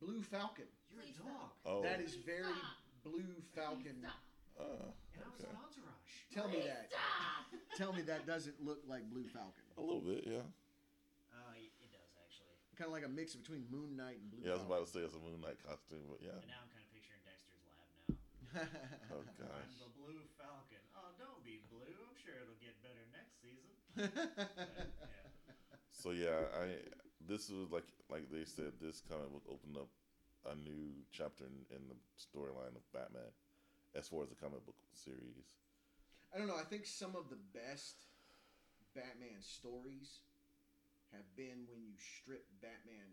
Blue 0.00 0.22
Falcon. 0.22 0.66
You're 0.90 1.02
Please 1.02 1.18
a 1.20 1.24
dog. 1.26 1.50
oh. 1.66 1.82
That 1.82 2.00
is 2.00 2.14
very 2.26 2.42
stop. 2.44 2.78
Blue 3.04 3.34
Falcon. 3.54 3.98
Please 3.98 4.06
stop. 4.06 4.22
Ah, 4.60 4.92
And 5.14 5.24
I 5.24 5.28
was 5.32 5.40
okay. 5.42 5.50
Entourage. 5.52 6.12
Tell 6.34 6.48
me 6.48 6.60
that. 6.66 6.88
Stop. 6.90 7.46
Tell 7.76 7.92
me 7.92 8.02
that 8.02 8.26
doesn't 8.26 8.56
look 8.64 8.80
like 8.88 9.08
Blue 9.10 9.24
Falcon. 9.26 9.64
A 9.78 9.80
little 9.80 10.00
bit, 10.00 10.24
yeah. 10.26 10.44
Oh, 11.32 11.52
it 11.56 11.72
it 11.80 11.90
does, 11.92 12.12
actually. 12.20 12.56
Kind 12.82 12.90
of 12.90 12.98
like 12.98 13.06
a 13.06 13.14
mix 13.14 13.38
between 13.38 13.62
Moon 13.70 13.94
Knight 13.94 14.18
and 14.18 14.26
Blue 14.26 14.42
Yeah, 14.42 14.58
I 14.58 14.58
was 14.58 14.66
about 14.66 14.82
to 14.82 14.90
say 14.90 15.06
it's 15.06 15.14
a 15.14 15.22
Moon 15.22 15.38
Knight 15.38 15.54
costume, 15.62 16.02
but 16.10 16.18
yeah. 16.18 16.34
And 16.34 16.50
now 16.50 16.66
I'm 16.66 16.70
kind 16.74 16.82
of 16.82 16.90
picturing 16.90 17.22
Dexter's 17.22 17.62
lab 17.62 17.78
now. 17.86 18.10
Oh 19.14 19.22
I'm 19.22 19.38
gosh. 19.38 19.78
the 19.78 19.86
Blue 19.94 20.18
Falcon. 20.34 20.82
Oh, 20.98 21.14
don't 21.14 21.38
be 21.46 21.62
blue. 21.70 21.86
I'm 21.86 22.18
sure 22.18 22.42
it'll 22.42 22.58
get 22.58 22.74
better 22.82 23.06
next 23.14 23.38
season. 23.38 23.70
But, 23.94 24.50
yeah. 24.58 25.78
So 25.94 26.10
yeah, 26.10 26.50
I 26.58 26.82
this 27.22 27.54
was 27.54 27.70
like 27.70 27.86
like 28.10 28.26
they 28.34 28.42
said, 28.42 28.74
this 28.82 28.98
comic 28.98 29.30
book 29.30 29.46
opened 29.46 29.78
up 29.78 29.86
a 30.50 30.58
new 30.58 31.06
chapter 31.14 31.46
in, 31.46 31.62
in 31.70 31.86
the 31.86 31.94
storyline 32.18 32.74
of 32.74 32.82
Batman, 32.90 33.30
as 33.94 34.10
far 34.10 34.26
as 34.26 34.34
the 34.34 34.42
comic 34.42 34.66
book 34.66 34.74
series. 34.90 35.54
I 36.34 36.42
don't 36.42 36.50
know. 36.50 36.58
I 36.58 36.66
think 36.66 36.90
some 36.90 37.14
of 37.14 37.30
the 37.30 37.38
best 37.54 38.10
Batman 38.90 39.38
stories 39.38 40.26
have 41.12 41.28
been 41.36 41.68
when 41.68 41.84
you 41.84 41.96
strip 41.96 42.48
Batman 42.60 43.12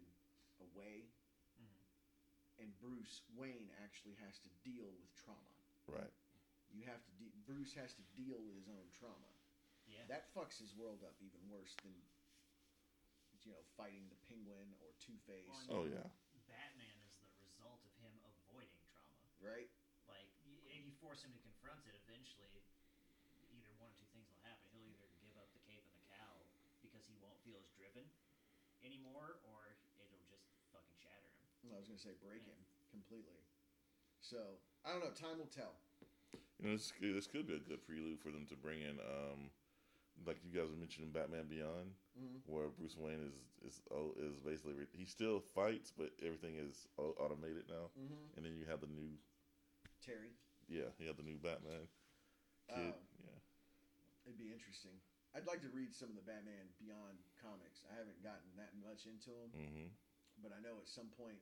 away 0.59 1.07
Mhm. 1.59 1.83
and 2.63 2.79
Bruce 2.79 3.21
Wayne 3.35 3.69
actually 3.83 4.15
has 4.15 4.39
to 4.39 4.49
deal 4.63 4.91
with 4.99 5.13
trauma. 5.15 5.55
Right. 5.87 6.13
You 6.71 6.83
have 6.85 7.03
to 7.05 7.11
de- 7.17 7.33
Bruce 7.45 7.73
has 7.73 7.93
to 7.95 8.03
deal 8.15 8.39
with 8.43 8.55
his 8.55 8.67
own 8.69 8.89
trauma. 8.91 9.33
Yeah. 9.87 10.05
That 10.07 10.31
fucks 10.33 10.57
his 10.59 10.75
world 10.75 11.03
up 11.03 11.15
even 11.21 11.41
worse 11.49 11.75
than 11.83 11.95
you 13.43 13.51
know 13.51 13.63
fighting 13.79 14.05
the 14.09 14.19
Penguin 14.27 14.75
or 14.83 14.93
Two 14.99 15.17
Face, 15.25 15.47
Well, 15.67 15.81
Oh 15.81 15.85
yeah. 15.85 16.05
Batman 16.47 16.97
is 17.07 17.15
the 17.17 17.29
result 17.41 17.79
of 17.85 17.93
him 18.03 18.11
avoiding 18.25 18.79
trauma. 18.91 19.15
right? 19.39 19.69
Like, 20.07 20.27
and 20.75 20.83
you 20.85 20.91
force 20.99 21.23
him 21.23 21.31
to 21.33 21.39
confront 21.39 21.85
it 21.87 21.95
eventually. 22.05 22.49
Either 23.53 23.71
one 23.79 23.89
or 23.91 23.95
two 23.97 24.05
things 24.13 24.27
will 24.29 24.41
happen. 24.43 24.67
He'll 24.71 24.85
either 24.89 25.07
give 25.21 25.33
up 25.37 25.49
the 25.53 25.59
cape 25.65 25.81
and 25.87 25.95
the 25.95 26.05
cowl 26.13 26.45
because 26.81 27.05
he 27.07 27.15
won't 27.21 27.39
feel 27.41 27.57
as 27.57 27.69
driven 27.77 28.09
anymore, 28.83 29.39
or 29.47 29.75
it'll 29.99 30.23
just 30.29 30.45
fucking 30.71 30.95
shatter 30.99 31.29
him. 31.63 31.73
I 31.73 31.77
was 31.79 31.87
gonna 31.87 31.99
say 31.99 32.13
break 32.23 32.43
Yeah. 32.47 32.53
him 32.53 32.61
completely. 32.91 33.43
So 34.21 34.59
I 34.85 34.91
don't 34.91 35.03
know. 35.03 35.11
Time 35.11 35.37
will 35.39 35.47
tell. 35.51 35.75
You 36.59 36.67
know, 36.67 36.71
this 36.75 36.91
this 36.99 37.27
could 37.27 37.47
be 37.47 37.55
a 37.55 37.59
good 37.59 37.83
prelude 37.85 38.19
for 38.19 38.31
them 38.31 38.45
to 38.47 38.55
bring 38.55 38.81
in, 38.81 38.99
um, 38.99 39.51
like 40.25 40.43
you 40.43 40.51
guys 40.51 40.69
were 40.69 40.75
mentioning, 40.75 41.11
Batman 41.11 41.47
Beyond, 41.47 41.95
Mhm. 42.19 42.41
where 42.47 42.67
Bruce 42.69 42.97
Wayne 42.97 43.21
is 43.23 43.35
is 43.61 43.81
oh, 43.91 44.13
is 44.17 44.39
basically 44.39 44.87
he 44.91 45.05
still 45.05 45.39
fights, 45.39 45.91
but 45.91 46.11
everything 46.21 46.55
is 46.55 46.87
automated 46.97 47.67
now. 47.69 47.91
Mm-hmm. 47.97 48.35
And 48.35 48.45
then 48.45 48.55
you 48.55 48.65
have 48.65 48.81
the 48.81 48.87
new, 48.87 49.17
Terry, 50.01 50.31
yeah, 50.67 50.91
you 50.99 51.07
have 51.07 51.17
the 51.17 51.23
new 51.23 51.37
Batman 51.37 51.87
kid. 52.67 52.93
Um, 52.93 53.07
yeah. 53.23 53.39
it'd 54.25 54.37
be 54.37 54.51
interesting. 54.51 54.99
I'd 55.37 55.45
like 55.45 55.61
to 55.61 55.69
read 55.69 55.93
some 55.93 56.09
of 56.09 56.17
the 56.17 56.25
Batman 56.25 56.73
Beyond 56.81 57.21
comics. 57.37 57.85
I 57.85 57.93
haven't 57.93 58.17
gotten 58.25 58.49
that 58.57 58.73
much 58.81 59.05
into 59.05 59.29
them, 59.29 59.51
Mm-hmm. 59.53 59.89
but 60.41 60.49
I 60.51 60.59
know 60.65 60.81
at 60.81 60.89
some 60.89 61.13
point 61.13 61.37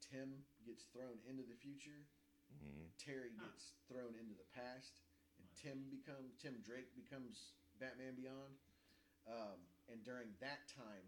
Tim 0.00 0.40
gets 0.64 0.88
thrown 0.92 1.20
into 1.28 1.44
the 1.44 1.56
future, 1.58 2.06
Mm-hmm. 2.46 2.86
Terry 2.96 3.34
Huh. 3.36 3.50
gets 3.50 3.74
thrown 3.90 4.14
into 4.16 4.32
the 4.38 4.46
past, 4.54 5.02
and 5.42 5.44
Nice. 5.50 5.58
Tim 5.60 5.78
become 5.90 6.30
Tim 6.38 6.62
Drake 6.62 6.94
becomes 6.94 7.58
Batman 7.82 8.14
Beyond. 8.14 8.54
Um, 9.26 9.58
and 9.90 9.98
during 10.06 10.30
that 10.38 10.70
time, 10.70 11.02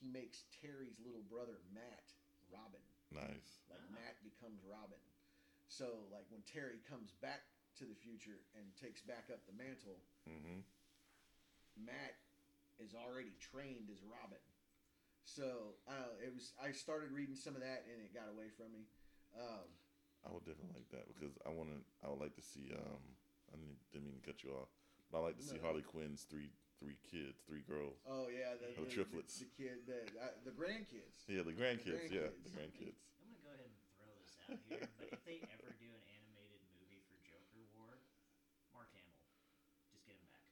he 0.00 0.08
makes 0.08 0.48
Terry's 0.64 0.96
little 1.04 1.22
brother 1.28 1.60
Matt 1.76 2.08
Robin. 2.48 2.80
Nice. 3.12 3.60
Like 3.68 3.84
Ah. 3.84 3.92
Matt 3.92 4.16
becomes 4.24 4.64
Robin. 4.64 4.98
So 5.68 6.08
like 6.10 6.24
when 6.32 6.40
Terry 6.48 6.80
comes 6.88 7.12
back 7.20 7.44
to 7.76 7.84
the 7.84 7.94
future 8.00 8.40
and 8.56 8.64
takes 8.80 9.04
back 9.04 9.28
up 9.30 9.44
the 9.46 9.52
mantle, 9.54 10.00
Mm-hmm. 10.26 10.64
Matt 11.78 12.18
is 12.80 12.94
already 12.94 13.32
trained 13.38 13.88
as 13.92 14.02
Robin. 14.02 14.42
So 15.24 15.78
uh, 15.86 16.18
it 16.18 16.34
was. 16.34 16.52
I 16.58 16.74
started 16.74 17.14
reading 17.14 17.38
some 17.38 17.54
of 17.54 17.62
that 17.62 17.86
and 17.86 18.02
it 18.02 18.10
got 18.12 18.26
away 18.26 18.50
from 18.52 18.74
me. 18.74 18.90
Um, 19.38 19.70
I 20.26 20.30
would 20.30 20.44
definitely 20.44 20.76
like 20.76 20.90
that 20.92 21.06
because 21.08 21.38
I 21.46 21.50
want 21.50 21.70
to. 21.70 21.78
I 22.02 22.10
would 22.10 22.20
like 22.20 22.34
to 22.36 22.44
see. 22.44 22.74
Um, 22.74 23.02
I 23.52 23.56
didn't, 23.56 23.78
didn't 23.92 24.06
mean 24.08 24.18
to 24.18 24.26
cut 24.26 24.42
you 24.42 24.52
off, 24.56 24.72
but 25.10 25.22
I 25.22 25.32
like 25.32 25.38
to 25.38 25.46
see 25.46 25.60
Harley 25.62 25.84
Quinn's 25.84 26.26
three 26.28 26.50
three 26.82 26.98
kids, 27.06 27.38
three 27.46 27.62
girls. 27.62 28.02
oh 28.10 28.26
yeah, 28.26 28.58
the, 28.58 28.74
the, 28.74 28.90
triplets. 28.90 29.38
the, 29.38 29.50
kid, 29.54 29.86
the 29.86 30.02
uh, 30.18 30.34
the 30.42 30.50
grandkids. 30.50 31.22
Yeah, 31.30 31.46
the 31.46 31.54
grandkids. 31.54 32.10
Yeah, 32.10 32.34
grandkids. 32.34 32.42
the 32.42 32.52
grandkids. 32.58 32.98
I'm 33.22 33.30
gonna 33.30 33.46
go 33.46 33.50
ahead 33.54 33.70
and 33.70 33.78
throw 33.94 34.12
this 34.18 34.34
out 34.42 34.58
here, 34.66 34.82
but 34.98 35.08
if 35.14 35.22
they 35.22 35.38
ever 35.54 35.70
do 35.78 35.86
an 35.86 36.04
animated 36.10 36.62
movie 36.74 37.02
for 37.06 37.14
Joker 37.22 37.62
War, 37.78 38.02
Mark 38.74 38.90
Hamill, 38.90 39.22
just 39.94 40.02
get 40.02 40.18
him 40.18 40.26
back. 40.26 40.42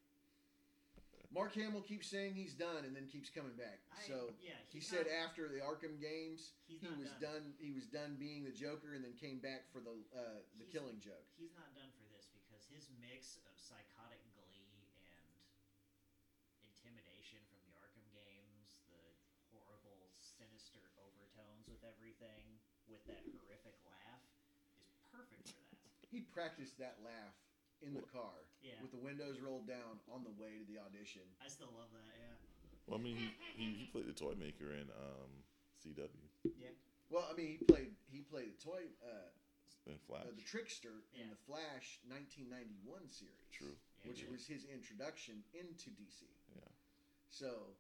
Mark 1.30 1.54
Hamill 1.54 1.86
keeps 1.86 2.10
saying 2.10 2.34
he's 2.34 2.58
done 2.58 2.82
and 2.82 2.90
then 2.90 3.06
keeps 3.06 3.30
coming 3.30 3.54
back. 3.54 3.78
I, 3.94 4.02
so 4.02 4.34
yeah, 4.42 4.58
he 4.74 4.82
said 4.82 5.06
not, 5.06 5.30
after 5.30 5.46
the 5.46 5.62
Arkham 5.62 5.94
games, 6.02 6.58
he 6.66 6.82
was 6.98 7.06
done. 7.22 7.54
He 7.62 7.70
was 7.70 7.86
done 7.86 8.18
being 8.18 8.42
the 8.42 8.50
Joker 8.50 8.98
and 8.98 9.02
then 9.06 9.14
came 9.14 9.38
back 9.38 9.70
for 9.70 9.78
the 9.78 9.94
uh, 10.10 10.42
the 10.58 10.66
He's- 10.66 10.74
Killing 10.74 10.98
Joke. 10.98 11.26
He's 11.38 11.54
not 11.54 11.70
done 11.78 11.90
for 11.94 12.02
this 12.10 12.26
because 12.34 12.66
his 12.66 12.90
mix 12.98 13.38
of 13.46 13.54
psychotic 13.62 14.18
glee 14.34 14.74
and 15.06 15.30
intimidation 16.66 17.38
from 17.46 17.62
the 17.62 17.72
Arkham 17.78 18.06
games, 18.10 18.82
the 18.90 18.98
horrible, 19.54 20.10
sinister 20.18 20.82
overtones 20.98 21.70
with 21.70 21.86
everything, 21.86 22.58
with 22.90 23.06
that 23.06 23.22
horrific 23.38 23.78
laugh, 23.86 24.24
is 24.82 24.98
perfect 25.14 25.46
for 25.46 25.62
that. 25.78 25.94
He 26.10 26.26
practiced 26.26 26.74
that 26.82 26.98
laugh 27.06 27.38
in 27.80 27.96
the 27.96 28.04
car 28.12 28.44
Yeah, 28.60 28.76
with 28.84 28.92
the 28.92 29.00
windows 29.00 29.40
rolled 29.40 29.66
down 29.66 30.00
on 30.12 30.24
the 30.24 30.34
way 30.36 30.60
to 30.60 30.64
the 30.68 30.80
audition. 30.80 31.24
I 31.40 31.48
still 31.48 31.72
love 31.76 31.88
that. 31.92 32.12
Yeah. 32.12 32.36
Well, 32.86 32.98
I 32.98 33.02
mean, 33.02 33.16
he, 33.16 33.28
he, 33.54 33.66
he 33.72 33.84
played 33.88 34.08
the 34.08 34.16
toy 34.16 34.34
maker 34.36 34.72
in 34.74 34.88
um, 34.92 35.30
CW 35.80 36.10
Yeah. 36.58 36.74
Well, 37.08 37.26
I 37.26 37.34
mean, 37.34 37.58
he 37.58 37.58
played 37.64 37.90
he 38.10 38.22
played 38.22 38.54
the 38.54 38.60
toy 38.62 38.86
uh, 39.02 39.30
in 39.90 39.98
Flash. 40.06 40.28
uh, 40.28 40.34
the 40.36 40.46
trickster 40.46 41.02
in 41.16 41.26
the 41.26 41.40
Flash 41.48 41.98
1991 42.06 43.10
series. 43.10 43.50
True. 43.50 43.74
Yeah, 43.74 44.08
which 44.08 44.22
yeah. 44.22 44.32
was 44.32 44.46
his 44.46 44.64
introduction 44.70 45.42
into 45.52 45.90
DC. 45.92 46.24
Yeah. 46.54 46.70
So, 47.28 47.76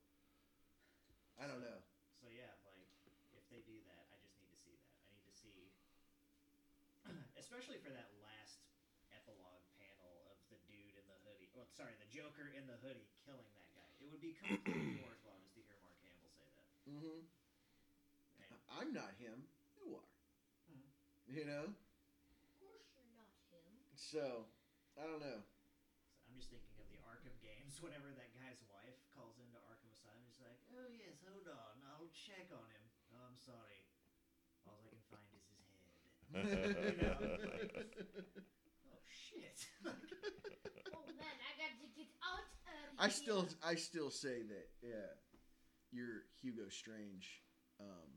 I 1.38 1.46
don't 1.46 1.62
know. 1.62 1.80
So 2.18 2.28
yeah, 2.28 2.52
like 2.66 2.90
if 3.32 3.46
they 3.48 3.62
do 3.64 3.78
that, 3.86 4.04
I 4.12 4.18
just 4.20 4.36
need 4.36 4.50
to 4.50 4.58
see 4.58 4.74
that. 4.74 4.94
I 5.00 5.08
need 5.14 5.24
to 5.24 5.36
see, 5.38 5.58
especially 7.42 7.78
for 7.80 7.94
that 7.94 8.10
last 8.20 8.60
epilogue 9.14 9.64
panel 9.78 10.12
of 10.28 10.36
the 10.52 10.60
dude 10.68 10.98
in 10.98 11.06
the 11.06 11.18
hoodie. 11.24 11.48
Well, 11.54 11.69
sorry, 11.80 11.94
the 11.94 12.04
Joker 12.04 12.46
in 12.46 12.66
the 12.66 12.76
hoodie 12.76 13.08
killing 13.24 13.48
that 13.54 13.72
guy. 13.72 13.88
It 13.98 14.04
would 14.04 14.20
be 14.20 14.32
completely 14.32 14.92
worthwhile 15.00 15.38
just 15.40 15.54
to 15.54 15.62
hear 15.62 15.76
Mark 15.80 15.96
Hamill 16.02 16.28
say 16.36 16.44
that. 16.52 16.68
hmm 16.84 17.20
And 18.38 18.58
I'm 18.68 18.92
not 18.92 19.14
him. 19.14 19.46
You 19.76 19.94
are. 19.94 20.08
Mhm. 20.68 20.90
You 21.26 21.44
know. 21.44 21.74
Of 22.42 22.52
course 22.58 22.82
you're 22.92 23.04
not 23.04 23.28
him. 23.48 23.84
So, 23.94 24.46
I 24.96 25.06
don't 25.06 25.20
know. 25.20 25.42
so 26.22 26.28
I'm 26.28 26.34
just 26.34 26.48
thinking 26.48 26.78
of 26.78 26.88
the 26.88 26.96
Arkham 26.96 27.38
games. 27.40 27.76
Whenever 27.80 28.12
that 28.12 28.32
guy's 28.32 28.60
wife 28.62 28.96
calls 29.12 29.38
into 29.38 29.56
Arkham 29.56 29.90
Asylum, 29.92 30.22
he's 30.24 30.38
like, 30.38 30.58
"Oh 30.70 30.86
yes, 30.86 31.16
hold 31.24 31.46
on, 31.46 31.82
I'll 31.82 32.08
check 32.08 32.50
on 32.50 32.68
him." 32.68 32.88
Oh, 33.12 33.24
I'm 33.24 33.36
sorry. 33.36 33.84
All 34.64 34.78
I 34.78 34.86
can 34.86 35.00
find 35.08 35.32
is 35.34 35.44
his 35.46 35.58
head. 35.58 35.80
Oh 38.84 38.98
shit. 39.28 39.66
Oh 40.92 41.06
man, 41.16 41.38
I 41.40 41.52
got 41.56 41.78
to 41.78 41.86
get 41.86 42.08
out 42.22 42.42
of 42.42 42.48
here. 42.64 42.89
I 43.00 43.08
still, 43.08 43.48
I 43.64 43.74
still 43.74 44.10
say 44.10 44.42
that. 44.44 44.68
Yeah, 44.84 45.08
your 45.90 46.28
Hugo 46.40 46.68
Strange, 46.68 47.42
um, 47.80 48.10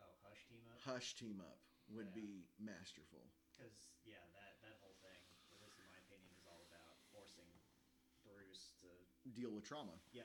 oh, 0.00 0.14
hush 0.24 0.42
team 0.48 0.64
up. 0.72 0.80
Hush 0.82 1.14
team 1.14 1.38
up 1.44 1.60
would 1.92 2.08
Yeah. 2.16 2.22
be 2.24 2.48
masterful. 2.58 3.28
Because 3.52 3.92
yeah, 4.04 4.24
that 4.34 4.56
that 4.64 4.76
whole 4.80 4.96
thing, 5.04 5.20
at 5.52 5.60
least 5.60 5.76
in 5.78 5.84
my 5.86 5.98
opinion, 6.00 6.32
is 6.38 6.46
all 6.48 6.64
about 6.72 6.96
forcing 7.12 7.48
Bruce 8.24 8.72
to. 8.80 8.88
Deal 9.36 9.52
with 9.52 9.64
trauma. 9.68 9.92
Yep. 10.16 10.24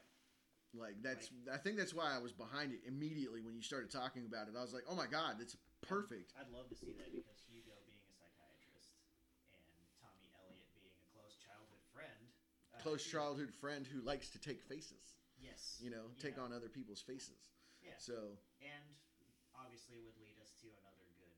Like 0.73 0.95
that's. 1.03 1.27
I 1.51 1.57
think 1.59 1.75
that's 1.75 1.93
why 1.93 2.15
I 2.15 2.19
was 2.23 2.31
behind 2.31 2.71
it 2.71 2.79
immediately 2.87 3.41
when 3.43 3.53
you 3.53 3.61
started 3.61 3.91
talking 3.91 4.23
about 4.25 4.47
it. 4.47 4.55
I 4.55 4.61
was 4.63 4.71
like, 4.73 4.87
oh 4.87 4.95
my 4.95 5.07
god, 5.07 5.35
that's 5.37 5.57
perfect. 5.83 6.31
I'd 6.39 6.47
love 6.49 6.69
to 6.71 6.75
see 6.79 6.95
that 6.95 7.11
because 7.11 7.43
Hugo 7.51 7.75
being 7.83 7.99
a 8.07 8.13
psychiatrist 8.15 8.95
and 9.51 9.83
Tommy 9.99 10.31
Elliot 10.39 10.71
being 10.73 10.95
a 10.95 11.05
close 11.11 11.35
childhood 11.43 11.83
friend. 11.91 12.31
uh, 12.72 12.72
Close 12.83 13.07
childhood 13.07 13.47
friend 13.63 13.87
who 13.87 14.03
likes 14.03 14.27
to 14.35 14.39
take 14.43 14.59
faces. 14.67 15.15
Yes. 15.39 15.79
You 15.79 15.87
know, 15.89 16.11
take 16.19 16.35
Yeah. 16.35 16.43
on 16.43 16.51
other 16.51 16.67
people's 16.67 16.99
faces. 17.01 17.39
Yeah. 17.79 17.95
So 17.97 18.35
And 18.59 18.83
obviously 19.55 19.99
would 20.03 20.17
lead 20.19 20.35
us 20.43 20.51
to 20.59 20.67
another 20.83 21.07
good 21.15 21.31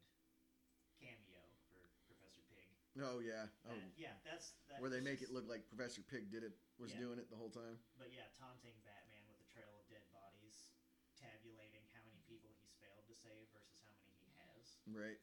cameo 0.98 1.46
for 1.70 1.86
Professor 2.10 2.42
Pig. 2.50 2.66
oh 2.98 3.20
yeah, 3.22 3.46
uh, 3.66 3.70
oh, 3.70 3.76
That- 3.78 3.94
yeah, 3.98 4.18
that's 4.26 4.54
that 4.70 4.82
where 4.82 4.90
they 4.90 5.02
make 5.02 5.22
it 5.22 5.30
look 5.30 5.46
like 5.48 5.68
Professor 5.70 6.02
Pig 6.02 6.32
did 6.32 6.44
it 6.44 6.58
was 6.80 6.92
Yeah. 6.94 7.00
doing 7.00 7.20
it 7.20 7.30
the 7.30 7.36
whole 7.38 7.52
time. 7.52 7.78
But 7.98 8.12
yeah, 8.12 8.28
taunting 8.40 8.82
Batman 8.82 9.28
with 9.28 9.40
a 9.40 9.46
trail 9.46 9.78
of 9.78 9.88
dead 9.88 10.10
bodies, 10.12 10.70
tabulating 11.16 11.86
how 11.94 12.02
many 12.04 12.22
people 12.26 12.50
he's 12.58 12.74
failed 12.82 13.06
to 13.08 13.14
save 13.16 13.50
versus 13.54 13.78
how 13.86 13.94
many 14.02 14.14
he 14.18 14.32
has, 14.34 14.78
Right. 14.88 15.22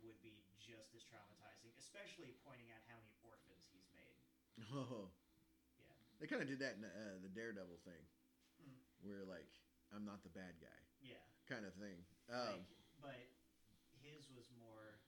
would 0.00 0.20
be 0.22 0.44
just 0.58 0.94
as 0.94 1.04
traumatizing. 1.04 1.76
Especially 1.76 2.32
pointing 2.44 2.70
out 2.70 2.82
how 2.88 2.96
many 3.00 3.16
orphans 3.22 3.68
he's 3.70 3.90
made. 3.92 4.24
Oh. 4.72 5.12
They 6.18 6.26
kind 6.26 6.42
of 6.42 6.48
did 6.50 6.58
that 6.60 6.74
in 6.78 6.82
uh, 6.84 7.22
the 7.22 7.30
Daredevil 7.30 7.78
thing, 7.86 8.02
Hmm. 8.58 8.74
where 9.06 9.22
like 9.24 9.48
I'm 9.94 10.04
not 10.04 10.22
the 10.26 10.34
bad 10.34 10.58
guy 10.60 10.80
Yeah. 11.00 11.22
kind 11.48 11.64
of 11.64 11.72
thing. 11.78 12.02
Like, 12.28 12.58
Um, 12.58 12.66
but 13.00 13.22
his 14.02 14.28
was 14.34 14.50
more. 14.58 14.98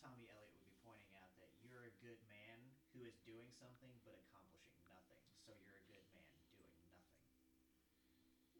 Tommy 0.00 0.32
Elliot 0.32 0.56
would 0.56 0.64
be 0.64 0.72
pointing 0.80 1.12
out 1.20 1.28
that 1.36 1.52
you're 1.60 1.84
a 1.84 1.92
good 2.00 2.16
man 2.24 2.56
who 2.96 3.04
is 3.04 3.20
doing 3.20 3.52
something 3.60 3.92
but 4.00 4.16
accomplishing 4.16 4.80
nothing. 4.88 5.20
So 5.44 5.52
you're 5.60 5.76
a 5.76 5.84
good 5.92 6.08
man 6.16 6.40
doing 6.56 6.72
nothing. 6.88 7.20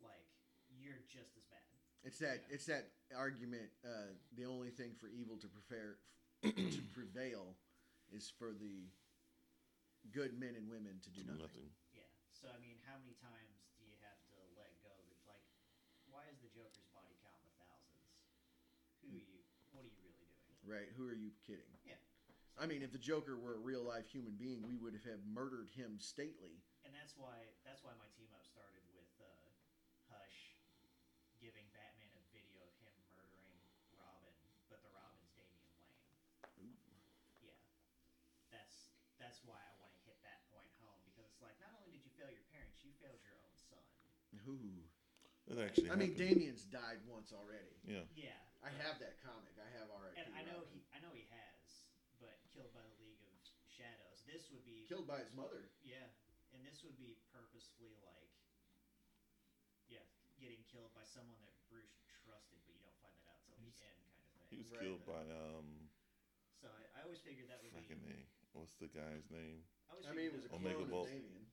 Like 0.04 0.28
you're 0.68 1.00
just 1.08 1.32
as 1.40 1.44
bad. 1.48 1.64
it's 2.04 2.20
that 2.20 2.44
yeah. 2.44 2.54
it's 2.54 2.66
that 2.68 2.92
argument. 3.16 3.72
Uh, 3.80 4.12
the 4.36 4.44
only 4.44 4.68
thing 4.68 4.92
for 5.00 5.08
evil 5.08 5.38
to 5.40 5.48
prefer 5.48 5.96
to 6.44 6.82
prevail 6.92 7.56
is 8.12 8.28
for 8.28 8.52
the 8.52 8.84
good 10.08 10.32
men 10.40 10.56
and 10.56 10.64
women 10.68 10.96
to 11.04 11.10
do 11.12 11.20
Do 11.22 11.36
nothing. 11.36 11.68
nothing. 11.68 11.68
Yeah. 11.92 12.08
So 12.32 12.48
I 12.48 12.58
mean, 12.58 12.80
how 12.88 12.96
many 12.96 13.12
times 13.20 13.68
do 13.76 13.84
you 13.84 13.96
have 14.00 14.16
to 14.32 14.36
let 14.56 14.72
go? 14.80 14.92
Of, 14.92 15.16
like, 15.28 15.44
why 16.08 16.24
is 16.32 16.40
the 16.40 16.48
Joker's 16.50 16.88
body 16.90 17.12
count 17.20 17.36
in 17.44 17.46
the 17.52 17.56
thousands? 17.60 18.08
Who 19.04 19.12
are 19.14 19.20
you? 19.20 19.40
What 19.70 19.84
are 19.84 19.92
you 19.92 20.00
really 20.00 20.16
doing? 20.16 20.40
Right? 20.64 20.88
Who 20.96 21.04
are 21.08 21.16
you 21.16 21.30
kidding? 21.44 21.70
Yeah. 21.84 22.00
I 22.60 22.68
mean, 22.68 22.84
if 22.84 22.92
the 22.92 23.00
Joker 23.00 23.40
were 23.40 23.56
a 23.56 23.62
real 23.62 23.80
life 23.80 24.10
human 24.12 24.36
being, 24.36 24.60
we 24.60 24.76
would 24.76 24.92
have 25.08 25.22
murdered 25.24 25.72
him 25.72 25.96
stately. 25.96 26.60
And 26.84 26.92
that's 26.92 27.16
why 27.16 27.48
that's 27.64 27.80
why 27.84 27.92
my 27.96 28.08
team 28.16 28.28
up 28.36 28.44
started 28.44 28.84
with 28.92 29.08
uh, 29.20 29.28
Hush 30.12 30.60
giving 31.40 31.64
Batman 31.72 32.12
a 32.20 32.24
video 32.36 32.60
of 32.68 32.74
him 32.84 32.92
murdering 33.16 33.56
Robin, 33.96 34.36
but 34.68 34.84
the 34.84 34.92
Robin's 34.92 35.32
Damian 35.32 35.72
Wayne. 35.80 36.76
Yeah, 37.40 37.56
that's 38.52 38.92
that's 39.16 39.40
why 39.48 39.56
I 39.56 39.72
want 39.80 39.96
to 39.96 40.02
hit 40.04 40.20
that 40.20 40.44
point 40.52 40.68
home 40.84 41.00
because 41.08 41.24
it's 41.32 41.40
like 41.40 41.56
not 41.64 41.72
only 41.80 41.96
did 41.96 42.04
you 42.04 42.12
fail 42.20 42.28
your 42.28 42.44
parents, 42.52 42.84
you 42.84 42.92
failed 43.00 43.24
your 43.24 43.40
own 43.40 43.56
son. 43.56 43.80
Ooh. 44.46 44.84
That 45.50 45.58
actually. 45.66 45.90
I 45.90 45.98
mean, 45.98 46.14
happened. 46.14 46.38
Damian's 46.38 46.64
died 46.70 47.02
once 47.10 47.34
already. 47.34 47.74
Yeah. 47.82 48.06
Yeah, 48.14 48.38
I 48.62 48.70
have 48.86 49.02
that 49.02 49.18
comic. 49.24 49.50
I 49.58 49.66
have 49.80 49.90
already. 49.90 50.14
and 50.20 50.30
I 50.36 50.46
know 50.46 50.62
he 50.70 50.86
I 50.94 51.02
know 51.02 51.10
he 51.10 51.26
has, 51.34 51.90
but 52.22 52.38
killed 52.54 52.70
by 52.70 52.84
the 52.86 52.98
League 53.02 53.18
of 53.26 53.34
Shadows. 53.66 54.22
This 54.30 54.46
would 54.54 54.62
be 54.62 54.86
killed 54.86 55.10
by 55.10 55.18
his 55.18 55.34
mother. 55.34 55.66
Yeah, 55.82 56.06
and 56.54 56.62
this 56.62 56.86
would 56.86 56.94
be 56.94 57.18
purposefully 57.34 57.98
like, 58.06 58.30
yeah, 59.90 60.06
getting 60.38 60.62
killed 60.70 60.94
by 60.94 61.02
someone 61.02 61.42
that 61.42 61.56
Bruce 61.66 61.98
trusted, 62.22 62.62
but 62.62 62.70
you 62.78 62.82
don't 62.86 63.00
find 63.02 63.16
that 63.18 63.34
out 63.34 63.42
till 63.42 63.58
the 63.58 63.66
He's- 63.66 63.82
end, 63.82 63.98
kind 64.14 64.22
of 64.22 64.30
thing. 64.38 64.46
He 64.54 64.58
was 64.62 64.70
Right. 64.70 64.82
killed 64.86 65.02
by 65.02 65.22
um. 65.34 65.90
So 66.62 66.70
I, 66.70 66.82
I 66.94 66.98
always 67.02 67.18
figured 67.26 67.50
that 67.50 67.58
would 67.64 67.74
Fucking 67.74 68.06
be. 68.06 68.22
a. 68.22 68.22
What's 68.54 68.78
the 68.78 68.86
guy's 68.92 69.26
name? 69.34 69.66
I, 69.90 69.98
I 70.06 70.14
mean, 70.14 70.30
it 70.30 70.34
was 70.38 70.46
a 70.46 70.54
Omega 70.54 70.78
clone 70.86 70.90
Bolt. 70.94 71.06
Damian. 71.10 71.49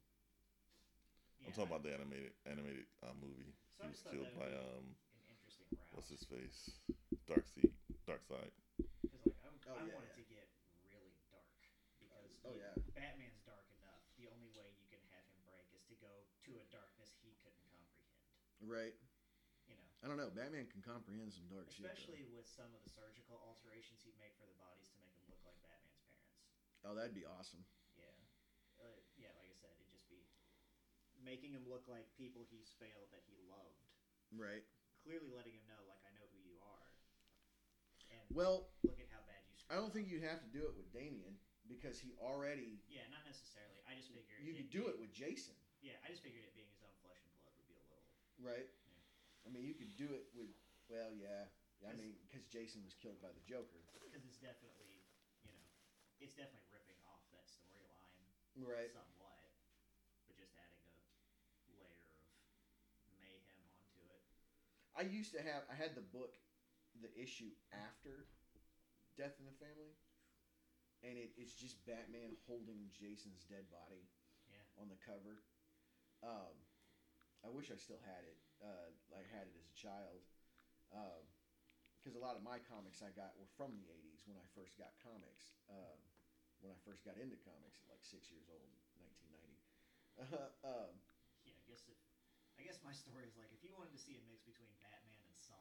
Yeah, 1.48 1.56
I'm 1.56 1.56
talking 1.56 1.72
about 1.72 1.84
the 1.88 1.96
animated 1.96 2.36
animated 2.44 2.92
uh, 3.00 3.16
movie. 3.24 3.56
So 3.80 3.88
he 3.88 3.96
was 3.96 4.04
killed 4.04 4.34
by 4.36 4.52
um. 4.52 5.00
an 5.16 5.24
interesting. 5.32 5.72
What's 5.96 6.12
his 6.12 6.28
face? 6.28 6.76
Dark 7.24 7.48
Seed. 7.48 7.72
Darkseid. 8.04 8.52
Because 9.00 9.24
like 9.24 9.40
I, 9.40 9.48
Oh, 9.68 9.80
I 9.80 9.88
yeah, 9.88 9.96
wanted 9.96 10.12
yeah. 10.16 10.24
to 10.24 10.26
get 10.28 10.48
really 10.92 11.16
dark 11.32 11.48
because 12.00 12.28
Oh, 12.44 12.56
yeah. 12.56 12.72
Batman's 12.96 13.40
dark 13.48 13.68
enough. 13.80 14.00
The 14.20 14.28
only 14.32 14.48
way 14.56 14.72
you 14.76 14.88
can 14.92 15.00
have 15.12 15.24
him 15.28 15.40
break 15.48 15.68
is 15.76 15.84
to 15.92 15.96
go 16.00 16.24
to 16.48 16.52
a 16.60 16.66
darkness 16.72 17.16
he 17.24 17.36
couldn't 17.44 17.64
comprehend. 17.72 18.16
Right. 18.64 18.96
You 19.68 19.76
know. 19.76 19.88
I 20.04 20.08
don't 20.08 20.16
know. 20.20 20.32
Batman 20.32 20.68
can 20.72 20.80
comprehend 20.84 21.32
some 21.36 21.48
dark 21.52 21.68
shit. 21.72 21.84
Especially 21.88 22.24
with 22.32 22.48
some 22.48 22.72
of 22.76 22.80
the 22.84 22.92
surgical 22.92 23.40
alterations 23.44 24.04
he'd 24.04 24.16
make 24.20 24.36
for 24.40 24.48
the 24.48 24.56
bodies 24.60 24.88
to 24.92 25.00
make 25.04 25.12
them 25.16 25.28
look 25.32 25.44
like 25.44 25.60
Batman's 25.64 26.04
parents. 26.12 26.36
Oh, 26.88 26.96
that'd 26.96 27.16
be 27.16 27.28
awesome. 27.28 27.64
Yeah. 28.00 28.12
Uh, 28.80 29.00
yeah, 29.20 29.36
like 29.36 29.52
I 29.52 29.58
said, 29.60 29.76
it'd 29.76 29.92
just 29.92 30.08
be 30.08 30.24
making 31.28 31.52
him 31.52 31.68
look 31.68 31.84
like 31.92 32.08
people 32.16 32.48
he's 32.48 32.72
failed 32.80 33.12
that 33.12 33.20
he 33.28 33.36
loved. 33.52 33.84
Right. 34.32 34.64
Clearly 35.04 35.28
letting 35.28 35.52
him 35.60 35.68
know, 35.68 35.84
like, 35.84 36.00
I 36.08 36.12
know 36.16 36.24
who 36.32 36.40
you 36.40 36.56
are. 36.64 36.88
And 38.08 38.24
Well, 38.32 38.72
look 38.88 38.96
at 39.04 39.12
how 39.12 39.20
bad 39.28 39.44
you 39.52 39.56
screwed 39.60 39.72
I 39.72 39.76
don't 39.76 39.92
up. 39.92 39.96
think 39.96 40.08
you'd 40.08 40.24
have 40.24 40.40
to 40.40 40.48
do 40.56 40.64
it 40.64 40.74
with 40.80 40.88
Damian 40.96 41.36
because 41.68 42.00
he 42.00 42.16
already. 42.24 42.80
Yeah, 42.88 43.04
not 43.12 43.28
necessarily. 43.28 43.84
I 43.84 44.00
just 44.00 44.16
figured. 44.16 44.40
You 44.40 44.56
could 44.56 44.72
do 44.72 44.88
it 44.88 44.96
with 44.96 45.12
Jason, 45.12 45.60
Yeah, 45.84 46.00
I 46.00 46.08
just 46.08 46.24
figured 46.24 46.48
it 46.48 46.56
being 46.56 46.72
his 46.72 46.80
own 46.80 46.96
flesh 47.04 47.20
and 47.28 47.36
blood 47.44 47.52
would 47.60 47.68
be 47.68 47.76
a 47.76 47.84
little. 47.92 48.08
right? 48.40 48.68
I 49.44 49.52
mean, 49.52 49.68
you 49.68 49.76
could 49.76 49.92
do 50.00 50.16
it 50.16 50.32
with. 50.32 50.48
Well, 50.88 51.12
yeah. 51.12 51.52
I 51.84 51.94
mean, 51.94 52.16
because 52.26 52.48
Jason 52.48 52.82
was 52.88 52.96
killed 52.98 53.20
by 53.20 53.30
the 53.36 53.44
Joker, 53.46 53.84
Because 54.02 54.24
it's 54.26 54.40
definitely, 54.42 55.04
you 55.46 55.52
know, 55.54 55.68
it's 56.18 56.34
definitely 56.34 56.66
ripping 56.74 56.98
off 57.06 57.22
that 57.36 57.46
storyline 57.46 58.18
right? 58.58 58.90
somewhat, 58.90 59.38
but 60.26 60.34
just 60.34 60.58
adding 60.58 60.82
a 61.70 61.72
layer 61.78 62.18
of 63.06 63.14
mayhem 63.22 63.62
onto 63.78 64.02
it. 64.10 64.26
I 64.98 65.02
used 65.06 65.32
to 65.34 65.42
have. 65.42 65.64
I 65.70 65.76
had 65.76 65.94
the 65.96 66.02
book, 66.02 66.34
the 67.00 67.14
issue 67.14 67.54
after 67.72 68.26
Death 69.16 69.38
in 69.40 69.46
the 69.46 69.54
Family, 69.62 69.94
and 71.04 71.18
it, 71.18 71.32
it's 71.38 71.54
just 71.54 71.78
Batman 71.86 72.34
holding 72.50 72.90
Jason's 72.98 73.46
dead 73.46 73.70
body 73.70 74.10
Yeah. 74.50 74.66
on 74.82 74.90
the 74.90 74.98
cover. 74.98 75.44
Um, 76.24 76.66
I 77.46 77.50
wish 77.54 77.70
I 77.70 77.78
still 77.78 78.02
had 78.02 78.26
it. 78.26 78.40
Uh, 78.58 78.90
I 79.14 79.22
had 79.30 79.46
it 79.46 79.54
as 79.54 79.70
a 79.70 79.76
child, 79.78 80.26
because 82.02 82.18
a 82.18 82.24
lot 82.24 82.36
of 82.36 82.42
my 82.42 82.58
comics 82.58 83.02
I 83.06 83.14
got 83.14 83.38
were 83.38 83.50
from 83.54 83.78
the 83.78 83.86
'80s 83.94 84.26
when 84.26 84.38
I 84.38 84.46
first 84.58 84.78
got 84.78 84.98
comics. 84.98 85.54
Um, 85.70 86.02
when 86.60 86.74
I 86.74 86.80
first 86.82 87.06
got 87.06 87.22
into 87.22 87.38
comics 87.38 87.78
at 87.86 87.90
like 87.94 88.02
six 88.02 88.34
years 88.34 88.50
old, 88.50 88.74
1990. 88.98 89.62
um, 90.66 90.98
Yeah, 91.46 91.54
I 91.54 91.64
guess 91.70 91.86
if 91.86 91.98
I 92.58 92.66
guess 92.66 92.82
my 92.84 92.94
story 92.94 93.26
is 93.30 93.38
like 93.38 93.50
if 93.54 93.62
you 93.64 93.72
wanted 93.78 93.94
to 93.94 94.02
see 94.02 94.18
a 94.18 94.24
mix 94.26 94.42
between 94.44 94.70
Batman 94.82 95.22
and 95.30 95.38
Saw, 95.38 95.58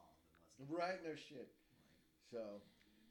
then 0.57 0.67
let's 0.69 0.73
right? 0.73 0.99
No 1.05 1.13
shit. 1.13 1.47
Like, 1.47 1.93
So, 2.33 2.41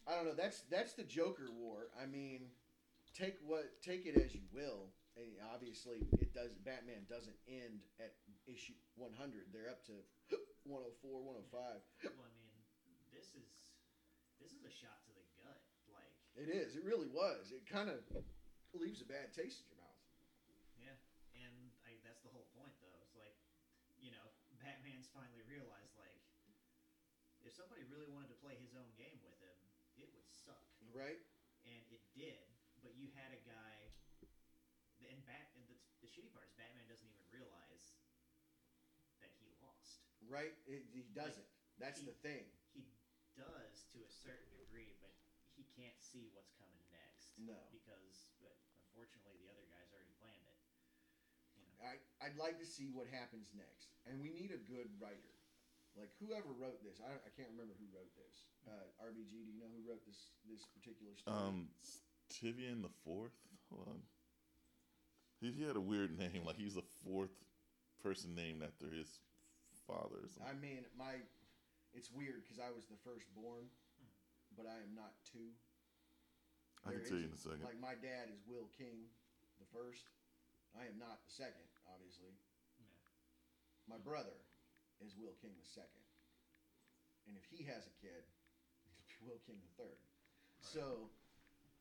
I 0.06 0.18
don't 0.18 0.26
know. 0.26 0.36
That's 0.36 0.66
that's 0.68 0.92
the 0.94 1.06
Joker 1.06 1.48
War. 1.54 1.88
I 1.94 2.06
mean, 2.06 2.50
take 3.14 3.38
what 3.46 3.78
take 3.82 4.06
it 4.06 4.18
as 4.18 4.34
you 4.34 4.44
will. 4.52 4.90
And 5.16 5.32
obviously, 5.48 6.04
it 6.20 6.36
does. 6.36 6.52
Batman 6.60 7.08
doesn't 7.08 7.38
end 7.48 7.80
at 7.96 8.12
issue 8.44 8.76
100. 9.00 9.48
They're 9.48 9.72
up 9.72 9.80
to 9.88 9.96
104, 10.68 10.68
105. 10.68 11.48
well, 11.48 12.20
I 12.20 12.32
mean, 12.36 12.52
this 13.16 13.32
is 13.32 13.48
this 14.36 14.52
is 14.52 14.60
a 14.68 14.72
shot 14.74 15.00
to 15.08 15.12
the 15.16 15.24
gut. 15.40 15.56
Like, 15.88 16.12
It 16.36 16.52
is. 16.52 16.76
It 16.76 16.84
really 16.84 17.08
was. 17.08 17.48
It 17.48 17.64
kind 17.64 17.88
of 17.88 18.04
leaves 18.76 19.00
a 19.00 19.08
bad 19.08 19.32
taste 19.32 19.64
in 19.64 19.72
your 19.72 19.80
mouth. 19.80 19.96
yeah, 20.76 20.92
and 21.32 21.72
I, 21.88 21.96
that's 22.04 22.20
the 22.20 22.28
whole 22.28 22.44
point, 22.52 22.76
though. 22.84 23.00
It's 23.00 23.16
like, 23.16 23.32
you 23.96 24.12
know, 24.12 24.26
Batman's 24.60 25.05
finally 25.16 25.40
realized 25.48 25.96
like, 25.96 26.20
if 27.40 27.56
somebody 27.56 27.88
really 27.88 28.06
wanted 28.12 28.28
to 28.28 28.38
play 28.44 28.54
his 28.60 28.76
own 28.76 28.92
game 29.00 29.16
with 29.24 29.34
him, 29.40 29.56
it 29.96 30.12
would 30.12 30.28
suck. 30.28 30.60
Right? 30.92 31.24
and 31.66 31.82
it 31.90 32.02
did. 32.14 32.46
But 32.80 32.94
you 32.94 33.10
had 33.18 33.34
a 33.34 33.42
guy, 33.42 33.74
and 35.02 35.18
Bat. 35.26 35.50
And 35.58 35.66
the, 35.66 35.76
the 36.02 36.08
shitty 36.08 36.30
part 36.30 36.46
is 36.46 36.54
Batman 36.54 36.86
doesn't 36.86 37.06
even 37.10 37.26
realize 37.34 37.98
that 39.18 39.34
he 39.42 39.50
lost. 39.58 40.06
Right? 40.30 40.54
It, 40.70 40.86
he 40.94 41.10
doesn't. 41.10 41.46
That's 41.82 42.00
the 42.06 42.14
thing. 42.22 42.46
He 42.72 42.86
does 43.34 43.84
to 43.92 44.00
a 44.00 44.10
certain 44.10 44.54
degree, 44.56 44.96
but 45.02 45.12
he 45.58 45.66
can't 45.76 45.98
see 46.00 46.30
what's 46.32 46.54
coming 46.56 46.86
next. 46.94 47.34
No. 47.36 47.58
because 47.68 48.32
but 48.40 48.56
unfortunately 48.80 49.36
the 49.44 49.50
other 49.52 49.66
guy's 49.68 49.92
already 49.92 50.14
planned 50.16 50.46
it. 50.48 50.56
You 51.52 51.60
know, 51.60 51.65
I, 51.80 52.00
I'd 52.24 52.38
like 52.40 52.56
to 52.58 52.68
see 52.68 52.88
what 52.92 53.06
happens 53.12 53.52
next. 53.52 53.92
And 54.08 54.20
we 54.20 54.32
need 54.32 54.52
a 54.52 54.60
good 54.64 54.88
writer. 54.96 55.36
Like 55.96 56.12
whoever 56.20 56.52
wrote 56.52 56.84
this, 56.84 57.00
I, 57.00 57.08
I 57.08 57.30
can't 57.32 57.48
remember 57.56 57.72
who 57.80 57.88
wrote 57.88 58.12
this. 58.20 58.52
Uh, 58.68 58.84
RBG, 59.00 59.32
do 59.32 59.48
you 59.48 59.56
know 59.56 59.72
who 59.72 59.80
wrote 59.88 60.04
this 60.04 60.36
this 60.44 60.68
particular 60.76 61.16
story? 61.16 61.32
Um, 61.32 61.72
Tynion 62.28 62.84
the 62.84 62.92
Fourth. 63.00 63.32
Hold 63.72 63.88
on. 63.88 64.00
He, 65.40 65.56
he 65.56 65.64
had 65.64 65.76
a 65.76 65.80
weird 65.80 66.12
name. 66.20 66.44
Like 66.44 66.60
he's 66.60 66.76
the 66.76 66.84
fourth 67.00 67.32
person 68.04 68.36
named 68.36 68.60
after 68.60 68.92
his 68.92 69.08
father. 69.88 70.20
Or 70.20 70.28
something. 70.28 70.52
I 70.52 70.54
mean, 70.60 70.84
my 71.00 71.16
it's 71.96 72.12
weird 72.12 72.44
because 72.44 72.60
I 72.60 72.68
was 72.76 72.84
the 72.92 73.00
firstborn, 73.00 73.72
but 74.52 74.68
I 74.68 74.76
am 74.84 74.92
not 74.92 75.16
two. 75.24 75.48
I 76.84 76.92
can 76.92 77.02
tell 77.08 77.18
you 77.18 77.32
in 77.32 77.34
a 77.34 77.40
second. 77.40 77.64
Like 77.64 77.80
my 77.80 77.96
dad 77.96 78.28
is 78.28 78.44
Will 78.44 78.68
King, 78.76 79.08
the 79.58 79.68
first. 79.72 80.04
I 80.74 80.88
am 80.90 80.98
not 80.98 81.22
the 81.22 81.32
second, 81.32 81.66
obviously. 81.86 82.32
Yeah. 82.80 82.90
My 83.86 84.00
brother 84.02 84.34
is 85.04 85.14
Will 85.14 85.36
King 85.38 85.54
the 85.54 85.68
second, 85.68 86.04
and 87.30 87.36
if 87.38 87.44
he 87.46 87.62
has 87.70 87.86
a 87.86 87.94
kid, 88.02 88.24
it'll 88.90 89.06
be 89.06 89.18
Will 89.22 89.40
King 89.46 89.60
the 89.62 89.72
third. 89.78 90.00
So, 90.60 91.12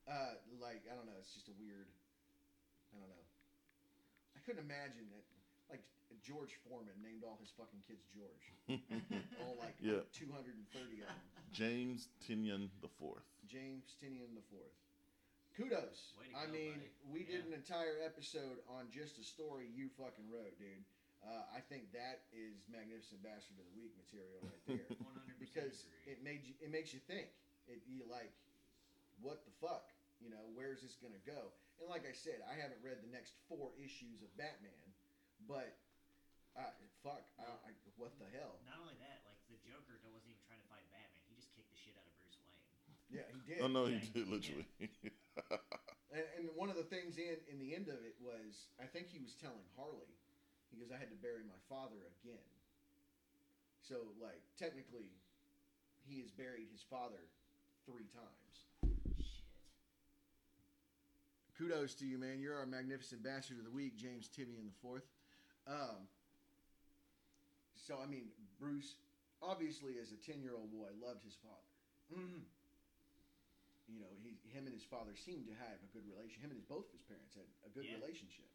uh, 0.06 0.38
like 0.62 0.86
I 0.86 0.94
don't 0.94 1.08
know, 1.10 1.18
it's 1.20 1.34
just 1.34 1.50
a 1.50 1.56
weird. 1.58 1.88
I 2.94 3.00
don't 3.02 3.10
know. 3.12 3.26
I 4.36 4.40
couldn't 4.46 4.64
imagine 4.64 5.10
that. 5.12 5.26
Like 5.68 5.84
George 6.22 6.54
Foreman 6.64 6.94
named 7.02 7.26
all 7.26 7.42
his 7.42 7.50
fucking 7.58 7.82
kids 7.90 8.06
George. 8.14 8.46
all 9.42 9.58
like 9.58 9.74
Yeah. 9.82 10.06
230 10.14 11.02
of 11.02 11.10
them. 11.10 11.18
James 11.52 12.08
Tynion 12.22 12.70
the 12.86 12.92
fourth. 13.02 13.26
James 13.50 13.98
Tynion 13.98 14.32
the 14.38 14.46
fourth. 14.54 14.78
Kudos. 15.56 16.12
Way 16.20 16.28
to 16.32 16.36
I 16.36 16.46
go, 16.46 16.52
mean, 16.52 16.76
buddy. 16.76 16.92
we 17.16 17.22
did 17.24 17.48
an 17.48 17.56
entire 17.56 18.04
episode 18.04 18.60
on 18.68 18.92
just 18.92 19.16
a 19.20 19.24
story 19.24 19.72
you 19.72 19.88
fucking 19.96 20.28
wrote, 20.28 20.52
dude. 20.60 20.84
Uh, 21.24 21.42
I 21.56 21.64
think 21.64 21.90
that 21.96 22.28
is 22.36 22.68
magnificent 22.70 23.24
bastard 23.26 23.58
of 23.58 23.66
the 23.72 23.76
week 23.80 23.96
material 23.98 24.38
right 24.46 24.62
there. 24.70 24.84
100% 24.94 25.40
because 25.42 25.88
agree. 26.06 26.12
it 26.14 26.18
made 26.22 26.42
you, 26.46 26.54
it 26.62 26.70
makes 26.70 26.92
you 26.94 27.00
think. 27.08 27.32
It 27.66 27.82
you 27.90 28.06
like, 28.06 28.30
what 29.24 29.42
the 29.48 29.56
fuck? 29.58 29.90
You 30.22 30.30
know, 30.30 30.44
where's 30.54 30.86
this 30.86 31.00
gonna 31.02 31.24
go? 31.26 31.50
And 31.82 31.90
like 31.90 32.06
I 32.06 32.14
said, 32.14 32.46
I 32.46 32.54
haven't 32.60 32.78
read 32.86 33.02
the 33.02 33.10
next 33.10 33.34
four 33.50 33.74
issues 33.82 34.22
of 34.22 34.30
Batman, 34.38 34.86
but 35.50 35.74
uh, 36.54 36.72
fuck, 37.02 37.26
I, 37.42 37.48
I, 37.68 37.70
what 37.98 38.14
the 38.22 38.30
hell? 38.38 38.62
Not 38.70 38.80
only 38.86 38.96
that, 39.02 39.26
like 39.26 39.40
the 39.50 39.58
Joker 39.66 39.98
wasn't 40.14 40.30
even 40.36 40.44
trying 40.46 40.62
to 40.62 40.70
fight 40.70 40.86
Batman. 40.94 41.20
He 41.26 41.34
just 41.36 41.50
kicked 41.58 41.68
the 41.74 41.80
shit 41.82 41.98
out 41.98 42.06
of 42.06 42.14
Bruce 42.22 42.38
Wayne. 42.46 42.62
Yeah, 43.10 43.26
he 43.34 43.40
did. 43.50 43.60
Oh 43.66 43.72
no, 43.72 43.90
he 43.90 43.98
Yeah, 43.98 44.14
did 44.14 44.26
he 44.30 44.34
literally. 44.36 44.68
And, 46.16 46.24
and 46.38 46.46
one 46.56 46.70
of 46.70 46.78
the 46.78 46.88
things 46.88 47.18
in 47.18 47.36
in 47.52 47.60
the 47.60 47.76
end 47.76 47.90
of 47.90 48.00
it 48.08 48.16
was, 48.24 48.72
I 48.80 48.86
think 48.86 49.12
he 49.12 49.20
was 49.20 49.36
telling 49.36 49.68
Harley, 49.76 50.16
he 50.72 50.80
goes, 50.80 50.88
"I 50.88 50.98
had 50.98 51.12
to 51.12 51.20
bury 51.20 51.44
my 51.44 51.60
father 51.68 52.08
again." 52.24 52.48
So, 53.84 53.96
like, 54.22 54.42
technically, 54.58 55.12
he 56.08 56.22
has 56.22 56.32
buried 56.32 56.68
his 56.72 56.82
father 56.82 57.20
three 57.86 58.08
times. 58.16 58.56
Shit. 59.20 59.44
Kudos 61.58 61.94
to 61.96 62.06
you, 62.06 62.18
man. 62.18 62.40
You're 62.40 62.58
our 62.58 62.66
magnificent 62.66 63.22
bastard 63.22 63.60
of 63.60 63.66
the 63.66 63.72
week, 63.72 63.98
James 63.98 64.28
Tynion 64.28 64.66
the 64.66 64.78
fourth. 64.82 65.06
Um, 65.68 66.08
so, 67.76 68.00
I 68.02 68.08
mean, 68.08 68.26
Bruce, 68.60 68.96
obviously, 69.42 70.00
as 70.02 70.12
a 70.12 70.18
ten 70.18 70.42
year 70.42 70.54
old 70.56 70.72
boy, 70.72 70.90
loved 71.06 71.24
his 71.24 71.36
father. 71.44 72.22
Mm. 72.22 72.42
You 73.88 74.02
know, 74.02 74.14
he, 74.22 74.34
him 74.50 74.66
and 74.66 74.74
his 74.74 74.84
father 74.84 75.14
seemed 75.14 75.46
to 75.46 75.56
have 75.62 75.78
a 75.82 75.90
good 75.94 76.06
relation. 76.10 76.42
Him 76.42 76.50
and 76.50 76.58
his 76.60 76.66
both 76.66 76.90
of 76.90 76.94
his 76.98 77.06
parents 77.06 77.38
had 77.38 77.46
a 77.66 77.70
good 77.70 77.86
Yeah. 77.86 78.02
relationship. 78.02 78.50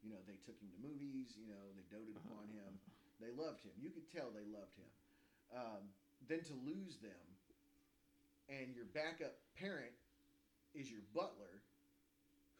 You 0.00 0.08
know, 0.16 0.20
they 0.24 0.40
took 0.48 0.56
him 0.56 0.72
to 0.72 0.78
movies. 0.80 1.36
You 1.36 1.52
know, 1.52 1.64
they 1.76 1.84
doted 1.92 2.16
upon 2.16 2.48
him. 2.48 2.80
They 3.20 3.30
loved 3.36 3.60
him. 3.62 3.76
You 3.76 3.90
could 3.92 4.08
tell 4.08 4.32
they 4.32 4.48
loved 4.48 4.72
him. 4.80 4.88
Um, 5.52 5.82
then 6.28 6.40
to 6.48 6.54
lose 6.64 6.96
them, 7.04 7.26
and 8.48 8.72
your 8.74 8.86
backup 8.86 9.36
parent 9.60 9.92
is 10.72 10.90
your 10.90 11.02
butler, 11.12 11.60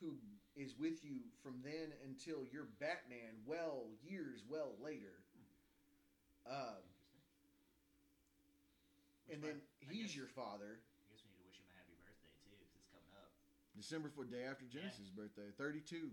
who 0.01 0.19
is 0.57 0.77
with 0.77 1.03
you 1.05 1.25
from 1.43 1.63
then 1.65 1.93
until 2.05 2.45
you're 2.53 2.69
Batman, 2.81 3.41
well 3.47 3.89
years 4.05 4.45
well 4.51 4.77
later. 4.83 5.17
Um, 6.45 6.83
and 9.31 9.41
then 9.43 9.61
he's 9.79 10.15
your 10.17 10.27
father. 10.27 10.81
I 10.83 11.03
guess 11.13 11.23
we 11.23 11.31
need 11.31 11.39
to 11.39 11.47
wish 11.47 11.57
him 11.63 11.69
a 11.71 11.77
happy 11.79 11.95
birthday 12.03 12.33
too, 12.43 12.51
because 12.59 12.75
it's 12.75 12.91
coming 12.91 13.15
up. 13.15 13.31
December 13.81 14.13
fourth, 14.13 14.29
day 14.31 14.45
after 14.45 14.69
Genesis' 14.69 15.09
birthday, 15.09 15.49
thirty-two. 15.57 16.13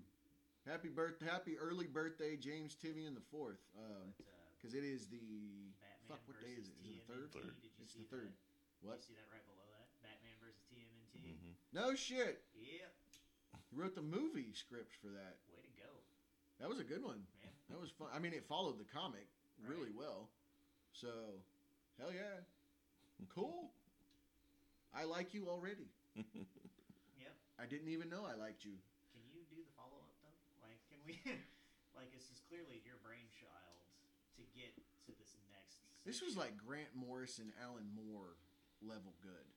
Happy 0.65 0.87
birth, 0.87 1.19
happy 1.19 1.55
early 1.59 1.87
birthday, 1.87 2.35
James 2.35 2.75
Tynion 2.79 3.11
the 3.15 3.23
fourth. 3.31 3.59
Um, 3.75 4.15
uh, 4.19 4.23
because 4.55 4.73
it 4.73 4.83
is 4.87 5.07
the 5.07 5.71
Batman 5.79 6.07
fuck. 6.07 6.23
What 6.27 6.39
day 6.39 6.55
is 6.55 6.67
versus 6.67 6.71
it? 6.71 6.87
Is 6.87 6.95
it 6.95 7.07
the 7.07 7.13
third? 7.13 7.27
Third. 7.35 7.55
Did 7.59 7.71
you 7.75 7.83
It's 7.83 7.93
see 7.93 7.99
the 7.99 8.07
third. 8.11 8.31
That? 8.31 8.87
What? 8.87 8.97
You 9.03 9.03
see 9.11 9.17
that 9.19 9.27
right 9.31 9.43
below 9.47 9.67
that? 9.67 9.87
Batman 9.99 10.35
versus 10.39 10.63
TMNT. 10.71 11.19
Mhm. 11.27 11.53
No 11.73 11.93
shit. 11.95 12.43
Yep. 12.55 12.93
You 13.71 13.81
wrote 13.81 13.95
the 13.95 14.01
movie 14.01 14.53
script 14.53 14.95
for 15.01 15.09
that. 15.11 15.37
Way 15.51 15.59
to 15.61 15.71
go, 15.75 15.91
That 16.59 16.69
was 16.69 16.79
a 16.79 16.83
good 16.87 17.03
one. 17.03 17.27
man. 17.43 17.51
That 17.69 17.79
was 17.79 17.91
fun. 17.91 18.07
I 18.13 18.19
mean, 18.19 18.33
it 18.33 18.45
followed 18.47 18.77
the 18.79 18.85
comic 18.85 19.27
really 19.59 19.91
well. 19.91 20.29
So, 20.93 21.43
hell 21.99 22.11
yeah, 22.13 22.43
cool. 23.35 23.71
I 24.93 25.03
like 25.03 25.33
you 25.33 25.47
already. 25.49 25.91
I 27.57 27.65
didn't 27.65 27.89
even 27.89 28.09
know 28.09 28.23
I 28.25 28.37
liked 28.37 28.63
you. 28.63 28.77
Can 29.13 29.25
you 29.33 29.41
do 29.49 29.57
the 29.61 29.73
follow 29.73 29.97
up 29.97 30.13
though? 30.21 30.37
Like, 30.61 30.77
can 30.89 31.01
we? 31.05 31.17
like, 31.97 32.13
this 32.13 32.29
is 32.29 32.37
clearly 32.45 32.81
your 32.85 33.01
brainchild 33.01 33.77
to 34.37 34.43
get 34.53 34.73
to 35.09 35.11
this 35.17 35.33
next. 35.49 35.81
This 36.05 36.21
was 36.21 36.37
like 36.37 36.53
Grant 36.57 36.93
Morrison, 36.93 37.49
Alan 37.57 37.89
Moore 37.97 38.37
level 38.85 39.17
good. 39.25 39.47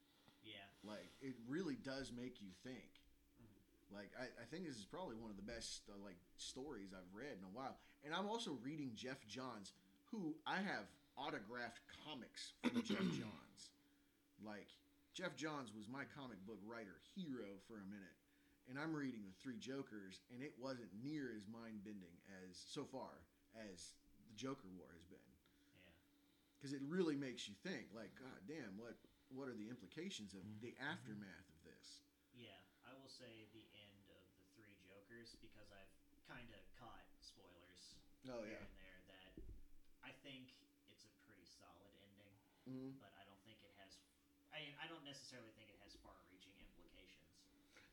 Yeah. 0.41 0.65
Like 0.81 1.13
it 1.21 1.37
really 1.49 1.77
does 1.77 2.09
make 2.17 2.41
you 2.41 2.49
think. 2.65 2.89
Mhm. 3.37 3.93
Like 3.93 4.11
I, 4.17 4.33
I 4.41 4.45
think 4.49 4.65
this 4.65 4.81
is 4.81 4.89
probably 4.89 5.17
one 5.21 5.29
of 5.31 5.37
the 5.37 5.45
best 5.45 5.85
uh, 5.93 6.01
like 6.01 6.17
stories 6.41 6.97
I've 6.97 7.13
read 7.13 7.37
in 7.37 7.45
a 7.45 7.53
while. 7.53 7.77
And 8.05 8.15
I'm 8.15 8.25
also 8.27 8.57
reading 8.65 8.93
Geoff 8.97 9.21
Johns, 9.29 9.77
who 10.11 10.35
I 10.47 10.57
have 10.57 10.89
autographed 11.21 11.85
comics 12.09 12.57
from 12.65 12.81
Geoff 12.81 13.05
Johns. 13.21 13.77
Like 14.41 14.73
Geoff 15.15 15.35
Johns 15.35 15.75
was 15.75 15.89
my 15.91 16.07
comic 16.15 16.39
book 16.47 16.61
writer 16.63 17.03
hero 17.15 17.59
for 17.67 17.83
a 17.83 17.87
minute. 17.91 18.15
And 18.71 18.79
I'm 18.79 18.95
reading 18.95 19.27
the 19.27 19.35
Three 19.43 19.59
Jokers, 19.59 20.23
and 20.31 20.39
it 20.47 20.55
wasn't 20.55 20.95
near 21.03 21.35
as 21.35 21.51
mind 21.51 21.83
bending 21.83 22.15
as 22.47 22.55
so 22.71 22.87
far 22.87 23.27
as 23.59 23.99
the 24.31 24.35
Joker 24.39 24.71
War 24.79 24.87
has 24.95 25.03
been 25.11 25.19
Yeah. 25.75 25.91
because 26.55 26.71
it 26.73 26.83
really 26.87 27.19
makes 27.19 27.49
you 27.51 27.55
think 27.67 27.91
like 27.91 28.15
god 28.15 28.47
damn 28.47 28.79
what 28.79 28.95
what 29.35 29.51
are 29.51 29.59
the 29.59 29.67
implications 29.67 30.35
of 30.39 30.47
the 30.63 30.71
aftermath 30.79 31.51
of 31.51 31.59
this 31.67 32.07
Yeah. 32.31 32.63
I 32.87 32.95
will 32.95 33.11
say 33.11 33.51
the 33.51 33.67
end 33.75 34.07
of 34.15 34.23
the 34.39 34.47
three 34.55 34.79
Jokers 34.87 35.35
because 35.43 35.67
I've 35.75 35.91
kind 36.31 36.47
of 36.55 36.63
caught 36.79 37.11
spoilers 37.19 37.99
oh 38.31 38.47
here 38.47 38.55
yeah 38.55 38.63
and 38.63 38.77
there 38.79 39.01
that 39.11 39.35
I 40.07 40.13
think 40.23 40.55
it's 40.87 41.03
a 41.03 41.11
pretty 41.27 41.45
solid 41.45 41.91
ending, 42.07 42.39
hmm 42.71 42.95
but 43.03 43.11
I 43.19 43.25
don't 43.27 43.43
think 43.43 43.59
it 43.67 43.75
has. 43.83 43.99
I 44.55 44.63
mean, 44.63 44.75
I 44.79 44.87
don't 44.87 45.00
necessarily 45.11 45.51
think 45.59 45.67
it 45.75 45.81
has 45.83 45.99
far-reaching 46.07 46.55
implications. 46.63 47.27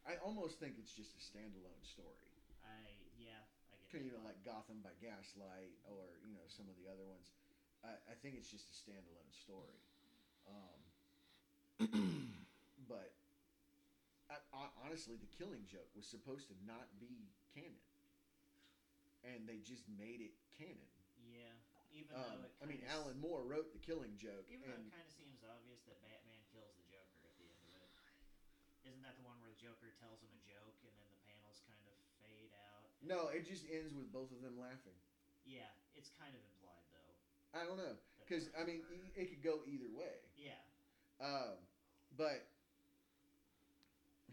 i 0.06 0.14
almost 0.22 0.62
think 0.62 0.78
it's 0.78 0.94
just 0.94 1.18
a 1.18 1.22
standalone 1.26 1.82
story 1.82 2.30
I 2.62 2.84
yeah. 3.18 3.42
I 3.74 3.80
get. 3.80 3.90
Kind 3.90 4.06
of, 4.06 4.06
that 4.06 4.06
you 4.06 4.12
know 4.14 4.22
vibe. 4.22 4.30
like 4.30 4.40
gotham 4.46 4.84
by 4.86 4.94
gaslight 5.02 5.74
or 5.90 6.22
you 6.28 6.38
know 6.38 6.46
some 6.46 6.70
of 6.70 6.76
the 6.78 6.86
other 6.86 7.02
ones 7.10 7.34
i, 7.82 7.96
I 8.12 8.16
think 8.22 8.38
it's 8.38 8.52
just 8.54 8.70
a 8.70 8.76
standalone 8.78 9.34
story 9.34 9.82
um, 10.48 10.80
but 12.92 13.12
I, 14.32 14.38
I, 14.56 14.70
honestly 14.86 15.18
the 15.18 15.28
killing 15.36 15.66
joke 15.68 15.90
was 15.98 16.06
supposed 16.06 16.48
to 16.54 16.56
not 16.70 16.86
be 17.02 17.34
canon 17.56 17.82
and 19.26 19.50
they 19.50 19.58
just 19.66 19.90
made 19.90 20.22
it 20.22 20.38
canon 20.56 20.92
Yeah. 21.20 21.52
Even 21.92 22.14
um, 22.14 22.24
though 22.30 22.46
it 22.46 22.54
i 22.62 22.66
mean 22.70 22.84
alan 22.92 23.18
moore 23.20 23.42
wrote 23.48 23.74
the 23.76 23.82
killing 23.82 24.14
joke 24.22 24.46
Even 24.52 24.68
though 24.70 24.76
and 24.78 24.88
it 24.88 24.94
kind 24.94 25.08
of 25.08 25.16
seems 25.16 25.40
obvious 25.48 25.82
that 25.88 25.98
Batman 26.04 26.40
kills 26.52 26.72
the 26.80 26.86
Joker 26.92 27.20
at 27.28 27.36
the 27.40 27.48
end 27.48 27.68
of 27.68 27.80
it. 27.84 27.92
Isn't 28.88 28.97
that 29.08 29.16
the 29.16 29.24
one 29.24 29.40
where 29.40 29.48
the 29.48 29.56
Joker 29.56 29.88
tells 30.04 30.20
him 30.20 30.28
a 30.36 30.42
joke 30.44 30.76
and 30.84 30.92
then 31.00 31.08
the 31.16 31.22
panels 31.32 31.64
kind 31.64 31.80
of 31.88 31.96
fade 32.20 32.52
out? 32.68 32.84
no 33.00 33.32
it 33.32 33.48
just 33.48 33.64
ends 33.72 33.96
with 33.96 34.12
both 34.12 34.28
of 34.36 34.44
them 34.44 34.60
laughing 34.60 35.00
Yeah, 35.48 35.72
it's 35.96 36.12
kind 36.20 36.36
of 36.36 36.44
implied 36.44 36.84
though. 36.92 37.16
I 37.56 37.64
don't 37.64 37.80
know 37.80 37.96
because 38.20 38.52
I 38.60 38.68
mean 38.68 38.84
murdered. 38.84 39.16
it 39.16 39.26
could 39.32 39.44
go 39.44 39.64
either 39.64 39.88
way. 39.96 40.20
Yeah. 40.36 40.60
Um, 41.24 41.56
but 42.20 42.44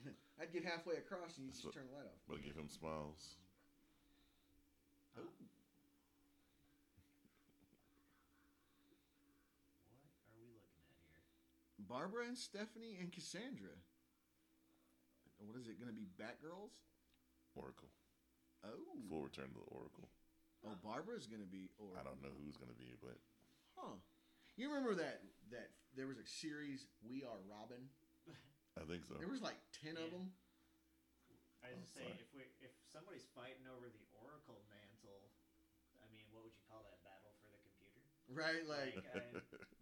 I'd 0.43 0.51
get 0.51 0.67
halfway 0.67 0.99
across 0.99 1.39
and 1.39 1.47
you 1.47 1.53
just 1.55 1.63
So- 1.63 1.71
turn 1.71 1.87
the 1.87 1.95
light 1.95 2.11
off. 2.11 2.19
But 2.27 2.43
give 2.43 2.59
him 2.59 2.67
smiles. 2.69 3.39
Huh? 5.15 5.23
Oh. 5.23 5.31
What 10.27 10.35
are 10.35 10.43
we 10.43 10.51
looking 10.59 10.83
at 10.91 10.99
here? 10.99 11.23
Barbara 11.87 12.27
and 12.27 12.37
Stephanie 12.37 12.99
and 13.01 13.13
Cassandra. 13.15 13.79
What 15.47 15.57
is 15.61 15.69
it 15.69 15.77
going 15.81 15.91
to 15.93 15.97
be? 15.97 16.09
Batgirls? 16.17 16.73
Oracle. 17.55 17.89
Oh, 18.65 18.97
Full 19.13 19.23
return 19.29 19.53
to 19.53 19.61
the 19.61 19.69
Oracle. 19.71 20.09
oh, 20.65 20.75
Barbara's 20.81 21.29
going 21.29 21.45
to 21.45 21.49
be. 21.49 21.69
Or 21.79 21.93
I 21.95 22.03
don't 22.03 22.19
know 22.25 22.33
who's 22.41 22.57
gonna 22.57 22.75
be, 22.81 22.97
but 22.99 23.21
Huh? 23.77 23.95
You 24.57 24.71
remember 24.73 24.95
that 24.97 25.21
that 25.53 25.69
there 25.99 26.07
was 26.09 26.17
a 26.17 26.25
series 26.25 26.89
We 27.05 27.23
Are 27.27 27.37
Robin? 27.45 27.91
I 28.81 28.83
think 28.89 29.05
so. 29.05 29.15
There 29.21 29.29
was 29.31 29.43
like 29.45 29.59
ten 29.71 29.95
of 30.01 30.11
them. 30.11 30.33
I 31.63 31.71
was 31.77 31.79
Oh, 31.79 31.81
just 31.85 31.95
say 31.95 32.07
sorry. 32.09 32.19
if 32.25 32.31
we 32.33 32.43
if 32.65 32.73
somebody's 32.89 33.27
fighting 33.37 33.69
over 33.69 33.87
the 33.93 34.05
Oracle 34.25 34.65
mantle, 34.73 35.29
I 36.01 36.09
mean, 36.11 36.25
what 36.33 36.43
would 36.49 36.55
you 36.57 36.65
call 36.67 36.83
that? 36.89 36.99
Battle 37.05 37.33
for 37.45 37.49
the 37.53 37.61
computer? 37.61 38.01
Right, 38.33 38.65
like 38.69 38.97
Like, 38.97 39.13
I, 39.13 39.21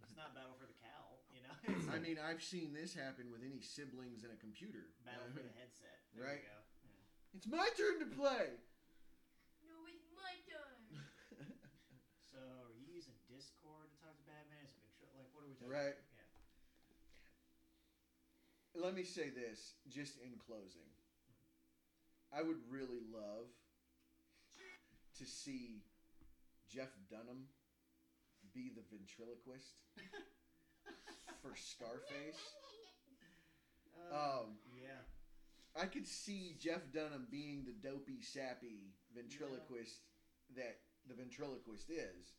it's 0.03 0.15
not 0.19 0.35
battle 0.35 0.55
for 0.59 0.67
the 0.67 0.77
cow, 0.83 1.23
you 1.31 1.39
know? 1.39 1.47
It's 1.47 1.51
I 1.95 1.99
mean, 2.03 2.19
I've 2.19 2.43
seen 2.43 2.75
this 2.75 2.91
happen 2.95 3.31
with 3.31 3.43
any 3.47 3.63
siblings 3.63 4.27
and 4.27 4.33
a 4.35 4.39
computer. 4.43 4.91
battle 5.07 5.31
for 5.31 5.43
the 5.43 5.55
headset. 5.59 6.03
There 6.15 6.27
Right. 6.27 6.43
We 6.43 6.51
go. 6.51 6.59
Yeah. 6.91 7.37
It's 7.39 7.47
my 7.47 7.69
turn 7.79 8.03
to 8.03 8.09
play. 8.11 8.59
No, 9.63 9.87
it's 9.87 10.11
my 10.15 10.35
turn. 10.51 10.81
So, 12.33 12.41
are 12.41 12.73
you 12.73 12.89
using 12.89 13.13
Discord 13.29 13.93
to 13.93 13.97
talk 14.01 14.17
to 14.17 14.25
Batman? 14.25 14.65
Is 14.65 14.73
it 14.73 14.81
control? 14.89 15.13
Like, 15.21 15.29
what 15.37 15.45
are 15.45 15.53
we 15.53 15.57
talking? 15.61 15.69
Right. 15.69 16.01
About? 16.01 16.17
Yeah. 18.73 18.89
Let 18.89 18.97
me 18.97 19.05
say 19.05 19.29
this, 19.29 19.77
just 19.93 20.17
in 20.25 20.41
closing. 20.41 20.89
Mm-hmm. 20.89 22.41
I 22.41 22.41
would 22.41 22.57
really 22.73 23.05
love 23.13 23.53
to 25.21 25.25
see 25.29 25.85
Jeff 26.73 26.89
Dunham 27.13 27.53
be 28.57 28.73
the 28.73 28.81
ventriloquist 28.89 29.77
for 31.43 31.55
Scarface. 31.57 32.41
Um, 34.13 34.59
yeah. 34.77 35.03
I 35.73 35.87
could 35.89 36.05
see 36.07 36.57
Jeff 36.61 36.85
Dunham 36.93 37.27
being 37.33 37.65
the 37.65 37.73
dopey, 37.73 38.21
sappy 38.21 38.93
ventriloquist 39.17 40.05
that 40.57 40.85
the 41.09 41.17
ventriloquist 41.17 41.89
is. 41.89 42.37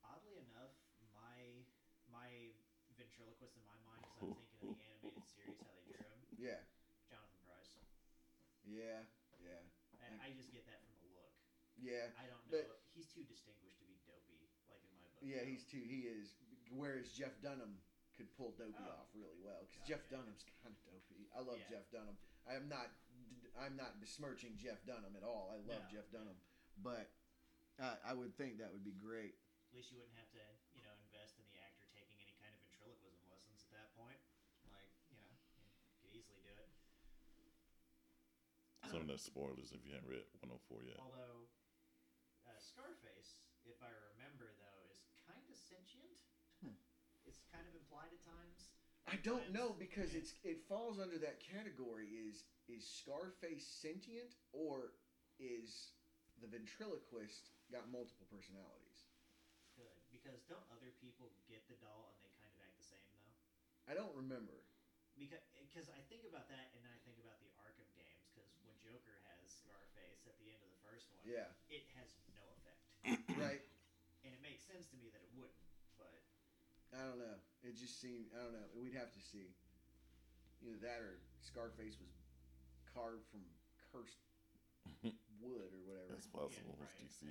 Oddly 0.00 0.40
enough, 0.40 0.72
my 1.12 1.68
my 2.08 2.54
ventriloquist 2.96 3.60
in 3.60 3.64
my 3.68 3.76
mind, 3.84 4.00
because 4.08 4.24
I'm 4.24 4.32
thinking 4.40 4.60
of 4.64 4.72
the 4.80 4.86
animated 4.88 5.26
series, 5.28 5.58
how 5.60 5.68
they 5.76 5.84
drew 5.84 6.00
him, 6.00 6.20
Yeah, 6.40 6.60
Jonathan 7.12 7.40
Pryce. 7.44 7.76
yeah, 8.64 9.04
yeah, 9.42 9.60
And 10.08 10.16
I 10.24 10.32
just 10.32 10.48
get 10.54 10.64
that 10.70 10.80
from 10.86 10.96
the 11.04 11.10
look. 11.12 11.34
yeah. 11.76 12.08
I 12.16 12.24
don't 12.30 12.40
know. 12.48 12.56
But- 12.64 12.80
he's 12.94 13.10
too 13.10 13.26
distinguished 13.26 13.82
to 13.82 13.86
be 13.90 13.98
dopey, 14.06 14.46
like 14.70 14.80
in 14.86 14.94
my 14.96 15.04
book. 15.12 15.20
Yeah, 15.26 15.42
though. 15.42 15.50
he's 15.50 15.66
too. 15.66 15.82
He 15.82 16.06
is. 16.08 16.38
Whereas 16.74 17.10
Jeff 17.12 17.32
Dunham 17.40 17.78
could 18.16 18.30
pull 18.36 18.52
Dopey 18.52 18.74
Oh. 18.78 18.90
off 19.02 19.08
really 19.14 19.38
well 19.42 19.62
because 19.66 19.78
Gotcha. 19.82 19.88
Jeff 19.90 20.08
Dunham's 20.10 20.44
kind 20.62 20.74
of 20.74 20.82
dopey. 20.84 21.26
I 21.34 21.40
love 21.40 21.58
Yeah. 21.58 21.68
Jeff 21.78 21.90
Dunham. 21.90 22.18
I 22.46 22.54
am 22.54 22.68
not. 22.68 22.90
I'm 23.56 23.76
not 23.76 24.00
besmirching 24.00 24.56
Jeff 24.58 24.82
Dunham 24.84 25.14
at 25.16 25.22
all. 25.22 25.50
I 25.54 25.56
love 25.62 25.82
No, 25.86 25.90
Jeff 25.90 26.06
yeah. 26.10 26.18
Dunham, 26.18 26.38
but 26.82 27.10
uh, 27.78 27.96
I 28.04 28.12
would 28.12 28.34
think 28.36 28.58
that 28.58 28.72
would 28.72 28.82
be 28.84 28.92
great. 28.92 29.38
At 29.70 29.74
least 29.78 29.90
you 29.94 29.98
wouldn't 29.98 30.16
have 30.18 30.30
to, 30.34 30.42
you 30.74 30.82
know, 30.82 30.90
invest 31.06 31.38
in 31.38 31.46
the 31.46 31.58
actor 31.62 31.86
taking 31.94 32.18
any 32.18 32.34
kind 32.38 32.50
of 32.54 32.60
ventriloquism 32.66 33.22
lessons 33.30 33.62
at 33.62 33.70
that 33.70 33.94
point. 33.94 34.18
Like, 34.70 34.90
you 35.10 35.18
know, 35.18 35.30
you 35.94 35.98
could 36.02 36.10
easily 36.14 36.42
do 36.42 36.50
it. 36.50 36.70
Some 38.90 39.00
of 39.02 39.08
the 39.08 39.18
spoilers 39.18 39.72
if 39.72 39.82
you 39.86 39.94
haven't 39.94 40.10
read 40.10 40.26
104 40.44 40.84
yet. 40.84 40.98
Although, 41.00 41.48
uh, 42.46 42.58
Scarface, 42.58 43.40
if 43.64 43.80
I 43.82 43.90
remember 43.90 44.52
though, 44.58 44.82
is 44.90 45.00
kind 45.26 45.40
of 45.48 45.56
sentient. 45.56 46.18
It's 47.34 47.50
kind 47.50 47.66
of 47.66 47.74
implied 47.74 48.10
at 48.14 48.22
times. 48.22 48.70
I 49.10 49.20
don't 49.20 49.52
know 49.52 49.76
because 49.76 50.14
yeah. 50.14 50.24
it's 50.24 50.32
it 50.42 50.64
falls 50.64 50.96
under 51.02 51.18
that 51.20 51.42
category. 51.42 52.08
Is 52.14 52.46
is 52.70 52.86
Scarface 52.86 53.66
sentient 53.66 54.38
or 54.54 54.96
is 55.36 55.92
the 56.40 56.48
ventriloquist 56.48 57.52
got 57.68 57.90
multiple 57.92 58.26
personalities? 58.32 59.04
Good 59.76 59.92
because 60.14 60.46
don't 60.46 60.64
other 60.70 60.94
people 61.02 61.34
get 61.50 61.66
the 61.68 61.76
doll 61.82 62.14
and 62.14 62.18
they 62.24 62.32
kind 62.38 62.48
of 62.54 62.58
act 62.64 62.78
the 62.78 62.86
same 62.86 63.04
though? 63.12 63.34
I 63.90 63.92
don't 63.92 64.14
remember. 64.16 64.64
Because 65.18 65.42
because 65.58 65.86
I 65.92 66.00
think 66.10 66.26
about 66.26 66.48
that 66.50 66.70
and 66.74 66.80
then 66.82 66.90
I 66.90 67.00
think 67.06 67.18
about 67.22 67.38
the 67.42 67.50
Arkham 67.60 67.86
games 67.94 68.24
because 68.30 68.50
when 68.66 68.74
Joker 68.82 69.14
has 69.30 69.46
Scarface 69.46 70.26
at 70.26 70.34
the 70.42 70.50
end 70.50 70.62
of 70.62 70.70
the 70.70 70.80
first 70.82 71.10
one, 71.14 71.22
Yeah, 71.26 71.50
it 71.70 71.86
has 71.98 72.14
no 72.34 72.42
effect, 72.58 72.82
right. 73.38 73.62
and 74.26 74.30
it 74.34 74.42
makes 74.42 74.64
sense 74.66 74.90
to 74.90 74.96
me 74.98 75.10
that 75.14 75.22
it 75.22 75.30
wouldn't. 75.38 75.63
But 76.94 77.02
I 77.02 77.10
don't 77.10 77.18
know. 77.18 77.38
It 77.66 77.74
just 77.74 77.98
seemed. 77.98 78.30
I 78.30 78.38
don't 78.46 78.54
know. 78.54 78.70
We'd 78.78 78.94
have 78.94 79.10
to 79.10 79.18
see. 79.34 79.50
Either 80.62 80.78
that 80.86 81.02
or 81.02 81.18
Scarface 81.42 81.98
was 81.98 82.14
carved 82.94 83.26
from 83.34 83.42
cursed 83.90 84.22
wood 85.42 85.74
or 85.74 85.82
whatever. 85.82 86.06
That's 86.14 86.30
possible. 86.30 86.78
yeah, 86.78 86.86
right. 86.86 87.02
DC. 87.02 87.26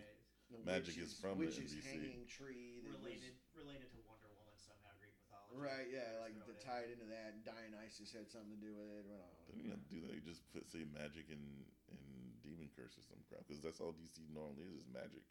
The 0.51 0.59
Magic 0.67 1.00
witch's- 1.00 1.16
is 1.16 1.17
from 1.17 1.40
the 1.40 1.48
witch's 1.48 1.72
NBC. 1.74 1.88
hanging 1.88 2.27
tree. 2.27 2.83
that 2.83 2.92
was- 2.92 3.00
related 3.08 3.33
related 3.56 3.88
to 3.95 4.00
Wonder 4.06 4.27
Woman 4.38 4.53
somehow 4.59 4.92
Greek 5.01 5.16
mythology. 5.25 5.56
right. 5.58 5.88
Yeah. 5.90 6.19
Like 6.22 6.35
throw 6.38 6.51
the 6.51 6.59
it 6.59 6.67
tied 6.67 6.90
into 6.93 7.08
that. 7.09 7.42
Dionysus 7.48 8.11
had 8.14 8.27
something 8.30 8.51
to 8.53 8.59
do 8.61 8.75
with 8.75 8.92
it. 8.92 9.08
Well, 9.08 9.32
Then 9.50 9.64
you 9.64 9.72
have 9.74 9.82
to 9.82 9.90
do 9.90 10.03
that. 10.06 10.14
You 10.14 10.22
just 10.22 10.43
put 10.53 10.67
say 10.69 10.83
magic 10.93 11.32
and 11.33 11.42
and 11.90 12.03
demon 12.45 12.69
curse 12.77 12.93
or 13.00 13.06
some 13.08 13.24
crap 13.32 13.48
because 13.50 13.64
that's 13.66 13.82
all 13.82 13.95
DC 13.98 14.22
normally 14.30 14.67
is 14.69 14.85
is 14.85 14.90
magic. 14.93 15.24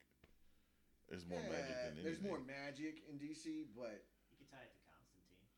There's 1.06 1.28
more 1.28 1.44
magic 1.46 1.70
than 1.70 1.86
anything. 1.92 2.02
There's 2.08 2.24
more 2.24 2.40
magic 2.42 3.04
in 3.06 3.20
DC, 3.22 3.68
but 3.78 4.00
You 4.52 4.60
could 4.60 4.60
tie 4.60 4.68
it 4.68 4.76
to 4.76 4.84
Constantine. 4.84 5.48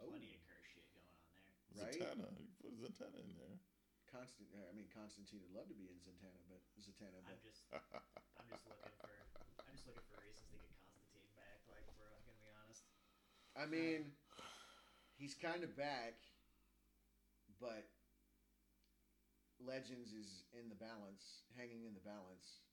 oh, 0.00 0.08
Plenty 0.08 0.32
of 0.32 0.40
curse 0.48 0.64
shit 0.72 0.88
going 0.96 1.12
on 1.12 1.28
there. 1.28 1.84
right? 1.84 1.92
Zatanna. 2.00 2.28
You 2.40 2.48
put 2.64 2.72
Zatanna 2.80 3.20
in 3.20 3.36
there. 3.36 3.60
Constant. 4.08 4.48
Uh, 4.56 4.64
I 4.64 4.72
mean, 4.72 4.88
Constantine 4.88 5.44
would 5.44 5.52
love 5.52 5.68
to 5.68 5.76
be 5.76 5.84
in 5.92 6.00
Zatanna, 6.00 6.40
but 6.48 6.64
Zatanna, 6.80 7.20
I'm 7.28 7.36
just 7.44 7.60
I'm 7.76 8.48
just 8.48 8.64
looking 8.64 8.88
for 8.96 9.12
I'm 9.68 9.76
just 9.76 9.84
looking 9.84 10.08
for 10.08 10.16
reasons 10.24 10.48
to 10.48 10.56
get 10.64 10.72
Constantine 10.80 11.28
back. 11.36 11.60
Like 11.68 11.84
we're 12.00 12.08
gonna 12.24 12.40
be 12.40 12.48
honest. 12.56 12.88
I 13.52 13.68
mean, 13.68 14.16
he's 15.20 15.36
kind 15.36 15.60
of 15.60 15.76
back, 15.76 16.24
but 17.60 17.84
Legends 19.60 20.16
is 20.16 20.48
in 20.56 20.72
the 20.72 20.78
balance, 20.80 21.44
hanging 21.52 21.84
in 21.84 21.92
the 21.92 22.00
balance. 22.00 22.64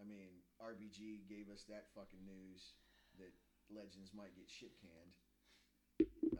I 0.00 0.08
mean, 0.08 0.40
RBG 0.56 1.28
gave 1.28 1.52
us 1.52 1.68
that 1.68 1.92
fucking 1.92 2.24
news 2.24 2.72
that 3.20 3.32
Legends 3.70 4.14
might 4.14 4.34
get 4.38 4.48
shit 4.48 4.74
canned. 4.78 5.14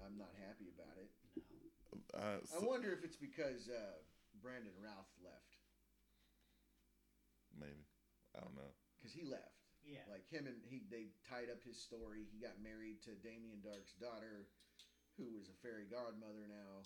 I'm 0.04 0.16
not 0.16 0.30
happy 0.38 0.70
about 0.70 0.96
it. 1.00 1.10
No. 1.34 1.98
Uh, 2.14 2.38
I 2.54 2.60
wonder 2.62 2.92
if 2.92 3.02
it's 3.02 3.18
because 3.18 3.66
uh, 3.68 3.98
Brandon 4.38 4.76
Routh 4.78 5.10
left. 5.24 5.58
maybe. 7.56 7.84
I 8.36 8.44
don't 8.44 8.54
know. 8.54 8.72
Because 9.00 9.16
he 9.16 9.24
left. 9.24 9.56
Yeah. 9.82 10.04
Like 10.10 10.26
him 10.28 10.50
and 10.50 10.60
he, 10.66 10.84
they 10.90 11.14
tied 11.24 11.48
up 11.48 11.62
his 11.62 11.78
story. 11.78 12.26
He 12.28 12.42
got 12.42 12.58
married 12.58 13.00
to 13.06 13.14
Damien 13.22 13.62
Darhk's 13.62 13.94
daughter, 13.96 14.50
who 15.16 15.38
is 15.38 15.48
a 15.48 15.56
fairy 15.62 15.86
godmother 15.86 16.44
now, 16.50 16.84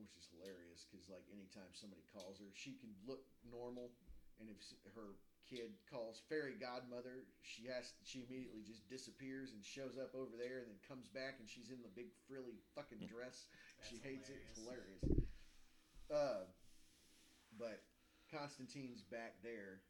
which 0.00 0.16
is 0.16 0.26
hilarious. 0.32 0.88
Because 0.88 1.06
like 1.12 1.28
anytime 1.28 1.70
somebody 1.76 2.02
calls 2.08 2.40
her, 2.40 2.50
she 2.56 2.74
can 2.80 2.90
look 3.04 3.24
normal, 3.46 3.92
and 4.40 4.48
if 4.48 4.58
her 4.96 5.20
kid 5.48 5.78
calls 5.90 6.20
fairy 6.28 6.58
godmother, 6.58 7.24
she 7.42 7.70
has 7.70 7.94
she 8.02 8.26
immediately 8.26 8.62
just 8.66 8.84
disappears 8.90 9.54
and 9.54 9.62
shows 9.62 9.94
up 9.96 10.14
over 10.14 10.34
there, 10.34 10.62
and 10.62 10.68
then 10.68 10.78
comes 10.86 11.06
back, 11.08 11.38
and 11.38 11.46
she's 11.48 11.70
in 11.70 11.80
the 11.82 11.92
big 11.94 12.10
frilly 12.26 12.58
fucking 12.74 13.06
dress. 13.06 13.46
She 13.86 14.02
hates 14.02 14.28
it. 14.28 14.42
It's 14.50 14.58
hilarious. 14.58 15.00
hilarious. 15.06 15.26
Uh, 16.10 16.44
but 17.58 17.82
Constantine's 18.30 19.02
back 19.06 19.38
there, 19.42 19.82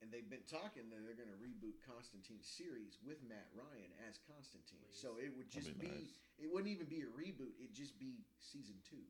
and 0.00 0.08
they've 0.12 0.28
been 0.28 0.44
talking 0.48 0.88
that 0.88 1.00
they're 1.04 1.16
going 1.16 1.30
to 1.32 1.40
reboot 1.40 1.76
Constantine's 1.84 2.48
series 2.48 2.96
with 3.04 3.20
Matt 3.24 3.48
Ryan 3.52 3.92
as 4.08 4.16
Constantine. 4.28 4.84
Please. 4.88 5.00
So 5.00 5.20
it 5.20 5.32
would 5.36 5.48
just 5.52 5.68
That'd 5.72 5.80
be 5.80 5.92
be, 5.92 6.04
nice. 6.08 6.16
it 6.40 6.48
wouldn't 6.48 6.72
even 6.72 6.88
be 6.88 7.04
a 7.04 7.10
reboot. 7.12 7.54
It'd 7.60 7.76
just 7.76 7.96
be 8.00 8.24
season 8.40 8.76
two. 8.84 9.04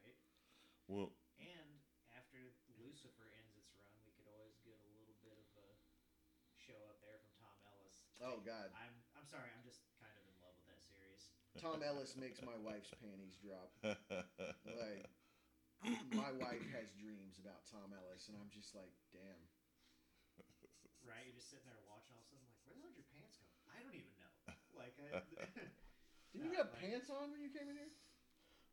Right. 0.00 0.16
Well, 0.88 1.12
And 1.40 1.68
after 2.16 2.40
Lucifer 2.80 3.28
ends 3.36 3.52
its 3.56 3.72
run, 3.76 3.92
we 4.04 4.12
could 4.16 4.28
always 4.32 4.56
get 4.64 4.76
a 4.80 4.90
little 4.96 5.16
bit 5.24 5.36
of 5.36 5.48
a 5.60 5.68
show 6.56 6.80
up 6.88 6.98
there 7.04 7.20
from 7.20 7.32
Tom 7.40 7.56
Ellis. 7.68 7.96
Oh 8.26 8.42
God, 8.42 8.74
I'm 8.74 8.90
I'm 9.14 9.26
sorry, 9.30 9.46
I'm 9.54 9.62
just 9.62 9.86
kind 10.02 10.10
of 10.10 10.22
in 10.26 10.34
love 10.42 10.58
with 10.58 10.66
that 10.66 10.82
series. 10.82 11.30
Tom 11.62 11.78
Ellis 11.86 12.18
makes 12.18 12.42
my 12.42 12.58
wife's 12.58 12.90
panties 12.98 13.38
drop. 13.38 13.70
Like 14.66 15.06
my 16.10 16.32
wife 16.34 16.66
has 16.74 16.90
dreams 16.98 17.38
about 17.38 17.62
Tom 17.70 17.94
Ellis, 17.94 18.26
and 18.26 18.34
I'm 18.40 18.50
just 18.50 18.74
like, 18.74 18.90
damn. 19.14 19.44
Right? 21.06 21.22
You're 21.30 21.38
just 21.38 21.52
sitting 21.52 21.68
there 21.70 21.78
watching 21.86 22.18
all 22.18 22.24
of 22.24 22.26
a 22.26 22.30
sudden 22.34 22.42
like, 22.50 22.58
where 22.66 22.74
the 22.74 22.82
hell 22.82 22.90
did 22.90 22.98
your 22.98 23.10
pants 23.14 23.38
go? 23.38 23.46
I 23.70 23.78
don't 23.86 23.94
even 23.94 24.10
know. 24.18 24.32
Like 24.76 24.98
I, 25.00 25.24
Did 26.36 26.44
you 26.44 26.52
have 26.58 26.68
like- 26.74 26.82
pants 26.82 27.08
on 27.08 27.30
when 27.32 27.40
you 27.40 27.48
came 27.48 27.70
in 27.70 27.78
here? 27.78 27.94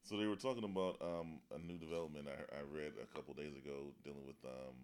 So 0.04 0.20
they 0.20 0.28
were 0.28 0.36
talking 0.36 0.68
about 0.68 1.00
um, 1.00 1.40
a 1.56 1.60
new 1.64 1.80
development 1.80 2.28
I, 2.28 2.36
I 2.60 2.68
read 2.68 2.92
a 3.00 3.08
couple 3.16 3.32
days 3.38 3.56
ago 3.56 3.96
dealing 4.04 4.28
with 4.28 4.36
um, 4.44 4.76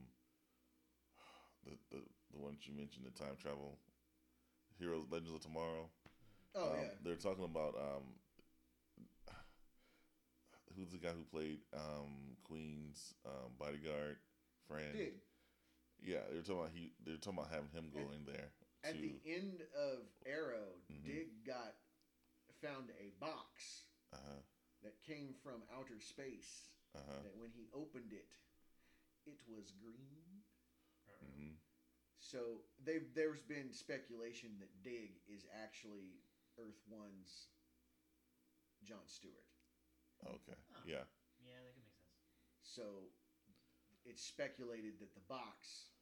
the, 1.68 1.76
the 1.92 2.00
the 2.32 2.40
one 2.40 2.56
you 2.64 2.72
mentioned, 2.72 3.04
the 3.04 3.12
time 3.12 3.36
travel 3.36 3.76
heroes, 4.80 5.06
Legends 5.12 5.34
of 5.34 5.42
Tomorrow. 5.42 5.90
Oh 6.56 6.64
um, 6.72 6.78
yeah. 6.82 6.90
They're 7.04 7.16
talking 7.16 7.44
about 7.46 7.76
um, 7.76 8.04
who's 10.76 10.92
the 10.92 10.98
guy 10.98 11.10
who 11.10 11.24
played 11.32 11.60
um, 11.74 12.38
Queen's 12.44 13.14
um, 13.26 13.52
bodyguard 13.60 14.18
friend? 14.68 14.94
Dig. 14.94 15.14
Yeah, 16.02 16.24
they're 16.32 16.42
talking 16.42 16.60
about 16.64 16.72
he. 16.74 16.94
They're 17.06 17.18
talking 17.20 17.40
about 17.40 17.52
having 17.52 17.70
him 17.76 17.92
go 17.92 18.12
in 18.16 18.24
there. 18.26 18.50
At 18.88 18.96
to, 18.96 19.02
the 19.02 19.20
end 19.28 19.60
of 19.76 20.08
Arrow, 20.26 20.80
Mhm. 20.88 21.04
Dig 21.04 21.44
got 21.46 21.76
found 22.64 22.90
a 22.96 23.12
box 23.20 23.84
uh-huh, 24.14 24.40
that 24.84 25.04
came 25.04 25.36
from 25.44 25.64
outer 25.76 26.00
space. 26.00 26.72
uh-huh, 26.96 27.24
That 27.24 27.36
when 27.36 27.52
he 27.52 27.68
opened 27.76 28.14
it, 28.14 28.32
it 29.28 29.40
was 29.48 29.72
green. 29.84 30.44
hmm 31.20 31.52
So 32.20 32.62
they 32.84 33.00
there's 33.16 33.42
been 33.42 33.72
speculation 33.72 34.50
that 34.60 34.70
Dig 34.84 35.18
is 35.28 35.46
actually 35.64 36.20
Earth 36.60 36.80
One's 36.92 37.48
John 38.84 39.04
Stewart. 39.08 39.48
Okay. 40.28 40.60
Oh. 40.76 40.84
Yeah. 40.86 41.08
Yeah, 41.40 41.56
that 41.64 41.72
could 41.74 41.88
make 41.88 41.96
sense. 41.96 42.20
So 42.62 43.08
it's 44.06 44.20
speculated 44.24 45.00
that 45.00 45.16
the 45.16 45.24
box 45.32 45.96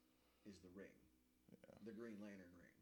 is 0.50 0.58
the 0.66 0.74
ring, 0.74 0.94
Yeah. 1.54 1.78
the 1.86 1.94
Green 1.94 2.18
Lantern 2.18 2.50
ring. 2.58 2.78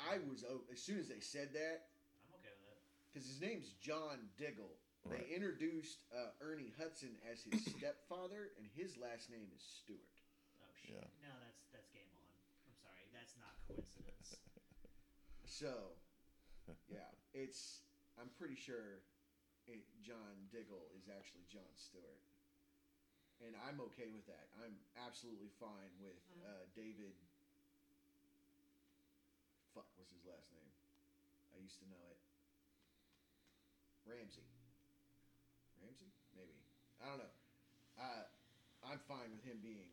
I 0.00 0.18
was 0.28 0.44
o- 0.44 0.64
as 0.72 0.80
soon 0.80 0.98
as 1.00 1.08
they 1.08 1.20
said 1.20 1.52
that 1.52 1.88
I'm 2.28 2.40
okay 2.40 2.52
with 2.64 2.72
it. 2.72 2.80
because 3.12 3.26
his 3.28 3.40
name's 3.40 3.72
John 3.80 4.28
Diggle. 4.36 4.76
Right. 5.04 5.22
They 5.28 5.34
introduced 5.36 6.04
uh, 6.12 6.32
Ernie 6.40 6.72
Hudson 6.76 7.14
as 7.30 7.40
his 7.44 7.62
stepfather, 7.78 8.52
and 8.58 8.66
his 8.74 8.96
last 8.98 9.30
name 9.30 9.48
is 9.54 9.62
Stewart. 9.62 10.16
Oh 10.60 10.72
shit. 10.76 10.96
Yeah. 11.00 11.08
No, 11.24 11.32
that's 11.44 11.62
that's 11.72 11.88
game 11.94 12.08
on. 12.12 12.24
I'm 12.68 12.76
sorry. 12.76 13.04
That's 13.16 13.36
not 13.40 13.55
coincidence. 13.68 14.38
So, 15.46 15.94
yeah, 16.88 17.06
it's. 17.34 17.82
I'm 18.16 18.32
pretty 18.40 18.56
sure 18.56 19.04
it, 19.68 19.84
John 20.00 20.48
Diggle 20.48 20.88
is 20.96 21.04
actually 21.12 21.44
John 21.52 21.68
Stewart, 21.76 22.22
and 23.44 23.52
I'm 23.68 23.76
okay 23.92 24.08
with 24.08 24.24
that. 24.26 24.48
I'm 24.64 24.72
absolutely 25.04 25.52
fine 25.60 25.92
with 26.00 26.16
Mhm. 26.32 26.44
uh, 26.48 26.64
David. 26.74 27.12
Fuck, 29.74 29.84
what's 30.00 30.10
his 30.12 30.24
last 30.24 30.48
name? 30.52 30.72
I 31.52 31.58
used 31.60 31.78
to 31.80 31.86
know 31.92 32.00
it. 32.08 32.16
Ramsey. 34.08 34.46
Ramsey, 35.82 36.08
maybe. 36.34 36.56
I 37.00 37.06
don't 37.08 37.18
know. 37.18 37.34
Uh, 37.98 38.24
I'm 38.82 38.98
fine 39.00 39.30
with 39.32 39.44
him 39.44 39.60
being 39.60 39.92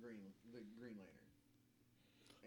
Green 0.00 0.34
the 0.52 0.60
Green 0.76 0.96
Lantern, 0.98 1.17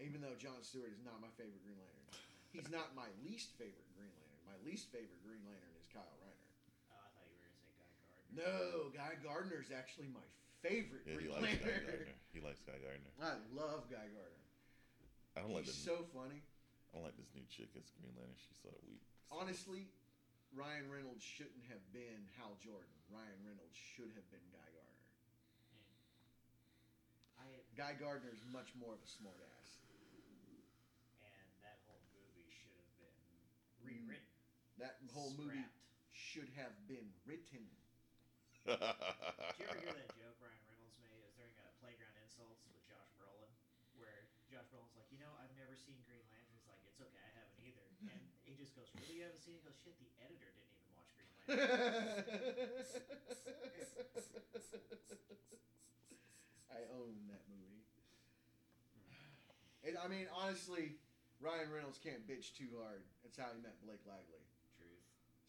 even 0.02 0.20
though 0.20 0.34
John 0.38 0.58
Stewart 0.62 0.90
is 0.92 1.02
not 1.06 1.22
my 1.22 1.30
favorite 1.38 1.62
Green 1.62 1.78
Lantern. 1.78 2.10
He's 2.52 2.68
not 2.68 2.92
my 2.98 3.08
least 3.24 3.54
favorite 3.56 3.88
Green 3.96 4.12
Lantern. 4.12 4.42
My 4.44 4.58
least 4.66 4.90
favorite 4.92 5.22
Green 5.24 5.40
Lantern 5.48 5.72
is 5.78 5.86
Kyle 5.88 6.12
Rayner. 6.20 6.50
Oh, 6.92 7.00
I 7.00 7.08
thought 7.16 7.26
you 7.30 7.38
were 7.38 7.46
gonna 7.48 7.62
say 7.64 7.72
Guy 7.78 7.88
Gardner. 8.04 8.34
No, 8.36 8.92
Guy 8.92 9.14
Gardner 9.24 9.58
is 9.62 9.70
actually 9.72 10.10
my 10.12 10.26
favorite 10.60 11.06
Yeah, 11.08 11.16
he 11.16 11.26
Green 11.26 11.32
likes 11.32 11.56
Guy 11.62 11.70
Lantern. 11.72 11.86
Gardner. 11.88 12.16
He 12.34 12.40
likes 12.44 12.60
Guy 12.66 12.78
Gardner. 12.82 13.12
I 13.22 13.32
love 13.56 13.88
Guy 13.88 14.06
Gardner. 14.12 14.46
I 15.32 15.40
don't 15.40 15.56
like 15.56 15.64
He's 15.64 15.78
this. 15.80 15.88
so 15.88 16.04
funny. 16.12 16.44
I 16.92 17.00
don't 17.00 17.06
like 17.08 17.16
this 17.16 17.32
new 17.32 17.46
chick 17.48 17.72
as 17.78 17.88
Green 17.96 18.12
Lantern. 18.18 18.36
She's 18.36 18.60
so 18.60 18.68
weak. 18.84 19.00
Honestly, 19.32 19.88
Ryan 20.52 20.92
Reynolds 20.92 21.24
shouldn't 21.24 21.64
have 21.72 21.80
been 21.96 22.28
Hal 22.36 22.52
Jordan. 22.60 22.92
Ryan 23.08 23.40
Reynolds 23.40 23.72
should 23.72 24.12
have 24.12 24.28
been 24.28 24.44
Guy 24.52 24.68
Gardner. 24.76 25.00
I 27.40 27.48
Guy 27.72 27.96
Gardner 27.96 28.28
is 28.28 28.44
much 28.52 28.76
more 28.76 28.92
of 28.92 29.00
a 29.00 29.08
smartass. 29.08 29.80
and 31.24 31.48
that 31.64 31.80
whole 31.88 32.04
movie 32.12 32.46
should 32.52 32.76
have 32.76 32.92
been 33.00 33.18
rewritten. 33.80 34.28
That 34.80 34.96
whole 35.12 35.32
movie 35.36 35.64
should 36.12 36.48
have 36.56 36.72
been 36.88 37.12
written. 37.28 37.68
Did 38.64 38.78
you 38.78 39.66
ever 39.68 39.80
hear 39.82 39.96
that 39.96 40.14
joke 40.14 40.38
Ryan 40.38 40.62
Reynolds 40.70 40.96
made? 41.02 41.12
It 41.18 41.24
was 41.26 41.34
during 41.34 41.52
a 41.58 41.66
Playground 41.82 42.14
Insults 42.22 42.62
with 42.70 42.78
Josh 42.86 43.10
Brolin, 43.18 43.50
where 43.98 44.30
Josh 44.46 44.70
Brolin's 44.70 44.94
like, 44.94 45.10
you 45.10 45.18
know, 45.18 45.34
I've 45.42 45.50
never 45.58 45.74
seen 45.74 45.98
Green 46.06 46.22
Lantern. 46.30 46.54
He's 46.54 46.68
like, 46.70 46.78
it's 46.86 47.02
okay, 47.02 47.18
I 47.18 47.32
haven't 47.34 47.58
either. 47.66 47.82
And 48.06 48.22
he 48.46 48.54
just 48.54 48.72
goes, 48.78 48.86
really, 48.94 49.18
you 49.18 49.26
haven't 49.26 49.42
seen 49.42 49.58
it? 49.58 49.66
He 49.66 49.66
goes, 49.66 49.78
shit, 49.82 49.98
the 49.98 50.08
editor 50.22 50.46
didn't 50.54 50.72
even 50.78 50.94
watch 50.94 51.10
Green 51.18 51.32
Lantern. 51.58 51.82
I 56.70 56.80
own 56.94 57.18
that 57.28 57.44
movie. 57.50 57.82
It, 59.82 59.98
I 59.98 60.06
mean, 60.06 60.30
honestly, 60.30 60.94
Ryan 61.42 61.68
Reynolds 61.74 61.98
can't 61.98 62.22
bitch 62.30 62.54
too 62.54 62.70
hard. 62.78 63.02
That's 63.26 63.34
how 63.34 63.50
he 63.50 63.58
met 63.58 63.74
Blake 63.82 64.06
Lively. 64.06 64.46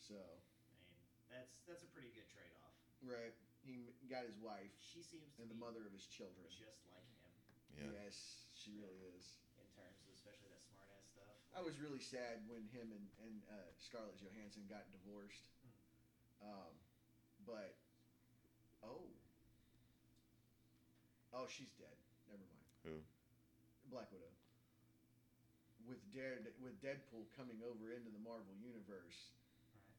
Truth. 0.06 0.20
So, 0.20 0.20
I 0.20 0.76
mean, 0.84 1.00
that's 1.30 1.60
that's 1.68 1.84
a 1.84 1.90
pretty 1.90 2.10
good 2.12 2.28
trade-off. 2.28 2.76
right, 3.02 3.34
he 3.64 3.76
m- 3.80 3.94
got 4.12 4.24
his 4.28 4.38
wife 4.38 4.72
She 4.80 5.02
seems 5.02 5.32
to 5.36 5.42
and 5.42 5.50
the 5.50 5.56
be 5.56 5.60
mother 5.60 5.86
of 5.86 5.92
his 5.96 6.06
children. 6.08 6.46
just 6.52 6.84
like 6.86 7.08
him 7.08 7.32
yeah. 7.74 8.06
Yes, 8.06 8.46
she 8.54 8.70
really 8.76 9.00
is. 9.16 9.26
in 9.58 9.66
terms 9.74 9.98
of 10.04 10.08
especially 10.14 10.50
that 10.54 10.62
smart-ass 10.70 11.06
stuff. 11.10 11.36
I 11.56 11.62
was 11.62 11.80
really 11.80 12.00
sad 12.00 12.44
when 12.46 12.66
him 12.70 12.92
and, 12.94 13.06
and 13.26 13.36
uh, 13.50 13.70
Scarlett 13.80 14.18
Johansson 14.22 14.66
got 14.70 14.86
divorced. 14.92 15.42
Um, 16.44 16.74
but 17.48 17.74
oh, 18.84 19.08
oh, 21.34 21.48
she's 21.50 21.72
dead. 21.80 21.96
Never 22.28 22.44
mind. 22.46 22.68
Who? 22.84 22.94
Black 23.90 24.12
Widow. 24.12 24.30
With 25.88 26.00
Dead 26.16 26.48
with 26.64 26.80
Deadpool 26.80 27.28
coming 27.36 27.60
over 27.64 27.92
into 27.92 28.10
the 28.10 28.20
Marvel 28.24 28.56
universe, 28.56 29.18
Right. 29.28 29.43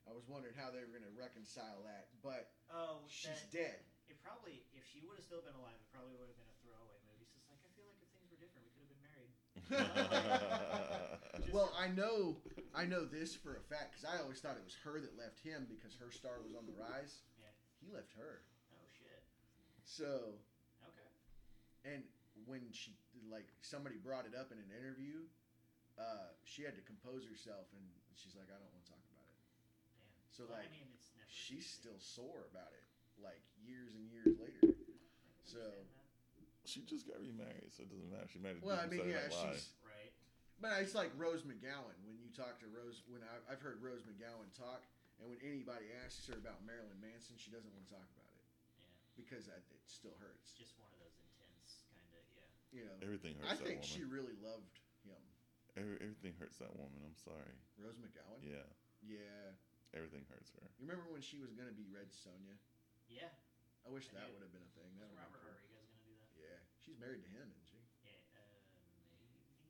I 0.04 0.12
was 0.12 0.28
wondering 0.28 0.54
how 0.54 0.68
they 0.70 0.80
were 0.84 0.92
going 0.92 1.06
to 1.06 1.14
reconcile 1.16 1.80
that. 1.88 2.12
But 2.20 2.52
Oh, 2.72 3.04
she's 3.08 3.40
that, 3.48 3.52
dead. 3.52 3.80
It 4.08 4.20
probably, 4.20 4.60
if 4.76 4.84
she 4.84 5.00
would 5.00 5.16
have 5.16 5.24
still 5.24 5.40
been 5.40 5.56
alive, 5.56 5.76
it 5.80 5.88
probably 5.88 6.12
would 6.20 6.28
have 6.28 6.36
been 6.36 6.48
a 6.50 6.58
throwaway 6.60 7.00
movie. 7.08 7.24
It's 7.24 7.32
just 7.32 7.48
like 7.48 7.60
I 7.64 7.70
feel 7.72 7.88
like 7.88 7.96
if 8.04 8.10
things 8.12 8.28
were 8.28 8.36
different, 8.40 8.68
we 8.68 8.72
could 8.76 8.84
have 8.84 8.92
been 8.92 9.04
married. 9.08 9.32
Just- 11.40 11.52
well, 11.56 11.72
I 11.72 11.88
know, 11.88 12.36
I 12.76 12.84
know 12.84 13.04
this 13.08 13.32
for 13.34 13.56
a 13.56 13.64
fact 13.72 13.96
because 13.96 14.04
I 14.04 14.20
always 14.20 14.40
thought 14.44 14.60
it 14.60 14.64
was 14.66 14.76
her 14.84 15.00
that 15.00 15.16
left 15.16 15.40
him 15.40 15.64
because 15.72 15.96
her 15.96 16.12
star 16.12 16.36
was 16.44 16.52
on 16.52 16.68
the 16.68 16.76
rise. 16.76 17.24
Yeah. 17.40 17.48
He 17.80 17.88
left 17.88 18.12
her. 18.20 18.44
Oh 18.76 18.84
shit. 18.92 19.24
So 19.84 20.36
Okay. 20.84 21.10
And 21.84 22.04
when 22.44 22.68
she 22.72 22.92
like 23.32 23.48
somebody 23.64 23.96
brought 23.96 24.26
it 24.28 24.36
up 24.36 24.52
in 24.52 24.58
an 24.60 24.68
interview, 24.72 25.24
uh, 25.96 26.32
she 26.44 26.60
had 26.64 26.74
to 26.76 26.82
compose 26.84 27.24
herself, 27.24 27.70
and 27.72 27.84
she's 28.16 28.34
like, 28.34 28.50
"I 28.50 28.56
don't 28.58 28.72
want 28.74 28.82
to 28.84 28.90
talk 28.90 29.04
about 29.14 29.26
it." 29.30 29.38
Damn. 29.94 30.16
So 30.34 30.42
Well, 30.50 30.58
like, 30.58 30.66
I 30.66 30.74
mean, 30.74 30.90
it's 30.98 31.14
never. 31.14 31.30
she's 31.30 31.62
easy. 31.62 31.78
still 31.78 31.98
sore 32.02 32.50
about 32.50 32.74
it, 32.74 32.82
like 33.22 33.38
years 33.62 33.94
and 33.94 34.10
years 34.10 34.34
later. 34.34 34.74
So- 35.46 35.86
she 36.64 36.80
just 36.88 37.04
got 37.06 37.20
remarried, 37.20 37.68
so 37.76 37.84
it 37.84 37.92
doesn't 37.92 38.08
matter. 38.08 38.26
She 38.26 38.40
married. 38.40 38.58
a 38.58 38.66
Well, 38.66 38.80
I 38.80 38.88
mean, 38.88 39.04
yeah, 39.04 39.28
Saturday 39.28 39.36
Night 39.36 39.60
she's. 39.60 39.68
Right. 39.84 40.12
But 40.64 40.80
it's 40.80 40.96
like 40.96 41.12
Rose 41.20 41.44
McGowan. 41.44 41.92
When 42.08 42.16
you 42.18 42.32
talk 42.32 42.56
to 42.64 42.68
Rose, 42.72 43.04
when 43.06 43.20
I, 43.22 43.52
I've 43.52 43.60
heard 43.60 43.78
Rose 43.84 44.00
McGowan 44.08 44.48
talk, 44.56 44.80
and 45.20 45.28
when 45.28 45.36
anybody 45.44 45.92
asks 46.02 46.24
her 46.32 46.40
about 46.40 46.64
Marilyn 46.64 46.96
Manson, 47.04 47.36
she 47.36 47.52
doesn't 47.52 47.68
want 47.76 47.84
to 47.86 47.92
talk 47.92 48.08
about 48.16 48.32
it 48.32 48.48
Yeah. 48.80 48.88
because 49.20 49.46
I, 49.52 49.60
it 49.60 49.84
still 49.86 50.16
hurts. 50.18 50.50
It's 50.50 50.56
just 50.56 50.74
one 50.80 50.88
of 50.96 50.98
those 51.04 51.14
intense 51.20 51.84
kind 51.92 52.08
of 52.16 52.24
yeah. 52.32 52.48
You 52.72 52.82
know, 52.88 52.96
Everything 53.04 53.36
I 53.44 53.52
hurts 53.54 53.60
that 53.60 53.68
think 53.68 53.84
woman. 53.84 53.92
she 54.00 54.02
really 54.08 54.36
loved 54.40 54.74
him. 55.04 55.20
Every, 55.76 56.00
everything 56.00 56.32
hurts 56.40 56.56
that 56.64 56.72
woman. 56.74 56.96
I'm 57.04 57.14
sorry. 57.20 57.54
Rose 57.76 58.00
McGowan. 58.00 58.40
Yeah, 58.40 58.64
Yeah. 59.04 59.52
Everything 59.94 60.26
hurts 60.28 60.50
her. 60.58 60.66
You 60.78 60.84
remember 60.86 61.06
when 61.10 61.22
she 61.22 61.38
was 61.38 61.54
gonna 61.54 61.74
be 61.74 61.86
Red 61.88 62.10
Sonja? 62.12 62.58
Yeah. 63.08 63.30
I 63.86 63.92
wish 63.92 64.08
I 64.10 64.18
that 64.20 64.28
would 64.32 64.42
have 64.42 64.52
been 64.52 64.64
a 64.64 64.72
thing. 64.74 64.90
Is 64.92 65.00
That 65.00 65.08
would 65.12 65.18
Robert 65.18 65.40
have 65.44 65.60
been 65.60 65.70
cool. 65.70 65.80
Rodriguez 65.80 65.88
gonna 65.92 66.04
do 66.08 66.14
that? 66.18 66.30
Yeah, 66.34 66.58
she's 66.82 66.98
married 66.98 67.22
to 67.24 67.30
him, 67.30 67.46
isn't 67.52 67.68
she? 67.68 67.80
Yeah. 68.04 68.16
Uh, 68.34 68.42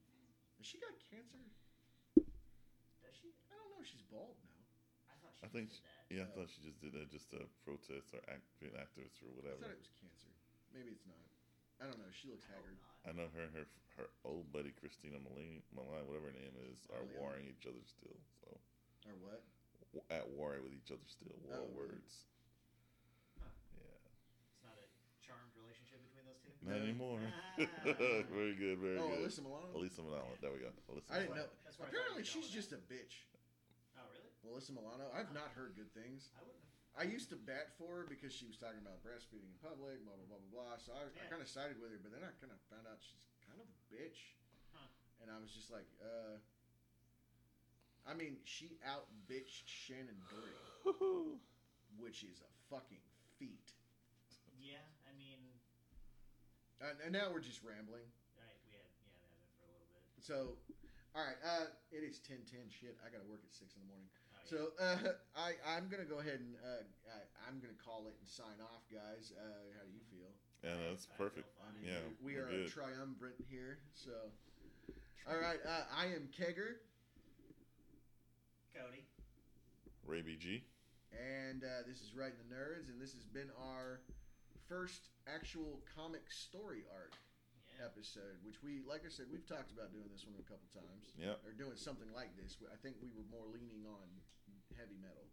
maybe. 0.09 0.33
Has 0.59 0.67
she 0.67 0.79
got 0.81 0.95
cancer? 1.11 1.43
Does 3.03 3.15
she? 3.19 3.35
I 3.51 3.55
don't 3.59 3.71
know. 3.75 3.83
She's 3.85 4.05
bald 4.09 4.39
now. 4.47 4.61
I 5.11 5.15
thought 5.21 5.35
she 5.37 5.45
I 5.45 5.49
think 5.53 5.67
did 5.75 5.83
that. 5.85 6.05
Yeah, 6.09 6.25
I 6.25 6.29
Oh. 6.31 6.35
thought 6.41 6.51
she 6.51 6.61
just 6.65 6.79
did 6.81 6.93
that 6.97 7.11
just 7.11 7.29
to 7.37 7.45
protest 7.67 8.15
or 8.17 8.23
act, 8.31 8.47
be 8.63 8.71
an 8.71 8.79
activist 8.81 9.21
or 9.23 9.35
whatever. 9.37 9.61
I 9.61 9.69
whatever. 9.69 9.77
thought 9.77 9.77
it 9.77 9.85
was 9.85 9.95
cancer. 10.01 10.33
Maybe 10.73 10.91
it's 10.95 11.07
not. 11.07 11.21
I 11.83 11.91
don't 11.91 11.99
know. 11.99 12.11
She 12.15 12.31
looks 12.31 12.47
I 12.49 12.55
haggard. 12.55 12.79
I 13.05 13.11
know 13.13 13.29
her 13.35 13.43
and 13.51 13.55
her 13.59 13.67
her 13.99 14.11
old 14.27 14.51
buddy 14.51 14.71
Christina 14.75 15.19
Maline, 15.23 15.63
Maline 15.75 16.07
whatever 16.07 16.31
her 16.31 16.39
name 16.39 16.55
is, 16.71 16.83
are 16.91 17.03
Milian. 17.03 17.19
warring 17.19 17.47
each 17.47 17.67
other 17.67 17.83
still. 17.87 18.19
So 18.43 18.59
Or 19.07 19.15
what? 19.23 19.43
W- 19.95 20.07
at 20.11 20.27
war 20.35 20.59
with 20.63 20.75
each 20.75 20.91
other 20.91 21.07
still. 21.07 21.33
War 21.47 21.63
Oh, 21.63 21.71
words. 21.73 22.27
Huh. 23.39 23.47
Yeah, 23.79 23.95
It's 24.51 24.63
not 24.67 24.75
a 24.77 24.87
charmed 25.23 25.55
relationship 25.55 26.03
between 26.05 26.27
those 26.27 26.43
two. 26.43 26.53
not 26.67 26.83
anymore. 26.83 27.23
Ah. 27.23 28.27
very 28.35 28.55
good, 28.59 28.79
very 28.83 28.99
oh, 28.99 29.09
good. 29.15 29.23
Alyssa 29.31 29.43
Milano. 29.47 29.71
Alyssa 29.75 30.01
Milano. 30.03 30.33
There 30.43 30.53
we 30.53 30.61
go. 30.61 30.71
Alyssa 30.91 31.11
I 31.15 31.17
didn't 31.25 31.39
know. 31.39 31.49
That's 31.63 31.79
where 31.79 31.87
I 31.87 31.91
Apparently, 31.95 32.25
she's 32.27 32.51
going 32.51 32.59
just 32.59 32.71
a 32.75 32.81
bitch. 32.91 33.25
Oh 33.95 34.05
really? 34.11 34.31
Alyssa 34.45 34.75
Milano. 34.75 35.07
I've 35.15 35.31
not 35.33 35.55
heard 35.55 35.79
good 35.79 35.93
things. 35.95 36.29
I 36.35 36.43
wouldn't. 36.43 36.59
have... 36.61 36.73
I 36.95 37.05
used 37.11 37.27
to 37.35 37.39
bat 37.39 37.75
for 37.75 38.03
her 38.03 38.07
because 38.07 38.31
she 38.31 38.47
was 38.47 38.55
talking 38.55 38.79
about 38.79 39.03
breastfeeding 39.03 39.51
in 39.51 39.59
public, 39.59 39.99
blah 40.07 40.15
blah 40.15 40.31
blah 40.31 40.39
blah 40.51 40.63
blah. 40.71 40.75
So 40.79 40.95
I, 40.95 41.07
I 41.11 41.27
kind 41.27 41.43
of 41.43 41.51
sided 41.51 41.79
with 41.83 41.91
her, 41.91 41.99
but 41.99 42.15
then 42.15 42.23
I 42.23 42.31
kind 42.39 42.55
of 42.55 42.59
found 42.71 42.87
out 42.87 43.03
she's 43.03 43.27
kind 43.47 43.59
of 43.59 43.67
a 43.67 43.79
bitch, 43.91 44.39
Huh. 44.71 44.87
and 45.23 45.27
I 45.31 45.39
was 45.43 45.51
just 45.55 45.71
like, 45.75 45.87
uh. 46.03 46.39
I 48.09 48.13
mean, 48.15 48.37
she 48.45 48.77
out 48.85 49.07
bitched 49.31 49.65
Shannen 49.65 50.21
Doherty, 50.29 50.61
which 51.99 52.23
is 52.23 52.41
a 52.45 52.51
fucking 52.69 53.01
feat. 53.39 53.73
Yeah. 54.61 54.85
I 55.09 55.13
mean, 55.17 55.41
And, 56.85 56.97
and 57.05 57.13
now 57.17 57.33
we're 57.33 57.41
just 57.45 57.65
rambling. 57.65 58.05
right. 58.37 58.59
We 58.69 58.77
had 58.77 58.85
yeah, 59.01 59.09
we 59.09 59.09
had 59.17 59.33
it 59.33 59.49
for 59.57 59.65
a 59.65 59.73
little 59.73 59.89
bit. 59.97 60.05
So, 60.21 60.37
all 61.17 61.25
right, 61.25 61.41
uh, 61.41 61.73
it 61.93 62.05
is 62.05 62.21
ten 62.21 62.45
ten. 62.45 62.69
Shit, 62.69 62.97
I 63.01 63.09
gotta 63.09 63.25
work 63.31 63.41
at 63.47 63.53
six 63.57 63.73
in 63.77 63.81
the 63.87 63.89
morning. 63.89 64.09
Oh, 64.13 64.37
yeah. 64.37 64.53
So 64.53 64.59
uh, 64.77 65.17
I 65.41 65.57
I'm 65.65 65.89
gonna 65.89 66.05
go 66.09 66.21
ahead 66.21 66.45
and 66.45 66.57
uh, 66.61 66.85
I, 67.09 67.25
I'm 67.49 67.57
gonna 67.65 67.79
call 67.81 68.05
it 68.11 68.17
and 68.21 68.29
sign 68.29 68.61
off, 68.61 68.85
guys. 68.93 69.33
Uh, 69.33 69.73
how 69.81 69.85
do 69.89 69.93
you 69.97 70.05
feel? 70.13 70.29
Yeah, 70.61 70.77
that's 70.93 71.09
perfect. 71.17 71.49
I 71.65 71.73
mean, 71.77 71.89
Yeah, 71.89 72.05
we 72.21 72.37
we're 72.37 72.49
are 72.49 72.51
good. 72.53 72.69
triumvirate 72.73 73.41
here. 73.49 73.79
So, 73.97 74.13
all 75.29 75.37
right, 75.41 75.61
uh, 75.65 75.85
I 75.93 76.07
am 76.13 76.29
Kegger. 76.33 76.81
Cody. 78.75 79.07
Ray 80.07 80.21
BG. 80.23 80.63
And 81.15 81.63
uh, 81.63 81.87
this 81.87 82.03
is 82.03 82.11
Right 82.19 82.35
in 82.35 82.39
the 82.43 82.51
Nerds, 82.51 82.91
and 82.91 82.99
this 82.99 83.15
has 83.15 83.23
been 83.25 83.49
our 83.55 84.03
first 84.67 85.15
actual 85.31 85.79
comic 85.95 86.27
story 86.29 86.83
arc 86.91 87.15
Yeah. 87.71 87.87
episode, 87.87 88.43
which 88.43 88.63
we, 88.67 88.83
like 88.83 89.07
I 89.07 89.11
said, 89.15 89.31
we've 89.31 89.47
talked 89.47 89.71
about 89.71 89.95
doing 89.95 90.11
this 90.11 90.27
one 90.27 90.35
a 90.43 90.47
couple 90.51 90.67
times. 90.75 91.15
Yep. 91.15 91.39
Or 91.47 91.55
doing 91.55 91.79
something 91.79 92.11
like 92.11 92.35
this. 92.35 92.59
I 92.67 92.77
think 92.83 92.99
we 92.99 93.15
were 93.15 93.27
more 93.31 93.47
leaning 93.47 93.87
on 93.87 94.07
heavy 94.75 94.99
metal. 94.99 95.31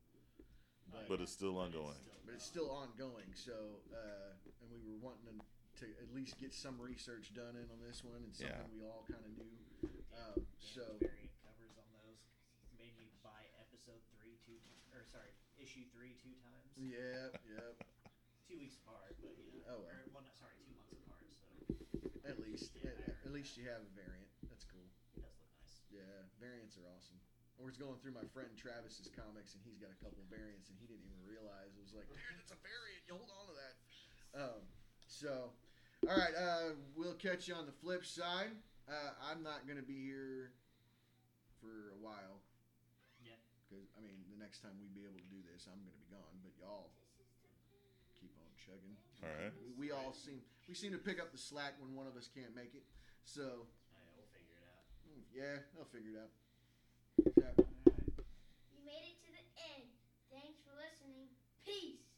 Oh, 0.93 1.01
But 1.09 1.21
it's 1.21 1.33
still 1.33 1.57
But 1.57 1.73
ongoing. 1.73 1.97
But 2.25 2.37
it's 2.37 2.45
still 2.45 2.69
ongoing, 2.69 3.33
so, 3.33 3.81
uh, 3.89 4.37
and 4.61 4.67
we 4.69 4.79
were 4.85 4.99
wanting 5.01 5.25
to, 5.33 5.35
to 5.81 5.85
at 5.97 6.13
least 6.13 6.37
get 6.37 6.53
some 6.53 6.77
research 6.77 7.33
done 7.33 7.57
in 7.57 7.65
on 7.73 7.81
this 7.81 8.05
one 8.05 8.21
and 8.21 8.29
something 8.35 8.53
Yeah. 8.53 8.69
we 8.75 8.85
all 8.85 9.01
kind 9.09 9.23
of 9.25 9.33
knew. 9.33 9.55
Yeah, 9.81 9.89
Um, 10.29 10.45
yeah, 10.45 10.45
so, 10.61 10.83
variant 11.01 11.33
covers 11.41 11.73
on 11.81 11.89
those 11.95 12.21
made 12.77 12.93
me 13.01 13.09
buy 13.25 13.41
episode 13.57 14.03
three 14.13 14.37
two 14.45 14.59
or 14.93 15.01
sorry 15.07 15.31
issue 15.71 15.87
three 15.95 16.11
two 16.19 16.35
times. 16.43 16.67
yeah, 16.75 17.31
yeah, 17.47 17.71
Two 18.51 18.59
weeks 18.59 18.75
apart, 18.83 19.15
but 19.23 19.31
you 19.39 19.63
know. 19.63 19.71
Oh, 19.71 19.79
well. 19.79 19.87
Or, 19.87 20.03
well, 20.11 20.23
not, 20.27 20.35
sorry, 20.35 20.51
two 20.67 20.75
months 20.75 20.91
apart. 20.99 21.23
So 21.31 21.47
at 22.27 22.35
least, 22.43 22.75
Yeah, 22.83 22.91
at, 23.07 23.15
at 23.23 23.31
least 23.31 23.55
that. 23.55 23.63
you 23.63 23.71
have 23.71 23.79
a 23.79 23.91
variant. 23.95 24.27
That's 24.51 24.67
cool. 24.67 24.83
it 25.15 25.23
does 25.23 25.31
look 25.39 25.47
nice. 25.55 25.87
Yeah, 25.87 26.27
variants 26.43 26.75
are 26.75 26.83
awesome. 26.91 27.15
I 27.55 27.63
was 27.63 27.79
going 27.79 27.95
through 28.03 28.11
my 28.19 28.27
friend 28.35 28.51
Travis's 28.59 29.07
comics, 29.15 29.55
and 29.55 29.63
he's 29.63 29.79
got 29.79 29.95
a 29.95 29.99
couple 30.03 30.19
variants, 30.27 30.67
and 30.67 30.75
he 30.83 30.91
didn't 30.91 31.07
even 31.07 31.23
realize. 31.23 31.71
It 31.79 31.83
was 31.87 31.95
like, 31.95 32.11
dude, 32.11 32.19
it's 32.43 32.51
a 32.51 32.59
variant. 32.59 33.07
You 33.07 33.15
hold 33.15 33.31
on 33.31 33.47
to 33.47 33.55
that. 33.55 33.73
Um, 34.35 34.59
so, 35.07 35.55
all 36.11 36.17
right, 36.19 36.35
uh, 36.35 36.75
we'll 36.99 37.15
catch 37.15 37.47
you 37.47 37.55
on 37.55 37.63
the 37.63 37.75
flip 37.79 38.03
side. 38.03 38.51
Uh, 38.91 39.15
I'm 39.23 39.39
not 39.39 39.63
going 39.63 39.79
to 39.79 39.87
be 39.87 40.03
here 40.03 40.51
for 41.63 41.95
a 41.95 41.99
while. 42.03 42.43
Yeah. 43.23 43.39
Because 43.63 43.87
I 43.95 44.03
mean, 44.03 44.19
the 44.27 44.30
next 44.41 44.65
time 44.65 44.73
we 44.81 44.89
be 44.89 45.05
able 45.05 45.21
to 45.21 45.29
do 45.29 45.37
this, 45.45 45.69
I'm 45.69 45.77
going 45.85 45.93
to 45.93 46.01
be 46.01 46.09
gone. 46.09 46.35
But 46.41 46.57
y'all 46.57 46.89
keep 48.17 48.33
on 48.41 48.49
chugging. 48.57 48.97
All 49.21 49.29
right. 49.29 49.53
We, 49.77 49.87
we 49.87 49.87
all 49.93 50.11
seem 50.11 50.41
we 50.65 50.73
seem 50.73 50.91
to 50.91 51.01
pick 51.01 51.21
up 51.21 51.29
the 51.29 51.37
slack 51.37 51.77
when 51.77 51.93
one 51.93 52.09
of 52.09 52.17
us 52.17 52.25
can't 52.27 52.51
make 52.57 52.73
it. 52.73 52.83
So 53.23 53.69
yeah, 53.93 54.01
we'll 54.17 54.27
figure 54.33 54.57
it 54.57 54.65
out. 54.65 54.83
mm, 55.05 55.21
yeah, 55.29 55.55
I'll 55.77 55.87
figure 55.93 56.17
it 56.17 56.19
out. 56.19 56.33
Yeah. 57.37 57.53
You 58.73 58.81
made 58.81 59.05
it 59.13 59.17
to 59.23 59.29
the 59.29 59.45
end. 59.77 59.87
Thanks 60.33 60.57
for 60.65 60.73
listening. 60.75 61.29
Peace. 61.63 62.10